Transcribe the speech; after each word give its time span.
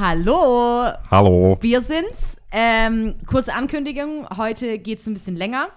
Hallo, 0.00 0.86
Hallo. 1.10 1.58
wir 1.60 1.82
sind's. 1.82 2.40
Ähm, 2.52 3.16
kurze 3.26 3.52
Ankündigung, 3.52 4.26
heute 4.34 4.78
geht's 4.78 5.06
ein 5.06 5.12
bisschen 5.12 5.36
länger, 5.36 5.68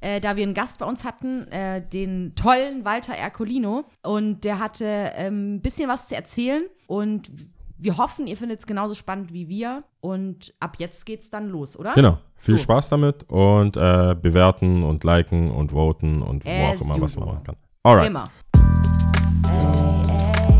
äh, 0.00 0.20
da 0.20 0.34
wir 0.34 0.42
einen 0.42 0.52
Gast 0.52 0.80
bei 0.80 0.84
uns 0.84 1.04
hatten, 1.04 1.46
äh, 1.52 1.80
den 1.80 2.34
tollen 2.34 2.84
Walter 2.84 3.14
Ercolino. 3.14 3.84
Und 4.02 4.42
der 4.42 4.58
hatte 4.58 4.84
ähm, 5.14 5.54
ein 5.54 5.60
bisschen 5.60 5.88
was 5.88 6.08
zu 6.08 6.16
erzählen 6.16 6.64
und 6.88 7.30
wir 7.78 7.98
hoffen, 7.98 8.26
ihr 8.26 8.36
findet 8.36 8.58
es 8.58 8.66
genauso 8.66 8.94
spannend 8.94 9.32
wie 9.32 9.48
wir. 9.48 9.84
Und 10.00 10.52
ab 10.58 10.74
jetzt 10.78 11.06
geht's 11.06 11.30
dann 11.30 11.48
los, 11.48 11.78
oder? 11.78 11.94
Genau. 11.94 12.18
Viel 12.34 12.56
So. 12.56 12.64
Spaß 12.64 12.88
damit 12.88 13.30
und 13.30 13.76
äh, 13.76 14.16
bewerten 14.20 14.82
und 14.82 15.04
liken 15.04 15.52
und 15.52 15.70
voten 15.70 16.20
und 16.22 16.44
wo 16.44 16.50
As 16.50 16.78
auch 16.78 16.84
immer, 16.84 17.00
was 17.00 17.16
man 17.16 17.28
machen 17.28 17.44
kann. 17.44 17.56
Alright. 17.84 18.08
Immer. 18.08 18.28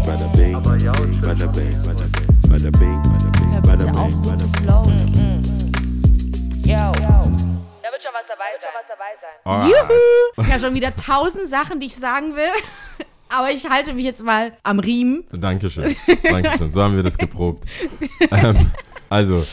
Bada 0.06 1.46
bing, 1.48 2.17
bada 2.48 2.70
bing, 2.70 3.02
bada 3.02 3.08
bing, 3.08 3.12
bada 3.12 3.30
bing, 3.30 3.52
Hör 3.52 3.60
bada 3.60 3.84
bitte 3.84 3.98
auf, 3.98 4.06
bing, 4.08 4.16
so 4.16 4.28
bada 4.30 4.38
zu 4.38 4.52
bing. 4.52 5.42
Yo. 6.64 6.76
Da 6.76 7.92
wird 7.92 8.02
schon 8.02 8.12
was 8.12 8.26
dabei 8.28 8.52
sein. 8.60 9.36
Alright. 9.44 9.70
Juhu! 9.70 10.44
Ich 10.44 10.52
habe 10.52 10.60
schon 10.60 10.74
wieder 10.74 10.94
tausend 10.96 11.48
Sachen, 11.48 11.80
die 11.80 11.86
ich 11.86 11.96
sagen 11.96 12.34
will. 12.34 12.50
Aber 13.30 13.50
ich 13.50 13.68
halte 13.68 13.92
mich 13.92 14.04
jetzt 14.04 14.24
mal 14.24 14.52
am 14.62 14.78
Riemen. 14.78 15.24
Dankeschön. 15.32 15.94
Dankeschön. 16.22 16.70
So 16.70 16.82
haben 16.82 16.96
wir 16.96 17.02
das 17.02 17.18
geprobt. 17.18 17.64
ähm, 18.30 18.70
also, 19.10 19.44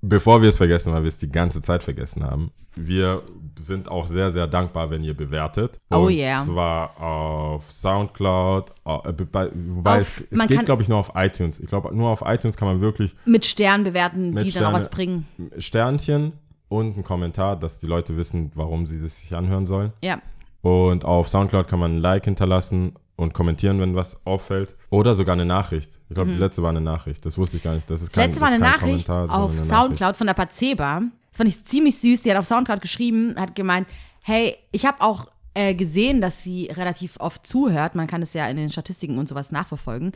bevor 0.00 0.40
wir 0.40 0.48
es 0.48 0.56
vergessen, 0.56 0.92
weil 0.94 1.02
wir 1.02 1.08
es 1.08 1.18
die 1.18 1.30
ganze 1.30 1.60
Zeit 1.60 1.82
vergessen 1.82 2.24
haben, 2.24 2.52
wir 2.74 3.22
sind 3.66 3.88
auch 3.90 4.06
sehr, 4.06 4.30
sehr 4.30 4.46
dankbar, 4.46 4.90
wenn 4.90 5.02
ihr 5.04 5.16
bewertet. 5.16 5.78
Oh 5.90 6.06
Und 6.06 6.12
yeah. 6.14 6.44
zwar 6.44 7.00
auf 7.00 7.70
Soundcloud, 7.70 8.70
äh, 8.84 9.12
bei, 9.12 9.50
wobei 9.54 10.00
Auf- 10.00 10.22
es, 10.30 10.38
es 10.40 10.46
geht, 10.48 10.64
glaube 10.66 10.82
ich, 10.82 10.88
nur 10.88 10.98
auf 10.98 11.12
iTunes. 11.14 11.60
Ich 11.60 11.66
glaube, 11.66 11.94
nur 11.96 12.10
auf 12.10 12.22
iTunes 12.24 12.56
kann 12.56 12.68
man 12.68 12.80
wirklich 12.80 13.14
Mit 13.24 13.44
Sternen 13.44 13.84
bewerten, 13.84 14.32
Mit 14.34 14.44
die 14.44 14.50
dann 14.52 14.66
auch 14.66 14.72
was 14.72 14.84
Sterne. 14.86 14.94
bringen. 14.96 15.26
Sternchen 15.58 16.32
und 16.68 16.94
einen 16.94 17.04
Kommentar, 17.04 17.56
dass 17.56 17.78
die 17.78 17.86
Leute 17.86 18.16
wissen, 18.16 18.50
warum 18.54 18.86
sie 18.86 19.00
das 19.00 19.20
sich 19.20 19.34
anhören 19.34 19.66
sollen. 19.66 19.92
Ja. 20.02 20.18
Und 20.62 21.04
auf 21.04 21.28
Soundcloud 21.28 21.68
kann 21.68 21.78
man 21.80 21.96
ein 21.96 21.98
Like 21.98 22.24
hinterlassen 22.24 22.92
und 23.16 23.34
kommentieren, 23.34 23.78
wenn 23.80 23.94
was 23.94 24.24
auffällt. 24.26 24.74
Oder 24.90 25.14
sogar 25.14 25.34
eine 25.34 25.44
Nachricht. 25.44 25.98
Ich 26.08 26.14
glaube, 26.14 26.32
die 26.32 26.38
letzte 26.38 26.62
war 26.62 26.70
eine 26.70 26.80
Nachricht. 26.80 27.26
Das 27.26 27.36
wusste 27.36 27.56
ich 27.58 27.62
gar 27.62 27.74
nicht. 27.74 27.90
Das, 27.90 28.00
ist 28.00 28.08
Mhm. 28.08 28.14
Das 28.14 28.24
letzte 28.26 28.40
war 28.40 28.48
eine 28.48 28.58
kein 28.58 28.70
Nachricht 28.72 29.06
Kommentar, 29.06 29.38
auf 29.42 29.50
eine 29.50 29.60
Soundcloud 29.60 30.16
von 30.16 30.26
der 30.26 30.34
Pazeba. 30.34 31.02
Das 31.32 31.38
fand 31.38 31.48
ich 31.48 31.64
ziemlich 31.64 31.98
süß. 31.98 32.22
Die 32.22 32.30
hat 32.30 32.38
auf 32.38 32.46
Soundcloud 32.46 32.80
geschrieben, 32.80 33.34
hat 33.38 33.54
gemeint, 33.54 33.88
hey, 34.22 34.56
ich 34.70 34.86
habe 34.86 35.00
auch 35.00 35.26
äh, 35.54 35.74
gesehen, 35.74 36.20
dass 36.20 36.42
sie 36.42 36.66
relativ 36.66 37.16
oft 37.18 37.46
zuhört. 37.46 37.94
Man 37.94 38.06
kann 38.06 38.22
es 38.22 38.34
ja 38.34 38.48
in 38.48 38.56
den 38.56 38.70
Statistiken 38.70 39.18
und 39.18 39.28
sowas 39.28 39.50
nachverfolgen. 39.50 40.12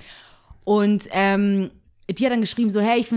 Und 0.64 1.08
ähm, 1.12 1.70
die 2.08 2.24
hat 2.24 2.32
dann 2.32 2.40
geschrieben 2.40 2.70
so, 2.70 2.80
hey, 2.80 3.00
ich 3.00 3.08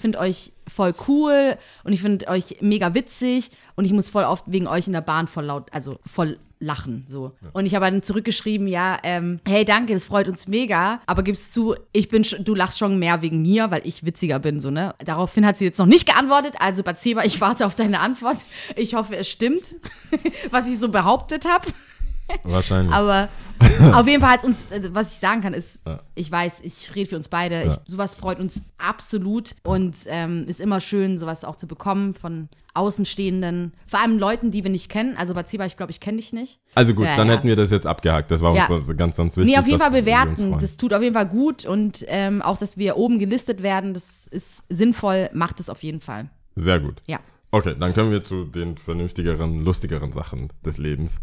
finde 0.00 0.18
euch 0.18 0.52
voll 0.66 0.94
cool 1.08 1.56
und 1.82 1.92
ich 1.92 2.00
finde 2.00 2.28
euch 2.28 2.56
mega 2.60 2.94
witzig 2.94 3.50
und 3.74 3.84
ich 3.84 3.92
muss 3.92 4.08
voll 4.08 4.24
oft 4.24 4.44
wegen 4.46 4.66
euch 4.66 4.86
in 4.86 4.94
der 4.94 5.02
Bahn 5.02 5.26
voll 5.26 5.44
laut, 5.44 5.72
also 5.72 5.98
voll 6.06 6.38
lachen 6.64 7.04
so. 7.06 7.32
Und 7.52 7.66
ich 7.66 7.74
habe 7.74 7.86
dann 7.86 8.02
zurückgeschrieben, 8.02 8.66
ja, 8.66 8.98
ähm, 9.02 9.40
hey, 9.46 9.64
danke, 9.64 9.94
das 9.94 10.06
freut 10.06 10.28
uns 10.28 10.46
mega, 10.46 11.00
aber 11.06 11.22
gibst 11.22 11.52
zu, 11.52 11.74
ich 11.92 12.08
bin, 12.08 12.26
du 12.40 12.54
lachst 12.54 12.78
schon 12.78 12.98
mehr 12.98 13.22
wegen 13.22 13.42
mir, 13.42 13.70
weil 13.70 13.82
ich 13.84 14.04
witziger 14.04 14.38
bin, 14.38 14.60
so, 14.60 14.70
ne? 14.70 14.94
Daraufhin 15.04 15.46
hat 15.46 15.56
sie 15.56 15.64
jetzt 15.64 15.78
noch 15.78 15.86
nicht 15.86 16.06
geantwortet, 16.06 16.54
also 16.58 16.82
Batseba, 16.82 17.24
ich 17.24 17.40
warte 17.40 17.66
auf 17.66 17.74
deine 17.74 18.00
Antwort. 18.00 18.38
Ich 18.76 18.94
hoffe, 18.94 19.16
es 19.16 19.28
stimmt, 19.28 19.76
was 20.50 20.68
ich 20.68 20.78
so 20.78 20.88
behauptet 20.88 21.44
habe. 21.44 21.66
Wahrscheinlich. 22.42 22.92
Aber 22.92 23.28
auf 23.92 24.06
jeden 24.06 24.20
Fall 24.20 24.32
hat 24.32 24.44
uns, 24.44 24.66
äh, 24.70 24.88
was 24.92 25.12
ich 25.12 25.18
sagen 25.18 25.42
kann, 25.42 25.54
ist, 25.54 25.80
ich 26.14 26.30
weiß, 26.30 26.60
ich 26.62 26.94
rede 26.94 27.10
für 27.10 27.16
uns 27.16 27.28
beide. 27.28 27.64
Ich, 27.64 27.92
sowas 27.92 28.14
freut 28.14 28.40
uns 28.40 28.62
absolut 28.78 29.54
und 29.62 29.96
ähm, 30.06 30.46
ist 30.48 30.60
immer 30.60 30.80
schön, 30.80 31.18
sowas 31.18 31.44
auch 31.44 31.56
zu 31.56 31.66
bekommen 31.66 32.14
von 32.14 32.48
Außenstehenden, 32.74 33.72
vor 33.86 34.00
allem 34.00 34.18
Leuten, 34.18 34.50
die 34.50 34.62
wir 34.64 34.70
nicht 34.70 34.88
kennen. 34.88 35.16
Also 35.16 35.34
Batsiba, 35.34 35.64
ich 35.66 35.76
glaube, 35.76 35.92
ich 35.92 36.00
kenne 36.00 36.18
dich 36.18 36.32
nicht. 36.32 36.60
also 36.74 36.94
gut, 36.94 37.06
Ja, 37.06 37.16
dann 37.16 37.28
ja. 37.28 37.34
hätten 37.34 37.48
wir 37.48 37.56
das 37.56 37.70
jetzt 37.70 37.86
abgehakt. 37.86 38.30
Das 38.30 38.40
war 38.40 38.52
uns 38.52 38.86
Ja. 38.88 38.94
ganz, 38.94 39.16
ganz 39.16 39.36
wichtig. 39.36 39.52
Nee, 39.54 39.58
auf 39.58 39.66
jeden 39.66 39.78
Fall 39.78 39.90
bewerten. 39.90 40.56
Das 40.60 40.76
tut 40.76 40.92
auf 40.92 41.02
jeden 41.02 41.14
Fall 41.14 41.28
gut 41.28 41.64
und 41.64 42.04
ähm, 42.08 42.42
auch, 42.42 42.58
dass 42.58 42.76
wir 42.76 42.96
oben 42.96 43.18
gelistet 43.18 43.62
werden, 43.62 43.94
das 43.94 44.26
ist 44.26 44.64
sinnvoll, 44.68 45.30
macht 45.32 45.60
es 45.60 45.70
auf 45.70 45.82
jeden 45.82 46.00
Fall. 46.00 46.28
Sehr 46.56 46.80
gut. 46.80 47.02
Ja. 47.06 47.20
Okay, 47.50 47.74
dann 47.78 47.94
können 47.94 48.10
wir 48.10 48.24
zu 48.24 48.44
den 48.44 48.76
vernünftigeren, 48.76 49.64
lustigeren 49.64 50.10
Sachen 50.12 50.48
des 50.64 50.78
Lebens. 50.78 51.18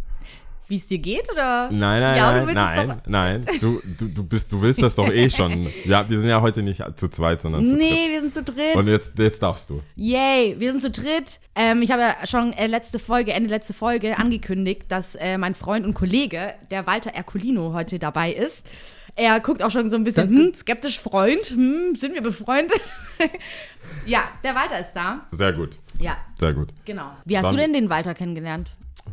Wie 0.72 0.76
es 0.78 0.88
dir 0.88 1.00
geht, 1.00 1.30
oder? 1.30 1.70
Nein, 1.70 2.00
nein, 2.00 2.16
ja, 2.18 2.46
nein, 2.46 2.54
nein, 2.56 3.02
nein. 3.06 3.46
Du, 3.60 3.82
du, 4.00 4.08
du, 4.08 4.24
bist, 4.24 4.50
du 4.54 4.62
willst 4.62 4.82
das 4.82 4.96
doch 4.96 5.10
eh 5.12 5.30
schon. 5.38 5.68
Ja, 5.84 6.10
wir 6.10 6.18
sind 6.18 6.30
ja 6.30 6.40
heute 6.42 6.64
nicht 6.64 6.82
zu 6.96 7.10
zweit, 7.10 7.42
sondern 7.42 7.66
zu 7.66 7.72
dritt. 7.74 7.82
nee, 7.82 8.10
wir 8.10 8.22
sind 8.22 8.34
zu 8.34 8.42
dritt. 8.42 8.76
Und 8.78 8.88
jetzt, 8.90 9.12
jetzt 9.18 9.44
darfst 9.44 9.70
du. 9.70 9.82
Yay, 9.98 10.56
wir 10.60 10.72
sind 10.72 10.82
zu 10.82 10.90
dritt. 10.90 11.42
Ähm, 11.56 11.82
ich 11.82 11.92
habe 11.92 12.04
ja 12.04 12.16
schon 12.26 12.54
äh, 12.54 12.68
letzte 12.68 13.00
Folge, 13.00 13.34
Ende 13.34 13.50
letzte 13.50 13.74
Folge 13.74 14.18
angekündigt, 14.18 14.84
dass 14.88 15.16
äh, 15.16 15.38
mein 15.38 15.56
Freund 15.56 15.86
und 15.86 15.94
Kollege, 15.94 16.54
der 16.72 16.88
Walter 16.88 17.12
Ercolino, 17.12 17.74
heute 17.74 18.00
dabei 18.00 18.32
ist. 18.32 18.66
Er 19.18 19.42
guckt 19.42 19.62
auch 19.62 19.72
schon 19.72 19.90
so 19.90 19.98
ein 19.98 20.06
bisschen, 20.06 20.30
hm, 20.30 20.54
skeptisch 20.54 21.02
Freund, 21.02 21.44
hm, 21.48 21.98
sind 21.98 22.14
wir 22.14 22.22
befreundet? 22.22 22.80
ja, 24.06 24.22
der 24.42 24.56
Walter 24.56 24.80
ist 24.80 24.94
da. 24.94 25.26
Sehr 25.32 25.52
gut, 25.52 25.72
Ja, 26.00 26.16
sehr 26.40 26.54
gut. 26.54 26.70
genau. 26.86 27.12
Wie 27.26 27.36
hast 27.38 27.44
Dann- 27.44 27.56
du 27.58 27.62
denn 27.62 27.74
den 27.74 27.90
Walter 27.90 28.14
kennengelernt? 28.14 28.70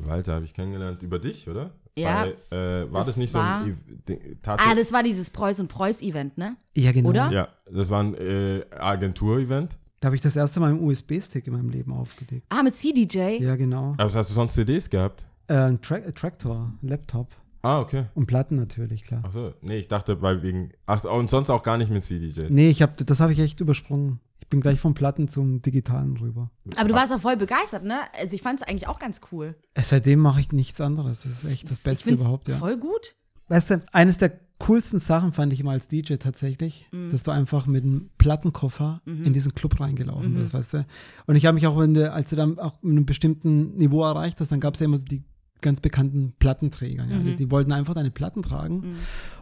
Walter 0.07 0.35
habe 0.35 0.45
ich 0.45 0.55
kennengelernt 0.55 1.03
über 1.03 1.19
dich, 1.19 1.49
oder? 1.49 1.71
Ja. 1.97 2.27
Bei, 2.51 2.57
äh, 2.57 2.93
war 2.93 2.99
das, 3.01 3.07
Das 3.07 3.17
nicht 3.17 3.35
war- 3.35 3.61
so 3.61 3.67
ein 3.67 3.73
Ev- 3.73 4.07
Ding- 4.09 4.39
Tat 4.43 4.61
Ah, 4.63 4.75
das 4.75 4.93
war 4.93 5.03
dieses 5.03 5.31
Preuß 5.31 5.61
und 5.61 5.69
Preuß-Event, 5.69 6.39
ne? 6.39 6.57
Ja, 6.77 6.93
genau. 6.93 7.09
Oder? 7.11 7.31
Ja, 7.33 7.49
das 7.73 7.91
war 7.91 8.03
ein 8.03 8.15
äh, 8.15 8.65
Agentur-Event. 8.79 9.77
Da 10.01 10.07
habe 10.07 10.17
ich 10.17 10.23
das 10.23 10.37
erste 10.37 10.61
Mal 10.61 10.71
einen 10.71 10.81
USB-Stick 10.85 11.47
in 11.49 11.55
meinem 11.55 11.71
Leben 11.71 11.93
aufgelegt. 11.93 12.47
Ah, 12.51 12.63
mit 12.63 12.75
CDJ? 12.75 13.43
Ja, 13.43 13.57
genau. 13.57 13.95
Aber 13.99 14.05
hast 14.13 14.31
du 14.31 14.35
sonst 14.35 14.55
CDs 14.55 14.89
gehabt? 14.89 15.27
Äh, 15.49 15.55
ein 15.55 15.81
Tra 15.83 15.97
äh, 15.97 16.13
Traktor, 16.13 16.73
Laptop 16.83 17.35
Ah, 17.63 17.81
okay. 17.81 18.05
und 18.15 18.27
Platten 18.27 18.55
natürlich, 18.55 19.03
klar. 19.03 19.25
Achso, 19.25 19.55
nee, 19.63 19.79
ich 19.79 19.89
dachte, 19.89 20.23
weil 20.23 20.43
wegen. 20.43 20.71
Ach, 20.87 21.03
und 21.03 21.29
sonst 21.29 21.51
auch 21.51 21.65
gar 21.65 21.77
nicht 21.79 21.91
mit 21.91 22.05
CDJs. 22.05 22.51
Nee, 22.51 22.71
ich 22.71 22.81
hab, 22.83 22.97
das 22.99 23.19
habe 23.19 23.33
ich 23.33 23.41
echt 23.41 23.61
übersprungen. 23.61 24.21
Ich 24.49 24.51
bin 24.51 24.63
gleich 24.63 24.81
vom 24.81 24.95
Platten 24.95 25.29
zum 25.29 25.61
Digitalen 25.61 26.17
rüber. 26.17 26.51
Aber 26.77 26.89
du 26.89 26.95
warst 26.95 27.13
auch 27.13 27.21
voll 27.21 27.37
begeistert, 27.37 27.85
ne? 27.85 27.97
Also 28.19 28.35
ich 28.35 28.41
fand 28.41 28.63
es 28.63 28.67
eigentlich 28.67 28.87
auch 28.89 28.99
ganz 28.99 29.21
cool. 29.31 29.55
Äh, 29.75 29.83
Seitdem 29.83 30.21
mache 30.21 30.41
ich 30.41 30.53
nichts 30.53 30.81
anderes. 30.81 31.21
Das 31.25 31.33
ist 31.33 31.45
echt 31.45 31.71
das 31.71 31.83
Beste 31.83 32.09
überhaupt, 32.15 32.49
ja. 32.49 32.57
voll 32.57 32.79
gut. 32.79 33.15
Weißt 33.49 33.69
du, 33.69 33.83
eines 33.93 34.17
der 34.17 34.33
coolsten 34.59 35.01
Sachen 35.01 35.33
fand 35.33 35.53
ich 35.53 35.61
immer 35.61 35.73
als 35.73 35.89
DJ 35.89 36.15
tatsächlich, 36.15 36.87
Mhm. 36.93 37.11
dass 37.11 37.25
du 37.25 37.31
einfach 37.31 37.67
mit 37.67 37.85
einem 37.85 38.09
Plattenkoffer 38.17 39.03
in 39.05 39.35
diesen 39.35 39.55
Club 39.55 39.79
reingelaufen 39.81 40.33
Mhm. 40.33 40.39
bist, 40.39 40.55
weißt 40.55 40.73
du. 40.73 40.87
Und 41.27 41.37
ich 41.37 41.45
habe 41.45 41.55
mich 41.55 41.67
auch, 41.67 41.79
wenn 41.79 41.93
du, 41.93 42.11
als 42.11 42.31
du 42.31 42.37
dann 42.37 42.59
auch 42.59 42.83
mit 42.83 42.93
einem 42.93 43.05
bestimmten 43.05 43.77
Niveau 43.77 44.03
erreicht 44.03 44.41
hast, 44.41 44.51
dann 44.51 44.61
gab 44.61 44.73
es 44.75 44.81
ja 44.81 44.87
immer 44.87 44.97
so 44.97 45.05
die 45.05 45.25
ganz 45.61 45.81
bekannten 45.83 46.33
Plattenträger. 46.39 47.05
Ja. 47.05 47.19
Mhm. 47.19 47.25
Die, 47.27 47.37
die 47.37 47.51
wollten 47.51 47.73
einfach 47.73 47.93
deine 47.93 48.11
Platten 48.11 48.41
tragen. 48.43 48.97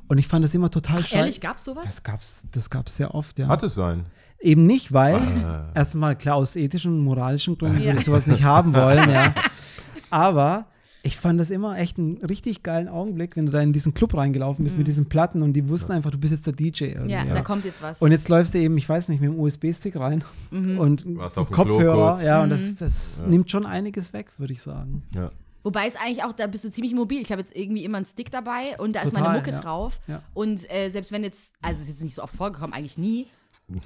Und 0.08 0.18
ich 0.18 0.26
fand 0.26 0.44
das 0.44 0.52
immer 0.54 0.70
total 0.70 1.00
scheiße. 1.02 1.14
Ehrlich, 1.16 1.40
gab's 1.40 1.64
sowas? 1.64 1.84
Das 1.84 2.02
gab's, 2.02 2.44
das 2.50 2.70
gab's 2.70 2.96
sehr 2.96 3.14
oft, 3.14 3.38
ja. 3.38 3.46
Hat 3.48 3.62
es 3.62 3.74
so 3.74 3.82
einen? 3.84 4.06
Eben 4.40 4.64
nicht, 4.64 4.92
weil 4.92 5.14
Ah. 5.16 5.70
erstmal 5.74 6.16
klar 6.16 6.36
aus 6.36 6.56
ethischen 6.56 6.92
und 6.92 7.04
moralischen 7.04 7.56
Gründen 7.58 7.82
würde 7.82 7.98
ich 7.98 8.04
sowas 8.04 8.26
nicht 8.26 8.44
haben 8.44 8.74
wollen, 8.74 9.10
ja. 9.10 9.34
Aber 10.10 10.66
ich 11.02 11.16
fand 11.16 11.40
das 11.40 11.50
immer 11.50 11.78
echt 11.78 11.98
einen 11.98 12.16
richtig 12.18 12.64
geilen 12.64 12.88
Augenblick, 12.88 13.36
wenn 13.36 13.46
du 13.46 13.52
da 13.52 13.60
in 13.60 13.72
diesen 13.72 13.94
Club 13.94 14.14
reingelaufen 14.16 14.64
bist 14.64 14.76
mit 14.76 14.88
diesen 14.88 15.06
Platten 15.08 15.40
und 15.42 15.52
die 15.52 15.68
wussten 15.68 15.92
einfach, 15.92 16.10
du 16.10 16.18
bist 16.18 16.32
jetzt 16.32 16.46
der 16.46 16.52
DJ 16.52 16.84
irgendwie. 16.86 17.12
ja, 17.12 17.24
ja. 17.24 17.34
da 17.34 17.42
kommt 17.42 17.64
jetzt 17.64 17.80
was. 17.80 18.00
Und 18.02 18.10
jetzt 18.10 18.28
läufst 18.28 18.54
du 18.54 18.58
eben, 18.58 18.76
ich 18.76 18.88
weiß 18.88 19.08
nicht, 19.08 19.20
mit 19.20 19.30
dem 19.30 19.38
USB-Stick 19.38 19.96
rein 19.96 20.24
Mhm. 20.50 20.78
und 20.78 21.06
Kopfhörer, 21.52 22.22
ja, 22.24 22.42
und 22.42 22.50
das, 22.50 22.74
das 22.76 23.24
nimmt 23.26 23.50
schon 23.50 23.64
einiges 23.66 24.12
weg, 24.12 24.32
würde 24.38 24.52
ich 24.52 24.62
sagen. 24.62 25.02
Ja. 25.14 25.30
Wobei 25.62 25.86
es 25.86 25.96
eigentlich 25.96 26.22
auch, 26.24 26.32
da 26.32 26.46
bist 26.46 26.64
du 26.64 26.70
ziemlich 26.70 26.94
mobil. 26.94 27.20
Ich 27.22 27.30
habe 27.32 27.40
jetzt 27.40 27.56
irgendwie 27.56 27.84
immer 27.84 27.96
einen 27.98 28.06
Stick 28.06 28.30
dabei 28.30 28.76
und 28.78 28.94
da 28.94 29.00
ist 29.00 29.12
meine 29.14 29.26
Total, 29.26 29.38
Mucke 29.38 29.50
ja. 29.52 29.60
drauf. 29.60 30.00
Ja. 30.06 30.22
Und 30.34 30.68
äh, 30.72 30.90
selbst 30.90 31.10
wenn 31.10 31.24
jetzt, 31.24 31.52
also 31.60 31.76
es 31.76 31.88
ist 31.88 31.94
jetzt 31.94 32.02
nicht 32.04 32.14
so 32.14 32.22
oft 32.22 32.34
vorgekommen, 32.36 32.72
eigentlich 32.72 32.98
nie. 32.98 33.26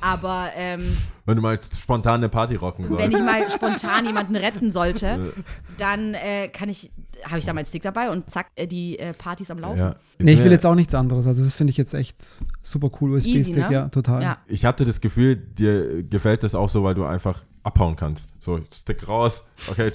Aber 0.00 0.50
ähm, 0.56 0.96
Wenn 1.25 1.37
du 1.37 1.43
mal 1.43 1.58
spontan 1.62 2.16
eine 2.16 2.28
Party 2.28 2.56
rocken 2.56 2.87
sollst. 2.87 3.02
wenn 3.02 3.12
ich 3.12 3.22
mal 3.25 3.50
spontan 3.50 4.05
jemanden 4.05 4.37
retten 4.37 4.70
sollte, 4.70 5.32
dann 5.78 6.14
äh, 6.14 6.49
kann 6.49 6.69
ich, 6.69 6.90
habe 7.25 7.38
ich 7.38 7.46
da 7.46 7.55
meinen 7.55 7.64
Stick 7.64 7.82
dabei 7.82 8.10
und 8.10 8.28
zack, 8.28 8.49
äh, 8.56 8.66
die 8.66 8.99
äh, 8.99 9.12
Partys 9.14 9.50
am 9.50 9.58
Laufen. 9.58 9.78
ja. 9.78 9.96
Nee, 10.19 10.32
ich 10.32 10.44
will 10.44 10.52
jetzt 10.52 10.66
auch 10.66 10.75
nichts 10.75 10.94
anderes. 10.94 11.26
Also 11.26 11.43
das 11.43 11.55
finde 11.55 11.70
ich 11.70 11.78
jetzt 11.78 11.94
echt 11.94 12.19
super 12.62 12.90
cool. 13.00 13.12
USB-Stick, 13.12 13.34
Easy, 13.37 13.52
ne? 13.52 13.69
ja, 13.70 13.88
total. 13.88 14.22
Ja. 14.22 14.38
Ich 14.46 14.66
hatte 14.66 14.84
das 14.84 15.00
Gefühl, 15.00 15.37
dir 15.37 16.02
gefällt 16.02 16.43
das 16.43 16.55
auch 16.55 16.69
so, 16.69 16.84
weil 16.84 16.94
du 16.94 17.05
einfach 17.05 17.43
abhauen 17.62 17.96
kannst. 17.96 18.28
So, 18.38 18.58
stick 18.72 19.06
raus. 19.06 19.44
Okay, 19.70 19.92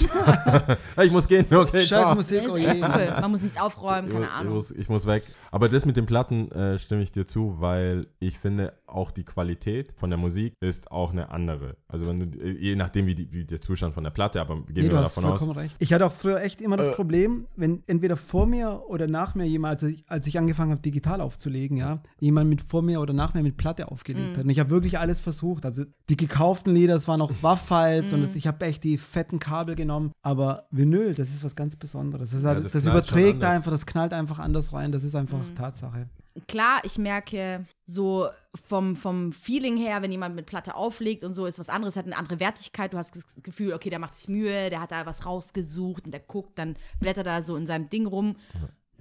ich 1.03 1.11
muss 1.11 1.27
gehen. 1.27 1.45
Okay, 1.51 1.79
Scheiß 1.79 1.87
ciao. 1.87 2.15
Musik, 2.15 2.43
Das 2.43 2.53
oh 2.53 2.55
ist 2.57 2.61
je. 2.63 2.67
echt 2.69 2.79
cool. 2.83 3.15
Man 3.21 3.31
muss 3.31 3.41
nichts 3.41 3.59
aufräumen, 3.59 4.07
keine 4.09 4.25
Ich 4.25 4.31
Ahnung. 4.31 4.53
muss, 4.53 4.69
ich 4.71 4.87
muss 4.87 5.07
weg. 5.07 5.23
Aber 5.51 5.67
das 5.67 5.85
mit 5.85 5.97
den 5.97 6.05
Platten 6.05 6.51
äh, 6.51 6.77
stimme 6.77 7.01
ich 7.01 7.11
dir 7.11 7.25
zu, 7.25 7.55
weil 7.59 8.05
ich 8.19 8.37
finde, 8.37 8.73
auch 8.85 9.09
die 9.09 9.23
Qualität 9.23 9.93
von 9.97 10.11
der 10.11 10.17
Musik 10.19 10.53
ist 10.59 10.91
auch 10.91 11.11
eine 11.11 11.31
andere. 11.31 11.75
Also 11.87 12.05
wenn 12.05 12.19
du, 12.31 12.39
äh, 12.39 12.51
je 12.51 12.75
nachdem, 12.75 13.07
wie, 13.07 13.15
die, 13.15 13.33
wie 13.33 13.45
der 13.45 13.61
Zustand 13.61 13.95
von 13.95 14.03
der 14.03 14.11
Platte, 14.11 14.39
aber 14.41 14.55
gehen 14.57 14.65
Nee, 14.75 14.81
wir 14.83 14.89
du 14.89 14.97
hast 14.97 15.17
davon 15.17 15.29
vollkommen 15.31 15.51
aus. 15.51 15.57
recht. 15.57 15.75
Ich 15.79 15.91
hatte 15.91 16.05
auch 16.05 16.13
früher 16.13 16.41
echt 16.43 16.61
immer 16.61 16.75
Äh. 16.79 16.85
das 16.85 16.95
Problem, 16.95 17.47
wenn 17.55 17.81
entweder 17.87 18.15
vor 18.15 18.45
mir 18.45 18.83
oder 18.87 19.07
nach 19.07 19.33
mir 19.33 19.45
jemand, 19.45 19.81
als 19.81 19.83
ich, 19.91 20.03
als 20.07 20.27
ich 20.27 20.37
angefangen 20.37 20.69
habe, 20.71 20.81
digital 20.81 21.19
aufzulegen, 21.19 21.77
ja, 21.77 21.99
jemand 22.19 22.47
mit 22.49 22.61
vor 22.61 22.83
mir 22.83 23.01
oder 23.01 23.13
nach 23.13 23.33
mir 23.33 23.41
mit 23.41 23.57
Platte 23.57 23.91
aufgelegt 23.91 24.33
Mhm. 24.33 24.37
hat. 24.37 24.43
Und 24.43 24.49
ich 24.51 24.59
habe 24.59 24.69
wirklich 24.69 24.99
alles 24.99 25.19
versucht. 25.19 25.65
Also 25.65 25.83
die 26.09 26.15
gekauften 26.17 26.75
Lieder, 26.75 26.95
es 26.95 27.07
waren 27.07 27.21
auch 27.21 27.31
WAV-Files 27.69 28.07
Mhm. 28.11 28.17
und 28.17 28.23
es, 28.23 28.35
ich 28.35 28.47
habe 28.47 28.65
echt 28.65 28.83
die 28.83 28.97
fetten 28.97 29.39
Kabel 29.39 29.75
genommen. 29.75 30.11
Aber 30.21 30.67
Vinyl, 30.71 31.13
das 31.13 31.29
ist 31.29 31.43
was 31.43 31.55
ganz 31.55 31.75
Besonderes. 31.75 32.31
Das, 32.31 32.43
halt, 32.43 32.63
das 32.65 32.71
das, 32.73 32.85
überträgt 32.85 33.43
einfach, 33.43 33.71
das 33.71 33.85
knallt 33.85 34.13
einfach 34.13 34.39
anders 34.39 34.73
rein. 34.73 34.91
Das 34.91 35.03
ist 35.03 35.15
einfach 35.15 35.37
Mhm. 35.39 35.55
Tatsache. 35.55 36.09
Klar, 36.49 36.81
ich 36.83 36.97
merke 36.97 37.65
so 37.85 38.27
vom, 38.67 38.97
vom 38.97 39.31
Feeling 39.31 39.77
her, 39.77 40.01
wenn 40.01 40.11
jemand 40.11 40.35
mit 40.35 40.45
Platte 40.45 40.75
auflegt 40.75 41.23
und 41.23 41.33
so, 41.33 41.45
ist 41.45 41.59
was 41.59 41.69
anderes, 41.69 41.95
hat 41.95 42.05
eine 42.05 42.17
andere 42.17 42.41
Wertigkeit. 42.41 42.91
Du 42.91 42.97
hast 42.97 43.15
das 43.15 43.23
Gefühl, 43.41 43.71
okay, 43.73 43.89
der 43.89 43.99
macht 43.99 44.15
sich 44.15 44.27
Mühe, 44.27 44.69
der 44.69 44.81
hat 44.81 44.91
da 44.91 45.05
was 45.05 45.25
rausgesucht 45.25 46.05
und 46.05 46.11
der 46.11 46.19
guckt, 46.19 46.59
dann 46.59 46.75
blättert 46.99 47.27
er 47.27 47.41
so 47.41 47.55
in 47.55 47.65
seinem 47.65 47.89
Ding 47.89 48.05
rum. 48.05 48.35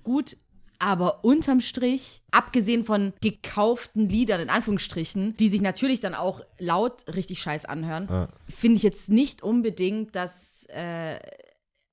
Gut, 0.04 0.36
aber 0.78 1.24
unterm 1.24 1.60
Strich, 1.60 2.22
abgesehen 2.30 2.84
von 2.84 3.12
gekauften 3.20 4.06
Liedern, 4.08 4.40
in 4.40 4.50
Anführungsstrichen, 4.50 5.36
die 5.36 5.48
sich 5.48 5.60
natürlich 5.60 6.00
dann 6.00 6.14
auch 6.14 6.42
laut 6.58 7.04
richtig 7.14 7.40
scheiß 7.40 7.64
anhören, 7.64 8.08
Ja. 8.10 8.28
finde 8.48 8.76
ich 8.76 8.82
jetzt 8.82 9.08
nicht 9.08 9.42
unbedingt, 9.42 10.14
dass 10.16 10.66
äh, 10.70 11.18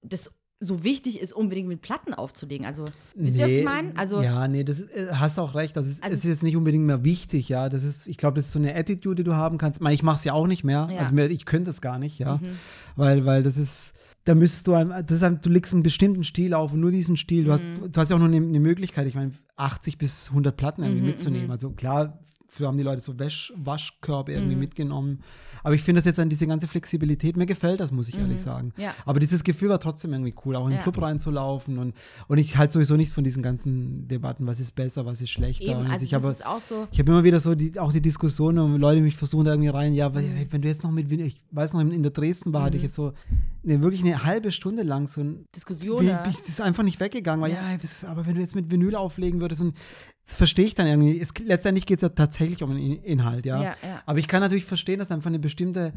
das 0.01 0.31
so 0.63 0.83
wichtig 0.83 1.19
ist, 1.19 1.33
unbedingt 1.33 1.67
mit 1.67 1.81
Platten 1.81 2.13
aufzulegen. 2.13 2.67
Also, 2.67 2.85
wisst 3.15 3.39
ihr, 3.39 3.45
was 3.45 3.51
ich 3.51 3.65
meine? 3.65 3.97
Also, 3.97 4.21
ja, 4.21 4.47
nee, 4.47 4.63
das 4.63 4.79
ist, 4.79 4.91
äh, 4.91 5.07
hast 5.13 5.39
auch 5.39 5.55
recht. 5.55 5.75
Also 5.75 5.89
es, 5.89 6.03
Also 6.03 6.13
es 6.13 6.19
es- 6.19 6.23
ist 6.25 6.29
jetzt 6.29 6.43
nicht 6.43 6.55
unbedingt 6.55 6.85
mehr 6.85 7.03
wichtig, 7.03 7.49
ja. 7.49 7.67
Das 7.67 7.83
ist, 7.83 8.05
ich 8.07 8.17
glaube, 8.17 8.35
das 8.35 8.45
ist 8.45 8.51
so 8.53 8.59
eine 8.59 8.75
Attitude, 8.75 9.15
die 9.15 9.23
du 9.23 9.33
haben 9.33 9.57
kannst. 9.57 9.77
Ich, 9.77 9.81
meine, 9.81 9.95
ich 9.95 10.03
mache 10.03 10.17
es 10.17 10.23
ja 10.23 10.33
auch 10.33 10.45
nicht 10.45 10.63
mehr. 10.63 10.87
Ja. 10.91 11.09
Mhm. 11.11 11.17
Also 11.19 11.33
ich 11.33 11.45
könnte 11.45 11.71
es 11.71 11.81
gar 11.81 11.97
nicht, 11.97 12.19
ja. 12.19 12.39
Weil, 12.95 13.25
weil 13.25 13.41
das 13.41 13.57
ist, 13.57 13.93
da 14.25 14.35
müsstest 14.35 14.67
du, 14.67 14.73
einem- 14.73 14.93
das 15.05 15.21
ist, 15.21 15.45
du 15.45 15.49
legst 15.49 15.73
einen 15.73 15.83
bestimmten 15.83 16.23
Stil 16.23 16.53
auf 16.53 16.73
und 16.73 16.79
nur 16.79 16.91
diesen 16.91 17.17
Stil. 17.17 17.43
Du, 17.45 17.51
hast, 17.51 17.63
Mhm. 17.65 17.91
du 17.91 17.99
hast 17.99 18.09
ja 18.09 18.15
auch 18.15 18.19
nur 18.19 18.27
eine, 18.27 18.37
eine 18.37 18.59
Möglichkeit, 18.59 19.07
ich 19.07 19.15
meine, 19.15 19.31
80 19.55 19.97
bis 19.97 20.29
100 20.31 20.55
Platten 20.57 20.81
Mhm, 20.81 20.87
irgendwie 20.87 21.05
mitzunehmen. 21.05 21.51
Also 21.51 21.71
klar, 21.71 22.19
früher 22.53 22.67
haben 22.67 22.77
die 22.77 22.83
Leute 22.83 23.01
so 23.01 23.17
Wäsch, 23.17 23.53
Waschkörbe 23.55 24.31
Mhm. 24.33 24.37
irgendwie 24.37 24.55
mitgenommen. 24.57 25.19
Aber 25.63 25.73
ich 25.75 25.81
finde 25.83 25.99
das 25.99 26.05
jetzt 26.05 26.19
an 26.19 26.29
diese 26.29 26.47
ganze 26.47 26.67
Flexibilität, 26.67 27.37
mir 27.37 27.45
gefällt 27.45 27.79
das, 27.79 27.91
muss 27.91 28.07
ich 28.09 28.17
ehrlich 28.17 28.41
sagen. 28.41 28.73
Mhm. 28.75 28.83
Ja. 28.83 28.93
Aber 29.05 29.19
dieses 29.19 29.43
Gefühl 29.43 29.69
war 29.69 29.79
trotzdem 29.79 30.11
irgendwie 30.13 30.33
cool, 30.45 30.55
auch 30.55 30.65
in 30.65 30.71
den 30.71 30.77
Ja. 30.77 30.83
Club 30.83 31.01
reinzulaufen 31.01 31.77
und, 31.77 31.93
und 32.27 32.37
ich 32.37 32.57
halte 32.57 32.73
sowieso 32.73 32.97
nichts 32.97 33.13
von 33.13 33.23
diesen 33.23 33.41
ganzen 33.41 34.07
Debatten, 34.07 34.47
was 34.47 34.59
ist 34.59 34.75
besser, 34.75 35.05
was 35.05 35.21
ist 35.21 35.29
schlechter. 35.29 35.63
Eben, 35.65 35.89
also 35.89 36.03
ich 36.03 36.13
habe, 36.13 36.31
so. 36.31 36.87
ich 36.91 36.99
habe 36.99 37.11
immer 37.11 37.23
wieder 37.23 37.39
so 37.39 37.55
die, 37.55 37.79
auch 37.79 37.91
die 37.93 38.01
Diskussion 38.01 38.57
und 38.59 38.79
Leute 38.79 39.01
mich 39.01 39.15
versuchen 39.17 39.45
da 39.45 39.51
irgendwie 39.51 39.69
rein, 39.69 39.93
ja, 39.93 40.11
hey, 40.13 40.47
wenn 40.49 40.61
du 40.61 40.67
jetzt 40.67 40.83
noch 40.83 40.91
mit, 40.91 41.11
ich 41.11 41.37
weiß 41.51 41.73
noch, 41.73 41.79
in 41.81 42.03
der 42.03 42.11
Dresden 42.11 42.51
war, 42.53 42.63
hatte 42.63 42.77
ich 42.77 42.83
jetzt 42.83 42.95
so 42.95 43.13
eine, 43.63 43.81
wirklich 43.81 44.01
eine 44.03 44.23
halbe 44.23 44.51
Stunde 44.51 44.83
lang 44.83 45.07
so 45.07 45.21
ein 45.21 45.45
Diskussion. 45.55 46.01
wie- 46.01 46.07
wie- 46.07 46.11
Das 46.11 46.47
ist 46.49 46.61
einfach 46.61 46.83
nicht 46.83 46.99
weggegangen, 46.99 47.41
weil 47.41 47.51
ja, 47.51 47.61
aber 48.07 48.25
wenn 48.25 48.35
du 48.35 48.41
jetzt 48.41 48.55
mit 48.55 48.71
Vinyl 48.71 48.95
auflegen 48.95 49.39
würdest 49.39 49.61
und 49.61 49.75
das 50.31 50.37
verstehe 50.37 50.65
ich 50.65 50.75
dann 50.75 50.87
irgendwie. 50.87 51.19
Es, 51.19 51.33
letztendlich 51.45 51.85
geht 51.85 51.97
es 51.99 52.03
ja 52.03 52.09
tatsächlich 52.09 52.63
um 52.63 52.69
den 52.73 52.79
In- 52.79 53.03
Inhalt, 53.03 53.45
ja. 53.45 53.57
Ja, 53.61 53.75
ja. 53.83 54.01
Aber 54.05 54.19
ich 54.19 54.27
kann 54.27 54.39
natürlich 54.41 54.65
verstehen, 54.65 54.99
dass 54.99 55.11
einfach 55.11 55.29
eine 55.29 55.39
bestimmte, 55.39 55.93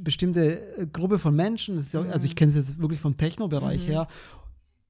bestimmte 0.00 0.60
äh, 0.78 0.86
Gruppe 0.86 1.18
von 1.18 1.34
Menschen, 1.34 1.84
ja, 1.92 2.00
Mhm. 2.02 2.10
also 2.10 2.26
ich 2.26 2.34
kenne 2.34 2.50
es 2.50 2.56
jetzt 2.56 2.78
wirklich 2.80 3.00
vom 3.00 3.16
Techno-Bereich 3.16 3.86
her, 3.86 4.06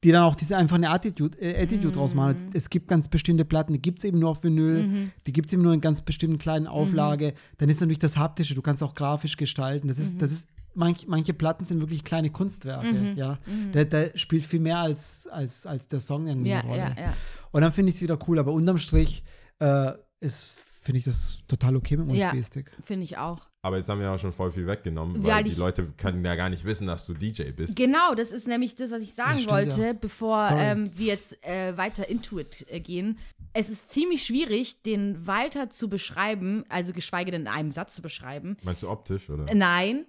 die 0.04 0.12
dann 0.12 0.22
auch 0.22 0.34
diese 0.36 0.56
einfach 0.56 0.76
eine 0.76 0.90
Attitude, 0.90 1.36
äh, 1.40 1.60
Attitude 1.62 1.92
draus 1.92 2.12
Mhm. 2.14 2.20
machen. 2.20 2.36
Es 2.52 2.70
gibt 2.70 2.86
ganz 2.88 3.08
bestimmte 3.08 3.44
Platten, 3.44 3.72
die 3.72 3.82
gibt 3.82 3.98
es 3.98 4.04
eben 4.04 4.18
nur 4.18 4.30
auf 4.30 4.44
Vinyl, 4.44 5.10
die 5.26 5.32
gibt 5.32 5.48
es 5.48 5.52
eben 5.54 5.62
nur 5.62 5.72
in 5.74 5.80
ganz 5.80 6.02
bestimmten 6.02 6.38
kleinen 6.38 6.66
Auflage. 6.66 7.34
Dann 7.58 7.68
ist 7.68 7.80
natürlich 7.80 7.98
das 7.98 8.16
Haptische, 8.16 8.54
du 8.54 8.62
kannst 8.62 8.82
auch 8.82 8.94
grafisch 8.94 9.36
gestalten. 9.36 9.88
Das 9.88 9.98
ist, 9.98 10.14
Mhm. 10.14 10.18
das 10.18 10.30
ist, 10.32 10.48
manch, 10.74 11.06
manche 11.08 11.32
Platten 11.32 11.64
sind 11.64 11.80
wirklich 11.80 12.04
kleine 12.04 12.30
Kunstwerke, 12.30 13.14
ja. 13.16 13.38
Da, 13.72 13.84
da 13.84 14.04
spielt 14.14 14.44
viel 14.44 14.60
mehr 14.60 14.78
als, 14.78 15.26
als, 15.28 15.66
als 15.66 15.88
der 15.88 16.00
Song 16.00 16.26
irgendwie 16.26 16.50
Ja, 16.50 16.60
eine 16.60 16.68
Rolle. 16.68 16.80
ja, 16.80 16.94
ja. 16.96 17.14
Und 17.56 17.62
dann 17.62 17.72
finde 17.72 17.88
ich 17.88 17.96
es 17.96 18.02
wieder 18.02 18.18
cool, 18.28 18.38
aber 18.38 18.52
unterm 18.52 18.76
Strich 18.76 19.22
äh, 19.60 19.92
ist, 20.20 20.62
finde 20.82 20.98
ich 20.98 21.06
das 21.06 21.38
total 21.48 21.74
okay 21.76 21.96
mit 21.96 22.14
Ja. 22.14 22.28
USB-Stick. 22.28 22.70
Finde 22.82 23.04
ich 23.04 23.16
auch. 23.16 23.48
Aber 23.62 23.78
jetzt 23.78 23.88
haben 23.88 23.98
wir 23.98 24.08
ja 24.08 24.18
schon 24.18 24.30
voll 24.30 24.52
viel 24.52 24.66
weggenommen, 24.66 25.22
Ja, 25.24 25.36
weil 25.36 25.44
die 25.44 25.52
ich- 25.52 25.56
Leute 25.56 25.86
können 25.96 26.22
ja 26.22 26.34
gar 26.34 26.50
nicht 26.50 26.66
wissen, 26.66 26.86
dass 26.86 27.06
du 27.06 27.14
DJ 27.14 27.44
bist. 27.52 27.74
Genau, 27.74 28.14
das 28.14 28.30
ist 28.30 28.46
nämlich 28.46 28.76
das, 28.76 28.90
was 28.90 29.00
ich 29.00 29.14
sagen 29.14 29.38
Ja, 29.38 29.38
stimmt, 29.38 29.50
wollte, 29.52 29.80
ja. 29.86 29.92
bevor 29.94 30.50
ähm, 30.52 30.90
wir 30.94 31.06
jetzt 31.06 31.42
äh, 31.46 31.74
weiter 31.78 32.06
into 32.10 32.38
it 32.38 32.66
äh, 32.68 32.78
gehen. 32.80 33.18
Es 33.54 33.70
ist 33.70 33.90
ziemlich 33.90 34.22
schwierig, 34.26 34.82
den 34.82 35.26
Walter 35.26 35.70
zu 35.70 35.88
beschreiben, 35.88 36.62
also 36.68 36.92
geschweige 36.92 37.30
denn 37.30 37.40
in 37.42 37.48
einem 37.48 37.72
Satz 37.72 37.94
zu 37.94 38.02
beschreiben. 38.02 38.58
Meinst 38.64 38.82
du 38.82 38.90
optisch, 38.90 39.30
oder? 39.30 39.46
Nein, 39.54 40.04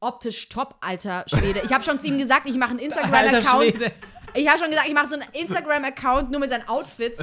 optisch 0.00 0.48
top, 0.48 0.74
alter 0.80 1.24
Schwede. 1.28 1.60
Ich 1.64 1.72
habe 1.72 1.84
schon 1.84 2.00
zu 2.00 2.08
ihm 2.08 2.18
gesagt, 2.18 2.48
ich 2.48 2.56
mache 2.56 2.70
einen 2.70 2.80
Alter 2.90 3.38
Instagram-Account. 3.38 3.92
Ich 4.34 4.48
habe 4.48 4.58
schon 4.58 4.70
gesagt, 4.70 4.88
ich 4.88 4.94
mache 4.94 5.06
so 5.06 5.14
einen 5.14 5.28
Instagram-Account 5.32 6.30
nur 6.30 6.40
mit 6.40 6.50
seinen 6.50 6.68
Outfits. 6.68 7.20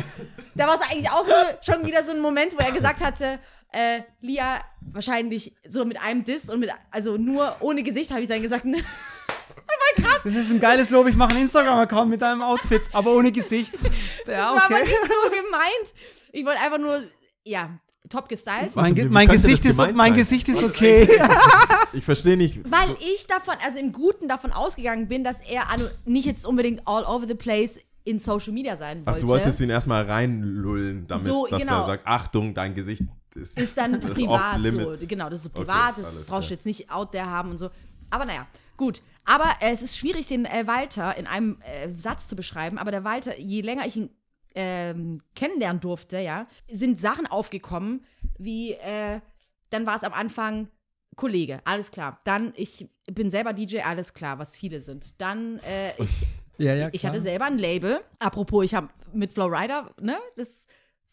Da 0.56 0.68
war 0.68 0.76
es 0.76 0.82
eigentlich 0.82 1.10
auch 1.10 1.24
so 1.24 1.34
schon 1.62 1.86
wieder 1.86 2.04
so 2.04 2.12
ein 2.12 2.20
Moment, 2.20 2.54
wo 2.54 2.58
er 2.58 2.72
gesagt 2.72 3.04
hatte, 3.04 3.40
äh, 3.72 4.02
Lia, 4.22 4.60
wahrscheinlich 4.92 5.56
so 5.66 5.86
mit 5.86 6.02
einem 6.02 6.24
Diss 6.24 6.50
und 6.50 6.60
mit, 6.60 6.72
also 6.92 7.18
nur 7.18 7.56
ohne 7.60 7.84
Gesicht 7.84 8.12
habe 8.12 8.22
ich 8.22 8.28
dann 8.28 8.42
gesagt, 8.42 8.66
Das 10.24 10.26
ist 10.26 10.52
ein 10.52 10.60
geiles 10.60 10.90
Lob, 10.90 11.08
ich 11.08 11.16
mache 11.16 11.32
einen 11.32 11.44
Instagram-Account 11.44 12.10
mit 12.10 12.22
deinem 12.22 12.42
Outfit, 12.42 12.82
aber 12.94 13.14
ohne 13.14 13.32
Gesicht. 13.32 13.74
Ja, 13.74 13.90
Das 14.26 14.56
war 14.56 14.66
aber 14.66 14.76
okay. 14.76 14.84
nicht 14.84 14.96
so 15.02 15.30
gemeint. 15.30 15.94
Ich 16.32 16.46
wollte 16.46 16.60
einfach 16.60 16.78
nur, 16.78 17.02
ja, 17.46 17.70
top 18.10 18.30
gestylt. 18.30 18.76
Mein, 18.76 18.96
wie- 18.96 19.02
Ge 19.02 19.10
mein, 19.10 19.28
Gesicht 19.28 19.66
ist, 19.66 19.78
mein 19.78 19.96
sein? 19.96 20.14
Gesicht 20.14 20.48
ist 20.50 20.64
okay. 20.64 21.08
Ich 21.94 22.04
verstehe 22.04 22.36
nicht. 22.38 22.60
Weil 22.70 22.96
ich 23.00 23.26
davon, 23.28 23.56
also 23.66 23.80
im 23.80 23.92
Guten 23.94 24.28
davon 24.28 24.52
ausgegangen 24.52 25.08
bin, 25.08 25.24
dass 25.24 25.40
er 25.42 25.72
also 25.72 25.88
nicht 26.06 26.26
jetzt 26.26 26.46
unbedingt 26.46 26.82
all 26.86 27.06
over 27.06 27.26
the 27.26 27.34
place 27.34 27.80
in 28.04 28.20
Social 28.20 28.52
Media 28.54 28.76
sein 28.78 29.02
Ach, 29.06 29.14
wollte. 29.14 29.22
du 29.26 29.28
wolltest 29.30 29.60
ihn 29.62 29.70
erstmal 29.70 30.04
reinlullen, 30.06 31.08
damit 31.08 31.26
So, 31.26 31.48
dass 31.48 31.62
genau. 31.62 31.82
er 31.82 31.86
sagt, 31.88 32.06
Achtung, 32.08 32.54
dein 32.54 32.76
Gesicht 32.76 33.04
ist, 33.36 33.58
ist 33.58 33.78
dann 33.78 33.94
ist 34.02 34.14
privat 34.14 34.58
so. 34.64 35.08
Genau, 35.08 35.30
das 35.30 35.40
ist 35.40 35.44
so 35.44 35.50
Okay, 35.50 35.60
privat, 35.62 35.98
das 35.98 36.24
brauchst 36.24 36.50
du 36.50 36.54
jetzt 36.56 36.66
nicht 36.66 36.92
out 36.92 37.12
there 37.14 37.26
haben 37.26 37.52
und 37.52 37.58
so. 37.58 37.70
Aber 38.10 38.26
naja, 38.26 38.48
gut. 38.76 39.02
Aber 39.26 39.46
äh, 39.62 39.72
es 39.72 39.82
ist 39.82 39.98
schwierig, 39.98 40.28
den 40.28 40.46
äh, 40.46 40.68
Walter 40.68 41.18
in 41.18 41.28
einem 41.28 41.58
äh, 41.62 41.90
Satz 41.98 42.28
zu 42.28 42.36
beschreiben. 42.36 42.78
Aber 42.78 42.92
der 42.92 43.04
Walter, 43.04 43.38
je 43.40 43.62
länger 43.62 43.86
ich 43.86 43.98
ihn 43.98 44.10
ähm, 44.58 45.22
kennenlernen 45.36 45.80
durfte, 45.80 46.20
ja, 46.20 46.48
sind 46.72 47.00
Sachen 47.00 47.28
aufgekommen, 47.28 48.04
wie, 48.40 48.74
äh, 48.74 49.22
dann 49.70 49.86
war 49.86 49.96
es 49.96 50.04
am 50.04 50.14
Anfang 50.14 50.68
Kollege, 51.16 51.62
alles 51.66 51.92
klar. 51.92 52.18
Dann, 52.26 52.54
ich 52.56 52.88
bin 53.12 53.30
selber 53.30 53.54
DJ, 53.54 53.82
alles 53.82 54.14
klar, 54.14 54.40
was 54.40 54.58
viele 54.58 54.82
sind. 54.82 55.20
Dann, 55.22 55.60
äh, 55.60 55.94
ich 56.02 56.26
Ja, 56.60 56.74
ja, 56.74 56.90
ich 56.92 57.06
hatte 57.06 57.22
selber 57.22 57.46
ein 57.46 57.60
Label. 57.60 58.02
Apropos, 58.18 58.66
ich 58.66 58.74
habe 58.74 58.88
mit 59.14 59.32
Flowrider, 59.32 59.92
ne, 60.02 60.18
das 60.38 60.66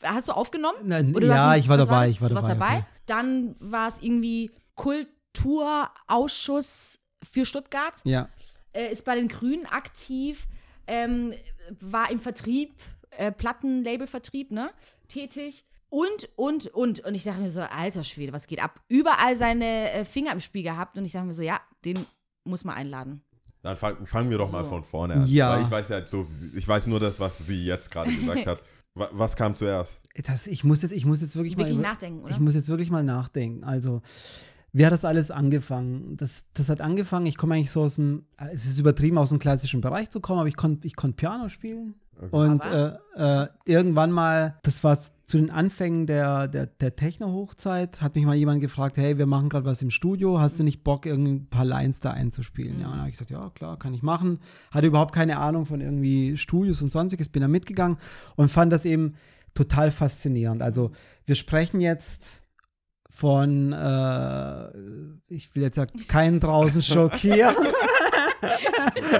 hast 0.02 0.28
du 0.28 0.32
aufgenommen? 0.32 0.78
Nein, 0.84 1.12
du 1.12 1.20
ja, 1.20 1.54
ich 1.56 1.68
war 1.68 1.76
dabei, 1.76 2.06
das? 2.06 2.10
ich 2.12 2.22
war 2.22 2.30
du 2.30 2.34
warst 2.34 2.48
dabei, 2.48 2.64
dabei. 2.66 2.76
okay. 2.78 2.86
Dann 3.04 3.54
war 3.60 3.88
es 3.88 4.00
irgendwie 4.00 4.50
Kulturausschuss 4.74 6.98
für 7.22 7.44
Stuttgart, 7.44 7.92
Ja. 8.04 8.30
äh, 8.72 8.90
ist 8.90 9.04
bei 9.04 9.16
den 9.16 9.28
Grünen 9.28 9.66
aktiv, 9.66 10.48
ähm, 10.86 11.34
war 11.80 12.10
im 12.10 12.20
Vertrieb, 12.20 12.72
äh, 13.18 13.32
Plattenlabelvertrieb, 13.32 14.50
ne, 14.50 14.70
tätig. 15.08 15.64
Und, 15.90 16.28
und, 16.36 16.66
und. 16.68 17.00
Und 17.00 17.14
ich 17.14 17.24
dachte 17.24 17.40
mir 17.42 17.50
so, 17.50 17.60
alter 17.60 18.02
Schwede, 18.04 18.32
was 18.32 18.46
geht 18.46 18.62
ab? 18.62 18.80
Überall 18.88 19.36
seine 19.36 19.92
äh, 19.92 20.04
Finger 20.04 20.32
im 20.32 20.40
Spiel 20.40 20.62
gehabt. 20.64 20.98
Und 20.98 21.04
ich 21.04 21.12
dachte 21.12 21.26
mir 21.26 21.34
so, 21.34 21.42
ja, 21.42 21.60
den 21.84 22.04
muss 22.44 22.64
man 22.64 22.74
einladen. 22.76 23.22
Dann 23.62 23.76
fang, 23.76 24.04
fangen 24.04 24.28
wir 24.30 24.38
doch 24.38 24.50
mal 24.52 24.64
So. 24.64 24.70
von 24.70 24.84
vorne 24.84 25.14
an. 25.14 25.26
Ja. 25.26 25.54
Weil 25.56 25.62
ich 25.62 25.70
weiß 25.70 25.88
ja 25.90 26.04
so, 26.04 26.26
ich 26.54 26.66
weiß 26.66 26.86
nur 26.88 27.00
das, 27.00 27.20
was 27.20 27.38
sie 27.38 27.64
jetzt 27.64 27.90
gerade 27.90 28.12
gesagt 28.12 28.46
hat. 28.46 28.60
Wa- 28.94 29.08
Was 29.12 29.36
kam 29.36 29.54
zuerst? 29.54 30.02
Das, 30.24 30.46
ich, 30.46 30.64
muss 30.64 30.82
jetzt, 30.82 30.92
ich 30.92 31.06
muss 31.06 31.20
jetzt 31.20 31.36
wirklich, 31.36 31.56
Wirklich 31.56 31.76
mal. 31.76 31.82
nachdenken, 31.82 32.22
oder? 32.24 32.32
Ich 32.32 32.40
muss 32.40 32.54
jetzt 32.54 32.68
wirklich 32.68 32.90
mal 32.90 33.02
nachdenken. 33.04 33.64
Also, 33.64 34.02
wie 34.72 34.84
hat 34.84 34.92
das 34.92 35.04
alles 35.04 35.30
angefangen? 35.30 36.16
Das, 36.16 36.46
das 36.54 36.68
hat 36.68 36.80
angefangen, 36.80 37.26
ich 37.26 37.36
komme 37.36 37.54
eigentlich 37.54 37.70
so 37.70 37.82
aus 37.82 37.94
dem, 37.94 38.26
äh, 38.38 38.48
es 38.52 38.66
ist 38.66 38.78
übertrieben, 38.78 39.16
aus 39.18 39.28
dem 39.30 39.38
klassischen 39.38 39.80
Bereich 39.80 40.10
zu 40.10 40.20
kommen, 40.20 40.40
aber 40.40 40.48
ich 40.48 40.56
konnte 40.56 40.86
ich 40.86 40.96
konnt 40.96 41.16
Piano 41.16 41.48
spielen. 41.48 41.94
Und 42.30 42.64
äh, 42.64 42.92
äh, 43.16 43.46
irgendwann 43.64 44.10
mal, 44.10 44.58
das 44.62 44.82
war 44.84 44.98
zu 44.98 45.38
den 45.38 45.50
Anfängen 45.50 46.06
der, 46.06 46.48
der, 46.48 46.66
der 46.66 46.96
Techno-Hochzeit, 46.96 48.02
hat 48.02 48.14
mich 48.14 48.24
mal 48.24 48.34
jemand 48.34 48.60
gefragt, 48.60 48.96
hey, 48.96 49.18
wir 49.18 49.26
machen 49.26 49.48
gerade 49.48 49.64
was 49.64 49.82
im 49.82 49.90
Studio, 49.90 50.38
hast 50.38 50.58
du 50.58 50.64
nicht 50.64 50.84
Bock, 50.84 51.06
ein 51.06 51.46
paar 51.48 51.64
Lines 51.64 52.00
da 52.00 52.10
einzuspielen? 52.10 52.80
Ja, 52.80 52.86
und 52.86 52.92
dann 52.92 53.00
habe 53.00 53.10
ich 53.10 53.16
gesagt, 53.16 53.30
ja, 53.30 53.50
klar, 53.50 53.78
kann 53.78 53.94
ich 53.94 54.02
machen. 54.02 54.40
Hatte 54.70 54.86
überhaupt 54.86 55.14
keine 55.14 55.38
Ahnung 55.38 55.66
von 55.66 55.80
irgendwie 55.80 56.36
Studios 56.36 56.82
und 56.82 56.90
sonstiges, 56.90 57.28
bin 57.28 57.42
da 57.42 57.48
mitgegangen 57.48 57.98
und 58.36 58.50
fand 58.50 58.72
das 58.72 58.84
eben 58.84 59.14
total 59.54 59.90
faszinierend. 59.90 60.62
Also 60.62 60.90
wir 61.26 61.36
sprechen 61.36 61.80
jetzt 61.80 62.22
von, 63.08 63.72
äh, 63.72 64.68
ich 65.28 65.54
will 65.54 65.62
jetzt 65.62 65.76
ja 65.76 65.86
keinen 66.08 66.40
draußen 66.40 66.82
schockieren. 66.82 67.54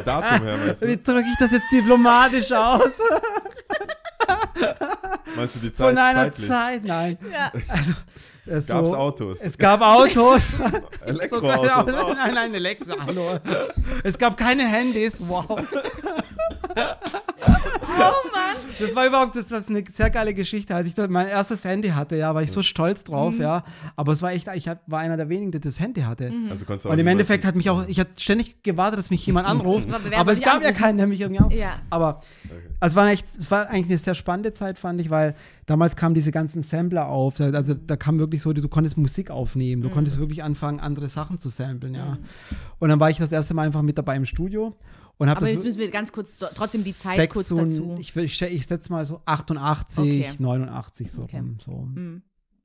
Datum 0.05 0.47
her, 0.47 0.57
meinst 0.67 0.83
Wie 0.83 0.97
du? 0.97 1.03
drücke 1.03 1.27
ich 1.29 1.39
das 1.39 1.51
jetzt 1.53 1.67
diplomatisch 1.73 2.53
aus? 2.53 2.91
Meinst 5.37 5.57
du 5.57 5.61
die 5.61 5.73
Zeit 5.73 5.89
Von 5.89 5.99
einer 5.99 6.25
zeitlich? 6.25 6.49
Zeit, 6.49 6.85
nein. 6.85 7.19
Ja. 7.33 7.53
Also, 7.69 7.93
äh, 8.47 8.61
so, 8.61 8.75
Gab's 8.75 8.93
Autos? 8.93 9.41
Es 9.41 9.59
gab 9.59 9.81
Autos. 9.81 10.53
So 10.53 10.65
Elektroautos? 11.07 11.95
Nein, 12.17 12.35
nein, 12.35 12.55
Elektro, 12.55 12.95
hallo. 13.07 13.39
Es 14.03 14.19
gab 14.19 14.37
keine 14.37 14.65
Handys, 14.65 15.15
wow. 15.19 15.59
Oh 16.77 18.29
Mann. 18.33 18.57
Das 18.81 18.97
war 18.97 19.07
überhaupt 19.07 19.37
das, 19.37 19.47
das 19.47 19.61
ist 19.65 19.71
eine 19.71 19.85
sehr 19.93 20.11
geile 20.11 20.35
Geschichte. 20.35 20.75
Als 20.75 20.89
ich 20.89 20.95
mein 21.09 21.29
erstes 21.29 21.63
Handy 21.65 21.89
hatte, 21.91 22.17
ja, 22.17 22.35
war 22.35 22.43
ich 22.43 22.51
so 22.51 22.63
stolz 22.63 23.05
drauf, 23.05 23.39
ja. 23.39 23.63
Aber 23.97 24.13
es 24.13 24.21
war 24.23 24.33
echt, 24.33 24.49
ich 24.55 24.69
hab, 24.69 24.81
war 24.91 25.01
einer 25.01 25.17
der 25.17 25.29
wenigen, 25.29 25.53
der 25.53 25.61
das 25.61 25.79
Handy 25.79 26.01
hatte. 26.03 26.33
Also 26.51 26.65
konntest 26.65 26.85
du 26.87 26.89
auch 26.89 26.93
Und 26.93 26.99
im 26.99 27.07
Endeffekt 27.07 27.45
hat 27.45 27.55
mich 27.55 27.71
auch, 27.71 27.87
ich 27.87 28.01
hatte 28.01 28.11
ständig 28.19 28.63
gewartet, 28.63 28.99
dass 28.99 29.11
mich 29.11 29.25
jemand 29.27 29.47
anruft. 29.47 29.89
Aber 30.17 30.33
es 30.33 30.41
gab 30.41 30.61
ja 30.63 30.69
anrufen? 30.69 30.75
keinen, 30.83 30.99
der 30.99 31.07
mich 31.07 31.21
irgendwie 31.21 31.41
anruft. 31.41 31.57
Ja. 31.57 31.75
Aber 31.91 32.21
also 32.81 32.95
es 32.95 32.97
war, 32.97 33.07
echt, 33.09 33.27
es 33.29 33.51
war 33.51 33.69
eigentlich 33.71 33.87
eine 33.87 33.99
sehr 33.99 34.15
spannende 34.15 34.53
Zeit, 34.53 34.79
fand 34.79 35.01
ich, 35.01 35.09
weil 35.11 35.35
damals 35.67 35.95
kamen 35.97 36.15
diese 36.15 36.33
ganzen 36.33 36.63
Sampler 36.63 37.07
auf. 37.09 37.35
Da- 37.35 37.51
Also 37.51 37.75
da 37.75 37.97
kam 37.97 38.19
wirklich 38.19 38.43
so, 38.43 38.53
du 38.53 38.69
konntest 38.69 38.97
Musik 38.97 39.31
aufnehmen. 39.31 39.81
Mhm. 39.83 39.85
Du 39.85 39.91
konntest 39.91 40.19
wirklich 40.19 40.43
anfangen, 40.43 40.81
andere 40.81 41.09
Sachen 41.09 41.39
zu 41.39 41.49
samplen, 41.49 41.95
ja. 41.95 42.19
Und 42.81 42.89
dann 42.89 42.99
war 42.99 43.11
ich 43.11 43.19
das 43.19 43.31
erste 43.31 43.55
Mal 43.55 43.63
einfach 43.67 43.83
mit 43.83 43.97
dabei 43.99 44.17
im 44.17 44.25
Studio. 44.25 44.75
Und 45.19 45.31
hab 45.31 45.37
Aber 45.39 45.49
jetzt 45.49 45.63
müssen 45.65 45.79
wir 45.79 45.91
ganz 45.91 46.11
kurz 46.13 46.39
so- 46.39 46.47
trotzdem 46.57 46.83
die 46.83 46.93
Zeit 46.93 47.31
kurz 47.31 47.49
dazu. 47.49 47.95
Ich, 47.99 48.15
ich, 48.17 48.43
ich 48.43 48.67
setze 48.67 48.91
mal 48.93 49.07
so 49.07 49.21
88, 49.25 49.99
Okay. 50.03 50.31
89 50.39 51.11
so 51.11 51.23
Okay. 51.23 51.37
rum. 51.39 51.57
So 51.65 51.89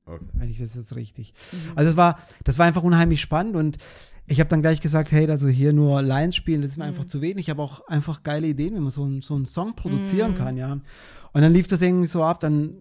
Okay. 0.05 0.25
wenn 0.33 0.49
ich 0.49 0.57
das 0.57 0.73
jetzt 0.73 0.95
richtig. 0.95 1.33
Also 1.75 1.91
es 1.91 1.97
war, 1.97 2.17
das 2.43 2.57
war 2.57 2.65
einfach 2.65 2.81
unheimlich 2.83 3.21
spannend 3.21 3.55
und 3.55 3.77
ich 4.25 4.39
habe 4.39 4.49
dann 4.49 4.61
gleich 4.61 4.81
gesagt, 4.81 5.11
hey, 5.11 5.29
also 5.29 5.47
hier 5.47 5.73
nur 5.73 6.01
Lines 6.01 6.35
spielen, 6.35 6.61
das 6.61 6.71
ist 6.71 6.77
mir 6.77 6.85
einfach 6.85 7.05
zu 7.05 7.21
wenig. 7.21 7.45
Ich 7.45 7.49
habe 7.51 7.61
auch 7.61 7.85
einfach 7.87 8.23
geile 8.23 8.47
Ideen, 8.47 8.75
wie 8.75 8.79
man 8.79 8.91
so, 8.91 9.03
einen- 9.03 9.21
so 9.21 9.35
einen 9.35 9.45
Song 9.45 9.75
produzieren 9.75 10.35
kann, 10.35 10.57
ja. 10.57 10.73
Und 10.73 11.41
dann 11.41 11.53
lief 11.53 11.67
das 11.67 11.81
irgendwie 11.81 12.07
so 12.07 12.23
ab, 12.23 12.39
dann 12.39 12.75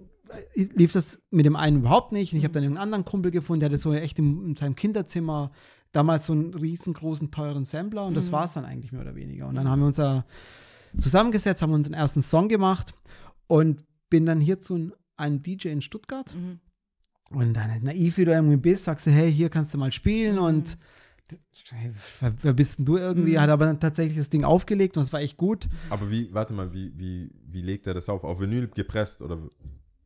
äh, 0.55 0.65
lief 0.75 0.93
das 0.93 1.21
mit 1.31 1.45
dem 1.47 1.57
einen 1.57 1.79
überhaupt 1.79 2.13
nicht. 2.13 2.33
Und 2.33 2.39
ich 2.39 2.45
habe 2.45 2.53
dann 2.55 2.63
irgendeinen 2.63 2.83
anderen 2.85 3.05
Kumpel 3.07 3.31
gefunden, 3.31 3.61
der 3.61 3.69
hatte 3.71 3.79
so 3.79 3.93
echt 3.95 4.19
im, 4.19 4.47
in 4.49 4.57
seinem 4.57 4.75
Kinderzimmer 4.75 5.51
damals 5.99 6.27
so 6.27 6.33
einen 6.33 6.55
riesengroßen, 6.55 7.33
teuren 7.33 7.65
Sampler 7.65 8.07
und 8.07 8.15
das 8.15 8.31
war 8.31 8.45
es 8.45 8.53
dann 8.53 8.65
eigentlich 8.65 8.93
mehr 8.93 9.01
oder 9.01 9.17
weniger. 9.17 9.49
Und 9.49 9.57
dann 9.57 9.69
haben 9.69 9.81
wir 9.81 9.87
uns 9.87 9.97
da 9.97 10.25
zusammengesetzt, 10.97 11.61
haben 11.61 11.73
unseren 11.73 11.95
ersten 11.95 12.23
Song 12.23 12.47
gemacht 12.47 12.95
und 13.49 13.85
bin 14.09 14.25
dann 14.25 14.41
hier 14.41 14.61
zu 14.61 14.93
einem 15.17 15.43
DJ 15.43 15.69
in 15.69 15.83
Stuttgart. 15.83 16.37
Und 17.31 17.53
dann 17.53 17.83
naiv, 17.83 18.17
wie 18.17 18.25
du 18.25 18.33
irgendwie 18.33 18.57
bist, 18.57 18.85
sagst 18.85 19.07
du, 19.07 19.11
hey, 19.11 19.33
hier 19.33 19.51
kannst 19.51 19.75
du 19.75 19.79
mal 19.79 19.91
spielen 19.91 20.39
und 20.39 20.79
hey, 21.71 21.93
wer, 22.21 22.53
bist 22.53 22.79
denn 22.79 22.87
du 22.87 22.97
irgendwie? 22.97 23.41
Hat 23.41 23.51
aber 23.51 23.67
dann 23.67 23.81
tatsächlich 23.81 24.17
das 24.17 24.31
Ding 24.31 24.45
aufgelegt 24.45 24.97
und 24.97 25.03
es 25.03 25.13
war 25.13 25.21
echt 25.21 25.37
gut. 25.37 25.69
Aber 25.91 26.11
wie, 26.13 26.33
warte 26.33 26.55
mal, 26.55 26.73
wie, 26.73 26.93
wie, 26.97 27.29
wie 27.45 27.63
legt 27.63 27.89
er 27.89 27.95
das 27.95 28.09
auf? 28.09 28.23
Auf 28.23 28.41
Vinyl 28.41 28.69
gepresst 28.69 29.21
oder? 29.21 29.39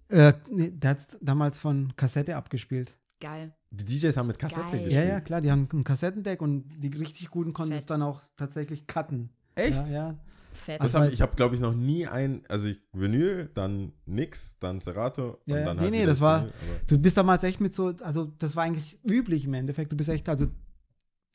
Äh, 0.08 0.32
nee, 0.50 0.70
der 0.70 0.90
hat 0.92 1.18
damals 1.20 1.58
von 1.58 1.92
Kassette 1.96 2.34
abgespielt. 2.34 2.94
Geil. 3.20 3.54
Die 3.74 3.84
DJs 3.84 4.16
haben 4.18 4.26
mit 4.26 4.38
Kassette 4.38 4.60
Geil. 4.62 4.70
gespielt. 4.84 4.92
Ja, 4.92 5.02
ja, 5.02 5.20
klar, 5.20 5.40
die 5.40 5.50
haben 5.50 5.66
ein 5.72 5.82
Kassettendeck 5.84 6.42
und 6.42 6.64
die 6.78 6.88
richtig 6.88 7.30
guten 7.30 7.52
konnten 7.54 7.72
Fett. 7.72 7.80
es 7.80 7.86
dann 7.86 8.02
auch 8.02 8.20
tatsächlich 8.36 8.86
cutten. 8.86 9.30
Echt? 9.54 9.86
Ja, 9.88 9.92
ja. 9.92 10.18
Fett. 10.52 10.78
Das 10.82 10.94
Also- 10.94 11.06
hab, 11.06 11.12
ich 11.14 11.22
habe, 11.22 11.34
glaube 11.34 11.54
ich, 11.54 11.60
noch 11.62 11.72
nie 11.72 12.06
ein, 12.06 12.42
also 12.50 12.66
ich, 12.66 12.82
Vinyl, 12.92 13.50
dann 13.54 13.92
nix, 14.04 14.58
dann 14.60 14.80
Serato 14.82 15.38
Ja, 15.46 15.54
und 15.56 15.60
ja. 15.60 15.64
dann 15.66 15.76
Nee, 15.76 15.82
halt 15.84 15.90
nee, 15.92 16.04
das 16.06 16.20
war- 16.20 16.40
Vinyl, 16.42 16.52
aber- 16.52 16.80
Du 16.88 16.98
bist 16.98 17.16
damals 17.16 17.42
echt 17.44 17.60
mit 17.62 17.74
so, 17.74 17.94
also 18.02 18.26
das 18.38 18.54
war 18.56 18.64
eigentlich 18.64 18.98
üblich 19.08 19.46
im 19.46 19.54
Endeffekt. 19.54 19.90
Du 19.90 19.96
bist 19.96 20.10
echt, 20.10 20.28
also 20.28 20.46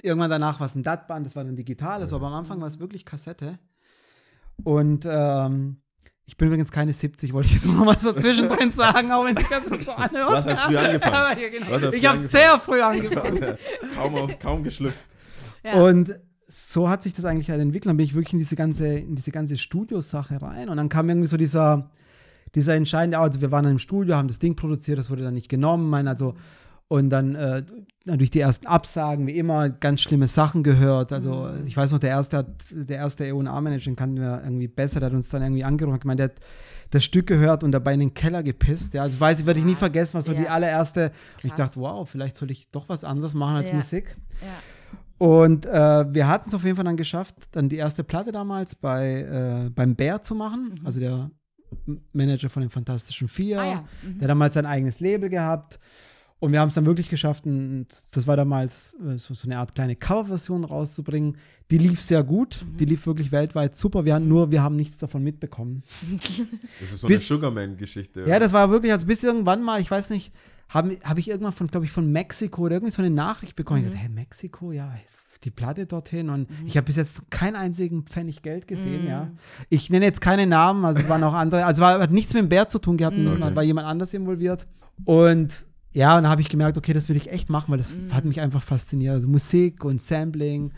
irgendwann 0.04 0.30
danach 0.30 0.60
war 0.60 0.68
es 0.68 0.76
ein 0.76 0.84
DAT-Band, 0.84 1.26
das 1.26 1.36
war 1.36 1.44
dann 1.44 1.56
digital, 1.56 2.02
also, 2.02 2.18
aber 2.18 2.28
am 2.28 2.34
Anfang 2.36 2.62
war 2.62 2.68
es 2.68 2.80
wirklich 2.80 3.04
Kassette. 3.06 3.58
Und 4.64 5.08
ähm, 5.10 5.78
ich 6.28 6.36
bin 6.36 6.50
übrigens 6.50 6.72
keine 6.72 6.94
70, 6.94 7.32
wollte 7.32 7.48
ich 7.48 7.56
jetzt 7.56 7.66
noch 7.66 7.86
mal 7.86 7.98
so 7.98 8.12
zwischendrin 8.12 8.74
sagen, 8.74 9.12
auch 9.12 9.26
wenn 9.26 9.36
es 9.36 9.50
ganz 9.50 9.86
so 9.86 9.92
anhört. 9.96 10.12
Du 10.12 10.36
hast 10.36 10.46
halt 10.46 10.60
früh 10.60 10.78
angefangen. 10.78 11.42
Ja, 11.42 11.50
genau. 11.50 11.68
Halt 11.68 11.96
Ich 11.96 12.06
habe 12.06 12.28
sehr 12.28 12.60
früh 12.60 12.82
angefangen. 12.82 13.40
kaum, 13.96 14.16
auf, 14.16 14.40
kaum 14.40 14.64
geschlüpft. 14.64 15.10
Ja. 15.64 15.82
Und 15.82 16.14
so 16.50 16.90
hat 16.90 17.04
sich 17.04 17.14
das 17.14 17.24
eigentlich 17.24 17.50
halt 17.50 17.62
entwickelt. 17.62 17.90
Dann 17.90 17.98
bin 17.98 18.06
ich 18.06 18.14
wirklich 18.14 18.34
in 18.34 18.40
diese 18.40 18.58
ganze, 18.58 18.88
in 18.88 19.16
diese 19.16 19.32
ganze 19.32 19.58
Studiosache 19.58 20.42
rein. 20.42 20.68
Und 20.68 20.78
dann 20.78 20.90
kam 20.90 21.08
irgendwie 21.08 21.30
so 21.30 21.38
dieser, 21.38 21.90
dieser 22.56 22.76
entscheidende, 22.76 23.20
also 23.20 23.40
wir 23.40 23.52
waren 23.52 23.64
dann 23.64 23.74
im 23.74 23.80
Studio, 23.80 24.16
haben 24.16 24.28
das 24.28 24.40
Ding 24.40 24.56
produziert, 24.56 25.00
das 25.00 25.10
wurde 25.10 25.24
dann 25.24 25.34
nicht 25.34 25.50
genommen. 25.50 25.90
Mein, 25.90 26.10
also, 26.10 26.36
und 26.90 27.10
dann 27.10 27.36
äh, 27.36 27.64
durch 28.06 28.32
die 28.32 28.40
ersten 28.40 28.68
Absagen, 28.68 29.28
wie 29.28 29.38
immer, 29.38 29.70
ganz 29.70 30.02
schlimme 30.02 30.28
Sachen 30.28 30.64
gehört. 30.64 31.12
Also 31.12 31.50
ich 31.66 31.76
weiß 31.76 31.92
noch, 31.92 32.00
der 32.00 32.12
erste, 32.12 32.38
hat, 32.38 32.48
der 32.72 32.98
erste 32.98 33.26
E&A-Manager, 33.26 33.92
den 33.92 33.96
kannten 33.98 34.22
wir 34.22 34.42
irgendwie 34.44 34.70
besser, 34.70 35.00
der 35.02 35.08
hat 35.08 35.14
uns 35.14 35.28
dann 35.30 35.42
irgendwie 35.42 35.66
angerufen, 35.66 35.96
hat 35.96 36.02
gemeint, 36.02 36.20
der 36.20 36.30
hat 36.30 36.40
das 36.92 37.04
Stück 37.04 37.28
gehört 37.28 37.66
und 37.66 37.74
dabei 37.74 37.94
in 37.96 38.00
den 38.00 38.14
Keller 38.14 38.44
gepisst. 38.44 38.94
Ja, 38.94 39.04
also 39.04 39.20
weiß 39.20 39.42
ich, 39.42 39.46
werde 39.46 39.60
ich 39.60 39.66
nie 39.66 39.76
vergessen, 39.76 40.14
was 40.14 40.26
so 40.26 40.34
die 40.34 40.44
ja. 40.44 40.50
allererste. 40.50 41.12
Und 41.44 41.50
ich 41.50 41.54
dachte, 41.54 41.80
wow, 41.82 42.10
vielleicht 42.10 42.38
soll 42.38 42.50
ich 42.52 42.72
doch 42.72 42.88
was 42.88 43.04
anderes 43.04 43.34
machen 43.34 43.58
als 43.58 43.70
Ja. 43.70 43.76
Musik. 43.76 44.16
Ja. 44.42 44.48
Und 45.28 45.66
äh, 45.66 46.14
wir 46.14 46.28
hatten 46.28 46.48
es 46.48 46.54
auf 46.54 46.64
jeden 46.64 46.76
Fall 46.76 46.86
dann 46.86 46.96
geschafft, 46.96 47.36
dann 47.52 47.68
die 47.68 47.78
erste 47.78 48.04
Platte 48.04 48.32
damals 48.32 48.76
bei, 48.76 49.66
äh, 49.66 49.70
beim 49.70 49.96
Bär 49.96 50.22
zu 50.22 50.36
machen. 50.36 50.80
Also 50.86 51.00
der 51.00 51.32
Manager 52.14 52.50
von 52.50 52.62
den 52.62 52.70
Fantastischen 52.70 53.28
Vier. 53.28 53.58
Mhm. 53.58 53.62
Ah 53.62 53.66
ja, 53.66 53.84
mhm. 54.04 54.14
Der 54.20 54.22
hat 54.22 54.30
damals 54.30 54.54
sein 54.54 54.66
eigenes 54.66 55.00
Label 55.00 55.30
gehabt. 55.30 55.80
Und 56.40 56.52
wir 56.52 56.60
haben 56.60 56.68
es 56.70 56.76
dann 56.76 56.86
wirklich 56.86 57.10
geschafft, 57.10 57.46
und 57.48 57.88
das 58.14 58.28
war 58.28 58.38
damals 58.38 58.94
äh, 59.04 59.18
so, 59.18 59.34
so 59.34 59.48
eine 59.48 59.58
Art 59.58 59.74
kleine 59.74 59.96
Coverversion 59.96 60.64
rauszubringen. 60.66 61.36
Die 61.72 61.80
lief 61.80 62.00
sehr 62.00 62.24
gut, 62.24 62.64
Mhm. 62.64 62.78
die 62.78 62.86
lief 62.86 63.08
wirklich 63.08 63.32
weltweit 63.32 63.76
super. 63.76 64.06
Wir 64.06 64.14
haben 64.14 64.28
nur, 64.28 64.52
wir 64.52 64.62
haben 64.62 64.76
nichts 64.76 64.98
davon 65.00 65.24
mitbekommen. 65.24 65.82
Das 66.80 66.92
ist 66.92 67.02
so 67.02 67.08
Bis- 67.08 67.22
eine 67.22 67.26
Sugarman-Geschichte. 67.40 68.24
Ja, 68.28 68.38
das 68.40 68.54
war 68.54 68.70
wirklich, 68.70 68.92
also 68.92 69.06
bis 69.08 69.24
irgendwann 69.24 69.64
mal, 69.64 69.82
ich 69.82 69.90
weiß 69.90 70.12
nicht, 70.12 70.32
habe 70.70 70.98
hab 71.04 71.18
ich 71.18 71.30
irgendwann 71.30 71.54
von, 71.54 71.68
glaube 71.68 71.86
ich, 71.86 71.92
von 71.92 72.12
Mexiko 72.12 72.64
oder 72.64 72.76
irgendwie 72.76 72.94
so 72.94 73.02
eine 73.02 73.10
Nachricht 73.10 73.56
bekommen. 73.56 73.80
Ich 73.80 73.86
dachte, 73.86 73.98
hey, 73.98 74.10
Mexiko, 74.10 74.72
ja, 74.72 74.94
die 75.44 75.52
Platte 75.52 75.86
dorthin 75.86 76.30
und 76.30 76.48
ich 76.66 76.78
habe 76.78 76.86
bis 76.86 76.98
jetzt 76.98 77.30
keinen 77.32 77.56
einzigen 77.56 78.04
Pfennig 78.04 78.42
Geld 78.42 78.68
gesehen, 78.68 79.08
ja. 79.08 79.30
Ich 79.70 79.90
nenne 79.90 80.06
jetzt 80.06 80.20
keine 80.20 80.46
Namen, 80.48 80.84
also 80.84 81.00
es 81.00 81.08
waren 81.10 81.24
auch 81.24 81.34
andere, 81.34 81.64
also 81.66 81.82
war, 81.82 82.00
hat 82.00 82.12
nichts 82.12 82.34
mit 82.34 82.44
dem 82.44 82.50
Bär 82.50 82.68
zu 82.70 82.80
tun 82.80 82.98
gehabt, 82.98 83.16
Okay. 83.16 83.56
war 83.56 83.64
jemand 83.64 83.88
anders 83.88 84.14
involviert. 84.14 84.68
Und 85.06 85.67
ja, 85.94 86.18
und 86.18 86.24
dann 86.24 86.32
habe 86.32 86.42
ich 86.42 86.50
gemerkt, 86.50 86.78
okay, 86.78 86.94
das 86.94 87.10
will 87.10 87.16
ich 87.16 87.32
echt 87.32 87.50
machen, 87.50 87.72
weil 87.72 87.78
das 87.78 87.94
hat 88.12 88.26
mich 88.26 88.42
einfach 88.42 88.62
fasziniert. 88.62 89.14
Also 89.14 89.28
Musik 89.28 89.84
und 89.84 90.02
Sampling. 90.02 90.74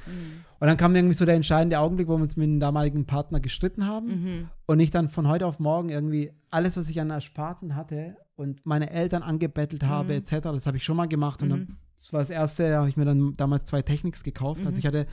Und 0.60 0.68
dann 0.68 0.78
kam 0.78 0.96
irgendwie 0.96 1.16
so 1.16 1.26
der 1.26 1.36
entscheidende 1.36 1.80
Augenblick, 1.80 2.08
wo 2.08 2.18
wir 2.18 2.24
uns 2.24 2.36
mit 2.36 2.48
dem 2.48 2.60
damaligen 2.60 3.06
Partner 3.06 3.40
gestritten 3.40 3.86
haben. 3.86 4.50
Und 4.66 4.80
ich 4.80 4.92
dann 4.92 5.10
von 5.10 5.28
heute 5.28 5.46
auf 5.46 5.60
morgen 5.60 5.90
irgendwie 5.90 6.32
alles, 6.52 6.78
was 6.78 6.90
ich 6.90 7.00
an 7.02 7.10
Ersparten 7.10 7.76
hatte 7.76 8.16
und 8.36 8.66
meine 8.66 8.90
Eltern 8.92 9.24
angebettelt 9.24 9.84
habe, 9.84 10.16
etc., 10.16 10.38
das 10.42 10.68
habe 10.68 10.78
ich 10.78 10.84
schon 10.84 10.98
mal 10.98 11.08
gemacht. 11.08 11.42
Und 11.44 11.50
dann, 11.50 11.78
das 11.98 12.14
war 12.14 12.20
das 12.22 12.30
erste, 12.30 12.70
da 12.70 12.80
habe 12.80 12.90
ich 12.90 12.98
mir 12.98 13.06
dann 13.06 13.34
damals 13.34 13.66
zwei 13.66 13.82
Technics 13.82 14.24
gekauft. 14.24 14.66
Also 14.66 14.80
ich 14.80 14.86
hatte 14.86 15.06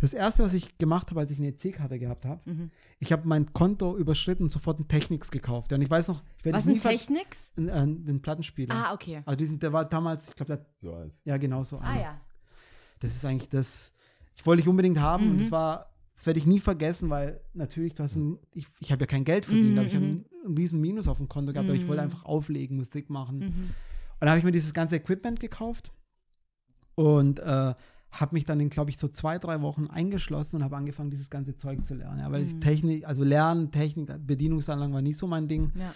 das 0.00 0.12
erste, 0.14 0.42
was 0.42 0.52
ich 0.54 0.76
gemacht 0.78 1.10
habe, 1.10 1.20
als 1.20 1.30
ich 1.30 1.38
eine 1.38 1.48
EC-Karte 1.48 1.98
gehabt 1.98 2.24
habe, 2.24 2.40
ich 2.98 3.12
habe 3.12 3.26
mein 3.26 3.52
Konto 3.52 3.96
überschritten 3.96 4.42
und 4.44 4.50
sofort 4.50 4.78
einen 4.78 4.88
Technics 4.88 5.30
gekauft. 5.30 5.70
Ja, 5.70 5.76
und 5.76 5.82
ich 5.82 5.90
weiß 5.90 6.08
noch, 6.08 6.22
ich 6.38 6.44
werde 6.44 6.58
Was 6.58 6.66
ein 6.66 6.76
Technics? 6.78 7.52
N- 7.56 7.68
äh, 7.68 7.86
den 7.86 8.20
Plattenspieler. 8.22 8.74
Ah, 8.74 8.92
okay. 8.94 9.22
Also 9.24 9.36
diesen, 9.36 9.58
der 9.58 9.72
war 9.72 9.84
damals, 9.84 10.28
ich 10.28 10.34
glaube, 10.36 10.56
der 10.56 10.66
So 10.82 10.94
eins. 10.94 11.18
ja 11.24 11.36
genau 11.38 11.62
so. 11.62 11.76
Ah 11.78 11.82
einer. 11.90 12.00
ja. 12.00 12.20
Das 13.00 13.10
ist 13.14 13.24
eigentlich 13.24 13.48
das, 13.48 13.92
ich 14.34 14.44
wollte 14.46 14.62
ich 14.62 14.68
unbedingt 14.68 14.98
haben 15.00 15.24
Mhm. 15.26 15.30
und 15.32 15.40
das 15.42 15.50
war, 15.50 15.92
das 16.14 16.24
werde 16.26 16.38
ich 16.38 16.46
nie 16.46 16.60
vergessen, 16.60 17.10
weil 17.10 17.40
natürlich, 17.54 17.94
du 17.94 18.02
hast 18.02 18.16
ein, 18.16 18.38
ich, 18.54 18.66
ich 18.80 18.90
habe 18.92 19.02
ja 19.02 19.06
kein 19.06 19.24
Geld 19.24 19.44
verdient, 19.46 19.72
Mhm, 19.72 19.78
aber 19.78 19.86
ich 19.86 19.94
habe 19.94 20.04
einen, 20.04 20.24
einen 20.46 20.56
riesen 20.56 20.80
Minus 20.80 21.08
auf 21.08 21.18
dem 21.18 21.28
Konto 21.28 21.52
gehabt, 21.52 21.68
aber 21.68 21.76
ich 21.78 21.86
wollte 21.88 22.00
einfach 22.02 22.24
auflegen, 22.24 22.76
Musik 22.78 23.10
machen. 23.10 23.42
Und 23.42 23.74
dann 24.20 24.30
habe 24.30 24.38
ich 24.38 24.44
mir 24.44 24.52
dieses 24.52 24.72
ganze 24.72 24.96
Equipment 24.96 25.40
gekauft 25.40 25.92
und 26.94 27.38
äh, 27.40 27.74
habe 28.10 28.34
mich 28.34 28.44
dann 28.44 28.60
in, 28.60 28.70
glaube 28.70 28.90
ich, 28.90 28.98
so 28.98 29.08
zwei, 29.08 29.38
drei 29.38 29.60
Wochen 29.62 29.88
eingeschlossen 29.88 30.56
und 30.56 30.64
habe 30.64 30.76
angefangen, 30.76 31.10
dieses 31.10 31.28
ganze 31.30 31.56
Zeug 31.56 31.84
zu 31.84 31.94
lernen. 31.94 32.20
Ja, 32.20 32.30
weil 32.32 32.42
ich 32.42 32.58
Technik, 32.58 33.06
also 33.06 33.24
Lernen, 33.24 33.70
Technik, 33.70 34.10
Bedienungsanlagen 34.26 34.94
war 34.94 35.02
nicht 35.02 35.18
so 35.18 35.26
mein 35.26 35.48
Ding. 35.48 35.72
Ja. 35.74 35.92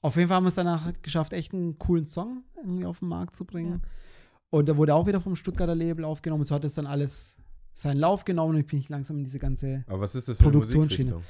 Auf 0.00 0.16
jeden 0.16 0.28
Fall 0.28 0.36
haben 0.36 0.44
wir 0.44 0.48
es 0.48 0.54
danach 0.54 0.92
geschafft, 1.02 1.32
echt 1.32 1.54
einen 1.54 1.78
coolen 1.78 2.06
Song 2.06 2.42
irgendwie 2.56 2.86
auf 2.86 2.98
den 2.98 3.08
Markt 3.08 3.36
zu 3.36 3.44
bringen. 3.44 3.82
Und 4.50 4.66
der 4.66 4.76
wurde 4.76 4.94
auch 4.94 5.06
wieder 5.06 5.20
vom 5.20 5.36
Stuttgarter 5.36 5.74
Label 5.74 6.04
aufgenommen. 6.04 6.44
So 6.44 6.54
hat 6.54 6.64
es 6.64 6.74
dann 6.74 6.86
alles 6.86 7.36
seinen 7.72 7.98
Lauf 7.98 8.24
genommen 8.24 8.54
und 8.54 8.60
ich 8.60 8.66
bin 8.66 8.78
ich 8.78 8.88
langsam 8.88 9.18
in 9.18 9.24
diese 9.24 9.38
ganze. 9.38 9.84
Aber 9.86 10.00
was 10.00 10.14
ist 10.14 10.28
das 10.28 10.36
für 10.36 10.44
Produktionsschiene. 10.44 11.20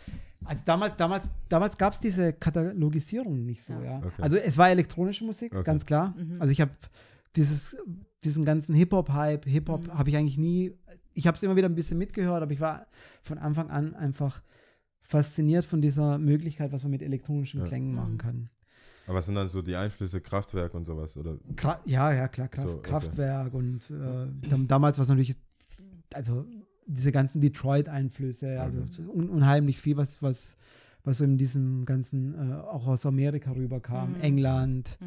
Also 0.45 0.62
damals, 0.64 0.97
damals, 0.97 1.31
damals 1.49 1.79
gab 1.79 1.93
es 1.93 2.00
diese 2.00 2.33
Katalogisierung 2.33 3.45
nicht 3.45 3.62
so, 3.62 3.75
ja. 3.75 3.99
Okay. 3.99 4.11
Also 4.23 4.37
es 4.38 4.59
war 4.59 4.71
elektronische 4.71 5.25
Musik, 5.25 5.55
Okay. 5.55 5.62
ganz 5.62 5.87
klar. 5.87 6.14
Also 6.41 6.50
ich 6.50 6.61
habe 6.61 6.73
dieses, 7.37 7.77
diesen 8.25 8.45
ganzen 8.45 8.75
Hip-Hop-Hype, 8.75 9.47
Hip-Hop 9.47 9.89
habe 9.89 10.11
ich 10.11 10.17
eigentlich 10.17 10.39
nie, 10.39 10.73
ich 11.15 11.27
habe 11.27 11.37
es 11.37 11.43
immer 11.43 11.57
wieder 11.57 11.69
ein 11.69 11.75
bisschen 11.75 11.99
mitgehört, 11.99 12.43
aber 12.43 12.53
ich 12.53 12.61
war 12.61 12.87
von 13.23 13.39
Anfang 13.39 13.71
an 13.71 13.95
einfach 13.95 14.43
fasziniert 15.01 15.65
von 15.65 15.81
dieser 15.81 16.19
Möglichkeit, 16.19 16.73
was 16.73 16.83
man 16.83 16.91
mit 16.93 17.03
elektronischen 17.03 17.61
Ja. 17.61 17.67
Klängen 17.67 17.95
machen 17.95 18.19
kann. 18.19 18.51
Aber 19.07 19.19
was 19.19 19.27
sind 19.27 19.35
dann 19.35 19.49
so 19.49 19.62
die 19.62 19.75
Einflüsse, 19.75 20.21
Kraftwerk 20.21 20.75
und 20.75 20.85
sowas? 20.85 21.17
Oder? 21.17 21.37
Kra 21.57 21.81
ja, 21.85 22.12
ja, 22.12 22.29
klar, 22.29 22.49
Kraft, 22.49 22.69
So, 22.71 22.77
okay. 22.77 22.91
Kraftwerk 22.91 23.53
und 23.53 23.91
äh, 23.91 24.49
dam- 24.49 24.69
damals 24.69 24.99
war 24.99 25.03
es 25.03 25.09
natürlich, 25.09 25.37
also 26.15 26.47
diese 26.87 27.11
ganzen 27.12 27.41
Detroit-Einflüsse, 27.41 28.61
also 28.61 28.79
Mhm. 29.03 29.11
un 29.11 29.29
unheimlich 29.31 29.81
viel, 29.81 29.97
was, 29.97 30.23
was, 30.23 30.57
was 31.05 31.19
so 31.19 31.25
in 31.25 31.37
diesem 31.37 31.85
ganzen, 31.85 32.35
äh, 32.35 32.55
auch 32.55 32.87
aus 32.87 33.05
Amerika 33.05 33.51
rüberkam, 33.53 34.15
England, 34.21 34.99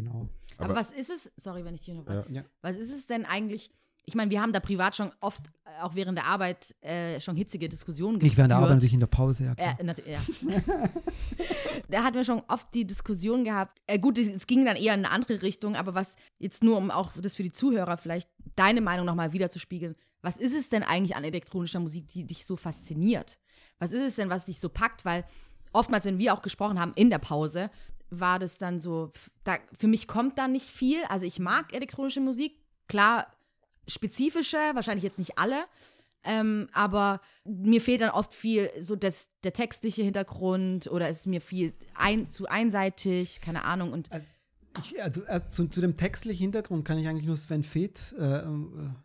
genau. 0.00 0.28
Aber, 0.56 0.70
Aber- 0.70 0.74
was 0.76 0.90
ist 0.92 1.10
es, 1.10 1.30
sorry, 1.36 1.64
wenn 1.64 1.74
ich 1.74 1.82
dich 1.84 1.90
unterbreche, 1.94 2.32
Ja. 2.32 2.44
was 2.62 2.76
ist 2.76 2.92
es 2.92 3.06
denn 3.06 3.24
eigentlich, 3.24 3.70
ich 4.04 4.14
meine, 4.14 4.30
wir 4.30 4.40
haben 4.40 4.52
da 4.52 4.60
privat 4.60 4.96
schon 4.96 5.12
oft, 5.20 5.42
äh, 5.66 5.82
auch 5.82 5.94
während 5.94 6.16
der 6.16 6.24
Arbeit, 6.26 6.74
äh, 6.80 7.20
schon 7.20 7.36
hitzige 7.36 7.68
Diskussionen 7.68 8.14
geführt. 8.18 8.22
Nicht 8.30 8.36
während 8.38 8.50
der 8.52 8.56
Arbeit, 8.58 8.70
natürlich 8.70 8.94
in 8.94 9.00
der 9.00 9.06
Pause, 9.06 9.44
ja 9.44 9.54
klar. 9.54 9.76
Ja, 9.78 9.84
natürlich, 9.84 10.18
ja. 10.48 10.88
da 11.90 12.04
hatten 12.04 12.16
wir 12.16 12.24
schon 12.24 12.42
oft 12.48 12.72
die 12.74 12.86
Diskussion 12.86 13.44
gehabt. 13.44 13.78
Äh, 13.86 13.98
gut, 13.98 14.18
es 14.18 14.46
ging 14.46 14.64
dann 14.64 14.76
eher 14.76 14.94
in 14.94 15.04
eine 15.04 15.10
andere 15.10 15.42
Richtung, 15.42 15.76
aber 15.76 15.94
was 15.94 16.16
jetzt 16.38 16.62
nur, 16.64 16.76
um 16.78 16.90
auch 16.90 17.12
das 17.20 17.36
für 17.36 17.42
die 17.42 17.52
Zuhörer 17.52 17.96
vielleicht 17.96 18.28
deine 18.56 18.80
Meinung 18.80 19.06
nochmal 19.06 19.32
wiederzuspiegeln. 19.32 19.94
Was 20.22 20.36
ist 20.36 20.54
es 20.56 20.68
denn 20.68 20.82
eigentlich 20.82 21.14
an 21.14 21.24
elektronischer 21.24 21.78
Musik, 21.80 22.08
die 22.08 22.24
dich 22.24 22.44
so 22.44 22.56
fasziniert? 22.56 23.38
Was 23.78 23.92
ist 23.92 24.02
es 24.02 24.16
denn, 24.16 24.30
was 24.30 24.46
dich 24.46 24.58
so 24.58 24.68
packt? 24.68 25.04
Weil 25.04 25.24
oftmals, 25.72 26.04
wenn 26.06 26.18
wir 26.18 26.34
auch 26.34 26.42
gesprochen 26.42 26.80
haben 26.80 26.92
in 26.96 27.10
der 27.10 27.18
Pause, 27.18 27.70
war 28.10 28.38
das 28.38 28.58
dann 28.58 28.80
so, 28.80 29.10
da, 29.44 29.58
für 29.76 29.86
mich 29.88 30.06
kommt 30.08 30.38
da 30.38 30.48
nicht 30.48 30.66
viel. 30.66 31.02
Also 31.08 31.26
ich 31.26 31.38
mag 31.38 31.74
elektronische 31.74 32.20
Musik, 32.20 32.52
klar, 32.88 33.26
spezifische, 33.86 34.56
wahrscheinlich 34.74 35.04
jetzt 35.04 35.18
nicht 35.18 35.38
alle. 35.38 35.64
Ähm, 36.24 36.68
aber 36.72 37.20
mir 37.44 37.80
fehlt 37.80 38.00
dann 38.00 38.10
oft 38.10 38.34
viel 38.34 38.70
so 38.80 38.96
das, 38.96 39.28
der 39.44 39.52
textliche 39.52 40.02
Hintergrund 40.02 40.88
oder 40.90 41.08
es 41.08 41.20
ist 41.20 41.26
mir 41.26 41.40
viel 41.40 41.72
ein, 41.94 42.26
zu 42.26 42.46
einseitig, 42.46 43.40
keine 43.40 43.64
Ahnung. 43.64 43.92
Und 43.92 44.10
Ich, 44.82 45.00
also 45.02 45.22
äh, 45.26 45.40
zu, 45.48 45.68
zu 45.68 45.80
dem 45.80 45.96
textlichen 45.96 46.44
Hintergrund 46.44 46.84
kann 46.84 46.98
ich 46.98 47.06
eigentlich 47.08 47.26
nur 47.26 47.36
Sven 47.36 47.62
Feth 47.62 48.14
äh, 48.18 48.40
äh, 48.40 48.42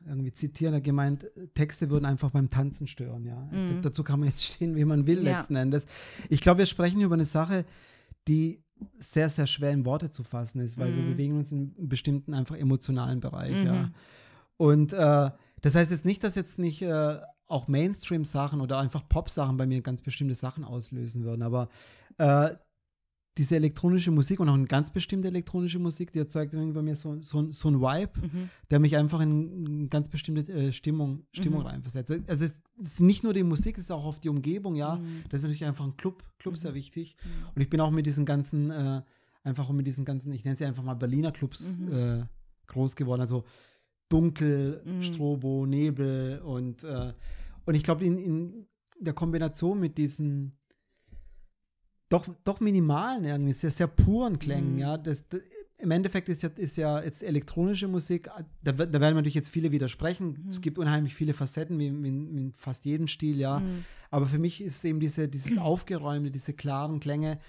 irgendwie 0.08 0.34
zitieren. 0.34 0.74
Er 0.74 0.82
gemeint, 0.82 1.26
Texte 1.54 1.90
würden 1.90 2.06
einfach 2.06 2.32
beim 2.32 2.50
Tanzen 2.50 2.88
stören. 2.88 3.26
Ja, 3.26 3.48
D- 3.52 3.80
dazu 3.82 4.04
kann 4.04 4.20
man 4.20 4.30
jetzt 4.30 4.44
stehen, 4.44 4.76
wie 4.76 4.84
man 4.86 5.06
will 5.08 5.20
Mhm. 5.22 5.28
Ja. 5.28 5.38
letzten 5.38 5.56
Endes. 5.56 5.86
Ich 6.30 6.42
glaube, 6.42 6.58
wir 6.60 6.66
sprechen 6.66 7.00
über 7.00 7.14
eine 7.14 7.26
Sache, 7.26 7.64
die 8.28 8.64
sehr 9.00 9.30
sehr 9.30 9.48
schwer 9.48 9.72
in 9.72 9.86
Worte 9.86 10.10
zu 10.10 10.24
fassen 10.24 10.60
ist, 10.60 10.78
weil 10.78 10.92
Mhm. 10.92 10.96
wir 10.98 11.04
bewegen 11.14 11.38
uns 11.38 11.52
in 11.52 11.74
einem 11.78 11.90
bestimmten 11.90 12.34
einfach 12.34 12.56
emotionalen 12.58 13.20
Bereich. 13.20 13.64
Ja, 13.64 13.92
und 14.58 14.94
äh, 14.94 15.32
das 15.62 15.76
heißt 15.76 15.92
jetzt 15.92 16.06
nicht, 16.06 16.24
dass 16.24 16.36
jetzt 16.36 16.60
nicht 16.60 16.82
äh, 16.82 17.18
auch 17.48 17.68
Mainstream-Sachen 17.68 18.62
oder 18.62 18.80
einfach 18.80 19.08
Pop-Sachen 19.08 19.58
bei 19.58 19.66
mir 19.68 19.82
ganz 19.82 20.02
bestimmte 20.02 20.36
Sachen 20.36 20.64
auslösen 20.64 21.24
würden, 21.24 21.42
aber 21.44 21.70
äh, 22.18 22.50
diese 23.38 23.56
elektronische 23.56 24.12
Musik 24.12 24.40
und 24.40 24.50
auch 24.50 24.54
eine 24.54 24.66
ganz 24.66 24.92
bestimmte 24.92 25.28
elektronische 25.28 25.80
Musik, 25.80 26.12
die 26.12 26.20
erzeugt 26.20 26.54
irgendwie 26.54 26.74
bei 26.74 26.84
mir 26.84 26.96
so, 26.96 27.20
so, 27.22 27.50
so 27.50 27.70
ein 27.70 27.82
Vibe, 27.82 28.12
der 28.70 28.80
mich 28.80 28.96
einfach 28.96 29.22
in 29.22 29.66
eine 29.66 29.88
ganz 29.88 30.08
bestimmte 30.08 30.52
äh, 30.54 30.72
Stimmung, 30.72 31.26
Stimmung 31.32 31.62
reinversetzt. 31.62 32.12
Also 32.28 32.46
es 32.46 32.62
ist 32.80 33.02
nicht 33.02 33.24
nur 33.24 33.34
die 33.34 33.44
Musik, 33.44 33.78
es 33.78 33.86
ist 33.86 33.92
auch 33.92 34.06
oft 34.06 34.24
die 34.24 34.30
Umgebung, 34.30 34.76
ja. 34.76 35.00
Das 35.30 35.40
ist 35.40 35.44
natürlich 35.44 35.66
einfach 35.66 35.86
ein 35.86 35.98
Club, 35.98 36.24
Club 36.38 36.58
sehr 36.58 36.76
wichtig. 36.76 37.18
Und 37.56 37.62
ich 37.62 37.70
bin 37.70 37.82
auch 37.82 37.90
mit 37.90 38.06
diesen 38.06 38.26
ganzen, 38.26 38.70
äh, 38.70 39.02
einfach 39.44 39.70
mit 39.72 39.88
diesen 39.88 40.06
ganzen, 40.06 40.32
ich 40.32 40.44
nenne 40.44 40.56
sie 40.56 40.66
einfach 40.66 40.84
mal 40.84 40.94
Berliner 40.94 41.32
Clubs 41.32 41.80
äh, 41.92 42.24
groß 42.68 42.96
geworden. 42.96 43.22
Also 43.22 43.46
dunkel, 44.10 44.84
Strobo, 45.00 45.66
Nebel 45.66 46.40
und, 46.42 46.84
äh, 46.84 47.14
und 47.66 47.74
ich 47.74 47.82
glaube, 47.82 48.06
in, 48.06 48.18
in 48.20 48.68
der 49.00 49.14
Kombination 49.14 49.80
mit 49.80 49.98
diesen 49.98 50.56
doch, 52.14 52.28
doch 52.44 52.60
minimalen 52.60 53.24
irgendwie, 53.26 53.54
sehr, 53.54 53.72
sehr 53.72 53.88
puren 53.88 54.38
Klängen, 54.40 54.78
ja. 54.78 54.98
Das, 54.98 55.28
das, 55.30 55.42
Im 55.80 55.92
Endeffekt 55.92 56.30
ist 56.30 56.44
ja, 56.44 56.50
ist 56.50 56.78
ja 56.78 57.02
jetzt 57.04 57.24
elektronische 57.24 57.88
Musik, 57.88 58.30
da, 58.64 58.78
wird- 58.78 58.94
da 58.94 59.02
werden 59.02 59.16
natürlich 59.16 59.34
jetzt 59.36 59.50
viele 59.50 59.72
widersprechen. 59.72 60.46
Es 60.48 60.62
gibt 60.62 60.78
unheimlich 60.78 61.16
viele 61.16 61.34
Facetten, 61.34 61.78
wie, 61.80 61.92
wie, 62.04 62.08
in- 62.08 62.34
wie 62.36 62.38
in 62.42 62.54
fast 62.54 62.86
jedem 62.86 63.08
Stil, 63.08 63.38
ja. 63.40 63.62
Aber 64.12 64.26
für 64.28 64.40
mich 64.40 64.62
ist 64.62 64.86
eben 64.86 65.00
diese, 65.00 65.28
dieses 65.28 65.58
Aufgeräumte, 65.72 66.32
diese 66.32 66.54
klaren 66.54 67.00
Klänge. 67.00 67.40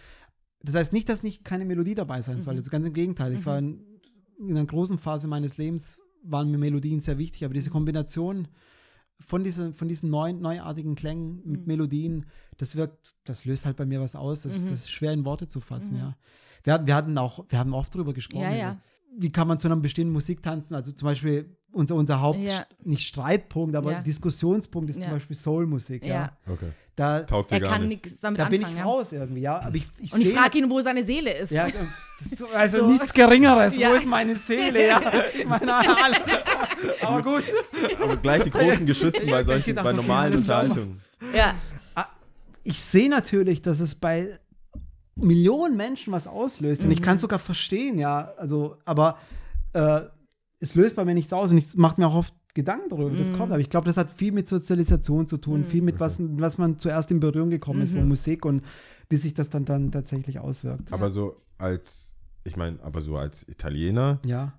Das 0.63 0.75
heißt 0.75 0.93
nicht, 0.95 1.09
dass 1.11 1.23
nicht 1.23 1.45
keine 1.45 1.65
Melodie 1.67 1.95
dabei 1.95 2.23
sein 2.23 2.41
soll. 2.41 2.57
Also 2.57 2.71
ganz 2.71 2.87
im 2.87 2.95
Gegenteil. 2.95 3.35
Ich 3.35 3.45
war 3.47 3.59
in, 3.59 3.85
in 4.41 4.51
einer 4.57 4.65
großen 4.67 4.99
Phase 4.99 5.29
meines 5.29 5.59
Lebens, 5.59 6.01
waren 6.23 6.51
mir 6.51 6.57
Melodien 6.59 7.01
sehr 7.01 7.19
wichtig, 7.19 7.45
aber 7.45 7.53
diese 7.55 7.69
Kombination 7.71 8.49
von 9.21 9.45
diesen, 9.45 9.75
von 9.75 9.89
diesen 9.89 10.11
neuen, 10.11 10.41
neuartigen 10.41 10.95
Klängen 10.97 11.41
mit 11.45 11.63
Mhm. 11.63 11.67
Melodien, 11.67 12.27
das 12.59 12.77
wirkt, 12.77 13.15
das 13.25 13.45
löst 13.45 13.65
halt 13.67 13.77
bei 13.77 13.87
mir 13.87 14.01
was 14.01 14.15
aus. 14.17 14.43
Das, 14.43 14.53
Mhm. 14.61 14.71
das 14.71 14.79
ist 14.81 14.91
schwer 14.91 15.13
in 15.13 15.25
Worte 15.25 15.49
zu 15.49 15.61
fassen, 15.61 15.97
ja. 15.97 16.17
Wir, 16.65 16.73
hatten- 16.75 16.87
wir 16.87 16.95
hatten 16.95 17.17
auch, 17.19 17.45
wir 17.49 17.59
haben 17.59 17.75
oft 17.75 17.95
darüber 17.95 18.13
gesprochen. 18.15 18.43
Ja, 18.43 18.53
ja. 18.55 18.81
Wie 19.17 19.31
kann 19.31 19.47
man 19.47 19.59
zu 19.61 19.69
einer 19.69 19.77
bestimmten 19.77 20.13
Musik 20.13 20.43
tanzen? 20.43 20.75
Also 20.75 20.91
zum 20.93 21.07
Beispiel 21.07 21.57
unser, 21.75 21.95
unser 21.97 22.21
Haupt, 22.21 22.39
Ja. 22.41 22.65
nicht 22.85 23.07
Streitpunkt, 23.07 23.77
aber 23.77 23.93
Ja. 23.93 24.01
Diskussionspunkt 24.03 24.91
ist 24.91 24.97
Ja. 24.97 25.05
zum 25.05 25.13
Beispiel 25.15 25.37
Soulmusik, 25.37 26.05
ja. 26.05 26.15
Ja. 26.15 26.33
Okay. 26.53 26.69
Da, 26.97 27.21
Taugt 27.23 27.51
er 27.51 27.59
gar 27.61 27.73
kann 27.73 27.89
nicht. 27.89 28.05
nichts 28.05 28.21
damit 28.21 28.39
da 28.41 28.45
bin 28.49 28.61
anfangen. 28.65 28.75
ich 28.77 28.79
ja. 28.79 28.85
raus 28.85 29.13
irgendwie, 29.13 29.41
ja. 29.41 29.61
Aber 29.61 29.75
ich, 29.75 29.85
ich 29.99 30.13
Und 30.15 30.21
ich 30.21 30.33
frage 30.33 30.59
ihn, 30.59 30.71
wo 30.71 30.81
seine 30.81 31.03
Seele 31.03 31.33
ist. 31.37 31.51
ja, 31.51 31.67
also 32.55 32.79
So. 32.79 32.87
nichts 32.87 33.13
Geringeres. 33.13 33.77
Ja. 33.77 33.91
Wo 33.91 33.95
ist 33.95 34.07
meine 34.07 34.37
Seele? 34.37 34.87
Ja, 34.87 35.01
ich 35.35 35.45
meine, 35.45 35.75
alle. 35.75 36.17
aber 37.03 37.23
gut. 37.23 37.43
Aber 38.01 38.17
gleich 38.17 38.45
die 38.45 38.51
großen 38.51 38.87
Geschützen 38.87 39.29
bei 39.29 39.41
Ich 39.41 39.47
solchen, 39.47 39.75
bei 39.75 39.93
normalen. 39.93 40.35
Unterhaltungen. 40.35 41.03
ja. 41.35 41.55
Ich 42.67 42.81
sehe 42.81 43.11
natürlich, 43.11 43.61
dass 43.61 43.79
es 43.81 43.95
bei 43.95 44.27
Millionen 45.17 45.77
Menschen 45.77 46.13
was 46.13 46.27
auslöst. 46.27 46.83
Und 46.83 46.91
ich 46.93 47.01
Mhm. 47.01 47.05
kann 47.05 47.17
es 47.17 47.21
sogar 47.21 47.39
verstehen, 47.39 47.99
ja. 47.99 48.33
Also, 48.39 48.77
aber 48.85 49.19
äh, 49.75 50.01
es 50.65 50.75
löst 50.75 50.97
bei 50.97 51.05
mir 51.05 51.15
nichts 51.15 51.33
aus 51.33 51.51
und 51.53 51.59
ich 51.59 51.77
mache 51.77 52.01
mir 52.01 52.07
auch 52.09 52.15
oft 52.17 52.35
Gedanken 52.55 52.89
darüber, 52.89 53.13
wie 53.13 53.17
Mhm. 53.17 53.29
das 53.31 53.33
kommt. 53.37 53.53
Aber 53.53 53.61
ich 53.61 53.69
glaube, 53.69 53.87
das 53.87 53.97
hat 53.97 54.11
viel 54.11 54.33
mit 54.33 54.49
Sozialisation 54.49 55.27
zu 55.27 55.37
tun, 55.37 55.65
viel 55.65 55.83
mit 55.83 56.01
was, 56.01 56.17
was 56.19 56.57
man 56.59 56.79
zuerst 56.79 57.11
in 57.11 57.21
Berührung 57.21 57.51
gekommen 57.51 57.83
ist 57.83 57.93
Mhm. 57.93 57.99
von 57.99 58.09
Musik 58.09 58.45
und 58.45 58.63
wie 59.11 59.17
sich 59.17 59.35
das 59.35 59.51
dann, 59.51 59.65
dann 59.65 59.91
tatsächlich 59.93 60.39
auswirkt. 60.39 60.93
Aber 60.93 61.11
so 61.11 61.43
als, 61.59 62.15
ich 62.45 62.57
meine, 62.57 62.79
aber 62.83 63.03
so 63.03 63.17
als 63.17 63.47
Italiener, 63.49 64.21
Ja. 64.25 64.55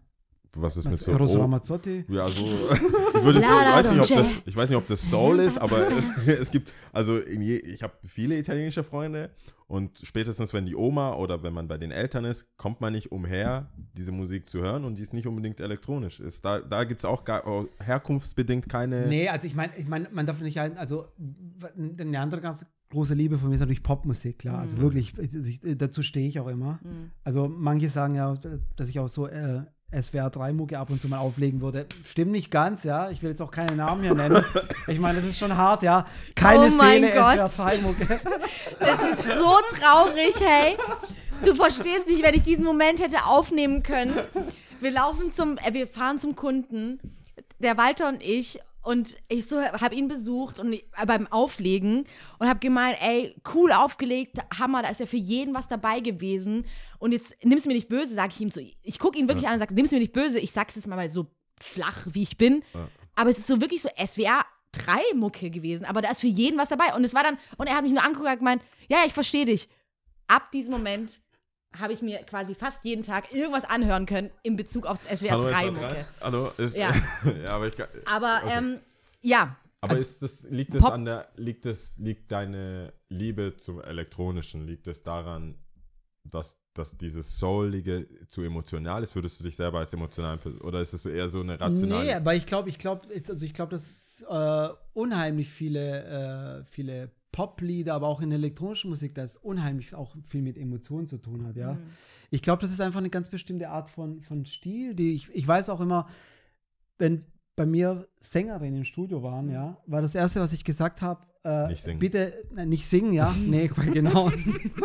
was 0.55 0.77
ist 0.77 0.89
mit 0.89 0.99
so. 0.99 1.11
Eros 1.11 1.35
oh, 1.35 1.39
Ramazzotti. 1.41 2.03
Ja, 2.09 2.27
so. 2.29 2.43
Ich, 3.15 3.23
würde, 3.23 3.39
ich, 3.39 3.45
Lara 3.45 3.77
weiß 3.77 3.91
nicht, 3.93 4.01
ob 4.11 4.17
das, 4.17 4.27
ich 4.45 4.55
weiß 4.55 4.69
nicht, 4.69 4.77
ob 4.77 4.87
das 4.87 5.09
Soul 5.09 5.39
ist, 5.39 5.57
aber 5.57 5.87
es, 5.87 6.05
es 6.41 6.51
gibt, 6.51 6.69
also 6.93 7.17
in 7.17 7.41
je, 7.41 7.55
ich 7.57 7.81
habe 7.81 7.93
viele 8.05 8.37
italienische 8.37 8.83
Freunde 8.83 9.29
und 9.67 9.97
spätestens, 10.03 10.53
wenn 10.53 10.65
die 10.65 10.75
Oma 10.75 11.13
oder 11.13 11.41
wenn 11.41 11.53
man 11.53 11.67
bei 11.67 11.77
den 11.77 11.91
Eltern 11.91 12.25
ist, 12.25 12.45
kommt 12.55 12.81
man 12.81 12.93
nicht 12.93 13.11
umher, 13.11 13.71
diese 13.97 14.11
Musik 14.11 14.47
zu 14.47 14.61
hören 14.61 14.85
und 14.85 14.97
die 14.97 15.01
ist 15.01 15.13
nicht 15.13 15.25
unbedingt 15.25 15.59
elektronisch. 15.59 16.19
Ist, 16.19 16.45
da 16.45 16.59
da 16.59 16.83
gibt 16.83 16.99
es 16.99 17.05
auch 17.05 17.23
gar, 17.23 17.47
oh, 17.47 17.67
herkunftsbedingt 17.83 18.69
keine. 18.69 19.07
Nee, 19.07 19.27
also 19.29 19.47
ich 19.47 19.55
meine, 19.55 19.73
ich 19.77 19.87
mein, 19.87 20.07
man 20.11 20.27
darf 20.27 20.39
nicht 20.41 20.59
ein, 20.59 20.77
also 20.77 21.07
eine 21.77 22.19
andere 22.19 22.41
ganz 22.41 22.65
große 22.89 23.15
Liebe 23.15 23.37
von 23.39 23.49
mir 23.49 23.55
ist 23.55 23.61
natürlich 23.61 23.83
Popmusik, 23.83 24.39
klar. 24.39 24.59
Also 24.59 24.77
wirklich, 24.77 25.17
ich, 25.17 25.59
dazu 25.77 26.03
stehe 26.03 26.27
ich 26.27 26.39
auch 26.39 26.47
immer. 26.47 26.79
Also 27.23 27.47
manche 27.47 27.89
sagen 27.89 28.15
ja, 28.15 28.35
dass 28.75 28.89
ich 28.89 28.99
auch 28.99 29.09
so 29.09 29.27
äh, 29.27 29.63
SWR 30.01 30.29
3 30.29 30.53
Mucke 30.53 30.77
ab 30.77 30.89
und 30.89 31.01
zu 31.01 31.07
mal 31.07 31.19
auflegen 31.19 31.61
würde. 31.61 31.85
Stimmt 32.05 32.31
nicht 32.31 32.51
ganz, 32.51 32.83
ja. 32.83 33.09
Ich 33.09 33.21
will 33.23 33.29
jetzt 33.31 33.41
auch 33.41 33.51
keine 33.51 33.75
Namen 33.75 34.01
hier 34.01 34.13
nennen. 34.13 34.43
Ich 34.87 34.99
meine, 34.99 35.19
das 35.19 35.29
ist 35.29 35.39
schon 35.39 35.55
hart, 35.55 35.81
ja. 35.81 36.05
Keine 36.35 36.65
Oh 36.65 36.69
Gott. 36.69 37.49
SWR 37.49 37.65
3 37.65 37.77
Mucke. 37.79 38.19
Das 38.79 39.01
ist 39.01 39.39
so 39.39 39.55
traurig, 39.75 40.35
hey. 40.39 40.77
Du 41.43 41.55
verstehst 41.55 42.07
nicht, 42.07 42.23
wenn 42.23 42.33
ich 42.33 42.43
diesen 42.43 42.63
Moment 42.63 43.01
hätte 43.01 43.25
aufnehmen 43.25 43.83
können. 43.83 44.13
Wir 44.79 44.91
laufen 44.91 45.31
zum, 45.31 45.57
äh, 45.57 45.73
wir 45.73 45.87
fahren 45.87 46.19
zum 46.19 46.35
Kunden, 46.35 46.99
der 47.59 47.77
Walter 47.77 48.09
und 48.09 48.21
ich. 48.21 48.59
Und 48.85 49.17
ich 49.29 49.47
so 49.47 49.59
habe 49.59 49.95
ihn 49.95 50.07
besucht 50.07 50.59
und 50.59 50.73
äh, 50.73 50.83
beim 51.07 51.25
Auflegen 51.31 52.03
und 52.37 52.47
habe 52.47 52.59
gemeint, 52.59 52.95
ey, 53.01 53.35
cool 53.55 53.71
aufgelegt, 53.71 54.37
Hammer, 54.59 54.83
da 54.83 54.89
ist 54.89 54.99
ja 54.99 55.07
für 55.07 55.17
jeden 55.17 55.55
was 55.55 55.67
dabei 55.67 56.01
gewesen. 56.01 56.67
Und 56.99 57.11
jetzt 57.11 57.43
nimm's 57.43 57.65
mir 57.65 57.73
nicht 57.73 57.89
böse, 57.89 58.13
sage 58.13 58.33
ich 58.35 58.41
ihm 58.41 58.51
so. 58.51 58.61
Ich 58.83 58.99
gucke 58.99 59.17
ihn 59.17 59.27
wirklich 59.27 59.47
an 59.47 59.53
und 59.53 59.59
sage, 59.59 59.73
nimm's 59.73 59.91
mir 59.91 59.97
nicht 59.97 60.13
böse. 60.13 60.37
Ich 60.39 60.51
sag's 60.51 60.75
jetzt 60.75 60.85
mal 60.85 61.09
so 61.09 61.25
flach, 61.59 62.05
wie 62.11 62.21
ich 62.21 62.37
bin. 62.37 62.63
Aber 63.15 63.31
es 63.31 63.39
ist 63.39 63.47
so 63.47 63.59
wirklich 63.59 63.81
so 63.81 63.89
SWR 63.89 64.45
3 64.73 65.15
Mucke 65.15 65.49
gewesen, 65.49 65.85
aber 65.85 66.03
da 66.03 66.11
ist 66.11 66.21
für 66.21 66.27
jeden 66.27 66.59
was 66.59 66.69
dabei. 66.69 66.93
Und 66.93 67.03
es 67.03 67.15
war 67.15 67.23
dann, 67.23 67.39
und 67.57 67.65
er 67.65 67.75
hat 67.75 67.83
mich 67.83 67.93
nur 67.93 68.03
angeguckt 68.03 68.29
und 68.29 68.37
gemeint, 68.37 68.61
ja, 68.87 68.99
ich 69.07 69.13
verstehe 69.13 69.45
dich. 69.45 69.67
Ab 70.27 70.51
diesem 70.51 70.73
Moment 70.73 71.21
habe 71.79 71.93
ich 71.93 72.01
mir 72.01 72.19
quasi 72.19 72.55
fast 72.55 72.85
jeden 72.85 73.03
Tag 73.03 73.33
irgendwas 73.33 73.65
anhören 73.65 74.05
können 74.05 74.31
in 74.43 74.55
Bezug 74.55 74.85
auf 74.85 74.99
das 74.99 75.19
SWR 75.19 75.31
Hallo, 75.31 75.43
3 75.43 75.53
SWR 75.63 75.71
Mucke. 75.71 76.05
Hallo? 76.21 76.51
Ist, 76.57 76.75
Ja. 76.75 76.91
ja, 77.43 77.49
aber 77.55 77.67
ich 77.67 77.75
kann- 77.77 77.87
Aber 78.05 78.41
Okay. 78.43 78.57
ähm, 78.57 78.79
ja, 79.21 79.55
Aber 79.81 79.97
ist 79.97 80.21
das, 80.21 80.43
liegt 80.43 80.73
es 80.75 80.81
Pop- 80.81 80.93
an 80.93 81.05
der, 81.05 81.27
liegt 81.35 81.65
es, 81.65 81.97
liegt 81.97 82.31
deine 82.31 82.93
Liebe 83.09 83.55
zum 83.57 83.81
Elektronischen, 83.81 84.65
liegt 84.67 84.87
es 84.87 85.03
daran, 85.03 85.55
dass, 86.23 86.57
dass 86.73 86.97
dieses 86.97 87.37
Soulige 87.37 88.07
zu 88.27 88.41
emotional 88.41 89.03
ist? 89.03 89.13
Würdest 89.13 89.39
du 89.39 89.43
dich 89.43 89.55
selber 89.55 89.79
als 89.79 89.93
emotional, 89.93 90.39
oder 90.63 90.81
ist 90.81 90.93
es 90.93 91.03
so 91.03 91.09
eher 91.09 91.29
so 91.29 91.41
eine 91.41 91.59
rationale? 91.59 92.03
Nee, 92.03 92.13
aber 92.13 92.33
ich 92.33 92.45
glaube, 92.47 92.69
ich 92.69 92.77
glaube, 92.79 93.01
also 93.29 93.45
ich 93.45 93.53
glaube, 93.53 93.71
dass 93.71 94.25
äh, 94.27 94.69
unheimlich 94.93 95.49
viele, 95.51 96.61
äh, 96.63 96.65
viele 96.65 97.11
Poplieder, 97.35 97.93
aber 97.95 98.07
auch 98.07 98.21
in 98.21 98.29
der 98.29 98.39
elektronischen 98.39 98.89
Musik, 98.89 99.13
da 99.13 99.23
ist 99.23 99.35
unheimlich 99.43 99.93
auch 99.93 100.15
viel 100.23 100.41
mit 100.41 100.57
Emotionen 100.57 101.05
zu 101.05 101.17
tun 101.17 101.45
hat, 101.45 101.57
ja. 101.57 101.73
Mhm. 101.73 101.83
Ich 102.29 102.41
glaube, 102.41 102.61
das 102.61 102.71
ist 102.71 102.79
einfach 102.79 102.99
eine 102.99 103.09
ganz 103.09 103.27
bestimmte 103.29 103.67
Art 103.69 103.89
von, 103.89 104.21
von 104.21 104.45
Stil, 104.45 104.95
die 104.95 105.13
ich, 105.13 105.29
ich 105.33 105.45
weiß 105.45 105.67
auch 105.69 105.81
immer, 105.81 106.07
wenn 106.97 107.25
bei 107.57 107.65
mir 107.65 108.07
Sängerinnen 108.21 108.77
im 108.79 108.85
Studio 108.85 109.21
waren, 109.21 109.49
ja, 109.49 109.77
war 109.85 110.01
das 110.01 110.15
Erste, 110.15 110.39
was 110.39 110.53
ich 110.53 110.63
gesagt 110.63 111.01
habe, 111.01 111.25
äh, 111.43 111.67
Nicht 111.67 111.83
singen. 111.83 111.99
bitte, 111.99 112.33
äh, 112.55 112.65
nicht 112.65 112.87
singen, 112.87 113.11
ja, 113.11 113.33
nee, 113.45 113.67
genau. 113.93 114.31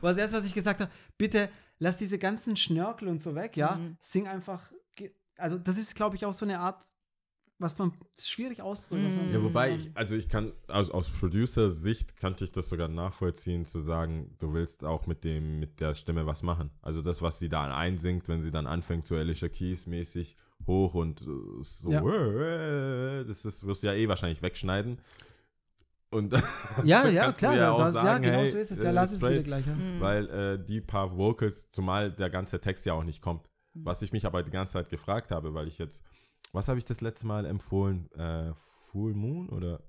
war 0.00 0.10
das 0.12 0.18
Erste, 0.18 0.36
was 0.36 0.44
ich 0.44 0.54
gesagt 0.54 0.80
habe, 0.80 0.90
bitte 1.16 1.48
lass 1.78 1.96
diese 1.96 2.18
ganzen 2.18 2.56
Schnörkel 2.56 3.08
und 3.08 3.22
so 3.22 3.34
weg, 3.34 3.56
ja, 3.56 3.76
Mhm. 3.76 3.96
sing 4.00 4.28
einfach, 4.28 4.70
also 5.38 5.56
das 5.58 5.78
ist, 5.78 5.94
glaube 5.94 6.16
ich, 6.16 6.26
auch 6.26 6.34
so 6.34 6.44
eine 6.44 6.58
Art, 6.60 6.84
was 7.62 7.78
man 7.78 7.92
schwierig 8.20 8.60
auszudrücken. 8.60 9.16
man- 9.16 9.32
Ja, 9.32 9.42
wobei 9.42 9.74
ich, 9.74 9.90
also 9.94 10.14
ich 10.14 10.28
kann, 10.28 10.52
aus, 10.68 10.90
aus 10.90 11.08
Producer-Sicht 11.08 12.16
kannte 12.16 12.44
ich 12.44 12.52
das 12.52 12.68
sogar 12.68 12.88
nachvollziehen, 12.88 13.64
zu 13.64 13.80
sagen, 13.80 14.34
du 14.38 14.52
willst 14.52 14.84
auch 14.84 15.06
mit 15.06 15.24
dem, 15.24 15.60
mit 15.60 15.80
der 15.80 15.94
Stimme 15.94 16.26
was 16.26 16.42
machen. 16.42 16.70
Also 16.82 17.00
das, 17.02 17.22
was 17.22 17.38
sie 17.38 17.48
da 17.48 17.74
einsingt, 17.74 18.28
wenn 18.28 18.42
sie 18.42 18.50
dann 18.50 18.66
anfängt, 18.66 19.06
so 19.06 19.16
Alicia 19.16 19.48
Keys 19.48 19.86
mäßig 19.86 20.36
hoch 20.66 20.94
und 20.94 21.20
so, 21.62 21.90
Ja. 21.90 22.00
äh, 22.06 23.24
das 23.24 23.44
ist, 23.44 23.64
wirst 23.66 23.82
du 23.82 23.86
ja 23.88 23.94
eh 23.94 24.06
wahrscheinlich 24.08 24.42
wegschneiden. 24.42 24.98
Und 26.10 26.32
Ja, 26.84 27.08
ja, 27.08 27.32
klar, 27.32 27.56
ja 27.56 27.76
das, 27.76 27.94
ja 27.94 28.18
genau 28.18 28.38
hey, 28.38 28.50
so 28.50 28.58
ist 28.58 28.70
es. 28.70 28.78
Ja, 28.82 28.90
äh, 28.90 28.92
lass 28.92 29.12
es 29.12 29.18
bitte 29.20 29.32
straight. 29.42 29.44
gleich. 29.44 29.66
Ja. 29.66 29.74
weil 30.00 30.28
äh, 30.28 30.64
die 30.64 30.80
paar 30.80 31.16
Vocals, 31.16 31.70
zumal 31.70 32.12
der 32.12 32.28
ganze 32.30 32.60
Text 32.60 32.84
ja 32.86 32.92
auch 32.92 33.04
nicht 33.04 33.22
kommt. 33.22 33.48
Was 33.74 34.02
ich 34.02 34.12
mich 34.12 34.26
aber 34.26 34.42
die 34.42 34.50
ganze 34.50 34.74
Zeit 34.74 34.90
gefragt 34.90 35.30
habe, 35.30 35.54
weil 35.54 35.66
ich 35.66 35.78
jetzt, 35.78 36.04
was 36.52 36.68
habe 36.68 36.78
ich 36.78 36.84
das 36.84 37.00
letzte 37.00 37.26
Mal 37.26 37.46
empfohlen? 37.46 38.10
Äh, 38.12 38.52
Full 38.90 39.14
Moon 39.14 39.48
oder 39.48 39.82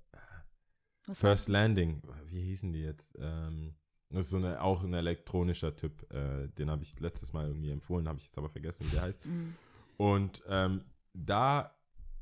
Was 1.06 1.20
First 1.20 1.50
Landing? 1.50 2.02
Wie 2.28 2.42
hießen 2.42 2.72
die 2.72 2.82
jetzt? 2.82 3.16
Ähm, 3.20 3.76
das 4.10 4.26
ist 4.26 4.32
so 4.32 4.38
eine, 4.38 4.62
auch 4.62 4.84
ein 4.84 4.94
elektronischer 4.94 5.76
Typ. 5.76 6.12
Äh, 6.14 6.48
den 6.50 6.70
habe 6.70 6.84
ich 6.84 7.00
letztes 7.00 7.34
Mal 7.34 7.48
irgendwie 7.48 7.72
empfohlen, 7.72 8.08
habe 8.08 8.20
ich 8.20 8.26
jetzt 8.26 8.38
aber 8.38 8.50
vergessen, 8.50 8.86
wie 8.88 8.92
der 8.92 9.02
heißt. 9.02 9.26
Mhm. 9.26 9.56
Und 9.98 10.44
ähm, 10.48 10.84
da 11.14 11.76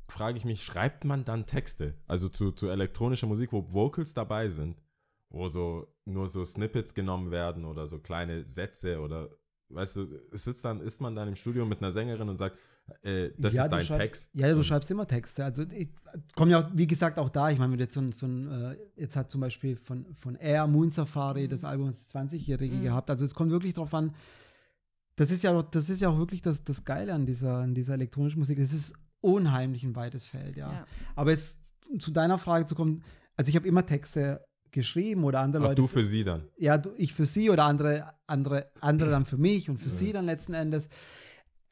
frage 0.08 0.38
ich 0.38 0.44
mich, 0.44 0.64
schreibt 0.64 1.04
man 1.04 1.24
dann 1.24 1.46
Texte? 1.46 1.94
Also 2.06 2.28
zu, 2.28 2.52
zu 2.52 2.68
elektronischer 2.68 3.26
Musik, 3.26 3.52
wo 3.52 3.72
Vocals 3.72 4.14
dabei 4.14 4.48
sind, 4.48 4.82
wo 5.30 5.48
so 5.48 5.86
nur 6.04 6.28
so 6.28 6.44
Snippets 6.44 6.94
genommen 6.94 7.30
werden 7.30 7.64
oder 7.64 7.86
so 7.88 7.98
kleine 7.98 8.44
Sätze 8.44 9.00
oder 9.00 9.30
weißt 9.68 9.96
du, 9.96 10.20
sitzt 10.32 10.64
dann, 10.64 10.80
ist 10.80 11.00
man 11.00 11.14
dann 11.14 11.28
im 11.28 11.36
Studio 11.36 11.64
mit 11.64 11.78
einer 11.78 11.92
Sängerin 11.92 12.28
und 12.28 12.36
sagt, 12.36 12.58
äh, 13.02 13.30
das 13.38 13.54
Ja, 13.54 13.64
ist 13.64 13.72
dein 13.72 13.98
Text. 13.98 14.30
Ja, 14.34 14.52
du 14.52 14.62
schreibst 14.62 14.90
immer 14.90 15.06
Texte. 15.06 15.44
Also 15.44 15.62
ich 15.62 15.90
komme 16.34 16.52
ja 16.52 16.60
auch, 16.60 16.70
wie 16.74 16.86
gesagt, 16.86 17.18
auch 17.18 17.28
da. 17.30 17.50
Ich 17.50 17.58
meine, 17.58 17.76
jetzt 17.76 17.94
so 17.94 18.00
ein, 18.00 18.12
so 18.12 18.26
ein 18.26 18.50
äh, 18.72 18.76
jetzt 18.96 19.16
hat 19.16 19.30
zum 19.30 19.40
Beispiel 19.40 19.76
von, 19.76 20.06
von 20.14 20.36
Air 20.36 20.66
Moon 20.66 20.90
Safari 20.90 21.48
das 21.48 21.64
Album 21.64 21.86
das 21.88 22.12
20-Jährige 22.14 22.80
gehabt. 22.80 23.10
Also 23.10 23.24
es 23.24 23.34
kommt 23.34 23.50
wirklich 23.50 23.72
drauf 23.72 23.92
an. 23.94 24.14
Das 25.16 25.30
ist 25.30 25.42
ja, 25.42 25.62
das 25.62 25.90
ist 25.90 26.00
ja 26.00 26.08
auch 26.08 26.18
wirklich 26.18 26.42
das, 26.42 26.64
das 26.64 26.84
Geile 26.84 27.12
an 27.12 27.26
dieser, 27.26 27.58
an 27.58 27.74
dieser 27.74 27.94
elektronischen 27.94 28.38
Musik. 28.38 28.58
Es 28.58 28.72
ist 28.72 28.94
unheimlich 29.20 29.84
ein 29.84 29.94
weites 29.94 30.24
Feld, 30.24 30.56
ja. 30.56 30.72
Ja. 30.72 30.86
Aber 31.14 31.30
jetzt 31.30 31.56
zu 31.98 32.10
deiner 32.10 32.38
Frage 32.38 32.64
zu 32.64 32.74
kommen, 32.74 33.02
also 33.36 33.48
ich 33.48 33.56
habe 33.56 33.68
immer 33.68 33.84
Texte 33.86 34.44
geschrieben 34.70 35.24
oder 35.24 35.40
andere 35.40 35.64
Ach, 35.64 35.68
Leute. 35.68 35.82
du 35.82 35.86
für 35.86 36.02
sie 36.02 36.24
dann. 36.24 36.48
ja, 36.56 36.78
du, 36.78 36.90
ich 36.96 37.12
für 37.12 37.26
sie 37.26 37.50
oder 37.50 37.64
andere, 37.64 38.14
andere, 38.26 38.70
andere 38.80 39.10
dann 39.12 39.26
für 39.26 39.36
mich 39.36 39.68
und 39.68 39.78
für 39.78 39.90
sie 39.90 40.12
dann 40.12 40.24
letzten 40.24 40.54
Endes. 40.54 40.88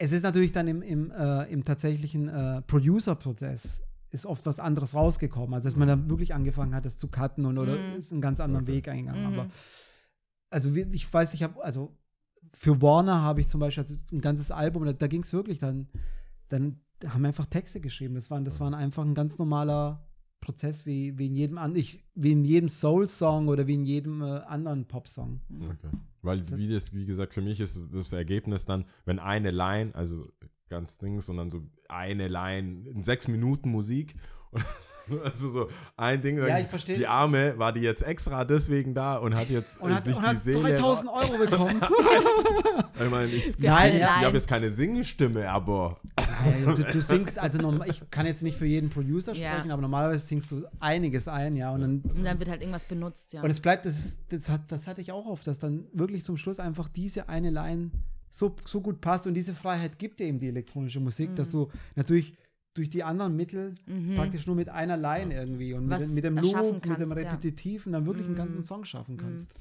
Es 0.02 0.12
ist 0.12 0.22
natürlich 0.22 0.52
dann 0.52 0.66
im, 0.66 0.80
im, 0.80 1.10
äh, 1.10 1.44
im 1.52 1.62
tatsächlichen 1.62 2.28
äh, 2.28 2.62
Producer-Prozess 2.62 3.80
ist 4.10 4.24
oft 4.24 4.46
was 4.46 4.58
anderes 4.58 4.94
rausgekommen. 4.94 5.52
Also 5.54 5.68
dass 5.68 5.76
man 5.76 5.86
dann 5.88 6.08
wirklich 6.08 6.34
angefangen 6.34 6.74
hat, 6.74 6.86
das 6.86 6.96
zu 6.96 7.08
cutten 7.08 7.44
und 7.44 7.58
oder 7.58 7.76
Mhm. 7.76 7.96
ist 7.98 8.10
einen 8.10 8.22
ganz 8.22 8.40
anderen 8.40 8.64
Okay. 8.64 8.76
Weg 8.76 8.88
eingegangen. 8.88 9.30
Mhm. 9.30 9.38
Aber 9.40 9.50
also 10.48 10.74
ich 10.74 11.12
weiß, 11.12 11.34
ich 11.34 11.42
habe, 11.42 11.62
also 11.62 11.94
für 12.54 12.80
Warner 12.80 13.20
habe 13.20 13.42
ich 13.42 13.48
zum 13.48 13.60
Beispiel 13.60 13.82
also 13.84 13.94
ein 14.10 14.22
ganzes 14.22 14.50
Album, 14.50 14.86
da, 14.86 14.94
da 14.94 15.06
ging 15.06 15.22
es 15.22 15.32
wirklich 15.34 15.58
dann, 15.58 15.86
dann 16.48 16.80
haben 17.06 17.20
wir 17.22 17.28
einfach 17.28 17.46
Texte 17.46 17.80
geschrieben. 17.80 18.14
Das 18.14 18.30
waren, 18.30 18.44
das 18.46 18.58
waren 18.58 18.74
einfach 18.74 19.04
ein 19.04 19.14
ganz 19.14 19.36
normaler 19.36 20.09
Prozess 20.40 20.86
wie, 20.86 21.18
wie 21.18 21.26
in 21.26 21.34
jedem 21.34 21.58
an, 21.58 21.76
ich, 21.76 22.04
wie 22.14 22.32
in 22.32 22.44
jedem 22.44 22.68
Soul-Song 22.68 23.48
oder 23.48 23.66
wie 23.66 23.74
in 23.74 23.84
jedem 23.84 24.22
äh, 24.22 24.40
anderen 24.46 24.86
Pop-Song. 24.86 25.40
Okay. 25.50 25.96
Weil, 26.22 26.58
wie, 26.58 26.68
das, 26.68 26.92
wie 26.92 27.06
gesagt, 27.06 27.34
für 27.34 27.42
mich 27.42 27.60
ist 27.60 27.78
das 27.92 28.12
Ergebnis 28.12 28.66
dann, 28.66 28.84
wenn 29.04 29.18
eine 29.18 29.50
Line, 29.50 29.94
also 29.94 30.28
ganz 30.68 30.98
Dings, 30.98 31.28
und 31.28 31.38
dann 31.38 31.50
so 31.50 31.62
eine 31.88 32.28
Line 32.28 32.88
in 32.88 33.02
sechs 33.02 33.28
Minuten 33.28 33.70
Musik. 33.70 34.14
Also 35.24 35.48
so 35.50 35.68
ein 35.96 36.20
Ding, 36.22 36.38
Ja, 36.38 36.58
ich 36.58 36.66
verstehe. 36.66 36.96
die 36.96 37.06
Arme 37.06 37.54
war 37.58 37.72
die 37.72 37.80
jetzt 37.80 38.02
extra 38.02 38.44
deswegen 38.44 38.94
da 38.94 39.16
und 39.16 39.34
hat 39.34 39.48
jetzt 39.50 39.80
Und 39.80 39.94
hat, 39.94 40.04
sich 40.04 40.16
und 40.16 40.22
die 40.22 40.28
hat 40.28 40.42
Seele. 40.42 40.60
3000 40.76 41.10
Euro 41.10 41.38
bekommen. 41.38 41.80
Ich 43.02 43.10
meine, 43.10 43.28
ich, 43.32 43.46
ich, 43.46 43.58
Nein, 43.58 43.94
ich 43.94 44.00
ja. 44.00 44.20
habe 44.20 44.36
jetzt 44.36 44.46
keine 44.48 44.70
Singstimme, 44.70 45.48
aber 45.48 45.98
Ja, 46.18 46.74
du, 46.74 46.82
du 46.82 47.00
singst, 47.00 47.38
also 47.38 47.82
ich 47.84 48.02
kann 48.10 48.26
jetzt 48.26 48.42
nicht 48.42 48.58
für 48.58 48.66
jeden 48.66 48.90
Producer 48.90 49.32
Ja. 49.34 49.52
sprechen, 49.54 49.70
aber 49.70 49.80
normalerweise 49.80 50.26
singst 50.26 50.50
du 50.50 50.66
einiges 50.80 51.26
ein, 51.26 51.56
ja. 51.56 51.70
Und, 51.70 51.80
dann, 51.80 52.00
Und 52.02 52.24
dann 52.24 52.38
wird 52.38 52.50
halt 52.50 52.60
irgendwas 52.60 52.84
benutzt, 52.84 53.32
ja. 53.32 53.40
und 53.42 53.50
es 53.50 53.60
bleibt, 53.60 53.86
das, 53.86 53.98
ist, 53.98 54.20
das, 54.28 54.50
hat, 54.50 54.70
das 54.70 54.86
hatte 54.86 55.00
ich 55.00 55.12
auch 55.12 55.24
oft, 55.24 55.46
dass 55.46 55.58
dann 55.58 55.86
wirklich 55.94 56.24
zum 56.24 56.36
Schluss 56.36 56.60
einfach 56.60 56.88
diese 56.88 57.28
eine 57.30 57.48
Line 57.48 57.90
so, 58.28 58.54
so 58.66 58.82
gut 58.82 59.00
passt 59.00 59.26
und 59.26 59.32
diese 59.32 59.54
Freiheit 59.54 59.98
gibt 59.98 60.20
dir 60.20 60.26
eben 60.26 60.38
die 60.38 60.48
elektronische 60.48 61.00
Musik, 61.00 61.30
Mhm. 61.30 61.36
dass 61.36 61.48
du 61.48 61.70
natürlich 61.96 62.34
durch 62.80 62.88
die 62.88 63.04
anderen 63.04 63.36
Mittel 63.36 63.74
praktisch 64.16 64.46
nur 64.46 64.56
mit 64.56 64.70
einer 64.70 64.96
Line 64.96 65.34
irgendwie 65.34 65.74
und 65.74 65.84
mit, 65.86 66.00
mit 66.14 66.24
dem 66.24 66.38
Loop, 66.38 66.72
mit 66.72 66.74
dem 66.74 66.80
kannst, 66.80 67.00
ja. 67.00 67.06
Mhm. 67.06 67.12
Repetitiven 67.12 67.92
dann 67.92 68.06
wirklich 68.06 68.26
einen 68.26 68.36
ganzen 68.36 68.62
Song 68.62 68.86
schaffen 68.86 69.18
kannst. 69.18 69.52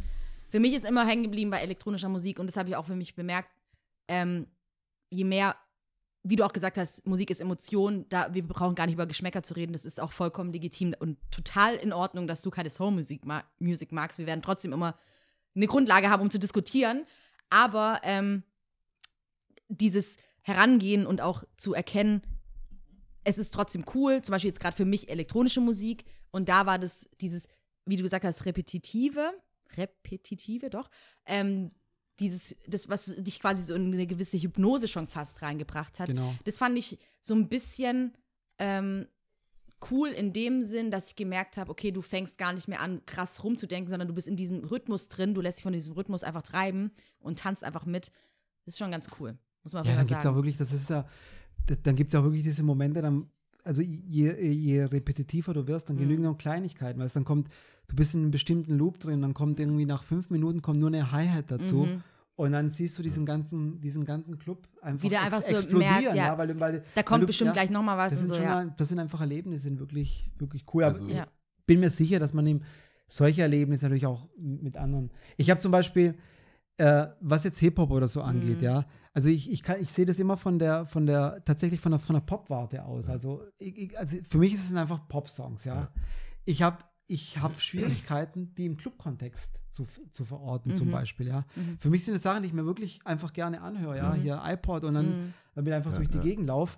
Für 0.49 0.61
mich 0.61 0.73
ist 0.73 0.85
immer 0.85 1.05
hängen 1.05 1.23
geblieben 1.23 1.51
bei 1.51 1.59
elektronischer 1.59 2.07
Musik 2.07 2.39
und 2.39 2.47
das 2.47 2.55
habe 2.55 2.69
ich 2.69 2.77
auch 2.77 2.85
für 2.85 2.95
mich 2.95 3.15
bemerkt. 3.15 3.49
Ähm, 4.07 4.47
je 5.09 5.25
mehr, 5.25 5.57
wie 6.23 6.37
du 6.37 6.45
auch 6.45 6.53
gesagt 6.53 6.77
hast, 6.77 7.05
Musik 7.05 7.29
ist 7.29 7.41
Emotion, 7.41 8.05
da 8.07 8.33
wir 8.33 8.47
brauchen 8.47 8.75
gar 8.75 8.85
nicht 8.85 8.95
über 8.95 9.05
Geschmäcker 9.05 9.43
zu 9.43 9.53
reden, 9.53 9.73
das 9.73 9.83
ist 9.83 9.99
auch 9.99 10.13
vollkommen 10.13 10.53
legitim 10.53 10.95
und 10.97 11.17
total 11.29 11.75
in 11.75 11.91
Ordnung, 11.91 12.25
dass 12.25 12.41
du 12.41 12.51
keine 12.51 12.69
Soul-Musik 12.69 13.25
ma 13.25 13.43
Music 13.59 13.91
magst. 13.91 14.17
Wir 14.17 14.27
werden 14.27 14.41
trotzdem 14.41 14.71
immer 14.71 14.95
eine 15.55 15.67
Grundlage 15.67 16.09
haben, 16.09 16.21
um 16.21 16.31
zu 16.31 16.39
diskutieren, 16.39 17.03
aber 17.49 17.99
ähm, 18.03 18.43
dieses 19.67 20.15
Herangehen 20.41 21.05
und 21.05 21.19
auch 21.19 21.43
zu 21.57 21.73
erkennen, 21.73 22.21
es 23.23 23.37
ist 23.37 23.53
trotzdem 23.53 23.85
cool, 23.93 24.21
zum 24.21 24.33
Beispiel 24.33 24.49
jetzt 24.49 24.59
gerade 24.59 24.75
für 24.75 24.85
mich 24.85 25.09
elektronische 25.09 25.61
Musik 25.61 26.05
und 26.31 26.49
da 26.49 26.65
war 26.65 26.79
das 26.79 27.09
dieses, 27.21 27.47
wie 27.85 27.97
du 27.97 28.03
gesagt 28.03 28.25
hast, 28.25 28.45
repetitive, 28.45 29.31
repetitive 29.77 30.69
doch, 30.69 30.89
ähm, 31.25 31.69
dieses, 32.19 32.55
das, 32.67 32.89
was 32.89 33.15
dich 33.17 33.39
quasi 33.39 33.63
so 33.63 33.75
in 33.75 33.93
eine 33.93 34.05
gewisse 34.05 34.37
Hypnose 34.37 34.87
schon 34.87 35.07
fast 35.07 35.41
reingebracht 35.41 35.99
hat. 35.99 36.09
Genau. 36.09 36.35
Das 36.43 36.57
fand 36.57 36.77
ich 36.77 36.97
so 37.21 37.33
ein 37.33 37.47
bisschen 37.47 38.13
ähm, 38.57 39.07
cool 39.89 40.09
in 40.09 40.33
dem 40.33 40.61
Sinn, 40.61 40.91
dass 40.91 41.09
ich 41.09 41.15
gemerkt 41.15 41.57
habe, 41.57 41.71
okay, 41.71 41.91
du 41.91 42.01
fängst 42.01 42.37
gar 42.37 42.53
nicht 42.53 42.67
mehr 42.67 42.81
an, 42.81 43.05
krass 43.05 43.43
rumzudenken, 43.43 43.89
sondern 43.89 44.07
du 44.07 44.13
bist 44.13 44.27
in 44.27 44.35
diesem 44.35 44.63
Rhythmus 44.65 45.07
drin, 45.07 45.33
du 45.33 45.41
lässt 45.41 45.59
dich 45.59 45.63
von 45.63 45.73
diesem 45.73 45.93
Rhythmus 45.93 46.23
einfach 46.23 46.41
treiben 46.41 46.91
und 47.19 47.39
tanzt 47.39 47.63
einfach 47.63 47.85
mit. 47.85 48.07
Das 48.65 48.73
ist 48.73 48.77
schon 48.77 48.91
ganz 48.91 49.07
cool, 49.19 49.37
muss 49.63 49.73
man 49.73 49.85
Ja, 49.85 49.95
dann 49.95 50.07
gibt 50.07 50.19
es 50.19 50.25
auch 50.25 50.35
wirklich, 50.35 50.57
das 50.57 50.73
ist 50.73 50.89
ja, 50.89 51.07
das, 51.67 51.81
dann 51.83 51.95
gibt 51.95 52.13
es 52.13 52.19
auch 52.19 52.23
wirklich 52.23 52.43
diese 52.43 52.63
Momente, 52.63 53.01
dann, 53.01 53.27
also 53.63 53.81
je, 53.81 54.33
je 54.41 54.83
repetitiver 54.83 55.53
du 55.53 55.67
wirst, 55.67 55.89
dann 55.89 55.95
Mhm. 55.95 56.01
genügen 56.01 56.25
auch 56.27 56.37
Kleinigkeiten, 56.37 56.99
weil 56.99 57.05
es 57.07 57.13
dann 57.13 57.25
kommt, 57.25 57.49
du 57.87 57.95
bist 57.95 58.13
in 58.13 58.21
einem 58.21 58.31
bestimmten 58.31 58.77
Loop 58.77 58.99
drin, 58.99 59.21
dann 59.21 59.33
kommt 59.33 59.59
irgendwie 59.59 59.85
nach 59.85 60.03
fünf 60.03 60.29
Minuten 60.29 60.61
kommt 60.61 60.79
nur 60.79 60.87
eine 60.89 61.11
Hi-Hat 61.11 61.51
dazu. 61.51 61.87
Und 62.35 62.53
dann 62.53 62.69
siehst 62.69 62.97
du 62.97 63.03
diesen 63.03 63.25
ganzen, 63.25 63.81
diesen 63.81 64.05
ganzen 64.05 64.37
Club 64.39 64.65
einfach, 64.81 65.03
Wieder 65.03 65.19
einfach 65.21 65.41
so 65.41 65.51
explodieren, 65.55 65.89
merkt, 66.03 66.15
ja. 66.15 66.25
ja, 66.27 66.37
weil, 66.37 66.57
weil 66.59 66.83
Da 66.95 67.03
kommt 67.03 67.15
weil 67.15 67.19
du- 67.21 67.25
bestimmt 67.27 67.47
ja, 67.49 67.53
gleich 67.53 67.69
nochmal 67.69 67.97
was 67.97 68.13
das 68.13 68.21
und 68.21 68.27
sind 68.27 68.37
so, 68.37 68.43
mal, 68.43 68.73
das 68.77 68.87
sind 68.87 68.99
einfach 68.99 69.19
Erlebnisse, 69.19 69.63
sind 69.63 69.79
wirklich, 69.79 70.31
wirklich 70.37 70.63
cool. 70.73 70.85
Aber 70.85 70.93
Also 70.95 71.05
ich 71.07 71.15
Ja. 71.17 71.27
bin 71.65 71.81
mir 71.81 71.89
sicher, 71.89 72.17
dass 72.17 72.33
man 72.33 72.47
eben 72.47 72.61
solche 73.09 73.41
Erlebnisse 73.41 73.85
natürlich 73.85 74.05
auch 74.05 74.29
mit 74.37 74.77
anderen. 74.77 75.11
Ich 75.35 75.49
habe 75.49 75.59
zum 75.59 75.71
Beispiel, 75.73 76.15
äh, 76.79 77.07
was 77.19 77.43
jetzt 77.43 77.59
Hip-Hop 77.59 77.91
oder 77.91 78.07
so 78.07 78.21
Mhm. 78.21 78.25
angeht, 78.25 78.61
ja, 78.61 78.85
also 79.13 79.29
ich, 79.29 79.51
ich, 79.51 79.63
kann- 79.63 79.79
ich 79.81 79.91
sehe 79.91 80.05
das 80.05 80.17
immer 80.19 80.37
von 80.37 80.59
der, 80.59 80.85
von 80.85 81.05
der, 81.05 81.43
tatsächlich 81.45 81.79
von 81.81 81.91
der, 81.91 81.99
von 81.99 82.13
der 82.15 82.21
Pop-Warte 82.21 82.85
aus. 82.85 83.09
Also, 83.09 83.43
ich, 83.57 83.97
also 83.97 84.17
für 84.27 84.37
mich 84.37 84.53
ist 84.53 84.69
es 84.69 84.75
einfach 84.75 85.07
Pop-Songs, 85.07 85.63
ja. 85.65 85.89
Ich 86.45 86.61
habe 86.61 86.77
ich 87.07 87.41
hab 87.41 87.59
Schwierigkeiten, 87.59 88.53
die 88.55 88.65
im 88.67 88.77
Club-Kontext 88.77 89.59
zu, 89.71 89.85
zu 90.11 90.25
verorten, 90.25 90.71
Mhm. 90.71 90.75
zum 90.75 90.91
Beispiel, 90.91 91.27
ja. 91.27 91.43
Für 91.79 91.89
mich 91.89 92.05
sind 92.05 92.13
es 92.15 92.21
Sachen, 92.21 92.43
die 92.43 92.47
ich 92.49 92.53
mir 92.53 92.65
wirklich 92.65 92.99
einfach 93.05 93.33
gerne 93.33 93.61
anhöre, 93.61 93.97
ja. 93.97 94.13
Hier 94.13 94.41
iPod 94.45 94.83
und 94.83 94.93
dann 94.93 95.09
Mhm. 95.25 95.33
damit 95.55 95.73
einfach 95.73 95.93
durch 95.95 96.09
die 96.09 96.19
Gegend 96.19 96.47
laufe. 96.47 96.77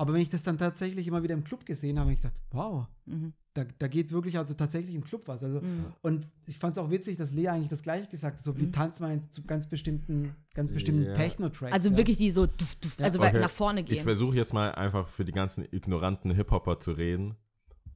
Aber 0.00 0.14
wenn 0.14 0.22
ich 0.22 0.30
das 0.30 0.42
dann 0.42 0.56
tatsächlich 0.56 1.06
immer 1.06 1.22
wieder 1.22 1.34
im 1.34 1.44
Club 1.44 1.66
gesehen 1.66 1.98
habe, 1.98 2.06
habe 2.06 2.14
ich 2.14 2.20
gedacht, 2.22 2.40
wow, 2.52 2.86
Mhm. 3.04 3.34
da, 3.52 3.64
da 3.78 3.86
geht 3.86 4.10
wirklich 4.12 4.38
also 4.38 4.54
tatsächlich 4.54 4.94
im 4.94 5.04
Club 5.04 5.22
was. 5.26 5.42
Also, 5.42 5.60
Und 6.00 6.24
ich 6.46 6.56
fand 6.58 6.74
es 6.76 6.82
auch 6.82 6.90
witzig, 6.90 7.18
dass 7.18 7.32
Lea 7.32 7.48
eigentlich 7.48 7.68
das 7.68 7.82
gleiche 7.82 8.08
gesagt 8.08 8.38
hat. 8.38 8.44
So, 8.44 8.58
wie 8.58 8.70
tanzt 8.70 9.00
man 9.00 9.30
zu 9.30 9.42
ganz 9.42 9.68
bestimmten, 9.68 10.34
ganz 10.54 10.72
bestimmten 10.72 11.04
Ja. 11.04 11.12
Techno-Tracks. 11.12 11.72
Also 11.74 11.90
ja. 11.90 11.96
wirklich 11.98 12.16
die 12.16 12.30
so, 12.30 12.46
duf, 12.46 12.76
duf, 12.76 12.98
also 13.00 13.18
weit 13.18 13.34
Okay. 13.34 13.40
nach 13.40 13.50
vorne 13.50 13.80
Ich 13.80 13.86
gehen. 13.88 14.04
versuche 14.04 14.36
jetzt 14.36 14.54
mal 14.54 14.72
einfach 14.72 15.06
für 15.06 15.24
die 15.26 15.32
ganzen 15.32 15.66
ignoranten 15.70 16.30
Hip-Hopper 16.30 16.80
zu 16.80 16.92
reden. 16.92 17.34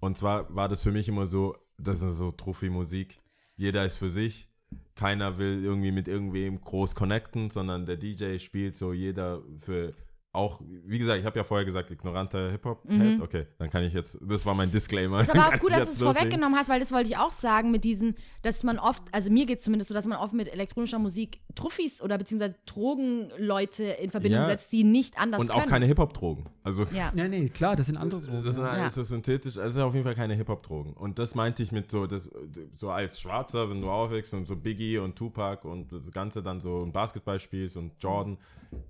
Und 0.01 0.19
zwar 0.19 0.55
war 0.55 0.69
das 0.69 0.83
für 0.83 0.93
mich 0.93 1.09
immer 1.09 1.27
so, 1.27 1.57
das 1.79 2.03
ist 2.03 2.19
so 2.19 2.31
Trophy-Musik. 2.33 3.23
Jeder 3.57 3.85
ist 3.87 3.97
für 3.97 4.11
sich. 4.11 4.49
Keiner 4.95 5.38
will 5.38 5.64
irgendwie 5.64 5.93
mit 5.93 6.07
irgendwem 6.09 6.61
groß 6.61 6.95
connecten, 6.95 7.49
sondern 7.51 7.87
der 7.87 7.97
DJ 7.97 8.38
spielt 8.40 8.77
so 8.77 8.93
jeder 8.93 9.40
für 9.59 9.95
auch, 10.35 10.61
wie 10.85 10.99
gesagt, 10.99 11.20
ich 11.20 11.25
habe 11.25 11.38
ja 11.38 11.44
vorher 11.44 11.64
gesagt, 11.64 11.90
ignoranter 11.92 12.51
Hip-Hop-Head. 12.51 13.20
Okay, 13.23 13.47
dann 13.59 13.70
kann 13.70 13.85
ich 13.85 13.92
jetzt, 13.94 14.18
das 14.20 14.44
war 14.44 14.55
mein 14.55 14.70
Disclaimer. 14.70 15.16
Mhm. 15.18 15.23
Ist 15.23 15.31
aber 15.31 15.49
auch 15.55 15.59
gut, 15.61 15.70
dass 15.70 15.87
du 15.87 15.92
es 15.92 16.03
vorweggenommen 16.03 16.59
hast, 16.59 16.68
weil 16.68 16.81
das 16.81 16.90
wollte 16.92 17.09
ich 17.09 17.16
auch 17.16 17.33
sagen 17.33 17.70
mit 17.70 17.85
diesen, 17.85 18.16
dass 18.42 18.64
man 18.64 18.81
oft, 18.81 19.03
also 19.12 19.31
mir 19.31 19.47
geht 19.47 19.59
es 19.59 19.64
zumindest 19.64 19.88
so, 19.88 19.94
dass 19.94 20.07
man 20.07 20.18
oft 20.18 20.35
mit 20.35 20.53
elektronischer 20.53 20.99
Musik 20.99 21.40
Truffis 21.55 22.03
oder 22.03 22.18
beziehungsweise 22.18 22.57
Drogenleute 22.66 23.85
in 23.85 24.11
Verbindung 24.11 24.40
Ja. 24.40 24.47
setzt, 24.47 24.73
die 24.73 24.83
nicht 24.85 25.18
anders 25.18 25.40
Und 25.40 25.51
können. 25.51 25.61
auch 25.62 25.66
keine 25.66 25.87
Hip-Hop-Drogen. 25.87 26.47
Also, 26.62 26.87
Ja. 26.92 27.12
Ja, 27.25 27.29
nee, 27.29 27.49
klar, 27.49 27.77
das 27.77 27.87
sind 27.87 27.97
andere 27.97 28.20
Drogen. 28.20 28.42
Das 28.44 28.57
sind 28.57 28.64
ja. 28.64 28.70
alles 28.70 28.94
so 28.94 29.03
synthetisch, 29.05 29.57
also 29.57 29.85
auf 29.85 29.94
jeden 29.94 30.05
Fall 30.05 30.14
keine 30.16 30.35
Hip-Hop-Drogen. 30.35 30.94
Und 30.94 31.18
das 31.18 31.35
meinte 31.35 31.62
ich 31.62 31.70
mit 31.70 31.90
so, 31.90 32.07
das, 32.07 32.29
so 32.75 32.90
als 32.90 33.20
Schwarzer, 33.20 33.70
wenn 33.70 33.81
du 33.81 33.88
aufwächst 33.88 34.35
und 34.35 34.47
so 34.47 34.57
Biggie 34.57 34.99
und 34.99 35.16
Tupac 35.16 35.66
und 35.66 35.92
das 35.92 36.11
Ganze 36.11 36.42
dann 36.42 36.61
so 36.61 36.83
ein 36.83 36.92
Basketball 36.92 37.38
spielst 37.38 37.77
und 37.77 37.92
Jordan, 38.01 38.37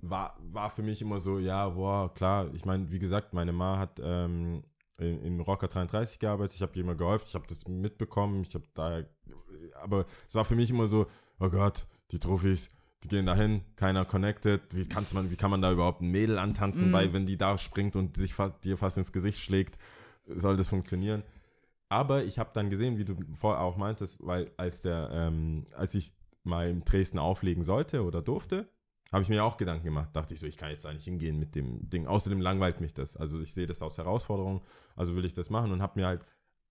war, 0.01 0.35
war 0.51 0.69
für 0.69 0.81
mich 0.81 1.01
immer 1.01 1.19
so, 1.19 1.34
ja, 1.39 1.69
boah, 1.69 2.13
klar. 2.13 2.49
Ich 2.53 2.65
meine, 2.65 2.91
wie 2.91 2.99
gesagt, 2.99 3.33
meine 3.33 3.51
Ma 3.51 3.77
hat 3.77 3.99
ähm, 4.03 4.63
in, 4.97 5.21
in 5.21 5.39
Rocker 5.39 5.67
33 5.67 6.19
gearbeitet, 6.19 6.55
ich 6.55 6.61
habe 6.61 6.73
ihr 6.75 6.81
immer 6.81 6.95
geholfen, 6.95 7.25
ich 7.27 7.35
habe 7.35 7.47
das 7.47 7.67
mitbekommen, 7.67 8.43
ich 8.43 8.55
habe 8.55 8.65
da, 8.73 9.03
aber 9.81 10.05
es 10.27 10.35
war 10.35 10.45
für 10.45 10.55
mich 10.55 10.69
immer 10.69 10.87
so, 10.87 11.07
oh 11.39 11.49
Gott, 11.49 11.85
die 12.11 12.19
Trophys, 12.19 12.69
die 13.03 13.07
gehen 13.09 13.25
dahin, 13.25 13.61
keiner 13.75 14.05
connected. 14.05 14.61
Wie, 14.71 14.87
kann's 14.87 15.13
man, 15.13 15.29
wie 15.29 15.35
kann 15.35 15.51
man 15.51 15.61
da 15.61 15.71
überhaupt 15.71 16.01
ein 16.01 16.11
Mädel 16.11 16.37
antanzen, 16.37 16.91
bei, 16.91 17.11
wenn 17.13 17.25
die 17.25 17.37
da 17.37 17.57
springt 17.57 17.95
und 17.95 18.17
sich 18.17 18.33
fa 18.33 18.49
dir 18.49 18.77
fast 18.77 18.97
ins 18.97 19.11
Gesicht 19.11 19.39
schlägt? 19.39 19.77
Soll 20.27 20.57
das 20.57 20.69
funktionieren? 20.69 21.23
Aber 21.87 22.23
ich 22.23 22.39
habe 22.39 22.49
dann 22.53 22.69
gesehen, 22.69 22.97
wie 22.97 23.05
du 23.05 23.15
vorher 23.35 23.61
auch 23.61 23.77
meintest, 23.77 24.25
weil 24.25 24.51
als 24.57 24.81
der, 24.81 25.09
ähm, 25.11 25.65
als 25.75 25.93
ich 25.93 26.13
mal 26.43 26.69
in 26.69 26.83
Dresden 26.83 27.19
auflegen 27.19 27.63
sollte 27.63 28.03
oder 28.03 28.21
durfte, 28.21 28.67
habe 29.11 29.23
ich 29.23 29.29
mir 29.29 29.43
auch 29.43 29.57
Gedanken 29.57 29.85
gemacht. 29.85 30.09
Dachte 30.13 30.33
ich 30.33 30.39
so, 30.39 30.47
ich 30.47 30.57
kann 30.57 30.69
jetzt 30.71 30.83
da 30.85 30.91
nicht 30.93 31.05
hingehen 31.05 31.37
mit 31.39 31.55
dem 31.55 31.89
Ding. 31.89 32.07
Außerdem 32.07 32.41
langweilt 32.41 32.81
mich 32.81 32.93
das. 32.93 33.15
Also 33.17 33.39
ich 33.39 33.53
sehe 33.53 33.67
das 33.67 33.81
als 33.81 33.97
Herausforderung, 33.97 34.61
also 34.95 35.15
will 35.15 35.25
ich 35.25 35.33
das 35.33 35.49
machen 35.49 35.71
und 35.71 35.81
habe 35.81 35.99
mir 35.99 36.07
halt 36.07 36.21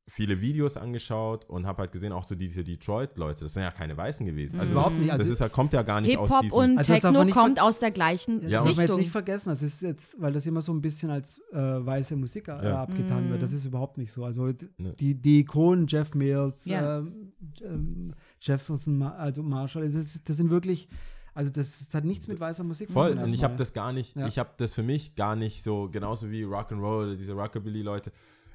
viele 0.07 0.39
Videos 0.43 0.77
angeschaut 0.77 1.47
und 1.49 1.67
habe 1.67 1.81
halt 1.81 1.93
gesehen, 1.93 2.13
auch 2.13 2.25
so 2.27 2.35
diese 2.35 2.63
Detroit-Leute, 2.63 3.45
das 3.45 3.55
sind 3.55 3.63
ja 3.63 3.71
keine 3.71 3.97
Weißen 3.97 4.27
gewesen. 4.27 4.61
Also 4.61 4.73
überhaupt 4.73 4.97
nicht. 4.97 5.09
das 5.09 5.21
Also, 5.21 5.33
ist, 5.33 5.39
ja- 5.39 5.49
kommt 5.49 5.73
ja 5.73 5.81
gar 5.81 6.03
nicht 6.03 6.19
aus 6.19 6.29
Hip-Hop 6.29 6.43
diesem... 6.43 6.59
und 6.59 6.77
Also 6.79 6.93
das 6.93 7.01
Techno 7.01 7.27
kommt 7.33 7.59
aus 7.63 7.79
der 7.79 7.91
gleichen 7.91 8.43
Ja, 8.43 8.49
ja, 8.49 8.61
und- 8.61 8.65
darf 8.65 8.65
man 8.65 8.69
jetzt 8.75 8.81
Richtung. 8.83 8.99
nicht 8.99 9.11
vergessen, 9.11 9.49
das 9.49 9.63
ist 9.63 9.81
jetzt, 9.81 10.21
weil 10.21 10.35
das 10.35 10.45
immer 10.45 10.61
so 10.61 10.75
ein 10.75 10.83
bisschen 10.83 11.09
als 11.09 11.41
äh, 11.53 11.57
weiße 11.57 12.17
Musik 12.17 12.49
äh, 12.49 12.63
Ja. 12.63 12.83
abgetan 12.83 13.31
wird. 13.31 13.41
Das 13.43 13.53
ist 13.53 13.65
überhaupt 13.65 13.97
nicht 13.97 14.13
so. 14.13 14.25
Also 14.27 14.51
die, 14.53 15.15
die 15.15 15.39
Ikonen, 15.41 15.87
Jeff 15.87 16.15
Mills, 16.15 16.67
Ja. 16.67 16.99
ähm, 16.99 17.33
ähm, 17.63 18.15
Jefferson, 18.43 19.01
also 19.01 19.43
Marshall, 19.43 19.85
das, 19.91 19.95
ist, 19.95 20.29
das 20.29 20.37
sind 20.37 20.51
wirklich, 20.51 20.87
also 21.35 21.51
das, 21.51 21.87
das 21.87 21.95
hat 21.95 22.05
nichts 22.05 22.29
mit 22.29 22.41
weißer 22.41 22.65
Musik 22.65 22.91
Voll, 22.91 23.11
zu 23.11 23.15
tun. 23.17 23.25
und 23.25 23.35
ich 23.35 23.45
habe 23.45 23.57
das 23.57 23.73
gar 23.73 23.93
nicht, 23.93 24.17
Ja. 24.17 24.27
ich 24.27 24.39
habe 24.39 24.51
das 24.57 24.73
für 24.73 24.83
mich 24.83 25.15
gar 25.15 25.37
nicht 25.37 25.63
so, 25.63 25.89
genauso 25.91 26.31
wie 26.31 26.45
Rock'n'Roll 26.45 27.05
oder 27.07 27.17
diese 27.17 27.33
Rockabilly-Leute. 27.35 28.13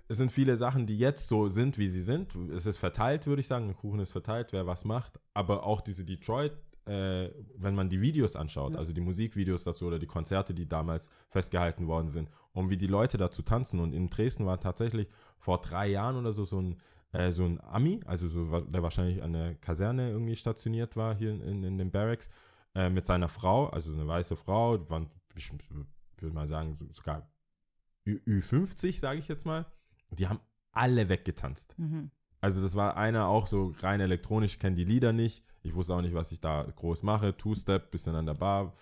Es 0.08 0.18
sind 0.18 0.32
viele 0.32 0.58
Sachen, 0.58 0.88
die 0.88 0.98
jetzt 0.98 1.28
so 1.28 1.50
sind, 1.50 1.78
wie 1.78 1.88
sie 1.88 2.02
sind. 2.02 2.34
Es 2.52 2.66
ist 2.66 2.78
verteilt, 2.78 3.28
würde 3.28 3.42
ich 3.42 3.48
sagen. 3.48 3.68
Der 3.68 3.76
Kuchen 3.76 4.00
ist 4.00 4.12
verteilt, 4.12 4.52
wer 4.54 4.66
was 4.66 4.84
macht. 4.84 5.20
Aber 5.36 5.64
auch 5.64 5.82
diese 5.82 6.04
Detroit, 6.04 6.54
äh, 6.86 7.30
wenn 7.56 7.76
man 7.76 7.90
die 7.90 8.02
Videos 8.02 8.36
anschaut, 8.36 8.76
also 8.76 8.92
die 8.92 9.02
Musikvideos 9.02 9.64
dazu 9.66 9.86
oder 9.86 10.00
die 10.00 10.08
Konzerte, 10.08 10.56
die 10.56 10.68
damals 10.68 11.10
festgehalten 11.30 11.86
worden 11.86 12.10
sind, 12.10 12.28
und 12.54 12.72
wie 12.72 12.78
die 12.78 12.88
Leute 12.88 13.18
dazu 13.20 13.44
tanzen. 13.44 13.80
Und 13.80 13.94
in 13.94 14.08
Dresden 14.08 14.48
war 14.48 14.60
tatsächlich 14.60 15.08
vor 15.38 15.62
drei 15.62 15.90
Jahren 15.90 16.16
oder 16.16 16.34
so 16.34 16.44
so 16.44 16.60
ein, 16.60 16.78
äh, 17.12 17.32
so 17.32 17.44
ein 17.46 17.62
Ami, 17.62 18.00
also 18.08 18.28
so, 18.28 18.62
der 18.62 18.82
wahrscheinlich 18.82 19.22
an 19.22 19.34
der 19.34 19.54
Kaserne 19.56 20.10
irgendwie 20.10 20.36
stationiert 20.36 20.96
war, 20.96 21.16
hier 21.16 21.30
in, 21.30 21.42
in, 21.42 21.64
in 21.64 21.78
den 21.78 21.92
Barracks, 21.92 22.32
äh, 22.76 22.90
mit 22.90 23.06
seiner 23.06 23.30
Frau, 23.30 23.68
also 23.68 23.92
eine 23.94 24.08
weiße 24.08 24.36
Frau, 24.36 24.78
die 24.78 24.90
waren, 24.90 25.10
ich 25.36 25.52
würde 26.22 26.34
mal 26.36 26.48
sagen, 26.48 26.76
so- 26.80 26.92
sogar 26.92 27.30
Ü- 28.08 28.22
Ü50, 28.28 29.00
sage 29.00 29.20
ich 29.20 29.28
jetzt 29.28 29.46
mal. 29.46 29.66
Die 30.12 30.28
haben 30.28 30.40
alle 30.72 31.10
weggetanzt. 31.10 31.76
Mhm. 31.78 32.12
Also 32.42 32.62
das 32.62 32.76
war 32.76 32.96
einer 32.98 33.28
auch 33.28 33.48
so 33.48 33.74
rein 33.82 34.00
elektronisch, 34.00 34.54
ich 34.54 34.60
kenne 34.60 34.76
die 34.76 34.86
Lieder 34.86 35.14
nicht. 35.14 35.44
Ich 35.62 35.76
wusste 35.76 35.94
auch 35.94 36.02
nicht, 36.02 36.14
was 36.14 36.32
ich 36.32 36.40
da 36.40 36.64
groß 36.64 37.04
mache. 37.04 37.36
Two-Step, 37.36 37.92
bisschen 37.92 38.16
an 38.16 38.26
der 38.26 38.34
Bar. 38.36 38.74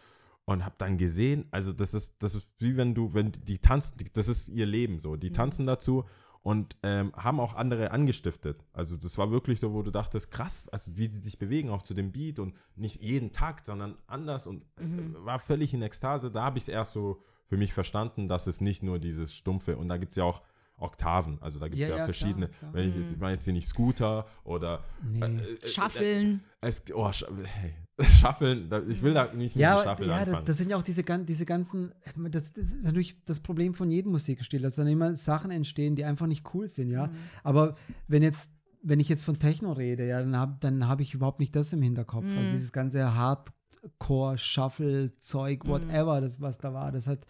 Und 0.45 0.63
habe 0.63 0.75
dann 0.77 0.97
gesehen, 0.97 1.45
also 1.51 1.73
das 1.73 1.93
ist, 1.93 2.15
das 2.19 2.35
ist 2.35 2.45
wie 2.59 2.77
wenn 2.77 2.93
du, 2.95 3.13
wenn 3.13 3.31
die 3.31 3.57
tanzen, 3.59 3.97
das 4.13 4.27
ist 4.27 4.47
ihr 4.49 4.65
Leben 4.65 4.99
so. 4.99 5.15
Die 5.17 5.31
tanzen 5.31 5.65
dazu 5.65 6.05
und 6.43 6.75
ähm, 6.83 7.11
haben 7.15 7.39
auch 7.39 7.53
andere 7.55 7.91
angestiftet. 7.91 8.65
Also 8.73 8.97
das 8.97 9.17
war 9.17 9.31
wirklich 9.31 9.59
so, 9.59 9.73
wo 9.73 9.81
du 9.81 9.91
dachtest, 9.91 10.31
krass, 10.31 10.69
also 10.69 10.97
wie 10.97 11.07
sie 11.07 11.19
sich 11.19 11.37
bewegen, 11.37 11.69
auch 11.69 11.83
zu 11.83 11.93
dem 11.93 12.11
Beat 12.11 12.39
und 12.39 12.55
nicht 12.75 13.01
jeden 13.01 13.31
Takt, 13.31 13.65
sondern 13.65 13.97
anders 14.07 14.47
und 14.47 14.63
äh, 14.77 15.25
war 15.25 15.39
völlig 15.39 15.73
in 15.73 15.81
Ekstase. 15.81 16.31
Da 16.31 16.43
habe 16.43 16.57
ich 16.57 16.63
es 16.63 16.69
erst 16.69 16.93
so 16.93 17.21
für 17.47 17.57
mich 17.57 17.73
verstanden, 17.73 18.27
dass 18.27 18.47
es 18.47 18.61
nicht 18.61 18.83
nur 18.83 18.99
dieses 18.99 19.33
Stumpfe, 19.33 19.77
und 19.77 19.89
da 19.89 19.97
gibt 19.97 20.11
es 20.11 20.17
ja 20.17 20.23
auch 20.23 20.41
Oktaven, 20.79 21.37
also 21.41 21.57
da 21.59 21.67
gibt 21.67 21.81
es 21.81 21.87
Ja, 21.87 21.95
ja, 21.95 21.97
ja, 21.99 22.05
verschiedene, 22.05 22.47
klar, 22.49 22.59
klar. 22.59 22.73
wenn 22.73 22.89
ich 22.89 22.95
jetzt, 22.95 23.11
ich 23.11 23.17
meine 23.17 23.33
jetzt 23.33 23.43
hier 23.45 23.53
nicht 23.53 23.67
Scooter 23.67 24.25
oder 24.43 24.83
Nee. 25.03 25.19
äh, 25.25 25.53
äh, 25.63 25.67
Schaffeln. 25.67 26.41
es, 26.61 26.83
oh, 26.93 27.11
Sch 27.11 27.25
hey, 27.61 27.73
Schaffeln, 28.01 28.69
ich 28.89 29.01
will 29.01 29.13
da 29.15 29.25
nicht 29.33 29.55
mit 29.55 29.61
Ja, 29.63 29.75
dem 29.77 29.81
Staffel 29.81 30.07
ja 30.07 30.19
das, 30.19 30.27
anfangen. 30.27 30.45
das 30.45 30.57
sind 30.57 30.69
ja 30.69 30.77
auch 30.77 30.83
diese, 30.83 31.03
diese 31.03 31.45
ganzen, 31.47 31.91
das, 32.29 32.53
das 32.53 32.65
ist 32.65 32.83
natürlich 32.83 33.23
das 33.25 33.39
Problem 33.39 33.73
von 33.73 33.89
jedem 33.89 34.11
Musikstil, 34.11 34.61
dass 34.61 34.75
dann 34.75 34.85
immer 34.87 35.15
Sachen 35.15 35.49
entstehen, 35.49 35.95
die 35.95 36.05
einfach 36.05 36.27
nicht 36.27 36.45
cool 36.53 36.67
sind, 36.67 36.91
ja. 36.91 37.09
Aber 37.43 37.75
wenn 38.07 38.21
jetzt, 38.21 38.51
wenn 38.83 38.99
ich 38.99 39.09
jetzt 39.09 39.23
von 39.25 39.39
Techno 39.39 39.71
rede, 39.71 40.05
ja, 40.07 40.19
dann 40.19 40.37
habe 40.37 40.57
dann 40.59 40.87
hab 40.87 41.01
ich 41.01 41.15
überhaupt 41.15 41.39
nicht 41.39 41.55
das 41.55 41.73
im 41.73 41.81
Hinterkopf. 41.81 42.25
Also 42.27 42.51
dieses 42.51 42.71
ganze 42.71 43.15
Hardcore, 43.15 44.37
Shuffle-Zeug, 44.37 45.67
whatever, 45.67 46.21
das, 46.21 46.39
was 46.39 46.59
da 46.59 46.73
war, 46.73 46.91
das 46.91 47.07
hat, 47.07 47.25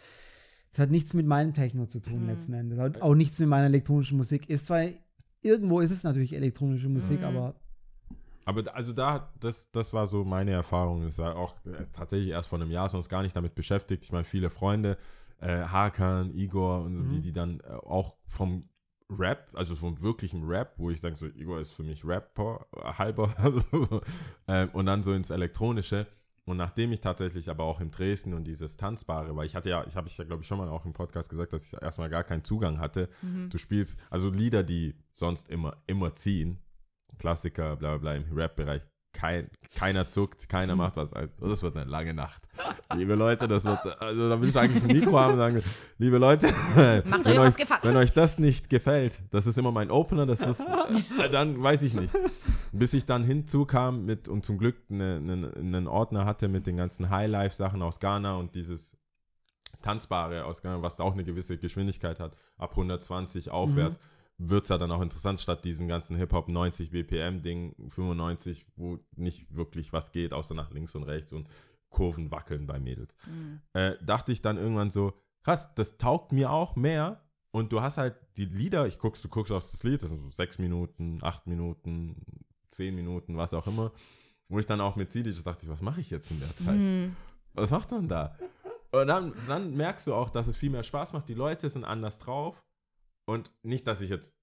das 0.71 0.79
hat 0.79 0.91
nichts 0.91 1.13
mit 1.13 1.25
meinem 1.25 1.53
Techno 1.53 1.85
zu 1.85 1.99
tun 1.99 2.27
letzten 2.27 2.53
Endes. 2.53 2.79
Hat 2.79 3.01
auch 3.01 3.15
nichts 3.15 3.39
mit 3.39 3.49
meiner 3.49 3.65
elektronischen 3.67 4.17
Musik. 4.17 4.49
Ist 4.49 4.67
zwar, 4.67 4.83
irgendwo 5.41 5.79
ist 5.79 5.91
es 5.91 6.03
natürlich 6.03 6.33
elektronische 6.33 6.89
Musik, 6.89 7.23
aber 7.23 7.55
Aber 8.45 8.63
da- 8.63 8.71
also 8.71 8.93
da, 8.93 9.31
das, 9.39 9.71
das 9.71 9.91
war 9.93 10.07
so 10.07 10.23
meine 10.23 10.51
Erfahrung. 10.51 11.01
Das 11.03 11.17
war 11.17 11.35
auch 11.35 11.53
äh, 11.65 11.83
tatsächlich 11.93 12.29
erst 12.31 12.49
vor 12.49 12.59
einem 12.59 12.71
Jahr 12.71 12.89
sonst 12.89 13.09
gar 13.09 13.21
nicht 13.23 13.35
damit 13.35 13.55
beschäftigt. 13.55 14.03
Ich 14.03 14.11
meine, 14.11 14.23
viele 14.25 14.49
Freunde, 14.49 14.97
äh, 15.39 15.63
Hakan, 15.63 16.31
Igor 16.31 16.83
und 16.83 16.95
so, 16.95 17.03
die, 17.03 17.21
die 17.21 17.33
dann 17.33 17.59
äh, 17.61 17.73
auch 17.73 18.15
vom 18.27 18.69
Rap, 19.09 19.49
also 19.53 19.75
vom 19.75 20.01
wirklichen 20.01 20.43
Rap, 20.45 20.73
wo 20.77 20.89
ich 20.89 20.99
sage, 20.99 21.15
so, 21.15 21.27
Igor 21.27 21.59
ist 21.59 21.71
für 21.71 21.83
mich 21.83 22.03
Rapper, 22.05 22.65
äh, 22.75 22.93
halber, 22.93 23.33
also 23.37 23.59
so, 23.83 24.01
ähm, 24.47 24.69
und 24.73 24.85
dann 24.85 25.03
so 25.03 25.13
ins 25.13 25.29
Elektronische. 25.29 26.07
Und 26.47 26.55
nachdem 26.55 26.93
ich 26.93 27.01
tatsächlich 27.01 27.49
aber 27.49 27.65
auch 27.65 27.81
in 27.81 27.91
Dresden 27.91 28.33
und 28.33 28.45
dieses 28.45 28.77
Tanzbare, 28.77 29.35
weil 29.35 29.45
ich 29.45 29.53
hatte 29.53 29.69
ja, 29.69 29.85
ich 29.85 29.97
habe 29.97 30.07
ich 30.07 30.17
ja 30.17 30.23
glaube 30.23 30.43
ich 30.43 30.47
schon 30.47 30.57
mal 30.57 30.69
auch 30.69 30.85
im 30.85 30.93
Podcast 30.93 31.29
gesagt, 31.29 31.51
dass 31.51 31.65
ich 31.65 31.73
erstmal 31.81 32.09
gar 32.09 32.23
keinen 32.23 32.45
Zugang 32.45 32.79
hatte. 32.79 33.09
Du 33.49 33.57
spielst, 33.57 33.99
also 34.09 34.29
Lieder, 34.29 34.63
die 34.63 34.95
sonst 35.11 35.49
immer, 35.49 35.75
immer 35.87 36.15
ziehen, 36.15 36.59
Klassiker, 37.19 37.75
bla 37.75 37.97
bla 37.97 37.97
bla 37.97 38.15
im 38.15 38.33
Rap-Bereich. 38.33 38.81
Kein, 39.13 39.49
keiner 39.75 40.09
zuckt, 40.09 40.47
keiner 40.47 40.75
macht 40.75 40.95
was. 40.95 41.11
Also, 41.11 41.29
Das 41.39 41.63
wird 41.63 41.75
eine 41.75 41.89
lange 41.89 42.13
Nacht. 42.13 42.43
Liebe 42.95 43.15
Leute, 43.15 43.47
das 43.47 43.65
wird, 43.65 43.79
also 43.99 44.29
da 44.29 44.39
will 44.39 44.49
ich 44.49 44.57
eigentlich 44.57 44.83
ein 44.83 44.87
Mikro 44.95 45.19
haben 45.19 45.33
und 45.33 45.37
sagen, 45.39 45.63
liebe 45.97 46.17
Leute, 46.19 46.47
Macht 47.05 47.25
wenn 47.25 47.39
euch 47.39 47.49
euch, 47.49 47.55
gefasst. 47.55 47.83
wenn 47.83 47.97
euch 47.97 48.13
das 48.13 48.37
nicht 48.37 48.69
gefällt, 48.69 49.19
das 49.31 49.47
ist 49.47 49.57
immer 49.57 49.71
mein 49.71 49.89
Opener, 49.89 50.25
das 50.25 50.41
ist, 50.41 50.59
äh, 51.23 51.29
dann 51.31 51.61
weiß 51.61 51.81
ich 51.81 51.93
nicht. 51.95 52.13
Bis 52.71 52.93
ich 52.93 53.05
dann 53.05 53.23
hinzukam 53.23 54.05
mit 54.05 54.27
und 54.27 54.45
zum 54.45 54.57
Glück 54.57 54.75
eine, 54.89 55.15
eine, 55.15 55.53
einen 55.55 55.87
Ordner 55.87 56.25
hatte 56.25 56.47
mit 56.47 56.67
den 56.67 56.77
ganzen 56.77 57.09
Highlife-Sachen 57.09 57.81
aus 57.81 57.99
Ghana 57.99 58.35
und 58.35 58.53
dieses 58.55 58.95
Tanzbare 59.81 60.45
aus 60.45 60.61
Ghana, 60.61 60.81
was 60.81 60.99
auch 60.99 61.13
eine 61.13 61.23
gewisse 61.23 61.57
Geschwindigkeit 61.57 62.19
hat, 62.19 62.35
ab 62.57 62.71
120 62.71 63.49
aufwärts, 63.51 63.99
wird 64.37 64.63
es 64.63 64.69
ja 64.69 64.77
dann 64.77 64.91
auch 64.91 65.01
interessant, 65.01 65.39
statt 65.39 65.65
diesem 65.65 65.87
ganzen 65.87 66.15
Hip-Hop 66.15 66.47
90 66.47 66.91
BPM-Ding, 66.91 67.75
95, 67.89 68.67
wo 68.75 68.99
nicht 69.15 69.55
wirklich 69.55 69.93
was 69.93 70.11
geht, 70.11 70.33
außer 70.33 70.53
nach 70.53 70.71
links 70.71 70.95
und 70.95 71.03
rechts 71.03 71.33
und 71.33 71.49
Kurven 71.89 72.31
wackeln 72.31 72.67
bei 72.67 72.79
Mädels. 72.79 73.15
Äh, 73.73 73.95
dachte 74.03 74.31
ich 74.31 74.41
dann 74.41 74.57
irgendwann 74.57 74.91
so, 74.91 75.13
krass, 75.43 75.73
das 75.75 75.97
taugt 75.97 76.33
mir 76.33 76.51
auch 76.51 76.75
mehr. 76.75 77.23
Und 77.51 77.71
du 77.71 77.81
hast 77.81 77.97
halt 77.97 78.15
die 78.35 78.45
Lieder, 78.45 78.85
ich 78.85 78.99
guckst, 78.99 79.23
du 79.23 79.29
guckst 79.29 79.51
auf 79.51 79.63
das 79.63 79.81
Lied, 79.83 80.03
das 80.03 80.09
sind 80.09 80.19
so 80.19 80.29
sechs 80.29 80.59
Minuten, 80.59 81.17
acht 81.21 81.47
Minuten, 81.47 82.21
zehn 82.69 82.93
Minuten, 82.93 83.37
was 83.37 83.53
auch 83.53 83.65
immer. 83.65 83.91
Wo 84.49 84.59
ich 84.59 84.65
dann 84.65 84.81
auch 84.81 84.95
mit 84.95 85.11
Sidic 85.11 85.43
dachte, 85.43 85.65
ich, 85.65 85.71
was 85.71 85.81
mache 85.81 86.01
ich 86.01 86.09
jetzt 86.09 86.29
in 86.29 86.39
der 86.39 86.55
Zeit? 86.57 86.79
Was 87.53 87.71
macht 87.71 87.89
man 87.91 88.07
da? 88.07 88.37
Und 88.91 89.07
dann, 89.07 89.33
dann 89.47 89.75
merkst 89.75 90.07
du 90.07 90.13
auch, 90.13 90.29
dass 90.29 90.47
es 90.47 90.55
viel 90.55 90.69
mehr 90.69 90.83
Spaß 90.83 91.13
macht. 91.13 91.27
Die 91.27 91.33
Leute 91.33 91.69
sind 91.69 91.83
anders 91.83 92.19
drauf. 92.19 92.61
Und 93.27 93.51
nicht, 93.61 93.85
dass 93.87 93.99
ich 94.01 94.09
jetzt 94.09 94.35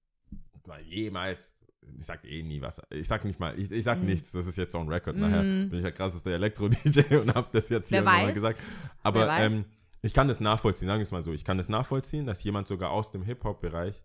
mal 0.67 0.79
jemals, 0.81 1.55
ich 1.97 2.05
sag 2.05 2.23
eh 2.23 2.43
nie 2.43 2.61
was, 2.61 2.81
ich 2.91 3.07
sag 3.07 3.25
nicht 3.25 3.39
mal, 3.39 3.57
ich, 3.59 3.71
ich 3.71 3.83
sag 3.83 4.01
nichts, 4.01 4.31
das 4.31 4.45
ist 4.47 4.55
jetzt 4.57 4.71
so 4.73 4.79
ein 4.79 4.87
Record. 4.87 5.15
Nachher 5.17 5.41
bin 5.41 5.73
ich 5.73 5.81
der 5.81 5.91
krasseste 5.91 6.33
Elektro-DJ 6.33 7.15
und 7.21 7.33
hab 7.33 7.51
das 7.51 7.69
jetzt 7.69 7.89
hier 7.89 7.99
nochmal 8.01 8.27
weiß? 8.27 8.33
gesagt. 8.35 8.59
Aber 9.03 9.27
ähm, 9.39 9.65
ich 10.01 10.13
kann 10.13 10.27
das 10.27 10.39
nachvollziehen, 10.39 10.87
sagen 10.87 10.99
wir 10.99 11.03
es 11.03 11.11
mal 11.11 11.23
so, 11.23 11.33
ich 11.33 11.43
kann 11.43 11.57
das 11.57 11.67
nachvollziehen, 11.67 12.25
dass 12.27 12.43
jemand 12.43 12.67
sogar 12.67 12.91
aus 12.91 13.11
dem 13.11 13.23
Hip-Hop-Bereich 13.23 14.03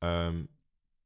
ähm, 0.00 0.48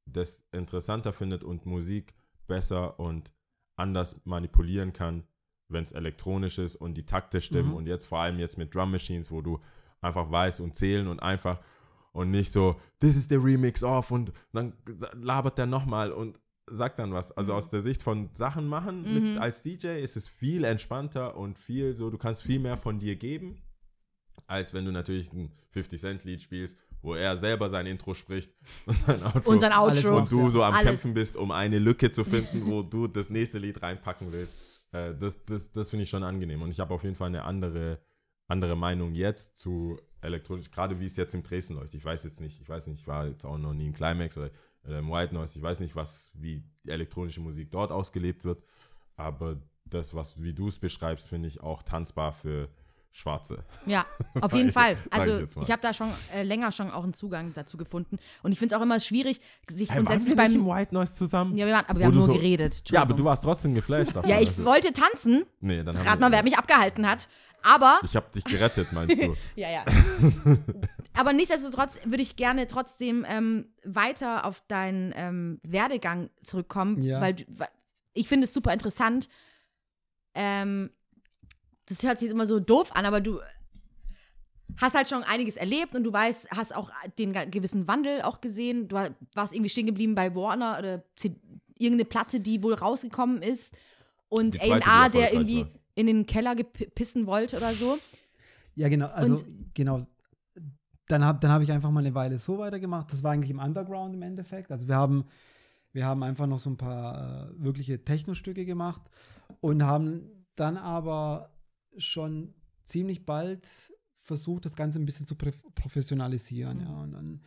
das 0.06 0.44
interessanter 0.52 1.12
findet 1.12 1.42
und 1.42 1.66
Musik 1.66 2.14
besser 2.46 3.00
und 3.00 3.32
anders 3.76 4.20
manipulieren 4.24 4.92
kann, 4.92 5.24
wenn 5.68 5.84
es 5.84 5.92
elektronisch 5.92 6.58
ist 6.58 6.76
und 6.76 6.94
die 6.94 7.06
Takte 7.06 7.40
stimmen 7.40 7.70
Mhm. 7.70 7.76
und 7.76 7.86
jetzt 7.86 8.04
vor 8.04 8.20
allem 8.20 8.38
jetzt 8.38 8.56
mit 8.58 8.74
Drum 8.74 8.90
Machines, 8.90 9.30
wo 9.30 9.40
du 9.42 9.58
einfach 10.00 10.30
weißt 10.30 10.60
und 10.60 10.76
zählen 10.76 11.08
und 11.08 11.20
einfach 11.20 11.60
und 12.16 12.30
nicht 12.30 12.50
so, 12.50 12.80
this 12.98 13.14
is 13.14 13.28
the 13.28 13.36
remix 13.36 13.82
off 13.82 14.10
und 14.10 14.32
dann 14.52 14.72
labert 15.20 15.58
der 15.58 15.66
nochmal 15.66 16.12
und 16.12 16.38
sagt 16.68 16.98
dann 16.98 17.12
was. 17.12 17.30
Also 17.32 17.52
aus 17.52 17.68
der 17.68 17.82
Sicht 17.82 18.02
von 18.02 18.30
Sachen 18.32 18.66
machen 18.66 19.02
mit, 19.02 19.38
als 19.38 19.62
DJ 19.62 20.00
ist 20.00 20.16
es 20.16 20.26
viel 20.26 20.64
entspannter 20.64 21.36
und 21.36 21.58
viel 21.58 21.94
so, 21.94 22.08
du 22.10 22.16
kannst 22.16 22.42
viel 22.42 22.58
mehr 22.58 22.78
von 22.78 22.98
dir 22.98 23.16
geben, 23.16 23.62
als 24.46 24.72
wenn 24.72 24.86
du 24.86 24.92
natürlich 24.92 25.30
ein 25.32 25.52
50 25.72 26.00
Cent 26.00 26.24
Lied 26.24 26.40
spielst, 26.40 26.78
wo 27.02 27.14
er 27.14 27.36
selber 27.36 27.68
sein 27.68 27.84
Intro 27.86 28.14
spricht 28.14 28.50
und 28.86 28.96
sein 28.96 29.22
Outro 29.22 29.50
Und 29.50 29.58
sein 29.60 29.72
Outro. 29.74 30.16
und 30.16 30.32
du 30.32 30.48
so 30.48 30.62
am 30.62 30.72
Alles. 30.72 30.86
Kämpfen 30.86 31.12
bist, 31.12 31.36
um 31.36 31.50
eine 31.50 31.78
Lücke 31.78 32.10
zu 32.10 32.24
finden, 32.24 32.62
wo 32.66 32.82
du 32.82 33.08
das 33.08 33.28
nächste 33.28 33.58
Lied 33.58 33.82
reinpacken 33.82 34.32
willst. 34.32 34.88
Äh, 34.92 35.14
das 35.14 35.44
das, 35.44 35.70
das 35.70 35.90
finde 35.90 36.04
ich 36.04 36.10
schon 36.10 36.24
angenehm. 36.24 36.62
Und 36.62 36.70
ich 36.70 36.80
habe 36.80 36.94
auf 36.94 37.04
jeden 37.04 37.14
Fall 37.14 37.28
eine 37.28 37.44
andere, 37.44 38.00
andere 38.48 38.74
Meinung 38.74 39.14
jetzt 39.14 39.58
zu 39.58 39.98
elektronisch, 40.20 40.70
gerade 40.70 40.98
wie 41.00 41.06
es 41.06 41.16
jetzt 41.16 41.34
im 41.34 41.42
Dresden 41.42 41.74
läuft. 41.74 41.94
Ich 41.94 42.04
weiß 42.04 42.24
jetzt 42.24 42.40
nicht, 42.40 42.60
ich 42.60 42.68
weiß 42.68 42.86
nicht, 42.88 43.00
ich 43.00 43.06
war 43.06 43.26
jetzt 43.26 43.44
auch 43.44 43.58
noch 43.58 43.74
nie 43.74 43.86
im 43.86 43.92
Climax 43.92 44.36
oder, 44.36 44.50
oder 44.84 44.98
im 44.98 45.10
White 45.10 45.34
Noise. 45.34 45.58
Ich 45.58 45.62
weiß 45.62 45.80
nicht, 45.80 45.96
was, 45.96 46.30
wie 46.34 46.62
die 46.84 46.90
elektronische 46.90 47.40
Musik 47.40 47.70
dort 47.70 47.92
ausgelebt 47.92 48.44
wird. 48.44 48.62
Aber 49.16 49.60
das, 49.84 50.14
was, 50.14 50.42
wie 50.42 50.52
du 50.52 50.68
es 50.68 50.78
beschreibst, 50.78 51.28
finde 51.28 51.48
ich 51.48 51.60
auch 51.60 51.82
tanzbar 51.82 52.32
für 52.32 52.68
Schwarze. 53.18 53.64
Ja, 53.86 54.04
auf 54.42 54.52
jeden 54.52 54.68
ich- 54.68 54.74
Fall. 54.74 54.92
ich 55.06 55.12
Also 55.12 55.30
mal. 55.56 55.62
ich 55.62 55.70
habe 55.70 55.80
da 55.80 55.94
schon 55.94 56.08
äh, 56.34 56.42
länger 56.42 56.70
schon 56.70 56.90
auch 56.90 57.02
einen 57.02 57.14
Zugang 57.14 57.54
dazu 57.54 57.78
gefunden. 57.78 58.18
Und 58.42 58.52
ich 58.52 58.58
finde 58.58 58.74
es 58.74 58.78
auch 58.78 58.82
immer 58.84 59.00
schwierig, 59.00 59.40
sich 59.70 59.88
Hey, 59.88 59.96
waren 59.96 60.04
grundsätzlich 60.04 60.36
wir 60.36 60.44
nicht 60.48 60.56
im 60.56 60.64
beim. 60.66 60.76
White 60.76 60.94
Noise 60.94 61.14
zusammen? 61.14 61.56
Ja, 61.56 61.64
wir 61.66 61.72
waren, 61.72 61.86
aber 61.88 61.98
wir 61.98 62.06
Wo 62.06 62.10
haben 62.10 62.16
nur 62.18 62.26
so- 62.26 62.32
geredet. 62.34 62.90
Ja, 62.90 63.00
aber 63.02 63.14
du 63.14 63.24
warst 63.24 63.42
trotzdem 63.42 63.74
geflasht 63.74 64.14
davon. 64.14 64.28
Ja, 64.28 64.38
ich 64.40 64.48
Also- 64.48 64.66
wollte 64.66 64.92
tanzen. 64.92 65.46
Nee, 65.60 65.82
dann 65.82 65.96
Rat 65.96 66.04
wir- 66.04 66.16
mal, 66.20 66.30
wer 66.32 66.42
mich 66.42 66.58
abgehalten 66.58 67.08
hat. 67.08 67.28
Aber. 67.62 67.98
Ich 68.04 68.14
habe 68.14 68.30
dich 68.30 68.44
gerettet, 68.44 68.92
meinst 68.92 69.16
du? 69.20 69.34
Ja, 69.56 69.70
ja. 69.70 69.84
Aber 71.14 71.32
nichtsdestotrotz 71.32 71.98
würde 72.04 72.22
ich 72.22 72.36
gerne 72.36 72.66
trotzdem 72.66 73.24
ähm, 73.28 73.66
weiter 73.82 74.44
auf 74.44 74.62
deinen 74.68 75.14
ähm, 75.16 75.58
Werdegang 75.62 76.28
zurückkommen, 76.42 77.02
Ja. 77.02 77.20
weil, 77.22 77.32
du- 77.34 77.44
weil 77.48 77.68
ich 78.12 78.28
finde 78.28 78.44
es 78.44 78.52
super 78.52 78.72
interessant. 78.74 79.28
Ähm, 80.34 80.90
das 81.86 82.02
hört 82.02 82.18
sich 82.18 82.26
jetzt 82.26 82.34
immer 82.34 82.46
so 82.46 82.60
doof 82.60 82.90
an, 82.94 83.04
aber 83.06 83.20
du 83.20 83.40
hast 84.80 84.94
halt 84.94 85.08
schon 85.08 85.22
einiges 85.22 85.56
erlebt 85.56 85.94
und 85.94 86.04
du 86.04 86.12
weißt, 86.12 86.48
hast 86.50 86.74
auch 86.74 86.90
den 87.18 87.32
gewissen 87.50 87.88
Wandel 87.88 88.22
auch 88.22 88.40
gesehen. 88.40 88.88
Du 88.88 88.96
warst 89.34 89.54
irgendwie 89.54 89.70
stehen 89.70 89.86
geblieben 89.86 90.14
bei 90.14 90.34
Warner 90.34 90.76
oder 90.78 91.02
C- 91.14 91.36
irgendeine 91.78 92.04
Platte, 92.06 92.40
die 92.40 92.62
wohl 92.62 92.74
rausgekommen 92.74 93.42
ist 93.42 93.74
und 94.28 94.60
A&R, 94.60 95.08
der 95.10 95.32
irgendwie 95.32 95.60
war. 95.62 95.70
in 95.94 96.06
den 96.06 96.26
Keller 96.26 96.54
gepissen 96.56 97.26
wollte 97.26 97.56
oder 97.56 97.72
so. 97.74 97.98
Ja, 98.74 98.88
genau. 98.88 99.06
Also, 99.08 99.34
Und- 99.34 99.74
genau. 99.74 100.00
Dann 101.08 101.24
habe 101.24 101.38
dann 101.40 101.52
hab 101.52 101.62
ich 101.62 101.70
einfach 101.70 101.90
mal 101.92 102.00
eine 102.00 102.14
Weile 102.16 102.36
so 102.36 102.58
weitergemacht. 102.58 103.12
Das 103.12 103.22
war 103.22 103.30
eigentlich 103.30 103.50
im 103.52 103.60
Underground 103.60 104.12
im 104.14 104.22
Endeffekt. 104.22 104.72
Also, 104.72 104.88
wir 104.88 104.96
haben, 104.96 105.24
wir 105.92 106.04
haben 106.04 106.24
einfach 106.24 106.48
noch 106.48 106.58
so 106.58 106.68
ein 106.68 106.76
paar 106.76 107.48
äh, 107.52 107.62
wirkliche 107.62 108.04
Technostücke 108.04 108.66
gemacht 108.66 109.02
und 109.60 109.84
haben 109.84 110.28
dann 110.56 110.76
aber 110.76 111.50
schon 111.98 112.54
ziemlich 112.84 113.26
bald 113.26 113.66
versucht, 114.18 114.64
das 114.64 114.76
Ganze 114.76 114.98
ein 114.98 115.06
bisschen 115.06 115.26
zu 115.26 115.36
professionalisieren. 115.36 116.80
Ja. 116.80 117.02
Und 117.02 117.12
dann 117.12 117.40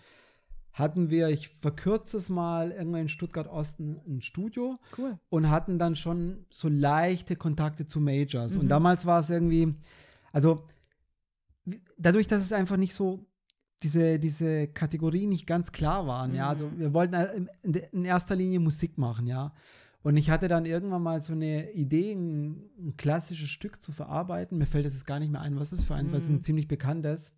hatten 0.74 1.10
wir, 1.10 1.30
ich 1.30 1.50
verkürze 1.50 2.18
es 2.18 2.30
mal, 2.30 2.72
irgendwann 2.72 3.02
in 3.02 3.10
Stuttgart-Osten 3.10 4.00
ein 4.08 4.22
Studio 4.22 4.80
Cool. 4.98 5.20
und 5.30 5.50
hatten 5.50 5.78
dann 5.78 5.96
schon 5.96 6.46
so 6.50 6.70
leichte 6.70 7.36
Kontakte 7.36 7.86
zu 7.86 8.00
Majors. 8.00 8.56
Und 8.56 8.70
damals 8.70 9.06
war 9.06 9.20
es 9.20 9.30
irgendwie, 9.30 9.76
also 10.32 10.64
dadurch, 11.98 12.28
dass 12.28 12.42
es 12.42 12.54
einfach 12.54 12.78
nicht 12.78 12.94
so 12.94 13.26
diese, 13.84 14.20
diese 14.20 14.68
Kategorien 14.68 15.30
nicht 15.30 15.48
ganz 15.48 15.72
klar 15.72 16.06
waren, 16.08 16.36
ja, 16.36 16.50
also 16.50 16.70
wir 16.78 16.94
wollten 16.94 17.14
äh, 17.14 17.88
in 17.92 18.06
erster 18.06 18.36
Linie 18.36 18.60
Musik 18.60 18.98
machen, 18.98 19.28
ja. 19.28 19.54
Und 20.02 20.16
ich 20.16 20.30
hatte 20.30 20.48
dann 20.48 20.66
irgendwann 20.66 21.04
mal 21.04 21.22
so 21.22 21.34
eine 21.34 21.72
Idee, 21.74 22.14
ein, 22.14 22.70
ein 22.78 22.94
klassisches 22.98 23.50
Stück 23.50 23.82
zu 23.84 23.92
verarbeiten. 23.92 24.58
Mir 24.58 24.66
fällt 24.66 24.86
es 24.86 24.94
jetzt 24.94 25.06
gar 25.06 25.20
nicht 25.20 25.32
mehr 25.32 25.42
ein, 25.42 25.60
was 25.60 25.72
es 25.74 25.84
für 25.84 25.96
eins, 25.96 26.12
weil 26.12 26.20
es 26.20 26.30
ein 26.30 26.42
ziemlich 26.42 26.68
bekanntes. 26.68 27.34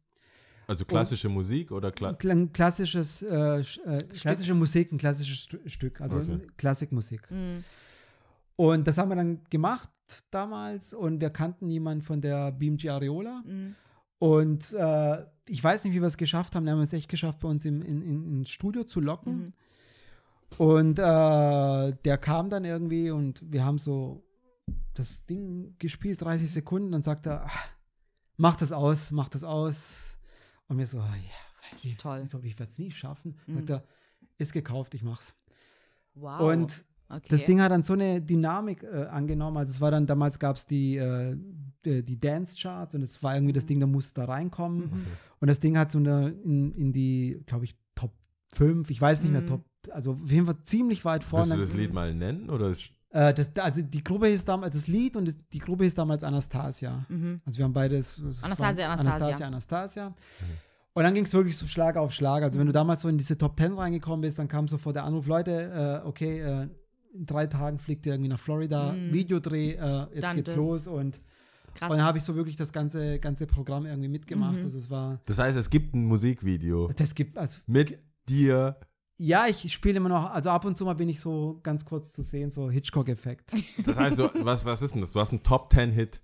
Also 0.67 0.86
klassische 0.86 1.28
Musik 1.28 1.71
oder 1.71 1.91
kla 1.91 2.10
Ein 2.10 2.15
kla- 2.17 2.52
klassisches, 2.54 3.24
äh, 3.24 3.60
äh, 3.62 4.04
klassische 4.13 4.54
Musik, 4.54 4.91
ein 4.91 4.97
klassisches 5.00 5.39
Stu 5.39 5.58
Stück, 5.65 6.00
also 6.02 6.19
Okay. 6.19 6.39
Klassikmusik. 6.58 7.30
Mhm. 7.32 7.63
Und 8.56 8.88
das 8.88 8.97
haben 9.00 9.10
wir 9.10 9.15
dann 9.15 9.39
gemacht 9.50 9.89
damals 10.30 10.93
und 10.93 11.19
wir 11.19 11.32
kannten 11.32 11.69
jemanden 11.69 12.04
von 12.04 12.21
der 12.21 12.52
BMG 12.52 12.89
Areola. 12.89 13.41
Mhm. 13.45 13.76
Und 14.19 14.71
äh, 14.74 15.26
ich 15.50 15.63
weiß 15.63 15.84
nicht, 15.84 15.93
wie 15.93 16.00
wir 16.00 16.08
es 16.08 16.15
geschafft 16.17 16.54
haben. 16.56 16.65
Wir 16.65 16.74
haben 16.74 16.82
es 16.82 16.93
echt 16.93 17.10
geschafft, 17.10 17.39
bei 17.39 17.47
uns 17.50 17.65
im, 17.65 17.82
in, 17.82 18.02
in, 18.04 18.26
ins 18.41 18.50
Studio 18.50 18.84
zu 18.84 19.02
locken. 19.02 19.54
Mhm. 20.58 20.66
Und 20.66 21.00
äh, 21.00 21.94
der 22.06 22.18
kam 22.20 22.50
dann 22.50 22.66
irgendwie 22.66 23.12
und 23.12 23.42
wir 23.52 23.66
haben 23.66 23.78
so 23.78 24.24
das 24.94 25.26
Ding 25.26 25.76
gespielt, 25.80 26.22
30 26.22 26.52
Sekunden. 26.52 26.92
Dann 26.92 27.02
sagt 27.02 27.26
er, 27.26 27.46
"Ah, 27.46 27.52
mach 28.38 28.56
das 28.56 28.72
aus, 28.72 29.12
mach 29.12 29.30
das 29.30 29.44
aus. 29.44 30.18
Und 30.68 30.78
mir 30.78 30.86
so, 30.86 31.00
ja, 31.00 31.06
wie, 31.82 31.96
Toll. 31.96 32.26
So, 32.28 32.40
ich 32.40 32.58
werde 32.58 32.72
es 32.72 32.80
nie 32.80 32.92
schaffen. 32.92 33.38
Mhm. 33.48 33.56
Sagt 33.56 33.70
er, 33.70 33.84
ist 34.38 34.54
gekauft, 34.54 34.94
ich 34.94 35.04
mach's. 35.04 35.36
Wow. 36.16 36.42
Und 36.42 36.86
okay. 37.10 37.28
das 37.30 37.46
Ding 37.46 37.62
hat 37.62 37.72
dann 37.72 37.84
so 37.84 37.94
eine 37.94 38.22
Dynamik 38.22 38.84
äh, 38.84 39.06
angenommen. 39.06 39.58
Also 39.58 39.70
es 39.70 39.82
war 39.82 39.92
dann, 39.92 40.08
damals 40.08 40.40
gab 40.40 40.56
es 40.56 40.66
die, 40.66 40.98
äh, 40.98 41.38
die, 41.86 42.04
die 42.04 42.20
Dance-Charts 42.20 42.96
und 42.96 43.02
es 43.02 43.22
war 43.24 43.36
irgendwie 43.36 43.54
das 43.54 43.66
Ding, 43.66 43.80
da 43.80 43.88
musste 43.88 44.22
da 44.22 44.26
reinkommen. 44.26 44.80
Mhm. 44.80 45.08
Und 45.40 45.48
das 45.48 45.60
Ding 45.60 45.78
hat 45.78 45.92
so 45.92 46.00
eine, 46.00 46.30
in, 46.30 46.74
in 46.74 46.92
die, 46.92 47.42
glaube 47.46 47.66
ich, 47.66 47.76
5, 48.54 48.90
ich 48.90 49.02
weiß 49.02 49.24
nicht 49.24 49.32
mehr, 49.32 49.42
Mhm. 49.42 49.48
Top, 49.48 49.66
also 49.92 50.12
auf 50.14 50.32
jeden 50.32 50.46
Fall 50.46 50.58
ziemlich 50.64 51.04
weit 51.06 51.22
Willst 51.22 51.30
vorne. 51.30 51.56
du 51.56 51.62
das 51.62 51.74
Lied 51.74 51.94
mal 51.94 52.14
nennen? 52.14 52.50
Oder 52.50 52.74
Äh, 53.14 53.34
das, 53.34 53.52
also 53.58 53.82
die 53.82 54.04
Gruppe 54.04 54.28
hieß 54.28 54.46
damals, 54.46 54.74
das 54.76 54.88
Lied 54.88 55.18
und 55.18 55.36
die 55.52 55.60
Gruppe 55.60 55.84
hieß 55.84 55.96
damals 55.96 56.24
Anastasia. 56.24 57.06
Mhm. 57.10 57.42
Also 57.46 57.58
wir 57.58 57.66
haben 57.66 57.74
beides. 57.74 58.20
Anastasia, 58.42 58.88
Anastasia. 58.90 58.92
Anastasia, 58.94 59.48
Anastasia. 59.48 60.16
Und 60.94 61.04
dann 61.04 61.14
ging 61.14 61.24
es 61.26 61.34
wirklich 61.34 61.58
so 61.58 61.68
Schlag 61.68 61.96
auf 61.98 62.12
Schlag. 62.12 62.44
Also 62.44 62.60
wenn 62.60 62.68
du 62.68 62.74
damals 62.74 63.02
so 63.02 63.10
in 63.10 63.18
diese 63.18 63.38
Top 63.38 63.58
10 63.60 63.74
reingekommen 63.74 64.22
bist, 64.22 64.40
dann 64.40 64.48
kam 64.48 64.68
sofort 64.68 64.96
der 64.96 65.06
Anruf, 65.06 65.26
Leute, 65.28 66.02
äh, 66.04 66.08
okay, 66.08 66.40
äh, 66.40 66.68
in 67.14 67.26
drei 67.26 67.48
Tagen 67.48 67.80
fliegt 67.80 68.06
ihr 68.06 68.14
irgendwie 68.14 68.30
nach 68.30 68.40
Florida, 68.40 68.94
Videodreh, 69.12 69.72
äh, 69.72 70.08
jetzt 70.14 70.24
Dann 70.24 70.36
geht's 70.38 70.50
das. 70.52 70.56
los 70.58 70.88
und, 70.88 71.20
Krass. 71.76 71.92
und 71.92 71.98
dann 71.98 72.06
habe 72.06 72.18
ich 72.18 72.24
so 72.24 72.36
wirklich 72.36 72.56
das 72.56 72.72
ganze, 72.72 73.20
ganze 73.20 73.46
Programm 73.48 73.86
irgendwie 73.86 74.08
mitgemacht. 74.10 74.58
Also 74.64 74.78
es 74.78 74.90
war, 74.90 75.20
Das 75.26 75.38
heißt, 75.38 75.58
es 75.58 75.70
gibt 75.70 75.94
ein 75.94 76.06
Musikvideo 76.06 76.90
das 76.96 77.14
gibt, 77.16 77.38
also 77.38 77.60
mit 77.68 77.98
dir. 78.32 78.78
ja, 79.17 79.46
ich 79.48 79.72
spiele 79.74 79.98
immer 79.98 80.10
noch, 80.10 80.32
also 80.32 80.50
ab 80.50 80.65
und 80.65 80.78
zu 80.78 80.86
mal 80.86 80.96
bin 80.96 81.10
ich 81.10 81.20
so 81.22 81.60
ganz 81.63 81.86
kurz 81.86 82.12
zu 82.13 82.22
sehen, 82.24 82.50
so 82.52 82.70
Hitchcock-Effekt. 82.72 83.52
Das 83.86 83.96
heißt, 83.98 84.20
du, 84.20 84.30
was, 84.46 84.65
was 84.65 84.82
ist 84.82 84.94
denn 84.96 85.02
das? 85.02 85.12
Du 85.13 85.20
hast 85.20 85.32
einen 85.32 85.44
Top 85.44 85.72
10 85.72 85.91
Hit. 85.91 86.22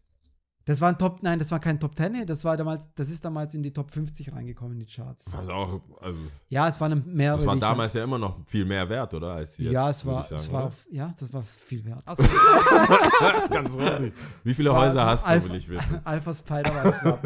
Das 0.66 0.82
war 0.82 0.90
ein 0.90 0.98
Top, 0.98 1.24
nein, 1.24 1.40
das 1.40 1.50
war 1.52 1.62
kein 1.62 1.80
Top 1.80 1.96
10, 1.96 2.26
das 2.26 2.44
war 2.44 2.58
damals, 2.58 2.90
das 2.96 3.10
ist 3.10 3.24
damals 3.24 3.54
in 3.54 3.64
die 3.64 3.72
Top 3.72 3.90
50 3.90 4.34
reingekommen 4.34 4.74
in 4.74 4.80
die 4.86 4.94
Charts. 4.94 5.32
Was 5.32 5.48
auch, 5.48 5.80
also, 6.02 6.18
Ja, 6.50 6.68
es 6.68 6.82
waren 6.82 7.04
mehrere. 7.06 7.38
das 7.38 7.46
war 7.46 7.56
damals 7.56 7.94
ja 7.94 8.04
immer 8.04 8.18
noch 8.18 8.36
viel 8.48 8.66
mehr 8.66 8.90
wert, 8.90 9.14
oder? 9.14 9.32
Als 9.36 9.58
jetzt, 9.60 9.72
ja, 9.72 9.90
es 9.90 10.06
war, 10.06 10.24
sagen, 10.26 10.36
es 10.42 10.52
war, 10.52 10.64
auf- 10.66 10.88
ja, 10.92 11.14
das 11.18 11.32
war 11.32 11.42
viel 11.44 11.86
wert. 11.86 12.04
Ganz 13.50 13.74
vorsichtig. 13.74 14.14
Wie 14.44 14.54
viele 14.54 14.72
war 14.72 14.88
Häuser 14.88 15.06
hast 15.06 15.24
du, 15.26 15.30
Alpha- 15.30 15.50
will 15.50 15.56
ich 15.56 15.70
wissen. 15.70 16.00
Alpha 16.04 16.34
Spider 16.34 16.74
war 16.76 16.86
es. 16.86 17.04
War, 17.06 17.20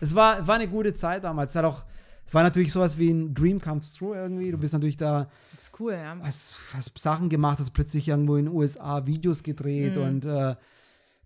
es 0.00 0.14
war, 0.14 0.46
war 0.46 0.54
eine 0.56 0.68
gute 0.68 0.92
Zeit 0.92 1.24
damals. 1.24 1.52
Es, 1.52 1.56
hat 1.56 1.64
auch, 1.64 1.84
es 2.26 2.34
war 2.34 2.42
natürlich 2.42 2.72
sowas 2.72 2.98
wie 2.98 3.10
ein 3.10 3.34
Dream 3.34 3.60
comes 3.60 3.92
true 3.94 4.16
irgendwie. 4.16 4.50
Du 4.50 4.58
bist 4.58 4.72
natürlich 4.72 4.96
da, 4.96 5.28
Das 5.54 5.64
ist 5.64 5.80
cool, 5.80 5.92
ja. 5.92 6.16
hast, 6.22 6.56
hast 6.74 6.96
Sachen 6.98 7.28
gemacht, 7.28 7.58
hast 7.58 7.72
plötzlich 7.72 8.08
irgendwo 8.08 8.36
in 8.36 8.46
den 8.46 8.54
USA 8.54 9.04
Videos 9.06 9.42
gedreht 9.42 9.96
Mhm. 9.96 10.02
und 10.02 10.24
äh, 10.24 10.54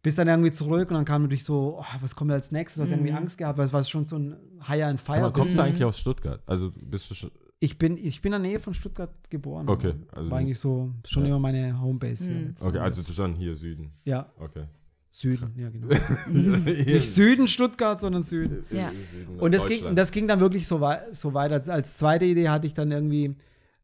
bist 0.03 0.19
dann 0.19 0.29
irgendwie 0.29 0.53
zurück 0.53 0.91
und 0.91 0.95
dann 0.97 1.05
kam 1.05 1.23
natürlich 1.23 1.45
so, 1.45 1.79
oh, 1.81 1.85
was 2.01 2.15
kommt 2.15 2.31
als 2.31 2.53
nächstes? 2.53 2.77
Du 2.77 2.83
hast 2.83 2.91
irgendwie 2.91 3.11
Mhm. 3.11 3.19
Angst 3.19 3.39
gehabt, 3.39 3.59
weil 3.59 3.65
es 3.67 3.73
war 3.73 3.83
schon 3.83 4.07
so 4.07 4.17
ein 4.17 4.37
Higher 4.69 4.87
and 4.89 5.01
Fire. 5.01 5.19
Aber 5.19 5.33
kommst 5.33 5.57
du 5.57 5.63
eigentlich 5.63 5.85
aus 5.85 5.99
Stuttgart? 5.99 6.41
Also 6.47 6.71
bist 6.77 7.11
du 7.11 7.15
schon. 7.15 7.31
Ich 7.59 7.79
bin, 7.79 7.97
ich 7.97 8.21
bin 8.21 8.33
in 8.35 8.43
der 8.43 8.51
Nähe 8.51 8.61
von 8.61 8.75
Stuttgart 8.75 9.11
geboren. 9.31 9.69
Okay, 9.69 9.95
also- 10.13 10.31
war 10.31 10.39
eigentlich 10.39 10.59
so 10.59 10.93
schon 11.07 11.23
Ja. 11.23 11.31
immer 11.31 11.39
meine 11.39 11.81
Homebase. 11.81 12.29
hier 12.29 12.35
Mhm. 12.35 12.55
Okay, 12.61 12.79
also 12.79 13.03
schon 13.13 13.35
hier 13.35 13.57
Süden. 13.57 13.93
ja, 14.05 14.31
Okay. 14.39 14.65
Süden, 15.19 15.55
ja 15.57 15.71
genau. 15.71 15.89
Nicht 16.29 17.15
Süden 17.15 17.49
Stuttgart, 17.49 17.99
sondern 17.99 18.21
Süden. 18.23 18.65
Ja. 18.71 18.93
Und 19.39 19.55
das, 19.55 19.67
ging, 19.67 19.95
das 19.95 20.13
ging 20.13 20.29
dann 20.29 20.41
wirklich 20.41 20.67
so, 20.67 20.83
wei 20.83 21.01
so 21.13 21.33
weit. 21.33 21.53
Als, 21.53 21.71
als 21.71 21.97
zweite 21.97 22.27
Idee 22.27 22.51
hatte 22.51 22.67
ich 22.67 22.75
dann 22.75 22.91
irgendwie, 22.91 23.35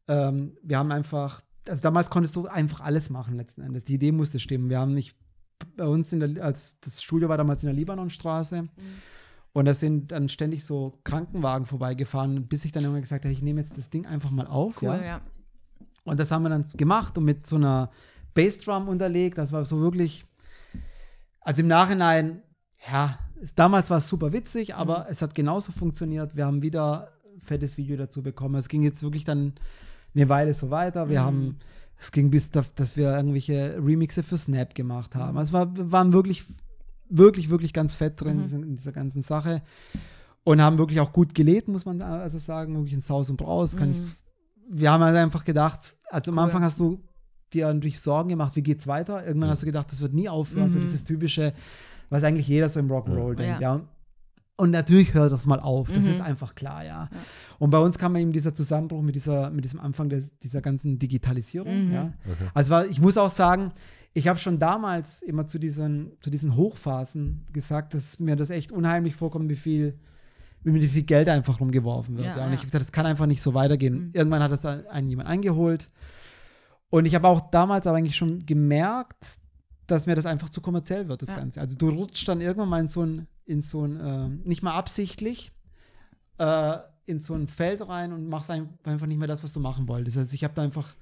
ähm, 0.07 0.55
wir 0.61 0.77
haben 0.77 0.91
einfach, 0.91 1.41
also 1.67 1.81
damals 1.81 2.11
konntest 2.11 2.35
du 2.35 2.45
einfach 2.45 2.81
alles 2.81 3.09
machen 3.09 3.35
letzten 3.35 3.61
Endes. 3.61 3.83
Die 3.83 3.95
Idee 3.95 4.11
musste 4.11 4.37
stimmen. 4.37 4.69
Wir 4.69 4.79
haben 4.79 4.93
nicht, 4.93 5.15
bei 5.75 5.87
uns 5.87 6.13
in 6.13 6.19
der, 6.19 6.43
als 6.43 6.79
das 6.81 7.01
Studio 7.01 7.29
war 7.29 7.37
damals 7.37 7.63
in 7.63 7.67
der 7.67 7.75
Libanonstraße. 7.75 8.69
Und 9.53 9.65
da 9.65 9.73
sind 9.73 10.11
dann 10.11 10.29
ständig 10.29 10.65
so 10.65 10.99
Krankenwagen 11.03 11.65
vorbeigefahren, 11.65 12.43
bis 12.43 12.63
ich 12.65 12.71
dann 12.71 12.83
irgendwann 12.83 13.01
gesagt 13.01 13.25
habe, 13.25 13.33
ich 13.33 13.41
nehme 13.41 13.61
jetzt 13.61 13.75
das 13.75 13.89
Ding 13.89 14.05
einfach 14.05 14.29
mal 14.29 14.45
auf. 14.45 14.83
Cool, 14.83 14.89
ja. 14.89 15.03
ja. 15.03 15.21
Und 16.03 16.19
das 16.19 16.29
haben 16.29 16.43
wir 16.43 16.49
dann 16.49 16.65
gemacht 16.77 17.17
und 17.17 17.25
mit 17.25 17.47
so 17.47 17.55
einer 17.55 17.89
Bassdrum 18.35 18.87
unterlegt. 18.87 19.39
Das 19.39 19.51
war 19.51 19.65
so 19.65 19.79
wirklich, 19.79 20.25
also 21.43 21.61
im 21.61 21.67
Nachhinein, 21.67 22.41
ja, 22.91 23.17
damals 23.55 23.89
war 23.89 23.97
es 23.97 24.07
super 24.07 24.33
witzig, 24.33 24.75
aber 24.75 25.07
es 25.09 25.21
hat 25.21 25.35
genauso 25.35 25.71
funktioniert. 25.71 26.35
Wir 26.35 26.45
haben 26.45 26.61
wieder 26.61 27.09
ein 27.35 27.41
fettes 27.41 27.77
Video 27.77 27.97
dazu 27.97 28.21
bekommen. 28.23 28.55
Es 28.55 28.69
ging 28.69 28.81
jetzt 28.83 29.03
wirklich 29.03 29.23
dann 29.23 29.53
eine 30.15 30.29
Weile 30.29 30.53
so 30.53 30.69
weiter. 30.69 31.09
Wir 31.09 31.23
haben, 31.23 31.57
es 31.97 32.11
ging 32.11 32.29
bis, 32.29 32.51
da, 32.51 32.63
dass 32.75 32.95
wir 32.97 33.15
irgendwelche 33.15 33.77
Remixe 33.83 34.23
für 34.23 34.37
Snap 34.37 34.75
gemacht 34.75 35.15
haben. 35.15 35.37
Also 35.37 35.49
es 35.49 35.53
war, 35.53 35.75
wir 35.75 35.91
waren 35.91 36.13
wirklich, 36.13 36.45
wirklich, 37.09 37.49
wirklich 37.49 37.73
ganz 37.73 37.93
fett 37.93 38.19
drin 38.21 38.37
in 38.37 38.43
dieser- 38.43 38.57
in 38.57 38.75
dieser 38.75 38.91
ganzen 38.91 39.21
Sache. 39.21 39.61
Und 40.45 40.61
haben 40.61 40.77
wirklich 40.77 40.99
auch 40.99 41.13
gut 41.13 41.33
gelebt, 41.33 41.67
muss 41.69 41.85
man 41.85 42.01
also 42.01 42.37
sagen. 42.37 42.75
Wirklich 42.75 42.93
in 42.93 43.01
Saus 43.01 43.29
und 43.29 43.37
Braus. 43.37 43.77
Kann 43.77 43.91
ich, 43.91 44.01
wir 44.69 44.91
haben 44.91 45.03
halt 45.03 45.15
einfach 45.15 45.45
gedacht, 45.45 45.95
also 46.09 46.31
am 46.31 46.37
Cool. 46.37 46.43
Anfang 46.43 46.63
hast 46.63 46.79
du 46.79 47.01
dir 47.53 47.73
natürlich 47.73 47.99
Sorgen 47.99 48.29
gemacht, 48.29 48.55
wie 48.55 48.61
geht's 48.63 48.87
weiter? 48.87 49.25
Irgendwann 49.25 49.49
hast 49.49 49.61
du 49.61 49.65
gedacht, 49.65 49.91
das 49.91 50.01
wird 50.01 50.13
nie 50.13 50.29
aufhören. 50.29 50.71
So 50.71 50.79
dieses 50.79 51.03
typische, 51.03 51.53
was 52.09 52.23
eigentlich 52.23 52.47
jeder 52.47 52.69
so 52.69 52.79
im 52.79 52.89
Rock'n'Roll 52.91 53.35
denkt, 53.35 53.61
Ja. 53.61 53.75
ja. 53.75 53.81
Und 54.55 54.69
natürlich 54.69 55.15
hört 55.15 55.31
das 55.31 55.47
mal 55.47 55.59
auf, 55.59 55.89
das 55.89 56.05
ist 56.05 56.21
einfach 56.21 56.53
klar, 56.53 56.85
ja. 56.85 57.09
Und 57.57 57.71
bei 57.71 57.79
uns 57.79 57.97
kam 57.97 58.15
eben 58.15 58.31
dieser 58.31 58.53
Zusammenbruch 58.53 59.01
mit, 59.01 59.15
dieser, 59.15 59.49
mit 59.49 59.63
diesem 59.65 59.79
Anfang 59.79 60.09
des, 60.09 60.37
dieser 60.37 60.61
ganzen 60.61 60.99
Digitalisierung, 60.99 61.91
ja. 61.91 62.13
Also 62.53 62.69
war, 62.69 62.85
ich 62.85 63.01
muss 63.01 63.17
auch 63.17 63.31
sagen, 63.31 63.71
ich 64.13 64.27
habe 64.27 64.37
schon 64.37 64.59
damals 64.59 65.23
immer 65.23 65.47
zu 65.47 65.57
diesen, 65.57 66.11
zu 66.21 66.29
diesen 66.29 66.55
Hochphasen 66.55 67.45
gesagt, 67.51 67.95
dass 67.95 68.19
mir 68.19 68.35
das 68.35 68.51
echt 68.51 68.71
unheimlich 68.71 69.15
vorkommt, 69.15 69.49
wie 69.49 69.55
viel, 69.55 69.97
wie 70.61 70.71
mit 70.71 70.83
wie 70.83 70.87
viel 70.87 71.01
Geld 71.03 71.29
einfach 71.29 71.59
rumgeworfen 71.59 72.17
wird. 72.19 72.27
Ja, 72.27 72.37
Ja, 72.37 72.43
Und 72.43 72.49
ja. 72.49 72.53
ich 72.53 72.59
habe 72.59 72.67
gesagt, 72.67 72.83
das 72.85 72.91
kann 72.91 73.07
einfach 73.07 73.25
nicht 73.25 73.41
so 73.41 73.55
weitergehen. 73.55 74.11
Irgendwann 74.13 74.43
hat 74.43 74.51
das 74.51 74.65
einen 74.65 75.09
jemand 75.09 75.29
eingeholt. 75.29 75.89
Und 76.93 77.07
ich 77.07 77.15
habe 77.15 77.27
auch 77.27 77.41
damals 77.49 77.87
aber 77.87 77.97
eigentlich 77.97 78.15
schon 78.15 78.45
gemerkt, 78.45 79.39
dass 79.87 80.05
mir 80.05 80.13
das 80.15 80.27
einfach 80.27 80.49
zu 80.49 80.61
kommerziell 80.61 81.07
wird, 81.07 81.23
das 81.23 81.29
Ja. 81.29 81.37
Ganze. 81.37 81.59
Also 81.59 81.75
du 81.75 81.89
rutscht 81.89 82.27
dann 82.27 82.39
irgendwann 82.39 82.69
mal 82.69 82.79
in 82.81 82.87
so 82.87 83.01
ein, 83.03 83.25
in 83.45 83.61
so 83.61 83.83
ein, 83.83 83.99
ähm, 83.99 84.41
nicht 84.45 84.61
mal 84.61 84.73
absichtlich, 84.75 85.51
äh, 86.37 86.77
in 87.07 87.17
so 87.17 87.33
ein 87.33 87.47
Feld 87.47 87.81
rein 87.87 88.13
und 88.13 88.29
machst 88.29 88.51
ein- 88.51 88.69
einfach 88.83 89.07
nicht 89.07 89.17
mehr 89.17 89.27
das, 89.27 89.43
was 89.43 89.53
du 89.53 89.59
machen 89.59 89.87
wolltest. 89.87 90.19
Also 90.19 90.35
ich 90.35 90.43
habe 90.43 90.53
da 90.53 90.61
einfach, 90.61 90.93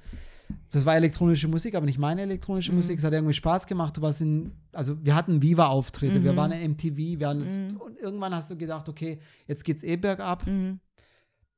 das 0.71 0.85
war 0.85 0.95
elektronische 0.95 1.49
Musik, 1.49 1.75
aber 1.75 1.85
nicht 1.85 1.99
meine 1.99 2.21
elektronische 2.21 2.71
Musik. 2.71 2.97
Es 2.99 3.03
hat 3.03 3.11
irgendwie 3.11 3.33
Spaß 3.33 3.67
gemacht. 3.67 3.97
Du 3.97 4.01
warst 4.01 4.21
in, 4.21 4.53
also 4.71 4.95
wir 5.03 5.13
hatten 5.13 5.41
Viva-Auftritte, 5.41 6.23
wir 6.23 6.37
waren 6.37 6.53
in 6.53 6.71
MTV, 6.71 7.19
wir 7.19 7.27
hatten 7.27 7.41
das, 7.41 7.57
und 7.57 7.97
irgendwann 7.99 8.33
hast 8.33 8.49
du 8.49 8.55
gedacht, 8.55 8.87
okay, 8.87 9.19
jetzt 9.45 9.65
geht's 9.65 9.83
eh 9.83 9.97
bergab. 9.97 10.47
Mhm. 10.47 10.79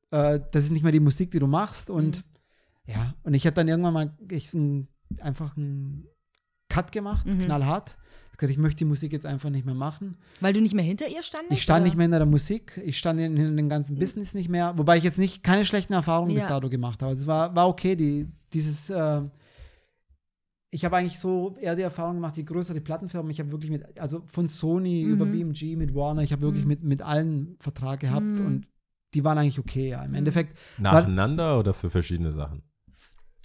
Äh, 0.09 0.39
das 0.51 0.65
ist 0.65 0.71
nicht 0.71 0.81
mehr 0.81 0.91
die 0.91 0.99
Musik, 0.99 1.29
die 1.29 1.39
du 1.39 1.45
machst. 1.47 1.91
Und 1.91 2.23
ja, 2.87 3.13
und 3.23 3.33
ich 3.33 3.45
habe 3.45 3.53
dann 3.55 3.67
irgendwann 3.67 3.93
mal 3.93 4.17
ich, 4.29 4.49
so 4.49 4.57
ein, 4.57 4.87
einfach 5.19 5.55
einen 5.55 6.05
Cut 6.69 6.91
gemacht, 6.91 7.25
knallhart. 7.25 7.97
Ich 8.31 8.37
gesagt, 8.37 8.51
ich 8.51 8.57
möchte 8.57 8.79
die 8.79 8.85
Musik 8.85 9.13
jetzt 9.13 9.27
einfach 9.27 9.51
nicht 9.51 9.63
mehr 9.63 9.75
machen. 9.75 10.17
Weil 10.41 10.53
du 10.53 10.61
nicht 10.61 10.73
mehr 10.73 10.83
hinter 10.83 11.07
ihr 11.07 11.21
standest? 11.21 11.53
Ich 11.53 11.61
stand 11.61 11.81
oder? 11.81 11.83
nicht 11.85 11.97
mehr 11.97 12.05
hinter 12.05 12.17
der 12.17 12.25
Musik, 12.25 12.81
ich 12.83 12.97
stand 12.97 13.19
in, 13.19 13.37
in 13.37 13.55
dem 13.55 13.69
ganzen 13.69 13.95
Business 13.99 14.33
nicht 14.33 14.49
mehr, 14.49 14.75
wobei 14.75 14.97
ich 14.97 15.03
jetzt 15.03 15.19
nicht 15.19 15.43
keine 15.43 15.65
schlechten 15.65 15.93
Erfahrungen 15.93 16.33
bis 16.33 16.43
Ja. 16.43 16.49
dato 16.49 16.67
gemacht 16.67 17.01
habe. 17.03 17.11
Also 17.11 17.21
es 17.21 17.27
war, 17.27 17.55
war 17.55 17.67
okay, 17.67 17.95
die, 17.95 18.27
dieses, 18.51 18.89
äh, 18.89 19.21
ich 20.71 20.83
habe 20.83 20.97
eigentlich 20.97 21.19
so 21.19 21.55
eher 21.59 21.75
die 21.75 21.83
Erfahrung 21.83 22.15
gemacht, 22.15 22.35
je 22.35 22.43
größer 22.43 22.73
die 22.73 22.79
Plattenfirmen, 22.79 23.29
ich 23.31 23.39
habe 23.39 23.51
wirklich 23.51 23.69
mit, 23.69 23.99
also 23.99 24.23
von 24.25 24.47
Sony 24.47 25.03
über 25.03 25.27
BMG, 25.27 25.77
mit 25.77 25.93
Warner, 25.93 26.23
ich 26.23 26.31
habe 26.31 26.41
wirklich 26.41 26.65
mit, 26.65 26.83
mit 26.83 27.03
allen 27.03 27.55
Vertrag 27.59 27.99
gehabt 27.99 28.39
und 28.39 28.65
die 29.13 29.23
waren 29.23 29.37
eigentlich 29.37 29.59
okay, 29.59 29.89
ja. 29.89 30.03
Im 30.03 30.15
Endeffekt 30.15 30.57
Nacheinander 30.79 31.59
oder 31.59 31.75
für 31.75 31.91
verschiedene 31.91 32.31
Sachen? 32.31 32.63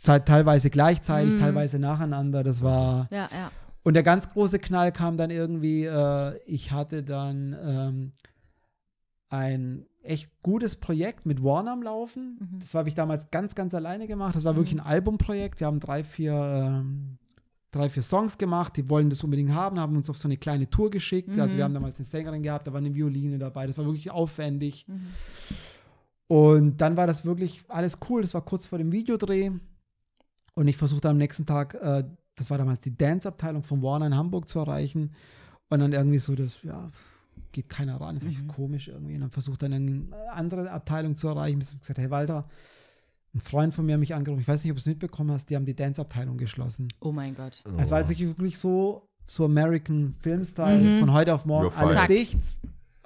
Te- 0.02 0.24
teilweise 0.24 0.70
gleichzeitig, 0.70 1.38
teilweise 1.40 1.78
nacheinander, 1.78 2.42
das 2.44 2.62
war, 2.62 3.08
Ja, 3.10 3.28
ja. 3.32 3.50
und 3.82 3.94
der 3.94 4.02
ganz 4.02 4.30
große 4.30 4.58
Knall 4.58 4.92
kam 4.92 5.16
dann 5.16 5.30
irgendwie, 5.30 5.84
äh, 5.84 6.38
ich 6.46 6.72
hatte 6.72 7.02
dann 7.02 7.56
ähm, 7.62 8.12
ein 9.30 9.84
echt 10.02 10.30
gutes 10.42 10.76
Projekt 10.76 11.26
mit 11.26 11.42
Warner 11.44 11.72
am 11.72 11.82
Laufen. 11.82 12.38
Das 12.60 12.72
habe 12.74 12.88
ich 12.88 12.94
damals 12.94 13.30
ganz, 13.30 13.54
ganz 13.54 13.74
alleine 13.74 14.06
gemacht. 14.06 14.34
Das 14.34 14.44
war 14.44 14.56
wirklich 14.56 14.74
ein 14.74 14.80
Albumprojekt. 14.80 15.60
Wir 15.60 15.66
haben 15.66 15.80
drei, 15.80 16.02
vier, 16.02 16.32
ähm, 16.32 17.18
drei, 17.72 17.90
vier 17.90 18.02
Songs 18.02 18.38
gemacht. 18.38 18.74
Die 18.78 18.88
wollen 18.88 19.10
das 19.10 19.22
unbedingt 19.22 19.52
haben, 19.52 19.78
haben 19.78 19.96
uns 19.96 20.08
auf 20.08 20.16
so 20.16 20.28
eine 20.28 20.38
kleine 20.38 20.70
Tour 20.70 20.90
geschickt. 20.90 21.38
Also 21.38 21.58
wir 21.58 21.64
haben 21.64 21.74
damals 21.74 21.98
eine 21.98 22.06
Sängerin 22.06 22.42
gehabt, 22.42 22.66
da 22.66 22.72
war 22.72 22.78
eine 22.78 22.94
Violine 22.94 23.38
dabei. 23.38 23.66
Das 23.66 23.76
war 23.76 23.84
wirklich 23.84 24.10
aufwendig. 24.10 24.86
Und 26.26 26.78
dann 26.80 26.96
war 26.96 27.06
das 27.06 27.26
wirklich 27.26 27.64
alles 27.68 27.98
cool. 28.08 28.22
Das 28.22 28.32
war 28.32 28.42
kurz 28.42 28.64
vor 28.64 28.78
dem 28.78 28.92
Videodreh. 28.92 29.50
Und 30.58 30.66
ich 30.66 30.76
versuchte 30.76 31.08
am 31.08 31.18
nächsten 31.18 31.46
Tag, 31.46 31.74
äh, 31.74 32.02
das 32.34 32.50
war 32.50 32.58
damals 32.58 32.80
die 32.80 32.96
Dance-Abteilung 32.96 33.62
von 33.62 33.80
Warner 33.80 34.06
in 34.06 34.16
Hamburg 34.16 34.48
zu 34.48 34.58
erreichen. 34.58 35.12
Und 35.68 35.78
dann 35.78 35.92
irgendwie 35.92 36.18
so, 36.18 36.34
das, 36.34 36.64
ja, 36.64 36.88
geht 37.52 37.68
keiner 37.68 38.00
ran. 38.00 38.16
Das 38.16 38.24
ist 38.24 38.30
echt 38.30 38.48
komisch 38.48 38.88
irgendwie. 38.88 39.14
Und 39.14 39.20
dann 39.20 39.30
versucht 39.30 39.62
dann 39.62 39.72
eine 39.72 40.08
andere 40.32 40.68
Abteilung 40.72 41.14
zu 41.14 41.28
erreichen. 41.28 41.60
Ich 41.60 41.68
habe 41.68 41.78
gesagt, 41.78 42.00
hey 42.00 42.10
Walter, 42.10 42.48
ein 43.36 43.40
Freund 43.40 43.72
von 43.72 43.86
mir 43.86 43.92
hat 43.92 44.00
mich 44.00 44.16
angerufen, 44.16 44.40
ich 44.40 44.48
weiß 44.48 44.64
nicht, 44.64 44.72
ob 44.72 44.78
du 44.78 44.80
es 44.80 44.86
mitbekommen 44.86 45.30
hast, 45.30 45.48
die 45.48 45.54
haben 45.54 45.64
die 45.64 45.76
Dance-Abteilung 45.76 46.36
geschlossen. 46.36 46.88
Oh 46.98 47.12
mein 47.12 47.36
Gott. 47.36 47.62
Es 47.76 47.92
war 47.92 47.98
also 47.98 48.18
wirklich 48.18 48.58
so, 48.58 49.08
so 49.28 49.44
American 49.44 50.16
Film-Style, 50.20 50.98
von 50.98 51.12
heute 51.12 51.34
auf 51.34 51.46
morgen, 51.46 51.72
alles 51.76 52.04
dicht. 52.08 52.38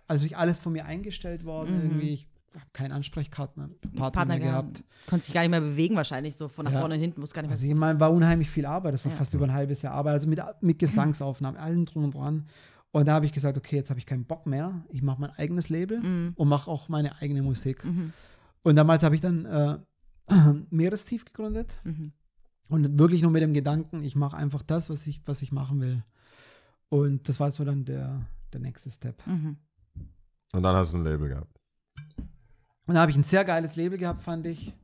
Also 0.07 0.23
wirklich 0.23 0.39
alles 0.39 0.59
von 0.59 0.73
mir 0.73 0.87
eingestellt 0.87 1.45
worden. 1.45 1.83
Irgendwie, 1.83 2.15
ich 2.15 2.29
habe 2.55 2.71
keinen 2.73 2.93
Ansprechpartner 2.93 3.69
Partner 3.69 4.11
Partner 4.11 4.27
mehr 4.27 4.39
gehabt. 4.45 4.85
Konntest 5.09 5.29
dich 5.29 5.35
gar 5.35 5.43
nicht 5.43 5.51
mehr 5.51 5.61
bewegen, 5.61 5.97
wahrscheinlich 5.97 6.37
so 6.37 6.49
von 6.49 6.65
nach 6.65 6.73
Ja. 6.73 6.81
vorne 6.81 6.95
und 6.97 7.01
hinten, 7.01 7.21
wusste 7.23 7.35
gar 7.37 7.43
nicht 7.43 7.49
mehr. 7.51 7.57
Also 7.57 7.67
ich 7.67 7.75
meine, 7.75 7.99
war 8.01 8.13
unheimlich 8.13 8.51
viel 8.51 8.67
Arbeit. 8.67 8.95
Das 8.95 9.05
war 9.05 9.13
Ja. 9.13 9.19
fast 9.19 9.35
über 9.35 9.45
ein 9.45 9.53
halbes 9.53 9.83
Jahr 9.83 9.95
Arbeit. 9.95 10.15
Also 10.15 10.29
mit, 10.29 10.41
mit 10.61 10.79
Gesangsaufnahmen, 10.79 11.61
allem 11.61 11.85
drum 11.85 12.05
und 12.05 12.15
dran. 12.15 12.47
Und 12.91 13.09
da 13.09 13.15
habe 13.15 13.25
ich 13.27 13.33
gesagt, 13.33 13.57
okay, 13.57 13.77
jetzt 13.77 13.89
habe 13.91 13.99
ich 13.99 14.07
keinen 14.07 14.25
Bock 14.25 14.47
mehr. 14.47 14.85
Ich 14.91 15.03
mache 15.03 15.21
mein 15.21 15.31
eigenes 15.31 15.69
Label 15.71 16.01
Mhm. 16.01 16.33
und 16.37 16.49
mache 16.49 16.71
auch 16.71 16.89
meine 16.89 17.17
eigene 17.23 17.43
Musik. 17.43 17.85
Und 18.63 18.75
damals 18.77 19.03
habe 19.03 19.15
ich 19.15 19.21
dann 19.23 19.45
äh, 19.47 19.79
Meerestief 20.71 21.25
gegründet. 21.25 21.73
Mhm. 21.85 22.13
Und 22.69 22.99
wirklich 22.99 23.23
nur 23.23 23.31
mit 23.31 23.43
dem 23.43 23.55
Gedanken, 23.55 24.03
ich 24.03 24.15
mache 24.17 24.37
einfach 24.37 24.63
das, 24.63 24.89
was 24.91 25.07
ich, 25.07 25.21
was 25.27 25.43
ich 25.43 25.53
machen 25.53 25.81
will. 25.81 26.05
Und 26.91 27.29
das 27.29 27.41
war 27.41 27.51
so 27.51 27.65
dann 27.65 27.85
der, 27.85 28.21
der 28.53 28.61
nächste 28.61 28.91
Step. 28.91 29.27
Mhm. 29.27 29.57
Und 30.55 30.63
dann 30.63 30.77
hast 30.77 30.93
du 30.93 30.99
ein 30.99 31.05
Label 31.05 31.29
gehabt. 31.29 31.52
Und 32.93 32.97
da 32.97 33.01
habe 33.01 33.11
ich 33.11 33.16
ein 33.16 33.24
sehr 33.24 33.43
geiles 33.47 33.74
Label 33.76 33.97
gehabt, 33.97 34.22
fand 34.22 34.47
ich. 34.47 34.74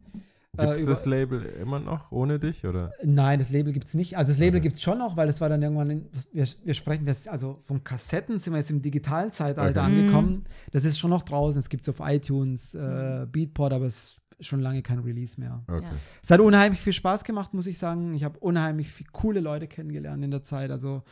Gibt 0.57 0.73
es 0.73 0.81
über- 0.81 0.93
das 0.93 1.05
Label 1.05 1.43
immer 1.61 1.79
noch 1.79 2.11
ohne 2.11 2.39
dich? 2.39 2.65
Oder? 2.65 2.91
Nein, 3.05 3.39
das 3.39 3.51
Label 3.51 3.71
gibt 3.75 3.87
es 3.87 3.93
nicht. 3.93 4.17
Also 4.17 4.33
das 4.33 4.39
Label 4.39 4.61
gibt 4.63 4.77
es 4.77 4.83
schon 4.83 4.97
noch, 4.97 5.15
weil 5.19 5.27
das 5.27 5.43
war 5.43 5.51
dann 5.51 5.61
irgendwann, 5.63 5.91
in, 5.91 6.07
wir, 6.33 6.49
wir 6.65 6.73
sprechen, 6.73 7.07
jetzt- 7.07 7.29
also 7.29 7.59
von 7.61 7.85
Kassetten 7.85 8.39
sind 8.39 8.55
wir 8.55 8.59
jetzt 8.61 8.71
im 8.71 8.81
digitalen 8.81 9.31
Zeitalter 9.31 9.83
Okay. 9.83 9.91
angekommen. 10.01 10.45
Das 10.73 10.87
ist 10.87 10.99
schon 10.99 11.11
noch 11.11 11.23
draußen. 11.23 11.59
Es 11.59 11.69
gibt 11.69 11.83
es 11.87 11.89
auf 11.91 12.01
iTunes, 12.01 12.75
äh, 12.75 13.27
Beatport, 13.31 13.75
aber 13.75 13.85
es 13.85 14.17
ist 14.39 14.47
schon 14.47 14.61
lange 14.61 14.81
kein 14.81 15.01
Release 15.01 15.39
mehr. 15.39 15.63
Okay. 15.69 15.83
Ja. 15.85 15.91
Es 16.23 16.31
hat 16.31 16.41
unheimlich 16.41 16.81
viel 16.81 16.95
Spaß 16.95 17.25
gemacht, 17.25 17.53
muss 17.53 17.67
ich 17.67 17.77
sagen. 17.77 18.15
Ich 18.15 18.25
habe 18.25 18.39
unheimlich 18.39 18.91
viel 18.91 19.07
coole 19.13 19.41
Leute 19.41 19.67
kennengelernt 19.69 20.25
in 20.25 20.31
der 20.31 20.43
Zeit. 20.45 20.71
Also 20.71 21.03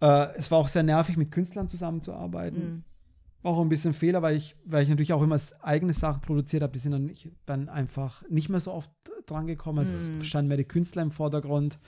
äh, 0.00 0.28
es 0.38 0.50
war 0.50 0.58
auch 0.58 0.68
sehr 0.68 0.82
nervig, 0.82 1.18
mit 1.18 1.30
Künstlern 1.30 1.68
zusammenzuarbeiten. 1.68 2.62
War 2.62 2.95
auch 3.42 3.60
ein 3.60 3.68
bisschen 3.68 3.92
Fehler, 3.92 4.22
weil 4.22 4.36
ich, 4.36 4.56
weil 4.64 4.82
ich 4.82 4.88
natürlich 4.88 5.12
auch 5.12 5.22
immer 5.22 5.38
eigene 5.60 5.92
Sachen 5.92 6.20
produziert 6.20 6.62
habe. 6.62 6.72
Die 6.72 6.78
sind 6.78 6.92
dann, 6.92 7.10
dann 7.46 7.68
einfach 7.68 8.22
nicht 8.28 8.48
mehr 8.48 8.60
so 8.60 8.72
oft 8.72 8.90
dran 9.26 9.46
gekommen. 9.46 9.84
Es 9.84 10.26
standen 10.26 10.48
mehr 10.48 10.56
die 10.56 10.64
Künstler 10.64 11.02
im 11.02 11.10
Vordergrund. 11.10 11.78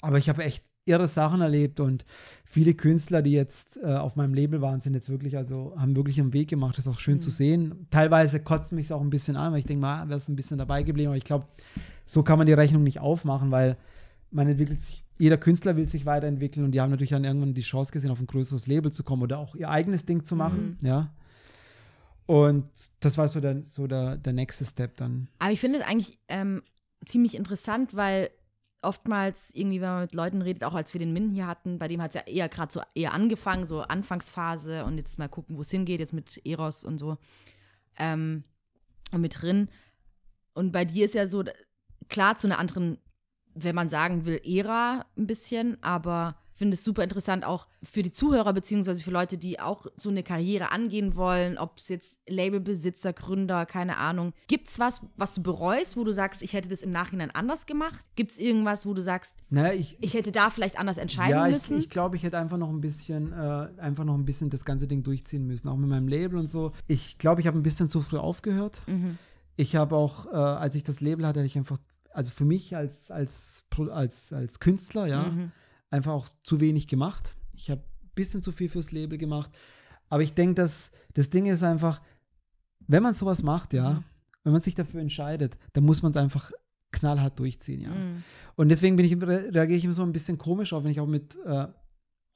Aber 0.00 0.18
ich 0.18 0.28
habe 0.28 0.44
echt 0.44 0.64
irre 0.86 1.08
Sachen 1.08 1.40
erlebt 1.40 1.80
und 1.80 2.04
viele 2.44 2.74
Künstler, 2.74 3.22
die 3.22 3.32
jetzt 3.32 3.78
äh, 3.82 3.94
auf 3.94 4.16
meinem 4.16 4.34
Label 4.34 4.60
waren, 4.60 4.80
sind 4.80 4.94
jetzt 4.94 5.08
wirklich, 5.08 5.36
also 5.36 5.74
haben 5.78 5.96
wirklich 5.96 6.18
ihren 6.18 6.32
Weg 6.32 6.48
gemacht. 6.48 6.76
Das 6.76 6.86
ist 6.86 6.92
auch 6.92 7.00
schön 7.00 7.20
zu 7.20 7.30
sehen. 7.30 7.86
Teilweise 7.90 8.40
kotzt 8.40 8.72
mich 8.72 8.92
auch 8.92 9.00
ein 9.00 9.10
bisschen 9.10 9.36
an, 9.36 9.52
weil 9.52 9.60
ich 9.60 9.66
denke, 9.66 9.80
mal, 9.80 10.08
wärst 10.08 10.28
ein 10.28 10.36
bisschen 10.36 10.58
dabei 10.58 10.82
geblieben. 10.82 11.08
Aber 11.08 11.16
ich 11.16 11.24
glaube, 11.24 11.46
so 12.06 12.22
kann 12.22 12.38
man 12.38 12.46
die 12.46 12.52
Rechnung 12.52 12.82
nicht 12.82 13.00
aufmachen, 13.00 13.50
weil 13.50 13.76
man 14.34 14.48
entwickelt 14.48 14.80
sich, 14.80 15.04
jeder 15.18 15.38
Künstler 15.38 15.76
will 15.76 15.88
sich 15.88 16.06
weiterentwickeln 16.06 16.64
und 16.64 16.72
die 16.72 16.80
haben 16.80 16.90
natürlich 16.90 17.10
dann 17.10 17.24
irgendwann 17.24 17.54
die 17.54 17.62
Chance 17.62 17.92
gesehen, 17.92 18.10
auf 18.10 18.20
ein 18.20 18.26
größeres 18.26 18.66
Label 18.66 18.92
zu 18.92 19.04
kommen 19.04 19.22
oder 19.22 19.38
auch 19.38 19.54
ihr 19.54 19.70
eigenes 19.70 20.04
Ding 20.04 20.24
zu 20.24 20.36
machen, 20.36 20.78
ja. 20.82 21.14
Und 22.26 22.68
das 23.00 23.18
war 23.18 23.28
so 23.28 23.40
der, 23.40 23.62
so 23.62 23.86
der, 23.86 24.16
der 24.16 24.32
nächste 24.32 24.64
Step 24.64 24.96
dann. 24.96 25.28
Aber 25.38 25.52
ich 25.52 25.60
finde 25.60 25.78
es 25.78 25.84
eigentlich 25.84 26.18
ähm, 26.28 26.62
ziemlich 27.04 27.34
interessant, 27.34 27.94
weil 27.94 28.30
oftmals 28.80 29.50
irgendwie, 29.54 29.80
wenn 29.80 29.88
man 29.88 30.02
mit 30.02 30.14
Leuten 30.14 30.42
redet, 30.42 30.64
auch 30.64 30.74
als 30.74 30.94
wir 30.94 30.98
den 30.98 31.12
Min 31.12 31.30
hier 31.30 31.46
hatten, 31.46 31.78
bei 31.78 31.86
dem 31.86 32.02
hat 32.02 32.10
es 32.10 32.14
ja 32.14 32.26
eher 32.26 32.48
gerade 32.48 32.72
so 32.72 32.80
eher 32.94 33.12
angefangen, 33.12 33.66
so 33.66 33.80
Anfangsphase 33.80 34.84
und 34.84 34.96
jetzt 34.98 35.18
mal 35.18 35.28
gucken, 35.28 35.56
wo 35.56 35.60
es 35.60 35.70
hingeht, 35.70 36.00
jetzt 36.00 36.12
mit 36.12 36.44
Eros 36.46 36.84
und 36.84 36.98
so 36.98 37.18
ähm, 37.98 38.44
und 39.12 39.20
mit 39.20 39.40
drin. 39.40 39.68
Und 40.54 40.72
bei 40.72 40.84
dir 40.84 41.04
ist 41.04 41.14
ja 41.14 41.26
so, 41.26 41.44
klar 42.08 42.36
zu 42.36 42.46
einer 42.46 42.58
anderen, 42.58 42.98
wenn 43.54 43.74
man 43.74 43.88
sagen 43.88 44.26
will, 44.26 44.40
Ära 44.44 45.04
ein 45.16 45.26
bisschen, 45.26 45.78
aber 45.82 46.36
finde 46.54 46.74
es 46.74 46.84
super 46.84 47.02
interessant 47.02 47.44
auch 47.44 47.66
für 47.82 48.02
die 48.02 48.12
Zuhörer 48.12 48.52
beziehungsweise 48.52 49.02
für 49.02 49.10
Leute, 49.10 49.36
die 49.36 49.60
auch 49.60 49.86
so 49.96 50.08
eine 50.08 50.22
Karriere 50.22 50.70
angehen 50.70 51.16
wollen, 51.16 51.58
ob 51.58 51.78
es 51.78 51.88
jetzt 51.88 52.20
Labelbesitzer, 52.28 53.12
Gründer, 53.12 53.66
keine 53.66 53.96
Ahnung. 53.98 54.32
Gibt 54.46 54.68
es 54.68 54.78
was, 54.78 55.02
was 55.16 55.34
du 55.34 55.42
bereust, 55.42 55.96
wo 55.96 56.04
du 56.04 56.12
sagst, 56.12 56.42
ich 56.42 56.52
hätte 56.52 56.68
das 56.68 56.82
im 56.82 56.92
Nachhinein 56.92 57.32
anders 57.32 57.66
gemacht? 57.66 58.04
Gibt 58.14 58.30
es 58.30 58.38
irgendwas, 58.38 58.86
wo 58.86 58.94
du 58.94 59.02
sagst, 59.02 59.36
Naja, 59.50 59.72
ich, 59.72 59.98
ich 60.00 60.14
hätte 60.14 60.30
da 60.30 60.50
vielleicht 60.50 60.78
anders 60.78 60.98
entscheiden 60.98 61.32
ja, 61.32 61.46
ich, 61.46 61.54
müssen? 61.54 61.78
ich 61.78 61.90
glaube, 61.90 62.16
ich 62.16 62.22
hätte 62.22 62.38
einfach 62.38 62.56
noch 62.58 62.70
ein 62.70 62.80
bisschen, 62.80 63.32
äh, 63.32 63.68
einfach 63.78 64.04
noch 64.04 64.14
ein 64.14 64.24
bisschen 64.24 64.48
das 64.48 64.64
ganze 64.64 64.86
Ding 64.86 65.02
durchziehen 65.02 65.46
müssen, 65.46 65.68
auch 65.68 65.76
mit 65.76 65.90
meinem 65.90 66.08
Label 66.08 66.38
und 66.38 66.46
so. 66.46 66.72
Ich 66.86 67.18
glaube, 67.18 67.40
ich 67.40 67.48
habe 67.48 67.58
ein 67.58 67.64
bisschen 67.64 67.88
zu 67.88 68.00
früh 68.00 68.18
aufgehört. 68.18 68.82
Mhm. 68.86 69.18
Ich 69.56 69.76
habe 69.76 69.96
auch, 69.96 70.26
äh, 70.26 70.36
als 70.36 70.74
ich 70.74 70.84
das 70.84 71.00
Label 71.00 71.26
hatte, 71.26 71.40
hatte 71.40 71.46
ich 71.46 71.56
einfach, 71.56 71.78
also 72.14 72.30
für 72.30 72.44
mich 72.44 72.74
als, 72.76 73.10
als, 73.10 73.64
als, 73.90 74.32
als 74.32 74.60
Künstler, 74.60 75.06
ja, 75.06 75.24
Mhm. 75.24 75.52
einfach 75.90 76.12
auch 76.12 76.28
zu 76.42 76.60
wenig 76.60 76.86
gemacht. 76.88 77.34
Ich 77.52 77.70
habe 77.70 77.82
ein 77.82 78.10
bisschen 78.14 78.40
zu 78.42 78.52
viel 78.52 78.68
fürs 78.68 78.92
Label 78.92 79.18
gemacht. 79.18 79.50
Aber 80.08 80.22
ich 80.22 80.32
denke, 80.34 80.54
dass 80.54 80.92
das 81.14 81.30
Ding 81.30 81.46
ist 81.46 81.62
einfach, 81.62 82.00
wenn 82.86 83.02
man 83.02 83.14
sowas 83.14 83.42
macht, 83.42 83.72
ja, 83.74 83.90
Mhm. 83.94 84.04
wenn 84.44 84.52
man 84.52 84.62
sich 84.62 84.74
dafür 84.74 85.00
entscheidet, 85.00 85.58
dann 85.72 85.84
muss 85.84 86.02
man 86.02 86.10
es 86.10 86.16
einfach 86.16 86.50
knallhart 86.92 87.38
durchziehen, 87.38 87.80
ja. 87.80 87.90
Mhm. 87.90 88.22
Und 88.56 88.68
deswegen 88.68 88.94
bin 88.96 89.04
ich, 89.06 89.12
re- 89.20 89.52
reagiere 89.52 89.78
ich 89.78 89.84
immer 89.84 89.94
so 89.94 90.02
ein 90.02 90.12
bisschen 90.12 90.38
komisch 90.38 90.72
auf, 90.72 90.84
wenn 90.84 90.90
ich 90.92 91.00
auch 91.00 91.08
mit 91.08 91.36
äh, 91.44 91.66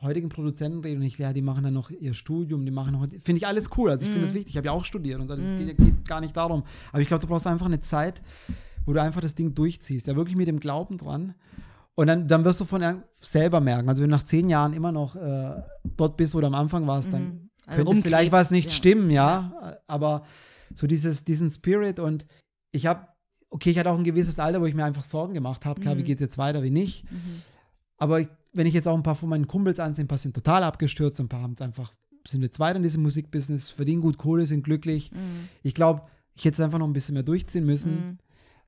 heutigen 0.03 0.29
Produzenten 0.29 0.81
rede 0.81 0.97
und 0.97 1.03
ich, 1.03 1.19
ja, 1.19 1.33
die 1.33 1.43
machen 1.43 1.65
dann 1.65 1.75
noch 1.75 1.91
ihr 1.91 2.15
Studium, 2.15 2.65
die 2.65 2.71
machen 2.73 2.93
noch, 2.93 3.03
finde 3.09 3.37
ich 3.37 3.47
alles 3.47 3.69
cool. 3.77 3.91
Also 3.91 4.05
ich 4.07 4.11
finde 4.13 4.27
das 4.27 4.35
wichtig. 4.35 4.51
Ich 4.55 4.57
habe 4.57 4.67
ja 4.67 4.73
auch 4.73 4.85
studiert 4.85 5.21
und 5.21 5.29
das 5.29 5.39
geht, 5.41 5.77
geht 5.77 6.05
gar 6.09 6.21
nicht 6.21 6.37
darum. 6.37 6.65
Aber 6.93 7.01
ich 7.01 7.07
glaube, 7.09 7.21
du 7.21 7.27
brauchst 7.29 7.47
einfach 7.47 7.67
eine 7.67 7.81
Zeit, 7.81 8.23
wo 8.89 8.95
du 8.95 9.03
einfach 9.03 9.21
das 9.21 9.35
Ding 9.35 9.55
durchziehst. 9.55 10.07
Ja, 10.07 10.17
wirklich 10.17 10.35
mit 10.35 10.49
dem 10.49 10.61
Glauben 10.61 10.97
dran. 10.97 11.35
Und 11.95 12.07
dann, 12.07 12.27
dann 12.27 12.47
wirst 12.47 12.59
du 12.61 12.65
von 12.65 13.03
selber 13.13 13.61
merken. 13.61 13.87
Also 13.91 14.03
wenn 14.03 14.09
du 14.09 14.17
nach 14.17 14.23
zehn 14.23 14.49
Jahren 14.49 14.73
immer 14.73 14.93
noch 14.93 15.15
äh, 15.15 15.63
dort 15.85 16.17
bist, 16.17 16.35
wo 16.35 16.41
du 16.41 16.47
am 16.47 16.55
Anfang 16.55 16.87
warst, 16.87 17.13
dann 17.13 17.51
Also 17.67 17.85
könnte 17.85 18.03
vielleicht 18.03 18.33
was 18.33 18.51
nicht 18.51 18.67
ja. 18.67 18.71
stimmen, 18.71 19.11
ja. 19.11 19.79
Aber 19.87 20.23
so 20.75 20.87
dieses, 20.87 21.27
diesen 21.27 21.51
Spirit 21.51 22.01
und 22.01 22.25
ich 22.73 22.87
habe, 22.87 23.09
okay, 23.51 23.71
ich 23.71 23.79
hatte 23.79 23.91
auch 23.91 23.99
ein 23.99 24.05
gewisses 24.05 24.39
Alter, 24.39 24.63
wo 24.63 24.65
ich 24.65 24.75
mir 24.75 24.87
einfach 24.87 25.05
Sorgen 25.05 25.35
gemacht 25.35 25.67
habe, 25.67 25.81
klar, 25.83 25.99
wie 25.99 26.03
geht 26.03 26.17
es 26.17 26.23
jetzt 26.23 26.39
weiter, 26.39 26.63
wie 26.63 26.71
nicht. 26.71 27.05
Aber 27.99 28.21
ich, 28.21 28.29
wenn 28.55 28.67
ich 28.67 28.73
jetzt 28.73 28.89
auch 28.89 28.97
ein 28.97 29.03
paar 29.03 29.17
von 29.17 29.29
meinen 29.29 29.49
Kumpels 29.49 29.81
ansehe, 29.81 30.07
ein 30.07 30.09
paar 30.09 30.17
sind 30.17 30.35
total 30.35 30.63
abgestürzt, 30.63 31.21
ein 31.21 31.29
paar 31.29 31.43
haben 31.43 31.53
es 31.53 31.61
einfach, 31.61 31.93
sind 32.27 32.41
jetzt 32.41 32.59
weiter 32.59 32.77
in 32.77 32.85
diesem 32.85 33.03
Musikbusiness, 33.03 33.69
verdienen 33.69 34.01
gut 34.01 34.17
Kohle, 34.17 34.47
sind 34.47 34.63
glücklich. 34.63 35.11
Ich 35.63 35.75
glaube, 35.75 36.03
ich 36.33 36.45
hätte 36.47 36.55
es 36.55 36.61
einfach 36.61 36.79
noch 36.79 36.87
ein 36.87 36.95
bisschen 36.95 37.15
mehr 37.15 37.23
durchziehen 37.23 37.67
müssen. 37.67 38.19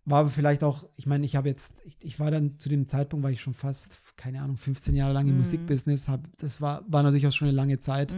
War 0.07 0.21
aber 0.21 0.31
vielleicht 0.31 0.65
auch, 0.65 0.89
ich 0.97 1.07
meine, 1.07 1.27
ich 1.27 1.37
habe 1.37 1.49
jetzt, 1.49 1.73
ich, 1.85 1.97
ich 2.01 2.19
war 2.19 2.31
dann 2.31 2.59
zu 2.59 2.69
dem 2.69 2.89
Zeitpunkt, 2.89 3.23
war 3.23 3.31
ich 3.31 3.43
schon 3.43 3.55
fast, 3.55 3.99
keine 4.17 4.41
Ahnung, 4.41 4.57
15 4.57 4.95
Jahre 4.97 5.13
lang 5.13 5.27
im 5.29 5.37
Musikbusiness, 5.39 6.09
hab, 6.09 6.27
das 6.39 6.61
war, 6.61 6.83
war 6.89 7.03
natürlich 7.03 7.27
auch 7.27 7.33
schon 7.33 7.49
eine 7.49 7.57
lange 7.57 7.79
Zeit. 7.81 8.13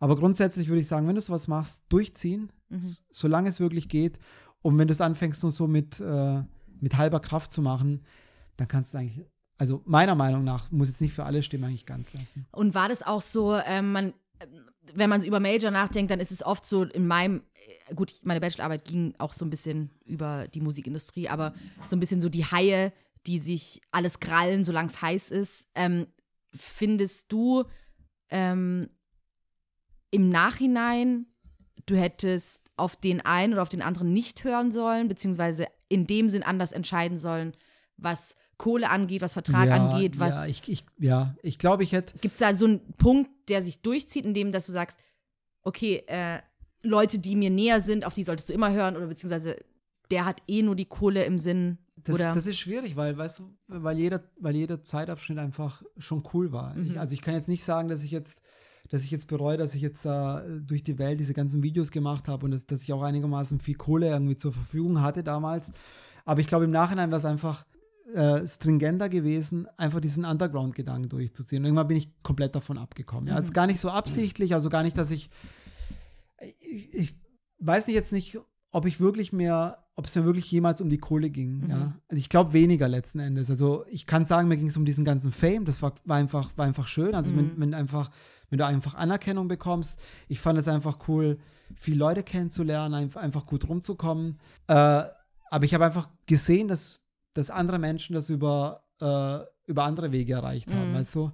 Aber 0.00 0.16
grundsätzlich 0.16 0.68
würde 0.68 0.80
ich 0.80 0.86
sagen, 0.88 1.06
wenn 1.06 1.14
du 1.14 1.20
sowas 1.20 1.46
machst, 1.46 1.82
durchziehen, 1.90 2.50
s- 2.70 3.04
solange 3.10 3.50
es 3.50 3.60
wirklich 3.60 3.88
geht. 3.88 4.18
Und 4.62 4.78
wenn 4.78 4.88
du 4.88 4.92
es 4.92 5.00
anfängst, 5.00 5.42
nur 5.42 5.52
so 5.52 5.66
mit, 5.68 6.00
äh, 6.00 6.42
mit 6.80 6.96
halber 6.96 7.20
Kraft 7.20 7.52
zu 7.52 7.60
machen, 7.62 8.02
dann 8.56 8.66
kannst 8.68 8.94
du 8.94 8.98
eigentlich, 8.98 9.24
also 9.58 9.82
meiner 9.84 10.14
Meinung 10.14 10.42
nach, 10.42 10.70
muss 10.70 10.88
jetzt 10.88 11.00
nicht 11.02 11.12
für 11.14 11.24
alle 11.24 11.42
stimmen, 11.42 11.64
eigentlich 11.64 11.86
ganz 11.86 12.12
lassen. 12.14 12.46
Und 12.52 12.74
war 12.74 12.88
das 12.88 13.02
auch 13.02 13.22
so, 13.22 13.54
ähm, 13.66 13.92
man, 13.92 14.14
äh, 14.40 14.46
wenn 14.94 15.10
man 15.10 15.24
über 15.24 15.40
Major 15.40 15.70
nachdenkt, 15.70 16.10
dann 16.10 16.20
ist 16.20 16.30
es 16.30 16.44
oft 16.44 16.64
so 16.64 16.84
in 16.84 17.06
meinem, 17.06 17.42
äh, 17.88 17.94
gut, 17.94 18.20
meine 18.22 18.40
Bachelorarbeit 18.40 18.84
ging 18.84 19.14
auch 19.18 19.32
so 19.32 19.44
ein 19.44 19.50
bisschen 19.50 19.90
über 20.04 20.46
die 20.48 20.60
Musikindustrie, 20.60 21.28
aber 21.28 21.54
so 21.86 21.96
ein 21.96 22.00
bisschen 22.00 22.20
so 22.20 22.28
die 22.28 22.44
Haie, 22.44 22.92
die 23.26 23.38
sich 23.38 23.80
alles 23.90 24.20
krallen, 24.20 24.64
solange 24.64 24.88
es 24.88 25.02
heiß 25.02 25.30
ist. 25.30 25.68
Ähm, 25.74 26.06
findest 26.54 27.32
du 27.32 27.64
ähm, 28.30 28.88
im 30.10 30.28
Nachhinein, 30.28 31.26
du 31.86 31.96
hättest 31.96 32.70
auf 32.76 32.96
den 32.96 33.20
einen 33.20 33.54
oder 33.54 33.62
auf 33.62 33.68
den 33.68 33.82
anderen 33.82 34.12
nicht 34.12 34.44
hören 34.44 34.72
sollen, 34.72 35.08
beziehungsweise 35.08 35.66
in 35.88 36.06
dem 36.06 36.28
Sinn 36.28 36.42
anders 36.42 36.72
entscheiden 36.72 37.18
sollen, 37.18 37.56
was 37.96 38.36
Kohle 38.56 38.90
angeht, 38.90 39.22
was 39.22 39.34
Vertrag 39.34 39.70
angeht, 39.70 40.18
was 40.18 40.36
ja, 40.36 40.46
ich, 40.46 40.68
ich, 40.68 40.84
ja, 40.98 41.34
ich 41.42 41.58
glaube, 41.58 41.82
ich 41.82 41.92
hätte, 41.92 42.18
Gibt 42.18 42.34
es 42.34 42.40
da 42.40 42.54
so 42.54 42.66
einen 42.66 42.80
Punkt, 42.94 43.30
der 43.48 43.62
sich 43.62 43.82
durchzieht, 43.82 44.24
in 44.24 44.34
dem, 44.34 44.52
dass 44.52 44.66
du 44.66 44.72
sagst, 44.72 45.00
okay, 45.62 46.02
äh, 46.06 46.40
Leute, 46.82 47.18
die 47.18 47.36
mir 47.36 47.50
näher 47.50 47.80
sind, 47.80 48.04
auf 48.04 48.14
die 48.14 48.22
solltest 48.22 48.48
du 48.48 48.52
immer 48.52 48.72
hören 48.72 48.96
oder 48.96 49.06
beziehungsweise 49.06 49.56
der 50.10 50.24
hat 50.24 50.42
eh 50.46 50.62
nur 50.62 50.76
die 50.76 50.84
Kohle 50.84 51.24
im 51.24 51.38
Sinn 51.38 51.78
Das, 51.96 52.14
oder 52.14 52.32
das 52.32 52.46
ist 52.46 52.58
schwierig, 52.58 52.96
weil, 52.96 53.16
weißt 53.16 53.40
du, 53.40 53.56
weil 53.66 53.98
jeder, 53.98 54.22
weil 54.38 54.54
jeder 54.54 54.82
Zeitabschnitt 54.82 55.38
einfach 55.38 55.82
schon 55.98 56.22
cool 56.32 56.52
war. 56.52 56.74
Mhm. 56.74 56.92
Ich, 56.92 57.00
also 57.00 57.14
ich 57.14 57.22
kann 57.22 57.34
jetzt 57.34 57.48
nicht 57.48 57.64
sagen, 57.64 57.88
dass 57.88 58.04
ich 58.04 58.12
jetzt, 58.12 58.38
dass 58.88 59.02
ich 59.02 59.10
jetzt 59.10 59.26
bereue, 59.26 59.56
dass 59.56 59.74
ich 59.74 59.82
jetzt 59.82 60.04
da 60.04 60.44
äh, 60.44 60.60
durch 60.60 60.84
die 60.84 60.98
Welt 60.98 61.18
diese 61.18 61.34
ganzen 61.34 61.62
Videos 61.62 61.90
gemacht 61.90 62.28
habe 62.28 62.44
und 62.44 62.52
dass, 62.52 62.66
dass 62.66 62.82
ich 62.82 62.92
auch 62.92 63.02
einigermaßen 63.02 63.58
viel 63.58 63.74
Kohle 63.74 64.08
irgendwie 64.08 64.36
zur 64.36 64.52
Verfügung 64.52 65.02
hatte 65.02 65.24
damals. 65.24 65.72
Aber 66.24 66.40
ich 66.40 66.46
glaube, 66.46 66.66
im 66.66 66.70
Nachhinein 66.70 67.10
war 67.10 67.18
es 67.18 67.24
einfach 67.24 67.66
äh, 68.14 68.46
stringenter 68.46 69.08
gewesen, 69.08 69.66
einfach 69.76 70.00
diesen 70.00 70.24
Underground-Gedanken 70.24 71.08
durchzuziehen. 71.08 71.62
Und 71.62 71.66
irgendwann 71.66 71.88
bin 71.88 71.96
ich 71.96 72.10
komplett 72.22 72.54
davon 72.54 72.78
abgekommen. 72.78 73.26
Ja. 73.28 73.34
Mhm. 73.34 73.38
Also 73.38 73.52
gar 73.52 73.66
nicht 73.66 73.80
so 73.80 73.90
absichtlich, 73.90 74.54
also 74.54 74.68
gar 74.68 74.82
nicht, 74.82 74.96
dass 74.96 75.10
ich 75.10 75.30
ich, 76.60 76.94
ich 76.94 77.14
weiß 77.58 77.86
nicht 77.86 77.96
jetzt 77.96 78.12
nicht, 78.12 78.38
ob 78.72 78.86
ich 78.86 79.00
wirklich 79.00 79.32
mehr, 79.32 79.84
ob 79.94 80.06
es 80.06 80.14
mir 80.14 80.24
wirklich 80.24 80.50
jemals 80.50 80.80
um 80.80 80.90
die 80.90 80.98
Kohle 80.98 81.30
ging. 81.30 81.60
Mhm. 81.64 81.70
Ja? 81.70 81.76
Also 82.08 82.20
ich 82.20 82.28
glaube 82.28 82.52
weniger 82.52 82.88
letzten 82.88 83.20
Endes. 83.20 83.50
Also 83.50 83.84
ich 83.88 84.06
kann 84.06 84.26
sagen, 84.26 84.48
mir 84.48 84.56
ging 84.56 84.68
es 84.68 84.76
um 84.76 84.84
diesen 84.84 85.04
ganzen 85.04 85.32
Fame. 85.32 85.64
Das 85.64 85.82
war, 85.82 85.94
war 86.04 86.16
einfach, 86.18 86.50
war 86.56 86.66
einfach 86.66 86.88
schön. 86.88 87.14
Also 87.14 87.32
Mhm. 87.32 87.36
wenn, 87.36 87.60
wenn 87.60 87.74
einfach, 87.74 88.10
wenn 88.50 88.58
du 88.58 88.66
einfach 88.66 88.94
Anerkennung 88.94 89.48
bekommst. 89.48 89.98
Ich 90.28 90.40
fand 90.40 90.58
es 90.58 90.68
einfach 90.68 91.08
cool, 91.08 91.38
viele 91.74 91.98
Leute 91.98 92.22
kennenzulernen, 92.22 93.10
einfach, 93.16 93.46
gut 93.46 93.68
rumzukommen. 93.68 94.38
Äh, 94.68 95.02
aber 95.48 95.64
ich 95.64 95.74
habe 95.74 95.86
einfach 95.86 96.08
gesehen, 96.26 96.68
dass, 96.68 97.00
dass 97.36 97.50
andere 97.50 97.78
Menschen 97.78 98.14
das 98.14 98.28
über, 98.30 98.82
äh, 99.00 99.38
über 99.70 99.84
andere 99.84 100.12
Wege 100.12 100.34
erreicht 100.34 100.72
haben, 100.72 100.90
Mhm. 100.92 100.94
weißt 100.94 101.14
du? 101.14 101.30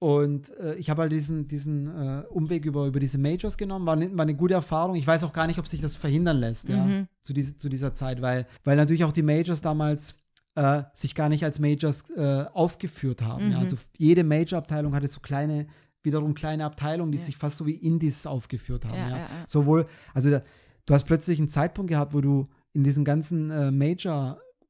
Und 0.00 0.56
äh, 0.58 0.76
ich 0.76 0.90
habe 0.90 1.02
halt 1.02 1.12
diesen, 1.12 1.48
diesen 1.48 1.88
äh, 1.88 2.22
Umweg 2.28 2.64
über, 2.64 2.86
über 2.86 3.00
diese 3.00 3.18
Majors 3.18 3.56
genommen. 3.56 3.84
War, 3.84 3.98
war 3.98 4.22
eine 4.22 4.34
gute 4.36 4.54
Erfahrung. 4.54 4.94
Ich 4.94 5.06
weiß 5.06 5.24
auch 5.24 5.32
gar 5.32 5.48
nicht, 5.48 5.58
ob 5.58 5.66
sich 5.66 5.80
das 5.80 5.96
verhindern 5.96 6.36
lässt, 6.38 6.68
ja, 6.68 6.84
Mhm. 6.84 7.08
zu, 7.22 7.32
diese, 7.32 7.56
zu 7.56 7.68
dieser 7.68 7.94
Zeit, 7.94 8.22
weil, 8.22 8.46
weil 8.64 8.76
natürlich 8.76 9.02
auch 9.04 9.12
die 9.12 9.22
Majors 9.24 9.60
damals 9.60 10.14
äh, 10.54 10.82
sich 10.94 11.14
gar 11.16 11.28
nicht 11.28 11.44
als 11.44 11.58
Majors 11.58 12.04
äh, 12.16 12.44
aufgeführt 12.52 13.22
haben. 13.22 13.50
Ja. 13.50 13.58
Mhm. 13.58 13.64
Also 13.64 13.76
jede 13.96 14.22
Major-Abteilung 14.24 14.94
hatte 14.94 15.08
so 15.08 15.20
kleine, 15.20 15.66
wiederum 16.04 16.34
kleine 16.34 16.64
Abteilungen, 16.64 17.10
die 17.12 17.18
Ja. 17.18 17.24
sich 17.24 17.36
fast 17.36 17.56
so 17.58 17.66
wie 17.66 17.74
Indies 17.74 18.24
aufgeführt 18.26 18.84
haben. 18.84 18.94
Ja, 18.96 19.08
Ja, 19.08 19.16
ja, 19.16 19.22
ja. 19.22 19.28
Sowohl, 19.48 19.86
also 20.14 20.30
da, 20.30 20.42
du 20.86 20.94
hast 20.94 21.04
plötzlich 21.06 21.38
einen 21.40 21.48
Zeitpunkt 21.48 21.90
gehabt, 21.90 22.14
wo 22.14 22.20
du 22.20 22.48
in 22.72 22.84
diesen 22.84 23.04
ganzen 23.04 23.50
äh, 23.50 23.70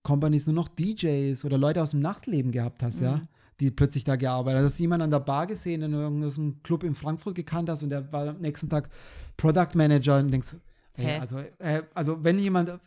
Major-Companies 0.05 0.47
nur 0.47 0.55
noch 0.55 0.69
DJs 0.69 1.45
oder 1.45 1.59
Leute 1.59 1.83
aus 1.83 1.91
dem 1.91 2.01
Nachtleben 2.01 2.53
gehabt 2.53 2.83
hast, 2.83 2.97
Mhm. 2.99 3.05
ja, 3.05 3.29
die 3.61 3.71
plötzlich 3.71 4.05
da 4.05 4.17
gearbeitet 4.17 4.59
haben. 4.59 4.63
Du 4.65 4.71
hast 4.71 4.79
jemanden 4.79 5.05
an 5.05 5.11
der 5.11 5.21
Bar 5.21 5.47
gesehen, 5.47 5.81
den 5.81 5.93
du 5.93 5.99
irgendwie 5.99 6.27
aus 6.27 6.39
einem 6.39 6.63
Club 6.63 6.85
in 6.85 6.95
Frankfurt 6.95 7.35
gekannt 7.35 7.69
hast 7.69 7.83
und 7.83 7.91
der 7.91 8.11
war 8.13 8.29
am 8.29 8.39
nächsten 8.39 8.69
Tag 8.69 8.89
Product 9.37 9.75
Manager 9.75 10.19
und 10.19 10.31
denkst, 10.31 10.57
Hä? 10.95 11.15
ey, 11.15 11.21
also, 11.21 11.39
äh, 11.59 11.83
also 11.95 12.23
wenn 12.25 12.39
jemand, 12.39 12.79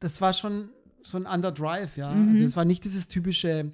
das 0.00 0.20
war 0.20 0.32
schon 0.32 0.70
so 1.02 1.18
ein 1.18 1.26
Underdrive, 1.26 1.96
ja. 1.96 2.12
Mhm. 2.12 2.32
Also 2.32 2.44
das 2.44 2.56
war 2.56 2.64
nicht 2.64 2.84
dieses 2.84 3.08
typische 3.08 3.72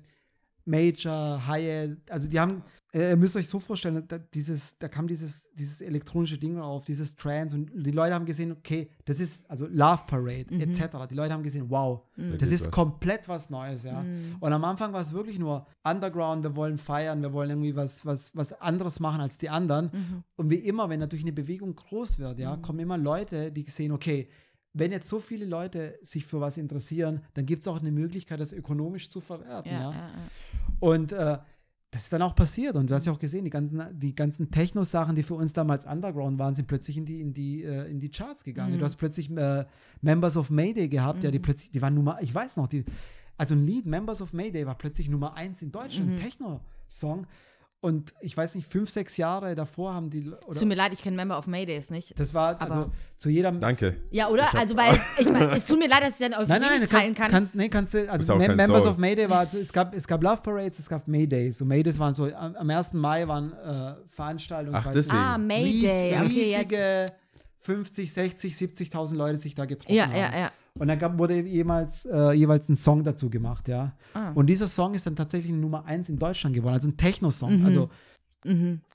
Major, 0.65 1.47
High, 1.47 1.97
also 2.11 2.29
die 2.29 2.39
haben, 2.39 2.63
ihr 2.95 3.17
müsst 3.17 3.37
euch 3.37 3.49
so 3.49 3.59
vorstellen, 3.59 4.05
da, 4.07 4.19
dieses, 4.19 4.79
da 4.79 4.89
kam 4.89 5.09
dieses, 5.09 5.51
dieses 5.55 5.81
elektronische 5.81 6.37
Ding 6.39 6.59
auf, 6.59 6.85
dieses 6.85 7.17
Trance 7.17 7.57
und 7.57 7.71
die 7.75 7.91
Leute 7.91 8.15
haben 8.15 8.27
gesehen, 8.27 8.53
okay, 8.53 8.91
das 9.07 9.19
ist, 9.19 9.51
also 9.51 9.67
Love 9.67 10.03
Parade, 10.07 10.47
Mhm. 10.51 10.61
etc. 10.61 11.07
Die 11.11 11.15
Leute 11.15 11.33
haben 11.33 11.43
gesehen, 11.43 11.71
wow, 11.71 12.03
Da 12.17 12.37
das 12.37 12.51
ist 12.51 12.67
was. 12.67 12.71
komplett 12.71 13.29
was 13.29 13.49
Neues, 13.49 13.85
ja. 13.85 14.03
Mhm. 14.03 14.37
Und 14.41 14.53
am 14.53 14.63
Anfang 14.65 14.93
war 14.93 15.01
es 15.01 15.13
wirklich 15.13 15.39
nur 15.39 15.67
Underground, 15.85 16.43
wir 16.45 16.55
wollen 16.55 16.77
feiern, 16.77 17.23
wir 17.23 17.33
wollen 17.33 17.51
irgendwie 17.51 17.75
was, 17.75 18.05
was, 18.05 18.37
was 18.37 18.53
anderes 18.61 19.01
machen 19.01 19.21
als 19.23 19.39
die 19.39 19.49
anderen. 19.49 19.87
Mhm. 19.93 20.25
Und 20.37 20.51
wie 20.51 20.57
immer, 20.57 20.89
wenn 20.91 21.01
natürlich 21.01 21.25
eine 21.25 21.33
Bewegung 21.33 21.75
groß 21.75 22.19
wird, 22.19 22.39
ja, 22.39 22.57
kommen 22.59 22.79
immer 22.81 22.99
Leute, 22.99 23.51
die 23.53 23.63
sehen, 23.63 23.93
okay, 23.93 24.29
wenn 24.75 24.91
jetzt 24.91 25.09
so 25.09 25.19
viele 25.21 25.45
Leute 25.45 25.99
sich 26.03 26.25
für 26.27 26.41
was 26.41 26.57
interessieren, 26.57 27.21
dann 27.35 27.45
gibt 27.47 27.63
es 27.63 27.69
auch 27.69 27.81
eine 27.81 27.93
Möglichkeit, 27.93 28.41
das 28.41 28.53
ökonomisch 28.53 29.11
zu 29.11 29.21
verwerten, 29.21 29.71
ja, 29.71 29.81
ja. 29.81 29.91
ja, 29.93 29.97
ja. 30.09 30.13
Und 30.81 31.13
äh, 31.13 31.39
das 31.93 32.05
ist 32.05 32.13
dann 32.13 32.23
auch 32.23 32.35
passiert. 32.35 32.75
Und 32.75 32.89
du 32.91 32.95
hast 32.95 33.05
ja 33.05 33.13
auch 33.13 33.19
gesehen, 33.19 33.45
die 33.45 33.51
ganzen, 33.51 33.83
die 33.99 34.15
ganzen 34.15 34.51
Techno-Sachen, 34.51 35.15
die 35.15 35.23
für 35.23 35.35
uns 35.35 35.53
damals 35.53 35.85
Underground 35.85 36.39
waren, 36.39 36.55
sind 36.55 36.67
plötzlich 36.67 36.97
in 36.97 37.05
die, 37.05 37.21
in 37.21 37.35
die, 37.35 37.63
äh, 37.63 37.91
in 37.91 38.01
die 38.01 38.09
Charts 38.11 38.45
gegangen. 38.45 38.75
Mhm. 38.75 38.79
Du 38.79 38.85
hast 38.87 38.97
plötzlich 38.97 39.31
äh, 39.31 39.67
Members 40.01 40.39
of 40.39 40.49
Mayday 40.51 40.89
gehabt, 40.89 41.23
ja, 41.23 41.31
die 41.31 41.39
plötzlich, 41.39 41.71
die 41.71 41.83
waren 41.83 41.95
Nummer, 41.95 42.17
ich 42.23 42.35
weiß 42.35 42.57
noch, 42.57 42.67
die, 42.67 42.87
also 43.37 43.55
ein 43.55 43.65
Lied, 43.67 43.85
Members 43.85 44.23
of 44.23 44.33
Mayday, 44.33 44.65
war 44.67 44.75
plötzlich 44.77 45.11
Nummer 45.11 45.35
eins 45.37 45.61
in 45.61 45.71
Deutschland, 45.71 46.09
Mhm. 46.09 46.15
ein 46.17 46.21
Techno-Song. 46.23 47.27
Und 47.85 48.15
ich 48.21 48.37
weiß 48.37 48.55
nicht, 48.55 48.71
fünf, 48.71 48.91
sechs 48.91 49.17
Jahre 49.17 49.57
davor 49.57 49.93
haben 49.93 50.09
die. 50.09 50.21
Es 50.21 50.25
tut 50.31 50.57
Oder, 50.57 50.67
mir 50.67 50.75
leid, 50.77 50.93
ich 50.93 51.03
kenne 51.03 51.17
Member 51.17 51.37
of 51.37 51.49
Maydays 51.49 51.91
nicht. 51.91 52.17
das 52.17 52.33
war 52.33 52.61
also 52.63 52.93
zu 53.19 53.29
jedem. 53.29 53.59
Danke. 53.59 53.97
Ja, 54.13 54.29
oder? 54.29 54.55
Also, 54.57 54.77
weil, 54.77 54.95
ich 55.19 55.29
meine, 55.29 55.51
es 55.57 55.67
tut 55.67 55.81
mir 55.81 55.89
leid, 55.89 56.05
dass 56.05 56.21
ich 56.21 56.25
dann 56.31 56.35
auf 56.41 56.47
Nein, 56.47 56.61
nein, 56.61 56.87
teilen 56.87 57.13
kann. 57.17 57.31
kann, 57.33 57.51
nee, 57.53 57.69
kannst 57.69 57.93
du, 57.95 58.09
also 58.09 58.39
kein 58.39 58.55
Members 58.55 58.85
Soul. 58.85 58.93
of 58.93 58.99
Mayday 58.99 59.29
war, 59.29 59.51
so, 59.51 59.59
es 59.59 59.73
gab, 59.73 59.95
es 59.97 60.07
gab 60.07 60.23
Love 60.23 60.43
Parades, 60.43 60.79
es 60.79 60.89
gab 60.89 61.09
Maydays. 61.09 61.59
So 61.59 61.65
Maydays 61.65 61.99
waren 61.99 62.15
so, 62.15 62.27
am, 62.33 62.55
am 62.55 62.71
1. 62.71 62.93
Mai 62.93 63.27
waren 63.27 63.53
äh, 63.53 63.95
Veranstaltungen. 64.07 64.77
Ach, 64.77 64.87
weiß 64.87 64.95
deswegen. 64.95 65.17
ah, 65.19 65.37
Mayday. 65.39 66.15
ries- 66.15 66.25
Okay, 66.25 66.51
jetzt. 66.53 66.61
riesige 66.71 67.07
50, 67.59 68.13
60, 68.13 68.55
70.000 68.55 69.17
Leute 69.17 69.39
sich 69.39 69.57
da 69.57 69.65
getroffen 69.65 69.93
Ja, 69.95 70.05
haben. 70.07 70.15
ja, 70.15 70.39
ja. 70.39 70.53
Und 70.79 70.89
dann 70.89 70.99
gab, 70.99 71.19
wurde 71.19 71.41
jemals, 71.41 72.07
äh, 72.07 72.33
jeweils 72.33 72.69
ein 72.69 72.77
Song 72.77 73.05
dazu 73.05 73.29
gemacht, 73.31 73.69
ja. 73.69 73.93
Ah. 74.15 74.33
Und 74.35 74.47
dieser 74.47 74.67
Song 74.67 74.95
ist 74.95 75.07
dann 75.07 75.17
tatsächlich 75.17 75.53
Nummer 75.53 75.85
eins 75.85 76.09
in 76.09 76.19
Deutschland 76.19 76.55
geworden, 76.57 76.75
also 76.75 76.89
ein 76.89 76.97
Techno-Song. 76.97 77.61
Mhm. 77.61 77.67
Also 77.67 77.91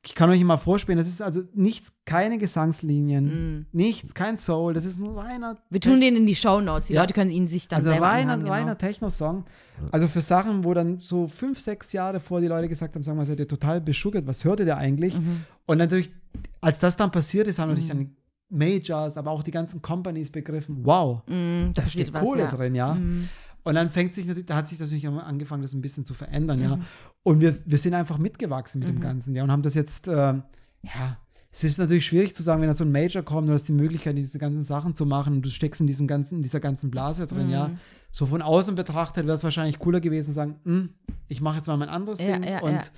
ich 0.04 0.14
kann 0.14 0.30
euch 0.30 0.44
mal 0.44 0.58
vorspielen, 0.58 0.98
das 0.98 1.08
ist 1.08 1.22
also 1.22 1.42
nichts, 1.54 1.94
keine 2.04 2.38
Gesangslinien, 2.38 3.26
Mhm. 3.54 3.66
nichts, 3.72 4.14
kein 4.14 4.38
Soul, 4.38 4.74
das 4.74 4.84
ist 4.84 5.00
ein 5.00 5.08
reiner 5.08 5.56
Wir 5.70 5.80
tun 5.80 6.02
den 6.02 6.18
in 6.18 6.26
die 6.26 6.36
Show 6.36 6.60
Notes. 6.60 6.88
Die 6.88 6.94
Ja. 6.96 7.02
Leute 7.02 7.14
können 7.14 7.30
ihn 7.32 7.48
sich 7.48 7.70
dann 7.70 7.78
also 7.78 7.92
selber 7.92 8.08
reiner, 8.08 8.34
anhören, 8.34 8.40
genau. 8.42 8.52
reiner 8.52 8.78
Techno-Song. 8.78 9.46
Also 9.94 10.10
für 10.10 10.20
Sachen, 10.20 10.66
wo 10.66 10.74
dann 10.74 11.00
so 11.00 11.28
fünf, 11.28 11.60
sechs 11.60 11.94
Jahre 11.94 12.20
vor 12.20 12.42
die 12.42 12.48
Leute 12.48 12.68
gesagt 12.68 12.96
haben, 12.96 13.04
sagen 13.04 13.18
wir, 13.18 13.26
seid 13.26 13.40
ihr 13.40 13.48
total 13.48 13.80
beschuggert, 13.80 14.28
was 14.28 14.44
hört 14.44 14.60
ihr 14.60 14.66
da 14.66 14.76
eigentlich? 14.76 15.18
Mhm. 15.18 15.46
Und 15.66 15.78
natürlich, 15.78 16.12
als 16.60 16.80
das 16.80 16.98
dann 16.98 17.14
passiert 17.14 17.48
ist, 17.48 17.58
haben 17.58 17.70
natürlich 17.70 17.88
dann 17.88 18.17
Majors, 18.50 19.18
aber 19.18 19.32
auch 19.32 19.44
die 19.44 19.52
ganzen 19.52 19.82
Companies 19.82 20.32
begriffen, 20.32 20.78
wow, 20.84 21.22
Mhm, 21.28 21.72
da 21.74 21.88
steht 21.88 22.14
was, 22.14 22.24
Kohle 22.24 22.44
ja. 22.44 22.52
drin, 22.52 22.76
ja. 22.76 22.94
Mhm. 22.94 23.28
Und 23.64 23.76
dann 23.76 23.90
fängt 23.92 24.14
sich 24.14 24.26
natürlich, 24.26 24.46
da 24.46 24.56
hat 24.56 24.70
sich 24.70 24.80
natürlich 24.80 25.06
angefangen, 25.08 25.62
das 25.62 25.74
ein 25.74 25.82
bisschen 25.82 26.06
zu 26.06 26.14
verändern, 26.14 26.60
Mhm. 26.60 26.64
ja. 26.66 26.80
Und 27.24 27.42
wir, 27.42 27.56
wir 27.66 27.78
sind 27.78 27.94
einfach 27.94 28.18
mitgewachsen 28.18 28.80
mit 28.80 28.88
dem 28.88 29.00
Ganzen, 29.02 29.36
ja, 29.36 29.44
und 29.44 29.52
haben 29.52 29.64
das 29.64 29.74
jetzt, 29.74 30.08
ähm, 30.08 30.44
ja, 30.84 31.18
es 31.52 31.64
ist 31.64 31.78
natürlich 31.80 32.06
schwierig 32.06 32.36
zu 32.36 32.44
sagen, 32.44 32.62
wenn 32.62 32.68
da 32.68 32.74
so 32.74 32.84
ein 32.84 32.92
Major 32.92 33.24
kommt, 33.24 33.50
du 33.50 33.54
hast 33.54 33.68
die 33.68 33.74
Möglichkeit, 33.74 34.18
diese 34.18 34.38
ganzen 34.38 34.64
Sachen 34.64 34.96
zu 34.96 35.06
machen 35.06 35.34
und 35.34 35.42
du 35.46 35.50
steckst 35.50 35.82
in 35.82 35.88
diesem 35.88 36.08
ganzen, 36.08 36.36
in 36.36 36.42
dieser 36.44 36.60
ganzen 36.60 36.92
Blase 36.92 37.26
drin, 37.28 37.48
Mhm. 37.48 37.52
ja. 37.54 37.70
So 38.12 38.26
von 38.26 38.42
außen 38.42 38.76
betrachtet 38.76 39.26
wäre 39.28 39.36
es 39.38 39.44
wahrscheinlich 39.44 39.80
cooler 39.80 40.00
gewesen, 40.00 40.28
zu 40.28 40.34
sagen, 40.34 40.56
"Hm, 40.64 40.90
ich 41.28 41.42
mache 41.42 41.58
jetzt 41.58 41.68
mal 41.68 41.78
mein 41.78 41.90
anderes 41.90 42.20
Ja, 42.20 42.38
Ding 42.40 42.44
ja, 42.50 42.62
und 42.62 42.92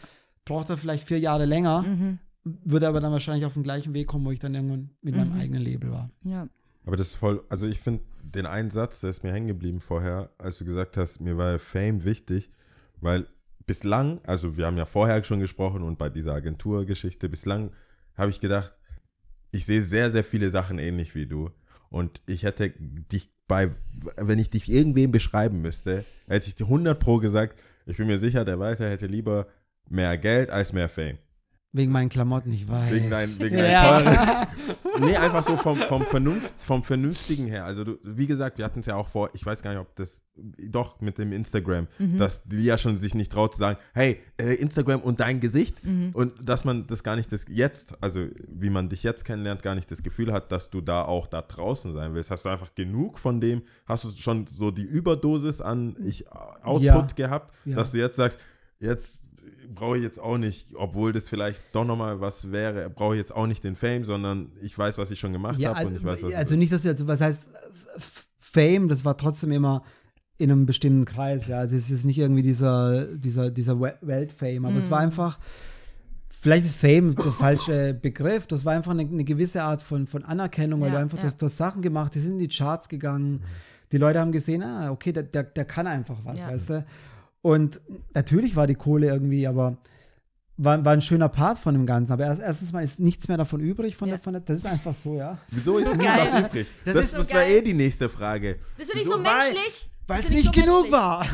braucht 0.46 0.70
da 0.70 0.78
vielleicht 0.78 1.08
vier 1.08 1.20
Jahre 1.20 1.46
länger, 1.46 1.82
Mhm. 1.82 2.20
Würde 2.44 2.88
aber 2.88 3.02
dann 3.02 3.12
wahrscheinlich 3.12 3.46
auf 3.46 3.54
den 3.54 3.64
gleichen 3.64 3.94
Weg 3.94 4.08
kommen, 4.08 4.26
wo 4.26 4.32
ich 4.32 4.40
dann 4.40 4.56
irgendwann 4.56 4.90
mit 5.02 5.14
Mhm. 5.16 5.20
meinem 5.22 5.40
eigenen 5.40 5.62
Label 5.62 5.92
war. 5.92 6.10
Ja. 6.24 6.48
Aber 6.86 6.96
das 6.96 7.10
ist 7.10 7.16
voll, 7.16 7.42
also 7.50 7.68
ich 7.68 7.80
finde 7.80 8.04
den 8.24 8.46
einen 8.46 8.70
Satz, 8.70 9.02
der 9.02 9.10
ist 9.10 9.24
mir 9.24 9.32
hängen 9.32 9.48
geblieben 9.48 9.82
vorher, 9.82 10.30
als 10.38 10.58
du 10.58 10.66
gesagt 10.66 10.98
hast, 10.98 11.20
mir 11.20 11.38
war 11.38 11.60
Fame 11.60 12.04
wichtig, 12.04 12.50
weil 13.02 13.28
bislang, 13.66 14.20
also 14.26 14.58
wir 14.58 14.66
haben 14.66 14.78
ja 14.78 14.86
vorher 14.86 15.24
schon 15.24 15.40
gesprochen 15.40 15.84
und 15.84 15.98
bei 15.98 16.10
dieser 16.10 16.34
Agenturgeschichte, 16.34 17.30
bislang 17.30 17.72
habe 18.16 18.32
ich 18.32 18.40
gedacht, 18.42 18.74
ich 19.52 19.66
sehe 19.66 19.82
sehr, 19.82 20.10
sehr 20.12 20.24
viele 20.24 20.50
Sachen 20.50 20.80
ähnlich 20.80 21.16
wie 21.16 21.26
du. 21.26 21.50
Und 21.90 22.22
ich 22.28 22.44
hätte 22.44 22.72
dich 22.80 23.32
bei, 23.48 23.72
wenn 24.18 24.38
ich 24.38 24.50
dich 24.52 24.72
irgendwem 24.72 25.12
beschreiben 25.12 25.62
müsste, 25.62 26.06
hätte 26.28 26.48
ich 26.48 26.56
dir 26.56 26.66
100 26.66 27.00
Pro 27.00 27.18
gesagt, 27.18 27.60
ich 27.86 27.98
bin 27.98 28.08
mir 28.08 28.20
sicher, 28.20 28.46
der 28.46 28.60
Walter 28.60 28.88
hätte 28.90 29.08
lieber 29.08 29.48
mehr 29.90 30.18
Geld 30.18 30.52
als 30.52 30.72
mehr 30.74 30.88
Fame. 30.90 31.18
Wegen 31.72 31.92
meinen 31.92 32.10
Klamotten, 32.10 32.52
ich 32.52 32.68
weiß. 32.68 32.92
Wegen 32.92 33.10
deinen, 33.12 33.40
wegen 33.40 33.58
Ja. 33.60 34.00
deinen 34.02 34.16
teuren. 34.16 34.48
Nee, 35.02 35.16
einfach 35.16 35.44
so 35.44 35.56
vom, 35.56 35.78
vom, 35.78 36.02
Vernunft, 36.02 36.62
vom 36.62 36.84
Vernünftigen 36.84 37.46
her. 37.46 37.64
Also, 37.64 37.84
du, 37.86 37.98
wie 38.04 38.28
gesagt, 38.28 38.58
wir 38.58 38.66
hatten 38.66 38.82
es 38.82 38.88
ja 38.88 38.96
auch 38.96 39.08
vor, 39.08 39.30
ich 39.34 39.46
weiß 39.46 39.62
gar 39.62 39.70
nicht, 39.72 39.80
ob 39.80 39.96
das, 39.96 40.24
doch, 40.36 41.00
mit 41.00 41.18
dem 41.20 41.32
Instagram, 41.32 41.88
dass 42.18 42.44
die 42.44 42.64
ja 42.64 42.78
schon 42.78 42.98
sich 42.98 43.14
nicht 43.16 43.32
traut 43.32 43.54
zu 43.54 43.60
sagen, 43.60 43.80
hey, 43.94 44.20
äh, 44.42 44.56
Instagram 44.56 45.00
und 45.02 45.20
dein 45.22 45.40
Gesicht. 45.40 45.78
Und 46.14 46.34
dass 46.44 46.66
man 46.66 46.86
das 46.88 47.04
gar 47.04 47.16
nicht 47.16 47.32
das 47.32 47.46
jetzt, 47.48 47.94
also 48.04 48.26
wie 48.50 48.70
man 48.72 48.90
dich 48.90 49.04
jetzt 49.04 49.24
kennenlernt, 49.24 49.62
gar 49.64 49.76
nicht 49.76 49.90
das 49.92 50.04
Gefühl 50.04 50.34
hat, 50.34 50.52
dass 50.52 50.70
du 50.70 50.82
da 50.82 51.04
auch 51.04 51.28
da 51.28 51.42
draußen 51.44 51.94
sein 51.94 52.14
willst. 52.14 52.30
Hast 52.32 52.44
du 52.46 52.50
einfach 52.50 52.74
genug 52.76 53.20
von 53.20 53.40
dem, 53.40 53.62
hast 53.86 54.04
du 54.04 54.12
schon 54.12 54.48
so 54.48 54.72
die 54.72 54.84
Überdosis 54.84 55.62
an 55.62 55.96
ich, 56.04 56.26
Output 56.32 56.82
Ja. 56.84 57.06
gehabt, 57.16 57.54
Ja. 57.64 57.76
dass 57.78 57.92
du 57.92 58.00
jetzt 58.00 58.16
sagst, 58.18 58.40
jetzt 58.80 59.29
brauche 59.74 59.98
ich 59.98 60.04
jetzt 60.04 60.20
auch 60.20 60.38
nicht, 60.38 60.68
obwohl 60.76 61.14
das 61.14 61.30
vielleicht 61.30 61.60
doch 61.74 61.86
nochmal 61.86 62.20
was 62.22 62.52
wäre, 62.52 62.90
brauche 62.90 63.14
ich 63.16 63.20
jetzt 63.20 63.36
auch 63.36 63.48
nicht 63.48 63.64
den 63.64 63.76
Fame, 63.76 64.04
sondern 64.06 64.52
ich 64.62 64.78
weiß, 64.78 64.98
was 64.98 65.12
ich 65.12 65.20
schon 65.20 65.32
gemacht 65.34 65.60
Ja, 65.60 65.76
habe 65.76 65.88
und 65.88 65.96
ich 65.96 66.04
weiß, 66.04 66.24
was 66.24 66.34
also 66.34 66.54
es 66.56 66.60
nicht, 66.60 66.72
dass 66.72 66.84
jetzt, 66.84 67.08
was 67.08 67.22
heißt 67.22 67.44
Fame, 68.38 68.88
das 68.88 69.06
war 69.06 69.16
trotzdem 69.18 69.52
immer 69.52 69.84
in 70.38 70.52
einem 70.52 70.66
bestimmten 70.66 71.06
Kreis, 71.06 71.48
ja. 71.48 71.60
Also 71.60 71.76
es 71.76 71.92
ist 71.92 72.06
nicht 72.06 72.18
irgendwie 72.18 72.42
dieser, 72.42 73.06
dieser, 73.06 73.52
dieser 73.52 73.80
We- 73.80 73.98
Weltfame, 74.02 74.68
aber 74.68 74.78
es 74.78 74.90
war 74.90 75.00
einfach, 75.00 75.38
vielleicht 76.30 76.66
ist 76.66 76.76
Fame 76.78 77.14
der 77.16 77.32
falsche 77.32 77.94
Begriff, 78.02 78.48
das 78.48 78.64
war 78.66 78.74
einfach 78.74 78.92
eine, 78.92 79.02
eine 79.04 79.24
gewisse 79.24 79.62
Art 79.64 79.82
von, 79.82 80.08
von 80.08 80.24
Anerkennung, 80.24 80.80
weil 80.82 80.88
Ja, 80.90 80.96
du 80.96 81.02
einfach, 81.02 81.18
ja. 81.18 81.24
du, 81.24 81.28
hast, 81.28 81.42
du 81.42 81.46
hast 81.46 81.58
Sachen 81.58 81.82
gemacht, 81.82 82.16
die 82.16 82.20
sind 82.20 82.34
in 82.34 82.38
die 82.40 82.48
Charts 82.48 82.88
gegangen, 82.90 83.44
die 83.92 83.98
Leute 83.98 84.20
haben 84.20 84.32
gesehen, 84.32 84.64
ah, 84.64 84.92
okay, 84.92 85.12
der, 85.12 85.24
der, 85.24 85.44
der 85.44 85.66
kann 85.66 85.88
einfach 85.88 86.18
was, 86.24 86.40
Ja. 86.40 86.48
weißt 86.50 86.70
du. 86.70 86.86
Und 87.42 87.80
natürlich 88.14 88.56
war 88.56 88.68
die 88.68 88.76
Kohle 88.76 89.08
irgendwie, 89.08 89.48
aber 89.48 89.78
war, 90.58 90.84
war 90.84 90.92
ein 90.94 91.02
schöner 91.02 91.30
Part 91.30 91.58
von 91.58 91.74
dem 91.74 91.86
Ganzen. 91.86 92.12
Aber 92.12 92.26
erst, 92.26 92.42
erstens 92.42 92.72
mal 92.74 92.84
ist 92.84 93.00
nichts 93.00 93.28
mehr 93.30 93.38
davon 93.38 93.62
übrig, 93.62 93.96
von 93.96 94.10
Ja. 94.10 94.16
der, 94.16 94.24
von 94.24 94.34
der, 94.34 94.42
das 94.42 94.58
ist 94.58 94.66
einfach 94.66 94.94
so, 94.94 95.16
ja. 95.16 95.38
Wieso 95.50 95.78
ist 95.78 95.96
nie 95.96 96.04
geil. 96.06 96.28
was 96.32 96.40
übrig? 96.42 96.68
Das 96.86 96.94
Das, 96.96 97.06
ist 97.06 97.14
das, 97.18 97.28
so 97.28 97.34
wäre 97.34 97.46
geil. 97.46 97.58
eh 97.58 97.62
die 97.62 97.74
nächste 97.74 98.10
Frage. 98.10 98.58
Bist 98.78 98.92
du 98.92 98.98
nicht 98.98 99.06
So, 99.06 99.14
so, 99.14 99.20
menschlich? 99.20 99.90
Weil 100.08 100.20
es 100.22 100.30
nicht 100.30 100.46
so 100.46 100.52
genug 100.52 100.90
menschlich? 100.90 100.92
war. 100.92 101.26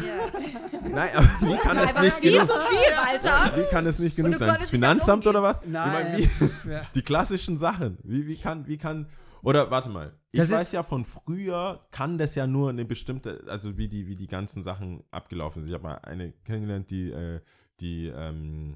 Nein, 0.94 1.10
aber 1.16 1.28
wie 1.42 1.58
kann 1.58 1.78
es 1.78 1.96
nicht 2.02 2.14
viel 2.18 2.32
genug 2.34 2.48
zu 2.48 2.54
viel, 2.54 2.94
Alter. 2.94 3.58
Wie 3.58 3.70
kann 3.72 3.88
es 3.88 4.00
nicht 4.00 4.16
genug 4.16 4.38
sein? 4.38 4.56
Das 4.60 4.70
Finanzamt 4.70 5.24
ja 5.24 5.30
oder 5.32 5.42
was? 5.42 5.62
Nein. 5.66 6.08
Ich 6.20 6.30
meine, 6.40 6.58
wie, 6.66 6.72
Ja. 6.72 6.82
die 6.94 7.02
klassischen 7.02 7.58
Sachen. 7.58 7.98
Wie, 8.04 8.28
wie 8.28 8.36
kann, 8.36 8.68
wie 8.68 8.78
kann, 8.78 9.08
oder 9.46 9.70
warte 9.70 9.90
mal. 9.90 10.12
Ich 10.32 10.40
Das 10.40 10.50
weiß 10.50 10.72
ja 10.72 10.82
von 10.82 11.06
früher, 11.06 11.86
kann 11.92 12.18
das 12.18 12.34
ja 12.34 12.48
nur 12.48 12.72
eine 12.72 12.84
bestimmte, 12.84 13.44
also 13.48 13.78
wie 13.78 13.88
die, 13.88 14.08
wie 14.08 14.16
die 14.16 14.28
ganzen 14.28 14.64
Sachen 14.64 15.04
abgelaufen 15.12 15.62
sind. 15.62 15.70
Ich 15.70 15.76
habe 15.76 15.84
mal 15.84 15.96
eine 16.00 16.32
kennengelernt, 16.44 16.90
die, 16.90 17.12
äh, 17.12 17.40
die, 17.80 18.08
ähm, 18.08 18.76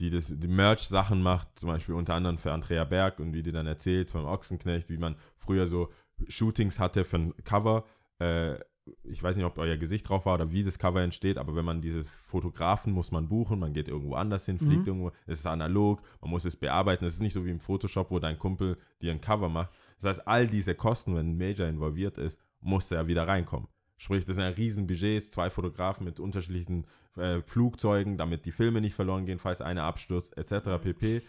die 0.00 0.10
das, 0.10 0.32
die 0.34 0.48
Merch-Sachen 0.48 1.22
macht, 1.22 1.60
zum 1.60 1.68
Beispiel 1.68 1.94
unter 1.94 2.14
anderem 2.14 2.36
für 2.36 2.52
Andrea 2.52 2.84
Berg 2.84 3.20
und 3.20 3.32
wie 3.32 3.44
die 3.44 3.52
dann 3.52 3.68
erzählt 3.68 4.10
vom 4.10 4.24
Ochsenknecht, 4.24 4.90
wie 4.90 4.98
man 4.98 5.14
früher 5.36 5.68
so 5.68 5.90
Shootings 6.28 6.80
hatte 6.80 7.04
für 7.04 7.18
ein 7.18 7.34
Cover. 7.44 7.84
Äh, 8.18 8.58
ich 9.04 9.22
weiß 9.22 9.36
nicht, 9.36 9.44
ob 9.44 9.58
euer 9.58 9.76
Gesicht 9.76 10.08
drauf 10.08 10.26
war 10.26 10.34
oder 10.34 10.52
wie 10.52 10.62
das 10.62 10.78
Cover 10.78 11.02
entsteht, 11.02 11.38
aber 11.38 11.54
wenn 11.56 11.64
man 11.64 11.80
dieses 11.80 12.08
Fotografen 12.08 12.92
muss 12.92 13.10
man 13.10 13.28
buchen, 13.28 13.58
man 13.58 13.72
geht 13.72 13.88
irgendwo 13.88 14.14
anders 14.14 14.46
hin, 14.46 14.58
fliegt 14.58 14.86
irgendwo, 14.86 15.10
es 15.26 15.40
ist 15.40 15.46
analog, 15.46 16.02
man 16.20 16.30
muss 16.30 16.44
es 16.44 16.56
bearbeiten. 16.56 17.04
Es 17.04 17.14
ist 17.14 17.20
nicht 17.20 17.32
so 17.32 17.44
wie 17.44 17.50
im 17.50 17.60
Photoshop, 17.60 18.10
wo 18.10 18.18
dein 18.18 18.38
Kumpel 18.38 18.76
dir 19.02 19.12
ein 19.12 19.20
Cover 19.20 19.48
macht. 19.48 19.70
Das 20.00 20.10
heißt, 20.10 20.28
all 20.28 20.46
diese 20.46 20.74
Kosten, 20.74 21.14
wenn 21.14 21.30
ein 21.30 21.38
Major 21.38 21.66
involviert 21.66 22.18
ist, 22.18 22.38
muss 22.60 22.90
er 22.90 23.06
wieder 23.06 23.26
reinkommen. 23.26 23.68
Sprich, 23.98 24.24
das 24.26 24.36
sind 24.36 24.44
ja 24.44 24.50
riesen 24.50 24.86
Budgets, 24.86 25.30
zwei 25.30 25.48
Fotografen 25.48 26.04
mit 26.04 26.20
unterschiedlichen 26.20 26.84
äh, 27.16 27.40
Flugzeugen, 27.46 28.18
damit 28.18 28.44
die 28.44 28.52
Filme 28.52 28.80
nicht 28.80 28.94
verloren 28.94 29.24
gehen, 29.24 29.38
falls 29.38 29.62
einer 29.62 29.84
abstürzt, 29.84 30.36
etc. 30.36 30.82
pp. 30.82 31.22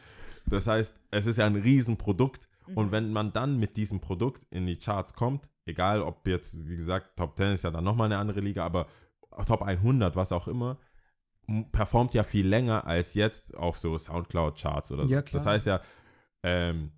Das 0.45 0.67
heißt, 0.67 0.95
es 1.11 1.25
ist 1.27 1.37
ja 1.37 1.45
ein 1.45 1.55
Riesenprodukt. 1.55 2.49
Und 2.75 2.91
wenn 2.91 3.11
man 3.11 3.33
dann 3.33 3.57
mit 3.57 3.77
diesem 3.77 3.99
Produkt 4.01 4.45
in 4.49 4.65
die 4.65 4.77
Charts 4.77 5.13
kommt, 5.13 5.49
egal 5.65 6.01
ob 6.01 6.27
jetzt, 6.27 6.57
wie 6.67 6.75
gesagt, 6.75 7.17
Top 7.17 7.37
10 7.37 7.53
ist 7.53 7.63
ja 7.63 7.71
dann 7.71 7.83
nochmal 7.83 8.05
eine 8.05 8.17
andere 8.17 8.39
Liga, 8.41 8.65
aber 8.65 8.87
Top 9.45 9.61
100, 9.61 10.15
was 10.15 10.31
auch 10.31 10.47
immer, 10.47 10.77
performt 11.71 12.13
ja 12.13 12.23
viel 12.23 12.47
länger 12.47 12.85
als 12.85 13.13
jetzt 13.13 13.55
auf 13.55 13.79
so 13.79 13.97
Soundcloud-Charts 13.97 14.91
oder 14.91 15.03
so. 15.03 15.09
Ja, 15.09 15.21
klar. 15.21 15.39
Das 15.39 15.45
heißt 15.45 15.65
ja, 15.67 15.81
ähm, 16.43 16.91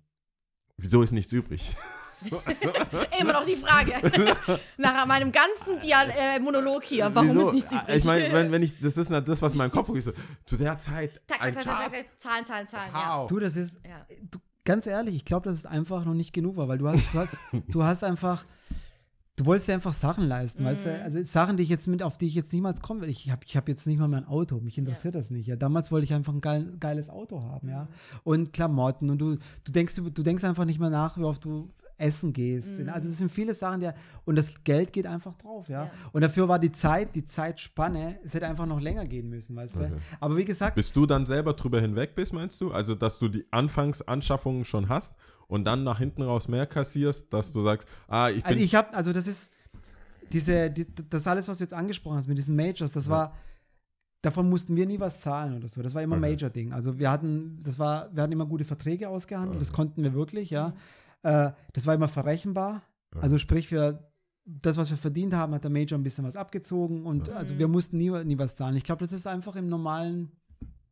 wieso 0.76 1.02
ist 1.02 1.12
nichts 1.12 1.32
übrig? 1.32 1.76
Immer 3.20 3.32
noch 3.32 3.44
die 3.44 3.56
Frage. 3.56 3.94
Nach 4.76 5.06
meinem 5.06 5.32
ganzen 5.32 5.78
Dia 5.78 6.02
äh, 6.02 6.38
Monolog 6.38 6.84
hier, 6.84 7.10
warum 7.14 7.30
Wieso? 7.30 7.48
ist 7.48 7.54
nichts 7.54 7.72
übrig? 7.72 7.96
Ich 7.96 8.04
meine, 8.04 8.32
wenn, 8.32 8.52
wenn 8.52 8.62
ich, 8.62 8.78
das 8.78 8.96
ist 8.96 9.10
das, 9.10 9.42
was 9.42 9.52
in 9.52 9.58
meinem 9.58 9.70
Kopf 9.70 9.88
ist, 9.96 10.04
so, 10.04 10.12
zu 10.44 10.56
der 10.56 10.78
Zeit 10.78 11.20
tak, 11.26 11.40
ein 11.42 11.54
tak, 11.54 11.64
tak, 11.64 11.92
Zahlen, 12.18 12.44
Zahlen, 12.44 12.66
Zahlen. 12.66 12.90
Ja. 12.92 13.20
how? 13.20 13.26
Du, 13.26 13.38
das 13.38 13.56
ist, 13.56 13.76
Ja. 13.86 14.06
du, 14.30 14.38
ganz 14.70 14.86
ehrlich, 14.86 15.14
ich 15.16 15.24
glaube, 15.24 15.48
dass 15.48 15.58
es 15.58 15.66
einfach 15.66 16.04
noch 16.04 16.14
nicht 16.14 16.32
genug 16.32 16.56
war, 16.56 16.68
weil 16.68 16.78
du 16.78 16.86
hast, 16.88 17.12
du 17.12 17.18
hast, 17.18 17.36
du 17.68 17.82
hast 17.82 18.04
einfach, 18.04 18.44
du 19.36 19.46
wolltest 19.46 19.68
dir 19.68 19.74
einfach 19.74 19.94
Sachen 19.94 20.24
leisten, 20.28 20.64
weißt 20.64 20.84
Mhm. 20.84 20.88
du? 20.90 21.02
Also 21.02 21.22
Sachen, 21.24 21.56
die 21.56 21.62
ich 21.62 21.68
jetzt 21.68 21.88
mit, 21.88 22.02
auf 22.02 22.18
die 22.18 22.26
ich 22.26 22.34
jetzt 22.34 22.52
niemals 22.52 22.80
kommen 22.80 23.00
will. 23.00 23.08
Ich 23.08 23.30
habe 23.30 23.42
ich 23.46 23.56
hab 23.56 23.68
jetzt 23.68 23.86
nicht 23.86 23.98
mal 23.98 24.06
mehr 24.08 24.20
ein 24.20 24.26
Auto, 24.28 24.60
mich 24.60 24.78
interessiert 24.78 25.14
das 25.14 25.30
nicht. 25.30 25.46
Ja, 25.46 25.56
damals 25.56 25.90
wollte 25.90 26.04
ich 26.04 26.14
einfach 26.14 26.32
ein 26.32 26.40
geil, 26.40 26.72
geiles 26.78 27.08
Auto 27.10 27.42
haben, 27.42 27.68
ja. 27.68 27.84
Mhm. 27.84 27.88
Und 28.24 28.52
Klamotten 28.52 29.10
und 29.10 29.18
du, 29.18 29.36
du 29.64 29.72
denkst, 29.72 29.96
du 29.96 30.22
denkst 30.22 30.44
einfach 30.44 30.64
nicht 30.66 30.78
mehr 30.78 30.90
nach, 30.90 31.18
wie 31.18 31.24
oft 31.24 31.44
du 31.44 31.70
essen 32.00 32.32
gehst. 32.32 32.68
Mhm. 32.68 32.88
Also 32.88 33.08
es 33.08 33.18
sind 33.18 33.30
viele 33.30 33.54
Sachen, 33.54 33.80
die, 33.80 33.90
und 34.24 34.36
das 34.36 34.64
Geld 34.64 34.92
geht 34.92 35.06
einfach 35.06 35.34
drauf, 35.36 35.68
ja? 35.68 35.84
Ja. 35.84 35.90
Und 36.12 36.22
dafür 36.22 36.48
war 36.48 36.58
die 36.58 36.72
Zeit, 36.72 37.14
die 37.14 37.26
Zeitspanne, 37.26 38.18
es 38.24 38.34
hätte 38.34 38.46
einfach 38.46 38.66
noch 38.66 38.80
länger 38.80 39.04
gehen 39.04 39.28
müssen, 39.28 39.54
weißt 39.56 39.76
du? 39.76 39.92
Aber 40.18 40.36
wie 40.36 40.44
gesagt, 40.44 40.74
Bis 40.74 40.92
du 40.92 41.06
dann 41.06 41.26
selber 41.26 41.52
drüber 41.52 41.80
hinweg 41.80 42.14
bist, 42.14 42.32
meinst 42.32 42.60
du? 42.60 42.72
Also, 42.72 42.94
dass 42.94 43.18
du 43.18 43.28
die 43.28 43.46
Anfangsanschaffungen 43.50 44.64
schon 44.64 44.88
hast 44.88 45.14
und 45.46 45.64
dann 45.64 45.84
nach 45.84 45.98
hinten 45.98 46.22
raus 46.22 46.48
mehr 46.48 46.66
kassierst, 46.66 47.32
dass 47.32 47.52
du 47.52 47.60
sagst, 47.60 47.88
ah, 48.08 48.28
ich 48.28 48.42
bin. 48.42 48.44
Also 48.44 48.64
ich 48.64 48.74
habe, 48.74 48.94
also 48.94 49.12
das 49.12 49.26
ist 49.26 49.50
diese, 50.32 50.70
die, 50.70 50.86
das 51.08 51.26
alles, 51.26 51.48
was 51.48 51.58
du 51.58 51.64
jetzt 51.64 51.74
angesprochen 51.74 52.16
hast 52.16 52.28
mit 52.28 52.38
diesen 52.38 52.56
Majors, 52.56 52.92
das 52.92 53.08
war, 53.08 53.34
davon 54.22 54.48
mussten 54.48 54.76
wir 54.76 54.86
nie 54.86 55.00
was 55.00 55.20
zahlen 55.20 55.56
oder 55.56 55.68
so. 55.68 55.82
Das 55.82 55.94
war 55.94 56.02
immer 56.02 56.16
ein 56.16 56.22
Okay. 56.22 56.32
Major-Ding. 56.32 56.72
Also 56.72 56.98
wir 56.98 57.10
hatten, 57.10 57.58
das 57.64 57.78
war, 57.78 58.14
wir 58.14 58.22
hatten 58.22 58.32
immer 58.32 58.46
gute 58.46 58.64
Verträge 58.64 59.08
ausgehandelt, 59.08 59.60
das 59.60 59.72
konnten 59.72 60.02
wir 60.02 60.14
wirklich, 60.14 60.50
ja. 60.50 60.72
Äh, 61.22 61.52
das 61.72 61.86
war 61.86 61.94
immer 61.94 62.08
verrechenbar. 62.08 62.82
Also 63.20 63.38
sprich, 63.38 63.68
für 63.68 64.10
das, 64.44 64.76
was 64.76 64.90
wir 64.90 64.96
verdient 64.96 65.34
haben, 65.34 65.54
hat 65.54 65.64
der 65.64 65.70
Major 65.70 65.98
ein 65.98 66.02
bisschen 66.02 66.24
was 66.24 66.36
abgezogen 66.36 67.04
und 67.04 67.28
also 67.30 67.58
wir 67.58 67.68
mussten 67.68 67.98
nie, 67.98 68.10
nie 68.24 68.38
was 68.38 68.56
zahlen. 68.56 68.76
Ich 68.76 68.84
glaube, 68.84 69.04
das 69.04 69.12
ist 69.12 69.26
einfach 69.26 69.56
im 69.56 69.68
normalen 69.68 70.32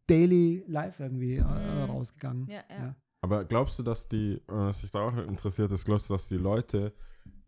Daily 0.07 0.65
Life 0.67 1.03
irgendwie 1.03 1.37
äh, 1.37 1.83
rausgegangen. 1.89 2.49
Ja, 2.49 2.63
ja. 2.71 2.95
Aber 3.21 3.45
glaubst 3.45 3.79
du, 3.79 3.83
dass 3.83 4.09
die, 4.09 4.41
was 4.47 4.83
mich 4.83 4.93
da 4.93 5.01
auch 5.01 5.17
interessiert 5.17 5.73
ist, 5.73 5.85
glaubst 5.85 6.09
du, 6.09 6.15
dass 6.15 6.29
die 6.29 6.37
Leute 6.37 6.93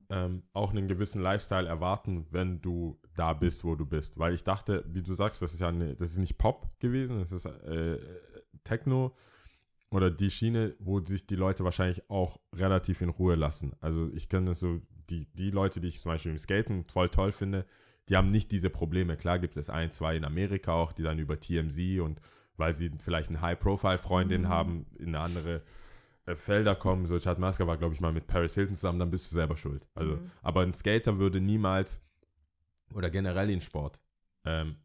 ähm, 0.09 0.43
auch 0.53 0.71
einen 0.71 0.89
gewissen 0.89 1.23
Lifestyle 1.23 1.69
erwarten, 1.69 2.27
wenn 2.31 2.61
du 2.61 2.99
da 3.15 3.33
bist, 3.33 3.65
wo 3.65 3.77
du 3.77 3.87
bist? 3.87 4.19
Weil 4.19 4.35
ich 4.35 4.43
dachte, 4.43 4.85
wie 4.89 5.03
du 5.03 5.15
sagst, 5.15 5.43
das 5.43 5.55
ist 5.55 5.61
ja 5.61 5.69
eine, 5.69 5.95
das 5.95 6.11
ist 6.11 6.19
nicht 6.19 6.39
Pop 6.39 6.69
gewesen, 6.81 7.21
das 7.21 7.33
ist 7.33 7.47
äh, 7.47 7.99
Techno 8.65 9.15
oder 9.91 10.11
die 10.11 10.31
Schiene, 10.31 10.75
wo 10.79 11.05
sich 11.05 11.27
die 11.27 11.37
Leute 11.37 11.65
wahrscheinlich 11.65 12.09
auch 12.09 12.39
relativ 12.55 13.01
in 13.01 13.09
Ruhe 13.09 13.35
lassen. 13.35 13.75
Also 13.81 14.11
ich 14.15 14.29
kenne 14.29 14.55
so, 14.55 14.81
die, 15.11 15.27
die 15.35 15.51
Leute, 15.51 15.81
die 15.81 15.89
ich 15.89 16.01
zum 16.01 16.13
Beispiel 16.13 16.31
im 16.31 16.39
Skaten 16.39 16.85
voll 16.89 17.09
toll 17.09 17.33
finde, 17.33 17.67
die 18.09 18.17
haben 18.17 18.29
nicht 18.29 18.53
diese 18.53 18.71
Probleme. 18.71 19.17
Klar 19.17 19.39
gibt 19.39 19.57
es 19.57 19.69
ein, 19.69 19.91
zwei 19.91 20.17
in 20.17 20.25
Amerika 20.25 20.73
auch, 20.73 20.93
die 20.93 21.03
dann 21.03 21.19
über 21.19 21.39
TMZ 21.39 22.01
und 22.01 22.21
weil 22.57 22.73
sie 22.73 22.91
vielleicht 22.99 23.31
eine 23.31 23.41
High-Profile-Freundin 23.41 24.49
haben, 24.49 24.87
in 24.99 25.15
andere 25.15 25.63
äh, 26.27 26.37
Felder 26.37 26.77
kommen. 26.77 27.07
So 27.07 27.19
Chad 27.19 27.39
Masker 27.39 27.67
war, 27.67 27.77
glaube 27.77 27.95
ich, 27.95 28.01
mal 28.01 28.13
mit 28.13 28.27
Paris 28.27 28.55
Hilton 28.55 28.77
zusammen, 28.77 28.99
dann 28.99 29.11
bist 29.11 29.31
du 29.31 29.35
selber 29.35 29.57
schuld. 29.57 29.87
Also, 29.95 30.19
aber 30.43 30.63
ein 30.63 30.75
Skater 30.75 31.19
würde 31.19 31.41
niemals 31.41 32.01
oder 32.95 33.11
generell 33.11 33.51
in 33.51 33.61
Sport 33.61 34.01
ähm, 34.45 34.77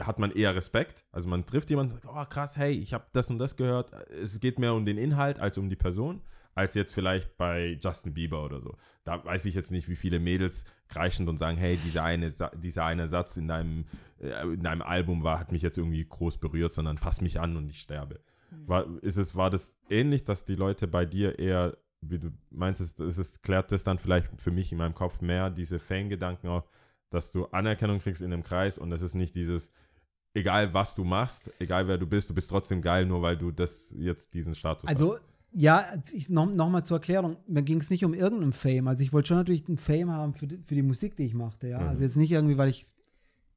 hat 0.00 0.18
man 0.18 0.32
eher 0.32 0.54
Respekt. 0.54 1.04
Also 1.12 1.28
man 1.28 1.46
trifft 1.46 1.70
jemanden, 1.70 1.94
und 1.94 2.02
sagt, 2.02 2.14
oh 2.14 2.24
krass, 2.28 2.56
hey, 2.56 2.72
ich 2.72 2.92
habe 2.92 3.06
das 3.12 3.30
und 3.30 3.38
das 3.38 3.56
gehört. 3.56 3.92
Es 4.10 4.38
geht 4.40 4.58
mehr 4.58 4.74
um 4.74 4.84
den 4.84 4.98
Inhalt 4.98 5.38
als 5.38 5.58
um 5.58 5.68
die 5.68 5.76
Person, 5.76 6.22
als 6.54 6.74
jetzt 6.74 6.92
vielleicht 6.92 7.36
bei 7.36 7.78
Justin 7.82 8.14
Bieber 8.14 8.44
oder 8.44 8.60
so. 8.60 8.76
Da 9.04 9.24
weiß 9.24 9.44
ich 9.46 9.54
jetzt 9.54 9.70
nicht, 9.70 9.88
wie 9.88 9.96
viele 9.96 10.20
Mädels 10.20 10.64
kreischend 10.88 11.28
und 11.28 11.38
sagen, 11.38 11.56
hey, 11.56 11.76
dieser 11.84 12.04
eine, 12.04 12.32
dieser 12.56 12.84
eine 12.84 13.08
Satz 13.08 13.36
in 13.36 13.48
deinem, 13.48 13.84
äh, 14.20 14.42
in 14.42 14.62
deinem 14.62 14.82
Album 14.82 15.22
war, 15.22 15.38
hat 15.38 15.52
mich 15.52 15.62
jetzt 15.62 15.78
irgendwie 15.78 16.04
groß 16.06 16.38
berührt, 16.38 16.72
sondern 16.72 16.98
fass 16.98 17.20
mich 17.20 17.40
an 17.40 17.56
und 17.56 17.70
ich 17.70 17.80
sterbe. 17.80 18.20
War, 18.66 18.86
ist 19.02 19.16
es, 19.16 19.36
war 19.36 19.50
das 19.50 19.78
ähnlich, 19.88 20.24
dass 20.24 20.44
die 20.44 20.56
Leute 20.56 20.88
bei 20.88 21.06
dir 21.06 21.38
eher, 21.38 21.76
wie 22.00 22.18
du 22.18 22.30
meinst, 22.50 22.80
ist 22.80 23.00
es, 23.00 23.42
klärt 23.42 23.70
das 23.70 23.84
dann 23.84 23.98
vielleicht 23.98 24.28
für 24.40 24.50
mich 24.50 24.72
in 24.72 24.78
meinem 24.78 24.94
Kopf 24.94 25.20
mehr, 25.20 25.50
diese 25.50 25.78
Fangedanken 25.78 26.48
auch, 26.48 26.64
dass 27.10 27.30
du 27.32 27.46
Anerkennung 27.46 27.98
kriegst 27.98 28.22
in 28.22 28.30
dem 28.30 28.42
Kreis 28.42 28.78
und 28.78 28.92
es 28.92 29.02
ist 29.02 29.14
nicht 29.14 29.34
dieses, 29.34 29.70
egal 30.34 30.72
was 30.72 30.94
du 30.94 31.04
machst, 31.04 31.50
egal 31.58 31.88
wer 31.88 31.98
du 31.98 32.06
bist, 32.06 32.30
du 32.30 32.34
bist 32.34 32.50
trotzdem 32.50 32.82
geil, 32.82 33.06
nur 33.06 33.22
weil 33.22 33.36
du 33.36 33.50
das 33.50 33.94
jetzt 33.98 34.34
diesen 34.34 34.54
Status 34.54 34.88
Also, 34.88 35.14
hast. 35.14 35.24
ja, 35.52 35.84
ich, 36.12 36.28
noch, 36.28 36.46
noch 36.46 36.70
mal 36.70 36.84
zur 36.84 36.98
Erklärung, 36.98 37.36
mir 37.46 37.62
ging 37.62 37.80
es 37.80 37.90
nicht 37.90 38.04
um 38.04 38.14
irgendeinen 38.14 38.52
Fame. 38.52 38.88
Also 38.88 39.02
ich 39.02 39.12
wollte 39.12 39.28
schon 39.28 39.36
natürlich 39.38 39.66
einen 39.68 39.78
Fame 39.78 40.12
haben 40.12 40.34
für 40.34 40.46
die, 40.46 40.58
für 40.58 40.74
die 40.74 40.82
Musik, 40.82 41.16
die 41.16 41.26
ich 41.26 41.34
machte, 41.34 41.68
ja. 41.68 41.78
Also 41.78 42.02
jetzt 42.02 42.16
nicht 42.16 42.30
irgendwie, 42.30 42.58
weil 42.58 42.68
ich, 42.68 42.86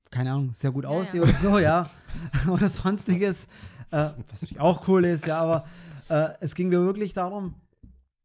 keine 0.09 0.31
Ahnung, 0.31 0.53
sehr 0.53 0.71
gut 0.71 0.85
aussehe 0.85 1.21
ja. 1.21 1.27
oder 1.27 1.33
so, 1.33 1.59
ja. 1.59 1.89
oder 2.49 2.67
sonstiges, 2.67 3.43
äh, 3.91 4.09
was 4.29 4.41
natürlich 4.41 4.59
auch 4.59 4.87
cool 4.87 5.05
ist, 5.05 5.27
ja, 5.27 5.39
aber 5.39 5.65
äh, 6.09 6.29
es 6.39 6.55
ging 6.55 6.69
mir 6.69 6.83
wirklich 6.83 7.13
darum, 7.13 7.55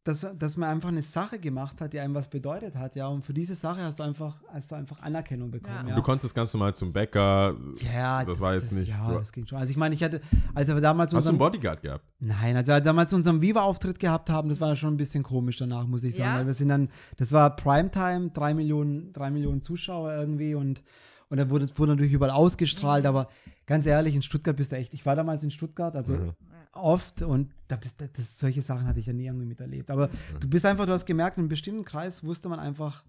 dass, 0.09 0.25
dass 0.37 0.57
man 0.57 0.69
einfach 0.69 0.89
eine 0.89 1.01
Sache 1.01 1.39
gemacht 1.39 1.79
hat, 1.81 1.93
die 1.93 1.99
einem 1.99 2.15
was 2.15 2.27
bedeutet 2.27 2.75
hat, 2.75 2.95
ja. 2.95 3.07
Und 3.07 3.23
für 3.23 3.33
diese 3.33 3.55
Sache 3.55 3.81
hast 3.81 3.99
du 3.99 4.03
einfach, 4.03 4.41
hast 4.51 4.71
du 4.71 4.75
einfach 4.75 4.99
Anerkennung 5.01 5.51
bekommen, 5.51 5.83
Ja. 5.83 5.89
ja. 5.89 5.95
Du 5.95 6.01
konntest 6.01 6.33
ganz 6.35 6.53
normal 6.53 6.73
zum 6.75 6.91
Bäcker. 6.91 7.55
ja, 7.93 8.25
das 8.25 8.39
war 8.39 8.53
jetzt 8.55 8.71
nicht. 8.71 8.89
Ja, 8.89 9.13
das 9.13 9.31
ging 9.31 9.45
schon. 9.45 9.57
Also 9.57 9.69
ich 9.71 9.77
meine, 9.77 9.95
ich 9.95 10.03
hatte, 10.03 10.19
als 10.55 10.67
wir 10.67 10.81
damals 10.81 11.13
hast 11.13 11.25
du 11.25 11.29
einen 11.29 11.37
Bodyguard 11.37 11.81
gehabt? 11.81 12.03
Nein, 12.19 12.57
also 12.57 12.71
als 12.71 12.81
wir 12.81 12.85
damals 12.85 13.13
unseren 13.13 13.41
Viva-Auftritt 13.41 13.99
gehabt 13.99 14.29
haben, 14.29 14.49
das 14.49 14.59
war 14.59 14.75
schon 14.75 14.93
ein 14.95 14.97
bisschen 14.97 15.23
komisch 15.23 15.57
danach, 15.57 15.85
muss 15.85 16.03
ich 16.03 16.15
sagen. 16.15 16.29
Ja? 16.31 16.35
Weil 16.39 16.47
wir 16.47 16.53
sind 16.53 16.69
dann, 16.69 16.89
das 17.17 17.31
war 17.31 17.55
Primetime, 17.55 18.31
drei 18.31 18.53
Millionen, 18.53 19.13
drei 19.13 19.29
Millionen 19.31 19.61
Zuschauer 19.61 20.13
irgendwie 20.13 20.55
und, 20.55 20.81
und 21.29 21.37
dann 21.37 21.49
wurde 21.49 21.65
es 21.65 21.77
wurde 21.77 21.91
natürlich 21.91 22.13
überall 22.13 22.31
ausgestrahlt, 22.33 23.05
aber 23.05 23.27
ganz 23.67 23.85
ehrlich, 23.85 24.15
in 24.15 24.23
Stuttgart 24.23 24.55
bist 24.55 24.71
du 24.71 24.77
echt, 24.77 24.93
ich 24.95 25.05
war 25.05 25.15
damals 25.15 25.43
in 25.43 25.51
Stuttgart, 25.51 25.95
also 25.95 26.33
oft 26.73 27.21
und 27.23 27.51
da 27.67 27.75
bist, 27.77 27.99
das, 27.99 28.11
das, 28.13 28.39
solche 28.39 28.61
Sachen 28.61 28.85
hatte 28.87 28.99
ich 28.99 29.05
ja 29.05 29.13
nie 29.13 29.25
irgendwie 29.25 29.45
miterlebt. 29.45 29.89
Aber 29.91 30.09
du 30.39 30.47
bist 30.49 30.65
einfach, 30.65 30.85
du 30.85 30.91
hast 30.93 31.05
gemerkt, 31.05 31.37
in 31.37 31.41
einem 31.41 31.49
bestimmten 31.49 31.83
Kreis 31.85 32.23
wusste 32.23 32.49
man 32.49 32.59
einfach, 32.59 33.03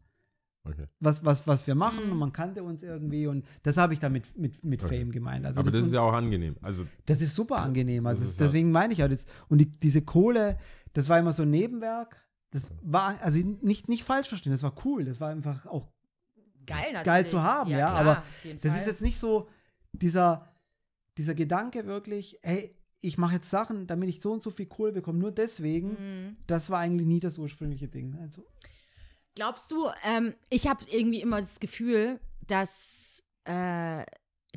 Okay. 0.63 0.85
was, 1.01 1.25
was, 1.25 1.47
was 1.47 1.67
wir 1.67 1.75
machen 1.75 2.05
Mhm. 2.05 2.13
und 2.13 2.19
man 2.19 2.33
kannte 2.35 2.63
uns 2.63 2.83
irgendwie 2.83 3.27
und 3.27 3.47
das 3.63 3.79
habe 3.79 3.95
ich 3.95 3.99
damit 3.99 4.37
mit, 4.37 4.63
mit 4.63 4.83
Fame 4.83 5.11
gemeint. 5.11 5.47
Also 5.47 5.61
Aber 5.61 5.71
das 5.71 5.81
und- 5.81 5.87
ist 5.87 5.93
ja 5.95 6.03
auch 6.03 6.13
angenehm. 6.13 6.55
Also, 6.61 6.85
das 7.07 7.23
ist 7.23 7.35
super 7.35 7.63
angenehm. 7.63 8.05
Also 8.07 8.21
Das 8.23 8.33
ist 8.33 8.41
ja- 8.41 8.45
deswegen 8.47 8.71
meine 8.71 8.93
ich 8.93 8.99
ja 8.99 9.09
das. 9.09 9.25
Und 9.49 9.57
die, 9.59 9.71
diese 9.71 10.03
Kohle, 10.03 10.59
das 10.93 11.09
war 11.09 11.19
immer 11.19 11.33
so 11.33 11.45
ein 11.45 11.51
Nebenwerk. 11.51 12.17
Das 12.51 12.71
war, 12.83 13.19
also 13.23 13.39
nicht, 13.63 13.89
nicht 13.89 14.05
falsch 14.05 14.29
verstehen, 14.29 14.53
das 14.53 14.63
war 14.63 14.75
cool. 14.85 15.07
Das 15.07 15.19
war 15.19 15.31
einfach 15.31 15.65
auch 15.67 15.89
Geil, 16.67 16.81
natürlich. 16.93 17.05
geil 17.05 17.27
zu 17.27 17.43
haben, 17.43 17.71
ja. 17.71 17.79
klar, 17.79 17.95
aber 17.95 18.23
das 18.61 18.71
Fall. 18.73 18.81
ist 18.81 18.87
jetzt 18.87 19.01
nicht 19.03 19.19
so 19.19 19.49
dieser, 19.93 20.47
dieser 21.17 21.35
Gedanke 21.35 21.87
wirklich, 21.87 22.39
hey, 22.43 22.77
ich 23.01 23.19
mache 23.19 23.37
jetzt 23.37 23.51
Sachen, 23.51 23.87
damit 23.87 24.09
ich 24.09 24.21
so 24.21 24.33
und 24.33 24.43
so 24.43 24.51
viel 24.51 24.67
Kohle 24.67 24.93
bekomme. 24.93 25.19
Nur 25.19 25.33
deswegen, 25.33 25.91
Mhm. 25.91 26.37
das 26.47 26.71
war 26.71 26.79
eigentlich 26.81 27.07
nie 27.07 27.21
das 27.21 27.39
ursprüngliche 27.39 27.89
Ding. 27.89 28.17
Also, 28.21 28.45
Glaubst 29.37 29.71
du, 29.71 29.89
ähm, 30.05 30.35
ich 30.51 30.67
habe 30.67 30.85
irgendwie 30.91 31.21
immer 31.23 31.41
das 31.41 31.61
Gefühl, 31.61 32.21
dass 32.47 33.23
äh, 33.45 34.05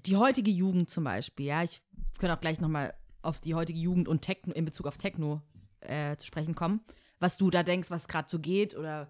die 0.06 0.18
heutige 0.18 0.50
Jugend 0.52 0.89
zum 0.89 1.04
Beispiel, 1.04 1.46
ja, 1.46 1.64
ich 1.64 1.82
könnte 2.18 2.36
auch 2.36 2.39
gleich 2.41 2.60
nochmal 2.60 2.94
auf 3.22 3.39
die 3.39 3.54
heutige 3.56 3.80
Jugend 3.80 4.08
und 4.08 4.22
Techno, 4.24 4.52
in 4.54 4.66
Bezug 4.66 4.88
auf 4.88 4.98
Techno 4.98 5.41
äh, 5.82 6.18
zu 6.18 6.26
sprechen 6.26 6.56
kommen, 6.56 6.82
was 7.20 7.38
du 7.38 7.50
da 7.52 7.64
denkst, 7.64 7.91
was 7.91 8.08
gerade 8.08 8.28
so 8.30 8.39
geht 8.39 8.76
oder 8.76 9.10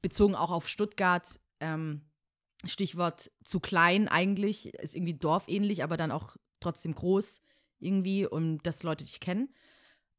bezogen 0.00 0.34
auch 0.36 0.50
auf 0.50 0.68
Stuttgart, 0.68 1.38
ähm, 1.60 2.02
Stichwort 2.64 3.30
zu 3.44 3.58
klein 3.60 4.08
eigentlich, 4.08 4.72
ist 4.74 4.94
irgendwie 4.94 5.14
dorfähnlich, 5.18 5.82
aber 5.82 5.96
dann 5.96 6.12
auch 6.12 6.36
trotzdem 6.60 6.94
groß 6.94 7.42
irgendwie 7.82 8.26
und 8.26 8.66
dass 8.66 8.82
Leute 8.82 9.04
dich 9.04 9.20
kennen. 9.20 9.52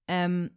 Ähm, 0.08 0.52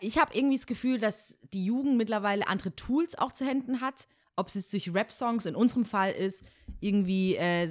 ich 0.00 0.18
habe 0.18 0.34
irgendwie 0.34 0.56
das 0.56 0.66
Gefühl, 0.66 0.98
dass 0.98 1.38
die 1.52 1.64
Jugend 1.64 1.96
mittlerweile 1.96 2.48
andere 2.48 2.74
Tools 2.74 3.16
auch 3.16 3.32
zu 3.32 3.46
Händen 3.46 3.80
hat. 3.80 4.08
Ob 4.36 4.48
es 4.48 4.54
jetzt 4.54 4.72
durch 4.72 4.92
Rap-Songs 4.92 5.46
in 5.46 5.54
unserem 5.54 5.84
Fall 5.84 6.12
ist, 6.12 6.44
irgendwie, 6.80 7.36
äh, 7.36 7.68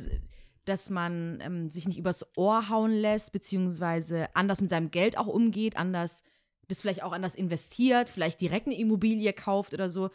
dass 0.65 0.89
man 0.89 1.39
ähm, 1.41 1.69
sich 1.69 1.87
nicht 1.87 1.97
übers 1.97 2.25
Ohr 2.37 2.69
hauen 2.69 2.91
lässt, 2.91 3.33
beziehungsweise 3.33 4.33
anders 4.33 4.61
mit 4.61 4.69
seinem 4.69 4.91
Geld 4.91 5.17
auch 5.17 5.27
umgeht, 5.27 5.75
anders, 5.75 6.23
das 6.69 6.81
vielleicht 6.81 7.03
auch 7.03 7.11
anders 7.11 7.35
investiert, 7.35 8.09
vielleicht 8.09 8.39
direkt 8.39 8.67
eine 8.67 8.77
Immobilie 8.77 9.33
kauft 9.33 9.73
oder 9.73 9.89
so. 9.89 10.09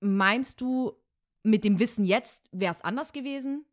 Meinst 0.00 0.60
du, 0.60 0.92
mit 1.44 1.64
dem 1.64 1.78
Wissen 1.78 2.04
jetzt 2.04 2.48
wäre 2.50 2.72
es 2.72 2.80
anders 2.80 3.12
gewesen? 3.12 3.64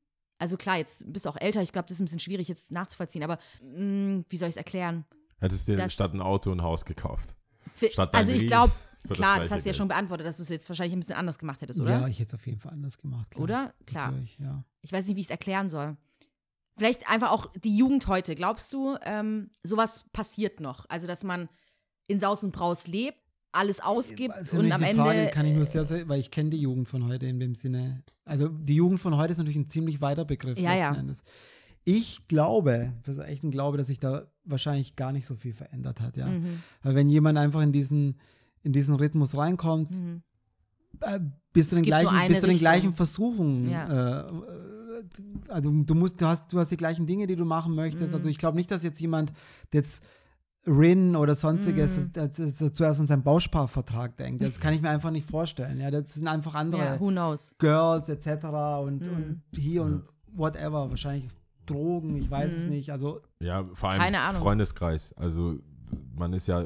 Also 0.41 0.57
klar, 0.57 0.77
jetzt 0.77 1.11
bist 1.13 1.25
du 1.25 1.29
auch 1.29 1.37
älter, 1.39 1.61
ich 1.61 1.71
glaube, 1.71 1.85
das 1.87 1.97
ist 1.97 2.01
ein 2.01 2.05
bisschen 2.05 2.19
schwierig 2.19 2.47
jetzt 2.47 2.71
nachzuvollziehen, 2.71 3.23
aber 3.23 3.37
mh, 3.61 4.23
wie 4.27 4.37
soll 4.37 4.49
ich 4.49 4.53
es 4.53 4.57
erklären? 4.57 5.05
hättest 5.39 5.67
du 5.67 5.73
dir 5.73 5.77
Das- 5.77 5.93
statt 5.93 6.13
ein 6.13 6.21
Auto 6.21 6.51
ein 6.51 6.61
Haus 6.63 6.83
gekauft. 6.85 7.35
Statt 7.91 8.13
also 8.15 8.31
ich 8.31 8.47
glaube, 8.47 8.71
das 9.03 9.17
klar, 9.17 9.37
das, 9.37 9.47
gleiche 9.47 9.55
hast 9.55 9.65
du 9.65 9.69
ja 9.69 9.73
schon 9.75 9.87
beantwortet, 9.87 10.25
dass 10.27 10.37
du 10.37 10.43
es 10.43 10.49
jetzt 10.49 10.67
wahrscheinlich 10.69 10.93
ein 10.93 10.99
bisschen 10.99 11.15
anders 11.15 11.37
gemacht 11.39 11.61
hättest, 11.61 11.79
oder? 11.79 12.01
ja, 12.01 12.07
ich 12.07 12.19
hätte 12.19 12.29
es 12.29 12.33
auf 12.41 12.45
jeden 12.47 12.59
Fall 12.59 12.73
anders 12.73 12.97
gemacht. 12.97 13.29
Klar. 13.31 13.43
Oder? 13.43 13.73
Klar. 13.85 14.11
Natürlich, 14.11 14.37
ja. 14.39 14.63
Ich 14.81 14.91
weiß 14.91 15.05
nicht, 15.07 15.15
wie 15.15 15.19
ich 15.21 15.27
es 15.27 15.31
erklären 15.31 15.69
soll. 15.69 15.95
Vielleicht 16.77 17.07
einfach 17.09 17.31
auch 17.31 17.47
die 17.55 17.75
Jugend 17.77 18.07
heute. 18.07 18.33
Glaubst 18.35 18.73
du, 18.73 18.97
ähm, 19.03 19.51
sowas 19.63 20.05
passiert 20.13 20.59
noch? 20.59 20.85
Also, 20.89 21.05
dass 21.05 21.23
man 21.23 21.49
in 22.07 22.19
Saus 22.19 22.43
und 22.43 22.51
Braus 22.51 22.87
lebt, 22.87 23.19
alles 23.52 23.80
ausgibt 23.82 24.34
Also 24.34 24.60
und 24.60 24.72
am 24.72 24.82
die 24.82 24.88
Ende. 24.89 25.04
Frage 25.04 25.28
kann 25.28 25.45
ich 25.45 25.56
nur 25.56 25.66
sehr, 25.66 25.84
sehr, 25.86 26.08
weil 26.08 26.20
ich 26.20 26.32
kenne 26.32 26.49
die 26.52 26.58
Jugend 26.62 26.88
von 26.88 27.06
heute 27.08 27.26
in 27.26 27.39
dem 27.39 27.56
Sinne. 27.56 28.04
Also 28.26 28.47
die 28.47 28.76
Jugend 28.76 28.99
von 28.99 29.18
heute 29.18 29.32
ist 29.32 29.38
natürlich 29.39 29.58
ein 29.58 29.68
ziemlich 29.68 30.02
weiter 30.02 30.26
Begriff. 30.26 30.58
Ja, 30.58 30.74
ja. 30.76 30.88
letzten 30.88 31.02
Endes. 31.02 31.24
Ich 31.84 32.28
glaube, 32.28 32.93
das 33.04 33.18
ist 33.18 33.24
echt 33.24 33.43
ein 33.43 33.52
Glaube, 33.52 33.78
dass 33.78 33.88
sich 33.88 33.99
da 33.99 34.28
wahrscheinlich 34.45 34.95
gar 34.95 35.12
nicht 35.12 35.26
so 35.26 35.36
viel 35.36 35.54
verändert 35.54 35.99
hat, 35.99 36.16
ja. 36.16 36.28
Mhm. 36.28 36.62
Weil 36.84 36.95
wenn 36.95 37.10
jemand 37.10 37.38
einfach 37.38 37.62
in 37.62 37.72
diesen, 37.72 38.20
in 38.64 38.72
diesen 38.72 38.95
Rhythmus 38.95 39.36
reinkommt, 39.36 39.89
äh, 41.02 41.20
bist 41.54 41.72
du 41.72 41.76
Mhm. 41.76 41.80
Den 41.80 41.86
gleichen, 41.86 42.28
bist 42.28 42.43
du 42.43 42.47
den 42.47 42.52
Richtung. 42.52 42.60
gleichen 42.60 42.93
Versuchungen. 42.93 43.70
Ja. 43.70 44.22
Äh, 44.22 44.30
äh, 44.30 45.04
also 45.47 45.72
du 45.72 45.95
musst, 45.95 46.22
du 46.22 46.28
hast, 46.28 46.54
du 46.54 46.60
hast 46.60 46.70
die 46.70 46.78
gleichen 46.78 47.08
Dinge, 47.08 47.26
die 47.26 47.36
du 47.36 47.45
machen 47.45 47.74
möchtest. 47.74 48.10
Mhm. 48.10 48.16
Also 48.16 48.30
ich 48.30 48.38
glaube 48.38 48.58
nicht, 48.58 48.70
dass 48.70 48.84
jetzt 48.84 48.99
jemand 49.02 49.34
jetzt 49.74 50.04
Rin 50.68 51.16
oder 51.16 51.36
sonstiges 51.36 51.97
Mhm. 51.97 52.12
dass, 52.14 52.32
dass, 52.32 52.51
dass 52.51 52.62
er 52.62 52.74
zuerst 52.74 52.99
an 52.99 53.07
seinen 53.07 53.24
Bausparvertrag 53.24 54.16
denkt. 54.18 54.43
Das 54.43 54.59
kann 54.59 54.74
ich 54.74 54.82
mir 54.82 54.89
einfach 54.89 55.09
nicht 55.12 55.28
vorstellen. 55.30 55.80
Ja, 55.80 55.89
das 55.89 56.14
sind 56.14 56.28
einfach 56.28 56.53
andere 56.53 56.82
ja, 56.84 56.99
who 56.99 57.07
knows? 57.09 57.55
Girls 57.57 58.09
etc. 58.09 58.45
Und, 58.84 59.01
Mhm. 59.01 59.16
und 59.16 59.41
hier 59.55 59.84
und 59.84 60.03
whatever. 60.34 60.89
Wahrscheinlich 60.89 61.30
Drogen, 61.66 62.16
ich 62.18 62.30
weiß 62.30 62.51
Mhm. 62.51 62.57
es 62.57 62.66
nicht. 62.66 62.91
Also 62.91 63.22
Ja, 63.39 63.68
vor 63.74 63.89
allem 63.89 64.01
Keine 64.01 64.20
Ahnung. 64.20 64.41
Freundeskreis. 64.41 65.14
Also 65.14 65.57
man 66.16 66.34
ist 66.34 66.47
ja, 66.47 66.66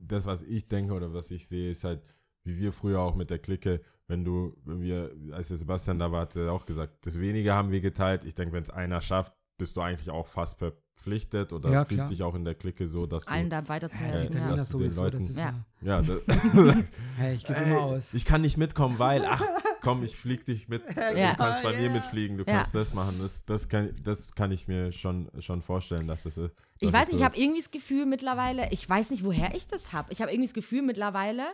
das, 0.00 0.26
was 0.26 0.42
ich 0.42 0.66
denke 0.68 0.92
oder 0.94 1.12
was 1.14 1.30
ich 1.30 1.46
sehe, 1.46 1.70
ist 1.70 1.84
halt, 1.84 2.02
wie 2.44 2.56
wir 2.58 2.72
früher 2.72 3.00
auch 3.00 3.14
mit 3.14 3.30
der 3.30 3.38
Clique, 3.38 3.80
wenn 4.06 4.24
du, 4.24 4.56
wenn 4.64 4.80
wir, 4.80 5.12
als 5.32 5.48
der 5.48 5.56
Sebastian 5.58 5.98
da 5.98 6.10
war, 6.10 6.22
hat 6.22 6.34
er 6.34 6.52
auch 6.52 6.64
gesagt, 6.64 7.06
das 7.06 7.20
Wenige 7.20 7.52
haben 7.54 7.70
wir 7.70 7.80
geteilt. 7.80 8.24
Ich 8.24 8.34
denke, 8.34 8.54
wenn 8.54 8.62
es 8.62 8.70
einer 8.70 9.00
schafft, 9.02 9.34
bist 9.58 9.76
du 9.76 9.82
eigentlich 9.82 10.10
auch 10.10 10.26
fast 10.26 10.58
verpflichtet 11.02 11.52
oder 11.52 11.70
Ja, 11.70 11.84
fühlst 11.84 12.10
dich 12.10 12.22
auch 12.22 12.34
in 12.34 12.44
der 12.44 12.54
Clique 12.54 12.88
so, 12.88 13.06
dass 13.06 13.24
du. 13.24 13.30
Allen 13.30 13.50
da 13.50 13.60
Ja, 13.60 13.68
weiterzuhelfen. 13.68 14.36
Äh, 14.36 14.40
ja. 14.40 14.56
Dass 14.56 14.68
du 14.68 14.78
den 14.78 14.90
sowieso, 14.90 15.04
das 15.04 15.12
Leuten- 15.14 15.30
ist 15.30 15.38
Ja. 15.38 15.54
ja. 15.82 16.02
das, 16.02 16.76
Hey, 17.16 17.34
ich 17.36 17.44
gebe 17.44 17.58
immer 17.58 17.80
aus. 17.80 18.14
Ich 18.14 18.24
kann 18.24 18.40
nicht 18.42 18.56
mitkommen, 18.56 18.98
weil, 18.98 19.24
ach, 19.24 19.42
komm, 19.80 20.02
ich 20.02 20.16
flieg 20.16 20.44
dich 20.44 20.68
mit. 20.68 20.82
Ja. 21.16 21.32
Du 21.32 21.36
kannst 21.38 21.62
bei 21.62 21.76
mir 21.76 21.90
mitfliegen, 21.90 22.36
du 22.38 22.44
Ja. 22.44 22.56
kannst 22.58 22.74
das 22.74 22.94
machen. 22.94 23.16
Das, 23.20 23.44
das, 23.46 23.68
kann, 23.68 23.94
das 24.02 24.34
kann 24.34 24.50
ich 24.50 24.68
mir 24.68 24.92
schon, 24.92 25.30
schon 25.40 25.62
vorstellen, 25.62 26.06
dass 26.06 26.24
das 26.24 26.36
ist. 26.36 26.52
Ich 26.80 26.92
weiß 26.92 27.06
nicht, 27.08 27.14
ich 27.14 27.18
so 27.20 27.24
habe 27.24 27.36
ist. 27.36 27.42
irgendwie 27.42 27.60
das 27.60 27.70
Gefühl 27.70 28.06
mittlerweile, 28.06 28.68
ich 28.70 28.88
weiß 28.88 29.10
nicht, 29.10 29.24
woher 29.24 29.54
ich 29.54 29.66
das 29.66 29.92
habe. 29.92 30.12
Ich 30.12 30.20
habe 30.20 30.30
irgendwie 30.30 30.46
das 30.48 30.54
Gefühl 30.54 30.82
mittlerweile, 30.82 31.44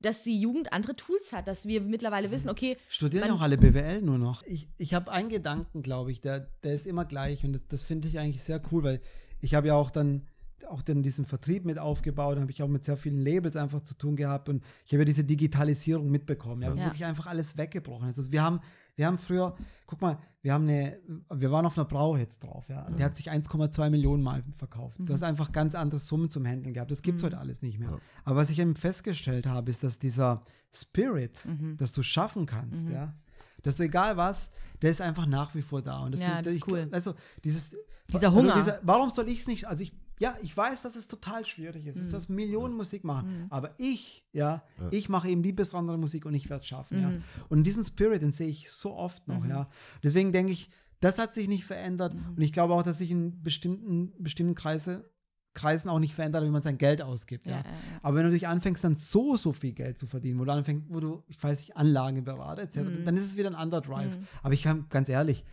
dass 0.00 0.22
die 0.22 0.40
Jugend 0.40 0.72
andere 0.72 0.96
Tools 0.96 1.32
hat, 1.32 1.46
dass 1.46 1.66
wir 1.66 1.80
mittlerweile 1.82 2.30
wissen, 2.30 2.48
okay, 2.50 2.76
Studieren 2.88 3.28
man- 3.28 3.36
auch 3.36 3.42
alle 3.42 3.58
BWL 3.58 4.02
nur 4.02 4.18
noch. 4.18 4.42
Ich, 4.44 4.68
ich 4.78 4.94
habe 4.94 5.10
einen 5.12 5.28
Gedanken, 5.28 5.82
glaube 5.82 6.10
ich, 6.10 6.20
der, 6.20 6.48
der 6.64 6.72
ist 6.74 6.86
immer 6.86 7.04
gleich 7.04 7.44
und 7.44 7.52
das, 7.52 7.66
das 7.68 7.82
finde 7.82 8.08
ich 8.08 8.18
eigentlich 8.18 8.42
sehr 8.42 8.60
cool, 8.72 8.82
weil 8.82 9.00
ich 9.40 9.54
habe 9.54 9.68
ja 9.68 9.74
auch 9.74 9.90
dann 9.90 10.26
auch 10.68 10.82
dann 10.82 11.02
diesen 11.02 11.26
Vertrieb 11.26 11.64
mit 11.64 11.78
aufgebaut, 11.80 12.38
habe 12.38 12.50
ich 12.52 12.62
auch 12.62 12.68
mit 12.68 12.84
sehr 12.84 12.96
vielen 12.96 13.20
Labels 13.24 13.56
einfach 13.56 13.80
zu 13.80 13.94
tun 13.94 14.14
gehabt 14.14 14.48
und 14.48 14.62
ich 14.86 14.92
habe 14.92 15.00
ja 15.00 15.04
diese 15.04 15.24
Digitalisierung 15.24 16.08
mitbekommen, 16.10 16.62
ja, 16.62 16.72
wo 16.72 16.76
Ja. 16.76 16.84
wirklich 16.84 17.04
einfach 17.04 17.26
alles 17.26 17.56
weggebrochen 17.58 18.08
ist. 18.08 18.18
Also 18.18 18.30
wir 18.30 18.42
haben, 18.42 18.60
wir 18.96 19.06
haben 19.06 19.18
früher, 19.18 19.54
guck 19.86 20.00
mal, 20.02 20.18
wir 20.42 20.54
haben 20.54 20.64
eine, 20.68 20.98
wir 21.32 21.50
waren 21.50 21.66
auf 21.66 21.76
einer 21.76 21.84
Brau 21.84 22.16
jetzt 22.16 22.42
drauf, 22.44 22.66
ja, 22.68 22.88
der 22.90 23.06
hat 23.06 23.16
sich 23.16 23.30
1,2 23.30 23.90
Millionen 23.90 24.22
Mal 24.22 24.42
verkauft. 24.56 24.96
Du 25.00 25.12
hast 25.12 25.22
einfach 25.22 25.52
ganz 25.52 25.74
andere 25.74 26.00
Summen 26.00 26.30
zum 26.30 26.46
Handeln 26.46 26.72
gehabt. 26.74 26.90
Das 26.90 27.02
gibt 27.02 27.18
es 27.18 27.24
heute 27.24 27.38
alles 27.38 27.60
nicht 27.62 27.78
mehr. 27.78 27.98
Aber 28.24 28.36
was 28.36 28.48
ich 28.50 28.58
eben 28.58 28.74
festgestellt 28.76 29.46
habe, 29.46 29.70
ist, 29.70 29.82
dass 29.84 29.98
dieser 29.98 30.40
Spirit, 30.74 31.38
dass 31.76 31.92
du 31.92 32.02
schaffen 32.02 32.46
kannst, 32.46 32.88
ja, 32.88 33.14
dass 33.62 33.76
du 33.76 33.82
egal 33.82 34.16
was, 34.16 34.50
der 34.80 34.90
ist 34.90 35.02
einfach 35.02 35.26
nach 35.26 35.54
wie 35.54 35.60
vor 35.62 35.82
da. 35.82 35.98
Und 36.00 36.12
das 36.12 36.20
Ja, 36.20 36.36
find- 36.36 36.46
das 36.46 36.52
ist 36.54 36.58
ich, 36.58 36.68
cool. 36.72 36.88
Also 36.90 37.14
dieses, 37.44 37.70
Dieser 38.10 38.28
also 38.28 38.32
Hunger. 38.38 38.54
dieser, 38.54 38.80
warum 38.82 39.10
soll 39.10 39.28
ich 39.28 39.40
es 39.40 39.46
nicht, 39.46 39.66
also 39.68 39.82
ich, 39.82 39.92
ja, 40.20 40.36
ich 40.42 40.56
weiß, 40.56 40.82
dass 40.82 40.94
es 40.96 41.08
total 41.08 41.44
schwierig 41.46 41.86
ist, 41.86 41.98
dass 41.98 42.10
das 42.10 42.28
Millionen 42.28 42.76
Musik 42.76 43.02
machen, 43.04 43.46
aber 43.50 43.74
ich, 43.78 44.24
ja, 44.32 44.62
ich 44.92 45.08
mache 45.08 45.28
eben 45.28 45.42
die 45.42 45.52
besondere 45.52 45.98
Musik 45.98 46.26
und 46.26 46.34
ich 46.34 46.48
werde 46.50 46.60
es 46.60 46.66
schaffen, 46.68 47.00
ja. 47.00 47.12
Und 47.48 47.64
diesen 47.64 47.82
Spirit, 47.82 48.20
den 48.22 48.30
sehe 48.32 48.48
ich 48.48 48.70
so 48.70 48.94
oft 48.94 49.26
noch, 49.26 49.44
ja. 49.46 49.68
Deswegen 50.04 50.30
denke 50.32 50.52
ich, 50.52 50.70
das 51.00 51.18
hat 51.18 51.32
sich 51.34 51.48
nicht 51.48 51.64
verändert 51.64 52.14
und 52.36 52.40
ich 52.40 52.52
glaube 52.52 52.74
auch, 52.74 52.82
dass 52.82 52.98
sich 52.98 53.10
in 53.10 53.42
bestimmten, 53.42 54.12
bestimmten 54.22 54.54
Kreise, 54.54 55.10
Kreisen 55.54 55.88
auch 55.88 55.98
nicht 55.98 56.14
verändert, 56.14 56.44
wie 56.44 56.50
man 56.50 56.62
sein 56.62 56.76
Geld 56.78 57.00
ausgibt, 57.02 57.46
ja. 57.46 57.52
Ja, 57.56 57.58
ja, 57.58 57.64
ja. 57.70 57.98
Aber 58.02 58.18
wenn 58.18 58.24
du 58.26 58.30
dich 58.30 58.46
anfängst, 58.46 58.84
dann 58.84 58.96
so, 58.96 59.36
so 59.36 59.52
viel 59.52 59.72
Geld 59.72 59.96
zu 59.98 60.06
verdienen, 60.06 60.38
wo 60.38 60.44
du 60.44 60.52
anfängst, 60.52 60.86
wo 60.90 61.00
du, 61.00 61.24
ich 61.28 61.42
weiß 61.42 61.58
nicht, 61.60 61.76
Anlagen 61.76 62.22
berate, 62.24 62.60
etc., 62.62 62.76
Mhm. 62.82 63.04
dann 63.06 63.16
ist 63.16 63.24
es 63.24 63.36
wieder 63.36 63.48
ein 63.48 63.56
anderer 63.56 63.80
Drive. 63.80 64.16
Aber 64.42 64.52
ich 64.54 64.62
kann, 64.64 64.84
ganz 64.90 65.08
ehrlich, 65.08 65.44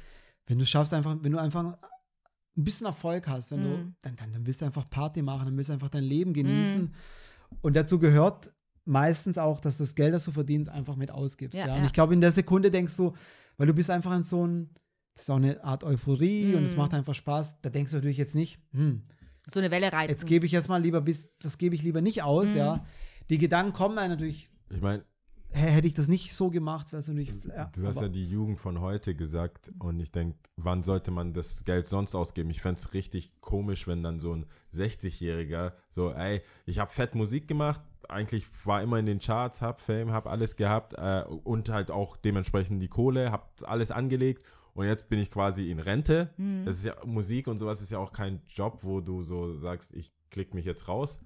wenn 0.46 0.60
du 0.60 0.66
schaffst 0.66 0.94
einfach, 0.94 1.16
wenn 1.22 1.32
du 1.32 1.40
einfach 1.40 1.78
ein 2.58 2.64
bisschen 2.64 2.88
Erfolg 2.88 3.28
hast, 3.28 3.52
wenn 3.52 3.60
Mhm. 3.60 3.64
du, 3.64 3.94
dann, 4.02 4.16
dann, 4.16 4.34
dann 4.34 4.48
willst 4.48 4.62
du 4.62 4.66
einfach 4.66 4.90
Party 4.90 5.22
machen, 5.22 5.46
dann 5.46 5.56
willst 5.58 5.70
du 5.70 5.74
einfach 5.74 5.90
dein 5.90 6.04
Leben 6.04 6.34
genießen. 6.34 6.94
Und 7.62 7.76
dazu 7.76 8.00
gehört 8.00 8.52
meistens 8.86 9.38
auch, 9.38 9.60
dass 9.60 9.78
du 9.78 9.84
das 9.84 9.96
Geld, 9.96 10.14
das 10.14 10.24
du 10.26 10.32
verdienst, 10.32 10.70
einfach 10.70 10.96
mit 10.96 11.12
ausgibst. 11.12 11.58
Ja, 11.58 11.68
Ja, 11.68 11.76
Und 11.76 11.86
ich 11.86 11.94
glaube, 11.94 12.14
in 12.14 12.22
der 12.22 12.32
Sekunde 12.32 12.72
denkst 12.72 12.96
du, 12.98 13.14
weil 13.58 13.68
du 13.68 13.74
bist 13.74 13.90
einfach 13.90 14.16
in 14.16 14.24
so 14.24 14.46
ein, 14.48 14.70
das 15.14 15.24
ist 15.24 15.30
auch 15.30 15.36
eine 15.38 15.64
Art 15.64 15.84
Euphorie 15.84 16.56
und 16.56 16.64
es 16.64 16.72
Mhm. 16.72 16.78
macht 16.78 16.94
einfach 16.94 17.14
Spaß. 17.16 17.62
Da 17.62 17.70
denkst 17.70 17.92
du 17.92 17.98
natürlich 17.98 18.18
jetzt 18.18 18.36
nicht, 18.36 18.60
hm, 18.72 19.04
so 19.50 19.60
eine 19.60 19.72
Welle 19.72 19.92
reiten. 19.94 20.12
jetzt 20.12 20.26
gebe 20.26 20.46
ich 20.46 20.52
jetzt 20.52 20.68
mal 20.68 20.82
lieber 20.82 21.00
bis, 21.02 21.30
das 21.40 21.58
gebe 21.58 21.74
ich 21.76 21.84
lieber 21.84 22.02
nicht 22.02 22.22
aus, 22.24 22.52
Mhm. 22.52 22.58
ja. 22.58 22.86
Die 23.30 23.38
Gedanken 23.38 23.74
kommen 23.74 23.98
einem 23.98 24.12
natürlich, 24.14 24.50
Ich 24.70 24.82
meine, 24.82 25.04
hätte 25.52 25.88
ich 25.88 25.94
das 25.94 26.08
nicht 26.08 26.34
so 26.34 26.50
gemacht, 26.50 26.92
wäre 26.92 27.00
es 27.02 27.08
natürlich, 27.08 27.32
ja, 27.48 27.72
du 27.76 27.88
hast 27.88 27.98
aber- 27.98 28.08
ja 28.08 28.12
die 28.12 28.28
Jugend 28.28 28.60
von 28.60 28.82
heute 28.82 29.16
gesagt 29.16 29.72
und 29.80 30.00
ich 30.00 30.12
denke, 30.12 30.38
wann 30.56 30.84
sollte 30.84 31.12
man 31.12 31.34
das 31.34 31.64
Geld 31.66 31.86
sonst 31.86 32.16
ausgeben? 32.16 32.50
Ich 32.50 32.62
fände 32.62 32.80
es 32.80 32.94
richtig 32.94 33.40
komisch, 33.42 33.88
wenn 33.88 34.04
dann 34.04 34.20
so 34.20 34.34
ein 34.34 34.46
60-Jähriger 34.74 35.74
so, 35.90 36.12
ey, 36.12 36.42
ich 36.66 36.80
habe 36.80 36.92
fett 36.92 37.16
Musik 37.16 37.48
gemacht, 37.48 37.82
eigentlich 38.10 38.46
war 38.66 38.82
immer 38.82 39.00
in 39.00 39.06
den 39.06 39.20
Charts, 39.20 39.62
hab 39.62 39.80
Fame, 39.82 40.12
hab 40.12 40.28
alles 40.28 40.56
gehabt 40.56 40.94
äh, 40.94 41.24
und 41.44 41.70
halt 41.70 41.92
auch 41.92 42.16
dementsprechend 42.18 42.82
die 42.82 42.88
Kohle, 42.88 43.32
hab 43.32 43.52
alles 43.64 43.92
angelegt 43.92 44.44
und 44.74 44.86
jetzt 44.86 45.10
bin 45.10 45.20
ich 45.20 45.32
quasi 45.32 45.72
in 45.72 45.80
Rente. 45.80 46.30
Das 46.66 46.78
ist 46.78 46.86
ja 46.86 46.94
Musik 47.06 47.48
und 47.48 47.58
sowas 47.58 47.82
ist 47.82 47.92
ja 47.92 47.98
auch 48.00 48.14
kein 48.14 48.42
Job, 48.48 48.80
wo 48.84 49.02
du 49.02 49.24
so 49.24 49.54
sagst, 49.56 49.94
ich 49.94 50.12
klick 50.30 50.54
mich 50.54 50.66
jetzt 50.66 50.88
raus. 50.88 51.20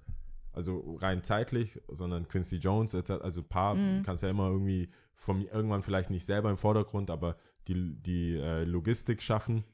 Also 0.52 0.96
rein 1.00 1.24
zeitlich, 1.24 1.80
sondern 1.88 2.28
Quincy 2.28 2.56
Jones, 2.56 2.94
also 2.94 3.40
ein 3.40 3.48
paar 3.48 3.76
kannst 4.02 4.22
ja 4.22 4.30
immer 4.30 4.48
irgendwie 4.48 4.90
von 5.14 5.38
mir 5.38 5.50
irgendwann 5.52 5.82
vielleicht 5.82 6.10
nicht 6.10 6.26
selber 6.26 6.50
im 6.50 6.58
Vordergrund, 6.58 7.10
aber 7.10 7.36
die, 7.68 7.94
die 8.02 8.36
äh, 8.36 8.64
Logistik 8.64 9.22
schaffen 9.22 9.64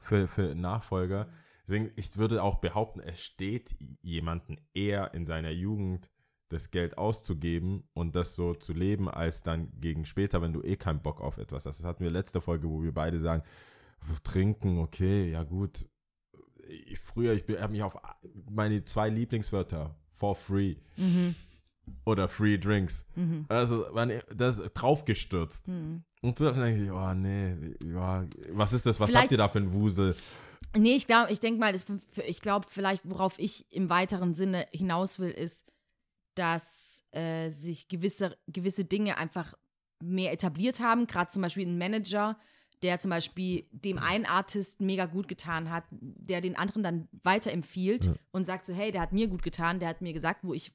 für, 0.00 0.28
für 0.28 0.54
Nachfolger. 0.54 1.28
Deswegen, 1.66 1.90
ich 1.96 2.16
würde 2.16 2.42
auch 2.42 2.56
behaupten, 2.56 3.00
es 3.00 3.20
steht 3.20 3.74
jemanden 4.00 4.56
eher 4.72 5.14
in 5.14 5.26
seiner 5.26 5.50
Jugend, 5.50 6.10
das 6.48 6.70
Geld 6.70 6.96
auszugeben 6.96 7.84
und 7.92 8.16
das 8.16 8.34
so 8.34 8.54
zu 8.54 8.72
leben, 8.72 9.08
als 9.08 9.42
dann 9.42 9.70
gegen 9.80 10.06
später, 10.06 10.40
wenn 10.40 10.54
du 10.54 10.62
eh 10.62 10.76
keinen 10.76 11.02
Bock 11.02 11.20
auf 11.20 11.36
etwas 11.36 11.66
hast. 11.66 11.80
Das 11.80 11.86
hatten 11.86 12.04
wir 12.04 12.10
letzte 12.10 12.40
Folge, 12.40 12.70
wo 12.70 12.82
wir 12.82 12.92
beide 12.92 13.18
sagen, 13.18 13.42
trinken, 14.22 14.78
okay, 14.78 15.30
ja 15.30 15.42
gut. 15.42 15.86
Ich, 16.68 16.98
früher, 16.98 17.32
ich 17.32 17.44
habe 17.60 17.72
mich 17.72 17.82
auf 17.82 17.96
meine 18.50 18.84
zwei 18.84 19.08
Lieblingswörter, 19.08 19.94
for 20.10 20.36
free 20.36 20.76
oder 22.04 22.28
free 22.28 22.58
drinks, 22.58 23.06
also 23.48 23.86
man, 23.94 24.12
das 24.34 24.58
draufgestürzt. 24.74 25.68
Und 25.68 26.38
so 26.38 26.50
dann 26.50 26.60
denke 26.60 26.84
ich, 26.84 26.90
oh 26.90 27.14
nee, 27.14 27.56
ja, 27.84 28.26
was 28.50 28.72
ist 28.72 28.84
das, 28.86 29.00
was 29.00 29.08
Vielleicht- 29.10 29.24
habt 29.24 29.32
ihr 29.32 29.38
da 29.38 29.48
für 29.48 29.58
ein 29.60 29.72
Wusel? 29.72 30.14
Nee, 30.76 30.96
ich 30.96 31.06
glaube, 31.06 31.32
ich 31.32 31.40
denke 31.40 31.58
mal, 31.60 31.72
das, 31.72 31.86
ich 32.26 32.40
glaube 32.42 32.66
vielleicht, 32.68 33.08
worauf 33.08 33.38
ich 33.38 33.72
im 33.72 33.88
weiteren 33.88 34.34
Sinne 34.34 34.66
hinaus 34.70 35.18
will, 35.18 35.30
ist, 35.30 35.64
dass 36.34 37.04
äh, 37.12 37.48
sich 37.50 37.88
gewisse, 37.88 38.36
gewisse 38.48 38.84
Dinge 38.84 39.16
einfach 39.16 39.54
mehr 40.02 40.32
etabliert 40.32 40.80
haben. 40.80 41.06
Gerade 41.06 41.30
zum 41.30 41.40
Beispiel 41.42 41.66
ein 41.66 41.78
Manager, 41.78 42.38
der 42.82 42.98
zum 42.98 43.10
Beispiel 43.10 43.64
dem 43.72 43.98
einen 43.98 44.24
Artist 44.24 44.80
mega 44.80 45.06
gut 45.06 45.26
getan 45.28 45.70
hat, 45.70 45.84
der 45.90 46.40
den 46.40 46.56
anderen 46.56 46.82
dann 46.82 47.08
weiterempfiehlt 47.22 48.12
und 48.30 48.44
sagt 48.44 48.66
so, 48.66 48.72
hey, 48.72 48.92
der 48.92 49.00
hat 49.00 49.12
mir 49.12 49.28
gut 49.28 49.42
getan, 49.42 49.80
der 49.80 49.88
hat 49.88 50.00
mir 50.00 50.12
gesagt, 50.12 50.40
wo 50.44 50.54
ich, 50.54 50.72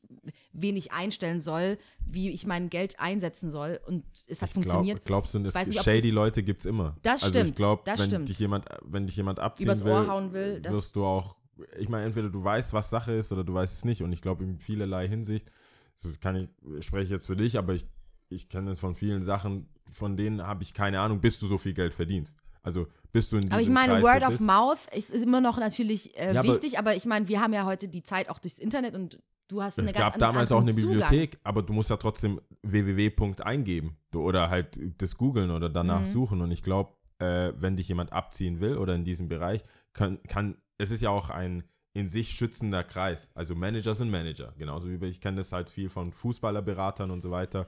wen 0.51 0.75
ich 0.75 0.91
einstellen 0.91 1.39
soll, 1.39 1.77
wie 2.05 2.29
ich 2.29 2.45
mein 2.45 2.69
Geld 2.69 2.99
einsetzen 2.99 3.49
soll 3.49 3.79
und 3.87 4.03
es 4.27 4.41
hat 4.41 4.49
Ich 4.49 4.53
glaub, 4.55 4.63
funktioniert. 4.65 5.05
glaubst 5.05 5.33
du, 5.33 5.39
das 5.39 5.55
Ich 5.55 5.67
nicht, 5.67 5.83
shady 5.83 6.01
das- 6.09 6.11
Leute 6.15 6.43
gibt 6.43 6.61
es 6.61 6.65
immer. 6.65 6.95
Das 7.01 7.23
also 7.23 7.27
ich 7.39 7.41
stimmt, 7.45 7.55
glaube, 7.55 7.81
das 7.85 7.99
wenn 7.99 8.05
stimmt. 8.07 8.29
dich 8.29 8.39
jemand, 8.39 8.65
wenn 8.83 9.07
dich 9.07 9.15
jemand 9.15 9.39
abziehen 9.39 9.67
Übers 9.67 9.83
will, 9.85 9.91
Ohr 9.93 10.07
hauen 10.07 10.33
will, 10.33 10.59
das- 10.61 10.73
wirst 10.73 10.95
du 10.95 11.05
auch, 11.05 11.35
ich 11.77 11.87
meine, 11.87 12.05
entweder 12.05 12.29
du 12.29 12.43
weißt, 12.43 12.73
was 12.73 12.89
Sache 12.89 13.13
ist 13.13 13.31
oder 13.31 13.43
du 13.43 13.53
weißt 13.53 13.77
es 13.77 13.85
nicht. 13.85 14.01
Und 14.01 14.11
ich 14.11 14.21
glaube, 14.21 14.43
in 14.43 14.57
vielerlei 14.59 15.07
Hinsicht, 15.07 15.51
so 15.95 16.09
kann 16.19 16.35
ich, 16.35 16.49
ich 16.79 16.85
spreche 16.85 17.13
jetzt 17.13 17.27
für 17.27 17.35
dich, 17.35 17.57
aber 17.57 17.73
ich, 17.73 17.85
ich 18.33 18.49
kenne 18.49 18.71
es 18.71 18.79
von 18.79 18.95
vielen 18.95 19.23
Sachen, 19.23 19.67
von 19.91 20.17
denen 20.17 20.45
habe 20.45 20.63
ich 20.63 20.73
keine 20.73 20.99
Ahnung, 20.99 21.21
bis 21.21 21.39
du 21.39 21.47
so 21.47 21.57
viel 21.57 21.73
Geld 21.73 21.93
verdienst. 21.93 22.39
Also 22.61 22.87
bist 23.11 23.31
du 23.31 23.35
in 23.35 23.41
diesem 23.41 23.53
Aber 23.53 23.61
ich 23.61 23.69
meine, 23.69 24.01
Kreis 24.01 24.03
Word 24.03 24.23
of 24.33 24.39
Mouth 24.39 24.79
ist, 24.95 25.09
ist 25.11 25.21
immer 25.23 25.41
noch 25.41 25.57
natürlich 25.57 26.17
äh, 26.17 26.33
Ja, 26.33 26.39
aber- 26.39 26.49
wichtig, 26.49 26.79
aber, 26.79 26.95
ich 26.95 27.05
meine, 27.05 27.27
wir 27.27 27.41
haben 27.41 27.53
ja 27.53 27.65
heute 27.65 27.87
die 27.89 28.03
Zeit 28.03 28.29
auch 28.29 28.39
durchs 28.39 28.57
Internet 28.57 28.95
und 28.95 29.19
du 29.49 29.61
hast 29.61 29.77
eine 29.77 29.89
Es 29.89 29.93
gab 29.93 30.17
damals 30.17 30.51
auch 30.51 30.61
eine 30.61 30.71
anderen 30.71 30.89
Zugang. 30.93 31.09
Bibliothek, 31.09 31.39
aber 31.43 31.61
du 31.61 31.73
musst 31.73 31.89
ja 31.89 31.97
trotzdem 31.97 32.39
www. 32.63 33.11
eingeben 33.43 33.97
oder 34.15 34.49
halt 34.49 34.79
das 34.97 35.17
googeln 35.17 35.51
oder 35.51 35.69
danach 35.69 36.01
Mhm. 36.07 36.11
suchen. 36.13 36.41
Und 36.41 36.51
ich 36.51 36.63
glaube, 36.63 36.93
äh, 37.19 37.51
wenn 37.57 37.75
dich 37.75 37.89
jemand 37.89 38.13
abziehen 38.13 38.59
will 38.61 38.77
oder 38.77 38.95
in 38.95 39.03
diesem 39.03 39.27
Bereich, 39.27 39.61
kann, 39.91 40.23
kann 40.23 40.57
es 40.77 40.89
ist 40.89 41.01
ja 41.01 41.09
auch 41.09 41.29
ein 41.29 41.63
in 41.95 42.07
sich 42.07 42.29
schützender 42.31 42.83
Kreis. 42.83 43.29
Also 43.35 43.53
Manager 43.53 43.93
sind 43.93 44.09
Manager, 44.09 44.53
genauso 44.57 44.87
wie 44.89 45.05
ich 45.05 45.21
kenne 45.21 45.37
das 45.37 45.51
halt 45.51 45.69
viel 45.69 45.89
von 45.89 46.11
Fußballerberatern 46.11 47.11
und 47.11 47.21
so 47.21 47.29
weiter. 47.29 47.67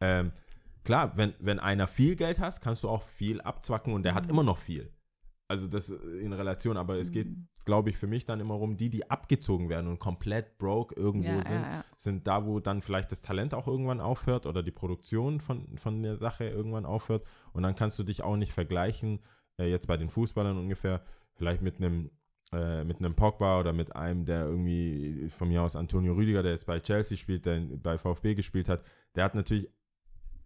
Ähm, 0.00 0.32
klar, 0.84 1.16
wenn, 1.16 1.34
wenn 1.38 1.58
einer 1.58 1.86
viel 1.86 2.16
Geld 2.16 2.38
hat, 2.38 2.60
kannst 2.60 2.84
du 2.84 2.88
auch 2.88 3.02
viel 3.02 3.40
abzwacken 3.40 3.92
und 3.94 4.02
der 4.04 4.12
Mhm. 4.12 4.16
hat 4.16 4.30
immer 4.30 4.42
noch 4.42 4.58
viel. 4.58 4.92
Also 5.48 5.66
das 5.68 5.90
in 5.90 6.32
Relation, 6.32 6.76
aber 6.76 6.96
es 6.98 7.12
geht, 7.12 7.28
Mhm. 7.28 7.48
glaube 7.66 7.90
ich, 7.90 7.96
für 7.98 8.06
mich 8.06 8.24
dann 8.24 8.40
immer 8.40 8.58
um 8.58 8.76
die, 8.76 8.88
die 8.90 9.10
abgezogen 9.10 9.68
werden 9.68 9.88
und 9.88 9.98
komplett 9.98 10.56
broke 10.58 10.94
irgendwo 10.94 11.28
Ja, 11.38 11.42
sind, 11.42 11.62
ja, 11.62 11.70
ja. 11.70 11.84
sind 11.96 12.26
da, 12.26 12.46
wo 12.46 12.60
dann 12.60 12.80
vielleicht 12.82 13.12
das 13.12 13.20
Talent 13.22 13.52
auch 13.54 13.66
irgendwann 13.68 14.00
aufhört 14.00 14.46
oder 14.46 14.62
die 14.62 14.70
Produktion 14.70 15.40
von, 15.40 15.76
von 15.76 16.02
der 16.02 16.16
Sache 16.16 16.44
irgendwann 16.48 16.86
aufhört. 16.86 17.26
Und 17.52 17.62
dann 17.62 17.74
kannst 17.74 17.98
du 17.98 18.02
dich 18.04 18.22
auch 18.22 18.36
nicht 18.36 18.52
vergleichen, 18.52 19.20
äh, 19.58 19.70
jetzt 19.70 19.86
bei 19.86 19.96
den 19.98 20.08
Fußballern 20.10 20.56
ungefähr, 20.58 21.02
vielleicht 21.34 21.62
mit 21.62 21.76
einem 21.76 22.10
äh, 22.52 22.84
mit 22.84 22.98
einem 22.98 23.14
Pogba 23.16 23.58
oder 23.60 23.72
mit 23.72 23.96
einem, 23.96 24.26
der 24.26 24.44
irgendwie 24.46 25.28
von 25.30 25.48
mir 25.48 25.62
aus 25.62 25.76
Antonio 25.76 26.12
Rüdiger, 26.14 26.42
der 26.42 26.52
jetzt 26.52 26.66
bei 26.66 26.78
Chelsea 26.78 27.16
spielt, 27.16 27.46
der 27.46 27.58
bei 27.60 27.98
VfB 27.98 28.34
gespielt 28.34 28.68
hat, 28.68 28.82
der 29.14 29.24
hat 29.24 29.34
natürlich 29.34 29.68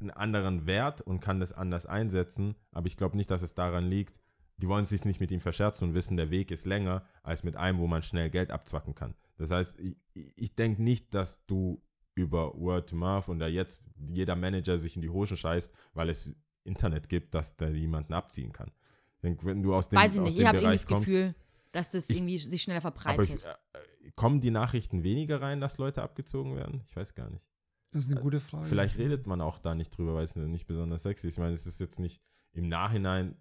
einen 0.00 0.10
anderen 0.10 0.66
Wert 0.66 1.00
und 1.00 1.20
kann 1.20 1.40
das 1.40 1.52
anders 1.52 1.86
einsetzen, 1.86 2.54
aber 2.72 2.86
ich 2.86 2.96
glaube 2.96 3.16
nicht, 3.16 3.30
dass 3.30 3.42
es 3.42 3.54
daran 3.54 3.84
liegt, 3.84 4.20
die 4.58 4.68
wollen 4.68 4.84
sich 4.84 5.04
nicht 5.04 5.20
mit 5.20 5.30
ihm 5.30 5.40
verscherzen 5.40 5.88
und 5.88 5.94
wissen, 5.94 6.16
der 6.16 6.30
Weg 6.30 6.50
ist 6.50 6.66
länger 6.66 7.04
als 7.22 7.44
mit 7.44 7.56
einem, 7.56 7.78
wo 7.78 7.86
man 7.86 8.02
schnell 8.02 8.28
Geld 8.30 8.50
abzwacken 8.50 8.94
kann. 8.94 9.14
Das 9.36 9.50
heißt, 9.50 9.78
ich, 9.78 9.96
ich 10.14 10.54
denke 10.56 10.82
nicht, 10.82 11.14
dass 11.14 11.44
du 11.46 11.80
über 12.16 12.52
Word 12.58 12.88
to 12.90 12.96
Mouth 12.96 13.28
und 13.28 13.38
da 13.38 13.46
jetzt 13.46 13.84
jeder 14.08 14.34
Manager 14.34 14.78
sich 14.78 14.96
in 14.96 15.02
die 15.02 15.10
Hosen 15.10 15.36
scheißt, 15.36 15.72
weil 15.94 16.08
es 16.08 16.28
Internet 16.64 17.08
gibt, 17.08 17.34
dass 17.34 17.56
da 17.56 17.68
jemanden 17.68 18.12
abziehen 18.12 18.52
kann. 18.52 18.72
Ich 19.14 19.20
denke, 19.22 19.46
wenn 19.46 19.62
du 19.62 19.74
aus 19.74 19.88
dem, 19.88 19.98
Weiß 20.00 20.16
ich 20.16 20.20
nicht, 20.20 20.38
ich 20.38 20.44
habe 20.46 20.58
irgendwie 20.58 20.72
das 20.74 20.86
kommst, 20.86 21.06
Gefühl, 21.06 21.34
dass 21.70 21.92
das 21.92 22.10
Ich- 22.10 22.16
irgendwie 22.18 22.38
sich 22.38 22.62
schneller 22.62 22.80
verbreitet. 22.80 23.28
ich, 23.36 23.44
äh, 23.44 24.10
kommen 24.16 24.40
die 24.40 24.50
Nachrichten 24.50 25.04
weniger 25.04 25.40
rein, 25.40 25.60
dass 25.60 25.78
Leute 25.78 26.02
abgezogen 26.02 26.56
werden? 26.56 26.82
Ich 26.88 26.96
weiß 26.96 27.14
gar 27.14 27.30
nicht. 27.30 27.44
Das 27.90 28.04
ist 28.04 28.10
eine 28.12 28.20
gute 28.20 28.40
Frage. 28.40 28.66
Vielleicht 28.66 28.98
redet 28.98 29.26
man 29.26 29.40
auch 29.40 29.58
da 29.58 29.74
nicht 29.74 29.96
drüber, 29.96 30.14
weil 30.14 30.24
es 30.24 30.36
nicht 30.36 30.66
besonders 30.66 31.02
sexy 31.02 31.28
ist. 31.28 31.34
Ich 31.34 31.40
meine, 31.40 31.54
es 31.54 31.66
ist 31.66 31.80
jetzt 31.80 31.98
nicht 32.00 32.20
im 32.52 32.68
Nachhinein 32.68 33.36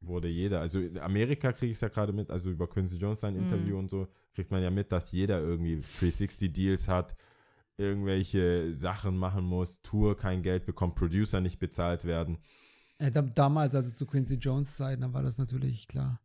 wurde 0.00 0.28
jeder, 0.28 0.60
also 0.60 0.80
in 0.80 0.98
Amerika 0.98 1.52
kriege 1.52 1.70
ich 1.70 1.76
es 1.76 1.80
ja 1.80 1.88
gerade 1.88 2.12
mit, 2.12 2.30
also 2.30 2.50
über 2.50 2.68
Quincy 2.68 2.96
Jones 2.96 3.20
sein. 3.20 3.36
Interview 3.36 3.78
und 3.78 3.88
so, 3.88 4.08
kriegt 4.34 4.50
man 4.50 4.60
ja 4.62 4.70
mit, 4.70 4.90
dass 4.90 5.12
jeder 5.12 5.40
irgendwie 5.40 5.76
360-Deals 6.00 6.88
hat, 6.88 7.14
irgendwelche 7.76 8.72
Sachen 8.72 9.16
machen 9.16 9.44
muss, 9.44 9.80
Tour 9.82 10.16
kein 10.16 10.42
Geld 10.42 10.64
bekommt, 10.66 10.94
Producer 10.96 11.40
nicht 11.40 11.58
bezahlt 11.58 12.04
werden. 12.04 12.38
Äh, 12.98 13.10
da, 13.10 13.22
damals, 13.22 13.74
also 13.74 13.90
zu 13.90 14.06
Quincy 14.06 14.34
Jones 14.34 14.74
Zeiten, 14.74 15.02
da 15.02 15.12
war 15.12 15.22
das 15.22 15.38
natürlich 15.38 15.88
klar. 15.88 16.20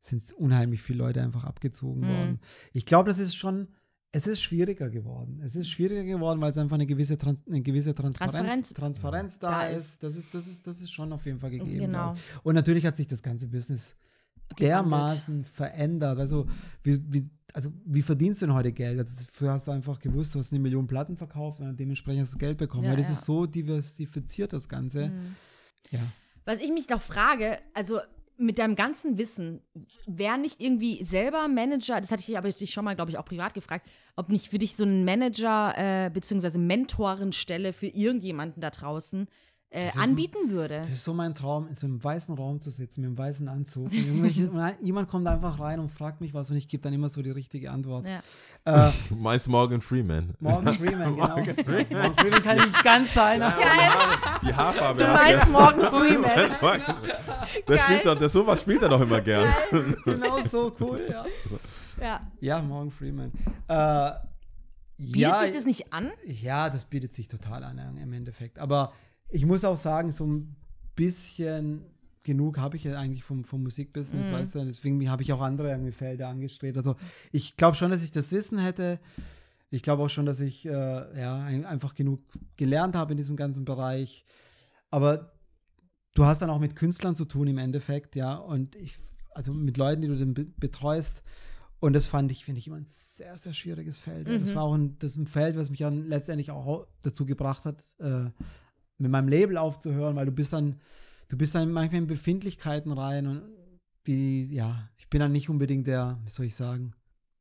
Sind 0.00 0.22
unheimlich 0.34 0.82
viele 0.82 0.98
Leute 0.98 1.22
einfach 1.22 1.44
abgezogen 1.44 2.02
Mhm. 2.02 2.08
worden. 2.08 2.40
Ich 2.72 2.86
glaube, 2.86 3.10
das 3.10 3.18
ist 3.18 3.34
schon, 3.34 3.68
es 4.16 4.26
ist 4.26 4.40
schwieriger 4.40 4.88
geworden. 4.88 5.42
Es 5.44 5.54
ist 5.54 5.68
schwieriger 5.68 6.02
geworden, 6.02 6.40
weil 6.40 6.50
es 6.50 6.56
einfach 6.56 6.76
eine 6.76 6.86
gewisse, 6.86 7.18
Trans 7.18 7.46
eine 7.46 7.60
gewisse 7.60 7.94
Transparenz, 7.94 8.32
Transparenz. 8.32 8.72
Transparenz, 8.72 9.38
da, 9.38 9.50
Da 9.50 9.66
ist. 9.66 10.02
Das 10.02 10.16
ist, 10.16 10.32
das 10.32 10.46
ist. 10.46 10.66
Das 10.66 10.80
ist 10.80 10.90
schon 10.90 11.12
auf 11.12 11.26
jeden 11.26 11.38
Fall 11.38 11.50
gegeben. 11.50 11.78
Genau. 11.78 12.14
Und 12.42 12.54
natürlich 12.54 12.86
hat 12.86 12.96
sich 12.96 13.06
das 13.06 13.22
ganze 13.22 13.46
Business 13.46 13.94
dermaßen 14.58 15.44
verändert. 15.44 16.18
Also 16.18 16.46
wie, 16.82 16.98
wie, 17.12 17.30
also, 17.52 17.70
wie 17.84 18.00
verdienst 18.00 18.40
du 18.40 18.46
denn 18.46 18.54
heute 18.54 18.72
Geld? 18.72 18.98
Also, 18.98 19.12
früher 19.30 19.52
hast 19.52 19.66
du 19.66 19.72
einfach 19.72 19.98
gewusst, 19.98 20.34
du 20.34 20.38
hast 20.38 20.50
eine 20.50 20.60
Million 20.60 20.86
Platten 20.86 21.18
verkauft 21.18 21.60
und 21.60 21.78
dementsprechend 21.78 22.22
hast 22.22 22.34
du 22.34 22.38
Geld 22.38 22.56
bekommen. 22.56 22.84
Ja, 22.84 22.90
Weil 22.92 22.96
das 22.96 23.08
ja. 23.08 23.12
ist 23.12 23.26
so 23.26 23.44
diversifiziert, 23.44 24.50
das 24.54 24.66
Ganze. 24.66 25.10
Ja. 25.90 26.00
Was 26.46 26.60
ich 26.60 26.72
mich 26.72 26.88
noch 26.88 27.02
frage, 27.02 27.58
also 27.74 27.98
mit 28.38 28.58
deinem 28.58 28.74
ganzen 28.74 29.18
Wissen, 29.18 29.62
wäre 30.06 30.38
nicht 30.38 30.60
irgendwie 30.60 31.04
selber 31.04 31.48
Manager, 31.48 32.00
das 32.00 32.10
hatte 32.12 32.22
ich 32.26 32.36
aber 32.36 32.50
dich 32.50 32.70
schon 32.70 32.84
mal, 32.84 32.94
glaube 32.94 33.10
ich, 33.10 33.18
auch 33.18 33.24
privat 33.24 33.54
gefragt, 33.54 33.86
ob 34.14 34.28
nicht 34.28 34.48
für 34.48 34.58
dich 34.58 34.76
so 34.76 34.84
ein 34.84 35.04
Manager 35.04 35.74
äh, 35.76 36.10
bzw. 36.10 36.58
Mentorenstelle 36.58 37.72
für 37.72 37.86
irgendjemanden 37.86 38.60
da 38.60 38.70
draußen 38.70 39.28
äh, 39.70 39.88
ist 39.88 39.98
anbieten 39.98 40.50
würde. 40.50 40.78
Das 40.80 40.90
ist 40.90 41.04
so 41.04 41.12
mein 41.12 41.34
Traum, 41.34 41.66
in 41.68 41.74
so 41.74 41.86
einem 41.86 42.02
weißen 42.02 42.34
Raum 42.34 42.60
zu 42.60 42.70
sitzen, 42.70 43.00
mit 43.00 43.08
einem 43.08 43.18
weißen 43.18 43.48
Anzug. 43.48 43.86
Und 43.86 44.26
jemand 44.80 45.08
kommt 45.08 45.26
einfach 45.26 45.58
rein 45.58 45.80
und 45.80 45.90
fragt 45.90 46.20
mich 46.20 46.34
was 46.34 46.50
und 46.50 46.56
ich 46.56 46.68
gebe 46.68 46.82
dann 46.82 46.92
immer 46.92 47.08
so 47.08 47.22
die 47.22 47.30
richtige 47.30 47.70
Antwort. 47.70 48.06
Ja. 48.06 48.88
Äh, 48.88 48.92
Du 49.08 49.16
meinst 49.16 49.48
Morgan 49.48 49.80
Freeman. 49.80 50.34
Morgan 50.40 50.74
Freeman, 50.74 51.14
genau. 51.16 51.36
Morgan 51.36 52.16
Freeman 52.16 52.42
kann 52.42 52.58
ich 52.58 52.82
ganz 52.82 53.14
sein. 53.14 53.40
Die 54.42 54.54
Haarfarbe. 54.54 55.04
Du 55.04 55.12
meinst 55.12 55.50
Morgan 55.50 55.80
Freeman. 55.80 56.50
Der 57.68 57.78
spielt 57.78 58.06
doch, 58.06 58.18
der, 58.18 58.28
sowas 58.28 58.60
spielt 58.60 58.82
er 58.82 58.88
doch 58.88 59.00
immer 59.00 59.20
gern. 59.20 59.52
genau 60.04 60.38
so 60.50 60.74
cool, 60.80 61.02
ja. 61.10 61.24
Ja. 62.00 62.20
Ja, 62.40 62.62
Morgan 62.62 62.90
Freeman. 62.90 63.32
Äh, 63.68 64.12
Bietet 64.98 65.16
ja, 65.16 65.38
sich 65.40 65.52
das 65.52 65.66
nicht 65.66 65.92
an? 65.92 66.10
Ja, 66.24 66.70
das 66.70 66.86
bietet 66.86 67.12
sich 67.12 67.28
total 67.28 67.64
an 67.64 67.76
ja, 67.76 68.02
im 68.02 68.12
Endeffekt. 68.14 68.58
Aber 68.58 68.94
ich 69.28 69.46
muss 69.46 69.64
auch 69.64 69.76
sagen, 69.76 70.10
so 70.12 70.26
ein 70.26 70.56
bisschen 70.94 71.84
genug 72.24 72.58
habe 72.58 72.76
ich 72.76 72.84
ja 72.84 72.98
eigentlich 72.98 73.22
vom, 73.22 73.44
vom 73.44 73.62
Musikbusiness, 73.62 74.32
weißt 74.32 74.54
du, 74.56 74.64
deswegen 74.64 75.08
habe 75.08 75.22
ich 75.22 75.32
auch 75.32 75.40
andere 75.40 75.92
Felder 75.92 76.28
angestrebt. 76.28 76.76
Also 76.76 76.96
ich 77.32 77.56
glaube 77.56 77.76
schon, 77.76 77.90
dass 77.90 78.02
ich 78.02 78.10
das 78.10 78.32
Wissen 78.32 78.58
hätte. 78.58 78.98
Ich 79.70 79.82
glaube 79.82 80.02
auch 80.02 80.10
schon, 80.10 80.26
dass 80.26 80.40
ich 80.40 80.66
äh, 80.66 80.70
ja, 80.70 81.38
ein, 81.38 81.64
einfach 81.64 81.94
genug 81.94 82.20
gelernt 82.56 82.96
habe 82.96 83.12
in 83.12 83.16
diesem 83.16 83.36
ganzen 83.36 83.64
Bereich. 83.64 84.24
Aber 84.90 85.32
du 86.14 86.24
hast 86.24 86.42
dann 86.42 86.50
auch 86.50 86.58
mit 86.58 86.76
Künstlern 86.76 87.14
zu 87.14 87.24
tun 87.24 87.46
im 87.46 87.58
Endeffekt, 87.58 88.16
ja. 88.16 88.34
Und 88.34 88.74
ich, 88.76 88.96
also 89.30 89.52
mit 89.52 89.76
Leuten, 89.76 90.02
die 90.02 90.08
du 90.08 90.18
dann 90.18 90.34
be 90.34 90.44
betreust. 90.44 91.22
Und 91.78 91.92
das 91.92 92.06
fand 92.06 92.32
ich, 92.32 92.44
finde 92.44 92.58
ich, 92.58 92.68
immer 92.68 92.76
ein 92.76 92.86
sehr, 92.86 93.36
sehr 93.36 93.52
schwieriges 93.52 93.98
Feld. 93.98 94.28
Das 94.28 94.54
war 94.54 94.62
auch 94.62 94.74
ein, 94.74 94.98
das 94.98 95.16
ein 95.16 95.26
Feld, 95.26 95.56
was 95.56 95.68
mich 95.68 95.80
dann 95.80 96.08
letztendlich 96.08 96.50
auch 96.50 96.86
dazu 97.02 97.26
gebracht 97.26 97.66
hat, 97.66 97.82
äh, 97.98 98.30
mit 98.98 99.10
meinem 99.10 99.28
Label 99.28 99.58
aufzuhören, 99.58 100.16
weil 100.16 100.26
du 100.26 100.32
bist 100.32 100.52
dann, 100.52 100.80
du 101.28 101.36
bist 101.36 101.54
dann 101.54 101.70
manchmal 101.72 102.00
in 102.02 102.06
Befindlichkeiten 102.06 102.92
rein 102.92 103.26
und 103.26 103.42
die, 104.06 104.54
ja, 104.54 104.88
ich 104.96 105.08
bin 105.08 105.20
dann 105.20 105.32
nicht 105.32 105.48
unbedingt 105.50 105.86
der, 105.86 106.18
wie 106.24 106.30
soll 106.30 106.46
ich 106.46 106.54
sagen, 106.54 106.92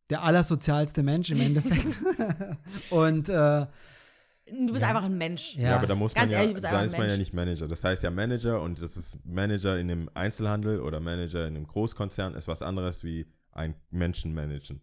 der 0.10 0.24
allersozialste 0.24 1.04
Mensch 1.04 1.30
im 1.32 1.40
Endeffekt. 1.42 1.88
und 2.90 3.30
äh, 3.30 3.66
Du 4.48 4.72
bist 4.74 4.84
einfach 4.84 5.04
ein 5.04 5.18
Mensch. 5.18 5.56
Ja, 5.56 5.70
Ja. 5.70 5.78
aber 5.78 5.88
da 5.88 5.96
muss 5.96 6.14
Ganz 6.14 6.32
man 6.32 6.40
ehrlich, 6.42 6.62
ja, 6.62 6.72
da 6.72 6.84
ist 6.84 6.96
man 6.96 7.10
ja 7.10 7.18
nicht 7.18 7.34
Manager. 7.34 7.68
Das 7.68 7.84
heißt 7.84 8.04
ja 8.04 8.12
Manager 8.12 8.62
und 8.62 8.80
das 8.80 8.96
ist 8.96 9.18
Manager 9.26 9.80
in 9.80 9.90
einem 9.90 10.10
Einzelhandel 10.14 10.82
oder 10.82 11.00
Manager 11.00 11.48
in 11.48 11.56
einem 11.56 11.66
Großkonzern 11.66 12.36
ist 12.36 12.48
was 12.48 12.62
anderes 12.62 13.04
wie 13.04 13.26
ein 13.52 13.74
Menschen 13.90 14.36
managen. 14.36 14.82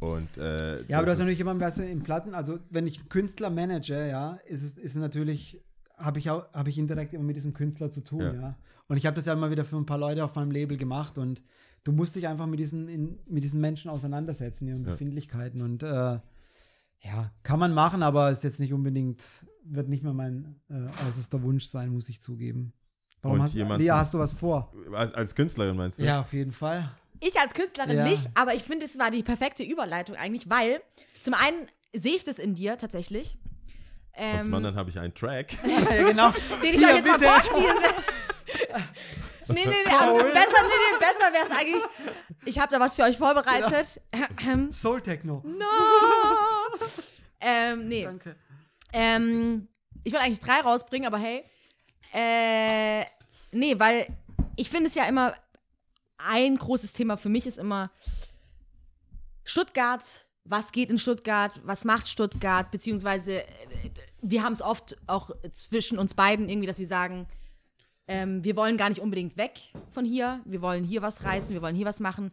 Und, 0.00 0.38
äh, 0.38 0.82
Ja, 0.86 0.98
aber 0.98 1.06
du 1.06 1.06
das 1.06 1.10
hast 1.12 1.18
natürlich 1.18 1.38
jemanden, 1.38 1.60
weißt 1.62 1.78
du, 1.78 1.86
im 1.86 2.02
Platten, 2.02 2.34
also 2.34 2.58
wenn 2.70 2.86
ich 2.86 3.06
Künstler 3.10 3.50
manage, 3.50 4.08
ja, 4.08 4.38
ist 4.46 4.62
es 4.62 4.72
ist 4.72 4.94
es 4.94 4.96
natürlich, 4.96 5.62
habe 5.96 6.18
ich 6.18 6.30
auch, 6.30 6.52
habe 6.52 6.70
ich 6.70 6.78
indirekt 6.78 7.14
immer 7.14 7.24
mit 7.24 7.36
diesem 7.36 7.52
Künstler 7.54 7.90
zu 7.90 8.02
tun, 8.02 8.20
Ja. 8.20 8.32
ja. 8.34 8.58
Und 8.88 8.96
ich 8.96 9.06
habe 9.06 9.16
das 9.16 9.26
ja 9.26 9.32
immer 9.32 9.50
wieder 9.50 9.64
für 9.64 9.76
ein 9.76 9.86
paar 9.86 9.98
Leute 9.98 10.24
auf 10.24 10.34
meinem 10.34 10.50
Label 10.50 10.76
gemacht 10.76 11.16
und 11.18 11.42
du 11.84 11.92
musst 11.92 12.16
dich 12.16 12.26
einfach 12.28 12.46
mit 12.46 12.58
diesen, 12.60 12.88
in, 12.88 13.18
mit 13.26 13.42
diesen 13.44 13.60
Menschen 13.60 13.90
auseinandersetzen, 13.90 14.66
ihren 14.68 14.84
Ja. 14.84 14.90
Befindlichkeiten. 14.90 15.62
Und 15.62 15.82
äh, 15.82 15.86
ja, 17.00 17.30
kann 17.42 17.58
man 17.60 17.72
machen, 17.74 18.02
aber 18.02 18.30
ist 18.30 18.44
jetzt 18.44 18.60
nicht 18.60 18.72
unbedingt, 18.72 19.22
wird 19.64 19.88
nicht 19.88 20.02
mehr 20.02 20.12
mein 20.14 20.60
äh, 20.68 20.88
äußerster 21.08 21.42
Wunsch 21.42 21.66
sein, 21.66 21.90
muss 21.90 22.08
ich 22.08 22.20
zugeben. 22.20 22.72
Warum 23.22 23.38
Und 23.38 23.44
hast, 23.44 23.54
jemanden- 23.54 23.82
Lea, 23.84 23.90
hast 23.92 24.12
du 24.12 24.18
was 24.18 24.32
vor? 24.32 24.72
als, 24.92 25.14
als 25.14 25.34
Künstlerin 25.34 25.76
meinst 25.76 25.98
du? 25.98 26.04
Ja, 26.04 26.20
auf 26.20 26.32
jeden 26.32 26.52
Fall. 26.52 26.90
Ich 27.20 27.38
als 27.40 27.54
Künstlerin 27.54 27.96
Ja. 27.96 28.04
nicht, 28.06 28.28
aber 28.34 28.54
ich 28.54 28.62
finde, 28.64 28.84
es 28.84 28.98
war 28.98 29.10
die 29.10 29.22
perfekte 29.22 29.62
Überleitung 29.62 30.16
eigentlich, 30.16 30.50
weil 30.50 30.80
zum 31.22 31.32
einen 31.32 31.68
sehe 31.94 32.16
ich 32.16 32.24
das 32.24 32.38
in 32.38 32.54
dir 32.54 32.76
tatsächlich. 32.76 33.38
Ähm, 34.16 34.44
zum 34.44 34.54
anderen 34.54 34.76
habe 34.76 34.90
ich 34.90 34.98
einen 34.98 35.14
Track. 35.14 35.52
ja, 35.66 36.02
genau. 36.02 36.30
den 36.62 36.74
ich 36.74 36.80
Hier, 36.80 36.88
euch 36.88 36.96
jetzt 36.96 37.06
mal 37.06 37.18
bitte. 37.18 37.30
vorspielen 37.30 37.76
will. 37.76 37.94
nee, 39.54 39.64
nee, 39.64 39.70
nee, 39.86 39.92
aber 39.92 40.24
besser, 40.24 40.62
nee, 40.62 40.80
nee, 40.92 40.98
besser 40.98 41.32
wäre 41.32 41.44
es 41.44 41.50
eigentlich. 41.50 41.82
Ich 42.44 42.58
habe 42.58 42.72
da 42.72 42.80
was 42.80 42.94
für 42.94 43.02
euch 43.02 43.18
vorbereitet. 43.18 44.00
Soul 44.72 45.00
Techno. 45.00 45.42
no! 45.44 45.66
ähm, 47.40 47.88
nee. 47.88 48.04
Danke. 48.04 48.36
Ähm, 48.92 49.68
ich 50.04 50.12
wollte 50.12 50.26
eigentlich 50.26 50.40
drei 50.40 50.60
rausbringen, 50.60 51.06
aber 51.06 51.18
hey. 51.18 51.44
Äh, 52.12 53.04
nee, 53.50 53.78
weil 53.78 54.06
ich 54.56 54.70
finde 54.70 54.88
es 54.88 54.94
ja 54.94 55.04
immer, 55.04 55.34
ein 56.18 56.56
großes 56.56 56.92
Thema 56.92 57.16
für 57.16 57.28
mich 57.28 57.46
ist 57.46 57.58
immer 57.58 57.90
Stuttgart. 59.44 60.24
Was 60.44 60.72
geht 60.72 60.90
in 60.90 60.98
Stuttgart? 60.98 61.60
Was 61.64 61.84
macht 61.84 62.08
Stuttgart? 62.08 62.70
Beziehungsweise, 62.70 63.42
äh, 63.42 63.46
wir 64.20 64.42
haben 64.42 64.52
es 64.52 64.62
oft 64.62 64.96
auch 65.06 65.30
zwischen 65.52 65.98
uns 65.98 66.14
beiden 66.14 66.48
irgendwie, 66.48 66.66
dass 66.66 66.78
wir 66.78 66.86
sagen, 66.86 67.26
ähm, 68.06 68.44
wir 68.44 68.56
wollen 68.56 68.76
gar 68.76 68.90
nicht 68.90 69.00
unbedingt 69.00 69.36
weg 69.36 69.58
von 69.90 70.04
hier. 70.04 70.40
Wir 70.44 70.60
wollen 70.60 70.84
hier 70.84 71.02
was 71.02 71.24
reißen, 71.24 71.54
wir 71.54 71.62
wollen 71.62 71.74
hier 71.74 71.86
was 71.86 72.00
machen. 72.00 72.32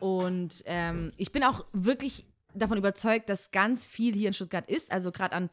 Und 0.00 0.62
ähm, 0.66 1.12
ich 1.16 1.32
bin 1.32 1.42
auch 1.42 1.64
wirklich 1.72 2.24
davon 2.54 2.78
überzeugt, 2.78 3.28
dass 3.28 3.50
ganz 3.50 3.86
viel 3.86 4.14
hier 4.14 4.28
in 4.28 4.34
Stuttgart 4.34 4.68
ist. 4.68 4.92
Also 4.92 5.10
gerade 5.10 5.34
an 5.34 5.50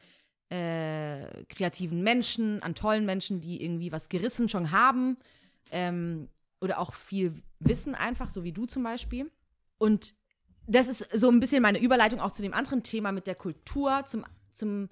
äh, 0.48 1.44
kreativen 1.46 2.02
Menschen, 2.02 2.62
an 2.62 2.74
tollen 2.74 3.06
Menschen, 3.06 3.40
die 3.40 3.64
irgendwie 3.64 3.90
was 3.90 4.08
gerissen 4.08 4.48
schon 4.48 4.70
haben. 4.70 5.16
Ähm, 5.70 6.28
oder 6.60 6.78
auch 6.78 6.94
viel 6.94 7.34
Wissen 7.58 7.94
einfach, 7.94 8.30
so 8.30 8.44
wie 8.44 8.52
du 8.52 8.66
zum 8.66 8.82
Beispiel. 8.82 9.30
Und 9.78 10.14
das 10.66 10.88
ist 10.88 11.08
so 11.12 11.30
ein 11.30 11.40
bisschen 11.40 11.62
meine 11.62 11.78
Überleitung 11.80 12.20
auch 12.20 12.32
zu 12.32 12.42
dem 12.42 12.52
anderen 12.54 12.82
Thema 12.82 13.12
mit 13.12 13.26
der 13.26 13.34
Kultur. 13.34 14.04
Zum, 14.06 14.24
zum 14.52 14.88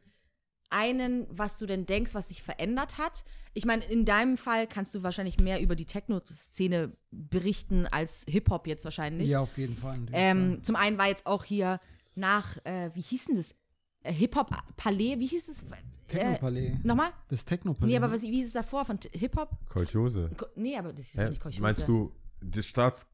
einen, 0.71 1.27
was 1.31 1.59
du 1.59 1.67
denn 1.67 1.87
denkst, 1.87 2.15
was 2.15 2.29
sich 2.29 2.43
verändert 2.43 2.99
hat. 2.99 3.25
Ich 3.53 3.65
meine, 3.65 3.85
in 3.85 4.05
deinem 4.05 4.37
Fall 4.37 4.67
kannst 4.67 4.95
du 4.95 5.03
wahrscheinlich 5.05 5.39
mehr 5.39 5.61
über 5.61 5.77
die 5.77 5.85
Techno-Szene 5.87 6.93
berichten 7.13 7.87
als 7.87 8.25
Hip-Hop 8.29 8.67
jetzt 8.67 8.85
wahrscheinlich. 8.85 9.31
Ja, 9.31 9.41
auf 9.41 9.57
jeden 9.59 9.77
Fall. 9.77 9.99
Ähm, 10.13 10.63
zum 10.63 10.75
einen 10.77 10.99
war 10.99 11.07
jetzt 11.09 11.27
auch 11.27 11.45
hier 11.45 11.79
nach, 12.17 12.57
äh, 12.65 12.91
wie 12.95 13.01
hieß 13.01 13.27
denn 13.27 13.37
das? 13.37 13.55
Äh, 14.03 14.13
Hip-Hop-Palais, 14.13 15.19
wie 15.19 15.27
hieß 15.27 15.49
es? 15.49 15.65
Technopalais. 16.09 16.71
Äh, 16.73 16.79
Nochmal? 16.83 17.11
Das 17.29 17.45
Technopalais. 17.45 17.91
Nee, 17.93 17.97
aber 17.97 18.11
was, 18.13 18.23
wie 18.23 18.33
hieß 18.33 18.47
es 18.49 18.53
davor? 18.55 18.85
Von 18.85 18.99
Hip-Hop? 19.13 19.51
Kolchose. 19.71 20.31
Ko- 20.37 20.47
Nee, 20.57 20.77
aber 20.77 20.93
das 20.93 21.07
ist 21.07 21.17
Hä? 21.19 21.29
nicht 21.31 21.41
Kolchose. 21.41 21.63
Meinst 21.63 21.87
du 21.87 22.13
das 22.41 22.67
Staats 22.67 23.07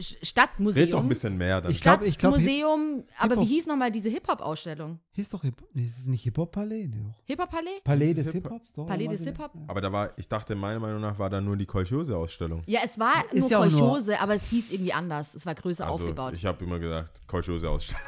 Stadtmuseum. 0.00 0.84
Red 0.86 0.92
doch 0.94 1.02
ein 1.02 1.08
bisschen 1.08 1.36
mehr 1.38 1.60
dann. 1.60 1.70
Ich 1.70 1.80
glaub- 1.80 2.02
ich 2.02 2.18
glaub, 2.18 2.32
Stadtmuseum, 2.34 3.04
aber 3.16 3.36
wie 3.36 3.40
Hip-Hop- 3.40 3.46
hieß 3.48 3.66
nochmal 3.66 3.92
diese 3.92 4.08
Hip-Hop-Ausstellung? 4.08 4.98
Hieß 5.12 5.30
doch 5.30 5.42
Hip 5.42 5.62
nee, 5.72 5.84
ist 5.84 5.98
es 5.98 6.06
nicht 6.06 6.22
Hip-Hop-Palais? 6.24 6.90
Hip-Hop-Palais? 7.24 7.80
Palais 7.84 8.12
des 8.14 8.24
Hip-Hop? 8.24 8.42
Hip-Hops? 8.42 8.72
Doch, 8.72 8.86
Palais 8.86 9.06
des 9.06 9.20
was? 9.20 9.26
Hip-Hop? 9.28 9.52
aber 9.68 9.80
da 9.80 9.92
war, 9.92 10.10
ich 10.18 10.28
dachte, 10.28 10.56
meiner 10.56 10.80
Meinung 10.80 11.00
nach 11.00 11.18
war 11.20 11.30
da 11.30 11.40
nur 11.40 11.56
die 11.56 11.66
Kolchose-Ausstellung. 11.66 12.62
Ja, 12.66 12.80
es 12.84 12.98
war 12.98 13.24
Ist 13.30 13.42
nur 13.42 13.50
ja 13.50 13.58
auch 13.60 13.70
nur- 13.70 13.80
Kolchose, 13.80 14.18
aber 14.20 14.34
es 14.34 14.48
hieß 14.48 14.72
irgendwie 14.72 14.92
anders. 14.92 15.34
Es 15.34 15.46
war 15.46 15.54
größer 15.54 15.84
Also, 15.84 15.94
aufgebaut. 15.94 16.34
ich 16.34 16.44
habe 16.44 16.64
immer 16.64 16.78
gesagt, 16.80 17.26
Kolchose-Ausstellung. 17.28 18.02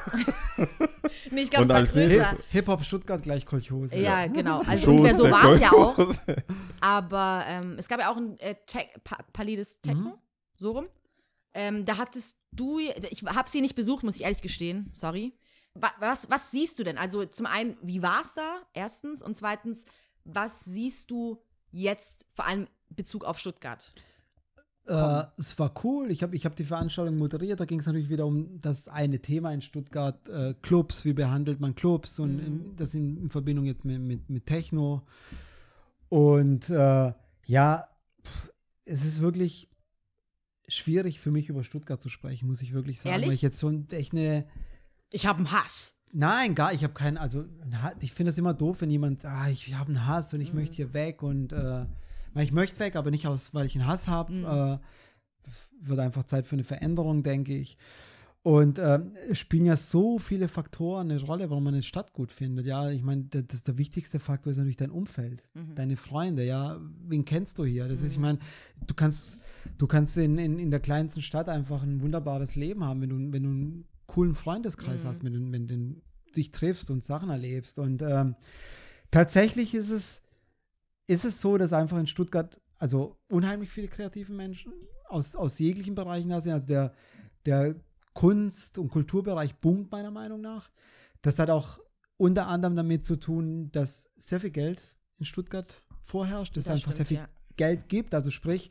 nee, 1.31 1.43
ich 1.43 1.51
glaube, 1.51 1.65
es 1.65 1.71
war 1.71 1.83
größer. 1.85 2.37
Hip-Hop 2.51 2.85
Stuttgart 2.85 3.23
gleich 3.23 3.47
Kolchose. 3.47 3.97
Ja, 3.97 4.27
genau. 4.27 4.63
Also 4.67 4.87
Schoß 4.87 4.95
ungefähr 4.97 5.17
so 5.17 5.23
der 5.25 5.33
war 5.33 5.45
es 5.53 5.61
ja 5.61 5.73
auch. 5.73 5.95
Kolchose. 5.95 6.21
Aber 6.81 7.45
ähm, 7.47 7.77
es 7.79 7.87
gab 7.89 8.01
ja 8.01 8.11
auch 8.11 8.17
ein 8.17 8.39
äh, 8.41 8.55
Palais 9.33 9.57
des 9.57 9.81
Techno, 9.81 10.01
Mhm. 10.11 10.13
so 10.57 10.73
rum. 10.73 10.87
Ähm, 11.59 11.87
da 11.87 11.97
hattest 11.97 12.37
du, 12.53 12.79
ich 12.79 13.23
habe 13.25 13.49
sie 13.49 13.63
nicht 13.63 13.75
besucht, 13.75 14.05
muss 14.05 14.17
ich 14.17 14.25
ehrlich 14.25 14.43
gestehen, 14.43 14.91
sorry. 14.93 15.33
Wa 15.75 15.91
was, 16.01 16.29
was 16.29 16.51
siehst 16.51 16.79
du 16.79 16.85
denn? 16.85 16.99
Also 16.99 17.25
zum 17.25 17.47
einen, 17.47 17.79
wie 17.83 18.03
war 18.03 18.21
es 18.21 18.35
da, 18.35 18.61
erstens? 18.75 19.23
Und 19.23 19.39
zweitens, 19.39 19.87
was 20.25 20.67
siehst 20.67 21.11
du 21.11 21.43
jetzt 21.73 22.27
vor 22.35 22.47
allem 22.47 22.69
in 22.91 22.97
Bezug 22.97 23.25
auf 23.25 23.39
Stuttgart? 23.39 23.91
Äh, 24.87 25.25
es 25.39 25.59
war 25.59 25.73
cool. 25.83 26.11
Ich 26.11 26.23
habe 26.23 26.37
ich 26.37 26.45
hab 26.45 26.57
die 26.57 26.65
Veranstaltung 26.65 27.17
moderiert. 27.17 27.59
Da 27.59 27.65
ging 27.65 27.81
es 27.81 27.87
natürlich 27.87 28.11
wieder 28.11 28.27
um 28.27 28.61
das 28.61 28.89
eine 28.89 29.21
Thema 29.21 29.51
in 29.53 29.63
Stuttgart: 29.63 30.29
äh, 30.29 30.53
Clubs. 30.61 31.07
Wie 31.07 31.15
behandelt 31.15 31.59
man 31.59 31.75
Clubs? 31.75 32.19
Und 32.19 32.39
in, 32.39 32.77
das 32.77 32.95
in, 32.95 33.17
in 33.17 33.31
Verbindung 33.31 33.65
jetzt 33.65 33.87
mit, 33.87 33.99
mit, 33.99 34.29
mit 34.29 34.45
Techno. 34.45 35.07
Und 36.11 36.69
äh, 36.69 37.13
ja, 37.47 37.89
pff, 38.23 38.51
es 38.85 39.07
ist 39.07 39.21
wirklich 39.21 39.71
schwierig 40.69 41.21
für 41.21 41.31
mich 41.31 41.49
über 41.49 41.65
Stuttgart 41.65 42.01
zu 42.01 42.09
sprechen, 42.09 42.47
muss 42.49 42.63
ich 42.63 42.73
wirklich 42.73 43.01
sagen. 43.01 43.13
Ehrlich? 43.13 43.29
Weil 43.29 43.35
ich 43.35 43.43
jetzt 43.43 43.59
so 43.59 43.73
echt 43.91 44.13
eine. 44.13 44.47
Ich 45.13 45.27
habe 45.27 45.39
einen 45.39 45.53
Hass. 45.53 45.95
Nein, 46.13 46.55
gar, 46.55 46.73
ich 46.73 46.83
habe 46.83 46.95
keinen, 46.95 47.19
also 47.19 47.45
ich 48.01 48.13
finde 48.13 48.31
es 48.31 48.39
immer 48.39 48.55
doof, 48.55 48.81
wenn 48.81 48.91
jemand, 48.91 49.25
ah, 49.25 49.49
ich 49.49 49.75
habe 49.75 49.89
einen 49.91 50.07
Hass 50.07 50.33
und 50.33 50.41
ich 50.41 50.53
Mhm. 50.53 50.61
möchte 50.61 50.77
hier 50.77 50.95
weg 50.95 51.23
und 51.23 51.53
äh, 51.53 51.85
ich 52.37 52.53
möchte 52.53 52.79
weg, 52.81 52.97
aber 52.97 53.11
nicht 53.11 53.27
aus, 53.27 53.53
weil 53.55 53.67
ich 53.67 53.75
einen 53.77 53.87
Hass 53.87 54.09
habe. 54.09 54.33
Mhm. 54.33 54.45
Äh, 54.45 54.79
wird 55.81 56.01
einfach 56.01 56.25
Zeit 56.25 56.47
für 56.47 56.57
eine 56.57 56.65
Veränderung, 56.65 57.23
denke 57.23 57.57
ich. 57.57 57.77
Und 58.43 58.79
es 58.79 59.39
spielen 59.41 59.65
ja 59.65 59.77
so 59.77 60.19
viele 60.21 60.47
Faktoren 60.47 61.11
eine 61.11 61.21
Rolle, 61.21 61.51
warum 61.51 61.65
man 61.65 61.75
eine 61.75 61.83
Stadt 61.83 62.13
gut 62.13 62.31
findet. 62.31 62.65
Ja, 62.67 62.91
ich 62.91 63.03
meine, 63.03 63.25
das, 63.25 63.45
das 63.49 63.63
der 63.65 63.77
wichtigste 63.77 64.21
Faktor 64.21 64.53
ist 64.53 64.57
natürlich 64.57 64.77
dein 64.77 64.91
Umfeld, 64.93 65.43
deine 65.75 65.97
Freunde. 65.97 66.45
Ja, 66.45 66.79
wen 67.09 67.25
kennst 67.25 67.59
du 67.59 67.65
hier? 67.65 67.89
Das 67.89 68.03
ist, 68.03 68.13
ich 68.13 68.19
meine, 68.19 68.39
du 68.87 68.95
kannst, 68.95 69.41
du 69.79 69.87
kannst 69.87 70.17
in, 70.17 70.39
in, 70.39 70.59
in 70.59 70.71
der 70.71 70.81
kleinsten 70.81 71.23
Stadt 71.23 71.49
einfach 71.49 71.83
ein 71.83 72.01
wunderbares 72.01 72.57
Leben 72.57 72.85
haben, 72.85 73.01
wenn 73.01 73.11
du, 73.11 73.33
wenn 73.33 73.43
du 73.43 73.49
einen 73.51 73.85
coolen 74.07 74.35
Freundeskreis 74.35 75.05
hast, 75.05 75.25
wenn 75.25 75.33
du, 75.33 75.53
wenn 75.53 75.67
du 75.67 76.03
dich 76.35 76.53
triffst 76.53 76.91
und 76.91 77.03
Sachen 77.03 77.31
erlebst. 77.31 77.79
Und 77.79 78.03
ähm, 78.03 78.37
tatsächlich 79.11 79.75
ist 79.75 79.91
es, 79.91 80.23
ist 81.07 81.25
es 81.25 81.41
so, 81.41 81.59
dass 81.59 81.73
einfach 81.73 81.99
in 81.99 82.07
Stuttgart 82.07 82.61
also 82.79 83.17
unheimlich 83.29 83.71
viele 83.71 83.89
kreative 83.89 84.33
Menschen 84.33 84.73
aus, 85.09 85.35
aus 85.35 85.59
jeglichen 85.59 85.95
Bereichen 85.95 86.29
da 86.29 86.41
sind. 86.41 86.53
Also 86.53 86.67
der, 86.67 86.93
der 87.47 87.77
Kunst- 88.13 88.79
und 88.79 88.89
Kulturbereich 88.89 89.57
boomt 89.57 89.91
meiner 89.91 90.11
Meinung 90.11 90.41
nach. 90.41 90.71
Das 91.23 91.39
hat 91.39 91.51
auch 91.51 91.79
unter 92.17 92.47
anderem 92.47 92.77
damit 92.77 93.05
zu 93.05 93.17
tun, 93.17 93.71
dass 93.73 94.11
sehr 94.17 94.41
viel 94.41 94.51
Geld 94.51 94.83
in 95.19 95.25
Stuttgart 95.25 95.83
vorherrscht, 96.03 96.57
dass 96.57 96.65
Das 96.65 96.75
es 96.75 96.81
einfach 96.81 96.93
sehr 96.93 97.05
stimmt, 97.05 97.21
viel 97.21 97.29
ja. 97.29 97.57
Geld 97.57 97.89
gibt. 97.89 98.15
Also 98.15 98.31
sprich, 98.31 98.71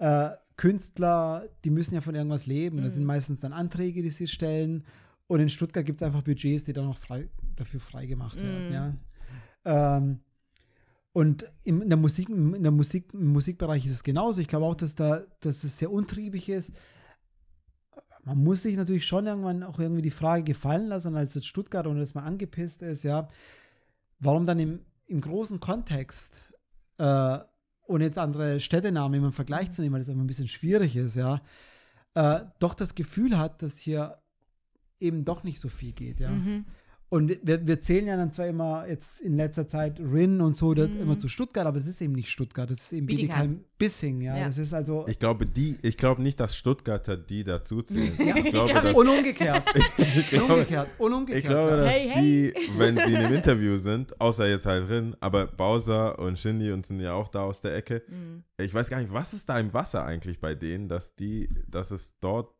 äh, 0.00 0.30
Künstler, 0.56 1.44
die 1.64 1.70
müssen 1.70 1.94
ja 1.94 2.00
von 2.02 2.14
irgendwas 2.14 2.46
leben. 2.46 2.78
Das 2.78 2.92
Mhm. 2.94 2.96
sind 2.98 3.04
meistens 3.06 3.40
dann 3.40 3.52
Anträge, 3.52 4.02
die 4.02 4.10
sie 4.10 4.26
stellen. 4.28 4.84
Und 5.26 5.40
in 5.40 5.48
Stuttgart 5.48 5.86
gibt 5.86 6.02
es 6.02 6.06
einfach 6.06 6.22
Budgets, 6.22 6.64
die 6.64 6.72
dann 6.72 6.86
auch 6.88 6.98
frei, 6.98 7.28
dafür 7.56 7.80
freigemacht 7.80 8.38
Mhm. 8.38 8.42
werden. 8.42 9.00
Ja. 9.64 9.96
Ähm, 9.96 10.20
und 11.12 11.44
in, 11.64 11.80
in 11.82 11.88
der 11.88 11.98
Musik, 11.98 12.28
in 12.28 12.62
der 12.62 12.72
Musik, 12.72 13.12
im 13.14 13.32
Musikbereich 13.32 13.84
ist 13.86 13.92
es 13.92 14.02
genauso. 14.02 14.40
Ich 14.40 14.48
glaube 14.48 14.66
auch, 14.66 14.74
dass 14.76 14.94
da, 14.94 15.22
dass 15.40 15.64
es 15.64 15.78
sehr 15.78 15.90
untriebig 15.90 16.48
ist. 16.48 16.72
Man 18.24 18.42
muss 18.44 18.62
sich 18.62 18.76
natürlich 18.76 19.06
schon 19.06 19.26
irgendwann 19.26 19.62
auch 19.62 19.78
irgendwie 19.78 20.02
die 20.02 20.10
Frage 20.10 20.44
gefallen 20.44 20.88
lassen, 20.88 21.16
als 21.16 21.34
jetzt 21.34 21.46
Stuttgart 21.46 21.86
und 21.86 21.98
das 21.98 22.14
mal 22.14 22.22
angepisst 22.24 22.82
ist, 22.82 23.02
ja, 23.02 23.28
warum 24.18 24.44
dann 24.46 24.58
im, 24.58 24.80
im 25.06 25.20
großen 25.22 25.58
Kontext 25.58 26.32
äh, 26.98 27.38
ohne 27.90 28.04
jetzt 28.04 28.18
andere 28.18 28.60
Städtenamen 28.60 29.18
immer 29.18 29.26
im 29.28 29.32
Vergleich 29.32 29.72
zu 29.72 29.82
nehmen, 29.82 29.94
weil 29.94 30.00
das 30.00 30.08
einfach 30.08 30.22
ein 30.22 30.28
bisschen 30.28 30.48
schwierig 30.48 30.96
ist, 30.96 31.16
ja, 31.16 31.40
äh, 32.14 32.40
doch 32.58 32.74
das 32.74 32.94
Gefühl 32.94 33.36
hat, 33.36 33.62
dass 33.62 33.78
hier 33.78 34.18
eben 35.00 35.24
doch 35.24 35.42
nicht 35.42 35.60
so 35.60 35.68
viel 35.68 35.92
geht, 35.92 36.20
ja. 36.20 36.30
Mhm. 36.30 36.66
Und 37.12 37.40
wir, 37.42 37.66
wir 37.66 37.80
zählen 37.80 38.06
ja 38.06 38.16
dann 38.16 38.30
zwar 38.30 38.46
immer 38.46 38.86
jetzt 38.86 39.20
in 39.20 39.36
letzter 39.36 39.66
Zeit 39.66 39.98
Rin 39.98 40.40
und 40.40 40.54
so 40.54 40.74
das 40.74 40.88
Mhm. 40.90 41.00
immer 41.00 41.18
zu 41.18 41.26
Stuttgart, 41.26 41.66
aber 41.66 41.78
es 41.78 41.86
ist 41.88 42.00
eben 42.00 42.12
nicht 42.12 42.28
Stuttgart, 42.30 42.70
es 42.70 42.82
ist 42.82 42.92
eben 42.92 43.06
Bietigheim. 43.06 43.64
Bietigheim-Bissing, 43.78 44.20
ja. 44.20 44.36
Ja. 44.36 44.46
Das 44.46 44.58
ist 44.58 44.72
also. 44.72 45.04
Ich 45.08 45.18
glaube, 45.18 45.44
die, 45.44 45.76
ich 45.82 45.96
glaube 45.96 46.22
nicht, 46.22 46.38
dass 46.38 46.56
Stuttgarter 46.56 47.16
die 47.16 47.42
dazu 47.42 47.82
zählen. 47.82 48.12
Ich 48.16 48.32
glaube, 48.32 48.42
glaub 48.50 48.68
dass, 48.68 48.94
und 48.94 49.08
umgekehrt. 49.08 49.62
und 50.32 50.42
umgekehrt. 50.42 50.88
Und 50.98 51.12
umgekehrt. 51.12 51.42
ich 51.42 51.50
glaube, 51.50 51.70
ja. 51.70 51.76
dass 51.78 51.88
Hey, 51.88 52.08
hey. 52.10 52.22
die, 52.22 52.78
wenn 52.78 52.96
sie 52.96 53.12
in 53.12 53.16
einem 53.16 53.34
Interview 53.34 53.76
sind, 53.76 54.20
außer 54.20 54.48
jetzt 54.48 54.66
halt 54.66 54.88
drin, 54.88 55.16
aber 55.18 55.46
Bowser 55.48 56.16
und 56.20 56.38
Shindy 56.38 56.70
und 56.70 56.86
sind 56.86 57.00
ja 57.00 57.14
auch 57.14 57.28
da 57.28 57.42
aus 57.42 57.60
der 57.60 57.74
Ecke. 57.74 58.04
Mhm. 58.06 58.44
Ich 58.56 58.72
weiß 58.72 58.88
gar 58.88 59.00
nicht, 59.00 59.12
was 59.12 59.32
ist 59.32 59.48
da 59.48 59.58
im 59.58 59.74
Wasser 59.74 60.04
eigentlich 60.04 60.38
bei 60.40 60.54
denen, 60.54 60.86
dass 60.88 61.16
die, 61.16 61.48
dass 61.66 61.90
es 61.90 62.14
dort, 62.20 62.54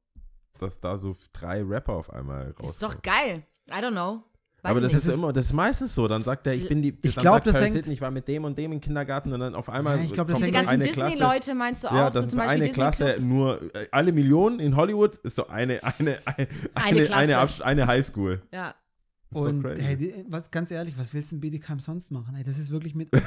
dass 0.59 0.81
da 0.81 0.97
so 0.97 1.15
drei 1.33 1.63
Rapper 1.63 1.93
auf 1.93 2.11
einmal 2.13 2.47
rauskommen. 2.49 2.71
Ist 2.71 2.83
doch 2.83 3.01
geil. 3.01 3.45
I 3.71 3.75
don't 3.75 3.93
know. 3.93 4.25
Weiß 4.63 4.71
aber 4.73 4.81
das 4.83 4.93
nicht. 4.93 5.07
ist 5.07 5.15
immer, 5.15 5.33
das 5.33 5.47
ist 5.47 5.53
meistens 5.55 5.95
so. 5.95 6.07
Dann 6.07 6.23
sagt 6.23 6.47
er, 6.47 6.53
ich 6.55 6.69
bin 6.69 6.83
die. 6.83 6.95
Ich 7.03 7.15
dann 7.15 7.23
glaub, 7.23 7.35
sagt 7.37 7.47
das 7.47 7.61
hängt- 7.61 7.87
ich 7.87 8.01
war 8.01 8.11
mit 8.11 8.29
dem 8.29 8.45
und 8.45 8.59
dem 8.59 8.73
im 8.73 8.81
Kindergarten 8.81 9.33
und 9.33 9.41
dann 9.41 9.55
auf 9.55 9.69
einmal 9.71 9.97
Ja, 9.99 10.05
ich 10.05 10.13
glaub, 10.13 10.29
das 10.29 10.41
hängt- 10.43 10.53
ganzen 10.53 10.69
eine 10.71 10.85
Klasse. 10.85 11.11
Disney-Leute 11.13 11.55
meinst 11.55 11.85
du 11.85 11.89
auch? 11.89 11.95
Ja, 11.95 12.11
das 12.11 12.15
so 12.15 12.21
ist 12.27 12.31
zum 12.31 12.39
Beispiel 12.39 12.55
eine 12.55 12.65
Disney 12.65 12.75
Klasse, 12.75 13.05
Club? 13.15 13.21
nur 13.25 13.63
äh, 13.75 13.87
alle 13.91 14.13
Millionen 14.13 14.61
in 14.61 14.77
Hollywood 14.77 15.15
ist 15.23 15.37
so 15.37 15.49
eine, 15.49 15.81
eine, 15.99 16.19
eine, 16.27 16.49
eine, 16.75 17.15
eine, 17.15 17.39
Absch- 17.39 17.63
eine 17.63 17.87
Highschool. 17.87 18.43
Ja. 18.53 18.75
Das 19.31 19.43
so 19.43 19.49
Und 19.49 19.63
crazy. 19.63 19.83
hey, 19.83 19.97
die, 19.97 20.15
was, 20.29 20.51
ganz 20.51 20.71
ehrlich, 20.73 20.95
was 20.99 21.15
willst 21.15 21.31
du 21.31 21.37
in 21.37 21.41
Bietigheim 21.41 21.79
sonst 21.81 22.11
machen? 22.11 22.35
Ey, 22.37 22.45
das 22.45 22.59
ist 22.59 22.71
wirklich 22.71 22.95
mit. 22.95 23.09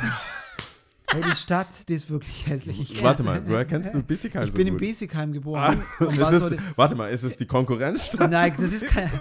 hey, 1.14 1.22
die 1.24 1.36
Stadt, 1.38 1.68
die 1.88 1.94
ist 1.94 2.10
wirklich 2.10 2.48
hässlich. 2.48 2.80
Ich 2.92 3.04
Warte 3.04 3.24
mal, 3.24 3.42
woher 3.48 3.66
kennst 3.66 3.94
du 3.94 4.02
Bietigheim 4.04 4.46
Ich 4.46 4.52
so 4.52 4.58
bin 4.58 4.68
in 4.68 4.74
gut? 4.74 4.82
Bietigheim 4.82 5.30
Ah, 5.30 5.34
geboren. 5.34 5.80
ist 6.00 6.20
war 6.20 6.34
es, 6.34 6.42
so 6.42 6.50
die- 6.50 6.58
warte 6.76 6.96
mal, 6.96 7.08
ist 7.08 7.24
es 7.24 7.38
die 7.38 7.46
Konkurrenzstadt? 7.46 8.30
Nein, 8.32 8.54
das 8.60 8.74
ist 8.74 8.88
kein. 8.88 9.12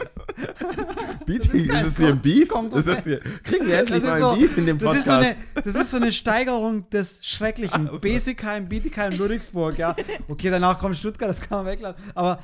Bietig, 1.27 1.69
ist 1.69 1.85
es 1.87 1.97
hier 1.99 2.09
ein 2.09 2.21
Beef? 2.21 2.49
Ist 2.75 2.87
es 2.89 3.05
hier, 3.05 3.21
kriegen 3.45 3.67
wir 3.67 3.79
endlich 3.79 4.01
Das 4.03 4.09
mal 4.11 4.19
ist, 4.19 4.25
ein 4.25 4.35
so, 4.35 4.41
Beef 4.41 4.59
in 4.59 4.67
dem 4.67 4.79
das, 4.79 4.97
ist 4.99 5.05
Podcast? 5.05 5.07
so 5.07 5.13
eine, 5.55 5.63
das 5.65 5.75
ist 5.75 5.91
so 5.91 5.97
eine 5.99 6.13
Steigerung 6.13 6.91
des 6.91 7.25
Schrecklichen. 7.25 7.87
Also. 7.89 8.01
Besigheim, 8.01 8.69
Bietigheim, 8.69 9.17
Ludwigsburg, 9.17 9.79
ja. 9.79 9.95
Okay, 10.29 10.51
danach 10.51 10.79
kommt 10.79 10.97
Stuttgart, 10.97 11.29
das 11.31 11.41
kann 11.41 11.59
man 11.59 11.67
weglassen. 11.67 12.03
Aber 12.15 12.39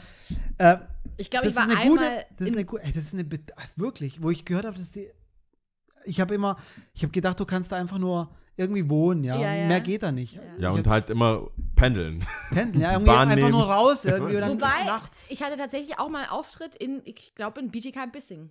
äh, 0.58 0.76
Ich 1.16 1.30
glaube, 1.30 1.46
das 1.46 1.54
ich 1.54 1.58
war 1.58 1.66
ist 1.66 1.72
eine 1.72 1.80
einmal 1.80 1.96
gute, 1.98 2.26
das 2.38 2.46
ist 2.46 2.52
in- 2.52 2.58
eine 2.58 2.64
gute, 2.64 2.82
ey, 2.84 2.92
das 2.92 3.04
ist 3.04 3.14
eine, 3.14 3.26
wirklich, 3.76 4.22
wo 4.22 4.30
ich 4.30 4.44
gehört 4.44 4.64
habe, 4.66 4.78
dass 4.78 4.92
die, 4.92 5.08
ich 6.04 6.20
habe 6.20 6.34
immer, 6.34 6.56
ich 6.94 7.02
habe 7.02 7.12
gedacht, 7.12 7.38
du 7.40 7.44
kannst 7.44 7.72
da 7.72 7.76
einfach 7.76 7.98
nur 7.98 8.30
irgendwie 8.58 8.88
wohnen, 8.90 9.24
ja. 9.24 9.40
Ja, 9.40 9.54
ja. 9.54 9.68
Mehr 9.68 9.80
geht 9.80 10.02
da 10.02 10.12
nicht. 10.12 10.38
ja, 10.58 10.70
ich 10.70 10.76
und 10.76 10.86
halt 10.86 11.10
immer 11.10 11.48
pendeln. 11.76 12.24
pendeln, 12.50 12.82
ja, 12.82 12.92
irgendwie 12.92 13.06
Bahn 13.10 13.28
einfach 13.28 13.36
nehmen. 13.36 13.50
nur 13.52 13.70
raus, 13.70 14.04
irgendwie 14.04 14.34
dann 14.34 14.50
Wobei, 14.60 14.84
nachts. 14.84 15.30
ich 15.30 15.42
hatte 15.42 15.56
tatsächlich 15.56 15.98
auch 15.98 16.08
mal 16.08 16.22
einen 16.22 16.30
Auftritt 16.30 16.74
in, 16.74 17.00
ich 17.04 17.34
glaube, 17.34 17.60
in 17.60 17.70
Bietigheim-Bissing. 17.70 18.50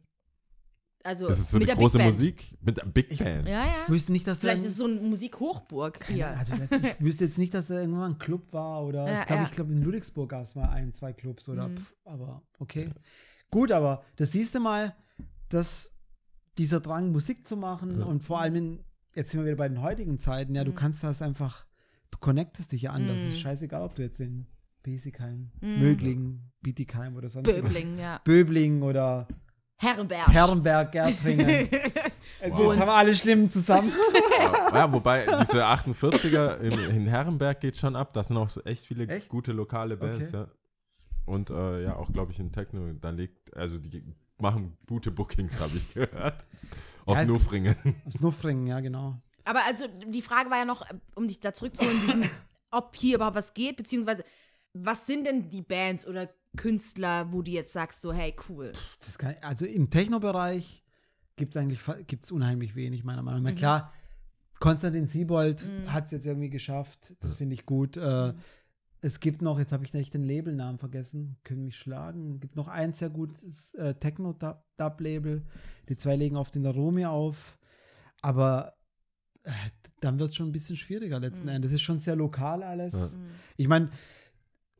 Also 1.03 1.27
Das 1.27 1.39
ist 1.39 1.51
so 1.51 1.57
mit 1.57 1.63
die 1.63 1.67
der 1.67 1.75
große 1.75 1.97
Big 1.99 2.05
Band. 2.07 2.15
Musik 2.15 2.57
mit 2.61 2.77
der 2.77 2.85
Big 2.85 3.17
Band. 3.17 3.47
Ja, 3.47 3.65
ja. 3.65 3.73
Ich 3.85 3.89
wüsste 3.89 4.11
nicht, 4.11 4.27
dass 4.27 4.39
da 4.39 4.47
Vielleicht 4.49 4.63
ist 4.65 4.71
es 4.71 4.77
so 4.77 4.85
eine 4.85 4.95
Musikhochburg 4.95 5.99
hier. 6.07 6.27
Also 6.29 6.53
ich 6.55 6.69
wüsste 6.99 7.25
jetzt 7.25 7.37
nicht, 7.37 7.53
dass 7.53 7.67
da 7.67 7.75
irgendwann 7.79 8.13
ein 8.13 8.17
Club 8.17 8.51
war 8.51 8.83
oder 8.83 9.07
Ja, 9.09 9.19
ich 9.21 9.25
glaube, 9.25 9.41
ja. 9.41 9.45
ich 9.47 9.51
glaube 9.51 9.71
in 9.73 9.81
Ludwigsburg 9.83 10.29
gab 10.29 10.43
es 10.43 10.55
mal 10.55 10.67
ein, 10.69 10.91
zwei 10.93 11.13
Clubs 11.13 11.47
oder 11.47 11.69
Mhm. 11.69 11.77
pff, 11.77 11.93
aber 12.03 12.41
okay. 12.59 12.89
Gut, 13.51 13.71
aber 13.71 14.03
das 14.17 14.33
siehst 14.33 14.55
du 14.55 14.59
mal, 14.59 14.95
dass 15.47 15.91
dieser 16.57 16.81
Drang, 16.81 17.11
Musik 17.13 17.47
zu 17.47 17.55
machen 17.55 18.01
und 18.03 18.23
vor 18.23 18.41
allem 18.41 18.55
in, 18.55 18.83
jetzt 19.17 19.31
sind 19.31 19.41
wir 19.41 19.47
wieder 19.47 19.57
bei 19.57 19.67
den 19.67 19.81
heutigen 19.81 20.19
Zeiten, 20.19 20.55
ja, 20.55 20.63
du 20.63 20.71
Mhm. 20.71 20.75
kannst 20.75 21.03
das 21.03 21.21
einfach, 21.21 21.65
du 22.11 22.17
connectest 22.19 22.71
dich 22.71 22.83
ja 22.83 22.91
anders. 22.91 23.17
Mhm. 23.21 23.27
Es 23.27 23.33
ist 23.33 23.39
scheißegal, 23.41 23.81
ob 23.81 23.95
du 23.95 24.03
jetzt 24.03 24.19
in 24.19 24.47
Besigheim, 24.83 25.51
Mhm. 25.59 25.79
Möglingen, 25.79 26.51
Bietigheim 26.61 27.15
oder 27.15 27.27
sonst 27.29 27.45
Böbling, 27.45 27.97
ja. 27.99 28.21
Böbling 28.23 28.81
oder 28.83 29.27
Herrenberg. 29.79 30.27
Herrenberg, 30.29 30.91
Gärtringen. 30.91 31.47
Also 31.47 31.67
jetzt 32.41 32.57
Wow. 32.57 32.73
haben 32.77 32.87
wir 32.87 32.93
alle 32.95 33.15
Schlimmen 33.15 33.49
zusammen. 33.49 33.91
Ja, 34.39 34.69
ja, 34.73 34.93
wobei 34.93 35.25
diese 35.25 35.65
48er 35.65 36.57
in, 36.59 36.71
in 36.95 37.07
Herrenberg 37.07 37.59
geht 37.59 37.75
schon 37.75 37.95
ab. 37.95 38.13
Da 38.13 38.23
sind 38.23 38.37
auch 38.37 38.49
so 38.49 38.61
echt 38.65 38.85
viele 38.85 39.07
Echt? 39.07 39.29
gute 39.29 39.51
lokale 39.51 39.97
Bands, 39.97 40.27
Okay. 40.27 40.37
ja. 40.37 40.47
Und 41.25 41.49
äh, 41.49 41.83
ja, 41.83 41.95
auch 41.95 42.13
glaube 42.13 42.31
ich 42.31 42.39
in 42.39 42.51
Techno, 42.51 42.93
da 42.93 43.09
liegt, 43.09 43.55
also 43.57 43.77
die 43.79 44.03
machen 44.39 44.77
gute 44.87 45.11
Bookings, 45.11 45.59
habe 45.59 45.77
ich 45.77 45.93
gehört. 45.93 46.45
Aus 47.05 47.17
Ja, 47.17 47.23
es- 47.23 47.29
Nufringen. 47.29 47.75
Snuffringen, 48.09 48.67
ja, 48.67 48.79
genau. 48.79 49.19
Aber 49.45 49.63
also 49.65 49.85
die 50.07 50.21
Frage 50.21 50.49
war 50.49 50.57
ja 50.57 50.65
noch, 50.65 50.85
um 51.15 51.27
dich 51.27 51.39
da 51.39 51.53
zurückzuholen, 51.53 52.01
diesem, 52.01 52.23
ob 52.71 52.95
hier 52.95 53.15
überhaupt 53.15 53.37
was 53.37 53.53
geht, 53.53 53.77
beziehungsweise 53.77 54.23
was 54.73 55.05
sind 55.07 55.25
denn 55.25 55.49
die 55.49 55.61
Bands 55.61 56.05
oder 56.05 56.29
Künstler, 56.57 57.31
wo 57.31 57.41
du 57.41 57.51
jetzt 57.51 57.71
sagst, 57.73 58.01
so, 58.01 58.11
hey, 58.11 58.35
cool. 58.49 58.73
Das 59.05 59.17
kann, 59.17 59.35
also 59.41 59.65
im 59.65 59.89
Techno-Bereich 59.89 60.83
gibt 61.35 61.55
es 61.55 61.61
eigentlich 61.61 61.79
gibt's 62.07 62.31
unheimlich 62.31 62.75
wenig, 62.75 63.03
meiner 63.03 63.21
Meinung 63.23 63.43
nach. 63.43 63.55
Klar, 63.55 63.93
Konstantin 64.59 65.05
Siebold 65.07 65.67
hat 65.87 66.05
es 66.05 66.11
jetzt 66.11 66.25
irgendwie 66.25 66.49
geschafft. 66.49 67.13
Das 67.19 67.35
finde 67.35 67.53
ich 67.53 67.65
gut. 67.65 67.95
Äh, 67.95 68.33
es 69.01 69.19
gibt 69.19 69.41
noch, 69.41 69.59
jetzt 69.59 69.71
habe 69.71 69.85
ich 69.85 69.93
nicht 69.93 70.13
den 70.13 70.23
Labelnamen 70.23 70.79
vergessen, 70.79 71.37
können 71.43 71.63
mich 71.63 71.77
schlagen. 71.77 72.39
gibt 72.39 72.55
noch 72.55 72.67
ein 72.67 72.93
sehr 72.93 73.09
gutes 73.09 73.73
äh, 73.75 73.93
Techno-Dub-Label. 73.95 75.45
Die 75.89 75.97
zwei 75.97 76.15
legen 76.15 76.35
auf 76.35 76.51
den 76.51 76.65
Aromi 76.65 77.05
auf. 77.05 77.57
Aber 78.21 78.73
äh, 79.43 79.51
dann 79.99 80.19
wird 80.19 80.31
es 80.31 80.35
schon 80.35 80.49
ein 80.49 80.51
bisschen 80.51 80.77
schwieriger 80.77 81.19
letzten 81.19 81.47
Endes. 81.47 81.71
Das 81.71 81.75
ist 81.75 81.83
schon 81.83 81.99
sehr 81.99 82.15
lokal 82.15 82.63
alles. 82.63 82.93
Ich 83.55 83.67
meine, 83.67 83.89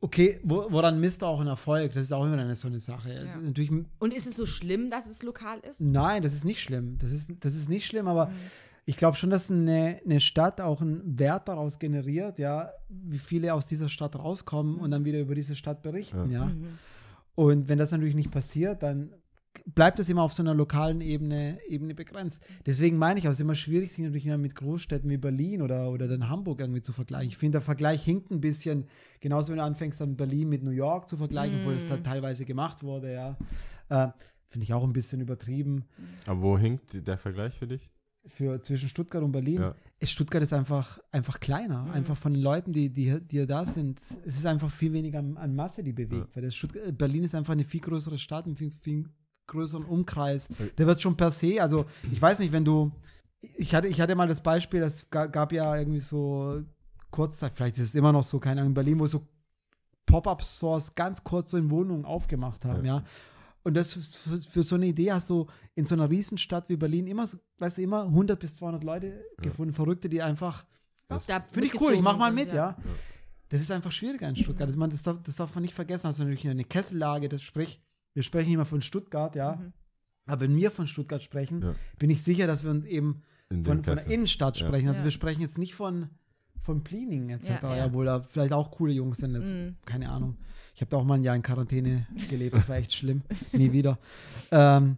okay, 0.00 0.40
wo, 0.42 0.66
woran 0.70 1.00
misst 1.00 1.22
auch 1.24 1.40
ein 1.40 1.46
Erfolg? 1.46 1.92
Das 1.92 2.02
ist 2.02 2.12
auch 2.12 2.24
immer 2.24 2.38
eine, 2.38 2.56
so 2.56 2.68
eine 2.68 2.80
Sache. 2.80 3.20
Also 3.26 3.38
natürlich 3.38 3.70
Und 3.70 4.14
ist 4.14 4.26
es 4.26 4.36
so 4.36 4.46
schlimm, 4.46 4.90
dass 4.90 5.06
es 5.06 5.22
lokal 5.22 5.60
ist? 5.60 5.80
Nein, 5.80 6.22
das 6.22 6.34
ist 6.34 6.44
nicht 6.44 6.60
schlimm. 6.60 6.98
Das 6.98 7.10
ist, 7.10 7.30
das 7.40 7.54
ist 7.54 7.68
nicht 7.68 7.86
schlimm, 7.86 8.06
aber 8.06 8.30
ich 8.88 8.96
glaube 8.96 9.18
schon, 9.18 9.28
dass 9.28 9.50
eine, 9.50 9.98
eine 10.02 10.18
Stadt 10.18 10.62
auch 10.62 10.80
einen 10.80 11.18
Wert 11.18 11.46
daraus 11.48 11.78
generiert, 11.78 12.38
ja, 12.38 12.70
wie 12.88 13.18
viele 13.18 13.52
aus 13.52 13.66
dieser 13.66 13.90
Stadt 13.90 14.18
rauskommen 14.18 14.80
und 14.80 14.90
dann 14.90 15.04
wieder 15.04 15.20
über 15.20 15.34
diese 15.34 15.54
Stadt 15.54 15.82
berichten, 15.82 16.30
ja. 16.30 16.50
Und 17.34 17.68
wenn 17.68 17.76
das 17.76 17.90
natürlich 17.90 18.14
nicht 18.14 18.30
passiert, 18.30 18.82
dann 18.82 19.12
bleibt 19.66 20.00
es 20.00 20.08
immer 20.08 20.22
auf 20.22 20.32
so 20.32 20.42
einer 20.42 20.54
lokalen 20.54 21.02
Ebene, 21.02 21.58
Ebene 21.68 21.94
begrenzt. 21.94 22.42
Deswegen 22.64 22.96
meine 22.96 23.20
ich 23.20 23.28
auch, 23.28 23.32
es 23.32 23.36
ist 23.36 23.42
immer 23.42 23.54
schwierig, 23.54 23.92
sich 23.92 24.02
natürlich 24.02 24.24
mit 24.38 24.54
Großstädten 24.54 25.10
wie 25.10 25.18
Berlin 25.18 25.60
oder, 25.60 25.90
oder 25.90 26.08
dann 26.08 26.30
Hamburg 26.30 26.60
irgendwie 26.60 26.80
zu 26.80 26.94
vergleichen. 26.94 27.28
Ich 27.28 27.36
finde, 27.36 27.58
der 27.58 27.60
Vergleich 27.60 28.02
hinkt 28.02 28.30
ein 28.30 28.40
bisschen, 28.40 28.86
genauso 29.20 29.50
wenn 29.50 29.58
du 29.58 29.64
anfängst, 29.64 30.00
dann 30.00 30.16
Berlin 30.16 30.48
mit 30.48 30.62
New 30.62 30.70
York 30.70 31.10
zu 31.10 31.18
vergleichen, 31.18 31.58
obwohl 31.60 31.74
es 31.74 31.86
da 31.86 31.98
teilweise 31.98 32.46
gemacht 32.46 32.82
wurde, 32.82 33.12
ja. 33.12 33.36
Äh, 33.90 34.08
finde 34.46 34.64
ich 34.64 34.72
auch 34.72 34.82
ein 34.82 34.94
bisschen 34.94 35.20
übertrieben 35.20 35.84
Aber 36.26 36.40
wo 36.40 36.56
hinkt 36.58 37.06
der 37.06 37.18
Vergleich 37.18 37.52
für 37.52 37.66
dich? 37.66 37.90
Für 38.28 38.62
zwischen 38.62 38.88
Stuttgart 38.88 39.22
und 39.22 39.32
Berlin. 39.32 39.60
Ja. 39.60 39.74
Ist 40.00 40.12
Stuttgart 40.12 40.42
ist 40.42 40.52
einfach, 40.52 40.98
einfach 41.10 41.40
kleiner. 41.40 41.90
Einfach 41.92 42.16
von 42.16 42.32
den 42.32 42.42
Leuten, 42.42 42.72
die, 42.72 42.88
die, 42.90 43.20
die 43.20 43.46
da 43.46 43.66
sind. 43.66 43.98
Es 44.00 44.16
ist 44.38 44.46
einfach 44.46 44.70
viel 44.70 44.92
weniger 44.92 45.18
an, 45.18 45.36
an 45.36 45.54
Masse, 45.56 45.82
die 45.82 45.92
bewegt. 45.92 46.34
Weil 46.36 46.42
das 46.44 46.54
Stuttgart, 46.54 46.96
Berlin 46.96 47.24
ist 47.24 47.34
einfach 47.34 47.52
eine 47.54 47.64
viel 47.64 47.80
größere 47.80 48.18
Stadt, 48.18 48.46
ein 48.46 48.56
viel, 48.56 48.70
viel 48.70 49.06
größeren 49.48 49.84
Umkreis. 49.84 50.48
Der 50.76 50.86
wird 50.86 51.00
schon 51.00 51.16
per 51.16 51.32
se, 51.32 51.60
also 51.60 51.86
ich 52.12 52.20
weiß 52.20 52.38
nicht, 52.40 52.52
wenn 52.52 52.64
du, 52.64 52.92
ich 53.56 53.74
hatte, 53.74 53.88
ich 53.88 54.00
hatte 54.00 54.14
mal 54.14 54.28
das 54.28 54.42
Beispiel, 54.42 54.80
das 54.80 55.08
ga- 55.10 55.26
gab 55.26 55.52
ja 55.52 55.74
irgendwie 55.76 56.00
so 56.00 56.62
Kurzzeit, 57.10 57.52
vielleicht 57.54 57.78
ist 57.78 57.84
es 57.84 57.94
immer 57.94 58.12
noch 58.12 58.22
so, 58.24 58.38
keine 58.38 58.60
Ahnung, 58.60 58.72
in 58.72 58.74
Berlin, 58.74 59.00
wo 59.00 59.06
so 59.06 59.26
Pop-Up-Stores 60.06 60.94
ganz 60.94 61.24
kurz 61.24 61.50
so 61.50 61.56
in 61.56 61.70
Wohnungen 61.70 62.04
aufgemacht 62.04 62.64
haben, 62.64 62.84
ja. 62.84 63.02
Und 63.68 63.74
das 63.74 63.92
für, 63.92 64.40
für 64.40 64.62
so 64.62 64.76
eine 64.76 64.86
Idee 64.86 65.12
hast 65.12 65.28
du 65.28 65.46
in 65.74 65.84
so 65.84 65.94
einer 65.94 66.08
Riesenstadt 66.08 66.70
wie 66.70 66.76
Berlin 66.76 67.06
immer, 67.06 67.28
weißt 67.58 67.76
du, 67.76 67.82
immer 67.82 68.04
100 68.04 68.40
bis 68.40 68.54
200 68.56 68.82
Leute 68.82 69.22
gefunden, 69.42 69.74
Verrückte, 69.74 70.08
die 70.08 70.22
einfach, 70.22 70.64
Da 71.08 71.20
finde 71.20 71.66
ich 71.66 71.78
cool, 71.78 71.92
ich 71.92 72.00
mach 72.00 72.16
mal 72.16 72.32
mit, 72.32 72.46
sind, 72.46 72.54
ja. 72.56 72.78
Das 73.50 73.60
ist 73.60 73.70
einfach 73.70 73.92
schwieriger 73.92 74.26
in 74.26 74.36
Stuttgart. 74.36 74.66
Also 74.68 74.78
man, 74.78 74.88
das, 74.88 75.02
darf, 75.02 75.22
das 75.22 75.36
darf 75.36 75.54
man 75.54 75.62
nicht 75.62 75.74
vergessen. 75.74 76.06
Also 76.06 76.22
natürlich 76.22 76.48
eine 76.48 76.64
Kessellage, 76.64 77.28
das 77.28 77.42
sprich, 77.42 77.80
wir 78.14 78.22
sprechen 78.22 78.52
immer 78.54 78.64
von 78.64 78.80
Stuttgart, 78.80 79.36
ja. 79.36 79.60
Aber 80.26 80.40
wenn 80.40 80.56
wir 80.56 80.70
von 80.70 80.86
Stuttgart 80.86 81.22
sprechen, 81.22 81.60
Ja. 81.62 81.74
bin 81.98 82.08
ich 82.08 82.22
sicher, 82.22 82.46
dass 82.46 82.64
wir 82.64 82.70
uns 82.70 82.86
eben 82.86 83.22
In 83.50 83.64
von, 83.64 83.84
von 83.84 83.96
der. 83.96 84.06
Innenstadt 84.06 84.58
Ja. 84.58 84.66
sprechen. 84.66 84.88
Also 84.88 85.00
Ja. 85.00 85.04
wir 85.04 85.10
sprechen 85.10 85.42
jetzt 85.42 85.58
nicht 85.58 85.74
von, 85.74 86.08
von 86.60 86.82
Plining 86.82 87.30
etc., 87.30 87.48
Ja, 87.62 87.76
ja, 87.76 87.86
obwohl 87.86 88.06
da 88.06 88.20
vielleicht 88.20 88.52
auch 88.52 88.70
coole 88.70 88.92
Jungs 88.92 89.18
sind. 89.18 89.34
Das, 89.34 89.44
Keine 89.84 90.08
Ahnung. 90.08 90.36
Ich 90.74 90.80
habe 90.80 90.90
da 90.90 90.96
auch 90.98 91.04
mal 91.04 91.14
ein 91.14 91.24
Jahr 91.24 91.34
in 91.34 91.42
Quarantäne 91.42 92.06
gelebt, 92.28 92.54
das 92.54 92.68
war 92.68 92.76
echt 92.76 92.92
schlimm. 92.92 93.22
Nie 93.52 93.72
wieder. 93.72 93.98
Ähm, 94.50 94.96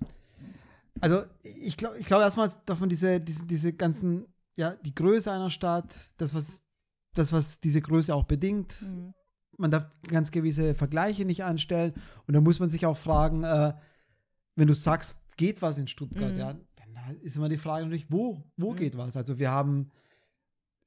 also 1.01 1.23
ich 1.43 1.77
glaube 1.77 1.99
ich 1.99 2.05
glaub 2.05 2.21
erstmal 2.21 2.51
davon 2.67 2.89
diese, 2.89 3.21
diese, 3.21 3.47
diese 3.47 3.73
ganzen, 3.73 4.27
ja, 4.57 4.75
die 4.85 4.95
Größe 4.95 5.33
einer 5.33 5.51
Stadt, 5.51 5.95
das, 6.19 6.35
was, 6.35 6.61
das, 7.15 7.33
was 7.33 7.61
diese 7.61 7.81
Größe 7.81 8.15
auch 8.15 8.25
bedingt. 8.25 8.77
Man 9.57 9.71
darf 9.71 9.89
ganz 10.07 10.31
gewisse 10.31 10.75
Vergleiche 10.75 11.25
nicht 11.25 11.45
anstellen. 11.45 11.93
Und 12.27 12.35
da 12.35 12.41
muss 12.41 12.61
man 12.61 12.69
sich 12.69 12.87
auch 12.87 12.97
fragen, 12.97 13.45
äh, 13.45 13.73
wenn 14.57 14.69
du 14.69 14.75
sagst, 14.75 15.17
geht 15.37 15.63
was 15.63 15.79
in 15.79 15.89
Stuttgart, 15.89 16.37
ja, 16.37 16.55
dann 16.77 17.17
ist 17.23 17.37
immer 17.37 17.49
die 17.49 17.59
Frage 17.59 17.85
natürlich, 17.85 18.11
wo, 18.11 18.43
wo 18.57 18.73
geht 18.73 18.97
was? 18.97 19.17
Also 19.17 19.39
wir 19.39 19.51
haben, 19.51 19.91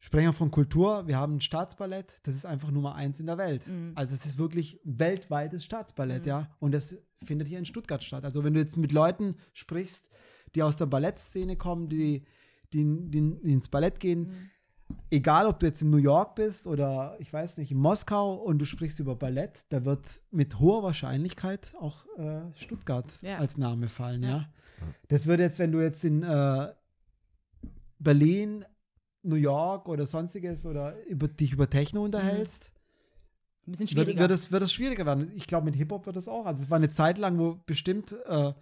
sprechen 0.04 0.26
wir 0.26 0.34
von 0.34 0.52
Kultur, 0.52 1.08
wir 1.08 1.18
haben 1.18 1.38
ein 1.38 1.42
Staatsballett, 1.42 2.20
das 2.24 2.36
ist 2.36 2.46
einfach 2.46 2.72
Nummer 2.72 2.96
eins 2.96 3.22
in 3.22 3.26
der 3.26 3.38
Welt. 3.38 3.64
Also 3.96 4.14
es 4.14 4.26
ist 4.26 4.38
wirklich 4.38 4.82
weltweites 4.84 5.64
Staatsballett, 5.64 6.26
ja. 6.26 6.50
Und 6.60 6.74
das 6.74 6.96
findet 7.16 7.48
hier 7.48 7.58
in 7.58 7.64
Stuttgart 7.64 8.04
statt. 8.04 8.26
Also 8.26 8.44
wenn 8.44 8.54
du 8.54 8.60
jetzt 8.60 8.76
mit 8.76 8.92
Leuten 8.92 9.36
sprichst, 9.54 10.10
die 10.56 10.62
aus 10.62 10.76
der 10.76 10.88
Ballettszene 10.88 11.56
kommen, 11.56 11.88
die, 11.88 12.26
die, 12.74 12.84
die, 13.10 13.40
die 13.42 13.54
ins 13.54 13.70
Ballett 13.70 14.02
gehen, 14.02 14.50
egal 15.10 15.48
ob 15.48 15.62
du 15.62 15.68
jetzt 15.68 15.82
in 15.82 15.90
New 15.90 15.96
York 15.96 16.36
bist 16.36 16.68
oder 16.68 17.16
ich 17.20 17.32
weiß 17.32 17.56
nicht, 17.56 17.72
in 17.72 17.78
Moskau 17.78 18.34
und 18.34 18.60
du 18.60 18.66
sprichst 18.66 19.00
über 19.00 19.16
Ballett, 19.16 19.64
da 19.70 19.86
wird 19.86 20.22
mit 20.32 20.60
hoher 20.60 20.84
Wahrscheinlichkeit 20.84 21.72
auch 21.80 22.06
äh, 22.18 22.42
Stuttgart 22.56 23.06
Ja. 23.22 23.38
als 23.38 23.58
Name 23.58 23.88
fallen, 23.88 24.24
ja. 24.24 24.30
Ja. 24.30 24.50
Das 25.08 25.28
würde 25.28 25.44
jetzt, 25.44 25.60
wenn 25.60 25.72
du 25.72 25.80
jetzt 25.82 26.04
in 26.04 26.24
äh, 26.24 26.68
Berlin, 28.00 28.66
New 29.24 29.36
York 29.36 29.88
oder 29.88 30.06
sonstiges 30.06 30.66
oder 30.66 30.95
über, 31.06 31.28
dich 31.28 31.54
über 31.54 31.70
Techno 31.70 32.04
unterhältst, 32.04 32.72
Ein 33.66 33.72
bisschen 33.72 33.88
wird, 33.88 33.90
schwieriger. 34.08 34.20
wird, 34.22 34.32
es, 34.32 34.52
wird 34.52 34.64
es 34.64 34.74
schwieriger 34.74 35.06
werden. 35.06 35.32
Ich 35.36 35.48
glaube, 35.48 35.66
mit 35.66 35.76
Hip-Hop 35.76 36.06
wird 36.06 36.18
es 36.18 36.28
auch. 36.28 36.45
Also 36.45 36.64
es 36.64 36.70
war 36.70 36.76
eine 36.78 36.90
Zeit 36.90 37.18
lang, 37.18 37.38
wo 37.40 37.60
bestimmt 37.66 38.14
äh, 38.28 38.54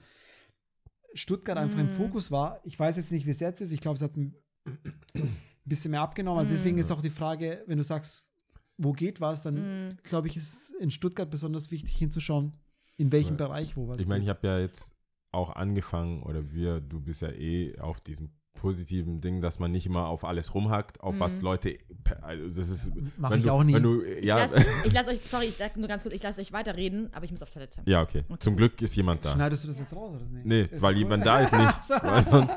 Stuttgart 1.14 1.58
einfach 1.58 1.78
Mhm. 1.80 1.86
im 1.86 1.90
Fokus 1.90 2.32
war. 2.32 2.60
Ich 2.64 2.80
weiß 2.80 2.96
jetzt 2.98 3.12
nicht, 3.12 3.26
wie 3.26 3.32
es 3.32 3.40
jetzt 3.40 3.62
ist. 3.62 3.72
Ich 3.72 3.82
glaube, 3.82 3.96
es 3.96 4.02
hat 4.02 4.16
ein 4.16 4.36
bisschen 5.66 5.92
mehr 5.92 6.02
abgenommen. 6.02 6.40
Also 6.40 6.52
deswegen 6.54 6.76
Mhm. 6.76 6.82
ist 6.82 6.92
auch 6.92 7.02
die 7.02 7.10
Frage, 7.10 7.64
wenn 7.68 7.78
du 7.78 7.84
sagst, 7.84 8.32
wo 8.78 8.94
geht 8.94 9.20
was, 9.22 9.44
dann 9.44 9.56
Mhm. 9.90 9.98
glaube 10.04 10.28
ich, 10.28 10.38
ist 10.38 10.72
in 10.80 10.92
Stuttgart 10.92 11.30
besonders 11.30 11.72
wichtig 11.72 11.96
hinzuschauen, 11.98 12.54
in 12.98 13.12
welchem 13.12 13.32
Ja. 13.38 13.48
Bereich 13.48 13.76
wo 13.76 13.88
was 13.88 13.98
Ich 13.98 14.08
meine, 14.08 14.24
ich 14.24 14.30
habe 14.30 14.48
ja 14.48 14.60
jetzt 14.60 14.94
auch 15.32 15.50
angefangen, 15.56 16.24
oder 16.24 16.52
wir, 16.52 16.82
du 16.82 17.00
bist 17.02 17.22
ja 17.22 17.30
eh 17.30 17.78
auf 17.80 18.00
diesem 18.02 18.30
positiven 18.54 19.22
Ding, 19.22 19.42
dass 19.42 19.60
man 19.60 19.72
nicht 19.72 19.86
immer 19.86 20.08
auf 20.08 20.24
alles 20.24 20.54
rumhackt, 20.54 21.02
auf 21.02 21.20
was 21.20 21.42
Leute, 21.42 21.78
also 22.22 22.48
das 22.48 22.70
ist, 22.70 22.92
Mach 23.18 23.32
wenn 23.32 23.40
ich 23.40 23.46
du, 23.46 23.52
auch 23.52 23.64
nie. 23.64 23.74
Wenn 23.74 23.84
du, 23.84 24.04
ich 24.04 24.26
ja, 24.26 24.38
lasse 24.38 24.56
lass 24.94 25.08
euch, 25.08 25.20
sorry, 25.28 25.46
ich 25.46 25.56
sag 25.56 25.76
nur 25.78 25.88
ganz 25.88 26.04
kurz, 26.04 26.14
ich 26.14 26.22
lasse 26.22 26.42
euch 26.42 26.54
weiterreden, 26.54 27.10
aber 27.14 27.26
ich 27.26 27.32
muss 27.32 27.42
auf 27.42 27.50
Toilette. 27.50 27.82
ja, 27.86 28.02
okay. 28.02 28.24
Zum 28.40 28.56
Glück 28.56 28.82
ist 28.82 28.96
jemand 28.96 29.26
da. 29.26 29.34
Schneidest 29.34 29.64
du 29.64 29.70
das 29.70 29.80
jetzt 29.80 29.94
raus 29.94 30.16
oder 30.16 30.26
nicht? 30.26 30.46
Nee, 30.46 30.62
Ist 30.64 30.82
weil 30.82 30.94
cool. 30.94 31.00
jemand 31.00 31.26
da 31.26 31.40
ist 31.42 31.54
nicht. 31.54 31.90
weil 32.04 32.22
sonst, 32.24 32.56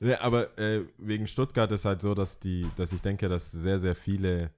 nee, 0.00 0.14
aber 0.14 0.58
äh, 0.58 0.82
wegen 0.98 1.26
Stuttgart 1.26 1.70
ist 1.72 1.84
halt 1.84 2.00
so, 2.00 2.14
dass 2.14 2.38
die, 2.38 2.66
dass 2.76 2.92
ich 2.92 3.02
denke, 3.02 3.28
dass 3.28 3.50
sehr, 3.50 3.78
sehr 3.78 3.94
viele 3.94 4.50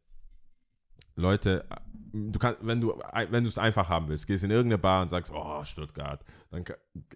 Leute, 1.17 1.65
du 2.13 2.39
kannst, 2.39 2.67
wenn 2.67 2.81
du, 2.81 2.95
wenn 3.31 3.45
du 3.45 3.49
es 3.49 3.59
einfach 3.59 3.89
haben 3.89 4.09
willst, 4.09 4.27
gehst 4.27 4.45
in 4.45 4.51
irgendeine 4.51 4.79
Bar 4.79 5.03
und 5.03 5.09
sagst, 5.09 5.33
oh, 5.35 5.65
Stuttgart, 5.65 6.25
dann 6.51 6.65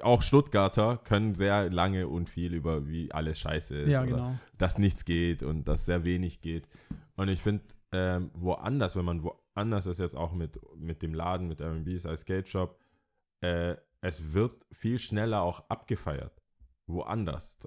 auch 0.03 0.23
Stuttgarter 0.23 0.99
können 0.99 1.35
sehr 1.35 1.71
lange 1.71 2.09
und 2.09 2.29
viel 2.29 2.55
über 2.55 2.89
wie 2.89 3.13
alles 3.13 3.39
scheiße 3.39 3.77
ist 3.77 3.91
Ja, 3.91 4.05
genau. 4.05 4.35
dass 4.59 4.79
nichts 4.79 5.05
geht 5.05 5.43
und 5.43 5.69
dass 5.69 5.87
sehr 5.87 6.05
wenig 6.05 6.41
geht. 6.41 6.69
Und 7.17 7.29
ich 7.29 7.41
finde, 7.41 7.65
ähm, 7.93 8.31
woanders, 8.35 8.97
wenn 8.97 9.05
man 9.05 9.23
woanders 9.23 9.87
ist, 9.87 9.99
jetzt 9.99 10.17
auch 10.17 10.33
mit, 10.33 10.59
mit 10.77 11.03
dem 11.03 11.15
Laden, 11.15 11.49
mit 11.49 11.61
RBs 11.61 12.07
als 12.07 12.23
Skate 12.23 12.49
Shop, 12.49 12.79
äh, 13.41 13.77
es 14.01 14.33
wird 14.33 14.67
viel 14.73 14.99
schneller 14.99 15.43
auch 15.43 15.69
abgefeiert. 15.69 16.33
Woanders. 16.87 17.59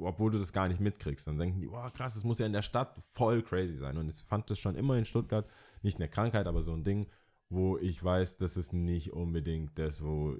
Obwohl 0.00 0.30
du 0.30 0.38
das 0.38 0.52
gar 0.52 0.68
nicht 0.68 0.80
mitkriegst. 0.80 1.26
Dann 1.26 1.38
denken 1.38 1.60
die, 1.60 1.70
wow, 1.70 1.90
krass, 1.92 2.14
das 2.14 2.24
muss 2.24 2.38
ja 2.38 2.46
in 2.46 2.52
der 2.52 2.62
Stadt 2.62 2.98
voll 3.02 3.42
crazy 3.42 3.76
sein. 3.76 3.96
Und 3.96 4.08
ich 4.10 4.22
fand 4.22 4.50
das 4.50 4.58
schon 4.58 4.74
immer 4.74 4.96
in 4.96 5.04
Stuttgart, 5.06 5.48
nicht 5.84 5.98
eine 5.98 6.08
Krankheit, 6.08 6.46
aber 6.46 6.62
so 6.62 6.72
ein 6.72 6.84
Ding, 6.84 7.08
wo 7.50 7.78
ich 7.78 8.02
weiß, 8.02 8.36
das 8.36 8.56
ist 8.56 8.72
nicht 8.72 9.12
unbedingt 9.12 9.78
das, 9.78 10.02
wo 10.04 10.36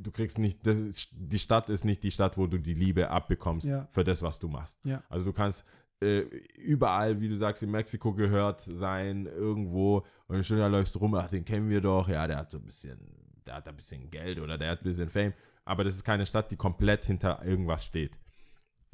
du 0.00 0.10
kriegst 0.12 0.38
nicht, 0.38 0.66
das 0.66 0.78
ist, 0.78 1.08
die 1.12 1.38
Stadt 1.38 1.68
ist 1.68 1.84
nicht 1.84 2.02
die 2.04 2.10
Stadt, 2.10 2.38
wo 2.38 2.46
du 2.46 2.58
die 2.58 2.74
Liebe 2.74 3.10
abbekommst 3.10 3.66
Ja. 3.68 3.86
für 3.90 4.04
das, 4.04 4.22
was 4.22 4.38
du 4.38 4.48
machst. 4.48 4.78
Ja. 4.84 5.02
Also 5.08 5.26
du 5.26 5.32
kannst 5.32 5.64
äh, 6.00 6.20
überall, 6.56 7.20
wie 7.20 7.28
du 7.28 7.36
sagst, 7.36 7.62
in 7.62 7.70
Mexiko 7.70 8.12
gehört 8.14 8.60
sein, 8.60 9.26
irgendwo, 9.26 10.04
und 10.28 10.36
in 10.36 10.44
Stuttgart 10.44 10.70
läufst 10.70 10.94
du 10.94 11.00
rum, 11.00 11.14
ach, 11.14 11.28
den 11.28 11.44
kennen 11.44 11.68
wir 11.68 11.80
doch, 11.80 12.08
ja, 12.08 12.26
der 12.26 12.38
hat 12.38 12.50
so 12.50 12.58
ein 12.58 12.64
bisschen, 12.64 12.98
der 13.46 13.56
hat 13.56 13.68
ein 13.68 13.76
bisschen 13.76 14.10
Geld 14.10 14.38
oder 14.40 14.56
der 14.58 14.70
hat 14.70 14.80
ein 14.80 14.84
bisschen 14.84 15.08
Fame, 15.10 15.32
aber 15.64 15.84
das 15.84 15.94
ist 15.96 16.04
keine 16.04 16.24
Stadt, 16.26 16.50
die 16.50 16.56
komplett 16.56 17.04
hinter 17.04 17.44
irgendwas 17.44 17.84
steht. 17.84 18.18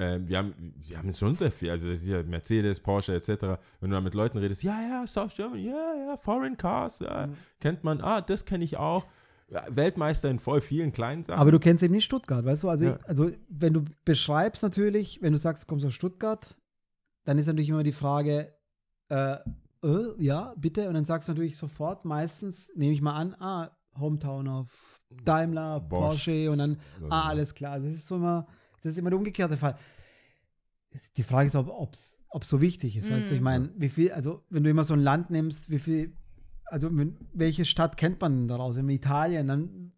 Ähm, 0.01 0.27
wir, 0.29 0.37
haben, 0.37 0.53
wir 0.87 0.97
haben 0.97 1.11
schon 1.13 1.35
sehr 1.35 1.51
viel, 1.51 1.69
also 1.71 1.89
das 1.89 2.01
ist 2.01 2.07
ja 2.07 2.23
Mercedes, 2.23 2.79
Porsche 2.79 3.13
etc. 3.15 3.59
Wenn 3.81 3.89
du 3.89 3.97
da 3.97 4.01
mit 4.01 4.13
Leuten 4.13 4.37
redest, 4.37 4.63
ja, 4.63 4.79
ja, 4.81 5.05
South 5.05 5.35
Germany, 5.35 5.67
ja, 5.67 5.93
ja, 6.07 6.17
Foreign 6.17 6.55
Cars, 6.55 6.99
ja, 6.99 7.27
Mhm. 7.27 7.33
kennt 7.59 7.83
man, 7.83 7.99
ah, 8.01 8.21
das 8.21 8.45
kenne 8.45 8.63
ich 8.63 8.77
auch. 8.77 9.05
Weltmeister 9.67 10.29
in 10.29 10.37
voll 10.37 10.61
vielen 10.61 10.91
kleinen 10.91 11.23
Sachen. 11.23 11.39
Aber 11.39 11.51
du 11.51 11.59
kennst 11.59 11.83
eben 11.83 11.95
nicht 11.95 12.05
Stuttgart, 12.05 12.45
weißt 12.45 12.63
du? 12.63 12.69
Also, 12.69 12.85
Ja. 12.85 12.99
also 13.07 13.31
wenn 13.49 13.73
du 13.73 13.83
beschreibst 14.05 14.61
natürlich, 14.63 15.21
wenn 15.23 15.33
du 15.33 15.39
sagst, 15.39 15.63
du 15.63 15.67
kommst 15.67 15.85
aus 15.87 15.93
Stuttgart, 15.95 16.55
dann 17.25 17.37
ist 17.39 17.47
natürlich 17.47 17.69
immer 17.69 17.81
die 17.83 17.91
Frage, 17.91 18.53
äh, 19.09 19.37
äh, 19.83 20.13
ja, 20.19 20.53
bitte. 20.55 20.87
Und 20.87 20.93
dann 20.93 21.03
sagst 21.03 21.27
du 21.27 21.31
natürlich 21.33 21.57
sofort, 21.57 22.05
meistens 22.05 22.71
nehme 22.75 22.93
ich 22.93 23.01
mal 23.01 23.15
an, 23.15 23.35
ah, 23.39 23.71
Hometown 23.99 24.47
of 24.47 24.99
Daimler, 25.25 25.79
Bosch. 25.79 25.99
Porsche 25.99 26.51
und 26.51 26.59
dann, 26.59 26.77
ah, 27.09 27.27
alles 27.29 27.55
klar. 27.55 27.79
Das 27.79 27.89
ist 27.89 28.05
so 28.07 28.17
immer, 28.17 28.45
das 28.81 28.91
ist 28.93 28.97
immer 28.97 29.09
der 29.09 29.19
umgekehrte 29.19 29.57
Fall. 29.57 29.75
Die 31.17 31.23
Frage 31.23 31.47
ist, 31.47 31.55
ob 31.55 31.95
es 31.95 32.49
so 32.49 32.61
wichtig 32.61 32.97
ist, 32.97 33.11
weißt 33.11 33.31
du, 33.31 33.35
ich 33.35 33.41
meine, 33.41 33.69
wie 33.77 33.89
viel, 33.89 34.11
also 34.11 34.43
wenn 34.49 34.63
du 34.63 34.69
immer 34.69 34.83
so 34.83 34.93
ein 34.93 35.01
Land 35.01 35.29
nimmst, 35.29 35.69
wie 35.69 35.79
viel, 35.79 36.13
also 36.65 36.89
wenn, 36.95 37.17
welche 37.33 37.65
Stadt 37.65 37.97
kennt 37.97 38.19
man 38.21 38.35
denn 38.35 38.47
daraus? 38.47 38.77
In 38.77 38.89
Italien, 38.89 39.47
dann 39.47 39.91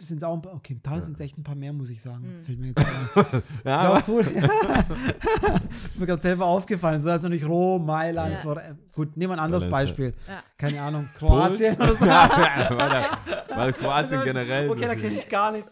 sind 0.00 0.18
es 0.18 0.22
auch 0.22 0.34
ein 0.34 0.42
paar, 0.42 0.54
okay, 0.54 0.74
im 0.74 0.82
Tal 0.82 1.02
sind 1.02 1.14
es 1.14 1.20
echt 1.20 1.36
ein 1.38 1.42
paar 1.42 1.54
mehr, 1.54 1.72
muss 1.72 1.90
ich 1.90 2.00
sagen. 2.00 2.40
Fällt 2.42 2.58
mir 2.58 2.68
jetzt 2.68 2.78
ein. 2.78 3.42
Ja, 3.64 3.98
Ja, 3.98 4.04
cool. 4.06 4.20
ist 5.92 5.98
mir 5.98 6.06
gerade 6.06 6.22
selber 6.22 6.46
aufgefallen. 6.46 7.00
So, 7.00 7.10
also 7.10 7.28
nicht 7.28 7.44
Rom, 7.46 7.84
Mailand. 7.84 8.34
Ja. 8.34 8.38
Vor, 8.38 8.62
gut, 8.94 9.16
nehmen 9.16 9.32
wir 9.32 9.36
ein 9.36 9.40
anderes. 9.40 9.68
Beispiel. 9.68 10.14
Ja. 10.28 10.42
Keine 10.56 10.80
Ahnung, 10.82 11.08
Kroatien 11.16 11.74
oder 11.76 11.94
so. 11.94 12.00
war 12.06 13.66
das 13.66 13.76
Kroatien 13.76 14.22
generell 14.24 14.70
Okay, 14.70 14.82
so 14.82 14.86
da 14.88 14.94
kenne 14.94 15.14
ich 15.18 15.28
gar 15.28 15.52
nichts. 15.52 15.70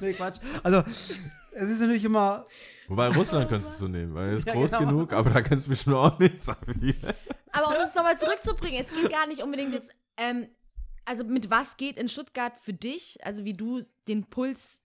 nee, 0.00 0.12
Quatsch. 0.12 0.38
Also, 0.62 0.82
es 1.56 1.68
ist 1.70 1.80
natürlich 1.80 2.04
immer, 2.04 2.46
Wobei 2.88 3.08
Russland 3.08 3.48
könntest 3.48 3.80
du 3.80 3.88
nehmen, 3.88 4.14
weil 4.14 4.30
es 4.30 4.38
ist 4.38 4.46
Ja, 4.46 4.52
groß 4.54 4.70
genau. 4.72 4.86
genug, 4.86 5.12
aber 5.12 5.30
da 5.30 5.42
kennst 5.42 5.66
du 5.66 5.70
bestimmt 5.70 5.96
auch 5.96 6.18
nicht 6.18 6.44
so 6.44 6.52
viel. 6.64 6.94
Aber 7.52 7.68
um 7.68 7.84
es 7.84 7.94
nochmal 7.94 8.18
zurückzubringen, 8.18 8.80
es 8.80 8.92
geht 8.92 9.10
gar 9.10 9.26
nicht 9.26 9.42
unbedingt 9.42 9.72
jetzt, 9.72 9.90
ähm, 10.16 10.46
also 11.04 11.24
mit 11.24 11.50
was 11.50 11.76
geht 11.76 11.98
in 11.98 12.08
Stuttgart 12.08 12.58
für 12.58 12.72
dich, 12.72 13.18
also 13.24 13.44
wie 13.44 13.54
du 13.54 13.80
den 14.08 14.24
Puls 14.24 14.82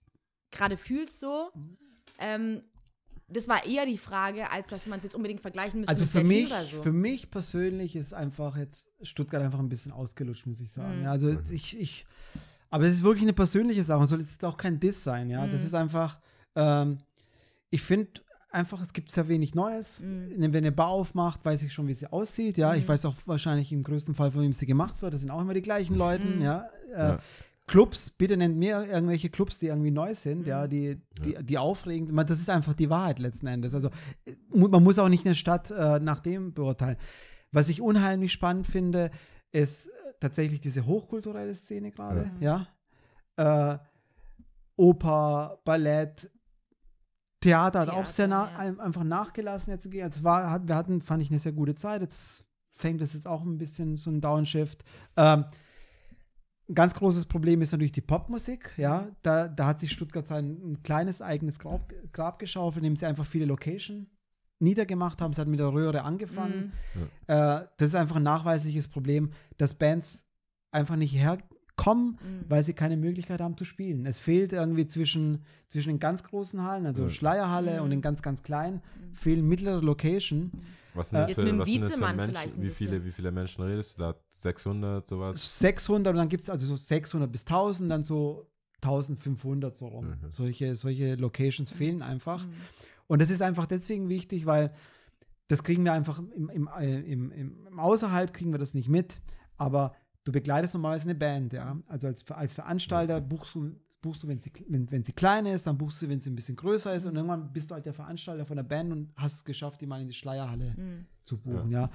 gerade 0.50 0.76
fühlst 0.76 1.20
so. 1.20 1.50
Ähm, 2.18 2.62
das 3.28 3.48
war 3.48 3.64
eher 3.66 3.86
die 3.86 3.98
Frage, 3.98 4.50
als 4.50 4.70
dass 4.70 4.86
man 4.86 4.98
es 4.98 5.04
jetzt 5.04 5.14
unbedingt 5.14 5.40
vergleichen 5.40 5.80
müsste 5.80 5.92
also 5.92 6.04
mit 6.04 6.12
für 6.12 6.24
mich, 6.24 6.48
so. 6.48 6.82
für 6.82 6.92
mich 6.92 7.30
persönlich 7.30 7.96
ist 7.96 8.12
einfach 8.12 8.56
jetzt 8.56 8.92
Stuttgart 9.02 9.42
einfach 9.42 9.58
ein 9.58 9.68
bisschen 9.68 9.92
ausgelutscht, 9.92 10.46
muss 10.46 10.60
ich 10.60 10.70
sagen. 10.70 10.98
Mhm. 10.98 11.04
Ja, 11.04 11.10
also 11.12 11.38
ich, 11.50 11.78
ich, 11.78 12.04
aber 12.68 12.84
es 12.84 12.92
ist 12.92 13.02
wirklich 13.02 13.22
eine 13.22 13.32
persönliche 13.32 13.84
Sache. 13.84 14.06
Soll 14.06 14.20
jetzt 14.20 14.44
auch 14.44 14.56
kein 14.56 14.78
Diss 14.78 15.02
sein, 15.02 15.30
ja. 15.30 15.46
Mhm. 15.46 15.52
Das 15.52 15.64
ist 15.64 15.74
einfach, 15.74 16.20
ähm, 16.56 16.98
ich 17.70 17.82
finde 17.82 18.20
einfach, 18.50 18.82
es 18.82 18.92
gibt 18.92 19.10
sehr 19.10 19.28
wenig 19.28 19.54
Neues. 19.54 20.00
Mhm. 20.00 20.30
Wenn 20.36 20.56
eine 20.56 20.72
Bar 20.72 20.88
aufmacht, 20.88 21.44
weiß 21.44 21.62
ich 21.62 21.72
schon, 21.72 21.88
wie 21.88 21.94
sie 21.94 22.06
aussieht. 22.12 22.58
Ja, 22.58 22.74
ich 22.74 22.86
weiß 22.86 23.06
auch 23.06 23.14
wahrscheinlich 23.26 23.72
im 23.72 23.82
größten 23.82 24.14
Fall, 24.14 24.30
von 24.30 24.42
wem 24.42 24.52
sie 24.52 24.66
gemacht 24.66 25.00
wird. 25.00 25.14
Das 25.14 25.20
sind 25.22 25.30
auch 25.30 25.40
immer 25.40 25.54
die 25.54 25.62
gleichen 25.62 25.96
Leute. 25.96 26.24
Mhm. 26.24 26.42
Ja. 26.42 26.68
Äh, 26.90 26.98
Ja. 26.98 27.18
Clubs, 27.68 28.10
bitte 28.10 28.36
nennt 28.36 28.56
mir 28.58 28.84
irgendwelche 28.84 29.30
Clubs, 29.30 29.58
die 29.60 29.66
irgendwie 29.68 29.92
neu 29.92 30.14
sind, 30.16 30.40
Mhm. 30.40 30.46
ja, 30.46 30.66
die, 30.66 31.00
die, 31.24 31.36
die 31.42 31.58
aufregend. 31.58 32.10
Meine, 32.12 32.26
Das 32.26 32.40
ist 32.40 32.50
einfach 32.50 32.74
die 32.74 32.90
Wahrheit 32.90 33.20
letzten 33.20 33.46
Endes. 33.46 33.72
Also 33.72 33.88
man 34.52 34.82
muss 34.82 34.98
auch 34.98 35.08
nicht 35.08 35.24
eine 35.24 35.36
Stadt 35.36 35.70
äh, 35.70 36.00
nach 36.00 36.18
dem 36.18 36.52
beurteilen. 36.52 36.96
Was 37.52 37.68
ich 37.68 37.80
unheimlich 37.80 38.32
spannend 38.32 38.66
finde, 38.66 39.10
ist 39.52 39.86
äh, 39.86 39.90
tatsächlich 40.20 40.60
diese 40.60 40.84
hochkulturelle 40.86 41.54
Szene 41.54 41.92
gerade, 41.92 42.30
ja. 42.40 42.66
Äh, 43.36 43.78
Oper, 44.76 45.58
Ballett, 45.64 46.30
Theater 47.42 47.80
hat 47.80 47.90
auch 47.90 48.08
sehr 48.08 48.28
nah, 48.28 48.50
ja. 48.50 48.58
ein- 48.58 48.80
einfach 48.80 49.04
nachgelassen 49.04 49.72
jetzt 49.72 49.82
zu 49.82 49.90
gehen. 49.90 50.04
Also 50.04 50.22
war, 50.22 50.50
hat, 50.50 50.66
wir 50.66 50.74
hatten, 50.76 51.02
fand 51.02 51.22
ich, 51.22 51.30
eine 51.30 51.38
sehr 51.38 51.52
gute 51.52 51.74
Zeit. 51.74 52.00
Jetzt 52.00 52.46
fängt 52.70 53.02
es 53.02 53.12
jetzt 53.12 53.26
auch 53.26 53.42
ein 53.42 53.58
bisschen 53.58 53.96
so 53.96 54.10
ein 54.10 54.20
Downshift. 54.22 54.82
Ähm, 55.16 55.44
ein 56.68 56.74
ganz 56.74 56.94
großes 56.94 57.26
Problem 57.26 57.60
ist 57.60 57.72
natürlich 57.72 57.92
die 57.92 58.00
Popmusik. 58.00 58.72
Ja, 58.78 59.08
da, 59.22 59.48
da 59.48 59.66
hat 59.66 59.80
sich 59.80 59.92
Stuttgart 59.92 60.26
sein 60.26 60.58
ein 60.64 60.82
kleines 60.82 61.20
eigenes 61.20 61.58
Grab, 61.58 61.92
Grab 62.12 62.38
geschaufelt, 62.38 62.82
indem 62.84 62.96
sie 62.96 63.04
einfach 63.06 63.26
viele 63.26 63.44
Location 63.44 64.06
niedergemacht 64.58 65.20
haben. 65.20 65.32
Es 65.32 65.38
hat 65.38 65.48
mit 65.48 65.58
der 65.58 65.72
Röhre 65.72 66.04
angefangen. 66.04 66.72
Mhm. 66.94 67.02
Äh, 67.26 67.60
das 67.76 67.88
ist 67.88 67.94
einfach 67.96 68.16
ein 68.16 68.22
nachweisliches 68.22 68.88
Problem, 68.88 69.32
dass 69.58 69.74
Bands 69.74 70.24
einfach 70.70 70.96
nicht 70.96 71.12
herkommen, 71.84 72.18
Mhm. 72.22 72.44
weil 72.48 72.64
sie 72.64 72.72
keine 72.74 72.96
Möglichkeit 72.96 73.40
haben 73.40 73.56
zu 73.56 73.64
spielen. 73.64 74.06
Es 74.06 74.18
fehlt 74.18 74.52
irgendwie 74.52 74.86
zwischen, 74.86 75.42
zwischen 75.68 75.90
den 75.90 75.98
ganz 75.98 76.22
großen 76.22 76.62
Hallen, 76.62 76.86
also 76.86 77.02
Ja. 77.02 77.08
Schleierhalle 77.08 77.78
Mhm. 77.78 77.82
und 77.84 77.90
den 77.90 78.00
ganz, 78.00 78.22
ganz 78.22 78.42
kleinen, 78.42 78.80
fehlen 79.12 79.46
mittlere 79.48 79.80
Location. 79.80 80.52
Was 80.94 81.10
sind 81.10 81.20
das 81.20 81.30
Jetzt 81.30 81.40
für, 81.40 81.46
mit 81.52 81.54
dem 81.54 81.66
Wiezemann 81.66 82.20
vielleicht 82.20 82.54
ein 82.54 82.62
wie 82.62 82.70
viele, 82.70 83.04
wie 83.04 83.12
viele 83.12 83.32
Menschen 83.32 83.64
redest 83.64 83.96
du 83.96 84.02
da? 84.02 84.14
600, 84.28 85.08
sowas? 85.08 85.58
600 85.58 86.12
und 86.12 86.18
dann 86.18 86.28
gibt 86.28 86.44
es 86.44 86.50
also 86.50 86.66
so 86.66 86.76
600 86.76 87.32
bis 87.32 87.42
1000, 87.46 87.90
dann 87.90 88.04
so 88.04 88.46
1500 88.82 89.76
so 89.76 89.86
rum. 89.88 90.06
Mhm. 90.22 90.30
Solche, 90.30 90.74
solche 90.76 91.14
Locations 91.14 91.70
fehlen 91.70 92.02
einfach. 92.02 92.44
Mhm. 92.46 92.52
Und 93.06 93.22
das 93.22 93.30
ist 93.30 93.40
einfach 93.42 93.66
deswegen 93.66 94.08
wichtig, 94.08 94.44
weil 94.46 94.72
das 95.48 95.62
kriegen 95.64 95.84
wir 95.84 95.92
einfach 95.92 96.18
im, 96.34 96.48
im, 96.50 96.68
äh, 96.78 97.00
im, 97.00 97.30
im, 97.32 97.66
im 97.66 97.78
Außerhalb 97.80 98.32
kriegen 98.32 98.52
wir 98.52 98.58
das 98.58 98.74
nicht 98.74 98.88
mit, 98.88 99.20
aber 99.56 99.94
du 100.24 100.32
begleitest 100.32 100.74
normalerweise 100.74 101.10
eine 101.10 101.18
Band, 101.18 101.52
ja. 101.52 101.76
Also 101.88 102.06
als, 102.06 102.28
als 102.30 102.52
Veranstalter 102.52 103.20
buchst 103.20 103.54
du, 103.54 103.72
buchst 104.00 104.22
du 104.22 104.28
wenn, 104.28 104.40
sie, 104.40 104.52
wenn, 104.68 104.90
wenn 104.90 105.04
sie 105.04 105.12
klein 105.12 105.46
ist, 105.46 105.66
dann 105.66 105.76
buchst 105.78 106.00
du, 106.02 106.08
wenn 106.08 106.20
sie 106.20 106.30
ein 106.30 106.36
bisschen 106.36 106.56
größer 106.56 106.94
ist 106.94 107.06
und 107.06 107.16
irgendwann 107.16 107.52
bist 107.52 107.70
du 107.70 107.74
halt 107.74 107.86
der 107.86 107.94
Veranstalter 107.94 108.46
von 108.46 108.56
der 108.56 108.64
Band 108.64 108.92
und 108.92 109.12
hast 109.16 109.34
es 109.36 109.44
geschafft, 109.44 109.80
die 109.80 109.86
mal 109.86 110.00
in 110.00 110.08
die 110.08 110.14
Schleierhalle 110.14 110.74
Mhm. 110.76 111.06
zu 111.24 111.38
buchen, 111.38 111.70
ja. 111.70 111.90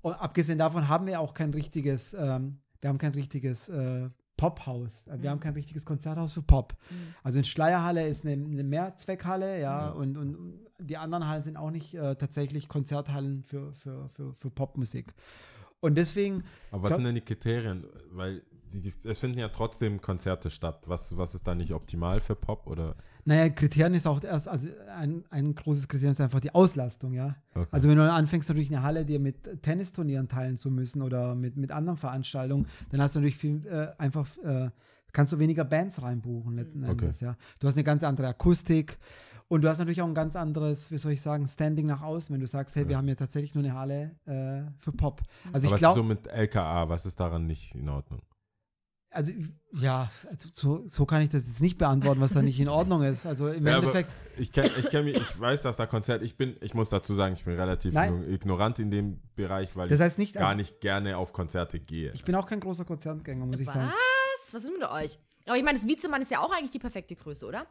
Und 0.00 0.14
abgesehen 0.14 0.58
davon 0.58 0.88
haben 0.88 1.06
wir 1.06 1.20
auch 1.20 1.34
kein 1.34 1.52
richtiges, 1.52 2.14
ähm, 2.14 2.58
wir 2.80 2.88
haben 2.88 2.98
kein 2.98 3.12
richtiges 3.12 3.68
äh, 3.68 4.08
Pophaus. 4.36 5.04
Wir 5.18 5.30
haben 5.30 5.38
kein 5.38 5.52
richtiges 5.52 5.84
Konzerthaus 5.84 6.32
für 6.32 6.42
Pop. 6.42 6.72
Also 7.22 7.38
in 7.38 7.44
Schleierhalle 7.44 8.08
ist 8.08 8.26
eine, 8.26 8.32
eine 8.44 8.64
Mehrzweckhalle, 8.64 9.60
ja, 9.60 9.90
Und, 9.90 10.16
und 10.16 10.58
die 10.80 10.96
anderen 10.96 11.28
Hallen 11.28 11.44
sind 11.44 11.56
auch 11.56 11.70
nicht 11.70 11.94
äh, 11.94 12.16
tatsächlich 12.16 12.66
Konzerthallen 12.68 13.44
für, 13.44 13.72
für, 13.72 14.08
für, 14.08 14.34
für 14.34 14.50
Popmusik. 14.50 15.14
Und 15.82 15.96
deswegen, 15.96 16.44
Aber 16.70 16.84
was 16.84 16.88
Glaub- 16.88 16.96
sind 16.98 17.04
denn 17.06 17.14
die 17.16 17.20
Kriterien? 17.20 17.84
Weil 18.12 18.42
die, 18.72 18.80
die, 18.80 18.94
es 19.04 19.18
finden 19.18 19.38
ja 19.38 19.48
trotzdem 19.48 20.00
Konzerte 20.00 20.48
statt. 20.48 20.82
Was, 20.86 21.16
was 21.18 21.34
ist 21.34 21.46
da 21.46 21.54
nicht 21.54 21.72
optimal 21.74 22.20
für 22.20 22.34
Pop? 22.34 22.66
Oder? 22.66 22.96
naja, 23.24 23.48
Kriterien 23.50 23.94
ist 23.94 24.06
auch 24.06 24.22
erst, 24.24 24.48
also 24.48 24.68
ein, 24.96 25.24
ein 25.30 25.54
großes 25.54 25.86
Kriterium 25.88 26.12
ist 26.12 26.20
einfach 26.20 26.40
die 26.40 26.54
Auslastung, 26.54 27.12
ja. 27.12 27.36
Okay. 27.54 27.68
Also 27.70 27.88
wenn 27.88 27.96
du 27.96 28.10
anfängst, 28.10 28.48
natürlich 28.48 28.70
eine 28.70 28.82
Halle 28.82 29.04
dir 29.04 29.20
mit 29.20 29.62
Tennisturnieren 29.62 30.28
teilen 30.28 30.56
zu 30.56 30.70
müssen 30.70 31.02
oder 31.02 31.34
mit, 31.34 31.56
mit 31.56 31.70
anderen 31.70 31.98
Veranstaltungen, 31.98 32.66
dann 32.90 33.00
hast 33.00 33.14
du 33.14 33.20
natürlich 33.20 33.36
viel 33.36 33.66
äh, 33.66 33.88
einfach, 33.98 34.26
äh, 34.38 34.70
kannst 35.12 35.32
du 35.32 35.38
weniger 35.38 35.64
Bands 35.64 36.00
reinbuchen 36.02 36.56
letzten 36.56 36.84
Okay. 36.84 37.04
Endes, 37.04 37.20
ja. 37.20 37.36
Du 37.60 37.66
hast 37.66 37.74
eine 37.74 37.84
ganz 37.84 38.02
andere 38.02 38.28
Akustik 38.28 38.98
und 39.52 39.60
du 39.60 39.68
hast 39.68 39.78
natürlich 39.78 40.00
auch 40.00 40.06
ein 40.06 40.14
ganz 40.14 40.34
anderes, 40.34 40.90
wie 40.90 40.96
soll 40.96 41.12
ich 41.12 41.20
sagen, 41.20 41.46
Standing 41.46 41.84
nach 41.86 42.00
außen, 42.00 42.32
wenn 42.32 42.40
du 42.40 42.46
sagst, 42.46 42.74
hey, 42.74 42.88
wir 42.88 42.96
haben 42.96 43.06
ja 43.06 43.14
tatsächlich 43.14 43.54
nur 43.54 43.62
eine 43.62 43.74
Halle 43.74 44.16
äh, 44.24 44.70
für 44.78 44.92
Pop. 44.92 45.20
Also 45.52 45.66
Aber 45.68 45.76
ich 45.76 45.82
was 45.82 45.90
ist 45.90 45.94
so 45.94 46.02
glaube, 46.02 46.08
mit 46.08 46.26
LKA? 46.26 46.88
Was 46.88 47.04
ist 47.04 47.20
daran 47.20 47.46
nicht 47.46 47.74
in 47.74 47.86
Ordnung? 47.90 48.22
also 49.10 49.30
ja, 49.74 50.10
also 50.30 50.48
so, 50.52 50.88
so 50.88 51.04
kann 51.04 51.20
ich 51.20 51.28
das 51.28 51.46
jetzt 51.46 51.60
nicht 51.60 51.76
beantworten, 51.76 52.22
was 52.22 52.32
da 52.32 52.40
nicht 52.40 52.58
in 52.60 52.68
Ordnung 52.70 53.02
ist. 53.02 53.26
Also 53.26 53.48
im 53.48 53.66
Ja, 53.66 53.76
Endeffekt, 53.76 54.10
ich 54.38 54.52
kenn, 54.52 54.70
ich 54.78 54.88
kenn 54.88 55.04
mich, 55.04 55.16
ich 55.16 55.38
weiß, 55.38 55.60
dass 55.60 55.76
da 55.76 55.84
Konzert, 55.84 56.22
ich 56.22 56.38
bin, 56.38 56.56
ich 56.62 56.72
muss 56.72 56.88
dazu 56.88 57.12
sagen, 57.12 57.34
ich 57.34 57.44
bin 57.44 57.54
relativ 57.54 57.92
Nein. 57.92 58.24
ignorant 58.30 58.78
in 58.78 58.90
dem 58.90 59.20
Bereich, 59.34 59.76
weil 59.76 59.88
das 59.88 59.98
ich 59.98 60.02
heißt 60.02 60.18
nicht, 60.18 60.32
gar 60.34 60.48
also, 60.48 60.56
nicht 60.56 60.80
gerne 60.80 61.18
auf 61.18 61.34
Konzerte 61.34 61.78
gehe. 61.78 62.12
ich 62.12 62.24
bin 62.24 62.34
auch 62.34 62.46
kein 62.46 62.60
großer 62.60 62.86
Konzertgänger, 62.86 63.44
muss 63.44 63.60
ich 63.60 63.66
sagen. 63.66 63.92
Was? 63.92 64.54
Was 64.54 64.64
ist 64.64 64.72
mit 64.72 64.88
euch? 64.88 65.18
Aber 65.46 65.56
ich 65.58 65.62
meine, 65.62 65.78
das 65.78 65.86
Wiezemann 65.86 66.22
ist 66.22 66.30
ja 66.30 66.40
auch 66.40 66.52
eigentlich 66.52 66.70
die 66.70 66.78
perfekte 66.78 67.14
Größe, 67.14 67.46
oder? 67.46 67.66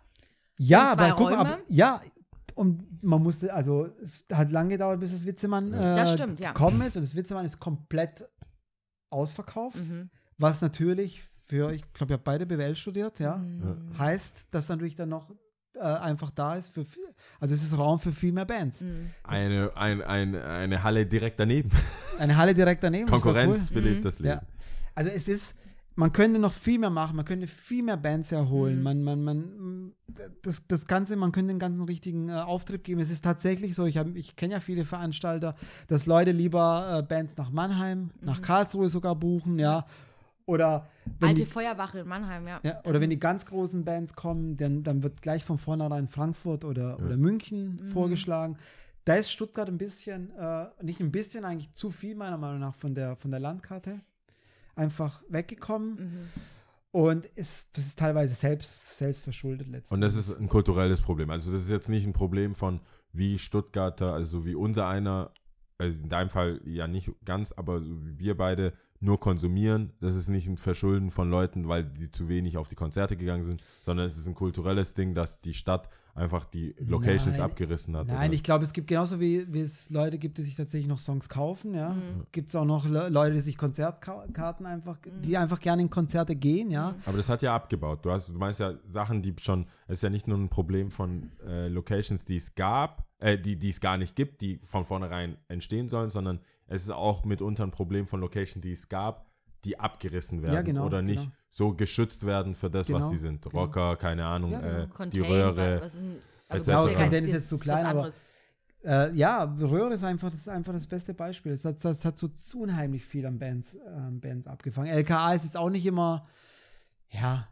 Ja, 0.64 0.92
aber 0.92 1.16
guck 1.16 1.32
mal, 1.32 1.58
ja, 1.68 2.02
und 2.56 3.02
man 3.04 3.24
musste, 3.24 3.52
also 3.54 3.88
es 4.04 4.26
hat 4.32 4.52
lange 4.52 4.70
gedauert, 4.70 5.00
bis 5.00 5.12
das 5.12 5.26
Witzemann 5.26 5.74
äh, 5.74 5.78
Das 5.96 6.14
stimmt, 6.14 6.40
ja. 6.40 6.52
gekommen 6.52 6.82
ist 6.82 6.96
und 6.98 7.02
das 7.04 7.16
Witzemann 7.16 7.46
ist 7.46 7.60
komplett 7.60 8.26
ausverkauft, 9.10 9.78
Mhm. 9.80 10.10
was 10.38 10.62
natürlich 10.62 11.22
für, 11.46 11.72
ich 11.74 11.82
glaube, 11.94 12.14
ihr 12.14 12.16
habt 12.16 12.24
beide 12.24 12.46
BWL 12.46 12.76
studiert, 12.76 13.20
ja, 13.20 13.38
Mhm. 13.38 13.98
heißt, 13.98 14.48
dass 14.52 14.70
natürlich 14.70 14.96
dann 14.96 15.10
noch 15.10 15.30
äh, 15.76 15.80
einfach 15.84 16.30
da 16.32 16.56
ist 16.58 16.68
für, 16.70 16.84
viel- 16.84 17.02
also 17.40 17.56
es 17.56 17.64
ist 17.64 17.76
Raum 17.78 17.98
für 17.98 18.12
viel 18.12 18.34
mehr 18.34 18.46
Bands. 18.46 18.82
Mhm. 18.82 19.10
Eine, 19.24 19.72
ein, 19.76 20.02
ein, 20.04 20.36
eine 20.36 20.84
Halle 20.84 21.06
direkt 21.06 21.40
daneben. 21.40 21.72
Eine 22.20 22.36
Halle 22.38 22.54
direkt 22.54 22.84
daneben. 22.84 23.06
das 23.10 23.12
Konkurrenz 23.22 23.70
Cool. 23.72 23.82
belebt 23.82 24.06
das 24.06 24.20
Leben. 24.20 24.34
Ja. 24.36 24.42
Also 24.94 25.10
es 25.10 25.28
ist, 25.30 25.56
man 25.96 26.12
könnte 26.14 26.40
noch 26.40 26.54
viel 26.54 26.80
mehr 26.80 26.90
machen, 26.90 27.16
man 27.16 27.26
könnte 27.26 27.48
viel 27.48 27.84
mehr 27.84 27.98
Bands 27.98 28.32
erholen, 28.32 28.78
Mhm. 28.78 28.84
man, 28.84 29.04
man, 29.04 29.24
man, 29.24 29.92
das, 30.42 30.66
das 30.68 30.86
Ganze, 30.88 31.16
man 31.16 31.32
könnte 31.32 31.54
den 31.54 31.60
ganzen 31.60 31.84
richtigen 31.84 32.30
äh, 32.30 32.34
Auftritt 32.34 32.84
geben. 32.84 33.02
Es 33.02 33.12
ist 33.12 33.24
tatsächlich 33.24 33.76
so, 33.76 33.86
ich, 33.86 33.98
hab- 33.98 34.16
ich 34.16 34.36
kenne 34.36 34.54
ja 34.54 34.60
viele 34.60 34.86
Veranstalter, 34.86 35.56
dass 35.88 36.06
Leute 36.06 36.32
lieber 36.32 37.00
äh, 37.00 37.04
Bands 37.04 37.36
nach 37.38 37.52
Mannheim, 37.52 38.12
nach 38.22 38.42
Karlsruhe 38.42 38.90
sogar 38.90 39.16
buchen, 39.16 39.60
ja. 39.60 39.86
Oder 40.46 40.88
wenn, 41.20 41.30
Alte 41.30 41.44
die, 41.44 41.50
Feuerwache 41.50 42.00
in 42.00 42.08
Mannheim, 42.08 42.48
ja. 42.48 42.60
ja, 42.64 42.80
oder 42.86 43.00
wenn 43.00 43.10
die 43.10 43.20
ganz 43.20 43.46
großen 43.46 43.86
Bands 43.86 44.16
kommen, 44.16 44.58
dann, 44.58 44.84
dann 44.84 45.04
wird 45.04 45.22
gleich 45.22 45.44
von 45.46 45.58
vornherein 45.58 46.08
Frankfurt 46.08 46.66
oder, 46.66 47.00
oder 47.00 47.16
München 47.16 47.80
vorgeschlagen. 47.86 48.58
Da 49.06 49.16
ist 49.16 49.32
Stuttgart 49.32 49.68
ein 49.70 49.78
bisschen, 49.78 50.32
äh, 50.32 50.66
nicht 50.82 51.00
ein 51.00 51.12
bisschen, 51.12 51.46
eigentlich 51.46 51.74
zu 51.74 51.90
viel 51.92 52.16
meiner 52.16 52.38
Meinung 52.38 52.60
nach 52.60 52.76
von 52.76 52.94
der, 52.96 53.16
von 53.16 53.32
der 53.32 53.40
Landkarte 53.40 54.02
einfach 54.76 55.22
weggekommen. 55.30 55.96
Mhm. 55.96 56.28
Und 56.94 57.26
ist, 57.26 57.78
das 57.78 57.86
ist 57.86 58.00
teilweise 58.00 58.36
selbst, 58.36 58.98
selbst 58.98 59.24
verschuldet 59.24 59.68
letztendlich. 59.68 59.92
Und 59.92 60.02
das 60.02 60.16
ist 60.16 60.38
ein 60.38 60.50
kulturelles 60.50 61.02
Problem. 61.02 61.30
Also 61.30 61.52
das 61.52 61.62
ist 61.62 61.70
jetzt 61.70 61.88
nicht 61.88 62.06
ein 62.06 62.12
Problem 62.12 62.54
von 62.54 62.82
wie 63.14 63.40
Stuttgarter, 63.40 64.14
also 64.14 64.46
wie 64.46 64.56
unser 64.56 64.88
einer 64.88 65.32
also 65.82 65.98
in 65.98 66.10
deinem 66.10 66.30
Fall 66.30 66.62
ja 66.64 66.88
nicht 66.88 67.12
ganz, 67.26 67.52
aber 67.54 67.82
so 67.82 68.06
wie 68.06 68.20
wir 68.20 68.38
beide 68.38 68.74
nur 69.00 69.20
konsumieren. 69.20 69.94
Das 70.00 70.16
ist 70.16 70.30
nicht 70.30 70.48
ein 70.48 70.58
Verschulden 70.58 71.10
von 71.10 71.30
Leuten, 71.30 71.68
weil 71.68 71.84
die 71.84 72.12
zu 72.12 72.30
wenig 72.30 72.58
auf 72.58 72.68
die 72.68 72.76
Konzerte 72.76 73.18
gegangen 73.18 73.44
sind, 73.44 73.64
sondern 73.84 74.06
es 74.06 74.16
ist 74.16 74.28
ein 74.28 74.36
kulturelles 74.36 74.94
Ding, 74.94 75.16
dass 75.16 75.42
die 75.42 75.56
Stadt 75.56 75.90
einfach 76.14 76.46
die 76.46 76.76
Locations 76.80 77.38
Nein. 77.38 77.46
abgerissen 77.46 77.96
hat. 77.96 78.08
Nein, 78.08 78.30
oder? 78.30 78.34
ich 78.34 78.44
glaube, 78.44 78.64
es 78.64 78.74
gibt 78.74 78.88
genauso 78.88 79.20
wie, 79.20 79.46
wie 79.52 79.62
es 79.62 79.90
Leute 79.90 80.18
gibt, 80.18 80.38
die 80.38 80.44
sich 80.44 80.56
tatsächlich 80.56 80.88
noch 80.88 81.00
Songs 81.00 81.30
kaufen, 81.30 81.74
ja. 81.74 81.96
Gibt 82.32 82.50
es 82.50 82.56
auch 82.56 82.66
noch 82.66 82.86
Le 82.88 83.10
Leute, 83.10 83.36
die 83.36 83.42
sich 83.42 83.58
Konzertkarten 83.58 84.66
einfach, 84.66 84.98
die 85.24 85.38
einfach 85.38 85.60
gerne 85.60 85.84
in 85.84 85.90
Konzerte 85.90 86.36
gehen, 86.36 86.72
ja. 86.72 86.96
Aber 87.06 87.18
das 87.18 87.30
hat 87.30 87.42
ja 87.42 87.56
abgebaut. 87.56 88.06
Du, 88.06 88.12
hast, 88.12 88.30
du 88.30 88.34
meinst 88.34 88.60
ja 88.60 88.74
Sachen, 88.82 89.22
die 89.22 89.34
schon, 89.40 89.66
es 89.88 90.00
ist 90.00 90.04
ja 90.04 90.10
nicht 90.10 90.28
nur 90.28 90.38
ein 90.38 90.50
Problem 90.50 90.92
von 90.92 91.32
äh, 91.46 91.68
Locations, 91.68 92.26
die 92.26 92.38
es 92.38 92.56
gab, 92.56 93.08
äh, 93.20 93.38
die, 93.38 93.58
die 93.58 93.70
es 93.70 93.80
gar 93.80 93.98
nicht 93.98 94.16
gibt, 94.16 94.42
die 94.42 94.60
von 94.64 94.86
vornherein 94.86 95.38
entstehen 95.48 95.90
sollen, 95.90 96.10
sondern 96.10 96.40
es 96.68 96.84
ist 96.84 96.92
auch 96.92 97.26
mitunter 97.26 97.64
ein 97.64 97.72
Problem 97.72 98.08
von 98.08 98.20
Locations, 98.20 98.62
die 98.62 98.72
es 98.72 98.90
gab, 98.90 99.31
die 99.66 99.80
abgerissen 99.80 100.42
werden 100.42 100.54
Ja, 100.56 100.62
genau, 100.62 100.86
oder 100.86 101.02
nicht 101.02 101.22
genau. 101.24 101.32
so 101.50 101.74
geschützt 101.74 102.26
werden 102.26 102.56
für 102.56 102.70
das, 102.70 102.90
was 102.92 102.98
Genau, 103.00 103.10
sie 103.10 103.18
sind. 103.18 103.42
genau. 103.44 103.64
Rocker, 103.64 103.96
keine 103.98 104.26
Ahnung, 104.26 104.52
Ja, 104.54 104.60
genau. 104.88 105.04
äh, 105.06 105.10
die 105.10 105.20
Röhre. 105.22 105.82
was 105.82 105.94
sind, 105.94 106.18
aber 106.50 106.94
Contain 106.94 107.24
ist 107.24 107.28
das 107.28 107.34
jetzt 107.34 107.50
zu 107.50 107.56
was 107.56 107.62
klein, 107.62 107.86
aber-. 107.86 108.10
Äh, 108.84 109.14
ja, 109.16 109.44
Röhre 109.44 109.94
ist 109.94 110.04
einfach, 110.04 110.32
das 110.32 110.40
ist 110.42 110.48
einfach 110.50 110.74
das 110.74 110.88
beste 110.88 111.14
Beispiel. 111.14 111.52
Es 111.52 111.64
hat, 111.66 111.84
das 111.86 112.04
hat 112.04 112.18
so 112.18 112.28
zu 112.30 112.62
unheimlich 112.64 113.06
viel 113.06 113.26
an 113.28 113.38
Bands, 113.38 113.78
ähm, 113.88 114.20
Bands 114.20 114.48
abgefangen. 114.48 114.90
LKA 114.92 115.34
ist 115.34 115.44
jetzt 115.44 115.56
auch 115.56 115.70
nicht 115.70 115.86
immer, 115.86 116.26
ja, 117.10 117.48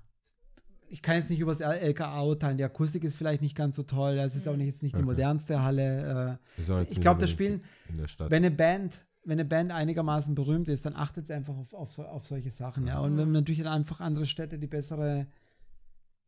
ich 0.87 1.03
kann 1.03 1.17
jetzt 1.17 1.29
nicht 1.29 1.39
über 1.39 1.51
das 1.53 1.61
LKA 1.61 2.23
urteilen. 2.23 2.57
Die 2.57 2.63
Akustik 2.63 3.03
ist 3.03 3.15
vielleicht 3.15 3.43
nicht 3.43 3.55
ganz 3.55 3.75
so 3.75 3.83
toll. 3.83 4.15
Das 4.15 4.35
ist 4.35 4.47
auch 4.47 4.55
nicht, 4.55 4.65
jetzt 4.65 4.81
nicht 4.81 4.95
die 4.95 5.01
Okay. 5.03 5.05
modernste 5.05 5.61
Halle. 5.61 6.39
Äh, 6.57 6.83
ich 6.89 6.99
glaube, 6.99 7.21
das 7.21 7.29
Spielen, 7.29 7.63
in 7.89 7.97
der 7.97 8.07
Stadt. 8.07 8.31
wenn 8.31 8.43
eine 8.43 8.49
Band, 8.49 9.05
wenn 9.23 9.39
eine 9.39 9.45
Band 9.45 9.71
einigermaßen 9.71 10.35
berühmt 10.35 10.69
ist, 10.69 10.85
dann 10.85 10.95
achtet 10.95 11.27
sie 11.27 11.33
einfach 11.33 11.55
auf, 11.55 11.73
auf, 11.73 11.99
auf 11.99 12.25
solche 12.25 12.51
Sachen, 12.51 12.87
ja. 12.87 12.99
Und 12.99 13.17
wenn 13.17 13.31
natürlich 13.31 13.63
dann 13.63 13.73
einfach 13.73 13.99
andere 13.99 14.25
Städte 14.25 14.57
die 14.57 14.67
bessere, 14.67 15.27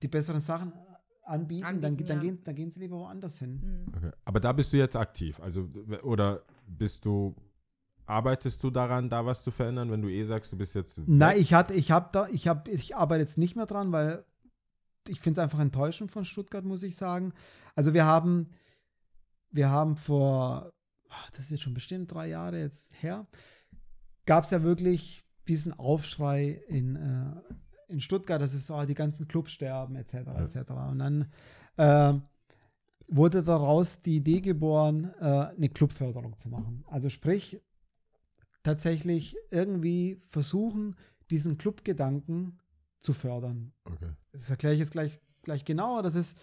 die 0.02 0.08
besseren 0.08 0.42
Sachen 0.42 0.74
anbieten, 1.24 1.62
dann, 1.64 1.86
Anbieten, 1.86 2.10
dann, 2.10 2.18
ja. 2.18 2.24
gehen, 2.24 2.44
dann 2.44 2.56
gehen 2.56 2.72
sie 2.72 2.80
lieber 2.80 2.98
woanders 2.98 3.40
hin. 3.40 3.86
Okay. 3.96 4.12
Aber 4.26 4.40
da 4.40 4.52
bist 4.52 4.74
du 4.74 4.78
jetzt 4.78 4.96
aktiv. 4.96 5.40
Also, 5.40 5.70
oder 6.04 6.42
bist 6.68 7.06
du, 7.06 7.36
arbeitest 8.06 8.64
du 8.64 8.70
daran, 8.70 9.10
da 9.10 9.26
was 9.26 9.44
zu 9.44 9.52
verändern, 9.52 9.92
wenn 9.92 10.02
du 10.02 10.10
eh 10.10 10.24
sagst, 10.24 10.52
du 10.52 10.58
bist 10.58 10.76
jetzt. 10.76 11.00
Nein, 11.08 11.40
ich 11.40 11.54
hatte, 11.54 11.74
ich 11.74 11.92
habe 11.92 12.10
da, 12.12 12.28
ich 12.28 12.48
habe, 12.48 12.70
ich 12.70 12.96
arbeite 12.96 13.22
jetzt 13.22 13.38
nicht 13.38 13.56
mehr 13.56 13.66
dran, 13.66 13.92
weil 13.92 14.26
ich 15.08 15.20
finde 15.20 15.40
es 15.40 15.44
einfach 15.44 15.60
enttäuschend 15.60 16.12
von 16.12 16.26
Stuttgart, 16.26 16.66
muss 16.66 16.84
ich 16.84 16.96
sagen. 16.96 17.34
Also 17.76 17.94
wir 17.94 18.06
haben, 18.06 18.50
wir 19.50 19.70
haben 19.70 19.98
vor, 19.98 20.74
das 21.32 21.46
ist 21.46 21.52
jetzt 21.52 21.64
schon 21.64 21.74
bestimmt 21.74 22.12
drei 22.12 22.28
Jahre 22.28 22.60
jetzt 22.60 22.92
her, 23.02 23.28
gab 24.26 24.46
es 24.46 24.52
ja 24.52 24.64
wirklich 24.64 25.22
diesen 25.48 25.74
Aufschrei 25.74 26.62
in, 26.68 26.96
äh, 26.96 27.92
in 27.92 28.00
Stuttgart, 28.00 28.42
dass 28.42 28.54
es 28.54 28.68
so, 28.68 28.76
ah, 28.76 28.86
die 28.86 28.94
ganzen 28.94 29.28
Clubs 29.28 29.52
sterben, 29.52 29.96
etc., 29.96 30.16
etc. 30.40 30.72
Und 30.90 31.00
dann 31.00 31.32
äh, 31.78 32.14
wurde 33.10 33.44
daraus 33.44 34.02
die 34.02 34.18
Idee 34.18 34.42
geboren, 34.42 35.14
äh, 35.20 35.50
eine 35.56 35.70
Clubförderung 35.70 36.38
zu 36.38 36.50
machen. 36.50 36.84
Also 36.88 37.10
sprich, 37.10 37.62
tatsächlich 38.64 39.36
irgendwie 39.50 40.20
versuchen, 40.22 40.96
diesen 41.30 41.58
Clubgedanken 41.58 42.60
zu 43.00 43.14
fördern. 43.14 43.74
Okay. 43.86 44.12
Das 44.32 44.50
erkläre 44.50 44.76
ich 44.76 44.80
jetzt 44.80 44.92
gleich, 44.92 45.20
gleich 45.42 45.66
genauer. 45.66 46.04
Das 46.04 46.16
ist, 46.16 46.38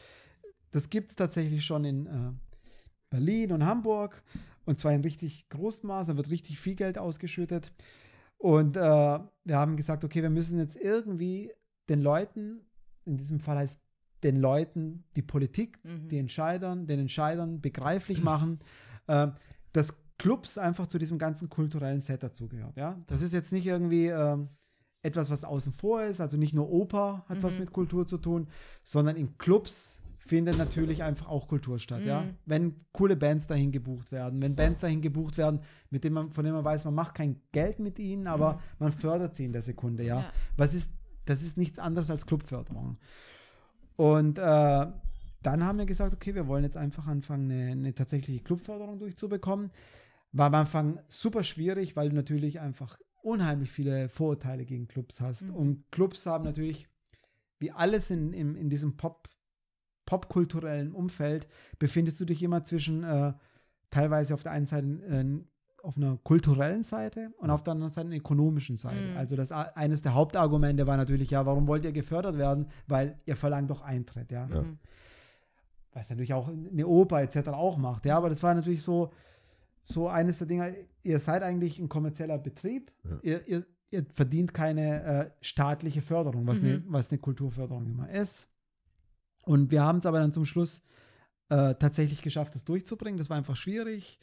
das 0.70 0.90
gibt 0.90 1.10
es 1.10 1.16
tatsächlich 1.16 1.64
schon 1.64 1.84
in 1.84 2.06
äh, 2.06 2.32
Berlin 3.10 3.52
und 3.52 3.64
Hamburg 3.64 4.22
und 4.68 4.78
zwar 4.78 4.92
in 4.92 5.00
richtig 5.00 5.48
großem 5.48 5.88
Maß. 5.88 6.08
Da 6.08 6.16
wird 6.18 6.30
richtig 6.30 6.60
viel 6.60 6.74
Geld 6.74 6.98
ausgeschüttet. 6.98 7.72
Und 8.36 8.76
äh, 8.76 8.80
wir 8.80 9.56
haben 9.56 9.78
gesagt, 9.78 10.04
okay, 10.04 10.20
wir 10.20 10.28
müssen 10.28 10.58
jetzt 10.58 10.76
irgendwie 10.76 11.50
den 11.88 12.02
Leuten, 12.02 12.60
in 13.06 13.16
diesem 13.16 13.40
Fall 13.40 13.56
heißt 13.56 13.80
den 14.22 14.36
Leuten 14.36 15.04
die 15.16 15.22
Politik, 15.22 15.78
die 15.84 16.18
Entscheidern, 16.18 16.86
den 16.86 17.00
Entscheidern 17.00 17.62
begreiflich 17.62 18.22
machen, 18.22 18.58
äh, 19.06 19.28
dass 19.72 19.96
Clubs 20.18 20.58
einfach 20.58 20.86
zu 20.86 20.98
diesem 20.98 21.16
ganzen 21.16 21.48
kulturellen 21.48 22.02
Set 22.02 22.22
dazugehört. 22.22 22.76
Ja? 22.76 23.02
Das 23.06 23.22
ist 23.22 23.32
jetzt 23.32 23.52
nicht 23.52 23.66
irgendwie 23.66 24.08
ähm, 24.08 24.50
etwas, 25.02 25.30
was 25.30 25.44
außen 25.44 25.72
vor 25.72 26.02
ist, 26.02 26.20
also 26.20 26.36
nicht 26.36 26.52
nur 26.52 26.68
Oper 26.68 27.24
hat 27.26 27.42
was 27.42 27.58
mit 27.58 27.72
Kultur 27.72 28.06
zu 28.06 28.18
tun, 28.18 28.48
sondern 28.82 29.16
in 29.16 29.38
Clubs 29.38 30.02
findet 30.28 30.58
natürlich 30.58 31.02
einfach 31.02 31.28
auch 31.28 31.48
Kultur 31.48 31.78
statt, 31.78 32.02
ja. 32.04 32.24
Wenn 32.44 32.84
coole 32.92 33.16
Bands 33.16 33.46
dahin 33.46 33.72
gebucht 33.72 34.12
werden, 34.12 34.40
wenn 34.42 34.54
Bands 34.54 34.80
dahin 34.80 35.00
gebucht 35.00 35.38
werden, 35.38 35.60
mit 35.90 36.04
denen 36.04 36.14
man, 36.14 36.32
von 36.32 36.44
denen 36.44 36.54
man 36.54 36.64
weiß, 36.64 36.84
man 36.84 36.94
macht 36.94 37.14
kein 37.14 37.40
Geld 37.52 37.78
mit 37.78 37.98
ihnen, 37.98 38.26
aber 38.26 38.60
man 38.78 38.92
fördert 38.92 39.34
sie 39.34 39.46
in 39.46 39.52
der 39.52 39.62
Sekunde, 39.62 40.04
ja. 40.04 40.20
Ja. 40.20 40.32
Was 40.56 40.74
ist, 40.74 40.92
das 41.24 41.42
ist 41.42 41.56
nichts 41.56 41.78
anderes 41.78 42.10
als 42.10 42.26
Clubförderung. 42.26 42.98
Und 43.96 44.38
äh, 44.38 44.86
dann 45.42 45.64
haben 45.64 45.78
wir 45.78 45.86
gesagt, 45.86 46.14
okay, 46.14 46.34
wir 46.34 46.46
wollen 46.46 46.64
jetzt 46.64 46.76
einfach 46.76 47.06
anfangen, 47.06 47.50
eine, 47.50 47.72
eine 47.72 47.94
tatsächliche 47.94 48.42
Clubförderung 48.42 48.98
durchzubekommen. 48.98 49.70
War 50.32 50.48
am 50.48 50.54
Anfang 50.54 51.00
super 51.08 51.42
schwierig, 51.42 51.96
weil 51.96 52.10
du 52.10 52.14
natürlich 52.14 52.60
einfach 52.60 52.98
unheimlich 53.22 53.70
viele 53.70 54.08
Vorurteile 54.08 54.64
gegen 54.64 54.88
Clubs 54.88 55.20
hast. 55.20 55.50
Und 55.50 55.90
Clubs 55.90 56.26
haben 56.26 56.44
natürlich, 56.44 56.88
wie 57.58 57.72
alles 57.72 58.10
in, 58.10 58.32
in, 58.32 58.54
in 58.54 58.70
diesem 58.70 58.96
Pop, 58.96 59.28
popkulturellen 60.08 60.92
Umfeld, 60.92 61.46
befindest 61.78 62.18
du 62.20 62.24
dich 62.24 62.42
immer 62.42 62.64
zwischen 62.64 63.04
äh, 63.04 63.34
teilweise 63.90 64.32
auf 64.32 64.42
der 64.42 64.52
einen 64.52 64.66
Seite 64.66 64.86
äh, 64.86 65.44
auf 65.82 65.96
einer 65.98 66.16
kulturellen 66.24 66.82
Seite 66.82 67.30
und 67.38 67.50
auf 67.50 67.62
der 67.62 67.72
anderen 67.74 67.92
Seite 67.92 68.08
einer 68.08 68.16
ökonomischen 68.16 68.76
Seite. 68.76 68.96
Also 69.16 69.36
das 69.36 69.52
a- 69.52 69.70
eines 69.74 70.00
der 70.02 70.14
Hauptargumente 70.14 70.86
war 70.86 70.96
natürlich, 70.96 71.30
ja, 71.30 71.44
warum 71.46 71.66
wollt 71.68 71.84
ihr 71.84 71.92
gefördert 71.92 72.36
werden? 72.38 72.66
Weil 72.88 73.18
ihr 73.26 73.36
verlangt 73.36 73.70
doch 73.70 73.82
Eintritt, 73.82 74.32
ja. 74.32 74.48
Was 75.92 76.10
natürlich 76.10 76.32
auch 76.34 76.48
eine 76.48 76.86
Oper 76.86 77.22
etc. 77.22 77.48
auch 77.50 77.76
macht, 77.76 78.06
ja, 78.06 78.16
aber 78.16 78.28
das 78.28 78.42
war 78.42 78.54
natürlich 78.54 78.82
so, 78.82 79.10
so 79.84 80.08
eines 80.08 80.38
der 80.38 80.46
Dinge, 80.46 80.74
ihr 81.02 81.18
seid 81.18 81.42
eigentlich 81.42 81.78
ein 81.78 81.88
kommerzieller 81.88 82.38
Betrieb, 82.38 82.92
ihr, 83.22 83.46
ihr, 83.48 83.64
ihr 83.90 84.04
verdient 84.12 84.52
keine 84.54 85.02
äh, 85.04 85.30
staatliche 85.40 86.02
Förderung, 86.02 86.46
was, 86.46 86.60
eine, 86.60 86.82
was 86.88 87.10
eine 87.10 87.18
Kulturförderung 87.18 87.86
immer 87.86 88.10
ist. 88.10 88.48
Und 89.48 89.70
wir 89.70 89.82
haben 89.82 90.00
es 90.00 90.04
aber 90.04 90.18
dann 90.18 90.30
zum 90.30 90.44
Schluss 90.44 90.82
äh, 91.48 91.74
tatsächlich 91.76 92.20
geschafft, 92.20 92.54
das 92.54 92.66
durchzubringen. 92.66 93.16
Das 93.16 93.30
war 93.30 93.38
einfach 93.38 93.56
schwierig. 93.56 94.20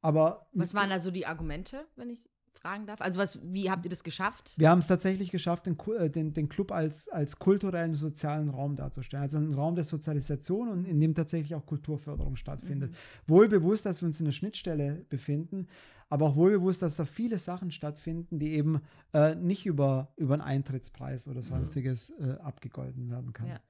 Aber 0.00 0.46
Was 0.52 0.74
waren 0.74 0.90
da 0.90 1.00
so 1.00 1.10
die 1.10 1.26
Argumente, 1.26 1.84
wenn 1.96 2.08
ich 2.08 2.30
fragen 2.54 2.86
darf? 2.86 3.00
Also 3.00 3.18
was, 3.18 3.40
wie 3.42 3.68
habt 3.68 3.84
ihr 3.84 3.90
das 3.90 4.04
geschafft? 4.04 4.54
wir 4.58 4.70
haben 4.70 4.78
es 4.78 4.86
tatsächlich 4.86 5.32
geschafft, 5.32 5.66
den, 5.66 5.76
äh, 5.98 6.08
den, 6.08 6.34
den 6.34 6.48
Club 6.48 6.70
als, 6.70 7.08
als 7.08 7.40
kulturellen, 7.40 7.94
sozialen 7.94 8.48
Raum 8.48 8.76
darzustellen. 8.76 9.24
Also 9.24 9.38
einen 9.38 9.54
Raum 9.54 9.74
der 9.74 9.82
Sozialisation 9.82 10.68
und 10.68 10.84
in 10.84 11.00
dem 11.00 11.16
tatsächlich 11.16 11.56
auch 11.56 11.66
Kulturförderung 11.66 12.36
stattfindet. 12.36 12.94
Wohl 13.26 13.48
bewusst, 13.48 13.86
dass 13.86 14.00
wir 14.02 14.06
uns 14.06 14.20
in 14.20 14.26
der 14.26 14.32
Schnittstelle 14.32 15.04
befinden, 15.08 15.66
aber 16.08 16.26
auch 16.26 16.36
wohl 16.36 16.52
bewusst, 16.52 16.82
dass 16.82 16.94
da 16.94 17.06
viele 17.06 17.38
Sachen 17.38 17.72
stattfinden, 17.72 18.38
die 18.38 18.52
eben 18.52 18.82
äh, 19.14 19.34
nicht 19.34 19.66
über, 19.66 20.12
über 20.16 20.34
einen 20.34 20.42
Eintrittspreis 20.42 21.26
oder 21.26 21.42
sonstiges 21.42 22.10
äh, 22.20 22.36
abgegolten 22.40 23.10
werden 23.10 23.32
kann. 23.32 23.48
Ja. 23.48 23.60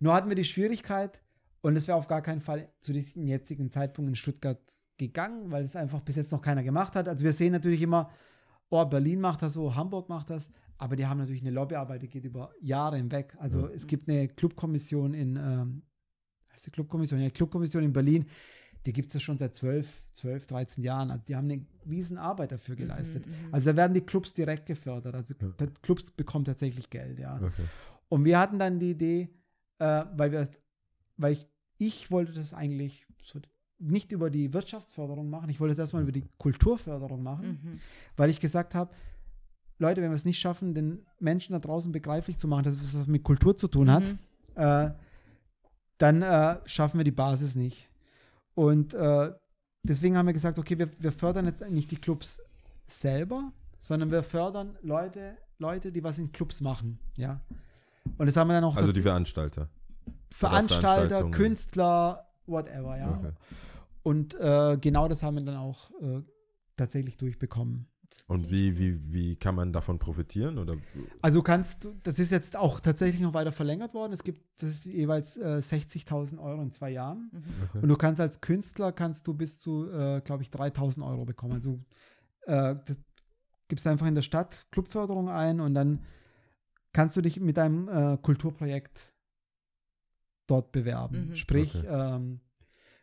Nur 0.00 0.14
hatten 0.14 0.28
wir 0.28 0.36
die 0.36 0.44
Schwierigkeit, 0.44 1.20
und 1.60 1.76
es 1.76 1.88
wäre 1.88 1.98
auf 1.98 2.06
gar 2.06 2.22
keinen 2.22 2.40
Fall 2.40 2.68
zu 2.80 2.92
diesem 2.92 3.26
jetzigen 3.26 3.70
Zeitpunkt 3.70 4.08
in 4.08 4.16
Stuttgart 4.16 4.60
gegangen, 4.96 5.50
weil 5.50 5.64
es 5.64 5.76
einfach 5.76 6.00
bis 6.00 6.16
jetzt 6.16 6.32
noch 6.32 6.42
keiner 6.42 6.62
gemacht 6.62 6.94
hat. 6.96 7.08
Also 7.08 7.24
wir 7.24 7.32
sehen 7.32 7.52
natürlich 7.52 7.82
immer, 7.82 8.10
oh, 8.70 8.84
Berlin 8.84 9.20
macht 9.20 9.42
das 9.42 9.54
so, 9.54 9.74
Hamburg 9.74 10.08
macht 10.08 10.30
das, 10.30 10.50
aber 10.76 10.96
die 10.96 11.06
haben 11.06 11.18
natürlich 11.18 11.42
eine 11.42 11.50
Lobbyarbeit, 11.50 12.02
die 12.02 12.08
geht 12.08 12.24
über 12.24 12.52
Jahre 12.60 12.96
hinweg. 12.96 13.36
Also 13.38 13.68
es 13.68 13.86
gibt 13.86 14.08
eine 14.08 14.28
Clubkommission 14.28 15.14
in, 15.14 15.36
ähm, 15.36 15.82
heißt 16.52 16.66
die 16.66 16.70
Clubkommission? 16.70 17.20
Ja, 17.20 17.30
Clubkommission 17.30 17.84
in 17.84 17.92
Berlin, 17.92 18.26
die 18.86 18.92
gibt 18.92 19.14
es 19.14 19.22
schon 19.22 19.38
seit 19.38 19.54
12, 19.54 20.12
12, 20.12 20.46
13 20.46 20.84
Jahren. 20.84 21.10
Also 21.10 21.24
die 21.26 21.34
haben 21.34 21.50
eine 21.50 21.66
riesen 21.88 22.18
Arbeit 22.18 22.52
dafür 22.52 22.76
geleistet. 22.76 23.24
Also 23.50 23.70
da 23.70 23.76
werden 23.76 23.94
die 23.94 24.00
Clubs 24.00 24.32
direkt 24.32 24.66
gefördert. 24.66 25.14
Also 25.14 25.34
der 25.34 25.68
Clubs 25.82 26.10
bekommen 26.12 26.44
tatsächlich 26.44 26.88
Geld, 26.88 27.18
ja. 27.18 27.36
Okay. 27.36 27.64
Und 28.08 28.24
wir 28.24 28.38
hatten 28.38 28.58
dann 28.58 28.78
die 28.78 28.92
Idee, 28.92 29.28
äh, 29.78 30.04
weil 30.14 30.32
wir, 30.32 30.48
weil 31.16 31.32
ich, 31.32 31.46
ich 31.78 32.10
wollte 32.10 32.32
das 32.32 32.54
eigentlich 32.54 33.06
so 33.20 33.40
nicht 33.78 34.10
über 34.12 34.30
die 34.30 34.52
Wirtschaftsförderung 34.52 35.30
machen, 35.30 35.50
ich 35.50 35.60
wollte 35.60 35.72
es 35.72 35.78
erstmal 35.78 36.02
über 36.02 36.12
die 36.12 36.24
Kulturförderung 36.38 37.22
machen, 37.22 37.80
weil 38.16 38.28
ich 38.30 38.40
gesagt 38.40 38.74
habe, 38.74 38.92
Leute, 39.78 40.02
wenn 40.02 40.10
wir 40.10 40.16
es 40.16 40.24
nicht 40.24 40.40
schaffen, 40.40 40.74
den 40.74 41.06
Menschen 41.20 41.52
da 41.52 41.60
draußen 41.60 41.92
begreiflich 41.92 42.36
zu 42.38 42.48
machen, 42.48 42.64
dass 42.64 42.74
es 42.74 42.98
was 42.98 43.06
mit 43.06 43.22
Kultur 43.22 43.56
zu 43.56 43.68
tun 43.68 43.90
hat, 43.90 44.02
äh, 44.56 44.90
dann 45.98 46.22
äh, 46.22 46.58
schaffen 46.66 46.98
wir 46.98 47.04
die 47.04 47.12
Basis 47.12 47.54
nicht. 47.54 47.88
Und 48.54 48.94
äh, 48.94 49.32
deswegen 49.84 50.16
haben 50.16 50.26
wir 50.26 50.32
gesagt, 50.32 50.58
okay, 50.58 50.78
wir, 50.78 50.88
wir 51.00 51.12
fördern 51.12 51.46
jetzt 51.46 51.68
nicht 51.70 51.92
die 51.92 51.96
Clubs 51.96 52.42
selber, 52.86 53.52
sondern 53.78 54.10
wir 54.10 54.24
fördern 54.24 54.76
Leute, 54.82 55.36
Leute, 55.58 55.92
die 55.92 56.02
was 56.02 56.18
in 56.18 56.32
Clubs 56.32 56.60
machen, 56.60 56.98
ja. 57.16 57.40
Und 58.16 58.26
das 58.26 58.36
haben 58.36 58.48
wir 58.48 58.54
dann 58.54 58.64
auch 58.64 58.76
Also 58.76 58.92
die 58.92 59.02
Veranstalter. 59.02 59.68
Veranstalter. 60.30 61.30
Künstler, 61.30 62.26
whatever, 62.46 62.98
ja. 62.98 63.18
Okay. 63.18 63.32
Und 64.02 64.34
äh, 64.34 64.78
genau 64.80 65.08
das 65.08 65.22
haben 65.22 65.36
wir 65.36 65.44
dann 65.44 65.56
auch 65.56 65.90
äh, 66.00 66.22
tatsächlich 66.76 67.16
durchbekommen. 67.16 67.88
Und 68.26 68.50
wie, 68.50 68.78
wie, 68.78 69.12
wie 69.12 69.36
kann 69.36 69.54
man 69.54 69.70
davon 69.72 69.98
profitieren? 69.98 70.56
Oder 70.56 70.76
Also 71.20 71.42
kannst 71.42 71.84
du, 71.84 71.94
das 72.02 72.18
ist 72.18 72.30
jetzt 72.30 72.56
auch 72.56 72.80
tatsächlich 72.80 73.20
noch 73.20 73.34
weiter 73.34 73.52
verlängert 73.52 73.92
worden. 73.92 74.14
Es 74.14 74.24
gibt 74.24 74.40
das 74.62 74.70
ist 74.70 74.86
jeweils 74.86 75.36
äh, 75.36 75.60
60.000 75.62 76.38
Euro 76.38 76.62
in 76.62 76.72
zwei 76.72 76.90
Jahren. 76.90 77.30
Mhm. 77.74 77.82
Und 77.82 77.88
du 77.88 77.96
kannst 77.96 78.20
als 78.20 78.40
Künstler, 78.40 78.92
kannst 78.92 79.26
du 79.26 79.34
bis 79.34 79.58
zu, 79.58 79.90
äh, 79.90 80.22
glaube 80.22 80.42
ich, 80.42 80.48
3.000 80.48 81.06
Euro 81.06 81.26
bekommen. 81.26 81.52
Also 81.52 81.84
äh, 82.46 82.76
das 82.82 82.98
gibst 83.68 83.86
einfach 83.86 84.06
in 84.06 84.14
der 84.14 84.22
Stadt 84.22 84.66
Clubförderung 84.70 85.28
ein 85.28 85.60
und 85.60 85.74
dann 85.74 86.00
kannst 86.98 87.16
du 87.16 87.20
dich 87.20 87.38
mit 87.38 87.56
deinem 87.56 87.88
äh, 87.88 88.16
Kulturprojekt 88.20 89.12
dort 90.48 90.72
bewerben. 90.72 91.28
Mhm. 91.28 91.34
Sprich, 91.36 91.76
Okay. 91.76 91.86
ähm, 91.88 92.40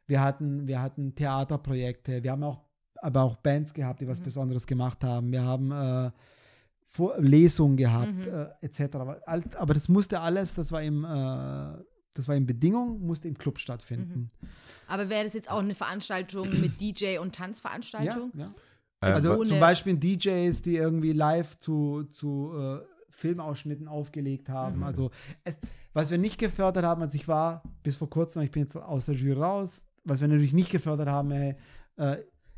wir, 0.05 0.21
hatten, 0.21 0.67
wir 0.67 0.81
hatten 0.81 1.15
Theaterprojekte, 1.15 2.21
wir 2.23 2.31
haben 2.31 2.43
auch, 2.43 2.59
aber 3.01 3.21
auch 3.23 3.37
Bands 3.37 3.73
gehabt, 3.73 4.01
die 4.01 4.07
was 4.07 4.19
Mhm. 4.19 4.23
Besonderes 4.25 4.67
gemacht 4.67 5.01
haben. 5.03 5.31
Wir 5.31 5.43
haben 5.43 5.71
äh, 5.71 6.11
Vor 6.87 7.17
Lesungen 7.19 7.77
gehabt, 7.77 8.13
Mhm. 8.13 8.21
äh, 8.23 8.47
etc. 8.65 8.95
Aber, 8.95 9.21
all- 9.25 9.43
aber 9.57 9.73
das 9.73 9.87
musste 9.89 10.19
alles, 10.19 10.53
das 10.55 10.71
war 10.73 10.81
im, 10.81 11.03
äh, 11.05 11.83
das 12.13 12.27
war 12.27 12.35
in 12.35 12.45
Bedingung, 12.45 12.99
musste 13.01 13.27
im 13.27 13.37
Club 13.37 13.59
stattfinden. 13.59 14.29
Aber 14.87 15.09
wäre 15.09 15.23
das 15.23 15.33
jetzt 15.33 15.49
auch 15.49 15.59
eine 15.59 15.73
Veranstaltung 15.75 16.49
mit 16.61 16.79
DJ 16.81 17.17
und 17.19 17.33
Tanzveranstaltung? 17.35 18.31
Ja, 18.35 18.45
ja. 18.45 18.51
äh, 19.01 19.13
Also 19.13 19.31
Also 19.31 19.43
zum 19.45 19.59
Beispiel 19.59 19.97
DJs, 19.97 20.61
die 20.61 20.75
irgendwie 20.75 21.11
live 21.13 21.57
zu, 21.59 22.03
zu 22.11 22.53
äh, 22.57 22.94
Filmausschnitten 23.15 23.87
aufgelegt 23.87 24.49
haben. 24.49 24.77
Mhm. 24.77 24.83
Also 24.83 25.11
es, 25.43 25.55
was 25.93 26.11
wir 26.11 26.17
nicht 26.17 26.37
gefördert 26.37 26.85
haben, 26.85 27.01
also 27.01 27.15
ich 27.15 27.27
war 27.27 27.63
bis 27.83 27.95
vor 27.95 28.09
kurzem, 28.09 28.41
ich 28.43 28.51
bin 28.51 28.63
jetzt 28.63 28.75
aus 28.75 29.05
der 29.05 29.15
Jury 29.15 29.39
raus, 29.41 29.83
was 30.03 30.21
wir 30.21 30.27
natürlich 30.27 30.53
nicht 30.53 30.69
gefördert 30.71 31.07
haben, 31.07 31.31
ey, 31.31 31.55
äh, 31.97 32.17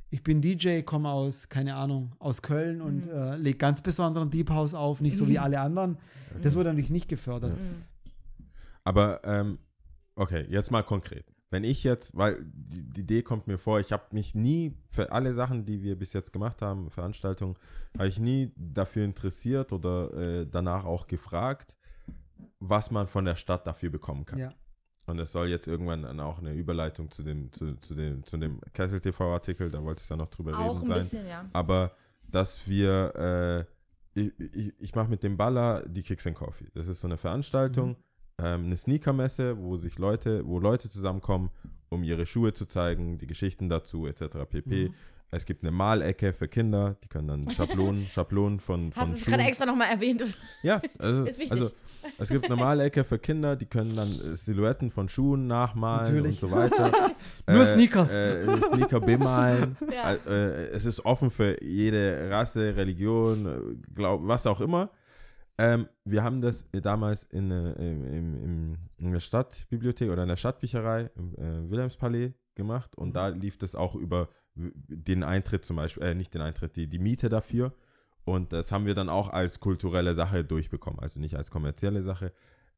ich 0.10 0.24
bin 0.24 0.42
DJ, 0.42 0.82
komme 0.82 1.10
aus, 1.10 1.50
keine 1.50 1.76
Ahnung, 1.76 2.14
aus 2.20 2.42
Köln 2.42 2.82
und 2.82 3.06
Mhm. 3.06 3.12
äh, 3.12 3.36
lege 3.38 3.58
ganz 3.58 3.82
besonderen 3.82 4.30
Deep 4.30 4.50
House 4.50 4.74
auf, 4.74 5.02
nicht 5.02 5.18
so 5.18 5.28
wie 5.28 5.38
alle 5.38 5.60
anderen. 5.60 5.98
Das 6.42 6.56
wurde 6.56 6.70
natürlich 6.70 6.90
nicht 6.90 7.10
gefördert. 7.10 7.58
Mhm. 7.58 7.84
Aber, 8.84 9.22
ähm, 9.26 9.60
okay, 10.16 10.46
jetzt 10.50 10.72
mal 10.72 10.82
konkret. 10.84 11.26
Wenn 11.50 11.64
ich 11.64 11.84
jetzt, 11.84 12.16
weil 12.18 12.44
die, 12.44 12.82
die 12.82 13.02
Idee 13.02 13.22
kommt 13.22 13.48
mir 13.48 13.58
vor, 13.58 13.80
ich 13.80 13.94
habe 13.94 14.04
mich 14.12 14.36
nie 14.36 14.76
für 14.90 15.12
alle 15.12 15.34
Sachen, 15.34 15.66
die 15.66 15.82
wir 15.82 15.98
bis 15.98 16.12
jetzt 16.14 16.34
gemacht 16.34 16.62
haben, 16.62 16.92
Veranstaltungen, 16.92 17.56
habe 17.98 18.10
ich 18.10 18.20
nie 18.20 18.52
dafür 18.58 19.06
interessiert 19.06 19.72
oder 19.72 20.14
äh, 20.14 20.46
danach 20.46 20.84
auch 20.84 21.08
gefragt, 21.08 21.78
was 22.60 22.92
man 22.92 23.08
von 23.08 23.24
der 23.24 23.36
Stadt 23.36 23.66
dafür 23.66 23.90
bekommen 23.90 24.26
kann. 24.26 24.40
Ja. 24.40 24.54
Und 25.06 25.20
es 25.20 25.32
soll 25.32 25.48
jetzt 25.48 25.68
irgendwann 25.68 26.04
dann 26.04 26.20
auch 26.20 26.40
eine 26.40 26.54
Überleitung 26.54 27.10
zu 27.10 27.24
dem, 27.24 27.52
zu, 27.54 27.76
zu 27.78 27.96
dem, 27.96 28.26
zu 28.26 28.36
dem 28.38 28.60
Kessel 28.74 29.00
TV-Artikel, 29.00 29.70
da 29.70 29.82
wollte 29.82 30.04
ich 30.04 30.10
ja 30.10 30.18
noch 30.18 30.30
drüber 30.30 30.52
Auch 30.58 30.76
reden 30.76 30.82
ein 30.82 30.88
sein. 30.88 30.98
bisschen, 30.98 31.28
ja. 31.28 31.46
aber 31.54 31.94
dass 32.28 32.68
wir, 32.68 33.66
äh, 34.14 34.20
ich, 34.20 34.34
ich, 34.38 34.74
ich 34.80 34.96
mache 34.96 35.10
mit 35.10 35.24
dem 35.24 35.38
Baller 35.38 35.82
die 35.88 36.04
Kicks 36.04 36.28
and 36.28 36.36
Coffee. 36.36 36.68
Das 36.74 36.90
ist 36.90 37.00
so 37.00 37.08
eine 37.08 37.16
Veranstaltung, 37.16 37.96
ähm, 38.42 38.66
eine 38.66 38.78
Sneakermesse, 38.78 39.58
wo 39.58 39.78
sich 39.78 39.98
Leute, 39.98 40.46
wo 40.46 40.60
Leute 40.60 40.90
zusammenkommen, 40.90 41.50
um 41.90 42.04
ihre 42.04 42.26
Schuhe 42.26 42.54
zu 42.54 42.66
zeigen, 42.66 43.18
die 43.18 43.28
Geschichten 43.28 43.70
dazu, 43.70 44.08
etc. 44.08 44.46
pp. 44.50 44.92
Es 45.30 45.46
gibt 45.46 45.64
eine 45.64 45.72
Malecke 45.72 46.32
für 46.32 46.48
Kinder, 46.48 46.96
die 47.04 47.10
können 47.10 47.28
dann 47.28 47.52
Schablonen, 47.52 48.06
Schablonen 48.12 48.60
von, 48.62 48.94
von 48.94 49.04
Hast 49.04 49.12
du 49.12 49.18
es 49.18 49.26
gerade 49.26 49.44
extra 49.44 49.66
nochmal 49.66 49.90
erwähnt? 49.92 50.24
ja, 50.64 50.82
also, 50.98 51.26
Ist 51.26 51.40
wichtig. 51.40 51.52
also 51.52 51.76
es 52.18 52.30
gibt 52.30 52.46
eine 52.46 52.56
Malecke 52.56 53.04
für 53.04 53.20
Kinder, 53.20 53.58
die 53.58 53.66
können 53.66 53.94
dann 53.96 54.08
äh, 54.08 54.38
Silhouetten 54.38 54.90
von 54.90 55.10
Schuhen 55.10 55.48
nachmalen 55.48 56.04
Natürlich. 56.04 56.42
und 56.42 56.50
so 56.50 56.56
weiter. 56.56 56.92
Nur 57.48 57.66
Sneakers. 57.66 58.12
Äh, 58.12 58.62
Sneaker 58.62 59.02
bemalen. 59.02 59.76
Ja. 59.92 60.14
äh, 60.14 60.68
es 60.70 60.86
ist 60.86 61.04
offen 61.04 61.30
für 61.30 61.62
jede 61.62 62.30
Rasse, 62.32 62.76
Religion, 62.78 63.46
äh, 63.46 63.94
Glaub, 63.96 64.26
was 64.26 64.48
auch 64.48 64.62
immer. 64.62 64.90
Ähm, 65.58 65.88
wir 66.06 66.24
haben 66.24 66.40
das 66.42 66.66
damals 66.72 67.24
in, 67.24 67.50
äh, 67.52 67.72
im, 68.18 68.78
in 68.98 69.12
der 69.12 69.20
Stadtbibliothek 69.20 70.10
oder 70.12 70.24
in 70.24 70.30
der 70.30 70.36
Stadtbücherei 70.36 71.10
im 71.16 71.34
äh, 71.36 71.70
Wilhelmspalais 71.70 72.34
gemacht 72.56 72.96
und 72.96 73.16
da 73.16 73.30
lief 73.30 73.58
das 73.58 73.76
auch 73.76 73.96
über 73.96 74.30
den 74.56 75.24
Eintritt 75.24 75.66
zum 75.66 75.76
Beispiel, 75.76 76.04
äh, 76.04 76.16
nicht 76.16 76.34
den 76.34 76.42
Eintritt, 76.42 76.76
die, 76.76 76.88
die 76.88 77.00
Miete 77.00 77.30
dafür. 77.30 77.74
Und 78.24 78.52
das 78.52 78.72
haben 78.72 78.86
wir 78.86 78.94
dann 78.94 79.08
auch 79.10 79.30
als 79.30 79.60
kulturelle 79.60 80.14
Sache 80.14 80.44
durchbekommen, 80.44 81.00
also 81.00 81.20
nicht 81.20 81.36
als 81.36 81.50
kommerzielle 81.50 82.04
Sache. 82.04 82.34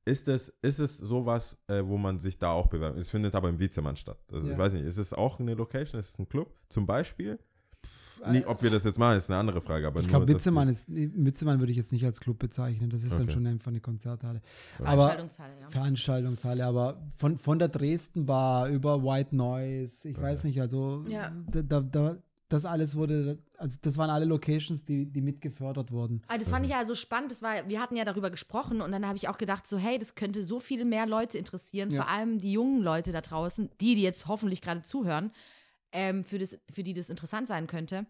Ist 0.05 0.27
es, 0.27 0.49
ist 0.61 0.79
es 0.79 0.97
sowas, 0.97 1.57
äh, 1.67 1.83
wo 1.83 1.97
man 1.97 2.19
sich 2.19 2.37
da 2.37 2.51
auch 2.51 2.67
bewerben? 2.67 2.97
Es 2.99 3.09
findet 3.09 3.33
aber 3.35 3.49
im 3.49 3.59
Witzemann 3.59 3.95
statt. 3.95 4.19
Also 4.31 4.47
Ja. 4.47 4.53
ich 4.53 4.59
weiß 4.59 4.73
nicht, 4.73 4.85
ist 4.85 4.97
es 4.97 5.13
auch 5.13 5.39
eine 5.39 5.55
Location, 5.55 5.99
ist 5.99 6.13
es 6.13 6.19
ein 6.19 6.29
Club 6.29 6.53
zum 6.69 6.85
Beispiel? 6.85 7.39
Nicht, 8.27 8.47
ob 8.47 8.61
wir 8.61 8.69
das 8.69 8.83
jetzt 8.83 8.99
machen, 8.99 9.17
ist 9.17 9.29
eine 9.29 9.39
andere 9.39 9.61
Frage. 9.61 9.87
Aber 9.87 9.99
Ich 10.01 10.07
glaube, 10.07 10.27
Witzemann 10.27 10.67
ist, 10.67 10.89
nee, 10.89 11.09
Witzemann 11.13 11.59
würde 11.59 11.71
ich 11.71 11.77
jetzt 11.77 11.91
nicht 11.91 12.05
als 12.05 12.19
Club 12.19 12.39
bezeichnen. 12.39 12.89
Das 12.89 13.03
ist 13.03 13.13
dann 13.13 13.23
Okay. 13.23 13.31
schon 13.31 13.47
einfach 13.47 13.69
eine 13.71 13.79
Konzerthalle. 13.81 14.41
Aber 14.79 15.03
Veranstaltungshalle, 15.09 15.53
ja. 15.61 15.67
Veranstaltungshalle, 15.69 16.65
aber 16.65 17.01
von, 17.15 17.37
von 17.37 17.59
der 17.59 17.69
Dresden 17.69 18.25
Bar 18.25 18.67
über 18.69 19.03
White 19.03 19.35
Noise, 19.35 20.07
ich 20.09 20.19
weiß 20.21 20.43
nicht, 20.45 20.59
also 20.61 21.03
Ja. 21.07 21.31
da, 21.51 21.61
da, 21.61 21.79
da, 21.81 22.17
das 22.49 22.65
alles 22.65 22.95
wurde, 22.95 23.37
also 23.59 23.77
das 23.83 23.95
waren 23.97 24.09
alle 24.09 24.25
Locations, 24.25 24.83
die, 24.83 25.05
die 25.05 25.21
mitgefördert 25.21 25.91
wurden. 25.91 26.23
Ah, 26.27 26.37
das 26.39 26.49
fand 26.49 26.65
ich 26.65 26.71
ja 26.71 26.83
so 26.83 26.95
spannend. 26.95 27.31
Das 27.31 27.43
war, 27.43 27.67
wir 27.67 27.79
hatten 27.79 27.95
ja 27.95 28.05
darüber 28.05 28.31
gesprochen 28.31 28.81
und 28.81 28.91
dann 28.91 29.05
habe 29.05 29.17
ich 29.17 29.27
auch 29.27 29.37
gedacht, 29.37 29.67
so, 29.67 29.77
hey, 29.77 29.99
das 29.99 30.15
könnte 30.15 30.43
so 30.43 30.59
viel 30.59 30.83
mehr 30.83 31.05
Leute 31.05 31.37
interessieren, 31.37 31.91
Ja. 31.91 32.01
vor 32.03 32.11
allem 32.11 32.39
die 32.39 32.51
jungen 32.51 32.81
Leute 32.81 33.11
da 33.11 33.21
draußen, 33.21 33.69
die, 33.81 33.93
die 33.93 34.01
jetzt 34.01 34.27
hoffentlich 34.27 34.61
gerade 34.63 34.81
zuhören, 34.81 35.29
ähm, 35.91 36.23
für, 36.23 36.39
das, 36.39 36.57
für 36.71 36.83
die 36.83 36.93
das 36.93 37.09
interessant 37.09 37.47
sein 37.47 37.67
könnte. 37.67 38.05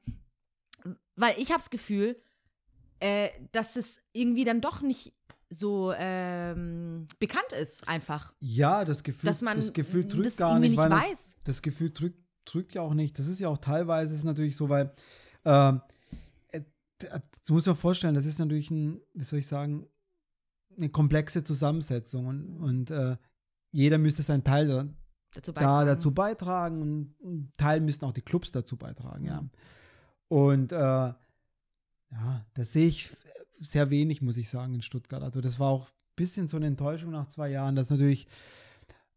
Weil 1.16 1.36
ich 1.38 1.50
habe 1.50 1.60
das 1.60 1.70
Gefühl, 1.70 2.22
äh, 3.00 3.30
dass 3.52 3.76
es 3.76 4.02
irgendwie 4.14 4.44
dann 4.44 4.62
doch 4.62 4.82
nicht 4.82 5.14
so 5.50 5.94
ähm, 5.98 7.08
bekannt 7.20 7.54
ist, 7.60 7.88
einfach. 7.88 8.34
Ja, 8.40 8.86
das 8.86 9.04
Gefühl, 9.04 9.28
Dass 9.28 9.42
man 9.42 9.60
das 9.60 9.74
Gefühl 9.74 10.08
drückt 10.08 10.26
das 10.28 10.38
gar 10.38 10.60
nicht, 10.60 10.72
nicht 10.72 10.78
weil 10.78 10.92
weiß. 10.92 11.36
Das, 11.36 11.44
das 11.44 11.62
Gefühl 11.62 11.92
drückt, 11.92 12.20
drückt 12.46 12.76
ja 12.76 12.82
auch 12.82 12.94
nicht. 12.94 13.18
Das 13.18 13.28
ist 13.28 13.40
ja 13.40 13.48
auch 13.50 13.58
teilweise 13.58 14.14
ist 14.14 14.24
natürlich 14.24 14.56
so, 14.56 14.70
weil 14.70 14.94
ähm, 15.46 15.82
äh, 16.50 16.62
das 17.00 17.50
muss 17.50 17.66
man 17.66 17.76
vorstellen, 17.76 18.16
das 18.16 18.26
ist 18.26 18.40
natürlich 18.40 18.70
ein, 18.70 19.02
wie 19.14 19.24
soll 19.24 19.40
ich 19.40 19.48
sagen, 19.48 19.88
eine 20.78 20.90
komplexe 20.90 21.44
Zusammensetzung 21.44 22.28
und, 22.28 22.58
und 22.58 22.92
äh, 22.92 23.18
jeder 23.72 23.98
müsste 23.98 24.24
seinen 24.24 24.44
Teil 24.44 24.94
da, 25.32 25.40
Dazu 25.42 25.52
da 25.52 25.62
beitragen. 25.62 25.88
dazu 25.88 26.12
beitragen 26.14 27.16
und 27.20 27.52
Teil 27.58 27.82
müssten 27.82 28.06
auch 28.06 28.12
die 28.14 28.22
Clubs 28.22 28.52
dazu 28.52 28.78
beitragen, 28.78 29.26
ja. 29.26 29.44
Und 30.28 30.72
äh, 30.72 30.76
ja, 30.76 32.46
das 32.54 32.74
sehe 32.74 32.88
ich 32.88 33.10
sehr 33.60 33.90
wenig, 33.90 34.22
muss 34.22 34.38
ich 34.38 34.50
sagen, 34.50 34.74
in 34.74 34.82
Stuttgart. 34.82 35.22
Also 35.24 35.42
das 35.42 35.60
war 35.60 35.70
auch 35.70 35.86
ein 35.88 36.16
bisschen 36.16 36.48
so 36.48 36.58
eine 36.58 36.68
Enttäuschung 36.68 37.12
nach 37.12 37.28
zwei 37.28 37.50
Jahren, 37.50 37.76
dass 37.76 37.90
natürlich, 37.90 38.28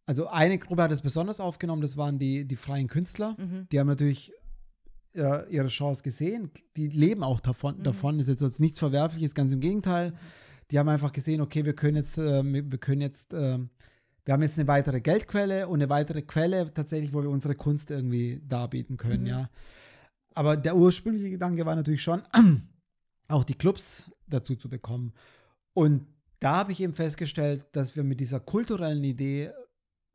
also 0.06 0.26
eine 0.28 0.58
Gruppe 0.58 0.82
hat 0.82 0.92
es 0.92 1.00
besonders 1.00 1.40
aufgenommen, 1.40 1.82
das 1.82 1.96
waren 1.96 2.18
die, 2.18 2.44
die 2.46 2.56
freien 2.56 2.88
Künstler. 2.88 3.36
Mhm. 3.38 3.68
Die 3.70 3.78
haben 3.80 3.86
natürlich 3.86 4.32
äh, 5.14 5.48
ihre 5.52 5.68
Chance 5.68 6.02
gesehen, 6.02 6.50
die 6.76 6.88
leben 6.88 7.22
auch 7.22 7.40
davon, 7.40 7.78
Mhm. 7.78 7.82
davon. 7.84 8.18
ist 8.20 8.28
jetzt 8.28 8.42
also 8.42 8.62
nichts 8.62 8.78
Verwerfliches, 8.78 9.34
ganz 9.34 9.52
im 9.52 9.60
Gegenteil. 9.60 10.14
Die 10.70 10.78
haben 10.78 10.88
einfach 10.88 11.12
gesehen, 11.12 11.40
okay, 11.42 11.64
wir 11.64 11.74
können 11.74 11.96
jetzt, 11.96 12.16
äh, 12.18 12.42
wir 12.42 12.78
können 12.78 13.02
jetzt, 13.02 13.32
äh, 13.34 13.58
wir 14.24 14.34
haben 14.34 14.42
jetzt 14.42 14.58
eine 14.58 14.68
weitere 14.68 15.00
Geldquelle 15.00 15.68
und 15.68 15.80
eine 15.80 15.88
weitere 15.90 16.22
Quelle 16.22 16.72
tatsächlich, 16.72 17.12
wo 17.12 17.22
wir 17.22 17.30
unsere 17.30 17.54
Kunst 17.54 17.90
irgendwie 17.90 18.40
darbieten 18.46 18.96
können, 18.96 19.22
Mhm. 19.22 19.26
ja. 19.28 19.50
Aber 20.34 20.56
der 20.56 20.76
ursprüngliche 20.76 21.30
Gedanke 21.30 21.66
war 21.66 21.74
natürlich 21.76 22.02
schon, 22.02 22.22
auch 23.28 23.44
die 23.44 23.54
Clubs 23.54 24.10
dazu 24.28 24.56
zu 24.56 24.68
bekommen. 24.68 25.12
Und 25.74 26.06
da 26.40 26.56
habe 26.56 26.72
ich 26.72 26.80
eben 26.80 26.94
festgestellt, 26.94 27.66
dass 27.72 27.96
wir 27.96 28.04
mit 28.04 28.20
dieser 28.20 28.40
kulturellen 28.40 29.04
Idee 29.04 29.50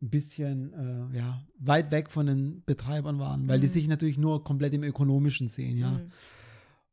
ein 0.01 0.09
bisschen 0.09 1.11
äh, 1.13 1.17
ja, 1.17 1.41
weit 1.59 1.89
weg 1.91 2.11
von 2.11 2.27
den 2.27 2.63
Betreibern 2.65 3.19
waren, 3.19 3.47
weil 3.47 3.59
die 3.59 3.67
Mhm. 3.67 3.71
sich 3.71 3.88
natürlich 3.88 4.17
nur 4.17 4.43
komplett 4.43 4.73
im 4.73 4.84
Ökonomischen 4.84 5.47
sehen, 5.47 5.77
ja. 5.77 5.91
Mhm. 5.91 6.11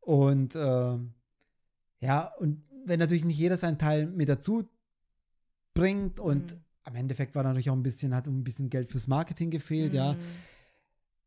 Und 0.00 0.54
äh, 0.54 0.98
ja, 2.00 2.32
und 2.38 2.62
wenn 2.86 2.98
natürlich 3.00 3.24
nicht 3.24 3.38
jeder 3.38 3.56
seinen 3.56 3.78
Teil 3.78 4.06
mit 4.06 4.28
dazu 4.28 4.68
bringt 5.74 6.20
und 6.20 6.52
Mhm. 6.52 6.63
Am 6.84 6.94
Endeffekt 6.94 7.34
war 7.34 7.42
natürlich 7.42 7.70
auch 7.70 7.76
ein 7.76 7.82
bisschen, 7.82 8.14
hat 8.14 8.26
ein 8.26 8.44
bisschen 8.44 8.70
Geld 8.70 8.90
fürs 8.90 9.06
Marketing 9.06 9.50
gefehlt, 9.50 9.92
ja. 9.92 10.12
Mhm. 10.12 10.18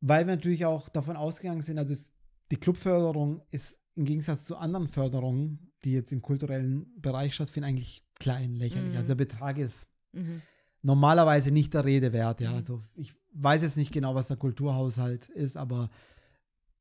Weil 0.01 0.27
wir 0.27 0.35
natürlich 0.35 0.65
auch 0.65 0.89
davon 0.89 1.15
ausgegangen 1.15 1.61
sind, 1.61 1.79
also 1.79 1.93
es, 1.93 2.11
die 2.51 2.57
Clubförderung 2.57 3.41
ist 3.51 3.79
im 3.95 4.05
Gegensatz 4.05 4.45
zu 4.45 4.55
anderen 4.57 4.88
Förderungen, 4.88 5.71
die 5.84 5.93
jetzt 5.93 6.11
im 6.11 6.21
kulturellen 6.21 6.85
Bereich 7.01 7.34
stattfinden, 7.34 7.69
eigentlich 7.69 8.05
klein, 8.19 8.55
lächerlich. 8.55 8.91
Mhm. 8.91 8.97
Also 8.97 9.07
der 9.09 9.15
Betrag 9.15 9.57
ist 9.57 9.89
Mhm. 10.13 10.41
normalerweise 10.84 11.51
nicht 11.51 11.73
der 11.73 11.85
Rede 11.85 12.13
wert, 12.13 12.41
ja. 12.41 12.51
Mhm. 12.51 12.57
Also 12.57 12.84
ich 12.95 13.13
weiß 13.34 13.61
jetzt 13.63 13.77
nicht 13.77 13.91
genau, 13.91 14.15
was 14.15 14.27
der 14.27 14.38
Kulturhaushalt 14.38 15.29
ist, 15.29 15.57
aber 15.57 15.89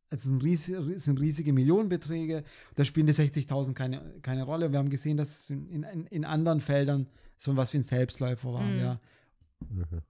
es 0.09 0.23
sind, 0.23 0.43
ries 0.45 0.69
es 0.69 1.05
sind 1.05 1.21
riesige 1.21 1.53
Millionenbeträge. 1.53 2.45
Da 2.77 2.85
spielen 2.85 3.07
die 3.07 3.13
60.000 3.13 3.75
keine, 3.75 4.15
keine 4.23 4.45
Rolle. 4.45 4.71
Wir 4.71 4.79
haben 4.79 4.91
gesehen, 4.91 5.17
dass 5.17 5.51
in, 5.51 5.83
in, 5.83 6.07
in 6.07 6.25
anderen 6.25 6.61
Feldern 6.61 7.09
so 7.37 7.57
was 7.57 7.73
wie 7.73 7.79
ein 7.79 7.83
Selbstläufer 7.83 8.53
war, 8.53 8.63
Mhm. 8.63 8.81
ja. 8.81 9.01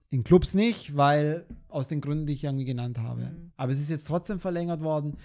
In 0.09 0.23
Clubs 0.23 0.53
nicht, 0.53 0.95
weil 0.97 1.45
aus 1.69 1.87
den 1.87 2.01
Gründen, 2.01 2.25
die 2.25 2.33
ich 2.33 2.43
irgendwie 2.43 2.65
genannt 2.65 2.97
habe. 2.99 3.21
Mhm. 3.21 3.51
Aber 3.55 3.71
es 3.71 3.79
ist 3.79 3.89
jetzt 3.89 4.07
trotzdem 4.07 4.39
verlängert 4.39 4.81
worden. 4.81 5.17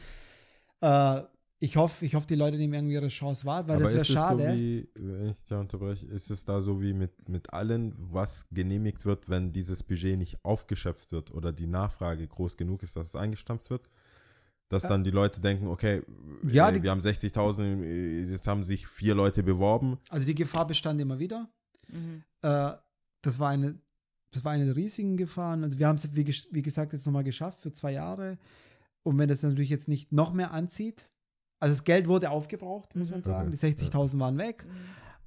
Äh, 0.80 1.22
ich 1.58 1.76
hoffe, 1.76 2.04
ich 2.04 2.14
hoffe, 2.16 2.26
die 2.26 2.34
Leute 2.34 2.56
nehmen 2.56 2.74
irgendwie 2.74 2.94
ihre 2.94 3.08
Chance 3.08 3.44
wahr, 3.46 3.66
weil 3.68 3.76
Aber 3.76 3.84
das 3.84 3.94
wäre 3.94 4.04
schade. 4.04 4.42
so 4.50 4.54
wie, 4.56 4.88
wenn 4.96 5.30
ich 5.30 5.44
da 5.44 5.60
unterbreche, 5.60 6.06
ist 6.06 6.30
es 6.30 6.44
da 6.44 6.60
so 6.60 6.80
wie 6.80 6.92
mit, 6.92 7.28
mit 7.28 7.52
allen, 7.52 7.94
was 7.98 8.46
genehmigt 8.50 9.04
wird, 9.06 9.28
wenn 9.28 9.52
dieses 9.52 9.82
Budget 9.84 10.18
nicht 10.18 10.44
aufgeschöpft 10.44 11.12
wird 11.12 11.32
oder 11.32 11.52
die 11.52 11.66
Nachfrage 11.68 12.26
groß 12.26 12.56
genug 12.56 12.82
ist, 12.82 12.96
dass 12.96 13.08
es 13.08 13.16
eingestampft 13.16 13.70
wird? 13.70 13.88
Dass 14.68 14.82
dann 14.84 15.04
die 15.04 15.10
Leute 15.10 15.40
denken, 15.40 15.66
okay, 15.68 16.02
Ja, 16.48 16.68
äh, 16.70 16.72
die- 16.72 16.82
wir 16.82 16.90
haben 16.90 17.00
60.000, 17.02 17.82
äh, 17.84 18.24
jetzt 18.30 18.48
haben 18.48 18.64
sich 18.64 18.86
vier 18.86 19.14
Leute 19.14 19.42
beworben. 19.42 19.98
Also 20.08 20.26
die 20.26 20.34
Gefahr 20.34 20.66
bestand 20.66 21.00
immer 21.00 21.18
wieder. 21.18 21.48
Mhm. 21.88 22.22
Äh, 22.42 22.72
das 23.22 23.38
war 23.38 23.50
eine, 23.50 23.78
das 24.32 24.44
war 24.44 24.52
eine 24.52 24.64
der 24.66 24.76
riesigen 24.76 25.16
Gefahren. 25.16 25.62
Also 25.64 25.78
wir 25.78 25.86
haben 25.88 25.96
es, 25.96 26.14
wie, 26.16 26.26
wie 26.26 26.62
gesagt, 26.62 26.92
jetzt 26.92 27.06
nochmal 27.06 27.24
geschafft 27.24 27.60
für 27.60 27.72
zwei 27.72 27.92
Jahre. 27.92 28.38
Und 29.02 29.18
wenn 29.18 29.28
das 29.28 29.42
natürlich 29.42 29.70
jetzt 29.70 29.88
nicht 29.88 30.12
noch 30.12 30.32
mehr 30.32 30.52
anzieht, 30.52 31.08
also 31.60 31.74
das 31.74 31.84
Geld 31.84 32.08
wurde 32.08 32.30
aufgebraucht, 32.30 32.94
muss 32.96 33.10
man 33.10 33.20
Mhm. 33.20 33.24
sagen. 33.24 33.50
Die 33.50 33.56
60.000 33.58 34.18
waren 34.20 34.38
weg. 34.38 34.66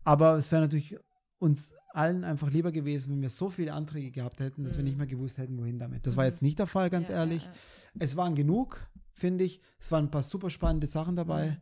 Aber 0.04 0.36
es 0.36 0.52
wäre 0.52 0.62
natürlich 0.64 0.98
uns 1.40 1.74
allen 1.92 2.24
einfach 2.24 2.50
lieber 2.52 2.72
gewesen, 2.72 3.14
wenn 3.14 3.22
wir 3.22 3.30
so 3.30 3.50
viele 3.50 3.74
Anträge 3.74 4.12
gehabt 4.12 4.40
hätten, 4.40 4.64
dass 4.64 4.74
wir 4.76 4.80
Mhm. 4.84 4.90
nicht 4.90 4.98
mehr 4.98 5.08
gewusst 5.08 5.38
hätten, 5.38 5.58
wohin 5.58 5.80
damit. 5.80 6.06
Das 6.08 6.18
war 6.18 6.26
jetzt 6.26 6.42
nicht 6.42 6.60
der 6.60 6.68
Fall, 6.68 6.90
ganz 6.90 7.08
Ja, 7.10 7.16
ehrlich. 7.16 7.44
ja, 7.46 7.52
ja. 7.52 7.58
Es 8.00 8.16
waren 8.18 8.36
genug, 8.36 8.86
finde 9.14 9.44
ich. 9.44 9.62
Es 9.80 9.92
waren 9.92 10.06
ein 10.06 10.12
paar 10.12 10.24
super 10.24 10.50
spannende 10.50 10.88
Sachen 10.88 11.16
dabei. 11.16 11.62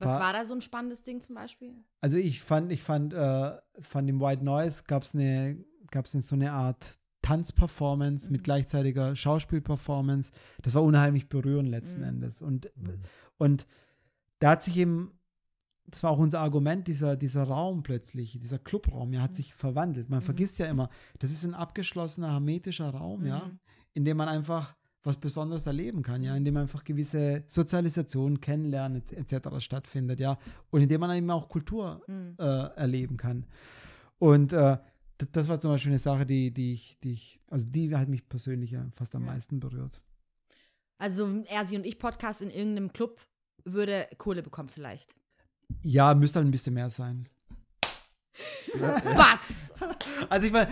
Mhm. 0.00 0.04
Was 0.04 0.10
Paar- 0.12 0.20
war 0.20 0.32
da 0.32 0.44
so 0.44 0.54
ein 0.54 0.60
spannendes 0.62 1.02
Ding 1.02 1.20
zum 1.20 1.34
Beispiel? 1.34 1.74
Also 2.00 2.16
ich 2.16 2.40
fand, 2.42 2.72
ich 2.72 2.82
fand, 2.82 3.14
äh, 3.14 3.56
von 3.80 4.06
dem 4.06 4.20
White 4.20 4.44
Noise 4.44 4.84
gab 4.86 5.02
es 5.02 5.14
eine, 5.14 5.64
gab's 5.90 6.14
eine, 6.14 6.22
so 6.22 6.34
eine 6.36 6.52
Art 6.52 6.98
Tanzperformance 7.22 8.30
mit 8.30 8.44
gleichzeitiger 8.44 9.14
Schauspielperformance. 9.16 10.30
Das 10.62 10.74
war 10.74 10.82
unheimlich 10.82 11.28
berührend 11.28 11.68
letzten 11.68 12.00
Mhm. 12.00 12.08
Endes. 12.08 12.42
Und, 12.42 12.70
und 13.38 13.66
da 14.38 14.50
hat 14.52 14.62
sich 14.62 14.76
eben, 14.76 15.12
das 15.86 16.02
war 16.02 16.10
auch 16.12 16.18
unser 16.18 16.40
Argument, 16.40 16.86
dieser, 16.86 17.16
dieser 17.16 17.44
Raum 17.44 17.82
plötzlich, 17.82 18.38
dieser 18.38 18.58
Clubraum, 18.58 19.12
ja, 19.12 19.22
hat 19.22 19.34
sich 19.34 19.54
verwandelt. 19.54 20.08
Man 20.10 20.20
vergisst 20.22 20.58
ja 20.58 20.66
immer, 20.66 20.88
das 21.18 21.30
ist 21.32 21.44
ein 21.44 21.54
abgeschlossener, 21.54 22.30
hermetischer 22.32 22.90
Raum, 22.90 23.26
ja, 23.26 23.40
Mhm. 23.40 23.58
in 23.94 24.04
dem 24.04 24.16
man 24.16 24.28
einfach 24.28 24.76
was 25.04 25.16
Besonderes 25.18 25.66
erleben 25.66 26.02
kann, 26.02 26.22
ja, 26.22 26.34
in 26.36 26.44
dem 26.44 26.56
einfach 26.56 26.84
gewisse 26.84 27.44
Sozialisation, 27.46 28.40
Kennenlernen 28.40 29.02
etc. 29.10 29.48
stattfindet, 29.60 30.20
ja, 30.20 30.38
und 30.70 30.82
in 30.82 30.88
dem 30.88 31.00
man 31.00 31.16
eben 31.16 31.30
auch 31.30 31.48
Kultur 31.48 32.02
Mhm. 32.08 32.34
äh, 32.38 32.42
erleben 32.76 33.16
kann. 33.16 33.46
Und 34.18 34.52
äh, 34.52 34.76
das 35.32 35.48
war 35.48 35.58
zum 35.60 35.70
Beispiel 35.70 35.92
eine 35.92 35.98
Sache, 35.98 36.26
die, 36.26 36.52
die 36.52 36.72
ich, 36.72 36.98
die 37.02 37.12
ich, 37.12 37.40
also 37.48 37.66
die 37.66 37.94
hat 37.94 38.08
mich 38.08 38.28
persönlich 38.28 38.72
ja 38.72 38.86
fast 38.92 39.14
am 39.14 39.24
Ja. 39.24 39.32
meisten 39.32 39.60
berührt. 39.60 40.02
Also 40.98 41.24
ein 41.26 41.44
Ersi 41.44 41.76
und 41.76 41.86
ich 41.86 41.98
Podcast 41.98 42.42
in 42.42 42.50
irgendeinem 42.50 42.92
Club 42.92 43.20
würde 43.64 44.08
Kohle 44.18 44.42
bekommen 44.42 44.68
vielleicht. 44.68 45.14
Ja, 45.82 46.14
müsste 46.14 46.38
halt 46.38 46.48
ein 46.48 46.50
bisschen 46.50 46.74
mehr 46.74 46.90
sein. 46.90 47.28
Batz! 49.16 49.72
Also 50.28 50.46
ich 50.46 50.52
meine, 50.52 50.70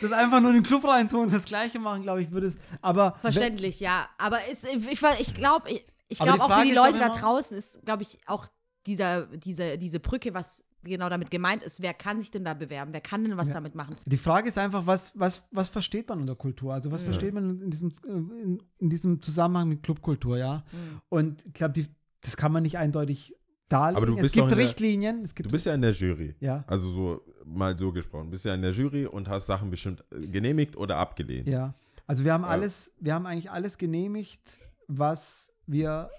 das 0.00 0.12
einfach 0.12 0.40
nur 0.40 0.50
in 0.50 0.56
den 0.56 0.62
Club 0.62 0.84
reintun 0.84 1.20
und 1.26 1.32
das 1.32 1.44
Gleiche 1.44 1.78
machen, 1.78 2.02
glaube 2.02 2.22
ich, 2.22 2.30
würde 2.30 2.48
es, 2.48 2.54
aber 2.80 3.16
Verständlich, 3.20 3.80
ja. 3.80 4.08
Aber 4.18 4.38
es, 4.50 4.64
ich, 4.64 5.02
ich 5.20 5.34
glaube, 5.34 5.70
ich, 5.70 5.84
ich 6.08 6.18
glaube 6.18 6.42
auch 6.42 6.58
für 6.60 6.66
die 6.66 6.74
Leute 6.74 6.98
da 6.98 7.10
draußen 7.10 7.56
ist, 7.56 7.84
glaube 7.84 8.02
ich, 8.02 8.18
auch 8.26 8.46
dieser, 8.86 9.26
diese, 9.26 9.78
diese 9.78 10.00
Brücke, 10.00 10.34
was 10.34 10.64
genau 10.82 11.08
damit 11.08 11.30
gemeint 11.30 11.62
ist. 11.62 11.82
Wer 11.82 11.94
kann 11.94 12.20
sich 12.20 12.30
denn 12.30 12.44
da 12.44 12.54
bewerben? 12.54 12.92
Wer 12.92 13.00
kann 13.02 13.22
denn 13.22 13.36
was 13.36 13.48
Ja. 13.48 13.54
damit 13.54 13.74
machen? 13.74 13.96
Die 14.06 14.16
Frage 14.16 14.48
ist 14.48 14.58
einfach, 14.58 14.86
was, 14.86 15.12
was, 15.14 15.42
was 15.50 15.68
versteht 15.68 16.08
man 16.08 16.20
unter 16.20 16.34
Kultur? 16.34 16.72
Also 16.72 16.90
was 16.90 17.02
versteht 17.02 17.34
man 17.34 17.60
in 17.60 17.70
diesem, 17.70 17.92
äh, 18.06 18.10
in, 18.10 18.62
in 18.78 18.88
diesem 18.90 19.20
Zusammenhang 19.20 19.68
mit 19.68 19.82
Clubkultur, 19.82 20.38
ja? 20.38 20.64
Mhm. 20.72 21.00
Und 21.10 21.46
ich 21.46 21.52
glaube, 21.52 21.84
das 22.22 22.36
kann 22.36 22.52
man 22.52 22.62
nicht 22.62 22.78
eindeutig 22.78 23.34
darlegen. 23.72 23.96
Aber 23.96 24.06
du 24.06 24.14
es 24.16 24.22
bist 24.22 24.34
gibt 24.34 24.44
in 24.44 24.48
der- 24.50 24.58
Richtlinien. 24.58 25.22
Es 25.22 25.30
Du 25.30 25.34
gibt, 25.42 25.52
bist 25.52 25.64
ja 25.66 25.74
in 25.74 25.82
der 25.82 25.92
Jury. 25.92 26.34
ja, 26.40 26.64
Also 26.66 26.90
so 26.90 27.22
mal 27.44 27.76
so 27.78 27.90
gesprochen. 27.92 28.24
Du 28.26 28.30
bist 28.32 28.44
ja 28.44 28.54
in 28.54 28.62
der 28.62 28.72
Jury 28.72 29.06
und 29.06 29.28
hast 29.28 29.46
Sachen 29.46 29.70
bestimmt 29.70 30.04
äh, 30.12 30.26
genehmigt 30.26 30.76
oder 30.76 30.96
abgelehnt. 30.98 31.48
ja. 31.48 31.74
Also 32.06 32.24
wir 32.24 32.32
haben 32.32 32.42
Ja. 32.42 32.48
alles, 32.50 32.90
wir 32.98 33.14
haben 33.14 33.24
eigentlich 33.26 33.50
alles 33.52 33.78
genehmigt, 33.78 34.40
was 34.88 35.52
wir 35.66 36.10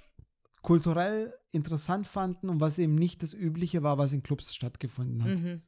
kulturell 0.61 1.33
interessant 1.51 2.07
fanden 2.07 2.49
und 2.49 2.59
was 2.61 2.77
eben 2.79 2.95
nicht 2.95 3.23
das 3.23 3.33
Übliche 3.33 3.83
war, 3.83 3.97
was 3.97 4.13
in 4.13 4.23
Clubs 4.23 4.53
stattgefunden 4.55 5.23
hat. 5.23 5.29
Mhm. 5.37 5.61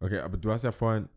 Okay, 0.00 0.18
aber 0.18 0.36
du 0.36 0.50
hast 0.52 0.64
ja 0.64 0.72
vorhin, 0.72 1.08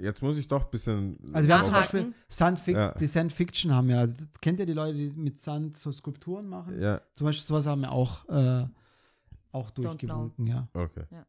jetzt 0.00 0.22
muss 0.22 0.36
ich 0.38 0.48
doch 0.48 0.64
ein 0.64 0.70
bisschen. 0.70 1.18
Also 1.32 1.46
wir 1.46 1.56
haben 1.56 1.64
zum. 1.66 1.74
Beispiel 1.74 2.14
Sand 2.28 2.58
Fic 2.58 2.74
Ja. 2.74 2.92
die 2.94 3.06
Sand 3.06 3.32
Fiction 3.32 3.72
haben 3.72 3.86
wir. 3.88 3.98
Also 4.00 4.16
kennt 4.40 4.58
ihr 4.58 4.66
die 4.66 4.72
Leute, 4.72 4.94
die 4.94 5.10
mit 5.10 5.38
Sand 5.38 5.76
so 5.76 5.92
Skulpturen 5.92 6.48
machen? 6.48 6.80
Ja, 6.80 7.00
Zum 7.12 7.26
Beispiel 7.26 7.46
sowas 7.46 7.66
haben 7.66 7.82
wir 7.82 7.92
auch, 7.92 8.28
äh, 8.28 8.66
auch 9.54 9.70
durchgewunken, 9.70 10.46
ja. 10.46 10.68
okay. 10.74 11.04
Ja. 11.10 11.26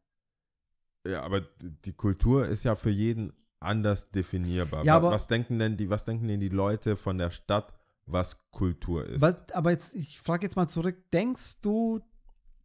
Ja, 1.06 1.22
aber 1.22 1.40
die 1.60 1.92
Kultur 1.92 2.46
ist 2.48 2.64
ja 2.64 2.74
für 2.74 2.90
jeden 2.90 3.32
anders 3.60 4.10
definierbar. 4.10 4.84
Ja, 4.84 4.96
aber- 4.96 5.10
was 5.12 5.28
denken 5.28 5.58
denn 5.58 5.76
die, 5.76 5.88
was 5.88 6.04
denken 6.04 6.26
denn 6.28 6.40
die 6.40 6.48
Leute 6.48 6.96
von 6.96 7.16
der 7.18 7.30
Stadt, 7.30 7.72
was 8.06 8.36
Kultur 8.50 9.04
ist? 9.06 9.20
Was, 9.20 9.36
aber 9.52 9.70
jetzt, 9.70 9.94
ich 9.94 10.20
frage 10.20 10.44
jetzt 10.46 10.56
mal 10.56 10.68
zurück, 10.68 11.10
denkst 11.12 11.60
du, 11.60 12.00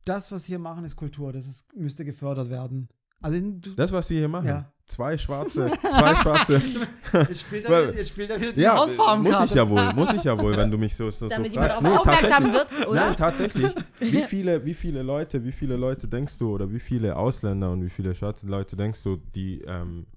das, 0.05 0.31
was 0.31 0.49
wir 0.49 0.57
machen, 0.59 0.83
ist 0.85 0.95
Kultur, 0.95 1.31
das 1.31 1.45
ist, 1.45 1.65
müsste 1.75 2.03
gefördert 2.03 2.49
werden? 2.49 2.89
Also 3.21 3.39
du, 3.39 3.75
Das, 3.75 3.91
was 3.91 4.09
wir 4.09 4.17
hier 4.17 4.27
machen. 4.27 4.47
Ja. 4.47 4.71
Zwei 4.91 5.17
schwarze, 5.17 5.71
zwei 5.81 6.15
schwarze. 6.15 6.53
jetzt 7.13 7.41
spielt 7.41 7.63
wieder, 7.65 7.93
jetzt 7.95 8.09
spielt 8.09 8.29
wieder 8.35 8.51
die 8.51 8.59
ja, 8.59 8.75
Hausfarbenkarte. 8.77 9.39
muss 9.41 9.49
ich 9.49 9.55
ja 9.55 9.69
wohl, 9.69 9.93
muss 9.93 10.13
ich 10.13 10.23
ja 10.25 10.37
wohl, 10.37 10.57
wenn 10.57 10.69
du 10.69 10.77
mich 10.77 10.93
so, 10.93 11.05
so, 11.11 11.27
so 11.27 11.29
Damit 11.29 11.53
jemand 11.53 11.71
fragst. 11.71 11.85
darauf 11.85 11.99
aufmerksam 12.01 12.51
tatsächlich- 12.51 12.77
wird, 12.79 12.87
oder? 12.89 12.99
Nein, 13.07 13.15
tatsächlich. 13.15 13.71
Wie 14.01 14.21
viele, 14.23 14.65
wie 14.65 14.73
viele 14.73 15.01
Leute, 15.01 15.45
wie 15.45 15.53
viele 15.53 15.77
Leute 15.77 16.09
denkst 16.09 16.37
du 16.39 16.53
oder 16.53 16.69
wie 16.69 16.81
viele 16.81 17.15
Ausländer 17.15 17.71
und 17.71 17.85
wie 17.85 17.89
viele 17.89 18.13
schwarze 18.13 18.47
Leute 18.47 18.75
denkst 18.75 19.01
du, 19.03 19.15
die, 19.33 19.61
ähm, 19.61 20.07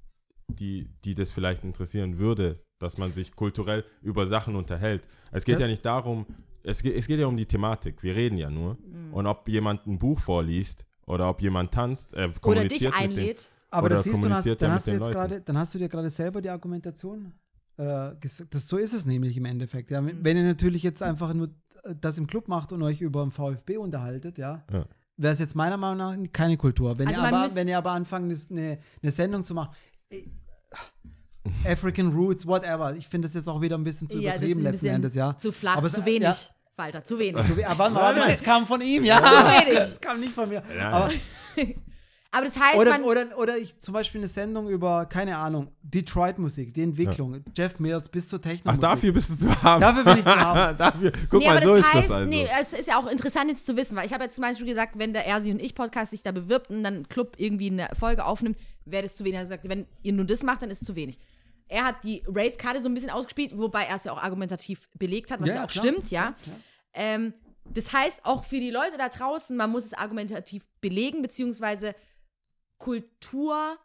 die, 0.48 0.88
die 1.04 1.14
das 1.14 1.30
vielleicht 1.30 1.62
interessieren 1.62 2.18
würde, 2.18 2.58
dass 2.80 2.98
man 2.98 3.12
sich 3.12 3.36
kulturell 3.36 3.84
über 4.02 4.26
Sachen 4.26 4.56
unterhält? 4.56 5.02
Es 5.30 5.44
geht 5.44 5.54
Das- 5.54 5.60
ja 5.60 5.66
nicht 5.68 5.84
darum, 5.84 6.26
es 6.64 6.82
geht, 6.82 6.96
es 6.96 7.06
geht 7.06 7.20
ja 7.20 7.26
um 7.28 7.36
die 7.36 7.46
Thematik. 7.46 8.02
Wir 8.02 8.16
reden 8.16 8.38
ja 8.38 8.50
nur. 8.50 8.74
Mhm. 8.74 9.14
Und 9.14 9.26
ob 9.28 9.46
jemand 9.48 9.86
ein 9.86 10.00
Buch 10.00 10.18
vorliest 10.18 10.84
oder 11.06 11.28
ob 11.28 11.40
jemand 11.42 11.72
tanzt, 11.72 12.12
äh, 12.14 12.16
Oder 12.16 12.26
dich 12.28 12.40
kommuniziert 12.40 12.92
mit 12.94 13.00
einlädt. 13.02 13.50
Aber 13.74 13.88
das 13.88 14.04
siehst 14.04 14.18
du, 14.18 14.22
dann 14.22 14.34
hast, 14.34 14.46
dann, 14.62 14.72
hast 14.72 14.86
du 14.86 14.92
jetzt 14.92 15.10
gerade, 15.10 15.40
dann 15.40 15.58
hast 15.58 15.74
du 15.74 15.78
dir 15.78 15.88
gerade 15.88 16.10
selber 16.10 16.40
die 16.40 16.50
Argumentation 16.50 17.32
äh, 17.76 18.14
gesagt. 18.20 18.54
Das, 18.54 18.68
so 18.68 18.76
ist 18.76 18.92
es 18.92 19.04
nämlich 19.06 19.36
im 19.36 19.44
Endeffekt. 19.44 19.90
Ja. 19.90 20.00
Mhm. 20.00 20.18
Wenn 20.22 20.36
ihr 20.36 20.44
natürlich 20.44 20.82
jetzt 20.82 21.02
einfach 21.02 21.34
nur 21.34 21.48
äh, 21.84 21.94
das 22.00 22.18
im 22.18 22.26
Club 22.26 22.48
macht 22.48 22.72
und 22.72 22.82
euch 22.82 23.00
über 23.00 23.22
den 23.22 23.32
VfB 23.32 23.76
unterhaltet, 23.78 24.38
ja, 24.38 24.64
Ja. 24.72 24.84
wäre 25.16 25.32
es 25.34 25.38
jetzt 25.40 25.54
meiner 25.54 25.76
Meinung 25.76 25.98
nach 25.98 26.32
keine 26.32 26.56
Kultur. 26.56 26.96
Wenn, 26.98 27.08
Also 27.08 27.20
ihr, 27.22 27.28
aber, 27.28 27.54
wenn 27.54 27.68
ihr 27.68 27.78
aber 27.78 27.90
anfangt, 27.92 28.32
eine, 28.50 28.78
eine 29.02 29.12
Sendung 29.12 29.44
zu 29.44 29.54
machen, 29.54 29.74
äh, 30.10 30.22
African 31.66 32.08
Roots, 32.12 32.46
whatever, 32.46 32.94
ich 32.96 33.06
finde 33.06 33.28
das 33.28 33.34
jetzt 33.34 33.48
auch 33.48 33.60
wieder 33.60 33.76
ein 33.76 33.84
bisschen 33.84 34.08
zu 34.08 34.18
Ja, 34.18 34.32
das 34.32 34.38
übertrieben 34.42 34.62
letzten 34.62 34.86
Endes, 34.86 35.14
ja. 35.14 35.36
Zu 35.36 35.52
flach, 35.52 35.76
Aber 35.76 35.86
es- 35.88 35.92
zu 35.92 36.04
wenig. 36.04 36.22
ja. 36.22 36.36
Walter, 36.76 37.04
zu 37.04 37.18
wenig. 37.20 37.36
Aber 37.68 37.94
warte 37.94 38.18
mal, 38.20 38.30
es 38.30 38.42
kam 38.42 38.66
von 38.66 38.80
ihm, 38.80 39.04
ja. 39.04 39.18
wenig. 39.20 39.78
Es 39.78 40.00
kam 40.00 40.18
nicht 40.18 40.32
von 40.32 40.48
mir. 40.48 40.62
Ja. 40.76 40.90
Aber, 40.90 41.10
Aber 42.34 42.46
das 42.46 42.58
heißt, 42.58 42.76
oder, 42.76 42.90
man. 42.90 43.04
oder, 43.04 43.38
oder 43.38 43.56
ich 43.56 43.78
zum 43.78 43.94
Beispiel 43.94 44.20
eine 44.20 44.26
Sendung 44.26 44.68
über, 44.68 45.06
keine 45.06 45.36
Ahnung, 45.36 45.68
Detroit-Musik, 45.82 46.74
die 46.74 46.82
Entwicklung, 46.82 47.44
Jeff 47.56 47.78
Mills 47.78 48.08
bis 48.08 48.28
zur 48.28 48.40
Ach, 48.40 48.50
Techno-Musik. 48.50 48.80
dafür 48.80 49.12
bist 49.12 49.30
du 49.30 49.36
zu 49.36 49.62
haben. 49.62 49.80
Dafür 49.80 50.02
bin 50.02 50.18
ich 50.18 50.24
zu 50.24 50.36
haben. 50.36 50.76
dafür, 50.78 51.12
guck 51.30 51.38
nee, 51.40 51.46
mal, 51.46 51.58
aber 51.58 51.66
so 51.66 51.76
das 51.76 51.86
ist 51.86 51.94
heißt, 51.94 52.10
das 52.10 52.16
also. 52.16 52.28
nee, 52.28 52.48
es 52.60 52.72
ist 52.72 52.88
ja 52.88 52.98
auch 52.98 53.06
interessant 53.06 53.50
jetzt 53.50 53.64
zu 53.64 53.76
wissen, 53.76 53.96
weil 53.96 54.04
ich 54.04 54.12
habe 54.12 54.24
jetzt 54.24 54.34
zum 54.34 54.42
Beispiel 54.42 54.66
gesagt, 54.66 54.98
wenn 54.98 55.12
der 55.12 55.26
Ersi 55.26 55.52
und 55.52 55.62
ich 55.62 55.76
Podcast 55.76 56.10
sich 56.10 56.24
da 56.24 56.32
bewirbt 56.32 56.70
und 56.70 56.82
dann 56.82 57.08
Club 57.08 57.34
irgendwie 57.36 57.70
eine 57.70 57.88
Folge 57.96 58.24
aufnimmt, 58.24 58.58
wäre 58.84 59.04
das 59.04 59.14
zu 59.14 59.24
wenig. 59.24 59.36
Er 59.36 59.40
hat 59.40 59.46
gesagt, 59.46 59.68
wenn 59.68 59.86
ihr 60.02 60.12
nur 60.12 60.24
das 60.24 60.42
macht, 60.42 60.62
dann 60.62 60.70
ist 60.70 60.82
es 60.82 60.88
zu 60.88 60.96
wenig. 60.96 61.18
Er 61.68 61.84
hat 61.84 62.02
die 62.02 62.24
Race-Karte 62.26 62.82
so 62.82 62.88
ein 62.88 62.94
bisschen 62.94 63.10
ausgespielt, 63.10 63.56
wobei 63.56 63.84
er 63.84 63.94
es 63.94 64.04
ja 64.04 64.12
auch 64.12 64.22
argumentativ 64.22 64.88
belegt 64.98 65.30
hat, 65.30 65.40
was 65.40 65.50
Ja, 65.50 65.54
ja, 65.54 65.64
auch 65.64 65.68
klar, 65.70 65.84
stimmt, 65.84 66.10
ja. 66.10 66.22
klar, 66.22 66.34
klar. 66.42 66.56
Ähm, 66.94 67.34
das 67.64 67.92
heißt, 67.92 68.24
auch 68.24 68.44
für 68.44 68.60
die 68.60 68.70
Leute 68.70 68.98
da 68.98 69.08
draußen, 69.08 69.56
man 69.56 69.70
muss 69.70 69.84
es 69.84 69.94
argumentativ 69.94 70.66
belegen, 70.80 71.22
beziehungsweise 71.22 71.94
Kultur 72.84 73.78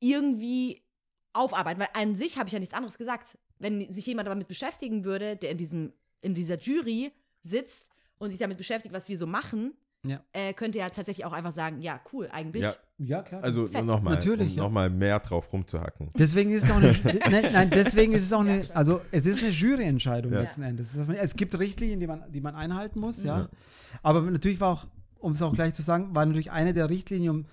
irgendwie 0.00 0.82
aufarbeiten. 1.32 1.80
Weil 1.80 1.88
an 1.94 2.14
sich 2.16 2.38
habe 2.38 2.48
ich 2.48 2.52
ja 2.52 2.58
nichts 2.58 2.74
anderes 2.74 2.98
gesagt. 2.98 3.38
Wenn 3.58 3.90
sich 3.92 4.06
jemand 4.06 4.28
damit 4.28 4.48
beschäftigen 4.48 5.04
würde, 5.04 5.36
der 5.36 5.50
in, 5.52 5.58
diesem, 5.58 5.92
in 6.20 6.34
dieser 6.34 6.58
Jury 6.58 7.12
sitzt 7.42 7.90
und 8.18 8.30
sich 8.30 8.38
damit 8.38 8.58
beschäftigt, 8.58 8.94
was 8.94 9.08
wir 9.08 9.16
so 9.16 9.26
machen, 9.26 9.74
Ja. 10.04 10.20
äh, 10.32 10.52
könnte 10.52 10.78
er 10.80 10.90
tatsächlich 10.90 11.24
auch 11.24 11.32
einfach 11.32 11.52
sagen, 11.52 11.80
ja, 11.80 12.00
cool, 12.12 12.28
eigentlich. 12.32 12.64
Ja, 12.64 12.74
Ja, 12.98 13.22
klar. 13.22 13.42
also 13.44 13.62
nochmal, 13.82 14.14
Natürlich, 14.14 14.50
um 14.52 14.56
ja. 14.56 14.62
nochmal 14.64 14.90
mehr 14.90 15.20
drauf 15.20 15.52
rumzuhacken. 15.52 16.10
Deswegen 16.18 16.50
ist 16.52 16.64
es 16.64 16.70
auch 16.72 16.76
eine, 16.76 16.92
nein, 17.30 17.52
nein, 17.52 17.70
deswegen 17.70 18.12
ist 18.12 18.22
es 18.24 18.32
auch 18.32 18.40
eine, 18.40 18.68
also 18.74 19.00
es 19.12 19.24
ist 19.26 19.38
eine 19.42 19.50
Juryentscheidung 19.50 20.32
Ja. 20.32 20.40
letzten 20.42 20.62
Endes. 20.62 20.88
Es 20.94 21.36
gibt 21.36 21.56
Richtlinien, 21.58 22.00
die 22.00 22.06
man, 22.08 22.30
die 22.32 22.40
man 22.40 22.54
einhalten 22.56 22.98
muss, 22.98 23.22
ja. 23.22 23.48
Aber 24.02 24.20
natürlich 24.22 24.60
war 24.60 24.72
auch, 24.74 24.84
um 25.20 25.32
es 25.32 25.40
auch 25.42 25.54
gleich 25.54 25.72
zu 25.74 25.82
sagen, 25.82 26.14
war 26.14 26.26
natürlich 26.26 26.50
eine 26.50 26.74
der 26.74 26.90
Richtlinien, 26.90 27.30
um, 27.30 27.46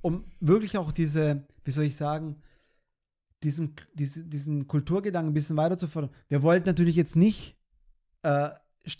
um 0.00 0.24
wirklich 0.40 0.76
auch 0.78 0.92
diese, 0.92 1.46
wie 1.64 1.70
soll 1.70 1.84
ich 1.84 1.96
sagen, 1.96 2.36
diesen, 3.42 3.74
diese, 3.94 4.24
diesen 4.24 4.66
Kulturgedanken 4.66 5.30
ein 5.30 5.34
bisschen 5.34 5.56
weiter 5.56 5.78
zu 5.78 5.86
fördern. 5.86 6.10
Wir 6.28 6.42
wollten 6.42 6.66
natürlich 6.66 6.96
jetzt 6.96 7.16
nicht 7.16 7.56
äh, 8.22 8.50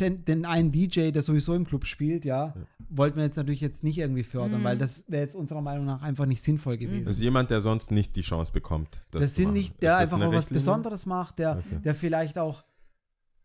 den 0.01 0.45
einen 0.45 0.73
DJ, 0.73 1.13
der 1.13 1.23
sowieso 1.23 1.55
im 1.55 1.65
Club 1.65 1.87
spielt, 1.87 2.25
ja, 2.25 2.55
wollten 2.89 3.19
wir 3.19 3.25
jetzt 3.25 3.37
natürlich 3.37 3.61
jetzt 3.61 3.85
nicht 3.85 3.99
irgendwie 3.99 4.25
fördern, 4.25 4.65
weil 4.65 4.77
das 4.77 5.05
wäre 5.07 5.23
jetzt 5.23 5.37
unserer 5.37 5.61
Meinung 5.61 5.85
nach 5.85 6.03
einfach 6.03 6.27
nicht 6.27 6.43
sinnvoll 6.43 6.77
gewesen. 6.77 7.05
Das 7.05 7.15
ist 7.15 7.21
jemand, 7.21 7.53
der 7.53 7.61
sonst 7.61 7.93
nicht 7.93 8.17
die 8.17 8.23
Chance 8.23 8.51
bekommt. 8.53 9.03
Das, 9.13 9.23
Das 9.23 9.35
sind 9.37 9.53
nicht, 9.53 9.81
der 9.83 9.99
einfach 9.99 10.21
auch 10.21 10.33
was? 10.33 10.49
Besonderes 10.49 11.07
macht, 11.07 11.39
der, 11.39 11.63
der 11.85 11.95
vielleicht 11.95 12.37
auch 12.37 12.65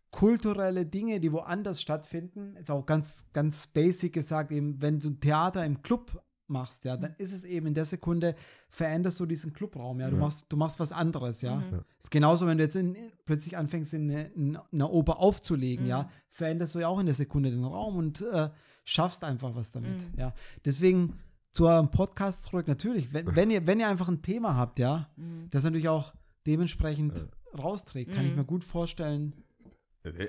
kulturelle 0.09 0.85
Dinge, 0.85 1.19
die 1.19 1.31
woanders 1.31 1.79
stattfinden, 1.79 2.55
ist 2.55 2.71
auch 2.71 2.85
ganz, 2.85 3.25
ganz 3.33 3.67
basic 3.67 4.13
gesagt, 4.13 4.51
eben, 4.51 4.81
wenn 4.81 4.99
du 4.99 5.09
ein 5.09 5.19
Theater 5.19 5.63
im 5.63 5.83
Club 5.83 6.23
machst, 6.51 6.85
ja, 6.85 6.97
dann 6.97 7.15
ist 7.17 7.31
es 7.31 7.43
eben 7.43 7.67
in 7.67 7.73
der 7.73 7.85
Sekunde, 7.85 8.35
veränderst 8.69 9.19
du 9.19 9.25
diesen 9.25 9.53
Clubraum, 9.53 9.99
ja, 9.99 10.09
du 10.09 10.17
machst, 10.17 10.45
du 10.49 10.57
machst 10.57 10.79
was 10.79 10.91
anderes, 10.91 11.41
ja. 11.41 11.63
Ist 11.99 12.11
genauso, 12.11 12.45
wenn 12.45 12.57
du 12.57 12.63
jetzt 12.63 12.75
in, 12.75 12.93
in, 12.93 13.11
plötzlich 13.25 13.57
anfängst, 13.57 13.93
in 13.93 14.11
eine, 14.11 14.23
in 14.33 14.59
eine 14.71 14.87
Oper 14.87 15.19
aufzulegen, 15.19 15.87
ja, 15.87 16.09
veränderst 16.29 16.75
du 16.75 16.79
ja 16.79 16.87
auch 16.87 16.99
in 16.99 17.07
der 17.07 17.15
Sekunde 17.15 17.49
den 17.49 17.63
Raum 17.63 17.97
und 17.97 18.21
äh, 18.21 18.49
schaffst 18.83 19.23
einfach 19.23 19.55
was 19.55 19.71
damit, 19.71 20.01
ja. 20.17 20.33
Deswegen 20.65 21.19
zu 21.51 21.67
eurem 21.67 21.91
Podcast 21.91 22.43
zurück, 22.43 22.67
natürlich, 22.67 23.13
wenn, 23.13 23.35
wenn, 23.35 23.51
ihr, 23.51 23.65
wenn 23.67 23.79
ihr 23.79 23.87
einfach 23.87 24.07
ein 24.07 24.21
Thema 24.21 24.55
habt, 24.55 24.79
ja, 24.79 25.09
das 25.49 25.63
natürlich 25.63 25.89
auch 25.89 26.13
dementsprechend 26.45 27.27
rausträgt, 27.57 28.13
kann 28.13 28.25
ich 28.25 28.35
mir 28.35 28.45
gut 28.45 28.63
vorstellen. 28.63 29.33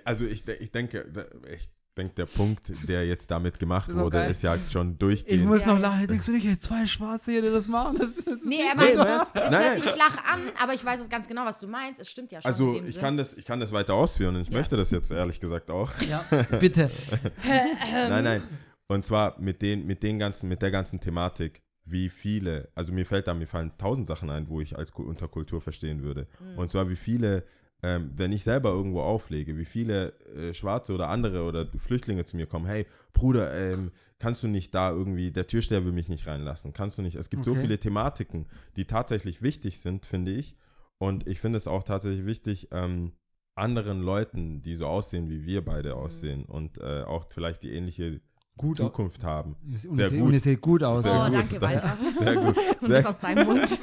Also 0.04 0.24
ich, 0.24 0.46
ich 0.46 0.70
denke, 0.70 1.06
ich 1.54 1.70
denke, 1.94 2.14
der 2.14 2.26
Punkt, 2.26 2.88
der 2.88 3.06
jetzt 3.06 3.30
damit 3.30 3.58
gemacht 3.58 3.88
ist 3.88 3.96
auch 3.96 4.04
wurde, 4.04 4.18
geil. 4.18 4.30
ist 4.30 4.42
ja 4.42 4.56
schon 4.70 4.92
Ich 4.92 4.98
durchgehend. 4.98 5.46
muss 5.46 5.60
Ja, 5.62 5.66
noch 5.68 5.78
lachen, 5.78 6.06
denkst 6.06 6.26
du 6.26 6.32
nicht, 6.32 6.46
ey, 6.46 6.58
zwei 6.58 6.86
Schwarze 6.86 7.32
hier, 7.32 7.42
die 7.42 7.50
das 7.50 7.68
machen? 7.68 7.98
Das, 7.98 8.08
das 8.24 8.34
ist 8.36 8.46
Nee, 8.46 8.60
er 8.68 8.74
meint, 8.76 8.96
nein, 8.96 9.20
es 9.22 9.34
hört 9.34 9.50
nein. 9.50 9.74
sich 9.82 9.90
flach 9.90 10.16
an, 10.32 10.40
aber 10.62 10.74
ich 10.74 10.84
weiß 10.84 11.00
jetzt 11.00 11.10
ganz 11.10 11.28
genau, 11.28 11.44
was 11.44 11.58
du 11.58 11.66
meinst. 11.68 12.00
Es 12.00 12.10
stimmt 12.10 12.32
ja 12.32 12.40
schon. 12.40 12.50
Also 12.50 12.80
ich 12.82 12.94
Sinn. 12.94 13.02
kann 13.02 13.16
das, 13.16 13.34
ich 13.34 13.44
kann 13.44 13.60
das 13.60 13.72
weiter 13.72 13.94
ausführen 13.94 14.36
und 14.36 14.42
ich 14.42 14.48
Ja. 14.48 14.58
möchte 14.58 14.76
das 14.76 14.90
jetzt 14.90 15.10
ehrlich 15.10 15.38
gesagt 15.40 15.70
auch. 15.70 15.90
Ja, 16.08 16.24
bitte. 16.58 16.90
Nein, 18.08 18.24
nein. 18.24 18.42
Und 18.88 19.04
zwar 19.06 19.38
mit 19.40 19.62
den, 19.62 19.86
mit 19.86 20.02
den 20.02 20.18
ganzen, 20.18 20.48
mit 20.50 20.60
der 20.60 20.70
ganzen 20.70 21.00
Thematik, 21.00 21.62
wie 21.84 22.10
viele, 22.10 22.68
also 22.74 22.92
mir 22.92 23.06
fällt 23.06 23.26
da, 23.26 23.32
mir 23.32 23.46
fallen 23.46 23.72
tausend 23.78 24.06
Sachen 24.06 24.28
ein, 24.28 24.48
wo 24.48 24.60
ich 24.60 24.76
als 24.76 24.90
unter 24.90 25.28
Kultur 25.28 25.60
verstehen 25.62 26.02
würde. 26.02 26.26
Und 26.56 26.70
zwar 26.70 26.88
wie 26.90 26.96
viele, 26.96 27.44
ähm, 27.82 28.12
wenn 28.16 28.32
ich 28.32 28.44
selber 28.44 28.70
irgendwo 28.70 29.00
auflege, 29.00 29.56
wie 29.56 29.64
viele 29.64 30.12
äh, 30.34 30.54
Schwarze 30.54 30.92
oder 30.94 31.08
andere 31.08 31.42
oder 31.42 31.66
Flüchtlinge 31.76 32.24
zu 32.24 32.36
mir 32.36 32.46
kommen, 32.46 32.66
hey, 32.66 32.86
Bruder, 33.12 33.52
ähm, 33.54 33.90
kannst 34.18 34.42
du 34.44 34.48
nicht 34.48 34.72
da 34.74 34.90
irgendwie, 34.90 35.32
der 35.32 35.48
Türsteher 35.48 35.84
will 35.84 35.92
mich 35.92 36.08
nicht 36.08 36.26
reinlassen, 36.26 36.72
kannst 36.72 36.98
du 36.98 37.02
nicht, 37.02 37.16
es 37.16 37.28
gibt 37.28 37.44
so 37.44 37.52
Okay. 37.52 37.62
viele 37.62 37.78
Thematiken, 37.78 38.46
die 38.76 38.86
tatsächlich 38.86 39.42
wichtig 39.42 39.80
sind, 39.80 40.06
finde 40.06 40.30
ich. 40.30 40.54
Und 40.98 41.26
ich 41.26 41.40
finde 41.40 41.56
es 41.56 41.66
auch 41.66 41.82
tatsächlich 41.82 42.24
wichtig, 42.24 42.68
ähm, 42.70 43.12
anderen 43.56 44.00
Leuten, 44.00 44.62
die 44.62 44.76
so 44.76 44.86
aussehen, 44.86 45.28
wie 45.28 45.44
wir 45.44 45.64
beide 45.64 45.96
aussehen 45.96 46.44
und 46.44 46.78
äh, 46.78 47.02
auch 47.02 47.26
vielleicht 47.30 47.64
die 47.64 47.72
ähnliche 47.72 48.20
Gut. 48.56 48.76
Zukunft 48.76 49.24
haben. 49.24 49.56
Und 49.88 49.96
Sehr 49.96 50.10
gut. 50.10 50.20
und 50.20 50.32
ihr 50.34 50.40
seht 50.40 50.60
gut 50.60 50.82
aus. 50.82 51.04
Sehr 51.04 51.14
Oh, 51.14 51.24
gut. 51.24 51.34
danke, 51.34 51.60
Walter. 51.60 51.96
Sehr 52.20 52.34
gut. 52.36 52.56
Und 52.82 52.90
das 52.90 53.06
aus 53.06 53.18
deinem 53.20 53.46
Mund. 53.46 53.80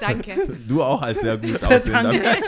danke. 0.00 0.34
du 0.68 0.82
auch 0.82 1.02
als 1.02 1.20
sehr 1.20 1.36
gut 1.36 1.62
aussehender 1.64 2.08
Mensch. 2.08 2.46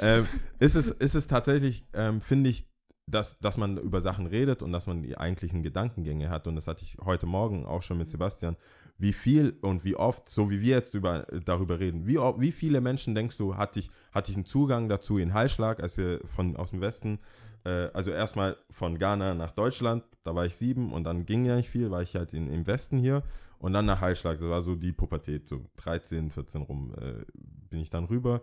ähm, 0.00 0.26
ist, 0.58 0.74
es, 0.74 0.90
ist 0.90 1.14
es 1.14 1.26
tatsächlich, 1.26 1.86
ähm, 1.94 2.20
finde 2.20 2.50
ich, 2.50 2.66
dass, 3.06 3.38
dass 3.38 3.56
man 3.58 3.76
über 3.78 4.00
Sachen 4.00 4.26
redet 4.26 4.62
und 4.62 4.72
dass 4.72 4.86
man 4.86 5.02
die 5.02 5.18
eigentlichen 5.18 5.62
Gedankengänge 5.62 6.30
hat. 6.30 6.46
Und 6.46 6.56
das 6.56 6.66
hatte 6.66 6.82
ich 6.84 6.96
heute 7.04 7.26
Morgen 7.26 7.66
auch 7.66 7.82
schon 7.82 7.98
mit 7.98 8.08
Sebastian. 8.08 8.56
Wie 8.96 9.12
viel 9.12 9.58
und 9.60 9.84
wie 9.84 9.96
oft, 9.96 10.28
so 10.30 10.50
wie 10.50 10.60
wir 10.60 10.76
jetzt 10.76 10.94
über, 10.94 11.26
darüber 11.44 11.80
reden, 11.80 12.06
wie, 12.06 12.16
wie 12.16 12.52
viele 12.52 12.80
Menschen 12.80 13.14
denkst 13.14 13.36
du, 13.38 13.56
hatte 13.56 13.80
ich, 13.80 13.90
hatte 14.12 14.30
ich 14.30 14.36
einen 14.36 14.46
Zugang 14.46 14.88
dazu 14.88 15.18
in 15.18 15.34
Heilschlag, 15.34 15.82
als 15.82 15.96
wir 15.96 16.20
von, 16.24 16.56
aus 16.56 16.70
dem 16.70 16.80
Westen, 16.80 17.18
äh, 17.64 17.88
also 17.92 18.10
erstmal 18.10 18.56
von 18.70 18.98
Ghana 18.98 19.34
nach 19.34 19.50
Deutschland, 19.50 20.04
da 20.22 20.34
war 20.34 20.46
ich 20.46 20.56
sieben 20.56 20.92
und 20.92 21.04
dann 21.04 21.26
ging 21.26 21.44
ja 21.44 21.56
nicht 21.56 21.70
viel, 21.70 21.90
war 21.90 22.02
ich 22.02 22.14
halt 22.14 22.34
in, 22.34 22.50
im 22.50 22.66
Westen 22.66 22.98
hier 22.98 23.22
und 23.58 23.72
dann 23.72 23.86
nach 23.86 24.00
Heilschlag, 24.00 24.38
das 24.38 24.48
war 24.48 24.62
so 24.62 24.74
die 24.74 24.92
Pubertät, 24.92 25.48
so 25.48 25.64
13, 25.76 26.30
14 26.30 26.62
rum 26.62 26.94
äh, 27.00 27.24
bin 27.70 27.80
ich 27.80 27.90
dann 27.90 28.04
rüber. 28.04 28.42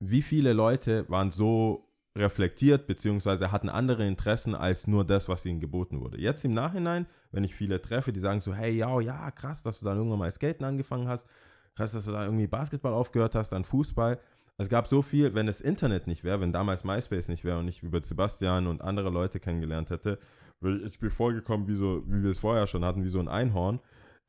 Wie 0.00 0.22
viele 0.22 0.52
Leute 0.52 1.08
waren 1.08 1.30
so 1.30 1.88
reflektiert, 2.16 2.86
beziehungsweise 2.86 3.50
hatten 3.50 3.68
andere 3.68 4.06
Interessen 4.06 4.54
als 4.54 4.86
nur 4.86 5.04
das, 5.04 5.28
was 5.28 5.44
ihnen 5.46 5.60
geboten 5.60 6.00
wurde. 6.00 6.20
Jetzt 6.20 6.44
im 6.44 6.54
Nachhinein, 6.54 7.06
wenn 7.32 7.42
ich 7.42 7.54
viele 7.54 7.82
treffe, 7.82 8.12
die 8.12 8.20
sagen 8.20 8.40
so, 8.40 8.54
hey, 8.54 8.72
ja, 8.72 9.00
ja, 9.00 9.30
krass, 9.32 9.62
dass 9.62 9.80
du 9.80 9.86
dann 9.86 9.96
irgendwann 9.96 10.20
mal 10.20 10.30
Skaten 10.30 10.64
angefangen 10.64 11.08
hast, 11.08 11.26
krass, 11.74 11.92
dass 11.92 12.04
du 12.04 12.12
da 12.12 12.24
irgendwie 12.24 12.46
Basketball 12.46 12.92
aufgehört 12.92 13.34
hast, 13.34 13.50
dann 13.50 13.64
Fußball. 13.64 14.20
Es 14.56 14.68
gab 14.68 14.86
so 14.86 15.02
viel, 15.02 15.34
wenn 15.34 15.46
das 15.46 15.60
Internet 15.60 16.06
nicht 16.06 16.22
wäre, 16.22 16.40
wenn 16.40 16.52
damals 16.52 16.84
MySpace 16.84 17.28
nicht 17.28 17.44
wäre 17.44 17.58
und 17.58 17.66
ich 17.66 17.82
über 17.82 18.00
Sebastian 18.00 18.68
und 18.68 18.82
andere 18.82 19.10
Leute 19.10 19.40
kennengelernt 19.40 19.90
hätte, 19.90 20.18
würde 20.60 20.86
ich 20.86 21.00
mir 21.00 21.10
vorgekommen, 21.10 21.66
wie, 21.66 21.74
so, 21.74 22.04
wie 22.06 22.22
wir 22.22 22.30
es 22.30 22.38
vorher 22.38 22.66
schon 22.66 22.84
hatten, 22.84 23.02
wie 23.02 23.08
so 23.08 23.18
ein 23.18 23.28
Einhorn, 23.28 23.80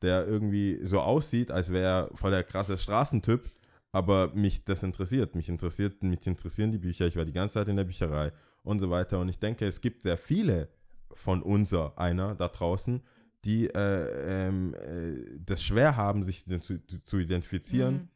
der 0.02 0.26
irgendwie 0.26 0.80
so 0.82 1.00
aussieht, 1.00 1.50
als 1.52 1.72
wäre 1.72 2.08
er 2.10 2.16
voll 2.16 2.32
der 2.32 2.42
krasse 2.42 2.76
Straßentyp, 2.76 3.48
aber 3.92 4.32
mich 4.34 4.64
das 4.64 4.82
interessiert. 4.82 5.36
Mich 5.36 5.48
interessiert, 5.48 6.02
mich 6.02 6.26
interessieren 6.26 6.72
die 6.72 6.78
Bücher. 6.78 7.06
Ich 7.06 7.16
war 7.16 7.24
die 7.24 7.32
ganze 7.32 7.54
Zeit 7.54 7.68
in 7.68 7.76
der 7.76 7.84
Bücherei 7.84 8.32
und 8.64 8.80
so 8.80 8.90
weiter. 8.90 9.20
Und 9.20 9.28
ich 9.28 9.38
denke, 9.38 9.64
es 9.64 9.80
gibt 9.80 10.02
sehr 10.02 10.16
viele 10.16 10.68
von 11.14 11.40
unser 11.40 11.96
einer 11.98 12.34
da 12.34 12.48
draußen, 12.48 13.00
die 13.44 13.68
äh, 13.68 14.48
ähm, 14.48 14.74
äh, 14.74 15.38
das 15.38 15.62
schwer 15.62 15.96
haben, 15.96 16.24
sich 16.24 16.44
zu, 16.44 16.60
zu, 16.60 17.02
zu 17.04 17.18
identifizieren 17.18 18.10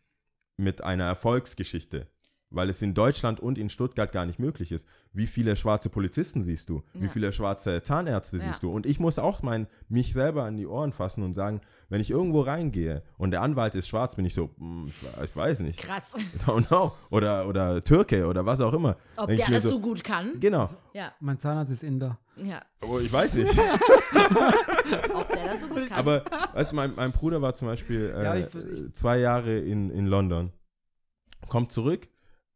mit 0.60 0.84
einer 0.84 1.04
Erfolgsgeschichte. 1.04 2.06
Weil 2.52 2.68
es 2.68 2.82
in 2.82 2.94
Deutschland 2.94 3.38
und 3.38 3.58
in 3.58 3.70
Stuttgart 3.70 4.10
gar 4.10 4.26
nicht 4.26 4.40
möglich 4.40 4.72
ist. 4.72 4.84
Wie 5.12 5.28
viele 5.28 5.54
schwarze 5.54 5.88
Polizisten 5.88 6.42
siehst 6.42 6.68
du? 6.68 6.82
Wie 6.94 7.04
Ja. 7.04 7.08
viele 7.08 7.32
schwarze 7.32 7.80
Zahnärzte 7.84 8.38
Ja. 8.38 8.42
siehst 8.44 8.64
du? 8.64 8.72
Und 8.72 8.86
ich 8.86 8.98
muss 8.98 9.20
auch 9.20 9.42
mein, 9.42 9.68
mich 9.88 10.12
selber 10.12 10.42
an 10.42 10.56
die 10.56 10.66
Ohren 10.66 10.92
fassen 10.92 11.22
und 11.22 11.32
sagen, 11.34 11.60
wenn 11.90 12.00
ich 12.00 12.10
irgendwo 12.10 12.40
reingehe 12.40 13.04
und 13.18 13.30
der 13.30 13.42
Anwalt 13.42 13.76
ist 13.76 13.86
schwarz, 13.86 14.16
bin 14.16 14.24
ich 14.24 14.34
so, 14.34 14.50
"Hm, 14.58 14.86
ich, 14.88 15.00
we- 15.02 15.24
ich 15.24 15.36
weiß 15.36 15.60
nicht. 15.60 15.78
Krass. 15.78 16.14
Don't 16.44 16.66
know. 16.66 16.90
Oder, 17.10 17.46
oder 17.46 17.80
Türke 17.84 18.26
oder 18.26 18.44
was 18.44 18.60
auch 18.60 18.72
immer. 18.72 18.96
Ob 19.16 19.28
Denk 19.28 19.40
der 19.46 19.50
das 19.50 19.62
so 19.64 19.78
gut 19.80 20.02
kann? 20.02 20.40
Genau. 20.40 20.68
Ja, 20.92 21.12
Mein 21.20 21.38
Zahnarzt 21.38 21.70
ist 21.72 21.84
Inder. 21.84 22.18
ja. 22.36 22.60
Oh, 22.82 22.98
ich 22.98 23.12
weiß 23.12 23.34
nicht. 23.34 23.50
Ob 25.14 25.28
der 25.32 25.44
das 25.46 25.60
so 25.60 25.68
gut 25.68 25.86
kann. 25.88 25.98
Aber 25.98 26.24
weißt 26.54 26.72
du, 26.72 26.76
mein, 26.76 26.94
mein 26.96 27.12
Bruder 27.12 27.40
war 27.42 27.54
zum 27.54 27.68
Beispiel 27.68 28.12
äh, 28.16 28.24
Ja, 28.24 28.34
ich- 28.36 28.46
ich- 28.54 28.92
zwei 28.94 29.18
Jahre 29.18 29.56
in, 29.58 29.90
in 29.90 30.06
London, 30.06 30.52
kommt 31.48 31.70
zurück. 31.72 32.08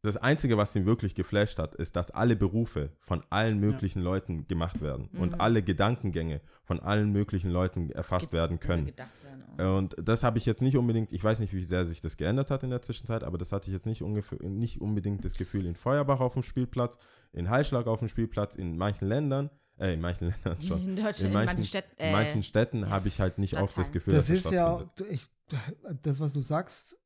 Das 0.05 0.17
Einzige, 0.17 0.57
was 0.57 0.75
ihn 0.75 0.85
wirklich 0.85 1.15
geflasht 1.15 1.59
hat, 1.59 1.75
ist, 1.75 1.95
dass 1.95 2.11
alle 2.11 2.35
Berufe 2.35 2.91
von 2.99 3.23
allen 3.29 3.59
möglichen 3.59 4.01
Leuten 4.01 4.47
gemacht 4.47 4.81
werden 4.81 5.09
Mhm. 5.11 5.19
und 5.21 5.41
alle 5.41 5.61
Gedankengänge 5.63 6.41
von 6.63 6.79
allen 6.79 7.11
möglichen 7.11 7.49
Leuten 7.49 7.89
erfasst 7.91 8.31
werden 8.33 8.59
können. 8.59 8.85
Gedacht 8.87 9.09
werden. 9.23 9.75
Und 9.77 9.95
das 10.03 10.23
habe 10.23 10.37
ich 10.37 10.45
jetzt 10.45 10.61
nicht 10.61 10.75
unbedingt, 10.77 11.13
ich 11.13 11.23
weiß 11.23 11.39
nicht, 11.39 11.53
wie 11.53 11.63
sehr 11.63 11.85
sich 11.85 12.01
das 12.01 12.17
geändert 12.17 12.51
hat 12.51 12.63
in 12.63 12.69
der 12.71 12.81
Zwischenzeit, 12.81 13.23
aber 13.23 13.37
das 13.37 13.51
hatte 13.51 13.69
ich 13.69 13.73
jetzt 13.73 13.85
nicht, 13.85 14.01
ungefähr, 14.01 14.37
nicht 14.43 14.81
unbedingt 14.81 15.23
das 15.23 15.35
Gefühl 15.35 15.65
in 15.65 15.75
Feuerbach 15.75 16.19
auf 16.19 16.33
dem 16.33 16.43
Spielplatz, 16.43 16.97
in 17.31 17.49
Heilschlag 17.49 17.87
auf 17.87 17.99
dem 17.99 18.09
Spielplatz, 18.09 18.55
in 18.55 18.75
manchen 18.77 19.07
Ländern, 19.07 19.49
äh, 19.77 19.93
in 19.93 20.01
manchen 20.01 20.29
Ländern 20.29 20.61
schon. 20.61 20.81
In 20.81 20.95
Deutschland, 20.97 21.19
in 21.21 21.31
manchen, 21.33 21.45
manchen 21.47 21.63
Städten, 21.65 21.91
in 21.97 22.05
äh, 22.05 22.11
manchen 22.11 22.43
Städten 22.43 22.89
habe 22.89 23.07
ich 23.07 23.19
halt 23.21 23.37
nicht 23.37 23.57
oft 23.61 23.77
das. 23.77 23.91
Gefühl, 23.93 24.13
Das 24.15 24.27
dass 24.27 24.37
ist 24.37 24.51
ja, 24.51 24.77
stattfindet. 24.77 24.99
du- 24.99 25.05
ich, 25.05 26.01
das, 26.01 26.19
was 26.19 26.33
du 26.33 26.41
sagst, 26.41 26.97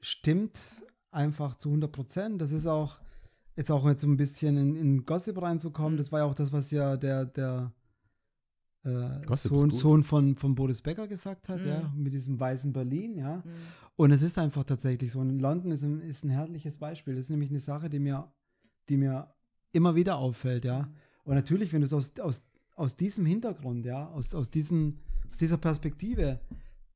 stimmt 0.00 0.58
einfach 1.14 1.56
zu 1.56 1.68
100 1.68 1.90
Prozent. 1.90 2.40
Das 2.42 2.52
ist 2.52 2.66
auch, 2.66 2.98
jetzt 3.56 3.70
auch 3.70 3.86
jetzt 3.86 4.02
so 4.02 4.06
ein 4.08 4.16
bisschen 4.16 4.56
in, 4.56 4.76
in 4.76 5.04
Gossip 5.06 5.40
reinzukommen, 5.40 5.96
das 5.96 6.10
war 6.12 6.20
ja 6.20 6.24
auch 6.26 6.34
das, 6.34 6.52
was 6.52 6.70
ja 6.70 6.96
der, 6.96 7.24
der 7.26 7.72
äh, 8.84 9.36
Sohn. 9.36 9.70
Sohn 9.70 10.02
von, 10.02 10.36
von 10.36 10.54
Boris 10.54 10.82
Becker 10.82 11.06
gesagt 11.08 11.48
hat, 11.48 11.60
Mhm. 11.60 11.66
ja, 11.66 11.92
mit 11.96 12.12
diesem 12.12 12.38
weißen 12.38 12.72
Berlin, 12.72 13.16
ja. 13.16 13.36
Mhm. 13.36 13.42
Und 13.96 14.10
es 14.10 14.22
ist 14.22 14.38
einfach 14.38 14.64
tatsächlich 14.64 15.12
so. 15.12 15.20
Und 15.20 15.30
in 15.30 15.38
London 15.38 15.70
ist 15.70 15.82
ein, 15.82 16.00
ist 16.00 16.24
ein 16.24 16.30
herrliches 16.30 16.76
Beispiel. 16.76 17.14
Das 17.14 17.26
ist 17.26 17.30
nämlich 17.30 17.50
eine 17.50 17.60
Sache, 17.60 17.88
die 17.88 18.00
mir, 18.00 18.30
die 18.88 18.96
mir 18.96 19.32
immer 19.72 19.94
wieder 19.94 20.18
auffällt, 20.18 20.64
ja. 20.64 20.88
Und 21.24 21.34
natürlich, 21.34 21.72
wenn 21.72 21.80
du 21.80 21.86
es 21.86 21.92
aus, 21.92 22.12
aus, 22.20 22.42
aus 22.74 22.96
diesem 22.96 23.24
Hintergrund, 23.24 23.86
ja, 23.86 24.08
aus, 24.08 24.34
aus, 24.34 24.50
diesen, 24.50 24.98
aus 25.30 25.38
dieser 25.38 25.56
Perspektive, 25.56 26.40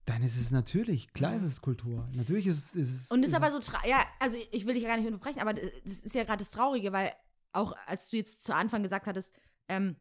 dann 0.08 0.22
ist 0.22 0.36
es 0.40 0.50
natürlich, 0.50 1.12
klar 1.12 1.34
ist 1.36 1.42
es 1.42 1.60
Kultur. 1.60 2.08
Natürlich 2.14 2.46
ist 2.46 2.58
es. 2.58 2.74
Ist 2.74 3.02
es 3.02 3.10
Und 3.10 3.22
ist 3.22 3.30
ist 3.30 3.36
aber 3.36 3.50
so, 3.50 3.58
tra- 3.58 3.86
ja, 3.86 4.04
also 4.18 4.36
ich 4.52 4.66
will 4.66 4.74
dich 4.74 4.82
ja 4.82 4.88
gar 4.88 4.96
nicht 4.96 5.06
unterbrechen, 5.06 5.40
aber 5.40 5.52
das 5.52 6.04
ist 6.04 6.14
ja 6.14 6.24
gerade 6.24 6.38
das 6.38 6.50
Traurige, 6.50 6.92
weil 6.92 7.12
auch 7.52 7.74
als 7.86 8.08
du 8.10 8.16
jetzt 8.16 8.44
zu 8.44 8.54
Anfang 8.54 8.82
gesagt 8.82 9.06
hattest, 9.06 9.38
ähm, 9.68 9.96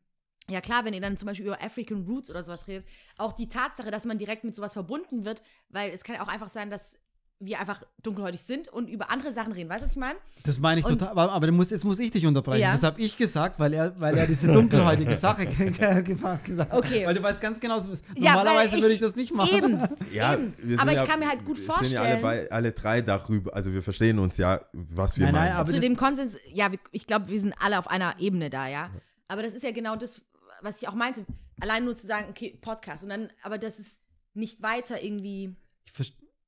ja 0.50 0.62
klar, 0.62 0.86
wenn 0.86 0.94
ihr 0.94 1.02
dann 1.02 1.18
zum 1.18 1.26
Beispiel 1.26 1.48
über 1.48 1.62
African 1.62 2.06
Roots 2.06 2.30
oder 2.30 2.42
sowas 2.42 2.68
redet, 2.68 2.88
auch 3.18 3.34
die 3.34 3.50
Tatsache, 3.50 3.92
dass 3.92 4.06
man 4.06 4.18
direkt 4.18 4.46
mit 4.46 4.56
sowas 4.56 4.74
verbunden 4.74 5.26
wird, 5.26 5.42
weil 5.70 5.92
es 5.92 6.04
kann 6.04 6.16
ja 6.16 6.24
auch 6.24 6.30
einfach 6.30 6.50
sein, 6.50 6.70
dass 6.70 6.98
wir 7.40 7.60
einfach 7.60 7.84
dunkelhäutig 8.02 8.42
sind 8.42 8.68
und 8.68 8.90
über 8.90 9.12
andere 9.12 9.32
Sachen 9.32 9.52
reden. 9.54 9.70
Weißt 9.70 9.82
du, 9.82 9.86
was 9.86 9.92
ich 9.92 9.98
meine? 10.00 10.18
Das 10.44 10.58
meine 10.60 10.80
ich 10.80 10.86
Und- 10.88 10.98
total. 10.98 11.10
Aber, 11.10 11.32
aber 11.32 11.52
musst, 11.52 11.70
jetzt 11.70 11.86
muss 11.86 12.00
ich 12.00 12.10
dich 12.10 12.26
unterbrechen. 12.26 12.62
Ja. 12.62 12.72
Das 12.72 12.82
habe 12.82 13.00
ich 13.00 13.16
gesagt, 13.16 13.60
weil 13.60 13.74
er, 13.74 14.00
weil 14.00 14.18
er 14.18 14.26
diese 14.26 14.52
dunkelhäutige 14.52 15.16
Sache 15.16 15.46
ge- 15.48 15.70
ge- 15.70 16.02
gemacht 16.02 16.42
hat. 16.58 16.74
Okay. 16.74 17.06
Weil 17.06 17.14
du 17.14 17.22
weißt 17.22 17.40
ganz 17.40 17.60
genau, 17.60 17.80
so- 17.80 17.92
Ja, 18.16 18.34
normalerweise 18.36 18.78
ich- 18.78 18.82
würde 18.82 18.94
ich 18.96 19.00
das 19.02 19.16
nicht 19.16 19.34
machen. 19.36 19.56
Eben. 19.56 19.80
Ja, 20.14 20.34
eben. 20.34 20.54
sind 20.64 20.80
Aber 20.80 20.92
ich 20.94 20.98
ja, 21.00 21.06
kann 21.06 21.20
mir 21.20 21.28
halt 21.30 21.46
gut 21.46 21.58
wir 21.60 21.74
stehen 21.76 21.92
ja 21.92 22.02
alle, 22.02 22.20
vorstellen. 22.20 22.52
alle 22.52 22.72
drei 22.72 23.02
darüber, 23.02 23.54
also 23.54 23.72
wir 23.72 23.84
verstehen 23.84 24.18
uns 24.18 24.38
ja, 24.38 24.62
was 24.74 25.18
wir 25.18 25.26
Nein, 25.26 25.34
nein, 25.36 25.44
meinen. 25.50 25.58
aber 25.58 25.70
zu 25.70 25.80
dem 25.80 25.96
Konsens, 25.96 26.38
ja, 26.52 26.72
ich 26.92 27.06
glaube, 27.06 27.30
wir 27.30 27.40
sind 27.40 27.54
alle 27.60 27.78
auf 27.78 27.88
einer 27.88 28.16
Ebene 28.20 28.50
da, 28.50 28.68
ja. 28.68 28.90
Aber 29.28 29.44
das 29.44 29.54
ist 29.54 29.64
ja 29.64 29.72
genau 29.72 29.96
das, 29.96 30.24
was 30.62 30.82
ich 30.82 30.88
auch 30.88 30.96
meinte. 30.96 31.24
Allein 31.60 31.86
nur 31.86 31.94
zu 31.96 32.08
sagen, 32.08 32.26
okay, 32.32 32.58
Podcast. 32.62 33.04
Und 33.04 33.10
dann, 33.10 33.30
aber 33.44 33.58
das 33.60 33.78
ist 33.78 34.00
nicht 34.34 34.64
weiter 34.64 35.04
irgendwie, 35.04 35.56
Ich, 35.86 35.92
ver- 35.92 36.06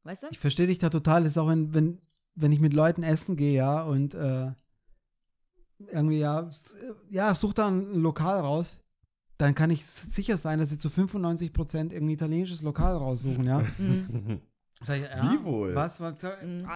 weißt 0.09 0.23
du? 0.23 0.27
ich 0.31 0.39
verstehe 0.39 0.67
dich 0.67 0.79
da 0.79 0.89
total. 0.89 1.23
Das 1.23 1.33
ist 1.33 1.37
auch, 1.37 1.47
wenn, 1.47 1.73
wenn, 1.73 2.01
wenn 2.35 2.51
ich 2.51 2.59
mit 2.59 2.73
Leuten 2.73 3.03
essen 3.03 3.35
gehe, 3.35 3.55
ja, 3.55 3.83
und 3.83 4.13
äh, 4.15 4.51
irgendwie, 5.91 6.19
ja, 6.19 6.49
ja, 7.09 7.35
such 7.35 7.53
da 7.53 7.67
ein 7.67 7.93
Lokal 7.95 8.39
raus, 8.39 8.79
dann 9.37 9.55
kann 9.55 9.69
ich 9.69 9.85
sicher 9.85 10.37
sein, 10.37 10.59
dass 10.59 10.69
sie 10.69 10.77
zu 10.77 10.89
95 10.89 11.53
Prozent 11.53 11.93
irgendein 11.93 12.15
italienisches 12.15 12.61
Lokal 12.61 12.97
raussuchen, 12.97 13.45
ja. 13.45 13.59
Mhm. 13.77 14.41
Sag 14.81 14.97
ich, 14.97 15.03
ja, 15.03 15.23
Wie 15.23 15.43
wohl? 15.43 15.75
Was? 15.75 15.99
was 15.99 16.25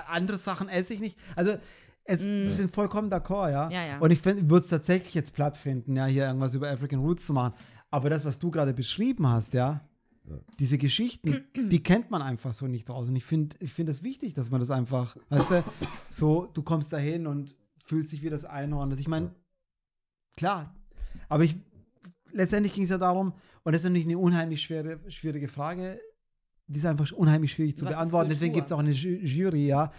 Andere 0.07 0.37
Sachen 0.37 0.67
esse 0.67 0.93
ich 0.93 0.99
nicht. 0.99 1.17
Also, 1.37 1.55
es, 2.03 2.19
wir 2.19 2.51
sind 2.51 2.75
vollkommen 2.75 3.09
d'accord, 3.09 3.49
ja. 3.49 3.65
Mhm. 3.67 3.71
Ja, 3.71 3.85
ja. 3.85 3.99
Und 3.99 4.11
ich 4.11 4.23
würde 4.25 4.57
es 4.57 4.67
tatsächlich 4.67 5.13
jetzt 5.13 5.33
platt 5.33 5.55
finden, 5.55 5.95
ja, 5.95 6.05
hier 6.05 6.25
irgendwas 6.25 6.53
über 6.53 6.69
African 6.69 6.99
Roots 6.99 7.25
zu 7.25 7.33
machen. 7.33 7.53
Aber 7.91 8.09
das, 8.09 8.25
was 8.25 8.39
du 8.39 8.51
gerade 8.51 8.73
beschrieben 8.73 9.27
hast, 9.27 9.53
ja, 9.53 9.81
diese 10.59 10.77
Geschichten, 10.77 11.43
die 11.53 11.83
kennt 11.83 12.09
man 12.09 12.21
einfach 12.21 12.53
so 12.53 12.67
nicht 12.67 12.87
draußen. 12.87 13.15
Ich 13.15 13.25
finde 13.25 13.57
ich 13.59 13.73
find 13.73 13.89
es 13.89 14.03
wichtig, 14.03 14.33
dass 14.33 14.51
man 14.51 14.59
das 14.59 14.71
einfach, 14.71 15.17
weißt 15.29 15.51
du, 15.51 15.63
so, 16.09 16.45
du 16.53 16.61
kommst 16.61 16.93
dahin 16.93 17.27
und 17.27 17.55
fühlst 17.83 18.11
dich 18.11 18.23
wie 18.23 18.29
das 18.29 18.45
Einhorn. 18.45 18.89
Also 18.89 19.01
ich 19.01 19.07
meine, 19.07 19.35
klar, 20.37 20.73
aber 21.27 21.43
ich, 21.43 21.57
letztendlich 22.31 22.73
ging 22.73 22.83
es 22.83 22.89
ja 22.89 22.97
darum, 22.97 23.33
und 23.63 23.73
das 23.73 23.81
ist 23.81 23.89
natürlich 23.89 24.07
eine 24.07 24.17
unheimlich 24.17 24.61
schwere, 24.61 24.99
schwierige 25.11 25.47
Frage, 25.47 25.99
die 26.67 26.79
ist 26.79 26.85
einfach 26.85 27.11
unheimlich 27.11 27.51
schwierig 27.51 27.77
zu 27.77 27.85
Was 27.85 27.93
beantworten. 27.93 28.29
Deswegen 28.29 28.53
gibt 28.53 28.67
es 28.67 28.71
auch 28.71 28.79
eine 28.79 28.91
Ju- 28.91 29.19
Jury, 29.19 29.67
ja. 29.67 29.91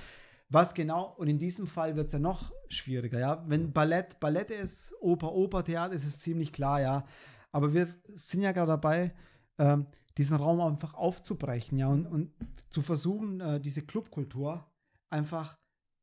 Was 0.49 0.73
genau, 0.75 1.15
und 1.17 1.29
in 1.29 1.39
diesem 1.39 1.67
Fall 1.67 1.97
wird 1.97 2.07
es 2.07 2.13
ja 2.13 2.19
noch 2.19 2.53
schwieriger, 2.69 3.19
ja. 3.19 3.45
Wenn 3.47 3.73
Ballett, 3.73 4.21
Ballett 4.21 4.51
ist, 4.51 4.95
Oper, 5.01 5.33
Oper, 5.33 5.65
Theater, 5.65 5.95
ist 5.95 6.07
es 6.07 6.21
ziemlich 6.21 6.53
klar, 6.53 6.81
ja. 6.81 7.05
Aber 7.53 7.73
wir 7.73 7.89
sind 8.05 8.43
ja 8.43 8.53
gerade 8.53 8.69
dabei, 8.69 9.15
ähm, 9.59 9.87
diesen 10.19 10.37
Raum 10.37 10.61
einfach 10.61 10.95
aufzubrechen, 10.95 11.79
ja, 11.79 11.89
und, 11.89 12.07
und 12.07 12.33
zu 12.71 12.83
versuchen, 12.83 13.41
äh, 13.41 13.61
diese 13.61 13.83
Clubkultur 13.83 14.67
einfach 15.11 15.59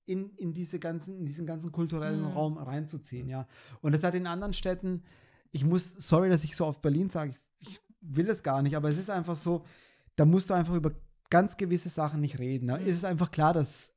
in, 0.06 0.32
in, 0.36 0.54
diese 0.54 0.80
ganzen, 0.80 1.20
in 1.20 1.26
diesen 1.26 1.46
ganzen 1.46 1.72
kulturellen 1.72 2.26
Raum 2.26 2.58
reinzuziehen, 2.58 3.30
ja. 3.30 3.48
Und 3.82 3.94
das 3.94 4.04
hat 4.04 4.16
in 4.16 4.28
anderen 4.28 4.54
Städten, 4.54 5.04
ich 5.52 5.64
muss, 5.66 5.90
sorry, 5.94 6.30
dass 6.30 6.44
ich 6.44 6.56
so 6.56 6.66
auf 6.66 6.82
Berlin 6.82 7.10
sage, 7.10 7.32
ich, 7.32 7.70
ich 7.70 7.80
will 8.02 8.30
es 8.30 8.44
gar 8.44 8.62
nicht, 8.62 8.76
aber 8.76 8.90
es 8.90 8.98
ist 8.98 9.10
einfach 9.10 9.36
so, 9.36 9.64
da 10.16 10.26
musst 10.26 10.50
du 10.50 10.54
einfach 10.54 10.74
über 10.76 10.92
ganz 11.30 11.56
gewisse 11.56 11.90
Sachen 11.90 12.20
nicht 12.20 12.40
reden. 12.40 12.66
Ne? 12.68 12.80
Es 12.80 12.94
ist 12.96 13.06
einfach 13.06 13.32
klar, 13.32 13.54
dass 13.54 13.94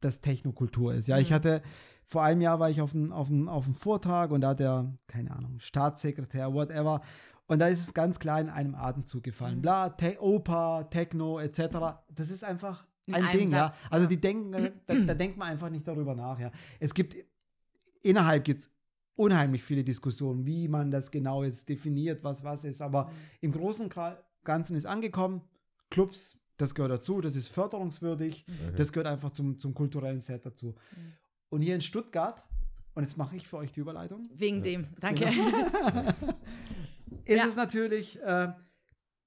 das 0.00 0.20
Technokultur 0.20 0.92
ist. 0.94 1.08
Ja, 1.08 1.18
ich 1.18 1.32
hatte 1.32 1.62
vor 2.04 2.22
einem 2.22 2.42
Jahr 2.42 2.60
war 2.60 2.68
ich 2.68 2.82
auf 2.82 2.94
einem 2.94 3.12
auf 3.12 3.28
einem- 3.30 3.48
auf 3.48 3.64
Vortrag 3.78 4.30
und 4.30 4.42
da 4.42 4.48
hat 4.50 4.60
der, 4.60 4.92
keine 5.06 5.30
Ahnung, 5.30 5.60
Staatssekretär, 5.60 6.52
whatever, 6.52 7.00
und 7.46 7.58
da 7.58 7.68
ist 7.68 7.80
es 7.80 7.92
ganz 7.92 8.18
klar 8.18 8.40
in 8.40 8.48
einem 8.48 8.74
Atemzug 8.74 9.22
gefallen. 9.22 9.60
Bla, 9.60 9.90
Te 9.90 10.16
Oper, 10.20 10.88
Techno, 10.90 11.38
etc. 11.38 11.60
Das 12.14 12.30
ist 12.30 12.42
einfach 12.42 12.86
In 13.06 13.14
ein 13.14 13.36
Ding, 13.36 13.48
Satz, 13.48 13.84
ja. 13.84 13.90
Also 13.90 14.04
ja. 14.04 14.08
die 14.08 14.20
denken, 14.20 14.54
äh, 14.54 14.72
da, 14.86 14.94
da 14.94 15.14
denkt 15.14 15.36
man 15.36 15.48
einfach 15.48 15.70
nicht 15.70 15.86
darüber 15.86 16.14
nach, 16.14 16.38
ja. 16.38 16.50
Es 16.80 16.94
gibt, 16.94 17.16
innerhalb 18.02 18.44
gibt 18.44 18.60
es 18.60 18.70
unheimlich 19.16 19.62
viele 19.62 19.84
Diskussionen, 19.84 20.46
wie 20.46 20.68
man 20.68 20.90
das 20.90 21.10
genau 21.10 21.44
jetzt 21.44 21.68
definiert, 21.68 22.24
was 22.24 22.42
was 22.42 22.64
ist, 22.64 22.80
aber 22.80 23.10
im 23.40 23.52
Großen 23.52 23.84
und 23.84 23.94
Ganzen 24.42 24.76
ist 24.76 24.86
angekommen, 24.86 25.42
Clubs, 25.90 26.40
das 26.56 26.74
gehört 26.74 26.92
dazu, 26.92 27.20
das 27.20 27.36
ist 27.36 27.48
förderungswürdig, 27.48 28.44
das 28.76 28.92
gehört 28.92 29.06
einfach 29.06 29.30
zum, 29.30 29.58
zum 29.58 29.74
kulturellen 29.74 30.20
Set 30.20 30.44
dazu. 30.44 30.74
Und 31.48 31.62
hier 31.62 31.74
in 31.74 31.80
Stuttgart, 31.80 32.44
und 32.94 33.02
jetzt 33.02 33.16
mache 33.16 33.36
ich 33.36 33.48
für 33.48 33.58
euch 33.58 33.72
die 33.72 33.80
Überleitung, 33.80 34.22
Wegen 34.34 34.62
dem. 34.62 34.88
Danke. 35.00 35.26
ist 37.26 37.38
Ja. 37.38 37.46
es 37.46 37.56
natürlich, 37.56 38.20
äh, 38.22 38.52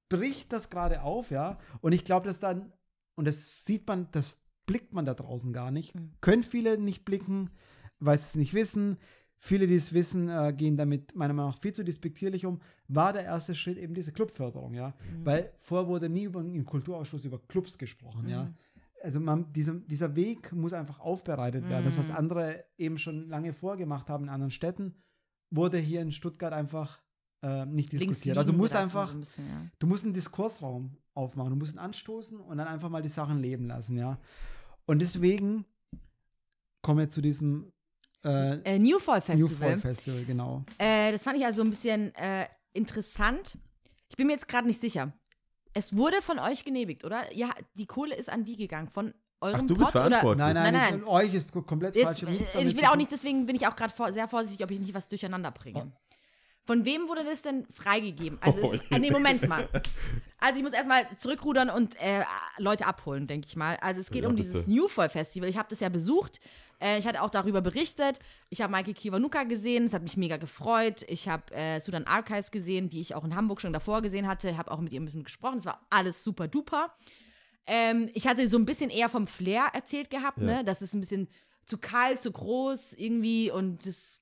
bricht 0.09 0.53
das 0.53 0.69
gerade 0.69 1.01
auf, 1.01 1.31
ja. 1.31 1.57
Und 1.81 1.91
ich 1.93 2.03
glaube, 2.03 2.27
dass 2.27 2.39
dann, 2.39 2.71
und 3.15 3.25
das 3.27 3.65
sieht 3.65 3.87
man, 3.87 4.07
das 4.11 4.37
blickt 4.65 4.93
man 4.93 5.05
da 5.05 5.13
draußen 5.13 5.53
gar 5.53 5.71
nicht. 5.71 5.95
Mhm. 5.95 6.11
Können 6.21 6.43
viele 6.43 6.77
nicht 6.77 7.03
blicken, 7.05 7.49
weil 7.99 8.17
sie 8.17 8.23
es 8.25 8.35
nicht 8.35 8.53
wissen. 8.53 8.97
Viele, 9.39 9.67
die 9.67 9.75
es 9.75 9.93
wissen, 9.93 10.29
äh, 10.29 10.51
gehen 10.55 10.77
damit 10.77 11.15
meiner 11.15 11.33
Meinung 11.33 11.51
nach 11.51 11.59
viel 11.59 11.73
zu 11.73 11.83
despektierlich 11.83 12.45
um. 12.45 12.59
War 12.87 13.13
der 13.13 13.23
erste 13.23 13.53
Schritt 13.53 13.77
eben 13.77 13.93
diese 13.93 14.11
Clubförderung, 14.11 14.73
ja. 14.73 14.89
Mhm. 14.89 15.25
Weil 15.25 15.53
vorher 15.57 15.87
wurde 15.87 16.09
nie 16.09 16.23
über, 16.23 16.39
im 16.41 16.65
Kulturausschuss 16.65 17.23
über 17.25 17.39
Clubs 17.47 17.77
gesprochen, 17.77 18.27
ja. 18.29 18.45
Mhm. 18.45 18.55
Also 19.03 19.19
man, 19.19 19.53
dieser, 19.53 19.75
dieser 19.75 20.15
Weg 20.15 20.51
muss 20.53 20.73
einfach 20.73 20.99
aufbereitet 20.99 21.69
werden. 21.69 21.85
Das, 21.85 21.93
Mhm. 21.95 21.99
was 21.99 22.11
andere 22.11 22.65
eben 22.77 22.97
schon 22.97 23.29
lange 23.29 23.53
vorgemacht 23.53 24.09
haben 24.09 24.23
in 24.23 24.29
anderen 24.29 24.51
Städten, 24.51 24.95
wurde 25.51 25.77
hier 25.77 26.01
in 26.01 26.11
Stuttgart 26.11 26.51
einfach 26.51 26.99
äh, 27.41 27.65
nicht 27.65 27.91
Links 27.93 28.17
diskutiert. 28.17 28.37
Also 28.37 28.51
du 28.51 28.57
musst 28.57 28.73
einfach, 28.75 29.09
so 29.09 29.15
ein 29.15 29.19
bisschen, 29.21 29.47
ja. 29.47 29.65
du 29.79 29.87
musst 29.87 30.03
einen 30.05 30.13
Diskursraum 30.13 30.97
aufmachen, 31.13 31.51
du 31.51 31.55
musst 31.55 31.75
ihn 31.75 31.79
anstoßen 31.79 32.39
und 32.39 32.57
dann 32.57 32.67
einfach 32.67 32.89
mal 32.89 33.01
die 33.01 33.09
Sachen 33.09 33.39
leben 33.41 33.67
lassen, 33.67 33.97
ja. 33.97 34.19
Und 34.85 34.99
deswegen 34.99 35.65
kommen 36.81 36.99
wir 36.99 37.09
zu 37.09 37.21
diesem 37.21 37.71
äh, 38.23 38.55
Äh, 38.75 38.79
New 38.79 38.99
Fall 38.99 39.19
New 39.35 39.47
Festival. 39.47 39.69
Fall 39.71 39.79
Festival, 39.79 40.25
genau. 40.25 40.63
Äh, 40.77 41.11
das 41.11 41.23
fand 41.23 41.37
ich 41.37 41.45
also 41.45 41.61
ein 41.61 41.69
bisschen 41.69 42.13
äh, 42.15 42.45
interessant. 42.73 43.57
Ich 44.09 44.15
bin 44.15 44.27
mir 44.27 44.33
jetzt 44.33 44.47
gerade 44.47 44.67
nicht 44.67 44.79
sicher. 44.79 45.11
Es 45.73 45.95
wurde 45.95 46.21
von 46.21 46.39
euch 46.39 46.63
genehmigt, 46.63 47.03
oder? 47.03 47.31
Ja, 47.35 47.49
die 47.75 47.85
Kohle 47.85 48.15
ist 48.15 48.29
an 48.29 48.45
die 48.45 48.55
gegangen. 48.55 48.89
Von 48.89 49.13
eurem 49.41 49.61
Ach, 49.61 49.67
du 49.67 49.75
bist 49.75 49.91
Pot, 49.91 50.01
oder? 50.01 50.07
verantwortlich. 50.21 50.45
Nein, 50.45 50.55
nein, 50.55 50.73
Nein, 50.73 50.99
nein. 51.01 51.03
euch 51.03 51.33
ist 51.33 51.51
ko- 51.51 51.61
komplett 51.61 51.95
Jetzt, 51.95 52.21
falsch. 52.21 52.33
Ich 52.33 52.55
äh, 52.55 52.63
ich 52.63 52.75
will 52.75 52.85
auch 52.85 52.95
nicht, 52.95 53.11
deswegen 53.11 53.45
bin 53.45 53.55
ich 53.55 53.67
auch 53.67 53.75
gerade 53.75 53.93
vor, 53.93 54.11
sehr 54.11 54.27
vorsichtig, 54.27 54.63
ob 54.63 54.71
ich 54.71 54.79
nicht 54.79 54.93
was 54.93 55.07
durcheinander 55.07 55.51
bringe. 55.51 55.91
Von 56.67 56.85
wem 56.85 57.07
wurde 57.07 57.23
das 57.23 57.41
denn 57.41 57.65
freigegeben? 57.73 58.37
Also, 58.41 58.61
Oh, 58.61 58.73
es, 58.73 58.99
nee, 58.99 59.09
Moment 59.09 59.47
mal. 59.47 59.67
Also, 60.39 60.59
ich 60.59 60.63
muss 60.63 60.73
erstmal 60.73 61.09
zurückrudern 61.17 61.71
und 61.71 61.99
äh, 61.99 62.23
Leute 62.59 62.85
abholen, 62.85 63.25
denke 63.25 63.47
ich 63.47 63.55
mal. 63.55 63.75
Also, 63.81 64.01
es 64.01 64.11
geht 64.11 64.21
Ja, 64.21 64.29
um 64.29 64.35
bitte. 64.35 64.47
dieses 64.47 64.67
New 64.67 64.87
Fall 64.87 65.09
Festival. 65.09 65.49
Ich 65.49 65.57
habe 65.57 65.67
das 65.69 65.79
ja 65.79 65.89
besucht. 65.89 66.39
Äh, 66.79 66.99
ich 66.99 67.07
hatte 67.07 67.23
auch 67.23 67.31
darüber 67.31 67.61
berichtet. 67.61 68.19
Ich 68.51 68.61
habe 68.61 68.71
Michael 68.71 68.93
Kiwanuka 68.93 69.45
gesehen. 69.45 69.85
Das 69.85 69.93
hat 69.95 70.03
mich 70.03 70.15
mega 70.15 70.37
gefreut. 70.37 71.03
Ich 71.07 71.27
habe 71.27 71.51
äh, 71.55 71.79
Sudan 71.79 72.03
Archives 72.03 72.51
gesehen, 72.51 72.87
die 72.87 73.01
ich 73.01 73.15
auch 73.15 73.23
in 73.25 73.35
Hamburg 73.35 73.61
schon 73.61 73.73
davor 73.73 74.03
gesehen 74.03 74.27
hatte. 74.27 74.57
Habe 74.57 74.69
auch 74.69 74.79
mit 74.79 74.93
ihr 74.93 75.01
ein 75.01 75.05
bisschen 75.05 75.23
gesprochen. 75.23 75.57
Es 75.57 75.65
war 75.65 75.79
alles 75.89 76.23
super 76.23 76.47
duper. 76.47 76.93
Ähm, 77.65 78.11
ich 78.13 78.27
hatte 78.27 78.47
so 78.47 78.59
ein 78.59 78.65
bisschen 78.65 78.91
eher 78.91 79.09
vom 79.09 79.25
Flair 79.25 79.69
erzählt 79.73 80.11
gehabt, 80.11 80.37
ne? 80.37 80.63
Das 80.63 80.83
ist 80.83 80.93
ein 80.93 80.99
bisschen 81.01 81.29
zu 81.65 81.79
kalt, 81.79 82.21
zu 82.21 82.31
groß 82.31 82.93
irgendwie 82.93 83.49
und 83.49 83.87
das. 83.87 84.19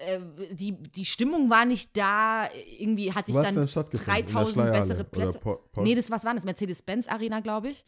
Äh, 0.00 0.20
Die, 0.54 0.72
die 0.82 1.04
Stimmung 1.04 1.50
war 1.50 1.64
nicht 1.64 1.96
da. 1.96 2.48
Irgendwie 2.78 3.12
hatte 3.12 3.30
ich 3.30 3.36
dann 3.36 3.54
denn 3.54 3.68
stattgefunden? 3.68 4.14
In 4.18 4.24
der 4.26 4.34
3000 4.34 4.54
Schleierhalle 4.54 4.78
bessere 4.80 5.00
oder 5.00 5.08
Plätze. 5.10 5.38
Po- 5.38 5.62
nee, 5.82 5.94
das 5.94 6.10
was 6.10 6.24
war 6.24 6.34
das? 6.34 6.44
Mercedes-Benz 6.44 7.08
Arena, 7.08 7.40
glaube 7.40 7.70
ich. 7.70 7.84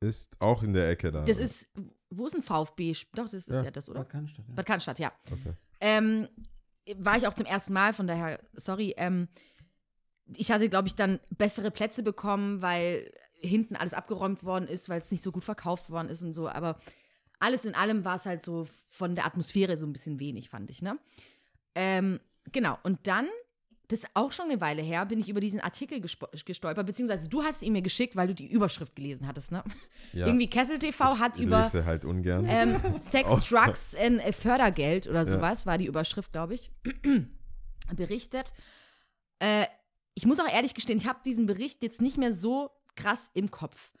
Ist 0.00 0.36
auch 0.40 0.62
in 0.62 0.72
der 0.72 0.90
Ecke 0.90 1.10
da. 1.10 1.24
Das 1.24 1.38
ist, 1.38 1.68
wo 2.10 2.26
ist 2.26 2.34
ein 2.34 2.42
VfB? 2.42 2.92
Doch, 3.14 3.24
das 3.24 3.34
ist 3.34 3.48
ja, 3.50 3.64
Ja. 3.64 3.70
das, 3.70 3.88
oder? 3.88 4.00
Bad 4.00 4.10
Cannstatt, 4.10 4.44
ja. 4.48 4.54
Bad 4.54 4.66
Cannstatt, 4.66 4.98
ja. 4.98 5.12
Okay. 5.30 5.52
Ähm, 5.80 6.28
war 6.96 7.16
ich 7.16 7.26
auch 7.26 7.34
zum 7.34 7.46
ersten 7.46 7.72
Mal, 7.72 7.92
von 7.94 8.06
daher, 8.06 8.38
sorry. 8.52 8.94
Ähm, 8.98 9.28
ich 10.36 10.50
hatte, 10.50 10.68
glaube 10.68 10.88
ich, 10.88 10.94
dann 10.94 11.20
bessere 11.38 11.70
Plätze 11.70 12.02
bekommen, 12.02 12.60
weil 12.62 13.10
hinten 13.40 13.76
alles 13.76 13.94
abgeräumt 13.94 14.44
worden 14.44 14.66
ist, 14.68 14.88
weil 14.88 15.00
es 15.00 15.10
nicht 15.10 15.22
so 15.22 15.32
gut 15.32 15.44
verkauft 15.44 15.90
worden 15.90 16.08
ist 16.08 16.22
und 16.22 16.32
so. 16.34 16.48
Aber 16.48 16.78
alles 17.40 17.64
in 17.64 17.74
allem 17.74 18.04
war 18.04 18.16
es 18.16 18.26
halt 18.26 18.42
so 18.42 18.66
von 18.88 19.14
der 19.14 19.26
Atmosphäre 19.26 19.76
so 19.76 19.86
ein 19.86 19.92
bisschen 19.92 20.20
wenig, 20.20 20.48
fand 20.48 20.70
ich, 20.70 20.82
ne? 20.82 20.98
Ähm, 21.74 22.20
genau. 22.52 22.78
Und 22.84 23.06
dann, 23.06 23.26
das 23.88 24.00
ist 24.00 24.08
auch 24.14 24.32
schon 24.32 24.46
eine 24.50 24.60
Weile 24.60 24.80
her, 24.82 25.04
bin 25.06 25.18
ich 25.20 25.28
über 25.28 25.40
diesen 25.40 25.60
Artikel 25.60 26.00
gestolpert, 26.00 26.86
beziehungsweise 26.86 27.28
du 27.28 27.42
hast 27.42 27.62
ihn 27.62 27.72
mir 27.72 27.82
geschickt, 27.82 28.16
weil 28.16 28.28
du 28.28 28.34
die 28.34 28.46
Überschrift 28.50 28.96
gelesen 28.96 29.26
hattest, 29.26 29.52
ne? 29.52 29.62
Ja. 30.12 30.26
Irgendwie 30.26 30.48
Kessel 30.48 30.78
TV 30.78 31.18
hat 31.18 31.36
Ich 31.36 31.44
über 31.44 31.62
lese 31.64 31.84
halt 31.84 32.04
ungern. 32.04 32.46
ähm, 32.48 32.76
Sex, 33.02 33.48
Drugs 33.48 33.94
and 33.94 34.22
Fördergeld 34.34 35.06
oder 35.08 35.20
Ja. 35.20 35.26
sowas, 35.26 35.66
war 35.66 35.76
die 35.76 35.86
Überschrift, 35.86 36.32
glaube 36.32 36.54
ich, 36.54 36.70
berichtet. 37.94 38.52
Äh, 39.40 39.66
ich 40.14 40.26
muss 40.26 40.40
auch 40.40 40.50
ehrlich 40.52 40.74
gestehen, 40.74 40.98
ich 40.98 41.06
habe 41.08 41.18
diesen 41.24 41.46
Bericht 41.46 41.82
jetzt 41.82 42.00
nicht 42.00 42.16
mehr 42.18 42.32
so 42.32 42.70
krass 42.94 43.30
im 43.34 43.50
Kopf. 43.50 43.92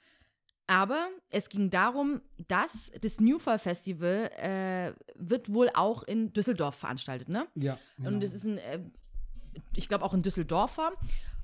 Aber 0.66 1.08
es 1.30 1.48
ging 1.50 1.68
darum, 1.68 2.22
dass 2.48 2.90
das 3.02 3.20
New 3.20 3.38
Fall 3.38 3.58
Festival 3.58 4.30
äh, 4.38 4.92
wird 5.14 5.52
wohl 5.52 5.70
auch 5.74 6.02
in 6.04 6.32
Düsseldorf 6.32 6.76
veranstaltet, 6.76 7.28
ne? 7.28 7.46
Ja, 7.54 7.78
genau. 7.96 8.08
Und 8.08 8.24
es 8.24 8.32
ist 8.32 8.44
ein, 8.44 8.58
äh, 8.58 8.80
ich 9.76 9.88
glaube 9.88 10.04
auch 10.04 10.14
ein 10.14 10.22
Düsseldorfer. 10.22 10.92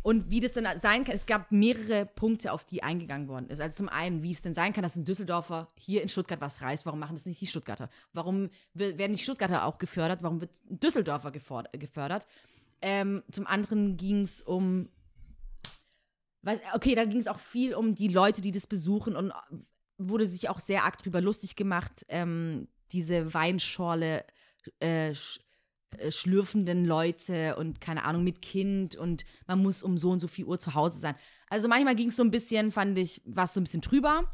Und 0.03 0.31
wie 0.31 0.41
das 0.41 0.55
dann 0.55 0.67
sein 0.79 1.05
kann, 1.05 1.15
es 1.15 1.27
gab 1.27 1.53
mehrere 1.53 2.07
Punkte, 2.07 2.53
auf 2.53 2.65
die 2.65 2.83
eingegangen 2.83 3.29
worden 3.29 3.49
ist. 3.51 3.61
Also 3.61 3.77
zum 3.77 3.91
einen, 3.91 4.23
wie 4.23 4.33
es 4.33 4.41
denn 4.41 4.55
sein 4.55 4.73
kann, 4.73 4.83
dass 4.83 4.97
ein 4.97 5.05
Düsseldorfer 5.05 5.69
hier 5.77 6.03
in 6.03 6.09
Stuttgart 6.09 6.41
was 6.41 6.63
reißt. 6.63 6.87
Warum 6.87 7.01
machen 7.01 7.17
das 7.17 7.27
nicht 7.27 7.41
die 7.41 7.47
Stuttgarter? 7.47 7.91
Warum 8.15 8.49
werden 8.73 9.13
die 9.15 9.23
Stuttgarter 9.23 9.67
auch 9.67 9.77
gefördert? 9.77 10.23
Warum 10.23 10.41
wird 10.41 10.59
ein 10.71 10.81
Düsseldorfer 10.81 11.31
gefördert? 11.31 12.27
Ähm, 12.81 13.23
zum 13.31 13.47
anderen 13.47 13.99
ging 13.99 14.23
es 14.23 14.41
um, 14.41 14.89
okay, 16.75 16.95
da 16.95 17.05
ging 17.05 17.21
es 17.21 17.27
auch 17.27 17.39
viel 17.39 17.75
um 17.75 17.95
die 17.95 18.09
Leute, 18.09 18.41
die 18.41 18.53
das 18.53 18.67
besuchen 18.67 19.17
und 19.17 19.33
wurde 19.99 20.27
sich 20.27 20.49
auch 20.49 20.59
sehr 20.59 20.85
arg 20.85 20.99
drüber 20.99 21.21
lustig 21.21 21.57
gemacht, 21.57 22.05
ähm, 22.09 22.69
diese 22.93 23.35
Weinschorle 23.35 24.25
äh, 24.81 25.15
sch 25.15 25.41
äh, 25.99 26.11
schlürfenden 26.13 26.85
Leute 26.85 27.57
und 27.57 27.81
keine 27.81 28.05
Ahnung 28.05 28.23
mit 28.23 28.43
Kind 28.43 28.95
und 28.95 29.25
man 29.47 29.61
muss 29.61 29.83
um 29.83 29.99
so 29.99 30.11
und 30.11 30.21
so 30.21 30.29
viel 30.29 30.45
Uhr 30.45 30.59
zu 30.59 30.75
Hause 30.75 30.99
sein. 30.99 31.15
Also 31.49 31.67
manchmal 31.67 31.97
ging 31.97 32.09
es 32.09 32.17
so 32.17 32.23
ein 32.23 32.31
bisschen, 32.31 32.71
fand 32.71 32.97
ich, 32.97 33.21
war 33.25 33.45
es 33.45 33.55
so 33.55 33.61
ein 33.61 33.65
bisschen 33.65 33.81
drüber. 33.81 34.31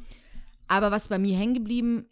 Aber 0.69 0.91
was 0.91 1.09
bei 1.09 1.19
mir 1.19 1.37
hängen 1.37 1.55
geblieben 1.55 2.09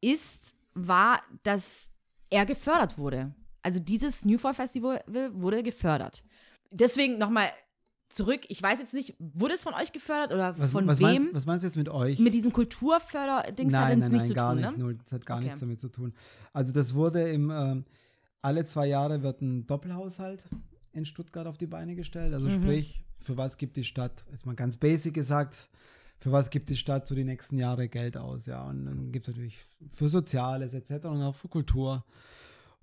ist, 0.00 0.56
war, 0.74 1.22
dass 1.44 1.90
er 2.30 2.44
gefördert 2.44 2.98
wurde. 2.98 3.34
Also 3.62 3.80
dieses 3.80 4.24
New 4.24 4.38
Fall 4.38 4.54
Festival 4.54 5.02
wurde 5.06 5.62
gefördert. 5.62 6.24
Deswegen 6.70 7.18
nochmal 7.18 7.50
zurück. 8.08 8.40
Ich 8.48 8.62
weiß 8.62 8.78
jetzt 8.80 8.94
nicht, 8.94 9.14
wurde 9.18 9.54
es 9.54 9.62
von 9.62 9.74
euch 9.74 9.92
gefördert 9.92 10.32
oder 10.32 10.58
Was, 10.58 10.70
von 10.70 10.86
was, 10.86 10.98
wem? 10.98 11.06
Meinst, 11.06 11.34
was 11.34 11.46
meinst 11.46 11.62
du 11.62 11.68
jetzt 11.68 11.76
mit 11.76 11.88
euch? 11.88 12.18
Mit 12.18 12.34
diesem 12.34 12.52
Kulturförderdings 12.52 13.74
hat 13.74 13.98
es 13.98 14.08
nichts 14.08 14.28
zu 14.28 14.34
gar 14.34 14.52
tun, 14.54 14.62
nicht. 14.62 14.72
ne? 14.76 14.78
Null, 14.78 14.98
das 15.02 15.12
hat 15.12 15.26
gar 15.26 15.36
Okay. 15.38 15.46
nichts 15.46 15.60
damit 15.60 15.80
zu 15.80 15.88
tun. 15.88 16.12
Also 16.52 16.72
das 16.72 16.94
wurde 16.94 17.30
im, 17.30 17.50
ähm, 17.50 17.84
alle 18.42 18.64
zwei 18.64 18.86
Jahre 18.86 19.22
wird 19.22 19.42
ein 19.42 19.66
Doppelhaushalt 19.66 20.42
in 20.92 21.04
Stuttgart 21.04 21.46
auf 21.46 21.58
die 21.58 21.66
Beine 21.66 21.94
gestellt. 21.94 22.32
Also 22.34 22.46
Mhm. 22.46 22.62
sprich, 22.62 23.04
für 23.18 23.36
was 23.36 23.56
gibt 23.56 23.76
die 23.76 23.84
Stadt, 23.84 24.24
jetzt 24.30 24.46
mal 24.46 24.54
ganz 24.54 24.76
basic 24.76 25.14
gesagt, 25.14 25.68
für 26.20 26.32
was 26.32 26.50
gibt 26.50 26.70
die 26.70 26.76
Stadt 26.76 27.06
so 27.06 27.14
die 27.14 27.24
nächsten 27.24 27.56
Jahre 27.58 27.88
Geld 27.88 28.16
aus, 28.16 28.46
ja. 28.46 28.64
Und 28.64 28.86
dann 28.86 29.12
gibt 29.12 29.28
es 29.28 29.34
natürlich 29.34 29.58
für 29.90 30.08
Soziales 30.08 30.74
etc. 30.74 31.04
und 31.08 31.22
auch 31.22 31.34
für 31.34 31.48
Kultur. 31.48 32.04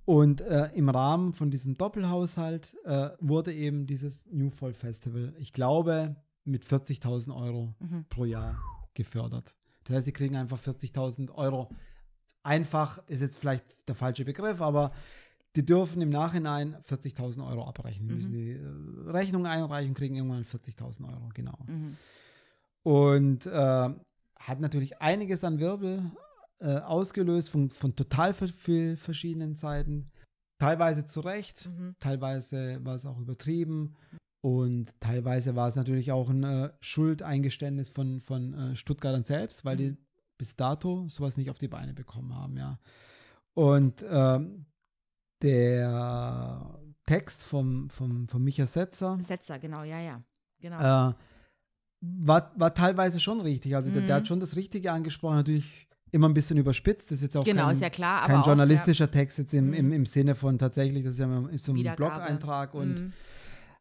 Und 0.05 0.41
äh, 0.41 0.67
im 0.75 0.87
Rahmen 0.89 1.33
von 1.33 1.49
diesem 1.49 1.77
Doppelhaushalt 1.77 2.77
äh, 2.85 3.09
wurde 3.19 3.53
eben 3.53 3.87
dieses 3.87 4.25
New 4.31 4.51
Fall 4.51 4.73
Festival, 4.75 5.33
ich 5.39 5.51
glaube, 5.51 6.15
mit 6.43 6.63
40.000 6.63 7.35
Euro 7.35 7.73
Mhm. 7.79 8.05
pro 8.09 8.25
Jahr 8.25 8.55
gefördert. 8.93 9.55
Das 9.85 9.95
heißt, 9.97 10.07
die 10.07 10.11
kriegen 10.13 10.35
einfach 10.35 10.59
40.000 10.59 11.31
Euro. 11.33 11.69
Einfach 12.43 12.99
ist 13.07 13.21
jetzt 13.21 13.37
vielleicht 13.37 13.87
der 13.87 13.95
falsche 13.95 14.25
Begriff, 14.25 14.61
aber 14.61 14.91
die 15.55 15.65
dürfen 15.65 16.01
im 16.01 16.09
Nachhinein 16.11 16.75
40.000 16.87 17.47
Euro 17.47 17.67
abrechnen. 17.67 18.07
Die 18.07 18.13
müssen 18.15 18.33
die 18.33 18.51
äh, 18.51 19.09
Rechnung 19.11 19.47
einreichen, 19.47 19.95
kriegen 19.95 20.15
irgendwann 20.15 20.43
40.000 20.43 21.07
Euro, 21.11 21.29
genau. 21.33 21.57
Mhm. 21.65 21.97
Und 22.83 23.45
äh, 23.47 23.89
hat 24.37 24.59
natürlich 24.59 25.01
einiges 25.01 25.43
an 25.43 25.59
Wirbel 25.59 26.03
äh, 26.59 26.77
ausgelöst 26.77 27.49
von, 27.49 27.69
von 27.69 27.95
total 27.95 28.33
viel 28.33 28.97
verschiedenen 28.97 29.55
Seiten. 29.55 30.11
Teilweise 30.59 31.05
zu 31.05 31.19
Recht, 31.19 31.67
Mhm. 31.69 31.95
teilweise 31.99 32.79
war 32.85 32.95
es 32.95 33.05
auch 33.05 33.19
übertrieben 33.19 33.95
und 34.41 34.87
teilweise 35.01 35.55
war 35.55 35.67
es 35.67 35.75
natürlich 35.75 36.11
auch 36.11 36.29
ein 36.29 36.43
äh, 36.43 36.71
Schuldeingeständnis 36.79 37.89
von, 37.89 38.21
von 38.21 38.53
äh, 38.53 38.75
Stuttgartern 38.75 39.23
selbst, 39.23 39.65
weil 39.65 39.75
die 39.77 39.97
bis 40.37 40.55
dato 40.55 41.07
sowas 41.09 41.35
nicht 41.37 41.49
auf 41.49 41.57
die 41.57 41.67
Beine 41.67 41.93
bekommen 41.93 42.33
haben, 42.35 42.57
ja. 42.57 42.79
Und 43.53 44.05
ähm, 44.09 44.65
der 45.41 46.79
Text 47.05 47.43
vom, 47.43 47.89
vom, 47.89 48.27
von 48.27 48.43
Micha 48.43 48.65
Setzer, 48.65 49.17
Setzer, 49.21 49.59
genau, 49.59 49.83
ja, 49.83 49.99
ja. 49.99 50.23
Genau. 50.59 51.09
äh, 51.09 51.13
war, 52.01 52.51
war 52.55 52.73
teilweise 52.73 53.19
schon 53.19 53.41
richtig. 53.41 53.75
Also 53.75 53.91
der, 53.91 54.01
der 54.03 54.15
Mhm. 54.15 54.19
hat 54.21 54.27
schon 54.27 54.39
das 54.39 54.55
Richtige 54.55 54.91
angesprochen, 54.91 55.35
natürlich 55.35 55.84
immer 56.11 56.29
ein 56.29 56.33
bisschen 56.33 56.57
überspitzt. 56.57 57.11
Das 57.11 57.17
ist 57.17 57.23
jetzt 57.23 57.37
auch 57.37 57.43
genau, 57.43 57.67
kein, 57.67 57.77
ja 57.79 57.89
klar. 57.89 58.27
Kein 58.27 58.37
auch, 58.37 58.47
journalistischer 58.47 59.09
Text 59.11 59.37
jetzt 59.37 59.53
im, 59.53 59.73
im, 59.73 59.87
Mhm. 59.87 59.93
im 59.93 60.05
Sinne 60.05 60.35
von 60.35 60.57
tatsächlich, 60.57 61.03
das 61.03 61.13
ist 61.13 61.19
ja 61.19 61.27
so 61.57 61.73
ein. 61.73 61.95
Blog-Eintrag 61.95 62.73
Ja. 62.73 62.79
und 62.79 62.99
Mhm. 62.99 63.13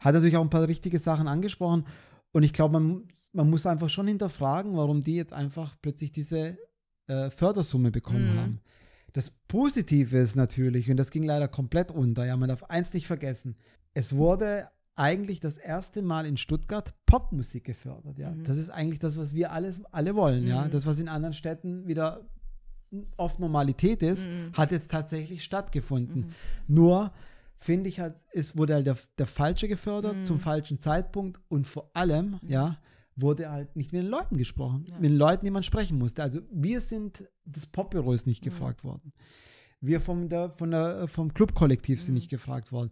hat 0.00 0.14
natürlich 0.14 0.36
auch 0.36 0.42
ein 0.42 0.50
paar 0.50 0.66
richtige 0.66 0.98
Sachen 0.98 1.28
angesprochen. 1.28 1.86
Und 2.32 2.42
ich 2.42 2.52
glaube, 2.52 2.72
man, 2.80 3.04
man 3.32 3.48
muss 3.50 3.66
einfach 3.66 3.88
schon 3.90 4.08
hinterfragen, 4.08 4.76
warum 4.76 5.02
die 5.02 5.14
jetzt 5.16 5.32
einfach 5.32 5.76
plötzlich 5.80 6.12
diese 6.12 6.56
äh, 7.06 7.30
Fördersumme 7.30 7.90
bekommen 7.90 8.34
Mhm. 8.34 8.38
haben. 8.40 8.60
Das 9.12 9.30
Positive 9.46 10.16
ist 10.18 10.34
natürlich, 10.34 10.90
und 10.90 10.96
das 10.96 11.10
ging 11.10 11.22
leider 11.22 11.46
komplett 11.48 11.92
unter, 11.92 12.24
ja, 12.24 12.36
man 12.36 12.48
darf 12.48 12.64
eins 12.64 12.92
nicht 12.94 13.06
vergessen, 13.06 13.56
es 13.92 14.16
wurde 14.16 14.66
eigentlich 14.96 15.40
das 15.40 15.56
erste 15.58 16.02
Mal 16.02 16.26
in 16.26 16.36
Stuttgart 16.36 16.94
Popmusik 17.06 17.64
gefördert, 17.64 18.18
ja. 18.18 18.30
Mhm. 18.30 18.44
Das 18.44 18.56
ist 18.58 18.70
eigentlich 18.70 18.98
das, 19.00 19.16
was 19.16 19.34
wir 19.34 19.52
alle, 19.52 19.74
alle 19.90 20.14
wollen, 20.14 20.46
ja. 20.46 20.64
Mhm. 20.64 20.70
Das, 20.70 20.86
was 20.86 20.98
in 20.98 21.08
anderen 21.08 21.34
Städten 21.34 21.86
wieder 21.88 22.20
oft 23.16 23.40
Normalität 23.40 24.02
ist, 24.02 24.28
Mhm. 24.28 24.52
hat 24.52 24.70
jetzt 24.70 24.90
tatsächlich 24.90 25.42
stattgefunden. 25.42 26.26
Nur 26.68 27.12
finde 27.56 27.88
ich 27.88 27.98
halt, 28.00 28.14
es 28.32 28.56
wurde 28.56 28.74
halt 28.74 28.86
der, 28.86 28.96
der 29.18 29.26
Falsche 29.26 29.66
gefördert 29.68 30.16
Mhm. 30.16 30.24
zum 30.24 30.38
falschen 30.40 30.80
Zeitpunkt 30.80 31.40
und 31.48 31.66
vor 31.66 31.90
allem, 31.94 32.38
ja, 32.46 32.78
wurde 33.16 33.50
halt 33.50 33.74
nicht 33.76 33.92
mit 33.92 34.02
den 34.02 34.10
Leuten 34.10 34.36
gesprochen, 34.36 34.86
Ja. 34.88 34.94
mit 35.00 35.10
den 35.10 35.16
Leuten, 35.16 35.44
die 35.44 35.50
man 35.50 35.62
sprechen 35.62 35.98
musste. 35.98 36.22
Also 36.22 36.40
wir 36.52 36.80
sind, 36.80 37.24
das 37.44 37.66
Popbüro 37.66 38.12
ist 38.12 38.26
Mhm. 38.26 38.30
nicht 38.30 38.42
gefragt 38.42 38.84
worden. 38.84 39.12
Wir 39.80 40.00
vom, 40.00 40.28
der, 40.28 40.50
von 40.50 40.70
der, 40.70 41.08
vom 41.08 41.32
Clubkollektiv 41.34 42.00
sind 42.00 42.10
Mhm. 42.14 42.18
nicht 42.18 42.30
gefragt 42.30 42.70
worden. 42.72 42.90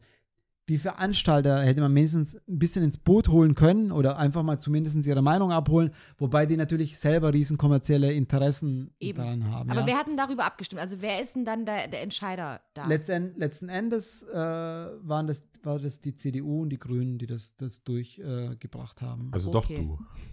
Die 0.68 0.78
Veranstalter 0.78 1.60
hätte 1.62 1.80
man 1.80 1.92
mindestens 1.92 2.36
ein 2.48 2.58
bisschen 2.58 2.84
ins 2.84 2.96
Boot 2.96 3.28
holen 3.28 3.54
können 3.56 3.90
oder 3.90 4.16
einfach 4.16 4.44
mal 4.44 4.58
zumindest 4.58 5.04
ihre 5.06 5.20
Meinung 5.20 5.50
abholen, 5.50 5.90
wobei 6.18 6.46
die 6.46 6.56
natürlich 6.56 6.98
selber 6.98 7.32
riesen 7.32 7.58
kommerzielle 7.58 8.12
Interessen 8.12 8.94
Eben. 9.00 9.18
daran 9.18 9.50
haben. 9.50 9.70
Aber 9.70 9.80
ja. 9.80 9.86
wer 9.86 9.96
hat 9.98 10.06
denn 10.06 10.16
darüber 10.16 10.44
abgestimmt? 10.44 10.80
Also 10.80 11.00
wer 11.00 11.20
ist 11.20 11.34
denn 11.34 11.44
dann 11.44 11.66
der, 11.66 11.88
der 11.88 12.02
Entscheider 12.02 12.60
da? 12.74 12.86
Letzten, 12.86 13.34
letzten 13.36 13.68
Endes 13.68 14.22
äh, 14.22 14.36
waren 14.36 15.26
das, 15.26 15.42
war 15.64 15.80
das 15.80 16.00
die 16.00 16.14
CDU 16.14 16.62
und 16.62 16.70
die 16.70 16.78
Grünen, 16.78 17.18
die 17.18 17.26
das, 17.26 17.56
das 17.56 17.82
durchgebracht 17.82 19.02
äh, 19.02 19.04
haben. 19.04 19.28
Also 19.32 19.52
Okay. 19.52 19.88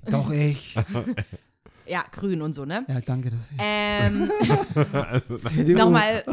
doch 0.06 0.12
du. 0.12 0.12
Doch 0.12 0.32
ich. 0.32 0.76
ja, 1.90 2.06
Grün 2.12 2.42
und 2.42 2.54
so, 2.54 2.66
ne? 2.66 2.86
ja, 2.88 3.00
danke. 3.02 3.30
Dass 3.32 3.52
ich 3.52 3.58
Ähm, 3.60 4.32
nochmal, 5.76 6.24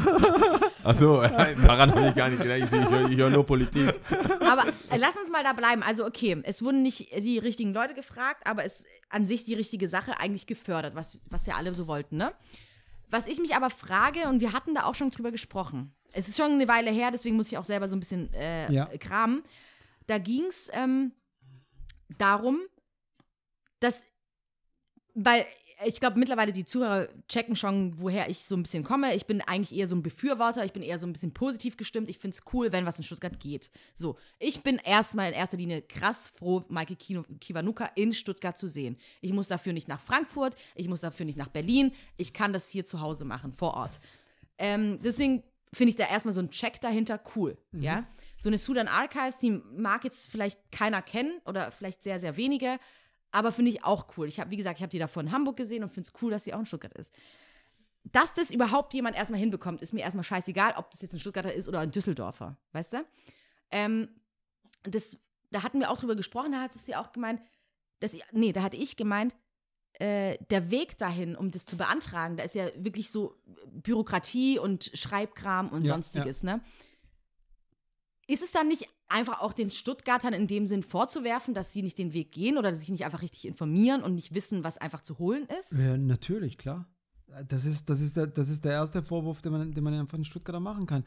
Achso, 0.84 1.22
daran 1.66 1.90
habe 1.94 2.08
ich 2.08 2.14
gar 2.14 2.28
nicht 2.28 2.42
gedacht. 2.42 2.58
Ich, 2.58 2.64
ich, 2.64 2.88
höre- 2.90 3.10
ich 3.10 3.16
höre 3.16 3.30
nur 3.30 3.44
Politik. 3.46 3.92
aber 4.40 4.64
äh, 4.90 4.96
lass 4.98 5.16
uns 5.16 5.30
mal 5.30 5.42
da 5.42 5.52
bleiben. 5.52 5.82
Also, 5.82 6.06
okay, 6.06 6.40
es 6.44 6.62
wurden 6.62 6.82
nicht 6.82 7.12
die 7.18 7.38
richtigen 7.38 7.72
Leute 7.72 7.94
gefragt, 7.94 8.46
aber 8.46 8.64
es 8.64 8.86
an 9.08 9.26
sich 9.26 9.44
die 9.44 9.54
richtige 9.54 9.88
Sache 9.88 10.18
eigentlich 10.20 10.46
gefördert, 10.46 10.94
was, 10.94 11.18
was 11.30 11.46
ja 11.46 11.54
alle 11.56 11.74
so 11.74 11.86
wollten, 11.86 12.16
ne? 12.16 12.32
Was 13.08 13.26
ich 13.26 13.38
mich 13.40 13.54
aber 13.54 13.70
frage, 13.70 14.28
und 14.28 14.40
wir 14.40 14.52
hatten 14.52 14.74
da 14.74 14.84
auch 14.84 14.94
schon 14.96 15.10
drüber 15.10 15.30
gesprochen, 15.30 15.92
es 16.12 16.28
ist 16.28 16.36
schon 16.36 16.52
eine 16.52 16.66
Weile 16.68 16.90
her, 16.90 17.10
deswegen 17.12 17.36
muss 17.36 17.46
ich 17.48 17.58
auch 17.58 17.64
selber 17.64 17.88
so 17.88 17.94
ein 17.96 18.00
bisschen 18.00 18.32
äh, 18.34 18.72
Ja. 18.72 18.86
kramen. 18.98 19.42
Da 20.08 20.18
ging 20.18 20.44
es 20.48 20.68
ähm, 20.72 21.12
darum, 22.18 22.58
dass, 23.80 24.06
weil 25.16 25.47
ich 25.84 26.01
glaube, 26.01 26.18
mittlerweile 26.18 26.52
die 26.52 26.64
Zuhörer 26.64 27.09
checken 27.28 27.55
schon, 27.55 28.01
woher 28.01 28.30
ich 28.30 28.44
so 28.44 28.56
ein 28.56 28.62
bisschen 28.62 28.82
komme. 28.82 29.14
Ich 29.14 29.26
bin 29.26 29.43
eigentlich 29.43 29.78
eher 29.78 29.86
so 29.86 29.94
ein 29.94 30.02
Befürworter, 30.02 30.64
ich 30.64 30.72
bin 30.72 30.82
eher 30.82 30.98
so 30.98 31.06
ein 31.06 31.12
bisschen 31.12 31.34
positiv 31.34 31.76
gestimmt. 31.76 32.09
Ich 32.09 32.18
finde 32.18 32.34
es 32.34 32.52
cool, 32.52 32.72
wenn 32.72 32.86
was 32.86 32.98
in 32.98 33.05
Stuttgart 33.05 33.38
geht. 33.40 33.70
So, 33.94 34.16
ich 34.38 34.62
bin 34.62 34.78
erstmal 34.78 35.28
in 35.28 35.34
erster 35.34 35.59
Linie 35.59 35.82
krass 35.82 36.32
froh, 36.34 36.64
Maike 36.68 36.97
Kiwanuka 36.97 37.90
in 37.94 38.14
Stuttgart 38.14 38.56
zu 38.56 38.68
sehen. 38.68 38.97
Ich 39.20 39.32
muss 39.32 39.48
dafür 39.48 39.74
nicht 39.74 39.88
nach 39.88 40.01
Frankfurt, 40.01 40.56
ich 40.74 40.88
muss 40.88 41.02
dafür 41.02 41.26
nicht 41.26 41.38
nach 41.38 41.48
Berlin. 41.48 41.93
Ich 42.16 42.32
kann 42.32 42.55
das 42.55 42.70
hier 42.70 42.86
zu 42.86 43.01
Hause 43.01 43.26
machen, 43.26 43.52
vor 43.52 43.74
Ort. 43.74 44.01
Ähm, 44.59 45.01
deswegen 45.02 45.43
finde 45.74 45.90
ich 45.90 45.97
da 45.97 46.09
erstmal 46.09 46.32
so 46.32 46.40
ein 46.40 46.51
Check 46.51 46.80
dahinter 46.80 47.20
cool, 47.34 47.59
ja. 47.72 48.06
So 48.38 48.48
eine 48.48 48.59
Sudan 48.59 48.88
Archives, 48.88 49.38
die 49.38 49.51
mag 49.51 50.05
jetzt 50.05 50.30
vielleicht 50.30 50.70
keiner 50.70 51.01
kennen 51.02 51.40
oder 51.47 51.70
vielleicht 51.70 52.02
sehr, 52.02 52.20
sehr 52.20 52.36
wenige, 52.36 52.78
aber 53.32 53.52
finde 53.52 53.70
ich 53.70 53.84
auch 53.84 54.06
cool. 54.16 54.28
Ich 54.28 54.40
habe, 54.40 54.50
wie 54.50 54.56
gesagt, 54.56 54.78
ich 54.78 54.82
habe 54.82 54.90
die 54.90 54.98
davor 54.98 55.22
in 55.22 55.32
Hamburg 55.32 55.56
gesehen 55.56 55.82
und 55.82 55.88
finde 55.88 56.08
es 56.08 56.22
cool, 56.22 56.30
dass 56.30 56.44
sie 56.44 56.54
auch 56.54 56.60
in 56.60 56.66
Stuttgart 56.66 56.94
ist. 56.94 57.12
Dass 58.04 58.34
das 58.34 58.50
überhaupt 58.50 58.94
jemand 58.94 59.16
erstmal 59.16 59.40
hinbekommt, 59.40 59.82
ist 59.82 59.92
mir 59.92 60.00
erstmal 60.00 60.24
scheißegal, 60.24 60.74
ob 60.76 60.90
das 60.90 61.02
jetzt 61.02 61.12
ein 61.12 61.20
Stuttgarter 61.20 61.52
ist 61.52 61.68
oder 61.68 61.80
ein 61.80 61.90
Düsseldorfer, 61.90 62.56
weißt 62.72 62.94
du? 62.94 63.04
Ähm, 63.70 64.08
das, 64.84 65.18
da 65.50 65.62
hatten 65.62 65.80
wir 65.80 65.90
auch 65.90 65.98
drüber 65.98 66.14
gesprochen, 66.14 66.52
da 66.52 66.60
hattest 66.60 66.86
du 66.86 66.92
ja 66.92 67.02
auch 67.02 67.12
gemeint, 67.12 67.40
dass 68.00 68.14
ich, 68.14 68.22
nee, 68.32 68.52
da 68.52 68.62
hatte 68.62 68.76
ich 68.76 68.96
gemeint, 68.96 69.34
äh, 69.98 70.36
der 70.50 70.70
Weg 70.70 70.98
dahin, 70.98 71.36
um 71.36 71.50
das 71.50 71.64
zu 71.64 71.76
beantragen, 71.76 72.36
da 72.36 72.44
ist 72.44 72.54
ja 72.54 72.68
wirklich 72.76 73.10
so 73.10 73.34
Bürokratie 73.66 74.58
und 74.58 74.90
Schreibkram 74.92 75.70
und 75.70 75.86
Ja, 75.86 75.94
sonstiges, 75.94 76.42
ne? 76.42 76.60
Ist 78.26 78.42
es 78.42 78.50
dann 78.50 78.68
nicht 78.68 78.88
einfach 79.08 79.40
auch 79.40 79.52
den 79.52 79.70
Stuttgartern 79.70 80.34
in 80.34 80.46
dem 80.46 80.66
Sinn 80.66 80.82
vorzuwerfen, 80.82 81.54
dass 81.54 81.72
sie 81.72 81.82
nicht 81.82 81.98
den 81.98 82.12
Weg 82.12 82.32
gehen 82.32 82.58
oder 82.58 82.70
dass 82.70 82.80
sich 82.80 82.90
nicht 82.90 83.04
einfach 83.04 83.22
richtig 83.22 83.46
informieren 83.46 84.02
und 84.02 84.14
nicht 84.14 84.34
wissen, 84.34 84.64
was 84.64 84.78
einfach 84.78 85.02
zu 85.02 85.18
holen 85.18 85.46
ist? 85.58 85.72
Ja, 85.72 85.96
natürlich, 85.96 86.58
klar. 86.58 86.88
Das 87.48 87.64
ist, 87.64 87.90
das, 87.90 88.00
ist 88.00 88.16
der, 88.16 88.28
das 88.28 88.48
ist 88.48 88.64
der 88.64 88.72
erste 88.72 89.02
Vorwurf, 89.02 89.42
den 89.42 89.52
man, 89.52 89.72
den 89.72 89.84
man 89.84 89.94
einfach 89.94 90.16
in 90.16 90.24
Stuttgarter 90.24 90.60
machen 90.60 90.86
kann. 90.86 91.04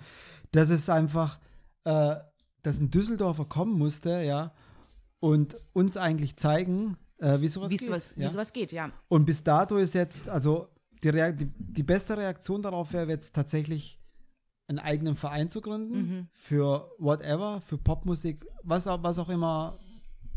Das 0.51 0.69
ist 0.69 0.89
einfach, 0.89 1.39
äh, 1.85 2.15
dass 2.61 2.79
ein 2.79 2.91
Düsseldorfer 2.91 3.45
kommen 3.45 3.77
musste, 3.77 4.21
ja, 4.21 4.53
und 5.19 5.55
uns 5.73 5.97
eigentlich 5.97 6.35
zeigen, 6.37 6.97
äh, 7.17 7.39
wie 7.41 7.47
sowas 7.47 7.71
Wie 7.71 7.77
geht. 7.77 7.87
sowas, 7.87 8.15
wie 8.17 8.23
ja? 8.23 8.29
sowas 8.29 8.53
geht, 8.53 8.71
ja. 8.71 8.91
Und 9.07 9.25
bis 9.25 9.43
dato 9.43 9.77
ist 9.77 9.93
jetzt, 9.93 10.29
also 10.29 10.67
die, 11.03 11.09
Rea 11.09 11.31
die, 11.31 11.51
die 11.57 11.83
beste 11.83 12.17
Reaktion 12.17 12.61
darauf 12.61 12.93
wäre 12.93 13.09
jetzt 13.09 13.33
tatsächlich 13.33 13.98
einen 14.69 14.79
eigenen 14.79 15.15
Verein 15.15 15.49
zu 15.49 15.59
gründen 15.61 16.29
für 16.33 16.89
whatever, 16.99 17.59
für 17.61 17.77
Popmusik, 17.77 18.45
was, 18.63 18.87
auch- 18.87 19.03
was 19.03 19.17
auch 19.19 19.29
immer, 19.29 19.77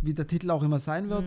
wie 0.00 0.14
der 0.14 0.26
Titel 0.26 0.50
auch 0.50 0.62
immer 0.62 0.80
sein 0.80 1.08
wird. 1.10 1.24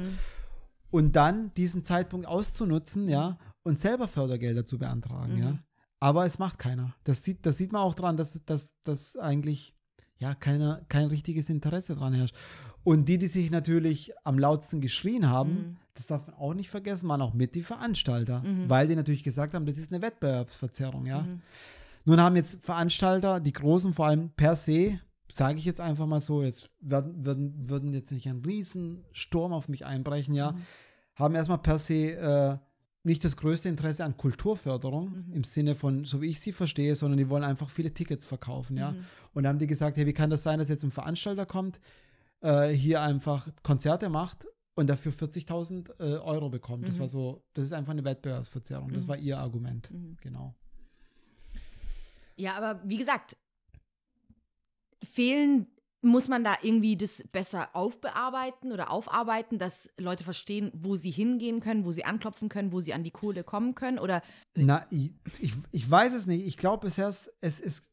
Und 0.92 1.16
dann 1.16 1.54
diesen 1.56 1.84
Zeitpunkt 1.84 2.26
auszunutzen, 2.26 3.08
ja, 3.10 3.38
und 3.64 3.80
selber 3.80 4.08
Fördergelder 4.08 4.66
zu 4.66 4.78
beantragen, 4.78 5.38
ja. 5.38 5.60
Aber 6.00 6.26
es 6.26 6.40
macht 6.40 6.60
keiner. 6.60 6.94
Das 7.04 7.24
sieht, 7.24 7.46
das 7.46 7.58
sieht 7.58 7.72
man 7.72 7.82
auch 7.82 7.96
dran, 7.96 8.18
dass, 8.18 8.40
dass, 8.46 8.74
dass 8.84 9.18
eigentlich 9.18 9.76
ja 10.18 10.34
keiner, 10.36 10.82
kein 10.88 11.08
richtiges 11.08 11.50
Interesse 11.50 11.96
dran 11.96 12.14
herrscht. 12.14 12.36
Und 12.84 13.10
die, 13.10 13.18
die 13.18 13.28
sich 13.28 13.50
natürlich 13.52 14.12
am 14.24 14.38
lautsten 14.38 14.80
geschrien 14.82 15.30
haben, 15.30 15.78
das 15.96 16.08
darf 16.08 16.28
man 16.28 16.36
auch 16.36 16.54
nicht 16.54 16.70
vergessen, 16.70 17.10
waren 17.10 17.22
auch 17.22 17.34
mit 17.34 17.56
die 17.56 17.64
Veranstalter, 17.64 18.44
weil 18.70 18.88
die 18.88 18.96
natürlich 18.96 19.24
gesagt 19.24 19.54
haben, 19.54 19.66
das 19.66 19.78
ist 19.78 19.92
eine 19.92 20.02
Wettbewerbsverzerrung, 20.02 21.06
ja. 21.08 21.26
Nun 22.06 22.22
haben 22.22 22.36
jetzt 22.36 22.64
Veranstalter, 22.64 23.40
die 23.40 23.54
Großen 23.54 23.94
vor 23.94 24.08
allem 24.08 24.30
per 24.30 24.56
se, 24.56 25.00
sage 25.32 25.58
ich 25.58 25.66
jetzt 25.66 25.82
einfach 25.82 26.06
mal 26.06 26.22
so, 26.22 26.44
jetzt 26.44 26.72
werden, 26.80 27.26
würden, 27.26 27.70
würden 27.70 27.94
jetzt 27.94 28.12
nicht 28.12 28.28
ein 28.28 28.44
Riesensturm 28.46 29.54
auf 29.54 29.68
mich 29.68 29.86
einbrechen, 29.86 30.36
ja, 30.36 30.56
haben 31.16 31.36
erstmal 31.36 31.58
per 31.58 31.80
se 31.80 32.12
äh, 32.12 32.58
nicht 33.04 33.24
das 33.24 33.38
größte 33.38 33.70
Interesse 33.70 34.04
an 34.04 34.18
Kulturförderung 34.18 35.26
im 35.32 35.44
Sinne 35.44 35.76
von, 35.76 36.06
so 36.06 36.22
wie 36.22 36.28
ich 36.28 36.40
sie 36.40 36.52
verstehe, 36.52 36.96
sondern 36.96 37.18
die 37.18 37.30
wollen 37.30 37.44
einfach 37.44 37.70
viele 37.70 37.94
Tickets 37.94 38.26
verkaufen, 38.26 38.78
ja. 38.78 38.96
Und 39.34 39.44
da 39.44 39.50
haben 39.50 39.60
die 39.60 39.68
gesagt, 39.68 39.98
hey, 39.98 40.06
wie 40.06 40.14
kann 40.14 40.30
das 40.30 40.44
sein, 40.44 40.60
dass 40.60 40.70
jetzt 40.70 40.84
ein 40.84 40.92
Veranstalter 40.92 41.46
kommt, 41.46 41.80
äh, 42.42 42.70
hier 42.70 43.02
einfach 43.02 43.48
Konzerte 43.64 44.10
macht 44.10 44.48
und 44.76 44.88
dafür 44.90 45.12
40.000 45.12 46.00
äh, 46.00 46.18
Euro 46.20 46.50
bekommt. 46.50 46.88
Das 46.88 47.00
war 47.00 47.08
so, 47.08 47.44
das 47.54 47.66
ist 47.66 47.74
einfach 47.74 47.92
eine 47.92 48.04
Wettbewerbsverzerrung. 48.04 48.92
Das 48.92 49.08
war 49.08 49.18
ihr 49.18 49.38
Argument, 49.40 49.92
genau. 50.22 50.56
Ja, 52.38 52.56
aber 52.56 52.82
wie 52.84 52.98
gesagt, 52.98 53.38
fehlen, 55.04 55.68
muss 56.06 56.28
man 56.28 56.44
da 56.44 56.56
irgendwie 56.62 56.96
das 56.96 57.24
besser 57.32 57.70
aufbearbeiten 57.74 58.72
oder 58.72 58.92
aufarbeiten, 58.92 59.58
dass 59.58 59.90
Leute 59.98 60.24
verstehen, 60.24 60.72
wo 60.74 60.96
sie 60.96 61.10
hingehen 61.10 61.60
können, 61.60 61.84
wo 61.84 61.92
sie 61.92 62.06
anklopfen 62.06 62.48
können, 62.48 62.72
wo 62.72 62.80
sie 62.80 62.94
an 62.94 63.04
die 63.04 63.12
Kohle 63.12 63.44
kommen 63.44 63.76
können? 63.76 63.98
Oder 63.98 64.22
Na, 64.54 64.86
ich, 64.92 65.14
ich, 65.72 65.90
weiß 65.90 66.14
es 66.14 66.28
nicht. 66.28 66.46
Ich 66.46 66.58
glaube, 66.58 66.88
es 66.88 66.98
erst, 66.98 67.34
es 67.42 67.60
ist, 67.60 67.90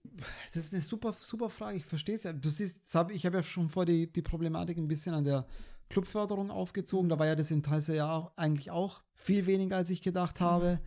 das 0.53 0.65
ist 0.65 0.75
eine 0.75 0.83
super, 0.83 1.15
super 1.19 1.49
Frage. 1.49 1.79
Ich 1.79 1.87
verstehe 1.87 2.15
es 2.15 2.25
ja. 2.25 2.33
Du 2.33 2.51
siehst, 2.51 2.95
hab, 2.95 3.11
ich 3.11 3.25
habe 3.25 3.39
ja 3.39 3.43
schon 3.43 3.69
vor 3.69 3.87
die, 3.87 4.13
die 4.13 4.23
Problematik 4.23 4.77
ein 4.77 4.89
bisschen 4.89 5.15
an 5.15 5.25
der 5.25 5.47
Clubförderung 5.89 6.51
aufgezogen. 6.51 7.09
Da 7.09 7.19
war 7.19 7.27
ja 7.27 7.35
das 7.35 7.51
Interesse 7.51 7.97
ja 7.97 8.13
auch, 8.13 8.33
eigentlich 8.37 8.71
auch 8.71 9.03
viel 9.15 9.47
weniger, 9.47 9.77
als 9.77 9.91
ich 9.91 10.03
gedacht 10.03 10.41
habe. 10.41 10.81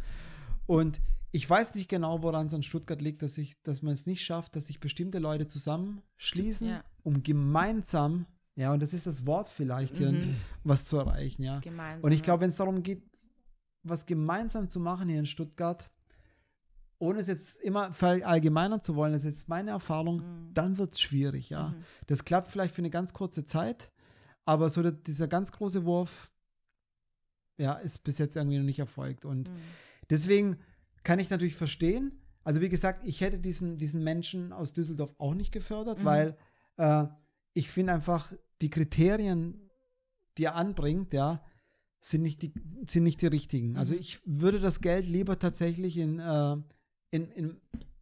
Und 0.68 1.02
ich 1.36 1.50
weiß 1.50 1.76
nicht 1.76 1.90
genau, 1.90 2.22
woran 2.24 2.48
es 2.48 2.54
an 2.54 2.64
Stuttgart 2.64 3.02
liegt, 3.02 3.22
dass, 3.22 3.38
ich, 3.38 3.62
dass 3.64 3.82
man 3.82 3.92
es 3.94 4.06
nicht 4.06 4.24
schafft, 4.24 4.56
dass 4.56 4.68
sich 4.68 4.80
bestimmte 4.80 5.20
Leute 5.20 5.48
zusammenschließen, 5.48 6.68
Ja. 6.70 6.84
um 7.04 7.24
gemeinsam, 7.24 8.26
ja, 8.56 8.72
und 8.74 8.80
das 8.82 8.94
ist 8.94 9.06
das 9.06 9.26
Wort 9.26 9.50
vielleicht 9.50 9.98
hier, 9.98 10.14
was 10.64 10.86
zu 10.86 10.98
erreichen, 10.98 11.44
ja. 11.44 11.60
Gemeinsam, 11.60 12.04
Und 12.04 12.12
ich 12.14 12.24
glaube, 12.24 12.42
wenn 12.42 12.50
es 12.52 12.56
darum 12.56 12.82
geht, 12.84 13.04
was 13.84 14.06
gemeinsam 14.06 14.70
zu 14.70 14.80
machen 14.80 15.10
hier 15.10 15.20
in 15.20 15.26
Stuttgart, 15.26 15.90
ohne 17.00 17.20
es 17.20 17.28
jetzt 17.28 17.62
immer 17.62 17.92
verallgemeinern 17.92 18.82
zu 18.82 18.96
wollen, 18.96 19.12
das 19.12 19.26
ist 19.26 19.30
jetzt 19.32 19.50
meine 19.50 19.72
Erfahrung, 19.72 20.18
Mhm. 20.18 20.54
dann 20.54 20.78
wird 20.78 20.94
es 20.94 21.02
schwierig, 21.02 21.50
ja. 21.50 21.76
Das 22.08 22.24
klappt 22.24 22.48
vielleicht 22.50 22.74
für 22.74 22.80
eine 22.82 22.90
ganz 22.90 23.14
kurze 23.14 23.46
Zeit, 23.46 23.92
aber 24.46 24.70
so 24.70 24.82
der, 24.82 24.94
dieser 24.94 25.28
ganz 25.28 25.52
große 25.52 25.84
Wurf, 25.84 26.32
ja, 27.58 27.74
ist 27.74 28.04
bis 28.06 28.18
jetzt 28.20 28.36
irgendwie 28.38 28.58
noch 28.58 28.64
nicht 28.66 28.80
erfolgt. 28.80 29.26
Und 29.26 29.50
Mhm. 29.50 29.56
deswegen 30.10 30.58
kann 31.06 31.20
ich 31.20 31.30
natürlich 31.30 31.56
verstehen, 31.56 32.20
also 32.44 32.60
wie 32.62 32.70
gesagt, 32.70 33.06
ich 33.06 33.22
hätte 33.22 33.40
diesen, 33.40 33.78
diesen 33.78 34.04
Menschen 34.04 34.52
aus 34.52 34.74
Düsseldorf 34.74 35.16
auch 35.18 35.34
nicht 35.34 35.52
gefördert, 35.54 36.00
Mhm. 36.00 36.06
weil 36.06 36.38
äh, 36.78 37.06
ich 37.54 37.70
finde 37.72 37.94
einfach, 37.94 38.34
die 38.62 38.70
Kriterien, 38.70 39.70
die 40.38 40.44
er 40.46 40.56
anbringt, 40.56 41.14
ja, 41.14 41.42
sind 42.02 42.22
nicht 42.24 42.42
die, 42.42 42.54
sind 42.88 43.04
nicht 43.04 43.22
die 43.22 43.28
richtigen. 43.28 43.78
Also 43.78 43.94
Mhm. 43.94 44.00
ich 44.02 44.20
würde 44.26 44.60
das 44.60 44.82
Geld 44.82 45.08
lieber 45.08 45.40
tatsächlich 45.40 45.98
in, 45.98 46.20
äh, 46.20 46.58
in, 47.12 47.32
in 47.32 47.62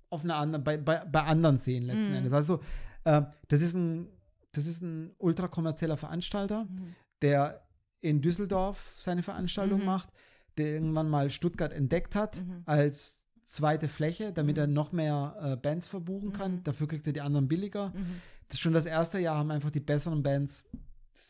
auf 0.09 0.23
einer 0.23 0.35
anderen, 0.37 0.63
bei, 0.63 0.77
bei, 0.77 1.03
bei 1.05 1.23
anderen 1.23 1.57
sehen 1.57 1.83
letzten 1.83 2.11
Mhm. 2.11 2.17
Endes. 2.17 2.33
Also 2.33 2.59
äh, 3.05 3.21
das 3.47 3.61
ist 3.61 3.75
ein, 3.75 4.07
das 4.51 4.65
ist 4.65 4.81
ein 4.81 5.13
ultrakommerzieller 5.19 5.97
Veranstalter, 5.97 6.65
Mhm. 6.65 6.95
der 7.21 7.65
in 8.01 8.21
Düsseldorf 8.21 8.95
seine 8.99 9.23
Veranstaltung 9.23 9.79
Mhm. 9.79 9.85
macht, 9.85 10.09
der 10.57 10.73
irgendwann 10.73 11.09
mal 11.09 11.29
Stuttgart 11.29 11.73
entdeckt 11.73 12.15
hat 12.15 12.37
Mhm. 12.37 12.63
als 12.65 13.25
zweite 13.45 13.87
Fläche, 13.87 14.31
damit 14.33 14.57
er 14.57 14.67
noch 14.67 14.91
mehr 14.91 15.35
äh, 15.41 15.55
Bands 15.57 15.87
verbuchen 15.87 16.31
kann. 16.31 16.55
Mhm. 16.57 16.63
Dafür 16.63 16.87
kriegt 16.87 17.05
er 17.07 17.13
die 17.13 17.21
anderen 17.21 17.47
billiger. 17.47 17.89
Mhm. 17.89 18.21
Das 18.47 18.55
ist 18.55 18.61
schon 18.61 18.73
das 18.73 18.85
erste 18.85 19.19
Jahr, 19.19 19.37
haben 19.37 19.51
einfach 19.51 19.71
die 19.71 19.79
besseren 19.79 20.23
Bands. 20.23 20.63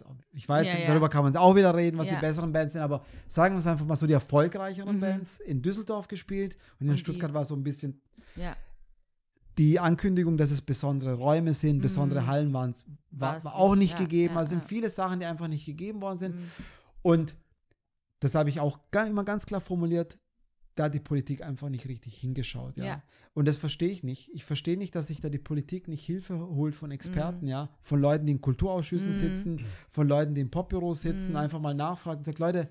auch- 0.05 0.15
Ich 0.31 0.47
weiß, 0.47 0.67
Ja, 0.67 0.77
ja. 0.79 0.87
darüber 0.87 1.09
kann 1.09 1.23
man 1.23 1.35
auch 1.35 1.55
wieder 1.55 1.75
reden, 1.75 1.97
was 1.97 2.07
Ja. 2.07 2.15
die 2.15 2.21
besseren 2.21 2.53
Bands 2.53 2.73
sind, 2.73 2.81
aber 2.81 3.03
sagen 3.27 3.55
wir 3.55 3.59
es 3.59 3.67
einfach 3.67 3.85
mal 3.85 3.95
so, 3.97 4.07
die 4.07 4.13
erfolgreicheren 4.13 4.95
Mhm. 4.95 5.01
Bands 5.01 5.39
in 5.41 5.61
Düsseldorf 5.61 6.07
gespielt 6.07 6.55
und 6.79 6.85
in 6.85 6.89
Und 6.91 6.95
die- 6.95 6.99
Stuttgart 7.01 7.33
war 7.33 7.43
so 7.45 7.53
ein 7.55 7.63
bisschen 7.63 7.99
Ja. 8.37 8.55
die 9.57 9.79
Ankündigung, 9.79 10.37
dass 10.37 10.51
es 10.51 10.61
besondere 10.61 11.13
Räume 11.15 11.53
sind, 11.53 11.81
besondere 11.81 12.21
Mhm. 12.21 12.27
Hallen 12.27 12.53
waren, 12.53 12.73
war, 13.11 13.43
war 13.43 13.55
auch 13.55 13.75
nicht, 13.75 13.93
ja, 13.93 13.99
gegeben. 13.99 14.33
ja, 14.33 14.39
also 14.39 14.51
sind 14.51 14.61
ja. 14.61 14.67
viele 14.67 14.89
Sachen, 14.89 15.19
die 15.19 15.25
einfach 15.25 15.47
nicht 15.47 15.65
gegeben 15.65 16.01
worden 16.01 16.17
sind. 16.17 16.35
Mhm. 16.35 16.49
Und 17.01 17.35
das 18.23 18.35
habe 18.35 18.49
ich 18.49 18.59
auch 18.59 18.79
immer 19.07 19.23
ganz 19.23 19.45
klar 19.45 19.61
formuliert, 19.61 20.17
da 20.75 20.85
hat 20.85 20.95
die 20.95 20.99
Politik 20.99 21.43
einfach 21.43 21.69
nicht 21.69 21.87
richtig 21.87 22.15
hingeschaut. 22.17 22.77
Ja. 22.77 22.85
Ja. 22.85 23.03
Und 23.35 23.47
das 23.47 23.57
verstehe 23.57 23.89
ich 23.89 24.03
nicht. 24.03 24.29
Ich 24.33 24.43
verstehe 24.43 24.77
nicht, 24.77 24.95
dass 24.95 25.07
sich 25.07 25.19
da 25.21 25.29
die 25.29 25.37
Politik 25.39 25.87
nicht 25.87 26.03
Hilfe 26.05 26.39
holt 26.39 26.75
von 26.75 26.89
Mhm. 26.89 26.93
Experten, 26.95 27.47
ja, 27.47 27.69
von 27.81 27.99
Leuten, 27.99 28.25
die 28.25 28.33
in 28.33 28.41
Kulturausschüssen 28.41 29.13
sitzen, 29.13 29.59
von 29.89 30.07
Leuten, 30.07 30.33
die 30.33 30.41
in 30.41 30.49
Popbüros 30.49 31.01
sitzen, 31.01 31.31
Mhm. 31.31 31.37
einfach 31.37 31.59
mal 31.59 31.73
nachfragen 31.75 32.19
und 32.19 32.25
sagt, 32.25 32.39
Leute, 32.39 32.69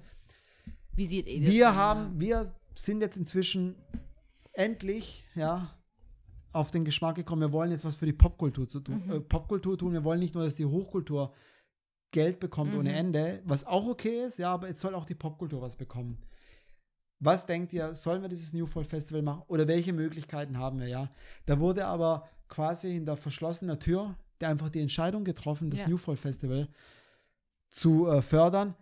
Wie 0.94 1.06
sieht 1.06 1.26
ihr 1.26 1.40
das? 1.40 1.50
wir 1.50 1.66
denn, 1.66 1.74
haben, 1.76 2.20
wir 2.20 2.54
sind 2.74 3.00
jetzt 3.02 3.16
inzwischen 3.16 3.76
endlich, 4.52 5.24
ja, 5.34 5.70
auf 6.52 6.70
den 6.70 6.84
Geschmack 6.84 7.14
gekommen, 7.16 7.40
wir 7.40 7.52
wollen 7.52 7.70
jetzt 7.70 7.84
was 7.84 7.96
für 7.96 8.04
die 8.06 8.12
Popkultur 8.12 8.68
zu 8.68 8.80
tun, 8.80 9.02
Mhm. 9.06 9.12
äh, 9.12 9.20
Popkultur 9.20 9.78
tun. 9.78 9.92
Wir 9.92 10.04
wollen 10.04 10.20
nicht 10.20 10.34
nur, 10.34 10.44
dass 10.44 10.54
die 10.56 10.66
Hochkultur 10.66 11.32
Geld 12.12 12.38
bekommt 12.38 12.72
Mhm. 12.72 12.78
ohne 12.78 12.92
Ende, 12.92 13.40
was 13.44 13.66
auch 13.66 13.86
okay 13.88 14.24
ist, 14.26 14.38
ja, 14.38 14.52
aber 14.54 14.68
jetzt 14.68 14.80
soll 14.80 14.94
auch 14.94 15.04
die 15.04 15.14
Popkultur 15.16 15.60
was 15.60 15.74
bekommen. 15.76 16.18
Was 17.18 17.46
denkt 17.46 17.72
ihr, 17.72 17.94
sollen 17.94 18.22
wir 18.22 18.28
dieses 18.28 18.52
New 18.52 18.66
Fall 18.66 18.84
Festival 18.84 19.22
machen 19.22 19.42
oder 19.48 19.66
welche 19.68 19.92
Möglichkeiten 19.92 20.58
haben 20.58 20.78
wir, 20.80 20.88
ja? 20.88 21.08
Da 21.46 21.58
wurde 21.60 21.86
aber 21.86 22.28
quasi 22.48 22.92
hinter 22.92 23.16
verschlossener 23.16 23.78
Tür 23.78 24.14
der 24.40 24.48
einfach 24.48 24.70
die 24.70 24.80
Entscheidung 24.80 25.22
getroffen, 25.22 25.70
das 25.70 25.80
Ja. 25.82 25.88
New 25.88 25.96
Fall 25.96 26.16
Festival 26.16 26.66
zu 27.70 28.08
äh, 28.08 28.20
fördern, 28.22 28.74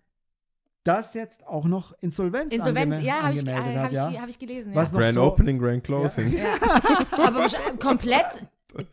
das 0.85 1.12
jetzt 1.12 1.47
auch 1.47 1.66
noch 1.66 1.93
Insolvenz 2.01 2.51
Insolvent, 2.55 2.94
angeme- 2.94 3.05
ja, 3.05 3.23
habe 3.23 3.35
ich, 3.35 3.40
angemeldet 3.40 3.77
hab 3.77 3.90
ich, 3.90 3.97
ja. 3.97 4.23
hab 4.23 4.28
ich 4.31 4.39
gelesen. 4.39 4.74
Was 4.74 4.90
ja. 4.90 4.98
Grand 4.98 5.15
so, 5.15 5.23
Opening, 5.24 5.59
Grand 5.59 5.85
Closing. 5.85 6.32
Ja. 6.35 6.55
Aber 7.12 7.47
komplett, 7.78 8.47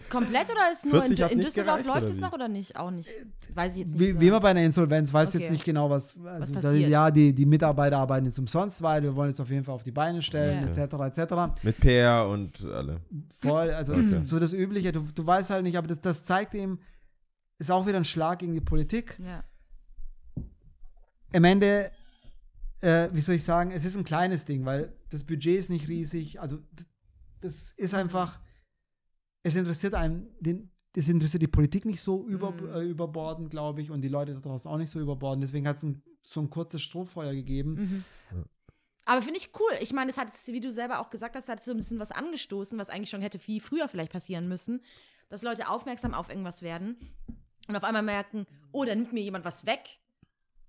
komplett 0.09 0.49
oder 0.49 0.71
ist 0.71 0.85
nur 0.85 0.95
in, 1.03 1.07
40 1.15 1.23
hat 1.23 1.31
in 1.31 1.39
Düsseldorf 1.39 1.83
gereicht, 1.83 2.01
läuft 2.01 2.09
es 2.09 2.19
noch 2.19 2.33
oder 2.33 2.47
nicht? 2.47 2.75
Auch 2.77 2.91
nicht. 2.91 3.09
Weiß 3.53 3.73
ich 3.73 3.79
jetzt 3.83 3.91
nicht. 3.97 3.99
Wie, 4.07 4.11
so. 4.13 4.19
wie 4.19 4.27
immer 4.27 4.39
bei 4.39 4.49
einer 4.51 4.63
Insolvenz, 4.63 5.13
weiß 5.13 5.29
Okay. 5.29 5.39
jetzt 5.39 5.51
nicht 5.51 5.63
genau, 5.63 5.89
was, 5.89 6.17
also 6.25 6.53
da, 6.53 6.59
passiert. 6.61 6.89
ja, 6.89 7.11
die, 7.11 7.33
die 7.33 7.45
Mitarbeiter 7.45 7.97
arbeiten 7.97 8.25
jetzt 8.25 8.39
umsonst 8.39 8.81
weiter, 8.81 9.03
wir 9.03 9.15
wollen 9.15 9.29
jetzt 9.29 9.39
auf 9.39 9.49
jeden 9.49 9.63
Fall 9.63 9.75
auf 9.75 9.83
die 9.83 9.91
Beine 9.91 10.21
stellen, 10.21 10.67
Ja. 10.75 10.83
etc., 10.83 11.19
etc. 11.19 11.63
Mit 11.63 11.79
PR 11.79 12.27
und 12.27 12.63
alle. 12.65 13.01
Voll, 13.41 13.71
also 13.71 13.93
Okay. 13.93 14.21
so 14.23 14.39
das 14.39 14.53
Übliche, 14.53 14.91
du, 14.91 15.01
du 15.13 15.25
weißt 15.25 15.49
halt 15.51 15.63
nicht, 15.63 15.77
aber 15.77 15.87
das, 15.87 16.01
das 16.01 16.23
zeigt 16.23 16.53
ihm, 16.53 16.79
ist 17.59 17.71
auch 17.71 17.85
wieder 17.87 17.97
ein 17.97 18.05
Schlag 18.05 18.39
gegen 18.39 18.53
die 18.53 18.61
Politik. 18.61 19.17
Ja. 19.19 19.43
Am 21.33 21.43
Ende, 21.43 21.91
äh, 22.81 23.09
wie 23.11 23.21
soll 23.21 23.35
ich 23.35 23.43
sagen, 23.43 23.71
es 23.71 23.83
ist 23.85 23.97
ein 23.97 24.03
kleines 24.05 24.45
Ding, 24.45 24.65
weil 24.65 24.93
das 25.09 25.23
Budget 25.23 25.57
ist 25.59 25.69
nicht 25.69 25.87
riesig, 25.87 26.39
also 26.39 26.57
das 27.41 27.71
ist 27.77 27.93
einfach, 27.93 28.39
es 29.47 29.55
interessiert 29.55 29.93
einen, 29.93 30.29
den, 30.39 30.71
das 30.93 31.07
interessiert 31.07 31.41
die 31.43 31.47
Politik 31.47 31.85
nicht 31.85 32.01
so 32.01 32.25
über, 32.25 32.51
Mhm. 32.51 32.73
äh, 32.73 32.81
überbordend, 32.83 33.49
glaube 33.49 33.81
ich, 33.81 33.91
und 33.91 34.01
die 34.01 34.07
Leute 34.09 34.33
da 34.33 34.39
draußen 34.39 34.69
auch 34.69 34.77
nicht 34.77 34.89
so 34.89 34.99
überbordend. 34.99 35.43
Deswegen 35.43 35.67
hat 35.67 35.77
es 35.77 35.83
ein, 35.83 36.01
so 36.25 36.41
ein 36.41 36.49
kurzes 36.49 36.81
Strohfeuer 36.81 37.33
gegeben. 37.33 37.73
Mhm. 38.31 38.45
Aber 39.05 39.21
finde 39.21 39.39
ich 39.39 39.51
cool. 39.57 39.71
Ich 39.79 39.93
meine, 39.93 40.09
es 40.11 40.17
hat, 40.17 40.29
wie 40.47 40.59
du 40.59 40.71
selber 40.73 40.99
auch 40.99 41.09
gesagt 41.09 41.35
hast, 41.35 41.47
hat 41.47 41.63
so 41.63 41.71
ein 41.71 41.77
bisschen 41.77 41.99
was 41.99 42.11
angestoßen, 42.11 42.77
was 42.77 42.89
eigentlich 42.89 43.09
schon 43.09 43.21
hätte 43.21 43.39
viel 43.39 43.61
früher 43.61 43.87
vielleicht 43.87 44.11
passieren 44.11 44.49
müssen, 44.49 44.81
dass 45.29 45.43
Leute 45.43 45.69
aufmerksam 45.69 46.13
auf 46.13 46.27
irgendwas 46.29 46.61
werden 46.61 46.97
und 47.69 47.75
auf 47.77 47.85
einmal 47.85 48.03
merken, 48.03 48.45
oh, 48.73 48.83
da 48.83 48.93
nimmt 48.93 49.13
mir 49.13 49.23
jemand 49.23 49.45
was 49.45 49.65
weg. 49.65 49.99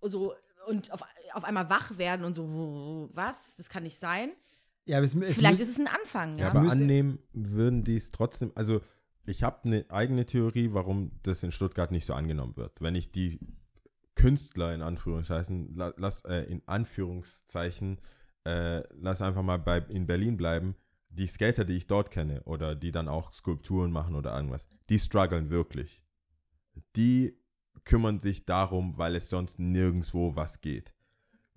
So, 0.00 0.34
und 0.68 0.92
auf, 0.92 1.02
auf 1.32 1.42
einmal 1.44 1.68
wach 1.68 1.98
werden 1.98 2.24
und 2.24 2.34
so, 2.34 2.52
wo, 2.52 3.09
was? 3.12 3.56
Das 3.56 3.68
kann 3.68 3.82
nicht 3.82 3.98
sein. 3.98 4.30
Ja, 4.89 5.01
es, 5.01 5.15
es 5.15 5.36
Vielleicht 5.36 5.60
ist 5.60 5.70
es 5.70 5.78
ein 5.78 5.86
Anfang, 5.86 6.39
Ja, 6.39 6.47
ja. 6.47 6.51
aber 6.51 6.60
müsste- 6.62 6.78
annehmen 6.78 7.19
würden 7.32 7.85
die 7.85 7.97
es 7.97 8.10
trotzdem, 8.10 8.52
also 8.55 8.81
ich 9.27 9.43
habe 9.43 9.59
eine 9.66 9.85
eigene 9.90 10.24
Theorie, 10.24 10.70
warum 10.73 11.12
das 11.23 11.43
in 11.43 11.52
Stuttgart 11.52 11.90
nicht 11.93 12.06
so 12.06 12.15
angenommen 12.15 12.56
wird. 12.56 12.81
Wenn 12.81 12.94
ich 12.94 13.12
die 13.12 13.39
Künstler 14.15 14.74
in 14.74 14.82
Anführungszeichen, 14.82 15.74
la- 15.77 15.93
lass, 15.97 16.23
äh, 16.24 16.43
in 16.51 16.62
Anführungszeichen, 16.66 18.01
äh, 18.44 18.82
lass 18.98 19.23
einfach 19.23 19.43
mal 19.43 19.59
bei, 19.59 19.78
in 19.90 20.06
Berlin 20.06 20.36
bleiben, 20.36 20.74
die 21.10 21.27
Skater, 21.27 21.65
die 21.65 21.74
ich 21.77 21.86
dort 21.86 22.10
kenne 22.10 22.43
oder 22.44 22.74
die 22.74 22.90
dann 22.93 23.09
auch 23.09 23.32
Skulpturen 23.32 23.90
machen 23.93 24.15
oder 24.15 24.35
irgendwas, 24.35 24.66
die 24.89 24.98
strugglen 24.98 25.51
wirklich. 25.51 26.02
Die 26.97 27.36
kümmern 27.85 28.20
sich 28.20 28.44
darum, 28.44 28.97
weil 28.98 29.15
es 29.16 29.31
sonst 29.31 29.59
nirgendwo 29.59 30.36
was 30.36 30.60
geht. 30.60 30.94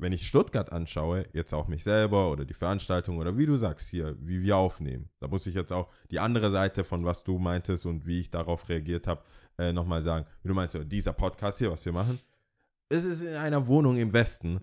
Wenn 0.02 0.14
ich 0.14 0.28
Stuttgart 0.28 0.72
anschaue, 0.72 1.28
jetzt 1.32 1.54
auch 1.54 1.68
mich 1.68 1.84
selber 1.84 2.32
oder 2.32 2.44
die 2.44 2.56
Veranstaltung 2.56 3.20
oder 3.20 3.38
wie 3.38 3.46
du 3.46 3.56
sagst 3.56 3.88
hier, 3.88 4.18
wie 4.20 4.42
wir 4.42 4.58
aufnehmen, 4.58 5.12
da 5.20 5.28
muss 5.28 5.46
ich 5.46 5.54
jetzt 5.54 5.72
auch 5.72 5.90
die 6.10 6.20
andere 6.20 6.50
Seite 6.50 6.84
von 6.84 7.06
was 7.06 7.24
du 7.24 7.38
meintest 7.38 7.86
und 7.86 8.08
wie 8.08 8.22
ich 8.22 8.32
darauf 8.32 8.68
reagiert 8.68 9.06
habe, 9.06 9.22
äh, 9.60 9.72
nochmal 9.72 10.02
sagen. 10.02 10.26
Wie 10.42 10.48
du 10.48 10.56
meinst, 10.56 10.76
dieser 10.86 11.14
Podcast 11.14 11.60
hier, 11.60 11.72
was 11.72 11.86
wir 11.86 11.94
machen, 11.94 12.20
es 12.90 13.04
ist 13.04 13.22
in 13.22 13.36
einer 13.36 13.68
Wohnung 13.68 13.96
im 13.98 14.12
Westen. 14.12 14.60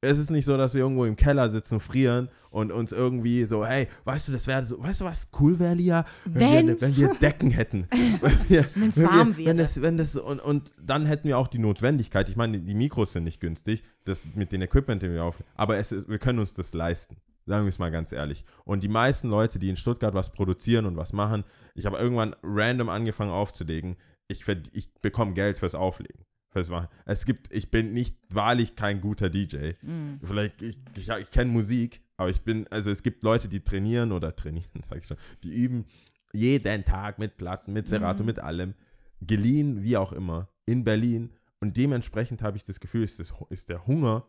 Es 0.00 0.16
ist 0.16 0.30
nicht 0.30 0.44
so, 0.44 0.56
dass 0.56 0.74
wir 0.74 0.82
irgendwo 0.82 1.04
im 1.06 1.16
Keller 1.16 1.50
sitzen, 1.50 1.80
frieren 1.80 2.28
und 2.50 2.70
uns 2.70 2.92
irgendwie 2.92 3.42
so, 3.44 3.66
hey, 3.66 3.88
weißt 4.04 4.28
du, 4.28 4.32
das 4.32 4.46
wäre 4.46 4.64
so, 4.64 4.80
weißt 4.80 5.00
du, 5.00 5.04
was 5.04 5.26
cool 5.40 5.58
wäre, 5.58 5.74
Lia? 5.74 6.04
Wenn? 6.24 6.68
wir, 6.68 6.80
wenn 6.80 6.96
wir 6.96 7.14
Decken 7.14 7.50
hätten. 7.50 7.88
wenn 8.20 8.72
wenn 8.74 9.04
warm 9.04 9.36
wir, 9.36 9.46
wenn 9.46 9.56
wäre. 9.56 9.66
das, 9.66 9.82
wenn 9.82 9.98
das, 9.98 10.14
und, 10.14 10.38
und 10.38 10.70
dann 10.80 11.04
hätten 11.06 11.26
wir 11.26 11.36
auch 11.36 11.48
die 11.48 11.58
Notwendigkeit. 11.58 12.28
Ich 12.28 12.36
meine, 12.36 12.60
die 12.60 12.74
Mikros 12.76 13.12
sind 13.12 13.24
nicht 13.24 13.40
günstig, 13.40 13.82
das 14.04 14.28
mit 14.36 14.52
den 14.52 14.62
Equipment, 14.62 15.02
den 15.02 15.14
wir 15.14 15.24
aufnehmen, 15.24 15.50
aber 15.56 15.78
es 15.78 15.90
ist, 15.90 16.08
wir 16.08 16.18
können 16.18 16.38
uns 16.38 16.54
das 16.54 16.74
leisten. 16.74 17.16
Sagen 17.46 17.64
wir 17.64 17.70
es 17.70 17.78
mal 17.78 17.90
ganz 17.90 18.12
ehrlich. 18.12 18.44
Und 18.64 18.84
die 18.84 18.88
meisten 18.88 19.30
Leute, 19.30 19.58
die 19.58 19.70
in 19.70 19.76
Stuttgart 19.76 20.14
was 20.14 20.32
produzieren 20.32 20.84
und 20.84 20.96
was 20.96 21.12
machen, 21.12 21.44
ich 21.74 21.86
habe 21.86 21.96
irgendwann 21.96 22.36
random 22.42 22.90
angefangen 22.90 23.30
aufzulegen, 23.30 23.96
ich, 24.28 24.46
ich 24.72 24.92
bekomme 25.00 25.32
Geld 25.32 25.58
fürs 25.58 25.74
Auflegen. 25.74 26.24
Fürs 26.58 26.70
Machen. 26.70 26.88
Es 27.04 27.24
gibt, 27.24 27.52
ich 27.52 27.70
bin 27.70 27.92
nicht 27.92 28.16
wahrlich 28.30 28.74
kein 28.74 29.00
guter 29.00 29.30
DJ. 29.30 29.72
Vielleicht, 30.22 30.62
ich, 30.62 30.78
ich, 30.96 31.08
ich 31.08 31.30
kenne 31.30 31.50
Musik, 31.50 32.00
aber 32.16 32.30
ich 32.30 32.40
bin, 32.40 32.66
also 32.68 32.90
es 32.90 33.02
gibt 33.02 33.22
Leute, 33.22 33.48
die 33.48 33.60
trainieren 33.60 34.12
oder 34.12 34.34
trainieren, 34.34 34.68
sag 34.88 34.98
ich 34.98 35.06
schon, 35.06 35.16
die 35.42 35.50
üben 35.50 35.86
jeden 36.32 36.84
Tag 36.84 37.18
mit 37.18 37.36
Platten, 37.36 37.72
mit 37.72 37.88
Serato, 37.88 38.22
mit 38.22 38.38
allem, 38.38 38.74
geliehen, 39.20 39.82
wie 39.82 39.96
auch 39.96 40.12
immer, 40.12 40.48
in 40.66 40.84
Berlin. 40.84 41.30
Und 41.60 41.76
dementsprechend 41.76 42.42
habe 42.42 42.56
ich 42.56 42.64
das 42.64 42.80
Gefühl, 42.80 43.04
ist, 43.04 43.18
das, 43.18 43.32
ist 43.50 43.68
der 43.68 43.86
Hunger 43.86 44.26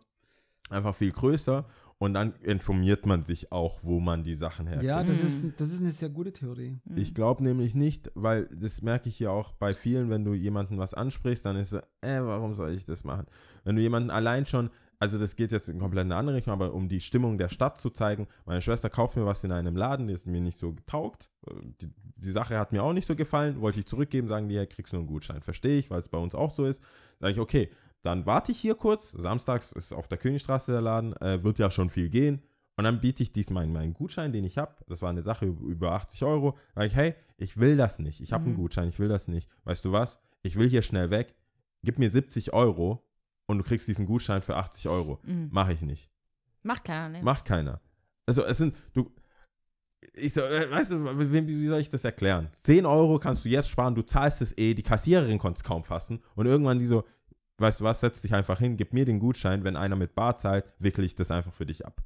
einfach 0.70 0.96
viel 0.96 1.12
größer 1.12 1.68
und 2.00 2.14
dann 2.14 2.34
informiert 2.42 3.06
man 3.06 3.26
sich 3.26 3.52
auch, 3.52 3.80
wo 3.84 4.00
man 4.00 4.24
die 4.24 4.34
Sachen 4.34 4.68
herkriegt. 4.68 4.90
Ja, 4.90 5.04
das 5.04 5.20
ist, 5.20 5.44
das 5.58 5.72
ist 5.72 5.82
eine 5.82 5.92
sehr 5.92 6.10
gute 6.10 6.32
Theorie. 6.32 6.80
Ich 6.96 7.14
glaube 7.14 7.44
nämlich 7.44 7.76
nicht, 7.76 8.10
weil 8.16 8.46
das 8.46 8.82
merke 8.82 9.10
ich 9.10 9.20
ja 9.20 9.32
auch 9.32 9.52
bei 9.52 9.74
vielen, 9.74 10.10
wenn 10.10 10.24
du 10.24 10.34
jemanden 10.34 10.78
was 10.78 10.94
ansprichst, 10.94 11.46
dann 11.46 11.58
ist 11.58 11.72
so, 11.72 11.80
äh, 12.02 12.22
warum 12.22 12.56
soll 12.56 12.72
ich 12.72 12.86
das 12.86 13.04
machen? 13.04 13.26
Wenn 13.66 13.76
du 13.76 13.82
jemanden 13.82 14.12
allein 14.12 14.46
schon, 14.46 14.70
also 14.98 15.18
das 15.18 15.36
geht 15.36 15.52
jetzt 15.52 15.68
in 15.68 15.80
komplett 15.80 16.06
eine 16.06 16.16
andere 16.16 16.38
Richtung, 16.38 16.54
aber 16.54 16.74
um 16.74 16.88
die 16.88 17.02
Stimmung 17.02 17.38
der 17.38 17.50
Stadt 17.50 17.78
zu 17.78 17.90
zeigen, 17.90 18.28
meine 18.46 18.62
Schwester 18.62 18.90
kauft 18.90 19.18
mir 19.18 19.26
was 19.26 19.44
in 19.44 19.52
einem 19.52 19.76
Laden, 19.76 20.08
der 20.08 20.16
ist 20.16 20.26
mir 20.26 20.40
nicht 20.40 20.60
so 20.60 20.72
getaugt, 20.72 21.30
die, 21.82 21.90
die 22.16 22.32
Sache 22.32 22.58
hat 22.58 22.72
mir 22.72 22.84
auch 22.84 22.94
nicht 22.94 23.08
so 23.08 23.16
gefallen, 23.16 23.60
wollte 23.60 23.80
ich 23.80 23.86
zurückgeben, 23.86 24.28
sagen 24.28 24.48
die, 24.48 24.56
ja, 24.56 24.66
kriegst 24.66 24.94
du 24.94 24.98
einen 24.98 25.08
Gutschein. 25.08 25.42
Verstehe 25.42 25.80
ich, 25.80 25.90
weil 25.90 26.00
es 26.00 26.10
bei 26.10 26.18
uns 26.18 26.36
auch 26.36 26.52
so 26.52 26.66
ist. 26.66 26.82
Sage 27.20 27.34
ich, 27.34 27.40
okay, 27.40 27.70
dann 28.02 28.26
warte 28.26 28.52
ich 28.52 28.60
hier 28.60 28.76
kurz, 28.76 29.12
samstags 29.12 29.72
ist 29.72 29.94
auf 29.94 30.08
der 30.08 30.18
Königstraße 30.18 30.72
der 30.72 30.82
Laden, 30.82 31.14
äh, 31.18 31.44
wird 31.44 31.60
ja 31.60 31.70
schon 31.72 31.90
viel 31.90 32.10
gehen. 32.10 32.42
Und 32.78 32.86
dann 32.86 33.02
biete 33.02 33.22
ich 33.24 33.34
diesmal 33.34 33.68
meinen 33.68 33.94
Gutschein, 33.94 34.32
den 34.32 34.46
ich 34.46 34.58
habe. 34.58 34.74
Das 34.88 35.02
war 35.02 35.10
eine 35.10 35.22
Sache 35.22 35.46
über- 35.48 35.66
über 35.68 35.92
80 35.92 36.24
Euro. 36.24 36.58
Sag 36.76 36.86
ich, 36.86 36.96
hey, 36.96 37.14
ich 37.36 37.58
will 37.58 37.76
das 37.76 38.00
nicht. 38.00 38.22
Ich 38.22 38.32
habe 38.32 38.46
einen 38.46 38.56
Gutschein, 38.56 38.88
ich 38.88 39.00
will 39.00 39.10
das 39.10 39.28
nicht. 39.28 39.50
Weißt 39.66 39.84
du 39.84 39.92
was? 39.92 40.20
Ich 40.44 40.56
will 40.56 40.70
hier 40.70 40.82
schnell 40.82 41.12
weg. 41.12 41.36
Gib 41.84 42.00
mir 42.00 42.10
70 42.10 42.54
Euro 42.54 43.06
und 43.48 43.58
du 43.58 43.64
kriegst 43.66 43.88
diesen 43.90 44.06
Gutschein 44.06 44.42
für 44.42 44.56
80 44.56 44.88
Euro. 44.88 45.20
Mache 45.52 45.74
ich 45.74 45.82
nicht. 45.82 46.10
Macht 46.64 46.86
keiner, 46.86 47.10
ne? 47.10 47.22
Macht 47.22 47.44
keiner. 47.44 47.82
Also 48.26 48.46
es 48.46 48.58
sind, 48.60 48.74
du, 48.94 49.12
ich 50.14 50.34
so, 50.34 50.42
äh, 50.42 50.72
weißt 50.72 50.92
du, 50.92 51.20
wie, 51.34 51.48
wie 51.48 51.68
soll 51.68 51.82
ich 51.82 51.90
das 51.90 52.06
erklären? 52.06 52.50
10 52.54 52.86
Euro 52.86 53.20
kannst 53.20 53.44
du 53.44 53.50
jetzt 53.50 53.70
sparen, 53.70 53.96
du 53.96 54.02
zahlst 54.04 54.42
es 54.42 54.58
eh, 54.58 54.74
die 54.74 54.84
Kassiererin 54.84 55.38
konnte 55.38 55.58
es 55.58 55.64
kaum 55.64 55.84
fassen 55.84 56.22
und 56.36 56.46
irgendwann 56.46 56.80
die 56.80 56.86
so, 56.86 57.04
weißt 57.62 57.80
du 57.80 57.84
was, 57.84 58.02
setz 58.02 58.22
dich 58.22 58.34
einfach 58.34 58.60
hin, 58.60 58.78
gib 58.78 58.94
mir 58.94 59.06
den 59.06 59.20
Gutschein, 59.20 59.64
wenn 59.64 59.76
einer 59.76 59.96
mit 59.96 60.16
Bar 60.16 60.38
zahlt, 60.38 60.66
wickle 60.80 61.06
ich 61.06 61.16
das 61.16 61.32
einfach 61.32 61.54
für 61.54 61.66
dich 61.66 61.86
ab. 61.86 62.02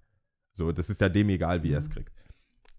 So, 0.53 0.71
das 0.71 0.89
ist 0.89 1.01
ja 1.01 1.09
dem 1.09 1.29
egal, 1.29 1.63
wie 1.63 1.71
er 1.71 1.79
es 1.79 1.89
kriegt. 1.89 2.13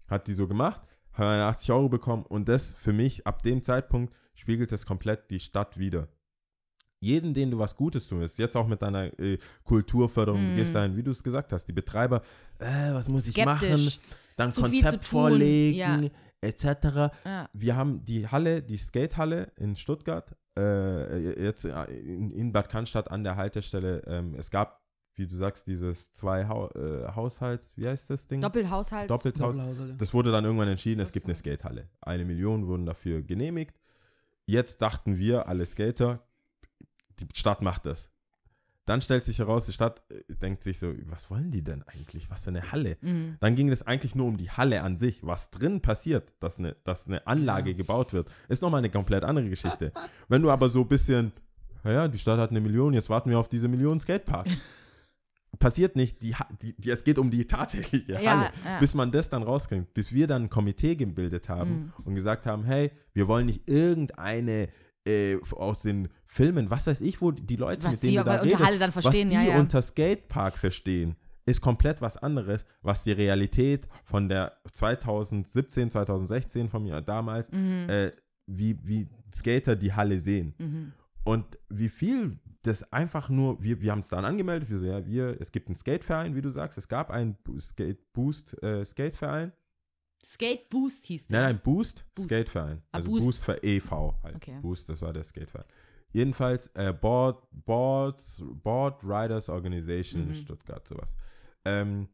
Hat 0.07 0.27
die 0.27 0.33
so 0.33 0.47
gemacht, 0.47 0.81
hat 1.13 1.25
eine 1.25 1.45
80 1.45 1.71
Euro 1.71 1.89
bekommen 1.89 2.23
und 2.23 2.47
das 2.47 2.73
für 2.73 2.93
mich, 2.93 3.25
ab 3.27 3.43
dem 3.43 3.61
Zeitpunkt, 3.61 4.15
spiegelt 4.33 4.71
das 4.71 4.85
komplett 4.85 5.29
die 5.31 5.39
Stadt 5.39 5.77
wieder. 5.77 6.07
Jeden, 6.99 7.33
den 7.33 7.51
du 7.51 7.59
was 7.59 7.75
Gutes 7.75 8.07
tun 8.07 8.21
willst, 8.21 8.37
jetzt 8.39 8.55
auch 8.55 8.67
mit 8.67 8.81
deiner 8.81 9.17
äh, 9.19 9.37
Kulturförderung, 9.63 10.41
du 10.41 10.55
gehst 10.55 10.73
dahin, 10.73 10.95
wie 10.95 11.03
du 11.03 11.11
es 11.11 11.21
gesagt 11.21 11.51
hast, 11.51 11.65
die 11.65 11.73
Betreiber, 11.73 12.21
äh, 12.59 12.93
was 12.93 13.09
muss 13.09 13.27
ich 13.27 13.45
machen? 13.45 13.91
Dann 14.35 14.51
Zu 14.51 14.65
viel 14.65 14.79
zu 14.79 14.85
Konzept 14.85 15.09
tun, 15.09 15.19
vorlegen, 15.19 15.77
ja. 15.77 16.01
etc. 16.41 17.15
Ja. 17.25 17.49
Wir 17.53 17.75
haben 17.75 18.03
die 18.05 18.27
Halle, 18.27 18.61
die 18.61 18.77
Skatehalle 18.77 19.51
in 19.55 19.75
Stuttgart, 19.75 20.35
äh, 20.57 21.43
jetzt 21.43 21.65
in, 21.65 22.31
in 22.31 22.51
Bad 22.51 22.69
Cannstatt 22.69 23.09
an 23.09 23.23
der 23.23 23.37
Haltestelle. 23.37 24.01
Ähm, 24.07 24.35
es 24.35 24.51
gab, 24.51 24.81
wie 25.15 25.25
du 25.25 25.35
sagst, 25.35 25.67
dieses 25.67 26.11
zwei 26.11 26.47
Hau 26.47 26.69
äh, 26.71 27.07
Haushalts, 27.15 27.73
wie 27.77 27.87
heißt 27.87 28.09
das 28.09 28.27
Ding? 28.27 28.41
Doppelhaushalt. 28.41 29.09
Doppelhaus. 29.09 29.55
Doppelhaushalt. 29.55 30.01
Das 30.01 30.13
wurde 30.13 30.31
dann 30.31 30.43
irgendwann 30.43 30.67
entschieden, 30.67 30.99
es 30.99 31.11
gibt 31.11 31.25
eine 31.25 31.35
Skatehalle. 31.35 31.89
Eine 32.01 32.25
Million 32.25 32.67
wurden 32.67 32.85
dafür 32.85 33.21
genehmigt. 33.21 33.79
Jetzt 34.45 34.81
dachten 34.81 35.17
wir, 35.17 35.47
alle 35.47 35.65
Skater, 35.65 36.19
die 37.19 37.27
Stadt 37.33 37.61
macht 37.61 37.85
das. 37.85 38.11
Dann 38.85 39.01
stellt 39.01 39.25
sich 39.25 39.39
heraus, 39.39 39.65
die 39.65 39.73
Stadt 39.73 40.03
äh, 40.11 40.35
denkt 40.35 40.61
sich 40.61 40.77
so, 40.77 40.93
was 41.05 41.29
wollen 41.31 41.49
die 41.51 41.63
denn 41.63 41.81
eigentlich? 41.83 42.29
Was 42.29 42.43
für 42.43 42.51
eine 42.51 42.71
Halle? 42.71 42.97
Mhm. 43.01 43.37
Dann 43.39 43.55
ging 43.55 43.69
es 43.69 43.81
eigentlich 43.81 44.13
nur 44.15 44.27
um 44.27 44.37
die 44.37 44.51
Halle 44.51 44.81
an 44.83 44.95
sich. 44.97 45.25
Was 45.25 45.49
drin 45.49 45.81
passiert, 45.81 46.33
dass 46.39 46.59
eine, 46.59 46.75
dass 46.83 47.07
eine 47.07 47.25
Anlage 47.25 47.73
gebaut 47.73 48.13
wird, 48.13 48.29
ist 48.47 48.61
nochmal 48.61 48.79
eine 48.79 48.91
komplett 48.91 49.23
andere 49.23 49.49
Geschichte. 49.49 49.91
Wenn 50.27 50.41
du 50.43 50.51
aber 50.51 50.69
so 50.69 50.81
ein 50.81 50.87
bisschen, 50.87 51.31
naja, 51.83 52.07
die 52.07 52.19
Stadt 52.19 52.39
hat 52.39 52.51
eine 52.51 52.61
Million, 52.61 52.93
jetzt 52.93 53.09
warten 53.09 53.29
wir 53.31 53.39
auf 53.39 53.49
diese 53.49 53.67
Million 53.67 53.99
Skatepark. 53.99 54.47
Passiert 55.57 55.95
nicht, 55.95 56.21
die, 56.21 56.35
die, 56.61 56.75
die, 56.75 56.89
es 56.89 57.03
geht 57.05 57.17
um 57.17 57.31
die 57.31 57.47
tatsächliche 57.47 58.21
Ja, 58.21 58.31
Halle. 58.31 58.51
ja. 58.65 58.77
Bis 58.79 58.93
man 58.93 59.09
das 59.09 59.29
dann 59.29 59.41
rauskriegt, 59.41 59.93
bis 59.93 60.11
wir 60.11 60.27
dann 60.27 60.43
ein 60.43 60.49
Komitee 60.49 60.95
gebildet 60.97 61.47
haben 61.47 61.69
Mhm. 61.71 61.93
und 62.03 62.15
gesagt 62.15 62.45
haben, 62.45 62.65
hey, 62.65 62.91
wir 63.13 63.29
wollen 63.29 63.45
nicht 63.45 63.69
irgendeine 63.69 64.67
äh, 65.07 65.37
aus 65.51 65.81
den 65.81 66.09
Filmen, 66.25 66.69
was 66.69 66.87
weiß 66.87 67.01
ich, 67.01 67.21
wo 67.21 67.31
die 67.31 67.55
Leute, 67.55 67.83
Was 67.85 67.93
mit 67.93 68.03
denen 68.03 68.11
die 68.11 68.17
wir 68.17 68.23
da 68.23 68.41
reden, 68.41 68.79
dann 68.79 68.91
verstehen, 68.91 69.27
was 69.27 69.39
die 69.39 69.47
ja, 69.47 69.53
ja. 69.53 69.59
unter 69.59 69.81
Skatepark 69.81 70.57
verstehen, 70.57 71.15
ist 71.45 71.61
komplett 71.61 72.01
was 72.01 72.17
anderes, 72.17 72.65
was 72.81 73.03
die 73.03 73.11
Realität 73.11 73.87
von 74.03 74.27
der 74.29 74.53
2017, 74.71 75.91
2016 75.91 76.69
von 76.69 76.83
mir 76.83 77.01
damals, 77.01 77.51
Mhm. 77.51 77.89
äh, 77.89 78.11
wie, 78.47 78.77
wie 78.83 79.07
Skater 79.33 79.75
die 79.75 79.93
Halle 79.93 80.19
sehen. 80.19 80.53
Mhm. 80.57 80.93
Und 81.23 81.45
wie 81.69 81.89
viel 81.89 82.39
das 82.61 82.91
einfach 82.91 83.29
nur, 83.29 83.61
wir, 83.63 83.81
wir 83.81 83.91
haben 83.91 83.99
es 83.99 84.07
dann 84.07 84.25
angemeldet, 84.25 84.69
wir 84.69 84.79
so, 84.79 84.85
ja, 84.85 85.05
wir, 85.05 85.37
es 85.39 85.51
gibt 85.51 85.67
einen 85.67 85.75
Skateverein, 85.75 86.35
wie 86.35 86.41
du 86.41 86.49
sagst, 86.49 86.77
es 86.77 86.87
gab 86.87 87.11
einen 87.11 87.37
Skate 87.59 88.11
Boost 88.13 88.61
äh, 88.63 88.83
Skateverein. 88.83 89.51
Skate 90.25 90.67
Boost 90.69 91.05
hieß 91.05 91.29
Nein, 91.29 91.39
der. 91.39 91.49
nein, 91.49 91.61
Boost, 91.63 92.03
Boost. 92.15 92.29
Skateverein. 92.29 92.81
Ah, 92.91 92.97
Also 92.97 93.09
Boost. 93.11 93.25
Boost, 93.25 93.45
für 93.45 93.63
e.V. 93.63 94.17
halt. 94.23 94.35
Okay. 94.37 94.57
Boost, 94.61 94.89
das 94.89 95.01
war 95.03 95.13
der 95.13 95.23
Skateverein. 95.23 95.65
Jedenfalls 96.13 96.67
äh, 96.75 96.93
Board, 96.93 97.43
Boards, 97.51 98.43
Board 98.63 99.03
Riders 99.03 99.49
Organization 99.49 100.27
Mhm. 100.29 100.33
Stuttgart, 100.35 100.87
sowas. 100.87 101.15
Ähm, 101.65 102.07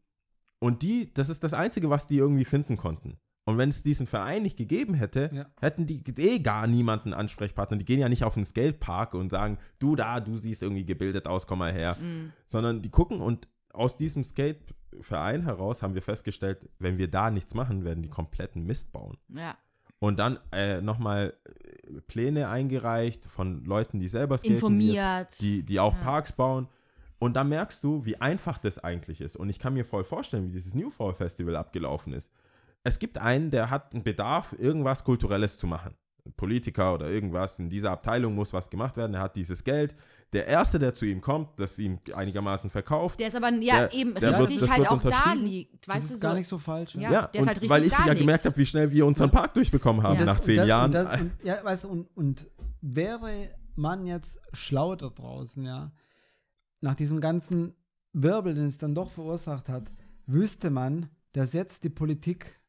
und 0.60 0.82
die, 0.82 1.14
das 1.14 1.30
ist 1.30 1.44
das 1.44 1.54
Einzige, 1.54 1.90
was 1.90 2.08
die 2.08 2.18
irgendwie 2.18 2.46
finden 2.46 2.78
konnten. 2.78 3.18
Und 3.46 3.58
wenn 3.58 3.70
es 3.70 3.82
diesen 3.82 4.08
Verein 4.08 4.44
nicht 4.44 4.58
gegeben 4.58 4.94
hätte, 4.94 5.30
Ja. 5.34 5.50
hätten 5.60 5.86
die 5.88 6.04
eh 6.20 6.40
gar 6.40 6.68
niemanden 6.68 7.14
Ansprechpartner. 7.14 7.78
Die 7.78 7.86
gehen 7.86 8.00
ja 8.00 8.10
nicht 8.10 8.24
auf 8.24 8.34
den 8.36 8.46
Skatepark 8.46 9.14
und 9.14 9.30
sagen, 9.30 9.58
du 9.80 9.96
da, 9.96 10.20
du 10.20 10.38
siehst 10.38 10.62
irgendwie 10.64 10.86
gebildet 10.86 11.28
aus, 11.28 11.48
komm 11.48 11.60
mal 11.60 11.72
her. 11.72 11.96
Mhm. 12.00 12.34
Sondern 12.46 12.82
die 12.82 12.90
gucken 12.90 13.22
und 13.22 13.48
aus 13.74 13.98
diesem 13.98 14.24
Skateverein 14.92 15.44
heraus 15.44 15.82
haben 15.84 15.96
wir 15.96 16.02
festgestellt, 16.02 16.60
wenn 16.80 16.98
wir 16.98 17.10
da 17.10 17.30
nichts 17.32 17.54
machen, 17.54 17.84
werden 17.84 18.04
die 18.04 18.10
kompletten 18.10 18.66
Mist 18.66 18.92
bauen. 18.92 19.18
Ja. 19.30 19.56
Und 20.00 20.18
dann 20.18 20.40
äh, 20.52 20.82
nochmal 20.82 21.34
äh, 21.46 22.02
Pläne 22.08 22.50
eingereicht 22.50 23.26
von 23.26 23.64
Leuten, 23.66 24.00
die 24.00 24.08
selber 24.08 24.38
skaten, 24.38 24.50
die, 24.50 24.56
Informiert. 24.56 24.96
jetzt, 24.96 25.42
die, 25.42 25.64
die 25.64 25.80
auch 25.80 25.94
Ja. 25.94 26.00
Parks 26.02 26.32
bauen. 26.32 26.68
Und 27.20 27.36
dann 27.36 27.50
merkst 27.50 27.84
du, 27.84 28.04
wie 28.04 28.20
einfach 28.20 28.58
das 28.58 28.80
eigentlich 28.80 29.22
ist. 29.22 29.36
Und 29.36 29.50
ich 29.50 29.60
kann 29.60 29.74
mir 29.76 29.86
voll 29.86 30.04
vorstellen, 30.04 30.48
wie 30.48 30.54
dieses 30.54 30.74
New 30.74 30.90
Fall 30.90 31.14
Festival 31.14 31.56
abgelaufen 31.56 32.14
ist. 32.14 32.32
Es 32.84 32.98
gibt 32.98 33.20
einen, 33.20 33.52
der 33.52 33.70
hat 33.70 33.94
einen 33.94 34.04
Bedarf, 34.04 34.56
irgendwas 34.58 35.04
Kulturelles 35.04 35.60
zu 35.60 35.68
machen. 35.68 35.94
Politiker 36.36 36.96
oder 36.96 37.10
irgendwas, 37.10 37.60
in 37.60 37.70
dieser 37.70 37.92
Abteilung 37.92 38.34
muss 38.34 38.54
was 38.54 38.70
gemacht 38.72 38.98
werden, 38.98 39.14
er 39.14 39.22
hat 39.22 39.36
dieses 39.36 39.64
Geld. 39.64 39.96
Der 40.34 40.48
Erste, 40.48 40.80
der 40.80 40.94
zu 40.94 41.06
ihm 41.06 41.20
kommt, 41.20 41.50
das 41.60 41.78
ihm 41.78 42.00
einigermaßen 42.16 42.70
verkauft, 42.70 43.20
Der 43.20 43.28
ist 43.28 43.36
aber 43.36 43.50
ja 43.56 43.80
Der- 43.88 43.94
eben 43.94 44.14
der 44.16 44.22
wird- 44.38 44.40
richtig 44.50 44.60
das 44.62 44.70
halt 44.70 44.80
wird 44.80 44.92
auch 44.92 45.02
da 45.02 45.34
liegt. 45.34 45.86
Das 45.88 45.96
Weißt 45.96 46.06
ist 46.12 46.16
du 46.16 46.20
gar 46.22 46.32
so. 46.32 46.38
nicht 46.38 46.48
so 46.48 46.58
falsch. 46.58 46.96
Ja. 46.96 47.12
ja, 47.12 47.28
der 47.28 47.42
ist 47.42 47.48
halt 47.48 47.58
richtig 47.58 47.70
weil 47.70 47.84
ich 47.86 47.92
ja 47.92 48.14
gemerkt 48.14 48.46
habe, 48.46 48.56
wie 48.56 48.66
schnell 48.66 48.90
wir 48.92 49.06
unseren 49.06 49.30
Park 49.30 49.54
durchbekommen 49.56 50.04
haben 50.04 50.20
Ja. 50.20 50.26
nach 50.26 50.38
Das- 50.38 50.46
zehn 50.46 50.56
und 50.56 50.60
das, 50.62 50.68
Jahren. 50.70 50.86
Und 50.86 50.94
das, 50.94 51.20
und, 51.22 51.32
ja, 51.44 51.64
weißt 51.64 51.84
du, 51.84 51.88
und, 51.90 52.08
und 52.16 52.48
wäre 52.82 53.50
man 53.76 54.08
jetzt 54.08 54.40
schlau 54.54 54.96
da 54.96 55.10
draußen, 55.10 55.64
ja, 55.66 55.92
nach 56.80 56.96
diesem 56.96 57.20
ganzen 57.20 57.76
Wirbel, 58.14 58.56
den 58.56 58.68
es 58.68 58.78
dann 58.78 58.96
doch 58.96 59.10
verursacht 59.10 59.68
hat, 59.70 59.92
wüsste 60.28 60.70
man, 60.70 61.10
dass 61.34 61.52
jetzt 61.54 61.84
die 61.84 61.90
Politik 61.90 62.60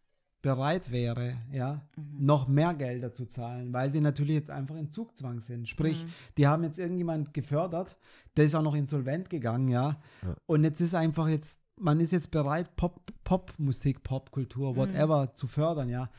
bereit 0.43 0.91
wäre, 0.91 1.35
ja, 1.53 1.81
noch 2.19 2.49
mehr 2.49 2.75
Gelder 2.75 3.15
zu 3.15 3.27
zahlen, 3.27 3.73
weil 3.73 3.91
die 3.91 4.01
natürlich 4.01 4.35
jetzt 4.35 4.51
einfach 4.51 4.75
in 4.75 4.91
Zugzwang 4.91 5.41
sind. 5.41 5.69
Sprich, 5.69 6.05
die 6.37 6.49
haben 6.49 6.65
jetzt 6.65 6.79
irgendjemand 6.79 7.33
gefördert, 7.33 7.97
der 8.37 8.47
ist 8.47 8.55
auch 8.57 8.63
noch 8.63 8.75
insolvent 8.75 9.31
gegangen, 9.31 9.69
ja. 9.69 10.01
Und 10.47 10.65
jetzt 10.65 10.81
ist 10.81 10.95
einfach 10.95 11.29
jetzt, 11.29 11.59
man 11.77 12.01
ist 12.01 12.11
jetzt 12.11 12.33
bereit, 12.33 12.75
Pop, 12.77 13.13
Popmusik, 13.23 14.03
Popkultur, 14.03 14.77
whatever 14.77 15.33
zu 15.33 15.47
fördern, 15.47 15.89
ja. 15.89 16.11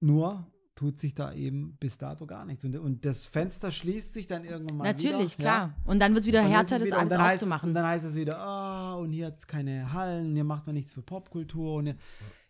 Nur 0.00 0.46
tut 0.74 0.98
sich 0.98 1.14
da 1.14 1.32
eben 1.32 1.76
bis 1.78 1.98
dato 1.98 2.26
gar 2.26 2.44
nichts. 2.46 2.64
Und, 2.64 2.76
und 2.76 3.04
das 3.04 3.24
Fenster 3.26 3.70
schließt 3.70 4.14
sich 4.14 4.26
dann 4.26 4.44
irgendwann 4.44 4.78
mal 4.78 4.84
Natürlich, 4.84 5.38
wieder, 5.38 5.48
klar. 5.50 5.68
Ja. 5.68 5.74
Und 5.84 5.98
dann 6.00 6.12
wird 6.14 6.20
es 6.22 6.26
wieder 6.26 6.42
härter, 6.42 6.78
das 6.78 6.86
wieder- 6.88 6.96
und 6.96 7.00
alles 7.02 7.10
dann 7.10 7.20
heißt 7.22 7.34
es- 7.36 7.42
aufzumachen. 7.42 7.68
Und 7.70 7.74
dann 7.74 7.86
heißt 7.86 8.04
es 8.06 8.14
wieder, 8.14 8.38
ah, 8.38 8.94
und 8.94 9.12
hier 9.12 9.26
hat 9.26 9.38
es 9.38 9.46
keine 9.46 9.92
Hallen, 9.92 10.28
und 10.28 10.34
hier 10.34 10.44
macht 10.44 10.66
man 10.66 10.74
nichts 10.74 10.92
für 10.92 11.02
Popkultur. 11.02 11.74
Und 11.74 11.86
hier, 11.86 11.96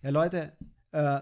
ja, 0.03 0.11
Leute, 0.11 0.53
äh, 0.93 1.21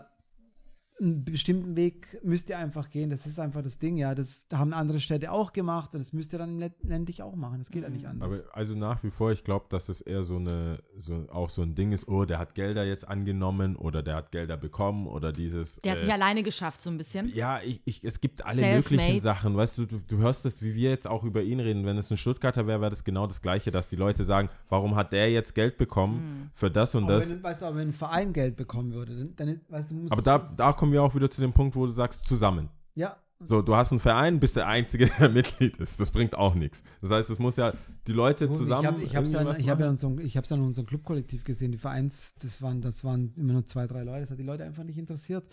einen 1.00 1.24
bestimmten 1.24 1.76
Weg 1.76 2.18
müsst 2.22 2.48
ihr 2.48 2.58
einfach 2.58 2.90
gehen. 2.90 3.10
Das 3.10 3.26
ist 3.26 3.38
einfach 3.38 3.62
das 3.62 3.78
Ding, 3.78 3.96
ja. 3.96 4.14
Das 4.14 4.46
haben 4.52 4.72
andere 4.72 5.00
Städte 5.00 5.32
auch 5.32 5.52
gemacht 5.52 5.94
und 5.94 6.00
das 6.00 6.12
müsst 6.12 6.32
ihr 6.32 6.38
dann 6.38 6.58
letztendlich 6.58 7.22
auch 7.22 7.34
machen. 7.34 7.58
Das 7.58 7.70
geht 7.70 7.82
ja 7.82 7.88
nicht 7.88 8.06
anders. 8.06 8.30
Aber 8.30 8.42
also 8.52 8.74
nach 8.74 9.02
wie 9.02 9.10
vor, 9.10 9.32
ich 9.32 9.44
glaube, 9.44 9.66
dass 9.68 9.88
es 9.88 10.00
eher 10.00 10.22
so 10.22 10.36
eine, 10.36 10.78
so 10.96 11.26
auch 11.30 11.50
so 11.50 11.62
ein 11.62 11.74
Ding 11.74 11.92
ist, 11.92 12.08
oh, 12.08 12.24
der 12.24 12.38
hat 12.38 12.54
Gelder 12.54 12.84
jetzt 12.84 13.08
angenommen 13.08 13.76
oder 13.76 14.02
der 14.02 14.16
hat 14.16 14.32
Gelder 14.32 14.56
bekommen 14.56 15.06
oder 15.06 15.32
dieses. 15.32 15.80
Der 15.80 15.92
hat 15.92 15.98
äh, 15.98 16.02
sich 16.02 16.12
alleine 16.12 16.42
geschafft, 16.42 16.82
so 16.82 16.90
ein 16.90 16.98
bisschen. 16.98 17.28
ja, 17.34 17.60
ich, 17.62 17.80
ich, 17.84 18.04
es 18.04 18.20
gibt 18.20 18.44
alle 18.44 18.76
möglichen 18.76 19.20
Sachen. 19.20 19.56
Weißt 19.56 19.78
du, 19.78 19.86
du, 19.86 20.00
du 20.06 20.18
hörst 20.18 20.44
das, 20.44 20.62
wie 20.62 20.74
wir 20.74 20.90
jetzt 20.90 21.06
auch 21.06 21.24
über 21.24 21.42
ihn 21.42 21.60
reden. 21.60 21.84
Wenn 21.84 21.98
es 21.98 22.10
ein 22.10 22.16
Stuttgarter 22.16 22.66
wäre, 22.66 22.80
wäre 22.80 22.90
das 22.90 23.04
genau 23.04 23.26
das 23.26 23.40
Gleiche, 23.40 23.70
dass 23.70 23.88
die 23.88 23.96
Leute 23.96 24.24
sagen, 24.24 24.50
warum 24.68 24.96
hat 24.96 25.12
der 25.12 25.30
jetzt 25.30 25.54
Geld 25.54 25.78
bekommen 25.78 26.50
für 26.54 26.70
das 26.70 26.94
und 26.94 27.04
aber 27.04 27.14
das. 27.14 27.30
wenn, 27.30 27.42
weißt 27.42 27.62
du, 27.62 27.66
aber 27.66 27.76
wenn 27.76 27.88
ein 27.88 27.94
Verein 27.94 28.32
Geld 28.32 28.56
bekommen 28.56 28.92
würde, 28.92 29.16
dann, 29.16 29.34
dann 29.36 29.60
weißt 29.68 29.90
du, 29.90 29.94
musst 29.94 30.12
Aber 30.12 30.22
da, 30.22 30.38
da 30.38 30.72
kommen 30.90 30.94
wir 30.94 31.02
auch 31.04 31.14
wieder 31.14 31.30
zu 31.30 31.40
dem 31.40 31.52
Punkt, 31.52 31.76
wo 31.76 31.86
du 31.86 31.92
sagst, 31.92 32.24
zusammen. 32.26 32.68
ja, 32.94 33.16
So, 33.44 33.62
du 33.62 33.74
hast 33.76 33.92
einen 33.92 34.00
Verein, 34.00 34.40
bist 34.40 34.56
der 34.56 34.66
Einzige, 34.66 35.06
der 35.20 35.28
Mitglied 35.28 35.76
ist. 35.76 36.00
Das 36.00 36.10
bringt 36.10 36.34
auch 36.36 36.54
nichts. 36.54 36.82
Das 37.00 37.10
heißt, 37.10 37.30
es 37.30 37.38
muss 37.38 37.56
ja 37.56 37.72
die 38.08 38.12
Leute 38.12 38.50
zusammen. 38.50 39.00
Ich 39.02 39.14
habe 39.14 39.24
es 39.26 39.32
ja, 39.32 39.44
was 39.44 39.58
ich 39.58 39.68
hab 39.70 39.78
ja, 39.78 39.86
in 39.86 39.92
unserem- 39.92 40.18
ich 40.18 40.36
hab's 40.36 40.50
ja 40.50 40.56
in 40.56 40.62
unserem 40.62 40.86
Clubkollektiv 40.86 41.44
gesehen. 41.44 41.70
Die 41.72 41.78
Vereins, 41.78 42.34
das 42.42 42.60
waren, 42.60 42.80
das 42.82 43.04
waren 43.04 43.32
immer 43.36 43.52
nur 43.52 43.64
zwei, 43.66 43.86
drei 43.86 44.02
Leute. 44.02 44.22
Das 44.22 44.30
hat 44.32 44.38
die 44.38 44.42
Leute 44.44 44.64
einfach 44.64 44.82
nicht 44.84 44.98
interessiert. 44.98 45.44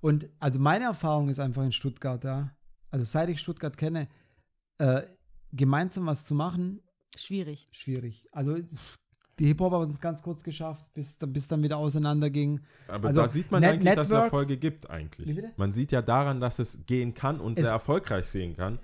Und 0.00 0.28
also 0.38 0.58
meine 0.60 0.84
Erfahrung 0.84 1.28
ist 1.28 1.40
einfach 1.40 1.64
in 1.64 1.72
Stuttgart, 1.72 2.22
ja. 2.24 2.50
Also 2.90 3.04
seit 3.04 3.28
ich 3.30 3.40
Stuttgart 3.40 3.76
kenne, 3.76 4.06
äh, 4.78 5.02
gemeinsam 5.52 6.06
was 6.06 6.24
zu 6.24 6.34
machen, 6.34 6.80
Schwierig. 7.16 7.66
schwierig. 7.72 8.26
Also 8.32 8.56
die 9.38 9.46
Hip-Hop 9.46 9.72
haben 9.72 9.92
es 9.92 10.00
ganz 10.00 10.22
kurz 10.22 10.42
geschafft, 10.42 10.92
bis, 10.94 11.18
dann- 11.18 11.32
bis 11.32 11.48
dann 11.48 11.62
wieder 11.62 11.76
auseinanderging. 11.76 12.60
Aber 12.88 13.08
Also, 13.08 13.20
da 13.22 13.28
sieht 13.28 13.50
man 13.50 13.60
Net- 13.62 13.72
eigentlich, 13.74 13.94
dass 13.94 14.06
es 14.06 14.10
Network- 14.12 14.24
Erfolge 14.26 14.56
gibt 14.56 14.88
eigentlich. 14.90 15.42
Man 15.56 15.72
sieht 15.72 15.92
ja 15.92 16.02
daran, 16.02 16.40
dass 16.40 16.58
es 16.58 16.78
gehen 16.86 17.14
kann 17.14 17.40
und 17.40 17.58
Es- 17.58 17.64
sehr 17.64 17.72
erfolgreich 17.72 18.26
sehen 18.26 18.56
kann. 18.56 18.78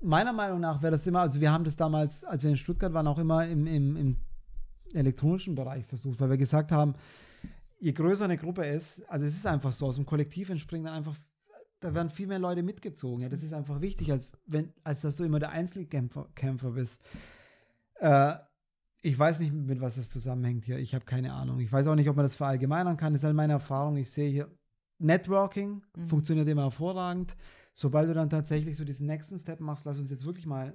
meiner 0.00 0.32
Meinung 0.32 0.60
nach 0.60 0.82
wäre 0.82 0.92
das 0.92 1.06
immer, 1.06 1.20
also 1.20 1.40
wir 1.40 1.50
haben 1.50 1.64
das 1.64 1.76
damals, 1.76 2.24
als 2.24 2.42
wir 2.42 2.50
in 2.50 2.56
Stuttgart 2.56 2.92
waren, 2.92 3.06
auch 3.06 3.18
immer 3.18 3.46
im, 3.46 3.66
im, 3.66 3.96
im 3.96 4.16
elektronischen 4.92 5.54
Bereich 5.54 5.84
versucht, 5.86 6.20
weil 6.20 6.30
wir 6.30 6.36
gesagt 6.36 6.70
haben, 6.72 6.94
je 7.80 7.92
größer 7.92 8.24
eine 8.24 8.36
Gruppe 8.38 8.64
ist, 8.66 9.02
also 9.08 9.24
es 9.26 9.34
ist 9.34 9.46
einfach 9.46 9.72
so, 9.72 9.86
aus 9.86 9.96
dem 9.96 10.06
Kollektiv 10.06 10.50
entspringen 10.50 10.86
dann 10.86 10.94
einfach, 10.94 11.16
da 11.80 11.94
werden 11.94 12.08
viel 12.10 12.26
mehr 12.26 12.38
Leute 12.38 12.62
mitgezogen. 12.62 13.22
Ja, 13.22 13.28
das 13.28 13.42
ist 13.42 13.52
einfach 13.52 13.80
wichtig, 13.80 14.10
als 14.12 14.30
wenn, 14.46 14.72
als 14.84 15.00
dass 15.02 15.16
du 15.16 15.24
immer 15.24 15.38
der 15.38 15.50
Einzelkämpfer 15.50 16.28
Kämpfer 16.34 16.70
bist. 16.70 16.98
Äh, 17.96 18.34
ich 19.04 19.18
weiß 19.18 19.38
nicht, 19.40 19.52
mit 19.52 19.80
was 19.80 19.96
das 19.96 20.10
zusammenhängt 20.10 20.64
hier. 20.64 20.78
Ich 20.78 20.94
habe 20.94 21.04
keine 21.04 21.32
Ahnung. 21.32 21.60
Ich 21.60 21.70
weiß 21.70 21.86
auch 21.88 21.94
nicht, 21.94 22.08
ob 22.08 22.16
man 22.16 22.24
das 22.24 22.34
verallgemeinern 22.34 22.96
kann. 22.96 23.12
Das 23.12 23.20
ist 23.20 23.24
halt 23.26 23.36
meine 23.36 23.52
Erfahrung. 23.52 23.96
Ich 23.96 24.10
sehe 24.10 24.30
hier, 24.30 24.50
Networking 24.98 25.82
funktioniert 26.08 26.48
immer 26.48 26.62
hervorragend. 26.62 27.36
Sobald 27.74 28.08
du 28.08 28.14
dann 28.14 28.30
tatsächlich 28.30 28.76
so 28.76 28.84
diesen 28.84 29.06
nächsten 29.06 29.38
Step 29.38 29.60
machst, 29.60 29.84
lass 29.84 29.98
uns 29.98 30.10
jetzt 30.10 30.24
wirklich 30.24 30.46
mal 30.46 30.72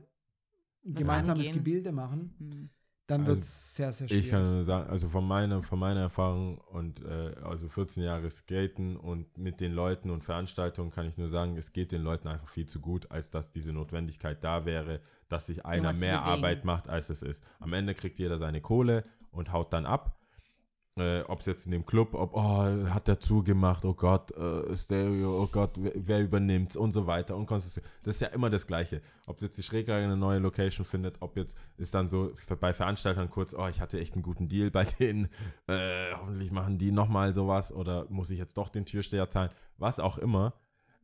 ein 0.85 0.93
gemeinsames 0.93 1.47
angehen. 1.47 1.63
Gebilde 1.63 1.91
machen, 1.91 2.35
Hm. 2.37 2.69
Dann 3.09 3.21
Also, 3.21 3.35
wird 3.35 3.43
es 3.43 3.75
sehr, 3.75 3.91
sehr 3.91 4.07
schwierig. 4.07 4.25
Ich 4.25 4.31
kann 4.31 4.49
nur 4.49 4.63
sagen, 4.63 4.89
also 4.89 5.09
von 5.09 5.27
meiner, 5.27 5.61
von 5.63 5.79
meiner 5.79 6.01
Erfahrung 6.01 6.59
und 6.59 7.03
äh, 7.03 7.35
also 7.43 7.67
14 7.67 8.03
Jahre 8.03 8.29
Skaten 8.29 8.97
und 8.97 9.37
mit 9.37 9.59
den 9.59 9.73
Leuten 9.73 10.09
und 10.09 10.23
Veranstaltungen 10.23 10.91
kann 10.91 11.07
ich 11.07 11.17
nur 11.17 11.29
sagen, 11.29 11.57
es 11.57 11.73
geht 11.73 11.91
den 11.91 12.01
Leuten 12.03 12.27
einfach 12.27 12.47
viel 12.47 12.65
zu 12.65 12.79
gut, 12.79 13.09
als 13.11 13.31
dass 13.31 13.51
diese 13.51 13.73
Notwendigkeit 13.73 14.43
da 14.43 14.65
wäre, 14.65 15.01
dass 15.27 15.47
sich 15.47 15.65
einer 15.65 15.93
mehr. 15.93 16.21
Arbeit 16.21 16.65
macht, 16.65 16.87
als 16.87 17.09
es 17.09 17.21
ist. 17.21 17.43
Am 17.59 17.73
Ende 17.73 17.95
kriegt 17.95 18.19
jeder 18.19 18.37
seine 18.37 18.61
Kohle 18.61 19.03
und 19.31 19.51
haut 19.51 19.73
dann 19.73 19.85
ab. 19.85 20.18
Äh, 20.99 21.23
ob 21.27 21.39
es 21.39 21.45
jetzt 21.45 21.65
in 21.65 21.71
dem 21.71 21.85
Club, 21.85 22.13
ob, 22.13 22.33
oh, 22.33 22.89
hat 22.89 23.07
der 23.07 23.19
zugemacht, 23.19 23.85
oh 23.85 23.93
Gott, 23.93 24.31
äh, 24.31 24.75
Stereo, 24.75 25.43
oh 25.43 25.47
Gott, 25.49 25.71
wer, 25.77 25.93
wer 25.95 26.21
übernimmt's 26.21 26.75
und 26.75 26.91
so 26.91 27.07
weiter 27.07 27.37
und 27.37 27.45
konsistent. 27.45 27.85
Das 28.03 28.15
ist 28.15 28.21
ja 28.21 28.27
immer 28.29 28.49
das 28.49 28.67
Gleiche. 28.67 29.01
Ob 29.27 29.41
jetzt 29.41 29.57
die 29.57 29.63
Schräglage 29.63 30.03
eine 30.03 30.17
neue 30.17 30.39
Location 30.39 30.85
findet, 30.85 31.21
ob 31.21 31.37
jetzt 31.37 31.57
ist 31.77 31.93
dann 31.93 32.09
so 32.09 32.31
bei 32.59 32.73
Veranstaltern 32.73 33.29
kurz, 33.29 33.53
oh, 33.53 33.67
ich 33.67 33.79
hatte 33.79 33.99
echt 33.99 34.13
einen 34.13 34.23
guten 34.23 34.49
Deal 34.49 34.71
bei 34.71 34.83
denen, 34.99 35.29
äh, 35.67 36.11
hoffentlich 36.19 36.51
machen 36.51 36.77
die 36.77 36.91
nochmal 36.91 37.31
sowas 37.33 37.71
oder 37.71 38.05
muss 38.09 38.29
ich 38.29 38.39
jetzt 38.39 38.57
doch 38.57 38.69
den 38.69 38.85
Türsteher 38.85 39.29
zahlen, 39.29 39.51
was 39.77 39.99
auch 39.99 40.17
immer. 40.17 40.53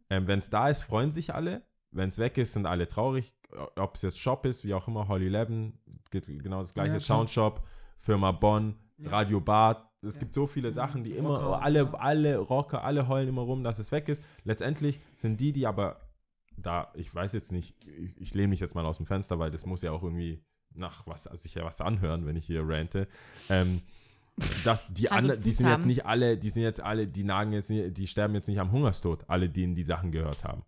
Ähm, 0.10 0.28
Wenn 0.28 0.40
es 0.40 0.50
da 0.50 0.70
ist, 0.70 0.84
freuen 0.84 1.12
sich 1.12 1.34
alle. 1.34 1.64
Wenn 1.92 2.10
es 2.10 2.18
weg 2.18 2.38
ist, 2.38 2.54
sind 2.54 2.66
alle 2.66 2.88
traurig. 2.88 3.34
Ob 3.78 3.96
es 3.96 4.02
jetzt 4.02 4.20
Shop 4.20 4.46
ist, 4.46 4.66
wie 4.66 4.74
auch 4.74 4.90
immer, 4.90 5.08
Holly 5.08 5.30
Leben, 5.30 5.80
geht 6.12 6.26
genau 6.26 6.60
das 6.60 6.74
gleiche. 6.74 6.94
Ja. 6.94 7.00
Soundshop, 7.00 7.66
Firma 7.98 8.34
Bonn, 8.34 8.76
Radio 9.04 9.42
Bad. 9.42 9.90
Es 10.02 10.20
gibt 10.20 10.36
so 10.36 10.46
viele 10.46 10.72
Sachen, 10.72 11.04
die 11.04 11.12
immer, 11.12 11.42
Rocker, 11.42 11.62
alle, 11.64 11.80
ja. 11.80 11.94
alle 11.94 12.38
Rocker, 12.38 12.84
alle 12.84 13.08
heulen 13.08 13.30
immer 13.30 13.42
rum, 13.42 13.64
dass 13.64 13.80
es 13.80 13.92
weg 13.92 14.08
ist. 14.08 14.24
Letztendlich 14.44 15.00
sind 15.16 15.40
die, 15.42 15.52
die 15.52 15.66
aber 15.66 16.00
da, 16.58 16.92
ich 16.94 17.14
weiß 17.14 17.34
jetzt 17.34 17.52
nicht, 17.52 17.76
ich, 17.88 18.16
ich 18.18 18.34
lehne 18.34 18.50
mich 18.50 18.60
jetzt 18.60 18.76
mal 18.76 18.86
aus 18.86 18.98
dem 18.98 19.06
Fenster, 19.06 19.40
weil 19.40 19.52
das 19.52 19.66
muss 19.66 19.82
ja 19.82 19.92
auch 19.92 20.04
irgendwie 20.04 20.44
nach 20.74 21.08
was, 21.08 21.28
also 21.28 21.42
sich 21.42 21.56
ja 21.56 21.66
was 21.66 21.82
anhören, 21.82 22.26
wenn 22.26 22.36
ich 22.36 22.46
hier 22.46 22.64
rante. 22.68 23.08
Ähm, 23.50 23.82
dass 24.64 24.94
die 24.94 25.10
anderen, 25.10 25.42
die 25.42 25.54
sind 25.54 25.70
jetzt 25.70 25.86
nicht 25.86 26.06
alle, 26.06 26.38
die 26.38 26.50
sind 26.50 26.64
jetzt 26.64 26.82
alle, 26.82 27.08
die 27.08 27.24
nagen 27.24 27.54
jetzt 27.54 27.70
nicht, 27.70 27.98
die 27.98 28.06
sterben 28.08 28.36
jetzt 28.36 28.48
nicht 28.48 28.60
am 28.60 28.72
Hungerstod, 28.72 29.24
alle, 29.28 29.50
die 29.50 29.74
die 29.74 29.84
Sachen 29.84 30.12
gehört 30.12 30.44
haben. 30.44 30.64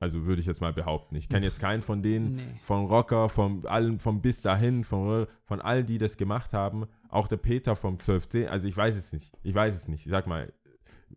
Also 0.00 0.24
würde 0.26 0.40
ich 0.40 0.46
jetzt 0.46 0.60
mal 0.60 0.72
behaupten. 0.72 1.14
Ich 1.16 1.28
kenne 1.28 1.46
jetzt 1.46 1.60
keinen 1.60 1.82
von 1.82 2.02
denen, 2.02 2.36
Nee. 2.36 2.42
von 2.62 2.86
Rocker, 2.86 3.28
von 3.28 3.66
allen, 3.66 4.00
von 4.00 4.20
bis 4.20 4.40
dahin, 4.40 4.84
von, 4.84 5.26
von 5.44 5.60
allen, 5.60 5.86
die 5.86 5.98
das 5.98 6.16
gemacht 6.16 6.52
haben. 6.52 6.86
Auch 7.16 7.28
der 7.28 7.38
Peter 7.38 7.76
vom 7.76 7.96
12C, 7.96 8.46
also 8.46 8.68
ich 8.68 8.76
weiß 8.76 8.94
es 8.94 9.10
nicht. 9.14 9.32
Ich 9.42 9.54
weiß 9.54 9.74
es 9.74 9.88
nicht. 9.88 10.04
Ich 10.04 10.10
sag 10.10 10.26
mal, 10.26 10.52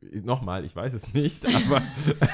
nochmal, 0.02 0.64
ich 0.64 0.74
weiß 0.74 0.94
es 0.94 1.14
nicht, 1.14 1.46
aber 1.56 1.82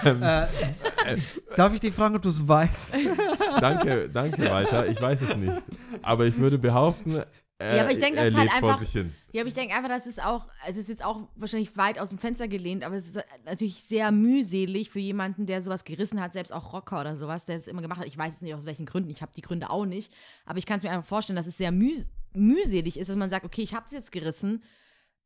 ähm, 0.03 0.21
Äh, 0.21 1.17
darf 1.55 1.73
ich 1.73 1.79
dich 1.79 1.91
fragen, 1.93 2.15
ob 2.15 2.21
du 2.21 2.29
es 2.29 2.47
weißt? 2.47 2.93
danke, 3.59 4.07
danke, 4.09 4.47
Walter. 4.49 4.85
Ich 4.87 5.01
weiß 5.01 5.21
es 5.21 5.35
nicht. 5.35 5.63
Aber 6.03 6.25
ich 6.27 6.37
würde 6.37 6.59
behaupten, 6.59 7.15
äh, 7.57 7.75
Ja, 7.77 7.81
aber 7.83 7.91
ich 7.91 7.97
denke, 7.97 8.17
das 8.17 8.25
er 8.25 8.29
ist 8.29 8.37
halt 8.37 8.53
einfach- 8.53 8.79
sich 8.79 8.91
hin. 8.91 9.11
Ja, 9.31 9.41
aber 9.41 9.47
ich 9.47 9.55
denke 9.55 9.73
einfach, 9.73 9.89
das 9.89 10.05
ist 10.05 10.23
auch, 10.23 10.47
es 10.69 10.77
ist 10.77 10.87
jetzt 10.89 11.03
auch 11.03 11.27
wahrscheinlich 11.35 11.75
weit 11.75 11.97
aus 11.97 12.09
dem 12.09 12.19
Fenster 12.19 12.47
gelehnt, 12.47 12.83
aber 12.83 12.95
es 12.97 13.07
ist 13.07 13.23
natürlich 13.45 13.81
sehr 13.83 14.11
mühselig 14.11 14.91
für 14.91 14.99
jemanden, 14.99 15.47
der 15.47 15.63
sowas 15.63 15.83
gerissen 15.83 16.21
hat, 16.21 16.33
selbst 16.33 16.53
auch 16.53 16.71
Rocker 16.71 17.01
oder 17.01 17.17
sowas, 17.17 17.45
der 17.45 17.55
es 17.55 17.67
immer 17.67 17.81
gemacht 17.81 17.99
hat. 17.99 18.05
Ich 18.07 18.17
weiß 18.17 18.33
jetzt 18.33 18.41
nicht 18.43 18.53
aus 18.53 18.65
welchen 18.67 18.85
Gründen, 18.85 19.09
ich 19.09 19.23
habe 19.23 19.31
die 19.35 19.41
Gründe 19.41 19.71
auch 19.71 19.85
nicht, 19.87 20.13
aber 20.45 20.59
ich 20.59 20.67
kann 20.67 20.77
es 20.77 20.83
mir 20.83 20.91
einfach 20.91 21.07
vorstellen, 21.07 21.35
dass 21.35 21.47
es 21.47 21.57
sehr 21.57 21.71
müh 21.71 21.95
mühselig 22.35 22.97
ist, 22.99 23.09
dass 23.09 23.15
man 23.15 23.29
sagt, 23.29 23.45
okay, 23.45 23.61
ich 23.61 23.73
habe 23.73 23.85
es 23.85 23.91
jetzt 23.91 24.11
gerissen 24.11 24.63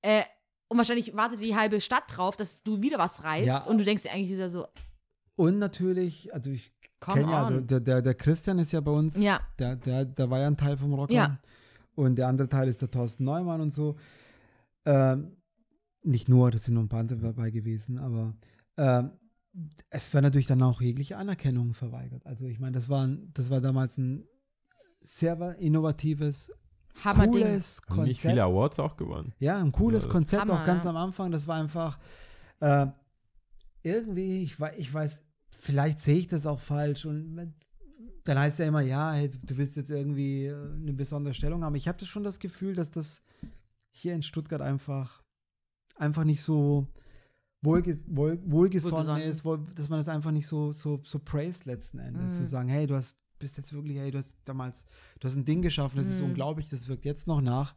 äh, 0.02 0.24
und 0.68 0.78
wahrscheinlich 0.78 1.16
wartet 1.16 1.42
die 1.44 1.56
halbe 1.56 1.82
Stadt 1.82 2.04
drauf, 2.16 2.38
dass 2.38 2.64
du 2.64 2.82
wieder 2.82 2.98
was 3.00 3.24
reißt 3.24 3.48
Ja. 3.48 3.64
und 3.66 3.78
du 3.80 3.84
denkst 3.84 4.04
dir 4.04 4.12
eigentlich 4.12 4.32
wieder 4.32 4.50
so, 4.50 4.68
Und 5.36 5.58
natürlich, 5.60 6.34
also 6.34 6.50
ich 6.52 6.72
kenne 7.00 7.22
ja, 7.22 7.46
also 7.46 7.62
der, 7.62 7.80
der, 7.80 8.02
der 8.02 8.14
Christian 8.14 8.60
ist 8.60 8.72
ja 8.72 8.82
bei 8.82 8.92
uns, 8.92 9.18
Ja. 9.18 9.40
der, 9.58 9.76
der, 9.78 10.06
der 10.06 10.30
war 10.30 10.40
ja 10.40 10.48
ein 10.48 10.58
Teil 10.58 10.78
vom 10.78 10.94
Rocker. 10.94 11.14
Ja. 11.14 11.40
Und 11.96 12.16
der 12.16 12.28
andere 12.28 12.48
Teil 12.50 12.68
ist 12.68 12.82
der 12.82 12.92
Thorsten 12.92 13.24
Neumann 13.24 13.62
und 13.62 13.74
so. 13.74 13.96
Ähm, 14.86 15.36
nicht 16.04 16.30
nur, 16.30 16.52
das 16.52 16.64
sind 16.66 16.76
noch 16.76 16.82
ein 16.82 16.90
paar 16.90 17.02
andere 17.02 17.20
dabei 17.20 17.52
gewesen, 17.52 17.98
aber 17.98 18.36
ähm, 18.78 19.12
es 19.90 20.14
war 20.14 20.22
natürlich 20.22 20.48
dann 20.48 20.62
auch 20.62 20.80
jegliche 20.82 21.18
Anerkennung 21.18 21.74
verweigert. 21.74 22.26
Also 22.26 22.46
ich 22.46 22.60
meine, 22.60 22.74
das 22.74 22.88
war, 22.88 23.06
ein- 23.06 23.32
das 23.34 23.50
war 23.50 23.60
damals 23.60 23.98
ein 23.98 24.26
sehr 25.02 25.58
innovatives, 25.58 26.52
Hammerding. 27.04 27.32
cooles 27.34 27.82
Haben 27.90 28.04
nicht 28.04 28.22
viele 28.22 28.34
Konzept. 28.36 28.52
Awards 28.52 28.80
auch 28.80 28.98
gewonnen. 28.98 29.34
Ja, 29.40 29.58
ein 29.60 29.72
cooles 29.72 30.04
Ja, 30.04 30.08
das- 30.08 30.12
Konzept, 30.14 30.42
Hammer, 30.42 30.54
auch 30.62 30.66
ganz 30.66 30.84
ja. 30.84 30.90
am 30.90 30.98
Anfang. 30.98 31.32
Das 31.32 31.48
war 31.48 31.60
einfach 31.60 31.98
äh, 32.60 32.88
irgendwie, 33.84 34.44
ich 34.44 34.60
weiß, 34.60 34.76
ich 34.78 34.94
weiß, 34.94 35.24
vielleicht 35.52 36.00
sehe 36.02 36.18
ich 36.18 36.28
das 36.28 36.46
auch 36.46 36.60
falsch 36.60 37.06
und 37.06 37.54
dann 38.26 38.38
heißt 38.40 38.60
ja 38.60 38.66
immer, 38.66 38.82
ja, 38.82 39.14
hey, 39.14 39.30
du 39.30 39.58
willst 39.58 39.76
jetzt 39.78 39.90
irgendwie 39.90 40.46
äh, 40.46 40.54
eine 40.76 40.94
besondere 40.94 41.34
Stellung 41.34 41.64
haben. 41.64 41.76
Ich 41.76 41.88
habe 41.88 41.98
das 41.98 42.08
schon 42.10 42.24
das 42.24 42.40
Gefühl, 42.40 42.76
dass 42.76 42.92
das 42.92 43.22
hier 43.92 44.14
in 44.14 44.22
Stuttgart 44.22 44.62
einfach, 44.62 45.24
einfach 45.96 46.24
nicht 46.26 46.42
so 46.44 46.88
wohlge 47.62 47.98
wohl, 48.08 48.40
wohlgesonnen 48.46 48.96
Wohlgesonnen. 48.98 49.24
ist, 49.24 49.44
wohl, 49.46 49.66
dass 49.76 49.90
man 49.90 50.00
das 50.00 50.08
einfach 50.10 50.32
nicht 50.32 50.48
so, 50.48 50.72
so, 50.72 51.02
so 51.04 51.20
praised 51.20 51.66
letzten 51.66 52.00
Endes. 52.00 52.34
Mhm. 52.34 52.38
Zu 52.44 52.48
sagen, 52.48 52.70
hey, 52.70 52.86
du 52.88 52.96
hast 52.96 53.18
bist 53.40 53.58
jetzt 53.58 53.74
wirklich, 53.74 53.98
ey, 53.98 54.12
du 54.12 54.18
hast 54.18 54.38
damals, 54.46 54.86
du 55.20 55.28
hast 55.28 55.36
ein 55.36 55.46
Ding 55.46 55.62
geschaffen, 55.62 55.98
das 55.98 56.06
Mhm. 56.08 56.12
ist 56.14 56.22
unglaublich, 56.22 56.70
das 56.70 56.88
wirkt 56.88 57.06
jetzt 57.06 57.28
noch 57.28 57.42
nach. 57.42 57.74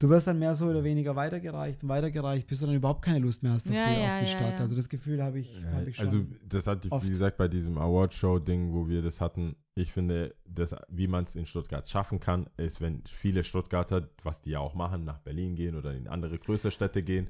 Du 0.00 0.08
wirst 0.08 0.28
dann 0.28 0.38
mehr 0.38 0.54
so 0.54 0.66
oder 0.66 0.84
weniger 0.84 1.16
weitergereicht 1.16 1.82
und 1.82 1.88
weitergereicht, 1.88 2.46
bis 2.46 2.60
du 2.60 2.66
dann 2.66 2.76
überhaupt 2.76 3.02
keine 3.02 3.18
Lust 3.18 3.42
mehr 3.42 3.50
hast 3.52 3.66
auf 3.68 3.74
Ja, 3.74 3.82
die, 3.88 3.94
ja, 4.00 4.06
auf 4.06 4.18
die 4.18 4.24
ja, 4.26 4.30
Stadt. 4.30 4.52
ja. 4.52 4.58
Also 4.60 4.76
das 4.76 4.88
Gefühl 4.88 5.20
habe 5.20 5.40
ich, 5.40 5.60
Ja, 5.60 5.72
hab 5.72 5.88
ich 5.88 5.96
schon. 5.96 6.06
also 6.06 6.24
das 6.48 6.66
hatte 6.68 6.86
ich, 6.86 6.92
oft. 6.92 7.04
wie 7.04 7.10
gesagt, 7.10 7.36
bei 7.36 7.48
diesem 7.48 7.76
Award-Show-Ding, 7.78 8.72
wo 8.72 8.86
wir 8.88 9.02
das 9.02 9.20
hatten, 9.20 9.56
ich 9.74 9.92
finde, 9.92 10.36
das, 10.46 10.76
wie 10.88 11.08
man 11.08 11.24
es 11.24 11.34
in 11.34 11.46
Stuttgart 11.46 11.88
schaffen 11.88 12.20
kann, 12.20 12.48
ist, 12.58 12.80
wenn 12.80 13.02
viele 13.08 13.42
Stuttgarter, 13.42 14.08
was 14.22 14.40
die 14.40 14.50
ja 14.50 14.60
auch 14.60 14.74
machen, 14.74 15.02
nach 15.04 15.18
Berlin 15.18 15.56
gehen 15.56 15.74
oder 15.74 15.92
in 15.92 16.06
andere 16.06 16.38
größere 16.38 16.70
Städte 16.70 17.02
gehen, 17.02 17.26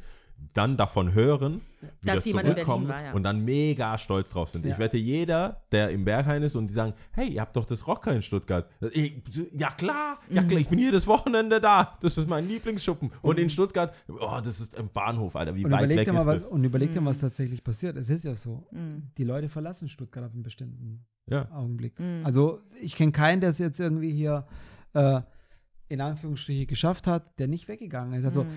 dann 0.54 0.76
davon 0.76 1.12
hören, 1.12 1.60
wieder 2.00 2.14
Dass 2.14 2.24
Berlin 2.24 2.50
zurückkommen 2.52 2.88
war, 2.88 3.02
ja. 3.04 3.12
und 3.12 3.22
dann 3.22 3.44
mega 3.44 3.96
stolz 3.98 4.30
drauf 4.30 4.50
sind. 4.50 4.64
Ja. 4.64 4.72
Ich 4.72 4.78
wette, 4.78 4.96
jeder, 4.96 5.62
der 5.70 5.90
im 5.90 6.04
Berghain 6.04 6.42
ist 6.42 6.56
und 6.56 6.66
die 6.68 6.72
sagen, 6.74 6.94
hey, 7.12 7.28
ihr 7.28 7.40
habt 7.40 7.54
doch 7.56 7.64
das 7.64 7.86
Rocker 7.86 8.12
in 8.12 8.22
Stuttgart. 8.22 8.68
Ich, 8.92 9.16
ja 9.52 9.70
klar, 9.70 10.18
ja 10.30 10.42
Mhm. 10.42 10.48
klar, 10.48 10.60
ich 10.60 10.68
bin 10.68 10.78
jedes 10.78 11.06
Wochenende 11.06 11.60
da. 11.60 11.96
Das 12.00 12.16
ist 12.16 12.28
mein 12.28 12.48
Lieblingsschuppen. 12.48 13.10
Und 13.22 13.38
in 13.38 13.50
Stuttgart, 13.50 13.94
oh, 14.08 14.40
das 14.42 14.60
ist 14.60 14.74
im 14.74 14.88
Bahnhof, 14.88 15.36
Alter, 15.36 15.54
wie 15.54 15.64
und 15.64 15.70
weit 15.70 15.88
weg 15.90 16.06
dir 16.06 16.12
mal, 16.12 16.20
ist 16.20 16.26
was, 16.26 16.42
das? 16.44 16.50
und 16.50 16.64
überleg 16.64 16.92
dir, 16.92 17.00
Mhm. 17.00 17.06
was 17.06 17.18
tatsächlich 17.18 17.62
passiert. 17.62 17.96
Es 17.96 18.08
ist 18.08 18.24
ja 18.24 18.34
so. 18.34 18.66
Die 19.16 19.24
Leute 19.24 19.48
verlassen 19.48 19.88
Stuttgart 19.88 20.24
ab 20.24 20.32
einem 20.32 20.42
bestimmten 20.42 21.04
Ja. 21.30 21.48
Augenblick. 21.52 21.98
Mhm. 22.00 22.22
Also 22.24 22.60
ich 22.80 22.96
kenne 22.96 23.12
keinen, 23.12 23.40
der 23.40 23.50
es 23.50 23.58
jetzt 23.58 23.78
irgendwie 23.78 24.10
hier 24.12 24.46
äh, 24.94 25.20
in 25.88 26.00
Anführungsstriche 26.00 26.66
geschafft 26.66 27.06
hat, 27.06 27.38
der 27.38 27.46
nicht 27.48 27.68
weggegangen 27.68 28.14
ist. 28.14 28.24
Also, 28.24 28.44
Mhm. 28.44 28.50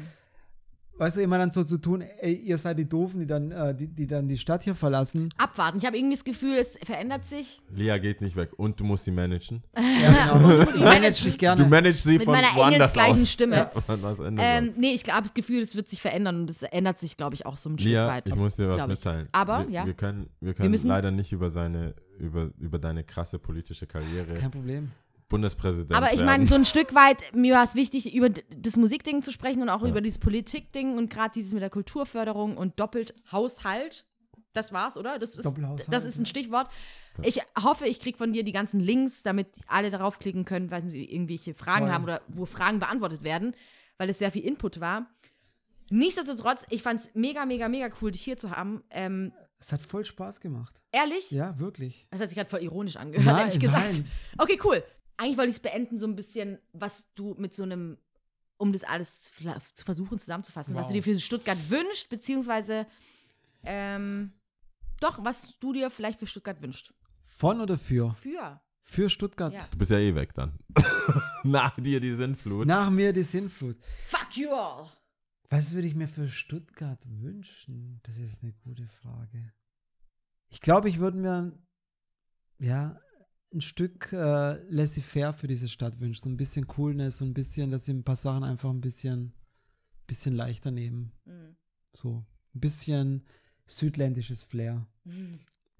Weißt 0.98 1.18
du, 1.18 1.22
immer 1.22 1.38
dann 1.38 1.52
so 1.52 1.64
zu 1.64 1.78
tun, 1.78 2.02
ey, 2.20 2.34
ihr 2.36 2.58
seid 2.58 2.78
die 2.78 2.88
Doofen, 2.88 3.22
die 3.22 3.26
dann, 3.28 3.52
äh, 3.52 3.74
die, 3.74 3.88
die 3.88 4.06
dann 4.06 4.28
die 4.28 4.38
Stadt 4.38 4.64
hier 4.64 4.76
verlassen. 4.76 5.30
Abwarten. 5.38 5.78
Ich 5.80 5.86
habe 5.86 5.98
irgendwie 5.98 6.16
das 6.16 6.24
Gefühl, 6.24 6.58
es 6.58 6.78
verändert 6.84 7.26
sich. 7.26 7.62
Lia 7.74 7.98
geht 7.98 8.22
nicht 8.22 8.36
weg 8.36 8.52
und 8.58 8.80
du 8.80 8.84
musst 8.84 9.06
sie 9.06 9.12
managen. 9.12 9.64
Ja, 10.02 10.34
genau. 10.38 10.62
ich 10.64 10.80
manage 10.80 11.24
dich 11.24 11.38
gerne. 11.38 11.62
Du 11.64 11.70
managst 11.70 12.04
sie 12.04 12.14
Mit 12.14 12.24
von 12.24 12.34
meiner 12.34 12.48
woanders 12.56 12.96
engelsgleichen 12.96 13.22
aus. 13.24 13.30
Stimme. 13.32 13.56
Ja, 13.56 13.72
was 14.02 14.18
Ähm, 14.38 14.74
nee, 14.78 14.94
ich 14.94 15.04
habe 15.12 15.24
das 15.24 15.34
Gefühl, 15.34 15.62
es 15.62 15.76
wird 15.76 15.88
sich 15.90 16.02
verändern 16.02 16.42
und 16.42 16.50
es 16.50 16.64
ändert 16.64 16.98
sich, 17.00 17.18
glaube 17.18 17.36
ich, 17.36 17.46
auch 17.46 17.58
so 17.58 17.70
ein 17.70 17.78
Stück 17.78 17.90
Lia, 17.92 18.08
weit. 18.08 18.28
ich 18.28 18.36
muss 18.36 18.56
dir 18.56 18.70
was 18.70 18.88
mitteilen. 18.88 19.28
Aber, 19.32 19.66
wir, 19.68 19.74
ja. 19.74 19.86
wir 19.86 19.94
können, 19.94 20.30
wir 20.40 20.54
können 20.54 20.72
müssen- 20.72 20.88
leider 20.88 21.12
nicht 21.12 21.32
über 21.32 21.50
seine, 21.52 21.94
über, 22.20 22.50
über 22.60 22.80
deine 22.80 23.04
krasse 23.04 23.38
politische 23.40 23.86
Karriere 23.86 24.34
Kein 24.34 24.52
Problem. 24.52 24.92
Bundespräsident 25.32 25.94
Aber 25.94 26.14
ich 26.14 26.24
meine, 26.24 26.46
so 26.48 26.56
ein 26.56 26.66
Stück 26.66 26.94
weit, 26.94 27.18
mir 27.34 27.56
war 27.56 27.64
es 27.64 27.74
wichtig, 27.76 28.14
über 28.14 28.30
das 28.30 28.78
Musikding 28.78 29.24
zu 29.24 29.32
sprechen 29.32 29.62
und 29.64 29.70
auch 29.70 29.82
über 29.82 30.02
dieses 30.02 30.20
Politikding 30.20 30.98
und 30.98 31.10
gerade 31.10 31.32
dieses 31.34 31.54
mit 31.54 31.64
der 31.64 31.70
Kulturförderung 31.72 32.58
und 32.58 32.80
doppelt 32.80 33.16
Haushalt. 33.32 34.06
Das 34.54 34.74
war's, 34.74 34.98
oder? 34.98 35.18
Das 35.18 35.36
ist, 35.36 35.46
Doppelhaushalt, 35.46 35.92
das 35.92 36.04
ist 36.04 36.18
ein 36.20 36.26
ja. 36.26 36.30
Stichwort. 36.30 36.68
Ich 37.24 37.42
hoffe, 37.62 37.86
ich 37.88 38.00
kriege 38.02 38.18
von 38.18 38.34
dir 38.34 38.44
die 38.44 38.52
ganzen 38.52 38.82
Links, 38.82 39.24
damit 39.24 39.48
alle 39.68 39.90
darauf 39.90 40.20
klicken 40.20 40.44
können, 40.46 40.70
weil 40.72 40.88
sie 40.90 41.06
irgendwelche 41.06 41.54
Fragen 41.54 41.86
Voll. 41.86 41.94
haben 41.94 42.04
oder 42.04 42.22
wo 42.28 42.46
Fragen 42.46 42.80
beantwortet 42.80 43.24
werden, 43.24 43.56
weil 43.98 44.10
es 44.10 44.20
sehr 44.20 44.32
viel 44.32 44.44
Input 44.44 44.82
war. 44.82 45.08
Nichtsdestotrotz, 45.90 46.66
ich 46.70 46.84
fand 46.84 47.00
es 47.00 47.12
mega, 47.16 47.46
mega, 47.46 47.68
mega 47.70 47.90
cool, 48.02 48.12
dich 48.12 48.22
hier 48.22 48.38
zu 48.38 48.52
haben. 48.52 48.84
Ähm, 48.92 49.34
Es 49.60 49.72
hat 49.72 49.82
voll 49.82 50.06
Spaß 50.06 50.40
gemacht. 50.40 50.74
ehrlich? 50.92 51.32
Ja, 51.32 51.58
wirklich. 51.60 52.08
Das 52.12 52.22
hat 52.22 52.30
sich 52.30 52.38
gerade 52.38 52.50
voll 52.50 52.62
ironisch 52.62 52.98
angehört, 52.98 53.26
Nein, 53.26 53.48
ehrlich 53.48 53.60
gesagt. 53.60 53.94
nein. 53.94 54.08
Okay, 54.38 54.60
cool. 54.64 54.84
Eigentlich 55.18 55.38
wollte 55.38 55.50
ich 55.52 55.56
es 55.58 55.62
beenden, 55.62 55.98
so 55.98 56.08
ein 56.08 56.16
bisschen, 56.16 56.60
was 56.74 57.14
du 57.14 57.36
mit 57.38 57.54
so 57.54 57.64
einem, 57.64 57.98
um 58.58 58.74
das 58.74 58.84
alles 58.84 59.24
zu 59.24 59.84
versuchen 59.86 60.18
zusammenzufassen, 60.20 60.76
was 60.76 60.88
du 60.88 60.96
Wow. 60.96 61.04
dir 61.04 61.14
für 61.14 61.20
Stuttgart 61.20 61.58
wünscht, 61.70 62.10
beziehungsweise 62.10 62.88
ähm, 63.64 64.34
doch, 65.00 65.24
was 65.24 65.58
du 65.60 65.74
dir 65.74 65.90
vielleicht 65.90 66.20
für 66.20 66.28
Stuttgart 66.28 66.62
wünscht. 66.62 66.94
Von 67.24 67.62
oder 67.62 67.78
für? 67.78 68.14
Für. 68.14 68.62
Für 68.84 69.10
Stuttgart. 69.10 69.54
Ja. 69.54 69.68
du 69.72 69.78
bist 69.78 69.92
ja 69.92 69.98
eh 70.00 70.16
weg 70.16 70.34
dann. 70.34 70.58
Nach 71.44 71.76
dir 71.80 72.00
die 72.00 72.14
Sintflut. 72.16 72.66
Nach 72.68 72.90
mir 72.90 73.14
die 73.14 73.24
Sinnflut. 73.24 73.78
Fuck 74.08 74.38
you 74.38 74.50
all. 74.52 74.90
Was 75.50 75.72
würde 75.74 75.88
ich 75.88 75.96
mir 75.96 76.08
für 76.08 76.28
Stuttgart 76.30 77.00
wünschen? 77.08 78.00
Das 78.04 78.18
ist 78.18 78.42
eine 78.42 78.54
gute 78.54 78.88
Frage. 78.88 79.54
Ich 80.50 80.62
glaube, 80.62 80.90
ich 80.90 81.00
würde 81.00 81.18
mir 81.18 81.52
ja 82.60 83.00
ein 83.54 83.62
Stück 83.62 84.12
äh, 84.14 84.54
laissez-faire 84.70 85.34
für 85.34 85.48
diese 85.48 85.68
Stadt 85.68 86.00
wünschen. 86.00 86.24
So 86.24 86.30
ein 86.30 86.38
bisschen 86.38 86.68
Coolness 86.68 87.22
und 87.22 87.30
ein 87.30 87.34
bisschen, 87.34 87.72
dass 87.72 87.86
sie 87.86 87.94
ein 87.94 88.04
paar 88.04 88.16
Sachen 88.16 88.44
einfach 88.44 88.70
ein 88.70 88.82
bisschen, 88.82 89.34
bisschen 90.08 90.36
leichter 90.36 90.72
nehmen. 90.72 91.12
Mhm. 91.26 91.56
So 91.94 92.26
ein 92.56 92.60
bisschen 92.60 93.26
südländisches 93.68 94.44
Flair. 94.44 94.88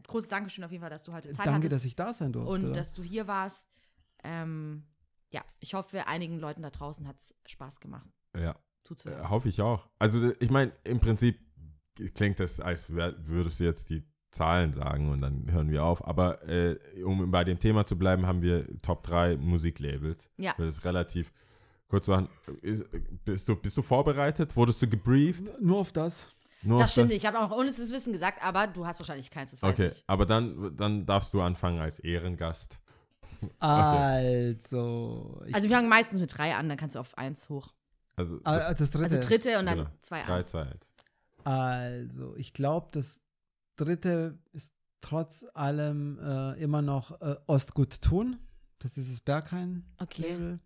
Großes 0.04 0.30
Dankeschön 0.30 0.64
auf 0.64 0.72
jeden 0.72 0.82
Fall, 0.82 0.90
dass 0.90 1.04
du 1.04 1.14
heute 1.14 1.30
Zeit 1.32 1.46
Danke, 1.46 1.68
hattest 1.68 1.72
dass 1.74 1.86
ich 1.86 1.96
da 1.96 2.14
sein 2.14 2.34
durfte. 2.34 2.52
und 2.52 2.74
dass 2.76 2.94
du 2.94 3.04
hier 3.04 3.28
warst. 3.28 3.68
Ähm, 4.24 4.84
ja, 5.30 5.44
ich 5.60 5.74
hoffe, 5.74 6.08
einigen 6.08 6.40
Leuten 6.40 6.62
da 6.62 6.70
draußen 6.70 7.08
hat 7.08 7.20
es 7.20 7.34
Spaß 7.46 7.80
gemacht 7.80 8.10
Ja, 8.36 8.56
zuzuhören. 8.84 9.24
äh, 9.24 9.28
hoffe 9.30 9.48
ich 9.50 9.62
auch. 9.62 9.90
Also 9.98 10.34
ich 10.40 10.50
meine, 10.50 10.72
im 10.84 11.00
Prinzip 11.00 11.40
klingt 12.14 12.40
das, 12.40 12.60
als 12.60 12.90
würdest 12.90 13.60
du 13.60 13.64
jetzt 13.64 13.90
die 13.90 14.04
Zahlen 14.32 14.74
sagen 14.74 15.10
und 15.12 15.22
dann 15.22 15.52
hören 15.52 15.70
wir 15.70 15.84
auf. 15.84 16.06
Aber 16.08 16.48
äh, 16.48 16.78
um 17.04 17.30
bei 17.32 17.44
dem 17.44 17.60
Thema 17.60 17.86
zu 17.86 17.98
bleiben, 17.98 18.26
haben 18.26 18.42
wir 18.42 18.66
Top 18.80 19.04
3 19.04 19.38
Musiklabels. 19.38 20.30
Ja. 20.38 20.54
Das 20.58 20.68
ist 20.68 20.86
relativ 20.86 21.32
kurz 21.88 22.08
machen. 22.08 22.30
Ist- 22.62 22.86
Bist 23.26 23.48
du, 23.50 23.56
bist 23.56 23.76
du 23.78 23.82
vorbereitet? 23.82 24.56
Wurdest 24.56 24.82
du 24.82 24.88
gebrieft? 24.88 25.52
Nur 25.62 25.80
auf 25.80 25.92
das. 25.92 26.28
Nur 26.64 26.78
auf 26.78 26.84
Das 26.84 26.92
stimmt, 26.92 27.12
ich 27.12 27.26
habe 27.26 27.40
auch 27.40 27.52
ohne 27.52 27.72
zu 27.72 27.82
wissen 27.92 28.14
gesagt, 28.14 28.44
aber 28.44 28.68
du 28.68 28.86
hast 28.86 29.00
wahrscheinlich 29.00 29.32
keins, 29.32 29.52
das 29.52 29.64
weiß 29.64 29.74
Okay, 29.74 29.88
ich. 29.88 30.04
aber 30.08 30.26
dann, 30.28 30.76
dann 30.78 31.06
darfst 31.08 31.34
du 31.34 31.42
anfangen 31.42 31.80
als 31.80 32.00
Ehrengast. 32.00 32.80
Also. 33.60 35.42
Ich, 35.48 35.56
Also 35.56 35.68
wir 35.70 35.76
fangen 35.76 35.90
meistens 35.90 36.20
mit 36.20 36.38
drei 36.38 36.56
an, 36.56 36.70
dann 36.70 36.78
kannst 36.78 36.96
du 36.96 37.00
auf 37.00 37.18
eins 37.18 37.50
hoch. 37.50 37.74
Also 38.16 38.40
ah, 38.44 38.70
das, 38.70 38.78
das 38.78 38.92
dritte. 38.92 39.16
Also 39.16 39.28
dritte 39.28 39.60
und 39.60 39.66
dann 39.66 39.78
genau. 39.80 39.90
zwei 40.02 40.22
drei, 40.24 40.36
eins. 40.36 40.50
zwei, 40.50 40.62
eins. 40.64 40.94
Also, 41.44 42.36
ich 42.36 42.54
glaube, 42.54 42.90
das 42.92 43.20
dritte 43.86 44.38
ist 44.54 44.72
trotz 45.02 45.46
allem 45.54 46.20
äh, 46.20 46.62
immer 46.62 46.82
noch 46.82 47.20
äh, 47.22 47.36
Ostgut 47.48 48.02
tun. 48.02 48.38
Das 48.80 48.98
ist 48.98 49.12
das 49.12 49.20
Berghain. 49.20 49.84
Okay. 50.00 50.58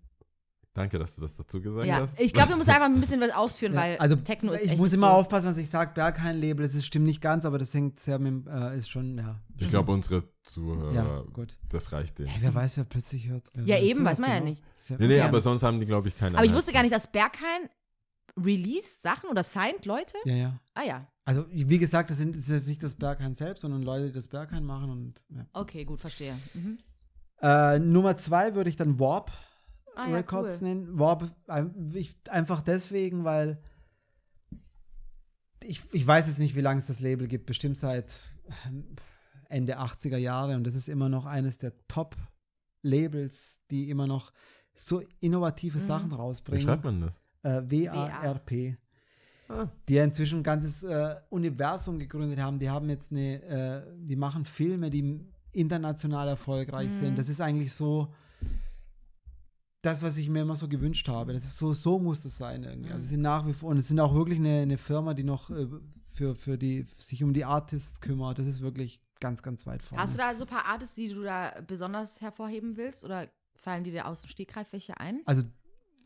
Danke, 0.73 0.99
dass 0.99 1.15
du 1.15 1.21
das 1.21 1.37
dazu 1.37 1.61
gesagt 1.61 1.87
Ja, 1.87 1.99
hast. 2.01 2.19
ich 2.19 2.33
glaube, 2.33 2.51
du 2.51 2.57
musst 2.57 2.69
einfach 2.69 2.87
ein 2.87 2.99
bisschen 2.99 3.21
was 3.21 3.31
ausführen, 3.31 3.73
Ja, 3.73 3.79
weil 3.79 3.97
also 3.97 4.17
Techno 4.17 4.51
ist 4.51 4.65
ich 4.65 4.71
echt 4.71 4.77
muss 4.77 4.91
nicht 4.91 4.97
immer 4.97 5.07
so. 5.11 5.13
aufpassen, 5.13 5.45
was 5.47 5.55
ich 5.57 5.69
sage. 5.69 5.91
Berghain-Label, 5.93 6.65
das 6.65 6.75
ist, 6.75 6.85
stimmt 6.85 7.05
nicht 7.05 7.21
ganz, 7.21 7.45
aber 7.45 7.57
das 7.57 7.73
hängt 7.73 7.97
sehr 8.01 8.19
mit, 8.19 8.45
dem, 8.45 8.47
äh, 8.47 8.77
ist 8.77 8.89
schon, 8.89 9.17
ja. 9.17 9.39
Ich 9.57 9.69
glaube, 9.69 9.93
unsere 9.93 10.23
Zuhörer, 10.43 10.93
Ja, 10.93 11.21
gut. 11.31 11.57
das 11.69 11.93
reicht 11.93 12.19
denen. 12.19 12.27
Hey, 12.27 12.39
wer 12.41 12.53
weiß, 12.55 12.75
wer 12.75 12.83
plötzlich 12.83 13.29
hört. 13.29 13.43
Wer 13.53 13.77
Ja, 13.79 13.83
eben, 13.85 14.03
weiß 14.03 14.19
man 14.19 14.29
ja 14.29 14.35
genau. 14.39 14.49
nicht. 14.49 14.63
Ist 14.77 14.89
ja- 14.89 14.97
Nee, 14.99 15.07
nee, 15.07 15.21
aber 15.21 15.39
sonst 15.39 15.63
haben 15.63 15.79
die, 15.79 15.85
glaube 15.85 16.09
ich, 16.09 16.17
keine 16.17 16.37
Aber 16.37 16.45
ich 16.45 16.53
wusste 16.53 16.73
gar 16.73 16.81
nicht, 16.83 16.93
dass 16.93 17.09
Berghain 17.09 17.69
released 18.37 19.01
Sachen 19.01 19.29
oder 19.29 19.43
signed 19.43 19.85
Leute? 19.85 20.17
Ja, 20.25 20.33
ja. 20.35 20.59
Ah 20.73 20.83
ja, 20.83 21.07
Also, 21.25 21.45
wie 21.51 21.79
gesagt, 21.79 22.11
das, 22.11 22.17
sind, 22.17 22.35
das 22.35 22.43
ist 22.43 22.49
jetzt 22.51 22.67
nicht 22.67 22.83
das 22.83 22.95
Berghain 22.95 23.33
selbst, 23.33 23.61
sondern 23.61 23.81
Leute, 23.81 24.07
die 24.07 24.13
das 24.13 24.27
Berghain 24.27 24.63
machen 24.63 24.91
und, 24.91 25.23
ja. 25.29 25.45
okay, 25.53 25.83
gut, 25.83 25.99
verstehe. 25.99 26.37
Mhm. 26.53 26.77
Äh, 27.41 27.79
Nummer 27.79 28.15
zwei 28.17 28.55
würde 28.55 28.69
ich 28.69 28.75
dann 28.75 28.99
Warp 28.99 29.31
Ah 29.95 30.07
ja, 30.09 30.15
Records 30.15 30.61
cool. 30.61 30.67
nennen. 30.67 30.99
Warp 30.99 31.31
ich, 31.93 32.15
einfach 32.29 32.61
deswegen, 32.61 33.23
weil 33.23 33.61
ich, 35.63 35.81
ich 35.93 36.05
weiß 36.05 36.27
jetzt 36.27 36.39
nicht, 36.39 36.55
wie 36.55 36.61
lange 36.61 36.79
es 36.79 36.87
das 36.87 36.99
Label 36.99 37.27
gibt. 37.27 37.45
Bestimmt 37.45 37.77
seit 37.77 38.29
ähm, 38.67 38.85
Ende 39.49 39.79
80er 39.79 40.17
Jahre 40.17 40.55
und 40.55 40.65
das 40.65 40.75
ist 40.75 40.89
immer 40.89 41.09
noch 41.09 41.25
eines 41.25 41.57
der 41.57 41.73
Top-Labels, 41.87 43.61
die 43.71 43.89
immer 43.89 44.05
noch 44.05 44.31
so 44.73 45.01
innovative 45.21 45.79
Sachen 45.79 46.11
Wie 46.11 46.15
rausbringen. 46.15 46.65
schreibt 46.65 46.83
man 46.83 47.01
das? 47.01 47.13
Äh, 47.43 47.69
W-A-R-P. 47.69 48.77
Ah. 49.47 49.67
Die 49.87 49.93
ja 49.93 50.03
inzwischen 50.03 50.39
ein 50.39 50.43
ganzes 50.43 50.83
äh, 50.83 51.15
Universum 51.29 51.99
gegründet 51.99 52.39
haben. 52.39 52.59
Die 52.59 52.69
haben 52.69 52.89
jetzt 52.89 53.11
eine, 53.11 53.43
äh, 53.43 53.81
die 53.97 54.15
machen 54.15 54.45
Filme, 54.45 54.89
die 54.89 55.19
international 55.51 56.27
erfolgreich 56.27 56.91
sind. 56.91 57.17
Das 57.17 57.29
ist 57.29 57.41
eigentlich 57.41 57.73
so 57.73 58.11
das, 59.85 60.01
was 60.01 60.17
ich 60.17 60.29
mir 60.29 60.41
immer 60.41 60.55
so 60.55 60.67
gewünscht 60.67 61.07
habe. 61.07 61.33
Das 61.33 61.45
ist 61.45 61.57
so, 61.57 61.73
so 61.73 61.99
muss 61.99 62.21
das 62.21 62.37
sein 62.37 62.63
irgendwie. 62.63 62.91
Also 62.91 63.03
sie 63.03 63.11
sind 63.11 63.21
nach 63.21 63.45
wie 63.45 63.53
vor, 63.53 63.69
und 63.69 63.77
es 63.77 63.87
sind 63.87 63.99
auch 63.99 64.15
wirklich 64.15 64.39
eine, 64.39 64.61
eine 64.61 64.77
Firma, 64.77 65.13
die 65.13 65.23
noch 65.23 65.51
äh, 65.51 65.67
für, 66.03 66.35
für 66.35 66.57
die, 66.57 66.83
sich 66.83 67.23
um 67.23 67.33
die 67.33 67.45
Artists 67.45 68.01
kümmert. 68.01 68.39
Das 68.39 68.47
ist 68.47 68.61
wirklich 68.61 68.99
ganz, 69.19 69.43
ganz 69.43 69.65
weit 69.67 69.83
vorne. 69.83 70.01
Hast 70.01 70.15
du 70.15 70.17
da 70.17 70.35
so 70.35 70.45
ein 70.45 70.49
paar 70.49 70.65
Artists, 70.65 70.95
die 70.95 71.09
du 71.09 71.21
da 71.21 71.53
besonders 71.65 72.21
hervorheben 72.21 72.77
willst? 72.77 73.05
Oder 73.05 73.29
fallen 73.53 73.83
die 73.83 73.91
dir 73.91 74.07
aus 74.07 74.21
dem 74.21 74.29
Stegreif 74.29 74.73
welche 74.73 74.99
ein? 74.99 75.21
also 75.25 75.43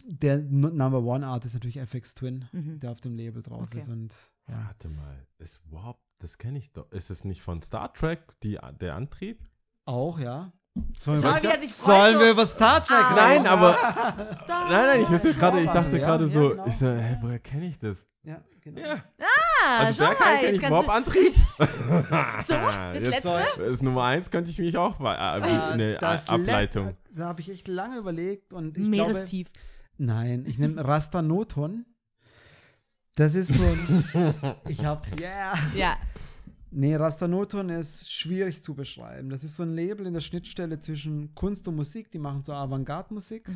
der 0.05 0.39
Number 0.39 1.01
One 1.03 1.26
Art 1.26 1.45
ist 1.45 1.53
natürlich 1.53 1.77
FX 1.80 2.15
Twin, 2.15 2.45
Mhm. 2.51 2.80
der 2.80 2.91
auf 2.91 2.99
dem 3.01 3.15
Label 3.15 3.41
drauf 3.43 3.63
Okay. 3.63 3.80
ist. 3.80 3.89
Und 3.89 4.13
ja. 4.49 4.55
Warte 4.65 4.89
mal, 4.89 5.26
ist 5.38 5.61
Warp, 5.71 5.99
das 6.19 6.38
kenne 6.38 6.57
ich 6.59 6.71
doch. 6.71 6.89
Ist 6.91 7.09
es 7.11 7.23
nicht 7.26 7.41
von 7.41 7.61
Star 7.61 7.93
Trek, 7.93 8.21
die, 8.43 8.57
der 8.80 8.95
Antrieb? 8.95 9.43
Auch, 9.85 10.19
ja. 10.19 10.51
Sollen, 10.99 11.19
Schau, 11.19 11.34
wir, 11.41 11.49
freut. 11.51 11.69
sollen 11.73 12.13
so. 12.13 12.19
wir 12.21 12.31
über 12.31 12.45
Star 12.45 12.84
Trek 12.85 12.97
Ah. 12.99 13.15
Nein, 13.15 13.47
aber. 13.47 13.73
Star 14.34 14.69
Nein, 14.69 14.85
nein, 14.88 15.01
ich, 15.01 15.09
wusste 15.09 15.34
gerade, 15.34 15.59
ich 15.61 15.69
dachte 15.69 15.97
ja, 15.97 16.05
gerade 16.05 16.26
ja, 16.26 16.30
so, 16.31 16.49
genau. 16.51 16.65
ich 16.67 16.77
so, 16.77 16.88
hä, 16.88 17.17
woher 17.21 17.39
kenne 17.39 17.65
ich 17.67 17.77
das? 17.80 18.05
Ja, 18.23 18.41
genau. 18.61 18.81
Ja. 18.81 18.97
also 19.80 20.03
schau 20.03 20.09
mal, 20.09 20.15
kenne 20.15 20.41
jetzt 20.43 20.55
ich 20.55 20.61
kannst 20.61 20.77
du- 20.80 20.81
Bob-Antrieb. 20.85 21.34
So, 22.47 22.53
das 22.53 22.93
Jetzt- 23.03 23.09
letzte? 23.26 23.41
Das 23.57 23.67
ist 23.67 23.84
Nummer 23.84 24.03
eins, 24.05 24.30
könnte 24.31 24.49
ich 24.51 24.59
mich 24.59 24.77
auch 24.77 24.99
äh, 25.01 25.05
eine 25.07 25.97
Das 25.97 26.30
Ableitung. 26.30 26.88
Let- 26.88 26.95
Da 27.11 27.26
habe 27.30 27.41
ich 27.41 27.49
echt 27.49 27.67
lange 27.67 27.97
überlegt 27.97 28.53
und 28.53 28.77
ich 28.77 28.84
glaube, 28.89 28.89
Meerestief. 29.11 29.47
Nein, 29.99 30.45
ich 30.47 30.57
nehme 30.57 30.84
Rastanoton. 30.84 31.85
Das 33.15 33.35
ist 33.35 33.53
so 33.53 33.63
ein, 33.65 34.55
ich 34.67 34.84
habe, 34.85 35.07
yeah. 35.19 35.53
Ja. 35.76 35.97
Nee, 36.71 36.95
Rastanoton 36.95 37.69
ist 37.69 38.11
schwierig 38.11 38.61
zu 38.63 38.76
beschreiben. 38.76 39.30
Das 39.30 39.43
ist 39.43 39.55
so 39.55 39.63
ein 39.63 39.73
Label 39.73 40.05
in 40.05 40.13
der 40.13 40.21
Schnittstelle 40.21 40.80
zwischen 40.80 41.34
Kunst 41.35 41.67
und 41.67 41.76
Musik. 41.76 42.11
Die 42.11 42.19
machen 42.19 42.43
so 42.43 42.53
Avantgarde-Musik. 42.53 43.49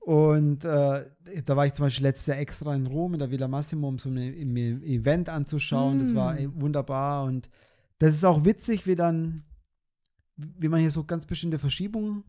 Und 0.00 0.64
äh, 0.64 1.04
da 1.44 1.56
war 1.56 1.66
ich 1.66 1.74
zum 1.74 1.84
Beispiel 1.86 2.04
letztes 2.06 2.26
Jahr 2.26 2.38
extra 2.38 2.74
in 2.74 2.86
Rom 2.86 3.12
in 3.12 3.20
der 3.20 3.30
Villa 3.30 3.46
Massimo, 3.46 3.86
um 3.88 3.98
so 3.98 4.08
ein 4.08 4.16
im- 4.16 4.56
im 4.56 4.82
Event 4.82 5.28
anzuschauen. 5.28 5.98
Das 6.00 6.14
war 6.14 6.38
eh 6.38 6.48
wunderbar. 6.54 7.24
Und 7.24 7.48
das 7.98 8.14
ist 8.14 8.24
auch 8.24 8.44
witzig, 8.44 8.86
wie 8.86 8.96
dann, 8.96 9.42
wie 10.36 10.68
man 10.68 10.80
hier 10.80 10.90
so 10.90 11.04
ganz 11.04 11.26
bestimmte 11.26 11.58
Verschiebungen 11.60 12.24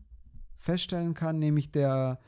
feststellen 0.56 1.14
kann, 1.14 1.38
nämlich 1.40 1.72
der, 1.72 2.20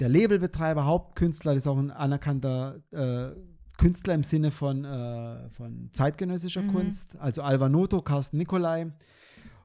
der 0.00 0.08
Labelbetreiber, 0.08 0.86
Hauptkünstler, 0.86 1.54
ist 1.54 1.66
auch 1.66 1.78
ein 1.78 1.90
anerkannter 1.90 2.80
äh, 2.90 3.30
Künstler 3.78 4.14
im 4.14 4.24
Sinne 4.24 4.50
von, 4.50 4.84
äh, 4.84 5.50
von 5.50 5.90
zeitgenössischer 5.92 6.62
Kunst, 6.62 7.16
also 7.16 7.42
Alva 7.42 7.68
Noto, 7.68 8.00
Carsten 8.02 8.38
Nicolai. 8.38 8.92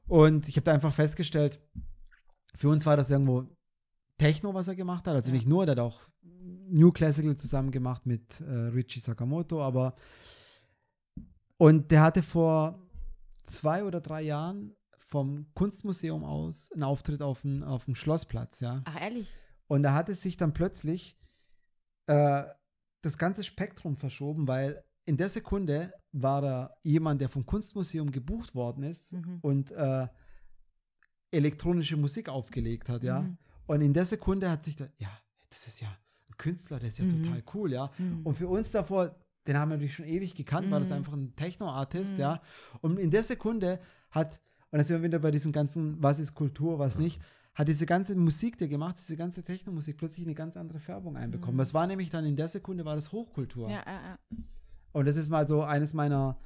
Und 0.07 0.47
ich 0.47 0.55
habe 0.55 0.63
da 0.63 0.73
einfach 0.73 0.93
festgestellt, 0.93 1.61
für 2.55 2.69
uns 2.69 2.85
war 2.85 2.97
das 2.97 3.11
irgendwo 3.11 3.45
Techno, 4.17 4.53
was 4.53 4.67
er 4.67 4.75
gemacht 4.75 5.07
hat. 5.07 5.15
Also 5.15 5.31
nicht 5.31 5.47
nur, 5.47 5.65
der 5.65 5.73
hat 5.73 5.79
auch 5.79 6.01
New 6.21 6.91
Classical 6.91 7.35
zusammen 7.35 7.71
gemacht 7.71 8.05
mit 8.05 8.41
äh, 8.41 8.51
Richie 8.73 8.99
Sakamoto, 8.99 9.61
aber 9.61 9.95
und 11.57 11.91
der 11.91 12.01
hatte 12.01 12.23
vor 12.23 12.87
zwei 13.43 13.83
oder 13.83 13.99
drei 14.01 14.21
Jahren 14.21 14.75
vom 14.97 15.45
Kunstmuseum 15.53 16.23
aus 16.23 16.71
einen 16.71 16.83
Auftritt 16.83 17.21
auf 17.21 17.41
dem, 17.41 17.63
auf 17.63 17.85
dem 17.85 17.95
Schlossplatz, 17.95 18.59
ja. 18.59 18.75
Ach, 18.85 19.01
ehrlich? 19.01 19.37
Und 19.69 19.83
da 19.83 19.93
hat 19.93 20.09
es 20.09 20.21
sich 20.21 20.35
dann 20.35 20.51
plötzlich 20.53 21.17
äh, 22.07 22.43
das 23.01 23.17
ganze 23.17 23.43
Spektrum 23.43 23.95
verschoben, 23.95 24.47
weil 24.47 24.83
in 25.05 25.15
der 25.15 25.29
Sekunde 25.29 25.93
war 26.11 26.41
da 26.41 26.75
jemand, 26.83 27.21
der 27.21 27.29
vom 27.29 27.45
Kunstmuseum 27.45 28.11
gebucht 28.11 28.55
worden 28.55 28.83
ist 28.83 29.13
Mhm. 29.13 29.37
und 29.41 29.71
äh, 29.71 30.07
elektronische 31.31 31.97
Musik 31.97 32.29
aufgelegt 32.29 32.89
hat, 32.89 33.03
ja. 33.03 33.21
Mhm. 33.21 33.37
Und 33.67 33.81
in 33.81 33.93
der 33.93 34.05
Sekunde 34.05 34.49
hat 34.49 34.63
sich 34.63 34.75
da, 34.75 34.85
ja, 34.97 35.09
das 35.49 35.67
ist 35.67 35.81
ja 35.81 35.87
ein 35.87 36.37
Künstler, 36.37 36.79
der 36.79 36.87
ist 36.89 36.97
ja 36.97 37.05
Mhm. 37.05 37.23
total 37.23 37.43
cool, 37.53 37.71
ja. 37.71 37.91
Mhm. 37.97 38.21
Und 38.25 38.35
für 38.35 38.47
uns 38.47 38.71
davor, 38.71 39.15
den 39.47 39.57
haben 39.57 39.69
wir 39.69 39.75
natürlich 39.77 39.95
schon 39.95 40.05
ewig 40.07 40.33
gekannt, 40.35 40.71
war 40.71 40.79
das 40.79 40.89
Mhm. 40.89 40.95
einfach 40.95 41.13
ein 41.13 41.35
Techno-Artist, 41.35 42.13
Mhm. 42.15 42.19
ja. 42.19 42.41
Und 42.81 42.97
in 42.99 43.11
der 43.11 43.23
Sekunde 43.23 43.79
hat, 44.09 44.41
und 44.71 44.79
da 44.79 44.83
sind 44.83 44.97
wir 44.97 45.03
wieder 45.03 45.19
bei 45.19 45.31
diesem 45.31 45.51
ganzen, 45.51 46.01
was 46.01 46.17
ist 46.19 46.33
Kultur, 46.33 46.79
was 46.79 46.97
nicht, 46.97 47.21
hat 47.59 47.67
diese 47.67 47.85
ganze 47.85 48.15
Musik, 48.15 48.57
die 48.57 48.63
er 48.63 48.67
gemacht 48.69 48.95
hat, 48.95 49.01
diese 49.01 49.17
ganze 49.17 49.43
Techno-Musik 49.43 49.97
plötzlich 49.97 50.25
eine 50.25 50.33
ganz 50.33 50.55
andere 50.55 50.79
Färbung 50.79 51.17
einbekommen. 51.17 51.57
Das 51.57 51.73
war 51.73 51.87
nämlich 51.87 52.09
dann 52.09 52.25
in 52.25 52.37
der 52.37 52.47
Sekunde, 52.47 52.85
war 52.85 52.95
das 52.95 53.11
Hochkultur. 53.11 53.67
Mhm. 53.67 53.73
Ja, 53.73 53.83
ja, 53.85 54.01
ja. 54.01 54.17
Und 54.93 55.05
das 55.05 55.17
ist 55.17 55.27
mal 55.27 55.45
so 55.45 55.61
eines 55.61 55.93
meiner, 55.93 56.37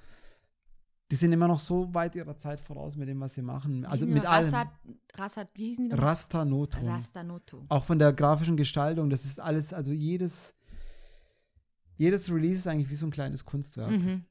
die 1.11 1.15
sind 1.15 1.31
immer 1.31 1.47
noch 1.47 1.59
so 1.59 1.93
weit 1.93 2.15
ihrer 2.15 2.35
Zeit 2.35 2.59
voraus 2.59 2.95
mit 2.95 3.07
dem, 3.07 3.19
was 3.19 3.35
sie 3.35 3.43
machen. 3.43 3.85
Also 3.85 4.07
mit 4.07 4.25
allem. 4.25 4.45
Rassat, 4.45 4.69
Rassat, 5.13 5.51
wie 5.53 5.67
hießen 5.67 5.83
die 5.83 5.89
nochmal? 5.91 6.07
Rasta 6.07 6.45
Noton. 6.45 6.87
Rastanoto. 6.87 7.63
Auch 7.69 7.83
von 7.83 7.99
der 7.99 8.11
grafischen 8.11 8.57
Gestaltung, 8.57 9.11
das 9.11 9.23
ist 9.23 9.39
alles, 9.39 9.71
also 9.71 9.91
jedes, 9.91 10.55
jedes 11.95 12.31
Release 12.31 12.55
ist 12.55 12.67
eigentlich 12.67 12.89
wie 12.89 12.95
so 12.95 13.05
ein 13.05 13.11
kleines 13.11 13.45
Kunstwerk. 13.45 13.91
Mhm. 13.91 14.25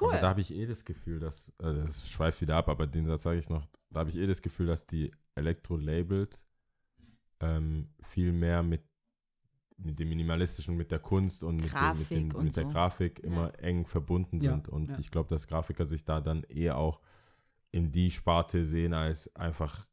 Cool. 0.00 0.10
Aber 0.10 0.20
da 0.20 0.28
habe 0.30 0.40
ich 0.40 0.52
eh 0.52 0.66
das 0.66 0.84
Gefühl, 0.84 1.20
dass, 1.20 1.48
äh, 1.58 1.74
das 1.74 2.08
schweift 2.10 2.40
wieder 2.40 2.56
ab, 2.56 2.68
aber 2.68 2.86
den 2.86 3.06
Satz 3.06 3.24
sage 3.24 3.38
ich 3.38 3.48
noch, 3.48 3.66
da 3.90 4.00
habe 4.00 4.10
ich 4.10 4.16
eh 4.16 4.26
das 4.26 4.40
Gefühl, 4.42 4.66
dass 4.66 4.86
die 4.86 5.10
Elektro-Labels 5.34 6.46
ähm, 7.40 7.88
viel 8.00 8.32
mehr 8.32 8.62
mit, 8.62 8.82
mit 9.76 9.98
dem 9.98 10.08
Minimalistischen, 10.08 10.76
mit 10.76 10.90
der 10.90 11.00
Kunst 11.00 11.42
und 11.44 11.56
mit, 11.56 11.72
dem, 11.72 11.98
mit, 11.98 12.10
dem, 12.10 12.34
und 12.34 12.44
mit 12.44 12.56
der 12.56 12.64
so. 12.64 12.70
Grafik 12.70 13.20
immer 13.20 13.52
eng 13.58 13.86
verbunden 13.86 14.40
Ja, 14.40 14.52
sind. 14.52 14.68
Und 14.68 14.90
ja. 14.90 14.98
ich 14.98 15.10
glaube, 15.10 15.28
dass 15.28 15.46
Grafiker 15.46 15.86
sich 15.86 16.04
da 16.04 16.20
dann 16.20 16.44
eher 16.44 16.78
auch 16.78 17.00
in 17.72 17.90
die 17.90 18.10
Sparte 18.10 18.64
sehen, 18.66 18.94
als 18.94 19.34
einfach 19.34 19.86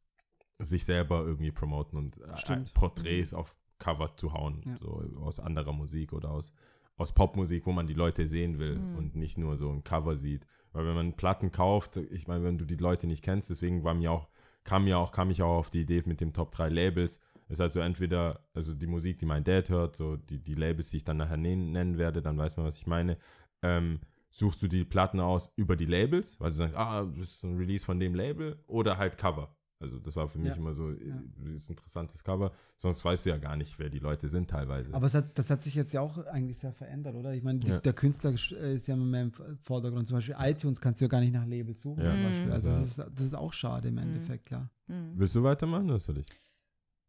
sich 0.58 0.84
selber 0.84 1.24
irgendwie 1.24 1.50
promoten 1.50 1.98
und 1.98 2.18
äh. 2.18 2.64
Porträts 2.74 3.34
auf 3.34 3.56
Cover 3.78 4.14
zu 4.16 4.32
hauen, 4.32 4.60
Ja. 4.66 4.76
so 4.78 5.02
aus 5.20 5.40
anderer 5.40 5.72
Musik 5.72 6.12
oder 6.12 6.30
aus, 6.30 6.52
aus 7.00 7.12
Popmusik, 7.12 7.66
wo 7.66 7.72
man 7.72 7.86
die 7.86 7.94
Leute 7.94 8.28
sehen 8.28 8.58
will 8.58 8.76
Mhm. 8.78 8.96
und 8.96 9.16
nicht 9.16 9.38
nur 9.38 9.56
so 9.56 9.70
ein 9.70 9.82
Cover 9.84 10.16
sieht. 10.16 10.46
Weil 10.72 10.86
wenn 10.86 10.94
man 10.94 11.16
Platten 11.16 11.50
kauft, 11.50 11.96
ich 11.96 12.26
meine, 12.28 12.44
wenn 12.44 12.58
du 12.58 12.64
die 12.64 12.76
Leute 12.76 13.06
nicht 13.06 13.24
kennst, 13.24 13.50
deswegen 13.50 13.82
war 13.84 13.94
mir 13.94 14.12
auch, 14.12 14.28
kam 14.64 14.84
mir 14.84 14.98
auch, 14.98 15.10
kam 15.10 15.30
ich 15.30 15.42
auch 15.42 15.58
auf 15.58 15.70
die 15.70 15.80
Idee 15.80 16.02
mit 16.06 16.20
dem 16.20 16.32
Top 16.32 16.52
3 16.52 16.68
Labels. 16.68 17.18
Ist 17.48 17.60
also 17.60 17.80
entweder, 17.80 18.44
also 18.54 18.74
die 18.74 18.86
Musik, 18.86 19.18
die 19.18 19.26
mein 19.26 19.42
Dad 19.42 19.70
hört, 19.70 19.96
so 19.96 20.16
die, 20.16 20.38
die 20.38 20.54
Labels, 20.54 20.90
die 20.90 20.98
ich 20.98 21.04
dann 21.04 21.16
nachher 21.16 21.36
nennen, 21.38 21.72
nennen 21.72 21.98
werde, 21.98 22.22
dann 22.22 22.38
weiß 22.38 22.56
man, 22.56 22.66
was 22.66 22.78
ich 22.78 22.86
meine. 22.86 23.16
Ähm, 23.62 24.00
suchst 24.30 24.62
du 24.62 24.68
die 24.68 24.84
Platten 24.84 25.18
aus 25.18 25.50
über 25.56 25.74
die 25.74 25.86
Labels, 25.86 26.38
weil 26.38 26.50
du 26.50 26.56
sagst, 26.56 26.76
ah, 26.76 27.04
das 27.04 27.30
ist 27.30 27.42
ein 27.44 27.56
Release 27.56 27.84
von 27.84 27.98
dem 27.98 28.14
Label 28.14 28.62
oder 28.68 28.98
halt 28.98 29.18
Cover. 29.18 29.56
Also 29.82 29.98
das 29.98 30.14
war 30.14 30.28
für 30.28 30.38
mich 30.38 30.48
Ja. 30.48 30.56
immer 30.56 30.74
so, 30.74 30.90
äh, 30.90 31.08
Ja. 31.08 31.22
das 31.38 31.54
ist 31.62 31.70
ein 31.70 31.72
interessantes 31.72 32.22
Cover. 32.22 32.52
Sonst 32.76 33.02
weißt 33.02 33.24
du 33.24 33.30
ja 33.30 33.38
gar 33.38 33.56
nicht, 33.56 33.78
wer 33.78 33.88
die 33.88 33.98
Leute 33.98 34.28
sind 34.28 34.50
teilweise. 34.50 34.92
Aber 34.92 35.06
es 35.06 35.14
hat, 35.14 35.36
das 35.38 35.48
hat 35.48 35.62
sich 35.62 35.74
jetzt 35.74 35.94
ja 35.94 36.02
auch 36.02 36.18
eigentlich 36.26 36.58
sehr 36.58 36.72
verändert, 36.74 37.14
oder? 37.14 37.32
Ich 37.32 37.42
meine, 37.42 37.60
die- 37.60 37.68
Ja. 37.68 37.80
der 37.80 37.94
Künstler 37.94 38.30
äh, 38.32 38.74
ist 38.74 38.86
ja 38.88 38.94
immer 38.94 39.06
mehr 39.06 39.22
im 39.22 39.32
Vordergrund. 39.62 40.06
Zum 40.06 40.18
Beispiel 40.18 40.36
iTunes 40.38 40.80
kannst 40.82 41.00
du 41.00 41.06
ja 41.06 41.08
gar 41.08 41.20
nicht 41.20 41.32
nach 41.32 41.46
Labels 41.46 41.80
suchen. 41.80 42.04
Ja. 42.04 42.10
Zum 42.12 42.22
Beispiel. 42.22 42.52
Also 42.52 42.68
Ja. 42.68 42.78
das, 42.78 42.86
ist, 42.86 42.98
das 42.98 43.20
ist 43.24 43.34
auch 43.34 43.52
schade 43.54 43.88
im 43.88 43.96
Endeffekt, 43.98 44.44
klar. 44.46 44.68
Mhm. 44.86 45.12
Willst 45.16 45.34
du 45.34 45.42
weitermachen 45.42 45.88
oder 45.88 45.98
soll 45.98 46.18
ich? 46.18 46.26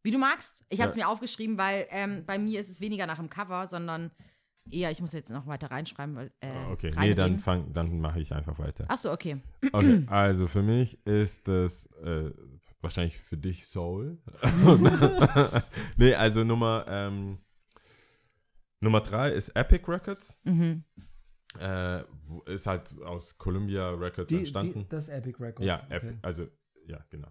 Wie 0.03 0.11
du 0.11 0.18
magst. 0.18 0.64
Ich 0.69 0.80
habe 0.80 0.89
es 0.89 0.95
Ja. 0.95 1.03
mir 1.06 1.10
aufgeschrieben, 1.10 1.57
weil 1.57 1.85
ähm, 1.89 2.23
bei 2.26 2.39
mir 2.39 2.60
ist 2.61 2.69
es 2.69 2.80
weniger 2.80 3.06
nach 3.06 3.18
dem 3.19 3.30
Cover, 3.30 3.68
sondern 3.68 4.11
eher, 4.69 4.91
ich 4.91 5.02
muss 5.02 5.11
jetzt 5.11 5.30
noch 5.30 5.45
weiter 5.45 5.69
reinschreiben, 5.69 6.15
weil. 6.15 6.31
Äh, 6.39 6.48
Ah, 6.48 6.72
okay, 6.72 6.91
nee, 6.99 7.14
dann 7.14 7.38
fang, 7.39 7.72
dann 7.73 7.99
mache 7.99 8.22
ich 8.22 8.34
einfach 8.34 8.57
weiter. 8.60 8.85
Achso, 8.88 9.11
okay. 9.11 9.41
Okay, 9.73 10.06
also 10.07 10.48
für 10.48 10.64
mich 10.64 11.06
ist 11.06 11.48
das 11.48 11.88
äh, 12.03 12.31
wahrscheinlich 12.82 13.18
für 13.18 13.38
dich 13.38 13.68
Soul. 13.68 14.18
nee, 15.98 16.14
also 16.16 16.44
Nummer 16.44 16.86
ähm, 16.88 17.40
Nummer 18.80 19.02
drei 19.02 19.32
ist 19.32 19.49
Epic 19.49 19.86
Records. 19.88 20.40
Mhm. 20.44 20.84
Äh, 21.60 22.03
ist 22.45 22.66
halt 22.66 22.94
aus 23.03 23.38
Columbia 23.38 23.90
Records 23.91 24.30
Die, 24.30 24.38
entstanden. 24.40 24.80
die, 24.84 24.90
das 24.90 25.10
Epic 25.10 25.38
Records. 25.40 25.66
ja, 25.68 25.84
okay. 25.86 25.95
Epic, 25.98 26.18
also 26.22 26.48
ja, 26.88 27.03
genau. 27.10 27.28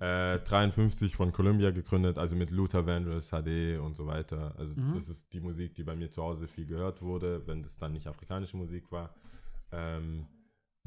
Äh, 0.00 0.40
53 0.40 1.14
von 1.14 1.32
Columbia 1.32 1.70
gegründet, 1.70 2.18
also 2.18 2.34
mit 2.34 2.50
Luther 2.50 2.84
Vandross, 2.86 3.30
HD 3.30 3.78
und 3.78 3.94
so 3.94 4.06
weiter. 4.06 4.54
Also 4.58 4.74
Mhm. 4.74 4.94
das 4.94 5.08
ist 5.08 5.32
die 5.32 5.40
Musik, 5.40 5.74
die 5.74 5.84
bei 5.84 5.94
mir 5.94 6.10
zu 6.10 6.22
Hause 6.22 6.48
viel 6.48 6.66
gehört 6.66 7.00
wurde, 7.02 7.46
wenn 7.46 7.62
das 7.62 7.76
dann 7.78 7.92
nicht 7.92 8.06
afrikanische 8.06 8.56
Musik 8.56 8.90
war. 8.90 9.14
Ähm, 9.70 10.26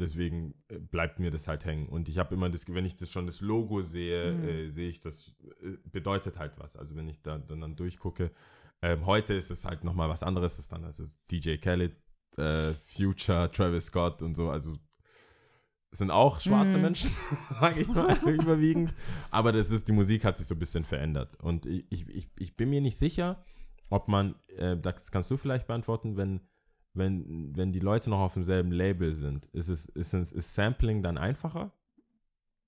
deswegen 0.02 0.54
äh, 0.68 0.80
bleibt 0.80 1.20
mir 1.20 1.32
das 1.32 1.48
halt 1.48 1.64
hängen. 1.64 1.88
Und 1.88 2.10
ich 2.10 2.18
habe 2.18 2.36
immer 2.36 2.50
das, 2.50 2.66
wenn 2.68 2.86
ich 2.86 2.98
das 2.98 3.10
schon 3.12 3.26
das 3.26 3.40
Logo 3.42 3.82
sehe, 3.82 4.34
Mhm. 4.34 4.44
äh, 4.44 4.70
sehe 4.70 4.90
ich, 4.90 5.00
das 5.00 5.34
äh, 5.62 5.78
bedeutet 5.90 6.38
halt 6.38 6.54
was. 6.58 6.76
Also 6.76 6.96
wenn 6.98 7.08
ich 7.08 7.22
da 7.22 7.38
dann, 7.38 7.62
dann 7.62 7.76
durchgucke. 7.76 8.32
Ähm, 8.82 9.06
heute 9.06 9.34
ist 9.36 9.52
es 9.52 9.64
halt 9.64 9.84
nochmal 9.84 10.10
was 10.10 10.24
anderes. 10.24 10.58
Das 10.58 10.66
ist 10.66 10.72
dann 10.74 10.84
also 10.84 11.08
DJ 11.30 11.56
Khaled, 11.58 11.96
äh, 12.38 12.74
Future, 12.86 13.50
Travis 13.52 13.86
Scott 13.86 14.22
und 14.22 14.36
so. 14.36 14.50
Also 14.50 14.74
es 15.92 16.00
sind 16.00 16.10
auch 16.12 16.40
schwarze 16.40 16.78
Mhm. 16.78 16.84
Menschen, 16.84 17.12
sage 17.60 17.82
ich 17.82 17.88
mal, 17.88 18.18
überwiegend. 18.30 18.94
Aber 19.30 19.52
das 19.52 19.70
ist, 19.70 19.88
die 19.88 19.92
Musik 19.94 20.24
hat 20.26 20.38
sich 20.38 20.48
so 20.48 20.56
ein 20.56 20.60
bisschen 20.60 20.84
verändert. 20.86 21.36
Und 21.42 21.66
ich, 21.66 21.86
ich, 21.90 22.08
ich, 22.10 22.28
ich 22.40 22.56
bin 22.56 22.70
mir 22.70 22.82
nicht 22.82 22.98
sicher, 22.98 23.44
ob 23.90 24.08
man, 24.08 24.36
äh, 24.56 24.78
das 24.78 25.12
kannst 25.12 25.30
du 25.32 25.38
vielleicht 25.38 25.68
beantworten, 25.68 26.16
wenn, 26.16 26.40
wenn, 26.94 27.56
wenn 27.56 27.72
die 27.72 27.80
Leute 27.80 28.10
noch 28.10 28.20
auf 28.20 28.34
demselben 28.34 28.72
Label 28.72 29.14
sind, 29.16 29.46
ist 29.48 29.70
es, 29.70 29.86
ist 29.88 30.14
es 30.14 30.32
ist 30.32 30.54
Sampling 30.56 31.02
dann 31.04 31.18
einfacher? 31.18 31.72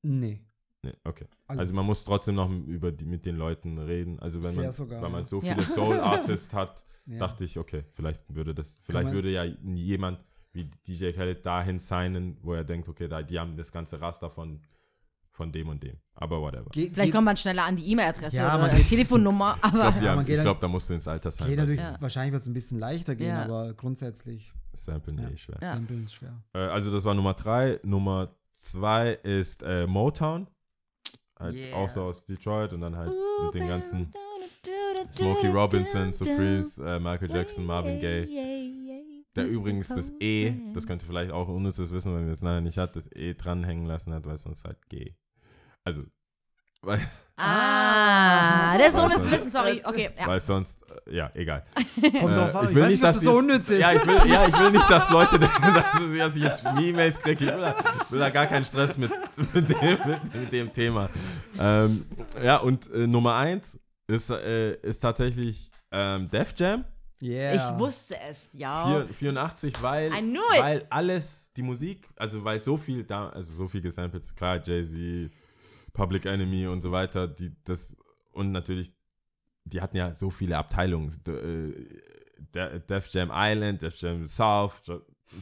Nee. 0.02 0.41
Nee, 0.82 0.94
okay. 1.06 1.26
Also- 1.48 1.60
Also, 1.62 1.74
man 1.74 1.86
muss 1.86 2.04
trotzdem 2.04 2.36
noch 2.36 2.50
über 2.52 2.91
die, 2.91 3.06
mit 3.06 3.26
den 3.26 3.38
Leuten 3.38 3.78
reden. 3.78 4.20
Also 4.20 4.44
wenn 4.44 4.52
Sehr 4.54 4.64
man, 4.64 4.72
sogar, 4.74 5.02
weil 5.02 5.10
man 5.10 5.22
ja. 5.22 5.28
so 5.28 5.38
Ja. 5.41 5.54
viele 5.54 5.66
Soul-Artists 5.66 6.54
hat, 6.54 6.84
Ja. 7.06 7.18
dachte 7.20 7.44
ich, 7.45 7.58
okay, 7.58 7.84
vielleicht 7.91 8.22
würde 8.34 8.54
das, 8.54 8.78
vielleicht 8.82 9.06
man- 9.06 9.14
würde 9.14 9.30
ja 9.32 9.44
jemand 9.44 10.20
wie 10.52 10.66
DJ 10.88 11.12
Khaled 11.12 11.45
dahin 11.45 11.80
signen, 11.80 12.38
wo 12.41 12.54
er 12.54 12.64
denkt, 12.64 12.88
okay, 12.88 13.08
da, 13.08 13.24
die 13.24 13.40
haben 13.40 13.58
das 13.58 13.72
ganze 13.72 14.00
Raster 14.02 14.30
von, 14.30 14.62
von 15.34 15.52
dem 15.52 15.68
und 15.70 15.82
dem. 15.84 15.98
Aber 16.16 16.40
whatever. 16.42 16.70
Ge 16.72 16.90
Vielleicht 16.94 17.12
kommt 17.12 17.26
man 17.26 17.36
schneller 17.36 17.64
an 17.66 17.76
die 17.76 17.92
E-Mail-Adresse 17.92 18.38
Ja, 18.38 18.56
oder 18.58 18.70
die 18.74 18.84
Telefonnummer, 18.84 19.56
Ich 19.58 19.64
aber. 19.66 19.78
glaube, 19.92 20.06
Ja, 20.06 20.20
ich 20.22 20.26
geht 20.28 20.38
dann- 20.38 20.44
glaub, 20.44 20.60
da 20.62 20.68
musst 20.68 20.90
du 20.90 20.94
ins 20.94 21.08
Alter 21.08 21.32
sein. 21.32 21.48
geht 21.50 21.58
natürlich, 21.58 21.80
Ja. 21.82 21.96
wahrscheinlich 22.00 22.34
wird 22.34 22.42
es 22.44 22.48
ein 22.48 22.54
bisschen 22.54 22.80
leichter 22.80 23.16
gehen, 23.16 23.28
Ja. 23.30 23.44
aber 23.44 23.74
grundsätzlich 23.74 24.54
Samplen 24.74 25.18
Ja. 25.20 25.30
eh 25.30 25.38
schwer. 25.38 25.58
Ja. 25.62 25.70
Samplen 25.74 26.06
ist 26.06 26.14
schwer. 26.14 26.42
Äh, 26.54 26.60
also 26.60 26.92
das 26.92 27.04
war 27.04 27.14
Nummer 27.14 27.34
drei. 27.36 27.80
Nummer 27.84 28.36
zwei 28.54 29.12
ist 29.24 29.62
äh, 29.64 29.86
Motown. 29.88 30.48
Halt 31.40 31.56
Yeah. 31.56 31.76
auch 31.78 31.90
so 31.90 32.04
aus 32.04 32.24
Detroit 32.26 32.74
und 32.74 32.82
dann 32.82 32.96
halt 32.96 33.12
mit 33.46 33.54
den 33.56 33.68
ganzen 33.68 34.12
Smokey 35.12 35.48
Robinson, 35.48 36.14
Supremes, 36.14 36.78
äh, 36.78 37.00
Michael 37.00 37.30
Jackson, 37.32 37.66
Marvin 37.66 38.00
Gaye. 38.00 38.28
Der 39.36 39.48
übrigens 39.48 39.88
das 39.90 40.12
E, 40.20 40.54
das 40.74 40.86
könnte 40.86 41.06
vielleicht 41.08 41.32
auch 41.32 41.48
unnützes 41.48 41.92
Wissen, 41.92 42.16
wenn 42.16 42.26
wir 42.28 42.34
es 42.34 42.42
nachher 42.44 42.62
nicht 42.62 42.78
hat, 42.78 42.96
das 42.96 43.10
E 43.14 43.34
dranhängen 43.34 43.86
lassen 43.88 44.14
hat, 44.14 44.26
weil 44.26 44.36
es 44.36 44.44
sonst 44.44 44.64
halt 44.64 44.78
G. 44.90 45.16
Also, 45.86 46.04
weil, 46.82 47.00
Ah, 47.36 48.78
das 48.78 48.90
ist 48.90 48.96
zu 48.96 49.32
wissen, 49.32 49.50
sorry. 49.52 49.82
Okay, 49.84 50.10
ja. 50.18 50.28
weil 50.28 50.40
sonst, 50.40 50.84
äh, 51.08 51.16
ja, 51.16 51.32
egal. 51.34 51.66
Kommt 52.20 52.38
drauf 52.38 52.56
an. 52.56 52.68
Äh, 52.68 52.72
Ich 52.72 52.76
weiß 52.78 52.90
nicht, 52.90 52.98
ob 53.04 53.12
das 53.14 53.22
so 53.22 53.38
unnütz 53.38 53.70
ist. 53.70 53.80
Ja 53.80 53.92
ich, 53.92 54.06
will, 54.06 54.32
ja, 54.32 54.48
ich 54.48 54.60
will 54.60 54.72
nicht, 54.72 54.90
dass 54.90 55.10
Leute 55.10 55.40
denken, 55.40 55.62
dass, 55.74 55.94
dass 55.94 56.36
ich 56.36 56.44
jetzt 56.44 56.64
E-Mails 56.80 57.20
kriege. 57.20 57.46
Ich 57.46 57.52
will 57.52 57.60
da, 57.62 57.76
will 58.10 58.20
da 58.20 58.30
gar 58.30 58.46
keinen 58.46 58.66
Stress 58.66 58.98
mit, 58.98 59.10
mit, 59.54 59.70
dem, 59.70 59.98
mit, 60.08 60.36
mit 60.36 60.52
dem 60.54 60.72
Thema. 60.74 61.10
Ähm, 61.60 62.06
ja, 62.42 62.58
und 62.58 62.90
äh, 62.92 63.08
Nummer 63.08 63.36
eins 63.36 63.80
ist, 64.08 64.30
äh, 64.30 64.74
ist 64.82 65.00
tatsächlich 65.00 65.72
ähm, 65.92 66.30
Def 66.30 66.54
Jam. 66.56 66.86
Yeah. 67.22 67.56
Ich 67.56 67.80
wusste 67.80 68.16
es, 68.30 68.50
ja. 68.54 68.86
Vier- 68.86 69.08
84, 69.34 69.82
weil, 69.82 70.12
weil 70.12 70.86
alles, 70.90 71.50
die 71.58 71.64
Musik, 71.64 72.08
also 72.18 72.44
weil 72.44 72.60
so 72.60 72.78
viel 72.78 73.04
da, 73.06 73.30
also 73.30 73.54
so 73.54 73.68
viel 73.68 73.82
gesampelt, 73.82 74.36
klar, 74.36 74.60
Jay-Z, 74.64 75.32
Public 75.94 76.26
Enemy 76.26 76.68
und 76.68 76.82
so 76.82 76.91
weiter, 76.91 77.28
die 77.28 77.56
das 77.64 77.95
und 78.32 78.52
natürlich, 78.52 78.94
die 79.64 79.80
hatten 79.82 79.98
ja 79.98 80.14
so 80.14 80.30
viele 80.30 80.57
Abteilungen. 80.57 81.10
Äh, 81.28 81.72
De- 82.53 82.80
Def 82.82 83.07
Jam 83.10 83.32
Island, 83.34 83.82
Def 83.82 83.95
Jam 83.98 84.28
South, 84.28 84.84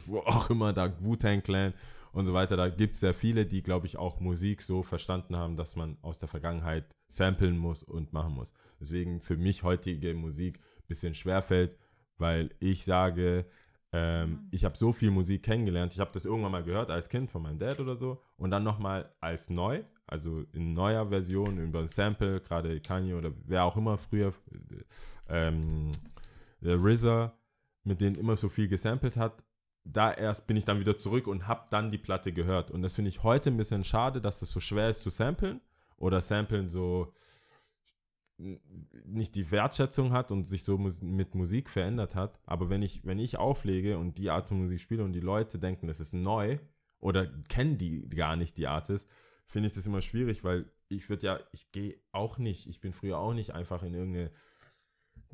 wo 0.06 0.18
auch 0.18 0.50
immer, 0.50 0.72
da 0.72 0.92
Wu-Tang 1.00 1.42
Clan 1.42 1.74
und 2.12 2.26
so 2.26 2.32
weiter. 2.32 2.56
Da 2.56 2.68
gibt 2.68 2.94
es 2.94 3.00
sehr 3.00 3.14
viele, 3.14 3.44
die, 3.46 3.62
glaube 3.62 3.86
ich, 3.86 3.96
auch 3.96 4.20
Musik 4.20 4.62
so 4.62 4.82
verstanden 4.82 5.36
haben, 5.36 5.56
dass 5.56 5.76
man 5.76 5.96
aus 6.02 6.18
der 6.18 6.28
Vergangenheit 6.28 6.84
samplen 7.08 7.58
muss 7.58 7.82
und 7.82 8.12
machen 8.12 8.34
muss. 8.34 8.52
Deswegen 8.80 9.20
für 9.20 9.36
mich 9.36 9.62
heutige 9.62 10.14
Musik 10.14 10.58
ein 10.58 10.86
bisschen 10.86 11.14
schwerfällt, 11.14 11.76
weil 12.18 12.50
ich 12.60 12.84
sage, 12.84 13.46
ähm, 13.92 14.48
ich 14.50 14.64
habe 14.64 14.76
so 14.76 14.92
viel 14.92 15.10
Musik 15.10 15.42
kennengelernt. 15.42 15.92
Ich 15.92 16.00
habe 16.00 16.12
das 16.12 16.24
irgendwann 16.24 16.52
mal 16.52 16.64
gehört 16.64 16.90
als 16.90 17.08
Kind 17.08 17.30
von 17.30 17.42
meinem 17.42 17.58
Dad 17.58 17.80
oder 17.80 17.96
so 17.96 18.22
und 18.36 18.50
dann 18.50 18.62
nochmal 18.62 19.14
als 19.20 19.50
neu, 19.50 19.82
also 20.12 20.44
in 20.52 20.74
neuer 20.74 21.08
Version 21.08 21.56
über 21.56 21.80
ein 21.80 21.88
Sample, 21.88 22.40
gerade 22.42 22.78
Kanye 22.80 23.14
oder 23.14 23.32
wer 23.46 23.64
auch 23.64 23.78
immer 23.78 23.96
früher, 23.96 24.34
äh, 24.50 25.48
ähm, 25.48 25.90
der 26.60 26.76
RZA, 26.76 27.32
mit 27.84 28.02
denen 28.02 28.16
immer 28.16 28.36
so 28.36 28.50
viel 28.50 28.68
gesampelt 28.68 29.16
hat, 29.16 29.42
da 29.84 30.12
erst 30.12 30.46
bin 30.46 30.58
ich 30.58 30.66
dann 30.66 30.80
wieder 30.80 30.98
zurück 30.98 31.26
und 31.26 31.48
habe 31.48 31.64
dann 31.70 31.90
die 31.90 31.98
Platte 31.98 32.30
gehört. 32.30 32.70
Und 32.70 32.82
das 32.82 32.94
finde 32.94 33.08
ich 33.08 33.22
heute 33.22 33.50
ein 33.50 33.56
bisschen 33.56 33.84
schade, 33.84 34.20
dass 34.20 34.42
es 34.42 34.52
so 34.52 34.60
schwer 34.60 34.90
ist 34.90 35.02
zu 35.02 35.08
samplen 35.08 35.62
oder 35.96 36.20
samplen 36.20 36.68
so 36.68 37.14
nicht 38.36 39.34
die 39.34 39.50
Wertschätzung 39.50 40.12
hat 40.12 40.30
und 40.30 40.46
sich 40.46 40.62
so 40.62 40.76
mit 40.76 41.34
Musik 41.34 41.70
verändert 41.70 42.14
hat. 42.14 42.38
Aber 42.44 42.68
wenn 42.68 42.82
ich, 42.82 43.04
wenn 43.06 43.18
ich 43.18 43.38
auflege 43.38 43.96
und 43.96 44.18
die 44.18 44.28
Art 44.28 44.48
von 44.48 44.58
Musik 44.58 44.80
spiele 44.80 45.04
und 45.04 45.14
die 45.14 45.20
Leute 45.20 45.58
denken, 45.58 45.86
das 45.86 46.00
ist 46.00 46.12
neu 46.12 46.58
oder 47.00 47.26
kennen 47.48 47.78
die 47.78 48.08
gar 48.10 48.36
nicht, 48.36 48.58
die 48.58 48.66
Artist, 48.66 49.08
finde 49.46 49.68
ich 49.68 49.74
das 49.74 49.86
immer 49.86 50.02
schwierig, 50.02 50.44
weil 50.44 50.64
ich 50.88 51.08
würde 51.08 51.26
ja, 51.26 51.40
ich 51.52 51.70
gehe 51.72 51.96
auch 52.12 52.38
nicht, 52.38 52.66
ich 52.66 52.80
bin 52.80 52.92
früher 52.92 53.18
auch 53.18 53.34
nicht 53.34 53.52
einfach 53.54 53.82
in 53.82 53.94
irgendeine 53.94 54.30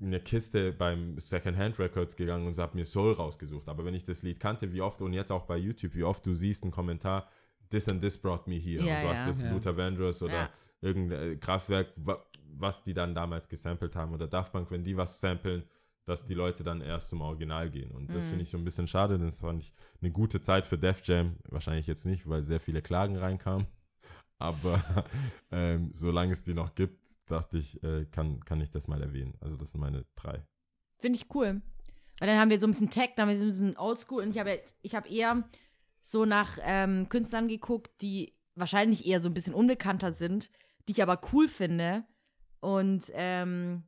eine 0.01 0.21
Kiste 0.21 0.73
beim 0.73 1.19
Secondhand 1.19 1.77
Records 1.81 2.15
gegangen 2.15 2.47
und 2.47 2.57
habe 2.59 2.77
mir 2.77 2.85
Soul 2.85 3.15
rausgesucht. 3.15 3.69
Aber 3.69 3.85
wenn 3.85 3.95
ich 3.95 4.05
das 4.05 4.23
Lied 4.23 4.39
kannte, 4.39 4.73
wie 4.73 4.81
oft, 4.81 5.03
und 5.03 5.13
jetzt 5.13 5.33
auch 5.33 5.45
bei 5.45 5.57
YouTube, 5.57 5.95
wie 5.97 6.05
oft 6.05 6.25
du 6.25 6.35
siehst 6.35 6.63
einen 6.63 6.71
Kommentar, 6.71 7.29
this 7.71 7.89
and 7.89 8.01
this 8.01 8.17
brought 8.17 8.47
me 8.47 8.55
here. 8.55 8.85
Ja, 8.85 8.99
und 8.99 9.03
du 9.03 9.09
ja. 9.09 9.15
hast 9.15 9.29
das 9.29 9.43
Ja. 9.43 9.51
Luther 9.51 9.77
Vandross 9.77 10.23
oder 10.23 10.33
Ja. 10.35 10.51
irgendein 10.81 11.33
äh, 11.33 11.37
Kraftwerk, 11.37 11.89
wa- 11.97 12.25
was 12.45 12.85
die 12.85 12.95
dann 12.95 13.13
damals 13.13 13.49
gesampelt 13.49 13.97
haben. 13.97 14.15
Oder 14.15 14.29
Daft 14.29 14.53
Punk, 14.53 14.71
wenn 14.71 14.85
die 14.85 14.97
was 14.97 15.21
samplen, 15.21 15.65
dass 16.05 16.25
die 16.25 16.35
Leute 16.35 16.63
dann 16.63 16.81
erst 16.81 17.11
zum 17.11 17.21
Original 17.21 17.69
gehen. 17.69 17.91
Und 17.91 18.09
das 18.15 18.25
finde 18.27 18.43
ich 18.45 18.51
so 18.51 18.57
ein 18.57 18.65
bisschen 18.65 18.87
schade, 18.87 19.19
denn 19.19 19.27
das 19.27 19.41
fand 19.41 19.63
ich 19.65 19.75
eine 20.01 20.13
gute 20.13 20.41
Zeit 20.41 20.65
für 20.67 20.79
Def 20.79 21.03
Jam. 21.05 21.37
Wahrscheinlich 21.49 21.89
jetzt 21.89 22.07
nicht, 22.07 22.29
weil 22.29 22.43
sehr 22.43 22.61
viele 22.61 22.83
Klagen 22.83 23.17
reinkamen. 23.17 23.67
Aber 24.39 24.83
ähm, 25.51 25.91
solange 25.93 26.33
es 26.33 26.43
die 26.43 26.55
noch 26.55 26.75
gibt, 26.75 27.09
dachte 27.27 27.59
ich, 27.59 27.83
äh, 27.83 28.07
kann, 28.07 28.45
kann 28.45 28.61
ich 28.61 28.71
das 28.71 28.89
mal 28.89 29.03
erwähnen. 29.03 29.35
Also 29.41 29.57
das 29.57 29.73
sind 29.73 29.81
meine 29.81 30.07
drei. 30.17 30.45
Finde 30.99 31.19
ich 31.19 31.35
cool. 31.35 31.63
Weil 32.19 32.29
dann 32.29 32.39
haben 32.39 32.51
wir 32.51 32.59
so 32.59 32.67
ein 32.67 32.71
bisschen 32.71 32.91
Tech, 32.91 33.11
dann 33.17 33.25
haben 33.25 33.31
wir 33.31 33.37
so 33.37 33.45
ein 33.45 33.49
bisschen 33.49 33.77
Oldschool 33.77 34.23
und 34.23 34.31
ich 34.31 34.39
habe 34.39 34.61
ich 34.83 34.95
habe 34.95 35.09
eher 35.09 35.45
so 36.03 36.25
nach 36.25 36.59
ähm, 36.63 37.09
Künstlern 37.09 37.49
geguckt, 37.49 37.91
die 38.01 38.35
wahrscheinlich 38.55 39.07
eher 39.07 39.21
so 39.21 39.29
ein 39.29 39.35
bisschen 39.35 39.55
unbekannter 39.55 40.11
sind, 40.11 40.51
die 40.89 40.93
ich 40.93 41.03
aber 41.03 41.21
cool 41.33 41.49
finde. 41.49 42.05
Und 42.61 43.13
ähm, 43.15 43.85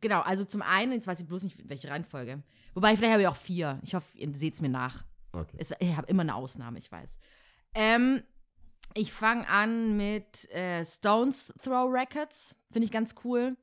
genau, 0.00 0.20
also 0.20 0.44
zum 0.44 0.62
einen, 0.62 0.92
jetzt 0.92 1.06
weiß 1.06 1.20
ich 1.20 1.26
bloß 1.26 1.42
nicht, 1.42 1.68
welche 1.68 1.90
Reihenfolge. 1.90 2.42
Wobei, 2.74 2.96
vielleicht 2.96 3.12
habe 3.12 3.22
ich 3.22 3.28
auch 3.28 3.36
vier. 3.36 3.80
Ich 3.82 3.94
hoffe, 3.94 4.16
ihr 4.16 4.32
seht 4.34 4.54
es 4.54 4.60
mir 4.60 4.70
nach. 4.70 5.04
Okay. 5.32 5.56
Es, 5.58 5.74
ich 5.78 5.96
habe 5.96 6.08
immer 6.08 6.22
eine 6.22 6.34
Ausnahme, 6.34 6.78
ich 6.78 6.90
weiß. 6.90 7.18
Ähm, 7.74 8.22
ich 8.94 9.12
fange 9.12 9.48
an 9.48 9.96
mit 9.96 10.50
äh, 10.50 10.84
Stones 10.84 11.52
Throw 11.62 11.92
Records. 11.92 12.56
Finde 12.72 12.86
ich 12.86 12.92
ganz 12.92 13.14
cool. 13.24 13.56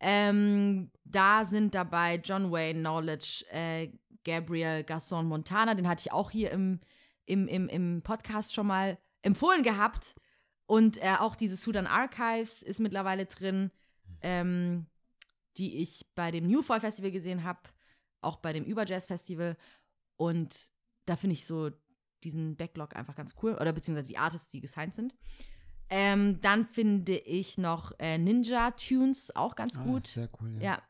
Ähm, 0.00 0.90
da 1.04 1.44
sind 1.44 1.74
dabei 1.74 2.16
John 2.16 2.52
Wayne, 2.52 2.80
Knowledge, 2.80 3.44
äh, 3.50 3.90
Gabriel 4.24 4.84
Gasson 4.84 5.26
Montana. 5.26 5.74
Den 5.74 5.88
hatte 5.88 6.02
ich 6.06 6.12
auch 6.12 6.30
hier 6.30 6.50
im, 6.50 6.80
im, 7.24 7.48
im, 7.48 7.68
im 7.68 8.02
Podcast 8.02 8.54
schon 8.54 8.66
mal 8.66 8.98
empfohlen 9.22 9.62
gehabt. 9.62 10.14
Und 10.66 10.98
äh, 11.02 11.14
auch 11.18 11.36
diese 11.36 11.56
Sudan 11.56 11.86
Archives 11.86 12.62
ist 12.62 12.80
mittlerweile 12.80 13.26
drin, 13.26 13.70
ähm, 14.20 14.86
die 15.56 15.78
ich 15.78 16.04
bei 16.14 16.30
dem 16.30 16.46
New 16.46 16.62
Fall 16.62 16.80
Festival 16.80 17.12
gesehen 17.12 17.44
habe, 17.44 17.60
auch 18.20 18.36
bei 18.36 18.52
dem 18.52 18.64
Überjazz 18.64 19.06
Festival. 19.06 19.56
Und 20.16 20.72
da 21.04 21.16
finde 21.16 21.34
ich 21.34 21.46
so 21.46 21.70
diesen 22.26 22.56
Backlog 22.56 22.94
einfach 22.96 23.14
ganz 23.14 23.34
cool. 23.42 23.54
Oder 23.54 23.72
beziehungsweise 23.72 24.08
die 24.08 24.18
Artists, 24.18 24.50
die 24.50 24.60
gesigned 24.60 24.94
sind. 24.94 25.14
Ähm, 25.88 26.40
dann 26.40 26.66
finde 26.66 27.16
ich 27.16 27.58
noch 27.58 27.92
äh, 27.98 28.18
Ninja 28.18 28.72
Tunes 28.72 29.34
auch 29.36 29.54
ganz 29.54 29.78
Ah, 29.78 29.82
gut. 29.84 30.06
Sehr 30.06 30.28
cool, 30.40 30.54
ja. 30.56 30.62
Ja. 30.62 30.82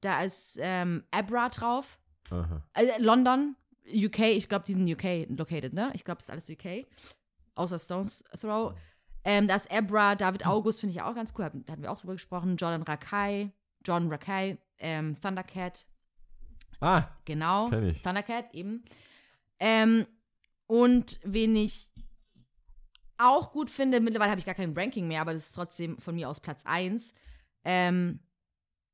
Da 0.00 0.22
ist 0.22 0.58
ähm, 0.60 1.04
Abra 1.10 1.48
drauf. 1.48 1.98
Aha. 2.30 2.62
Äh, 2.74 3.00
London, 3.00 3.54
UK, 3.86 4.20
ich 4.20 4.48
glaube, 4.48 4.64
die 4.66 4.74
sind 4.74 4.90
UK 4.90 5.28
located, 5.38 5.72
ne? 5.72 5.90
Ich 5.94 6.04
glaube, 6.04 6.18
das 6.18 6.24
ist 6.26 6.30
alles 6.30 6.50
UK. 6.50 6.86
Außer 7.54 7.78
Stones 7.78 8.24
Throw. 8.40 8.74
Ähm, 9.24 9.46
da 9.48 9.54
ist 9.54 9.70
Abra, 9.70 10.16
David 10.16 10.46
August 10.46 10.80
finde 10.80 10.94
ich 10.94 11.00
auch 11.02 11.14
ganz 11.14 11.32
cool. 11.38 11.48
Da 11.64 11.72
hatten 11.72 11.82
wir 11.82 11.90
auch 11.92 12.00
drüber 12.00 12.14
gesprochen. 12.14 12.56
Jordan 12.56 12.82
Rakai, 12.82 13.52
John 13.86 14.10
Rakai, 14.10 14.58
ähm, 14.78 15.18
Thundercat, 15.20 15.86
Ah, 16.80 17.08
genau. 17.24 17.68
Kenn 17.70 17.88
ich. 17.88 18.02
Thundercat, 18.02 18.52
eben. 18.52 18.84
Ähm, 19.60 20.06
und 20.66 21.20
wen 21.24 21.56
ich 21.56 21.90
auch 23.18 23.52
gut 23.52 23.70
finde, 23.70 24.00
mittlerweile 24.00 24.30
habe 24.30 24.40
ich 24.40 24.46
gar 24.46 24.54
kein 24.54 24.72
Ranking 24.76 25.06
mehr, 25.06 25.20
aber 25.20 25.32
das 25.32 25.46
ist 25.46 25.54
trotzdem 25.54 25.98
von 25.98 26.14
mir 26.14 26.28
aus 26.28 26.40
Platz 26.40 26.62
1. 26.64 27.12
Ähm, 27.64 28.20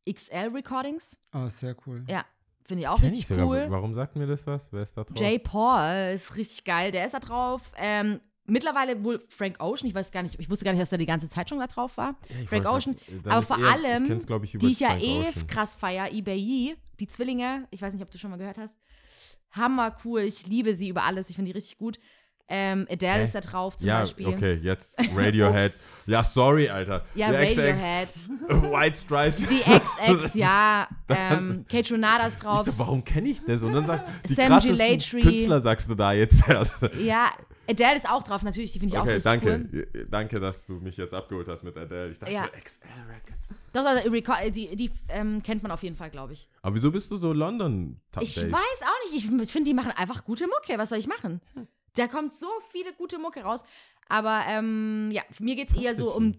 XL 0.09 0.51
Recordings. 0.55 1.19
Oh, 1.35 1.47
sehr 1.47 1.77
cool. 1.87 2.05
Ja, 2.09 2.25
finde 2.65 2.83
ich 2.83 2.89
auch 2.89 2.97
kenn 2.97 3.13
ich 3.13 3.19
richtig 3.19 3.37
sogar. 3.37 3.47
cool. 3.47 3.67
Warum 3.71 3.95
sagt 3.95 4.17
mir 4.17 4.27
das 4.27 4.47
was? 4.47 4.73
Wer 4.73 4.83
ist 4.83 4.97
da 4.97 5.05
drauf? 5.05 5.19
Jay 5.19 5.39
Paul 5.39 6.13
ist 6.15 6.37
richtig 6.37 6.65
geil, 6.65 6.91
der 6.93 7.05
ist 7.05 7.15
da 7.15 7.21
drauf. 7.21 7.73
Ähm, 7.77 8.21
mittlerweile 8.51 9.03
wohl 9.05 9.23
Frank 9.29 9.57
Ocean, 9.61 9.89
ich 9.89 9.95
weiß 9.95 10.11
gar 10.13 10.23
nicht, 10.23 10.37
ich 10.39 10.51
wusste 10.51 10.65
gar 10.65 10.73
nicht, 10.73 10.83
dass 10.83 10.93
er 10.93 10.99
die 10.99 11.07
ganze 11.07 11.29
Zeit 11.29 11.49
schon 11.49 11.59
da 11.59 11.67
drauf 11.67 11.97
war. 11.97 12.15
ich 12.43 12.49
Frank 12.49 12.67
Ocean. 12.67 12.97
grad- 13.23 13.33
Aber 13.33 13.43
vor 13.43 13.59
eher- 13.59 13.73
allem, 13.73 14.05
ich 14.43 14.55
ich, 14.55 14.59
die 14.61 14.71
ich 14.73 14.81
ja 14.81 14.97
eh 14.99 15.25
krass 15.47 15.75
feier, 15.75 16.13
Ibai, 16.13 16.75
die 16.99 17.07
Zwillinge, 17.07 17.67
ich 17.71 17.81
weiß 17.81 17.93
nicht, 17.95 18.03
ob 18.03 18.11
du 18.11 18.19
schon 18.19 18.31
mal 18.31 18.37
gehört 18.39 18.59
hast. 18.59 18.77
Hammer 19.53 19.95
cool, 20.05 20.21
ich 20.21 20.47
liebe 20.47 20.75
sie 20.75 20.89
über 20.89 21.05
alles, 21.05 21.29
ich 21.31 21.37
finde 21.37 21.51
die 21.53 21.57
richtig 21.57 21.79
gut. 21.79 21.99
Ähm, 22.53 22.85
Adele 22.91 23.13
Hä? 23.21 23.25
ist 23.25 23.35
da 23.37 23.41
drauf 23.41 23.77
zum 23.77 23.89
Ja, 23.89 24.01
Beispiel. 24.01 24.27
okay, 24.27 24.55
jetzt 24.61 24.99
Radiohead. 25.17 25.73
Ja, 26.07 26.25
sorry, 26.25 26.69
Alter. 26.69 27.05
Ja, 27.15 27.31
Die 27.31 27.37
Radiohead. 27.37 28.09
White 28.73 28.97
Stripes. 28.99 29.37
Die 29.37 29.61
XX, 29.61 30.35
ja. 30.35 30.89
Ähm, 31.09 31.65
Kate 31.71 31.95
Renata 31.95 32.27
ist 32.27 32.43
drauf. 32.43 32.67
so, 32.67 32.73
warum 32.77 33.05
kenne 33.05 33.29
ich 33.29 33.41
das? 33.45 33.63
Und 33.63 33.73
dann 33.73 33.87
sagt, 33.87 34.09
die 34.29 34.35
Sam 34.35 34.49
krassesten 34.49 34.77
Gilatry. 34.79 35.21
Künstler 35.21 35.61
sagst 35.61 35.89
du 35.91 35.95
da 35.95 36.13
jetzt 36.13 36.49
erst. 36.49 36.83
Ja, 37.01 37.31
Adele 37.71 37.97
ist 37.97 38.09
auch 38.09 38.23
drauf, 38.23 38.43
natürlich, 38.43 38.73
die 38.73 38.79
finde 38.81 38.95
ich 38.95 38.99
auch 38.99 39.05
Okay, 39.05 39.15
richtig 39.15 39.25
danke. 39.25 39.69
cool. 39.73 40.07
Danke, 40.11 40.41
dass 40.41 40.67
du 40.67 40.75
mich 40.75 40.97
jetzt 40.97 41.15
abgeholt 41.15 41.47
hast 41.49 41.63
mit 41.63 41.77
Adele. 41.77 42.11
Ich 42.11 42.19
dachte 42.19 42.33
Ja. 42.33 42.43
so, 42.43 42.49
XL 42.61 42.89
Records. 43.09 43.61
Das, 43.73 43.87
also, 43.87 44.51
die 44.51 44.77
die 44.77 44.91
ähm, 45.09 45.43
kennt 45.43 45.63
man 45.63 45.71
auf 45.73 45.83
jeden 45.83 45.97
Fall, 45.97 46.11
glaube 46.11 46.33
ich. 46.33 46.49
Aber 46.63 46.75
wieso 46.75 46.91
bist 46.91 47.11
du 47.11 47.17
so 47.17 47.33
London 47.33 48.01
Ich 48.21 48.37
weiß 48.37 48.53
auch 48.83 49.13
nicht. 49.13 49.25
Ich 49.43 49.51
finde, 49.53 49.69
die 49.71 49.75
machen 49.75 49.93
einfach 49.93 50.25
gute 50.25 50.47
Mucke. 50.47 50.79
Was 50.79 50.89
soll 50.89 50.99
ich 50.99 51.07
machen? 51.07 51.41
Da 51.95 52.09
kommt 52.09 52.35
so 52.35 52.49
viele 52.71 52.93
gute 52.93 53.19
Mucke 53.19 53.43
raus. 53.43 53.63
Aber 54.09 54.43
ähm, 54.49 55.11
ja, 55.13 55.23
mir 55.39 55.55
geht 55.57 55.71
es 55.71 55.77
eher 55.77 55.95
so 55.95 56.13
um 56.15 56.37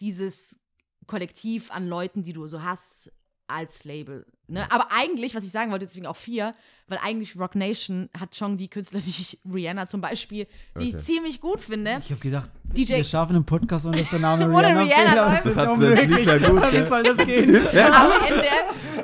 dieses 0.00 0.60
Kollektiv 1.06 1.70
an 1.72 1.88
Leuten, 1.88 2.22
die 2.22 2.32
du 2.32 2.46
so 2.46 2.62
hast. 2.62 3.10
Als 3.48 3.84
Label. 3.84 4.24
Ne? 4.50 4.66
Aber 4.70 4.86
eigentlich, 4.90 5.34
was 5.34 5.44
ich 5.44 5.50
sagen 5.50 5.70
wollte, 5.72 5.84
deswegen 5.86 6.06
auch 6.06 6.16
vier, 6.16 6.54
weil 6.86 6.98
eigentlich 7.02 7.36
Rock 7.38 7.54
Nation 7.54 8.08
hat 8.18 8.34
schon 8.34 8.56
die 8.56 8.68
Künstler, 8.68 9.00
die 9.00 9.10
ich, 9.10 9.38
Rihanna 9.52 9.86
zum 9.86 10.00
Beispiel, 10.00 10.46
die 10.78 10.88
ich 10.88 10.94
Okay. 10.94 11.04
ziemlich 11.04 11.40
gut 11.40 11.60
finde. 11.60 11.98
Ich 12.02 12.10
habe 12.10 12.20
gedacht, 12.20 12.48
DJ 12.64 12.96
wir 12.96 13.04
schaffen 13.04 13.36
einen 13.36 13.44
Podcast 13.44 13.84
ohne 13.84 13.98
dass 13.98 14.08
der 14.08 14.20
Name 14.20 14.44
Ohne 14.54 14.68
Rihanna, 14.68 14.82
Rihanna 14.82 15.14
läuft. 15.14 15.36
das 15.36 15.42
Das 15.44 15.52
ist 15.52 15.58
hat 15.58 15.66
ja 15.68 16.48
gut. 16.48 16.62
Wie 16.72 16.88
soll 16.88 17.02
das 17.02 17.26
gehen? 17.26 17.56
Am 17.94 18.10
Ende 18.26 18.44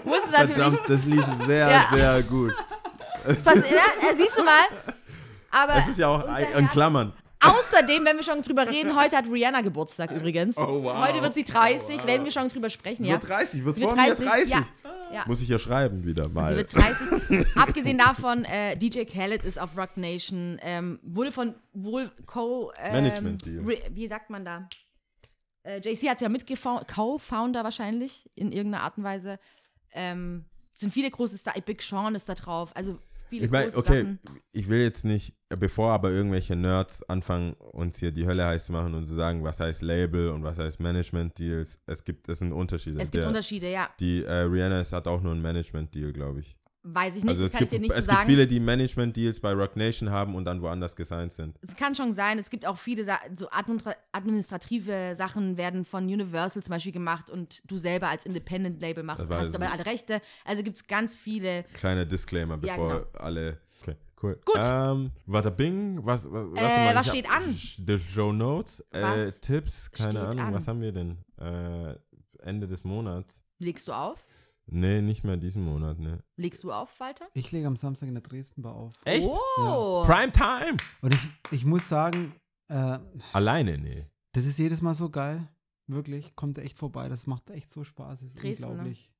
muss 0.05 0.19
es 0.25 0.31
natürlich 0.33 0.63
Verdammt, 0.63 0.81
das 0.89 1.05
lief 1.05 1.25
sehr, 1.47 1.71
Ja. 1.71 1.89
sehr 1.93 2.23
gut. 2.23 2.55
passieren. 3.25 3.65
Ja, 3.71 4.11
äh, 4.11 4.17
siehst 4.17 4.39
du 4.39 4.45
mal. 4.45 4.61
Aber 5.51 5.75
Das 5.75 5.89
ist 5.89 5.99
ja 5.99 6.09
auch 6.09 6.25
ein- 6.27 6.43
in 6.45 6.59
Herz- 6.61 6.73
Klammern. 6.73 7.13
Außerdem, 7.51 8.05
wenn 8.05 8.17
wir 8.17 8.23
schon 8.23 8.43
drüber 8.43 8.69
reden, 8.69 8.97
heute 8.97 9.17
hat 9.17 9.27
Rihanna 9.27 9.61
Geburtstag 9.61 10.11
übrigens. 10.11 10.57
Oh, 10.57 10.83
wow. 10.83 11.07
Heute 11.07 11.23
wird 11.23 11.35
sie 11.35 11.45
30, 11.45 12.07
werden 12.07 12.25
wir 12.25 12.33
schon 12.33 12.49
drüber 12.49 12.71
sprechen, 12.71 13.05
ja. 13.05 13.13
Wird 13.13 13.29
30, 13.29 13.65
wird 13.65 13.77
Sie 13.77 13.83
wird 13.83 13.91
vor 13.91 14.01
mir 14.01 14.15
30, 14.15 14.27
30. 14.27 14.51
ja. 14.51 14.67
Ja. 15.13 15.25
Muss 15.27 15.43
ich 15.43 15.49
ja 15.49 15.59
schreiben 15.59 16.05
wieder 16.05 16.29
mal. 16.29 16.51
Sie 16.51 16.57
wird 16.57 16.75
30. 16.75 17.57
Abgesehen 17.57 17.99
davon, 17.99 18.45
äh, 18.45 18.77
DJ 18.77 19.05
Khaled 19.05 19.45
ist 19.45 19.61
auf 19.61 19.77
Rock 19.77 19.97
Nation, 19.97 20.59
ähm, 20.63 20.99
wurde 21.03 21.31
von 21.31 21.55
wohl 21.73 22.11
Co. 22.27 22.73
Ähm, 22.79 22.93
Management 22.93 23.47
Deal. 23.47 23.65
Wie 23.93 24.09
sagt 24.09 24.31
man 24.31 24.45
da? 24.45 24.69
Äh, 25.63 25.79
JC 25.79 26.09
hat 26.09 26.17
es 26.17 26.23
ja 26.23 26.29
mit 26.29 26.47
Co-Founder 26.47 27.65
wahrscheinlich 27.65 28.29
in 28.35 28.53
irgendeiner 28.53 28.85
Art 28.85 28.99
und 28.99 29.05
Weise. 29.05 29.39
Ähm, 29.93 30.47
sind 30.75 30.93
viele 30.93 31.11
große 31.11 31.39
Stars. 31.39 31.61
Big 31.65 31.83
Sean 31.83 32.15
ist 32.15 32.29
da 32.29 32.35
drauf. 32.35 32.71
Also 32.75 32.99
viele 33.29 33.45
Ich 33.47 33.51
meine, 33.51 33.67
große 33.71 33.79
okay, 33.79 34.03
Sachen. 34.03 34.19
ich 34.53 34.69
will 34.69 34.81
jetzt 34.81 35.05
nicht, 35.05 35.35
bevor 35.49 35.93
aber 35.93 36.11
irgendwelche 36.11 36.57
Nerds 36.57 37.03
anfangen, 37.09 37.55
uns 37.55 37.99
hier 37.99 38.13
die 38.13 38.27
Hölle 38.27 38.45
heiß 38.47 38.67
zu 38.67 38.73
machen 38.73 38.95
und 38.95 39.07
zu 39.07 39.15
sagen, 39.15 39.43
was 39.45 39.61
heißt 39.61 39.83
Label 39.83 40.29
und 40.31 40.43
was 40.43 40.59
heißt 40.59 40.81
Management-Deals. 40.81 41.79
Es 41.87 42.05
gibt, 42.05 42.29
es 42.29 42.39
sind 42.41 42.53
Unterschiede. 42.53 42.97
Es 43.01 43.11
gibt 43.11 43.23
Der- 43.23 43.29
Unterschiede, 43.29 43.71
ja. 43.71 43.89
Die 44.01 44.23
äh, 44.25 44.33
Rihanna 44.33 44.81
ist, 44.81 44.93
hat 44.93 45.07
auch 45.09 45.21
nur 45.23 45.33
einen 45.33 45.43
Management-Deal, 45.43 46.13
glaube 46.13 46.41
ich. 46.41 46.57
Weiß 46.87 47.17
ich 47.17 47.25
nicht, 47.25 47.31
Also 47.31 47.43
das 47.45 47.53
es 47.53 47.53
kann 47.53 47.61
gibt, 47.61 47.73
ich 47.73 47.79
dir 47.79 47.81
nicht 47.83 47.91
es 47.93 48.05
so 48.05 48.11
gibt 48.11 48.19
sagen. 48.19 48.29
viele, 48.29 48.47
die 48.47 48.61
Management-Deals 48.61 49.41
bei 49.41 49.53
Rock 49.55 49.75
Nation 49.75 50.11
haben 50.11 50.35
und 50.35 50.45
dann 50.45 50.61
woanders 50.61 50.95
gesigned 50.95 51.33
sind. 51.33 51.57
Es 51.63 51.75
kann 51.75 51.95
schon 51.95 52.13
sein, 52.13 52.39
es 52.39 52.51
gibt 52.51 52.67
auch 52.67 52.77
viele 52.77 53.05
so 53.05 53.49
administra- 53.49 53.97
administrative 54.13 55.15
Sachen 55.15 55.57
werden 55.57 55.87
von 55.87 56.05
Universal 56.05 56.63
zum 56.63 56.71
Beispiel 56.73 56.93
gemacht 56.93 57.31
und 57.31 57.63
du 57.71 57.79
selber 57.79 58.09
als 58.09 58.27
Independent-Label 58.27 59.03
machst, 59.03 59.27
hast 59.31 59.55
aber 59.55 59.73
alle 59.73 59.87
Rechte. 59.87 60.21
Also 60.45 60.63
gibt 60.63 60.77
es 60.77 60.87
ganz 60.87 61.15
viele. 61.17 61.63
Kleiner 61.73 62.05
Disclaimer, 62.05 62.59
Ja, 62.63 62.75
bevor 62.77 62.89
genau. 63.01 63.07
alle. 63.19 63.59
Okay, 63.81 63.97
cool. 64.23 64.37
Gut. 64.45 64.61
Ähm, 64.63 65.11
warte, 65.25 65.51
Bing, 65.51 66.01
was, 66.05 66.31
was, 66.31 66.45
Äh, 66.55 66.85
mal, 66.85 66.95
was 66.97 67.09
steht 67.09 67.31
an? 67.31 67.43
The 67.87 67.99
Show 67.99 68.31
Notes, 68.33 68.81
äh, 68.91 69.31
Tipps, 69.41 69.91
keine 69.91 70.21
Ahnung, 70.21 70.45
an? 70.47 70.53
was 70.55 70.69
haben 70.69 70.83
wir 70.83 70.93
denn? 70.93 71.17
Äh, 71.41 71.95
Ende 72.43 72.67
des 72.69 72.85
Monats. 72.85 73.43
Legst 73.59 73.89
du 73.89 73.93
auf? 73.93 74.23
Nee, 74.67 75.03
nicht 75.03 75.25
mehr 75.25 75.37
diesen 75.37 75.65
Monat, 75.65 75.99
ne. 75.99 76.23
Legst 76.37 76.65
du 76.65 76.73
auf, 76.73 76.99
Walter? 77.01 77.27
Ich 77.35 77.53
lege 77.53 77.67
am 77.67 77.77
Samstag 77.77 78.09
in 78.09 78.15
der 78.15 78.23
Dresden-Bar 78.23 78.75
auf. 78.75 78.93
Echt? 79.05 79.29
Oh. 79.29 80.03
Prime 80.07 80.33
Time! 80.33 80.77
Und 81.03 81.15
ich, 81.15 81.21
ich 81.51 81.65
muss 81.65 81.89
sagen, 81.89 82.35
äh, 82.69 82.99
Alleine, 83.33 83.77
nee. 83.79 84.07
das 84.33 84.47
ist 84.47 84.59
jedes 84.59 84.81
Mal 84.81 84.95
so 84.95 85.11
geil. 85.11 85.47
Wirklich, 85.87 86.35
kommt 86.35 86.57
echt 86.59 86.79
vorbei. 86.79 87.09
Das 87.11 87.27
macht 87.27 87.51
echt 87.51 87.71
so 87.73 87.85
Spaß. 87.85 88.21
Das 88.21 88.29
ist 88.31 88.43
Dresden, 88.43 88.65
ne? 88.65 88.71
unglaublich. 88.71 89.11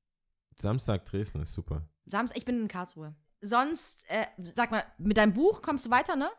Samstag 0.55 1.05
Dresden 1.05 1.41
ist 1.43 1.53
super. 1.53 1.87
Samstag, 2.07 2.37
ich 2.37 2.45
bin 2.45 2.61
in 2.61 2.67
Karlsruhe. 2.67 3.15
Sonst, 3.41 4.03
äh, 4.09 4.25
sag 4.39 4.71
mal, 4.71 4.83
mit 4.97 5.17
deinem 5.17 5.33
Buch 5.33 5.61
kommst 5.61 5.85
du 5.85 5.91
weiter, 5.91 6.15
ne? 6.15 6.29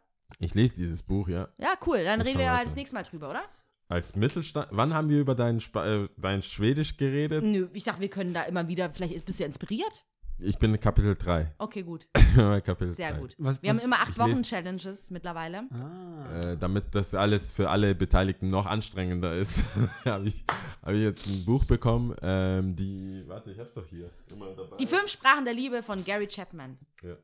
Ich 0.40 0.54
lese 0.54 0.76
dieses 0.76 1.04
Buch, 1.04 1.28
ja. 1.28 1.48
Ja, 1.58 1.74
cool. 1.86 2.02
Dann 2.02 2.20
Ich 2.20 2.26
reden 2.26 2.38
wir 2.40 2.46
weiter. 2.50 2.64
das 2.64 2.74
nächste 2.74 2.96
Mal 2.96 3.04
drüber, 3.04 3.30
oder? 3.30 3.42
Als 3.88 4.16
Mittelstand. 4.16 4.68
Wann 4.72 4.92
haben 4.94 5.08
wir 5.08 5.20
über 5.20 5.34
dein, 5.34 5.60
Spa 5.60 5.86
äh, 5.86 6.08
dein 6.16 6.42
Schwedisch 6.42 6.96
geredet? 6.96 7.44
Nö, 7.44 7.68
ich 7.72 7.84
dachte, 7.84 8.00
wir 8.00 8.08
können 8.10 8.34
da 8.34 8.42
immer 8.44 8.66
wieder, 8.66 8.90
vielleicht 8.90 9.24
bist 9.24 9.38
du 9.38 9.44
ja 9.44 9.46
inspiriert. 9.46 10.04
Ich 10.38 10.58
bin 10.58 10.74
in 10.74 10.78
Kapitel 10.80 11.14
3. 11.16 11.54
Okay, 11.56 11.82
gut. 11.82 12.08
Kapitel 12.34 12.88
Sehr 12.88 13.12
3. 13.12 13.18
gut. 13.20 13.34
Was- 13.38 13.62
wir 13.62 13.70
haben 13.70 13.76
was- 13.78 13.84
immer 13.84 13.96
acht 13.96 14.10
ich 14.10 14.16
lese- 14.18 14.32
Wochen 14.32 14.42
Challenges 14.42 15.10
mittlerweile. 15.10 15.62
Ah. 15.72 16.40
Äh, 16.52 16.56
damit 16.58 16.94
das 16.94 17.14
alles 17.14 17.50
für 17.50 17.70
alle 17.70 17.94
Beteiligten 17.94 18.48
noch 18.48 18.66
anstrengender 18.66 19.34
ist, 19.34 19.60
habe 20.04 20.28
ich, 20.28 20.44
hab 20.82 20.90
ich 20.92 21.00
jetzt 21.00 21.26
ein 21.28 21.44
Buch 21.46 21.64
bekommen. 21.64 22.14
Ähm, 22.20 22.76
die, 22.76 23.22
warte, 23.26 23.50
ich 23.52 23.58
hab's 23.58 23.72
doch 23.72 23.86
hier. 23.88 24.10
Immer 24.30 24.52
dabei. 24.54 24.76
Die 24.76 24.86
fünf 24.86 25.08
Sprachen 25.08 25.44
der 25.46 25.54
Liebe 25.54 25.82
von 25.82 26.04
Gary 26.04 26.26
Chapman. 26.26 26.76
Ja, 27.02 27.16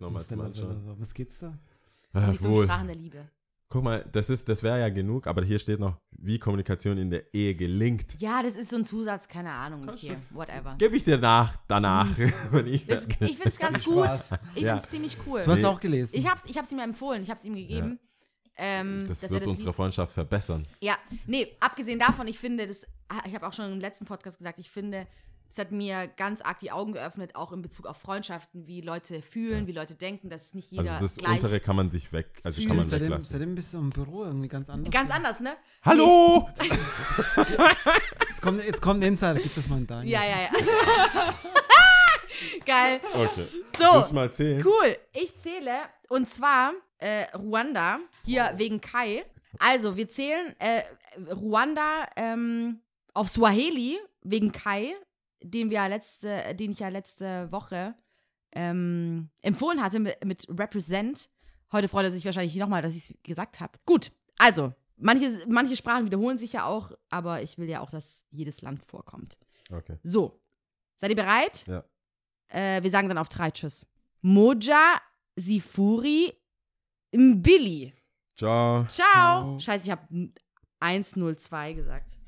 nochmal 0.00 0.22
Anschauen. 0.22 0.84
Mr. 0.84 1.00
Was 1.00 1.14
geht's 1.14 1.38
da? 1.38 1.56
Ah, 2.12 2.32
Die 2.32 2.36
fünf 2.36 2.50
wohl. 2.50 2.64
Sprachen 2.66 2.86
der 2.88 2.96
Liebe. 2.96 3.28
Guck 3.72 3.84
mal, 3.84 4.04
das, 4.12 4.28
ist, 4.28 4.46
das 4.50 4.62
wäre 4.62 4.78
ja 4.80 4.90
genug, 4.90 5.26
aber 5.26 5.42
hier 5.42 5.58
steht 5.58 5.80
noch, 5.80 5.96
wie 6.10 6.38
Kommunikation 6.38 6.98
in 6.98 7.08
der 7.08 7.32
Ehe 7.32 7.54
gelingt. 7.54 8.20
Ja, 8.20 8.42
das 8.42 8.54
ist 8.54 8.68
so 8.68 8.76
ein 8.76 8.84
Zusatz, 8.84 9.26
keine 9.28 9.50
Ahnung. 9.50 9.86
Kannst 9.86 10.04
Okay, 10.04 10.18
whatever. 10.28 10.74
Gebe 10.76 10.94
ich 10.94 11.04
dir 11.04 11.16
nach, 11.16 11.56
danach. 11.68 12.06
wenn 12.50 12.66
ich, 12.66 12.84
Das, 12.86 13.06
ich 13.06 13.16
finde 13.38 13.48
es 13.48 13.58
ganz 13.58 13.82
gut. 13.84 14.04
Spaß. 14.04 14.28
Ich 14.54 14.60
Ja. 14.60 14.72
finde 14.74 14.82
es 14.84 14.90
ziemlich 14.90 15.16
cool. 15.26 15.40
Du 15.40 15.50
hast 15.50 15.60
Nee. 15.60 15.64
auch 15.64 15.80
gelesen. 15.80 16.14
Ich 16.18 16.28
hab's, 16.30 16.44
ich 16.44 16.58
hab's 16.58 16.70
ihm 16.70 16.80
empfohlen, 16.80 17.22
ich 17.22 17.30
hab's 17.30 17.46
ihm 17.46 17.54
gegeben. 17.54 17.98
Ähm, 18.58 19.06
das 19.08 19.20
dass 19.20 19.30
wird 19.30 19.40
er 19.40 19.46
das 19.46 19.54
unsere. 19.56 19.72
Freundschaft 19.72 20.12
verbessern. 20.12 20.66
Ja, 20.82 20.98
nee, 21.26 21.48
abgesehen 21.58 21.98
davon, 21.98 22.28
ich 22.28 22.38
finde, 22.38 22.66
das, 22.66 22.84
ah, 23.08 23.22
ich 23.26 23.34
habe 23.34 23.46
auch 23.46 23.54
schon 23.54 23.72
im 23.72 23.80
letzten 23.80 24.04
Podcast 24.04 24.36
gesagt, 24.36 24.58
ich 24.58 24.70
finde, 24.70 25.06
es 25.52 25.58
hat 25.58 25.70
mir 25.70 26.08
ganz 26.16 26.40
arg 26.40 26.58
die 26.60 26.70
Augen 26.72 26.94
geöffnet, 26.94 27.36
auch 27.36 27.52
in 27.52 27.60
Bezug 27.60 27.86
auf 27.86 27.98
Freundschaften, 27.98 28.66
wie 28.66 28.80
Leute 28.80 29.20
fühlen, 29.20 29.66
wie 29.66 29.72
Leute 29.72 29.94
denken, 29.94 30.30
dass 30.30 30.54
nicht 30.54 30.70
jeder 30.70 30.92
Also 30.94 31.04
das 31.04 31.16
gleich. 31.16 31.34
untere 31.42 31.60
kann 31.60 31.76
man 31.76 31.90
sich 31.90 32.10
weg, 32.12 32.40
also 32.42 32.66
kann 32.66 32.76
man 32.76 32.86
seitdem, 32.86 33.08
weglassen. 33.08 33.30
seitdem 33.30 33.54
bist 33.54 33.74
du 33.74 33.78
im 33.78 33.90
Büro 33.90 34.24
irgendwie 34.24 34.48
ganz 34.48 34.70
anders. 34.70 34.90
Ganz 34.90 35.10
anders, 35.10 35.40
ne? 35.40 35.54
Hallo! 35.84 36.48
Jetzt 38.28 38.42
kommt, 38.42 38.64
jetzt 38.64 38.82
kommt 38.82 39.04
ein 39.04 39.08
Insider, 39.08 39.34
gib 39.34 39.54
das 39.54 39.68
mal 39.68 39.78
in 39.78 39.86
Daniel. 39.86 40.10
Ja, 40.12 40.24
ja, 40.24 40.40
ja. 40.42 40.50
Geil. 42.66 43.00
Okay. 43.14 43.46
So, 43.78 43.92
Muss 43.98 44.12
mal 44.12 44.32
zählen. 44.32 44.64
Cool. 44.66 44.96
Ich 45.12 45.36
zähle 45.36 45.70
und 46.08 46.28
zwar 46.28 46.72
äh, 46.98 47.24
Ruanda, 47.36 47.98
hier 48.24 48.52
wegen 48.56 48.80
Kai. 48.80 49.24
Also, 49.58 49.96
wir 49.96 50.08
zählen 50.08 50.54
äh, 50.58 50.82
Ruanda 51.32 52.06
ähm, 52.16 52.80
auf 53.14 53.28
Swahili 53.28 53.98
wegen 54.22 54.50
Kai, 54.50 54.94
den 55.42 55.70
wir 55.70 55.88
letzte, 55.88 56.54
den 56.54 56.72
ich 56.72 56.80
ja 56.80 56.88
letzte 56.88 57.50
Woche 57.52 57.94
ähm, 58.54 59.30
empfohlen 59.40 59.82
hatte 59.82 59.98
mit, 59.98 60.24
mit 60.24 60.46
Represent. 60.48 61.30
Heute 61.72 61.88
freut 61.88 62.04
er 62.04 62.10
sich 62.10 62.24
wahrscheinlich 62.24 62.54
nochmal, 62.56 62.82
dass 62.82 62.94
ich 62.94 63.10
es 63.10 63.14
gesagt 63.22 63.60
habe. 63.60 63.78
Gut, 63.86 64.12
also, 64.38 64.72
manche, 64.96 65.40
manche 65.48 65.76
Sprachen 65.76 66.06
wiederholen 66.06 66.38
sich 66.38 66.52
ja 66.52 66.66
auch, 66.66 66.92
aber 67.10 67.42
ich 67.42 67.58
will 67.58 67.68
ja 67.68 67.80
auch, 67.80 67.90
dass 67.90 68.26
jedes 68.30 68.62
Land 68.62 68.84
vorkommt. 68.84 69.38
Okay. 69.70 69.98
So, 70.02 70.40
seid 70.96 71.10
ihr 71.10 71.16
bereit? 71.16 71.64
Ja. 71.66 71.84
Äh, 72.48 72.82
wir 72.82 72.90
sagen 72.90 73.08
dann 73.08 73.18
auf 73.18 73.28
drei 73.28 73.50
Tschüss. 73.50 73.86
Moja, 74.20 75.00
Sifuri, 75.36 76.32
Mbili. 77.14 77.94
Ciao. 78.36 78.84
Ciao. 78.86 79.58
Scheiße, 79.58 79.86
ich 79.86 79.90
habe 79.90 80.32
102 80.80 81.72
gesagt. 81.74 82.18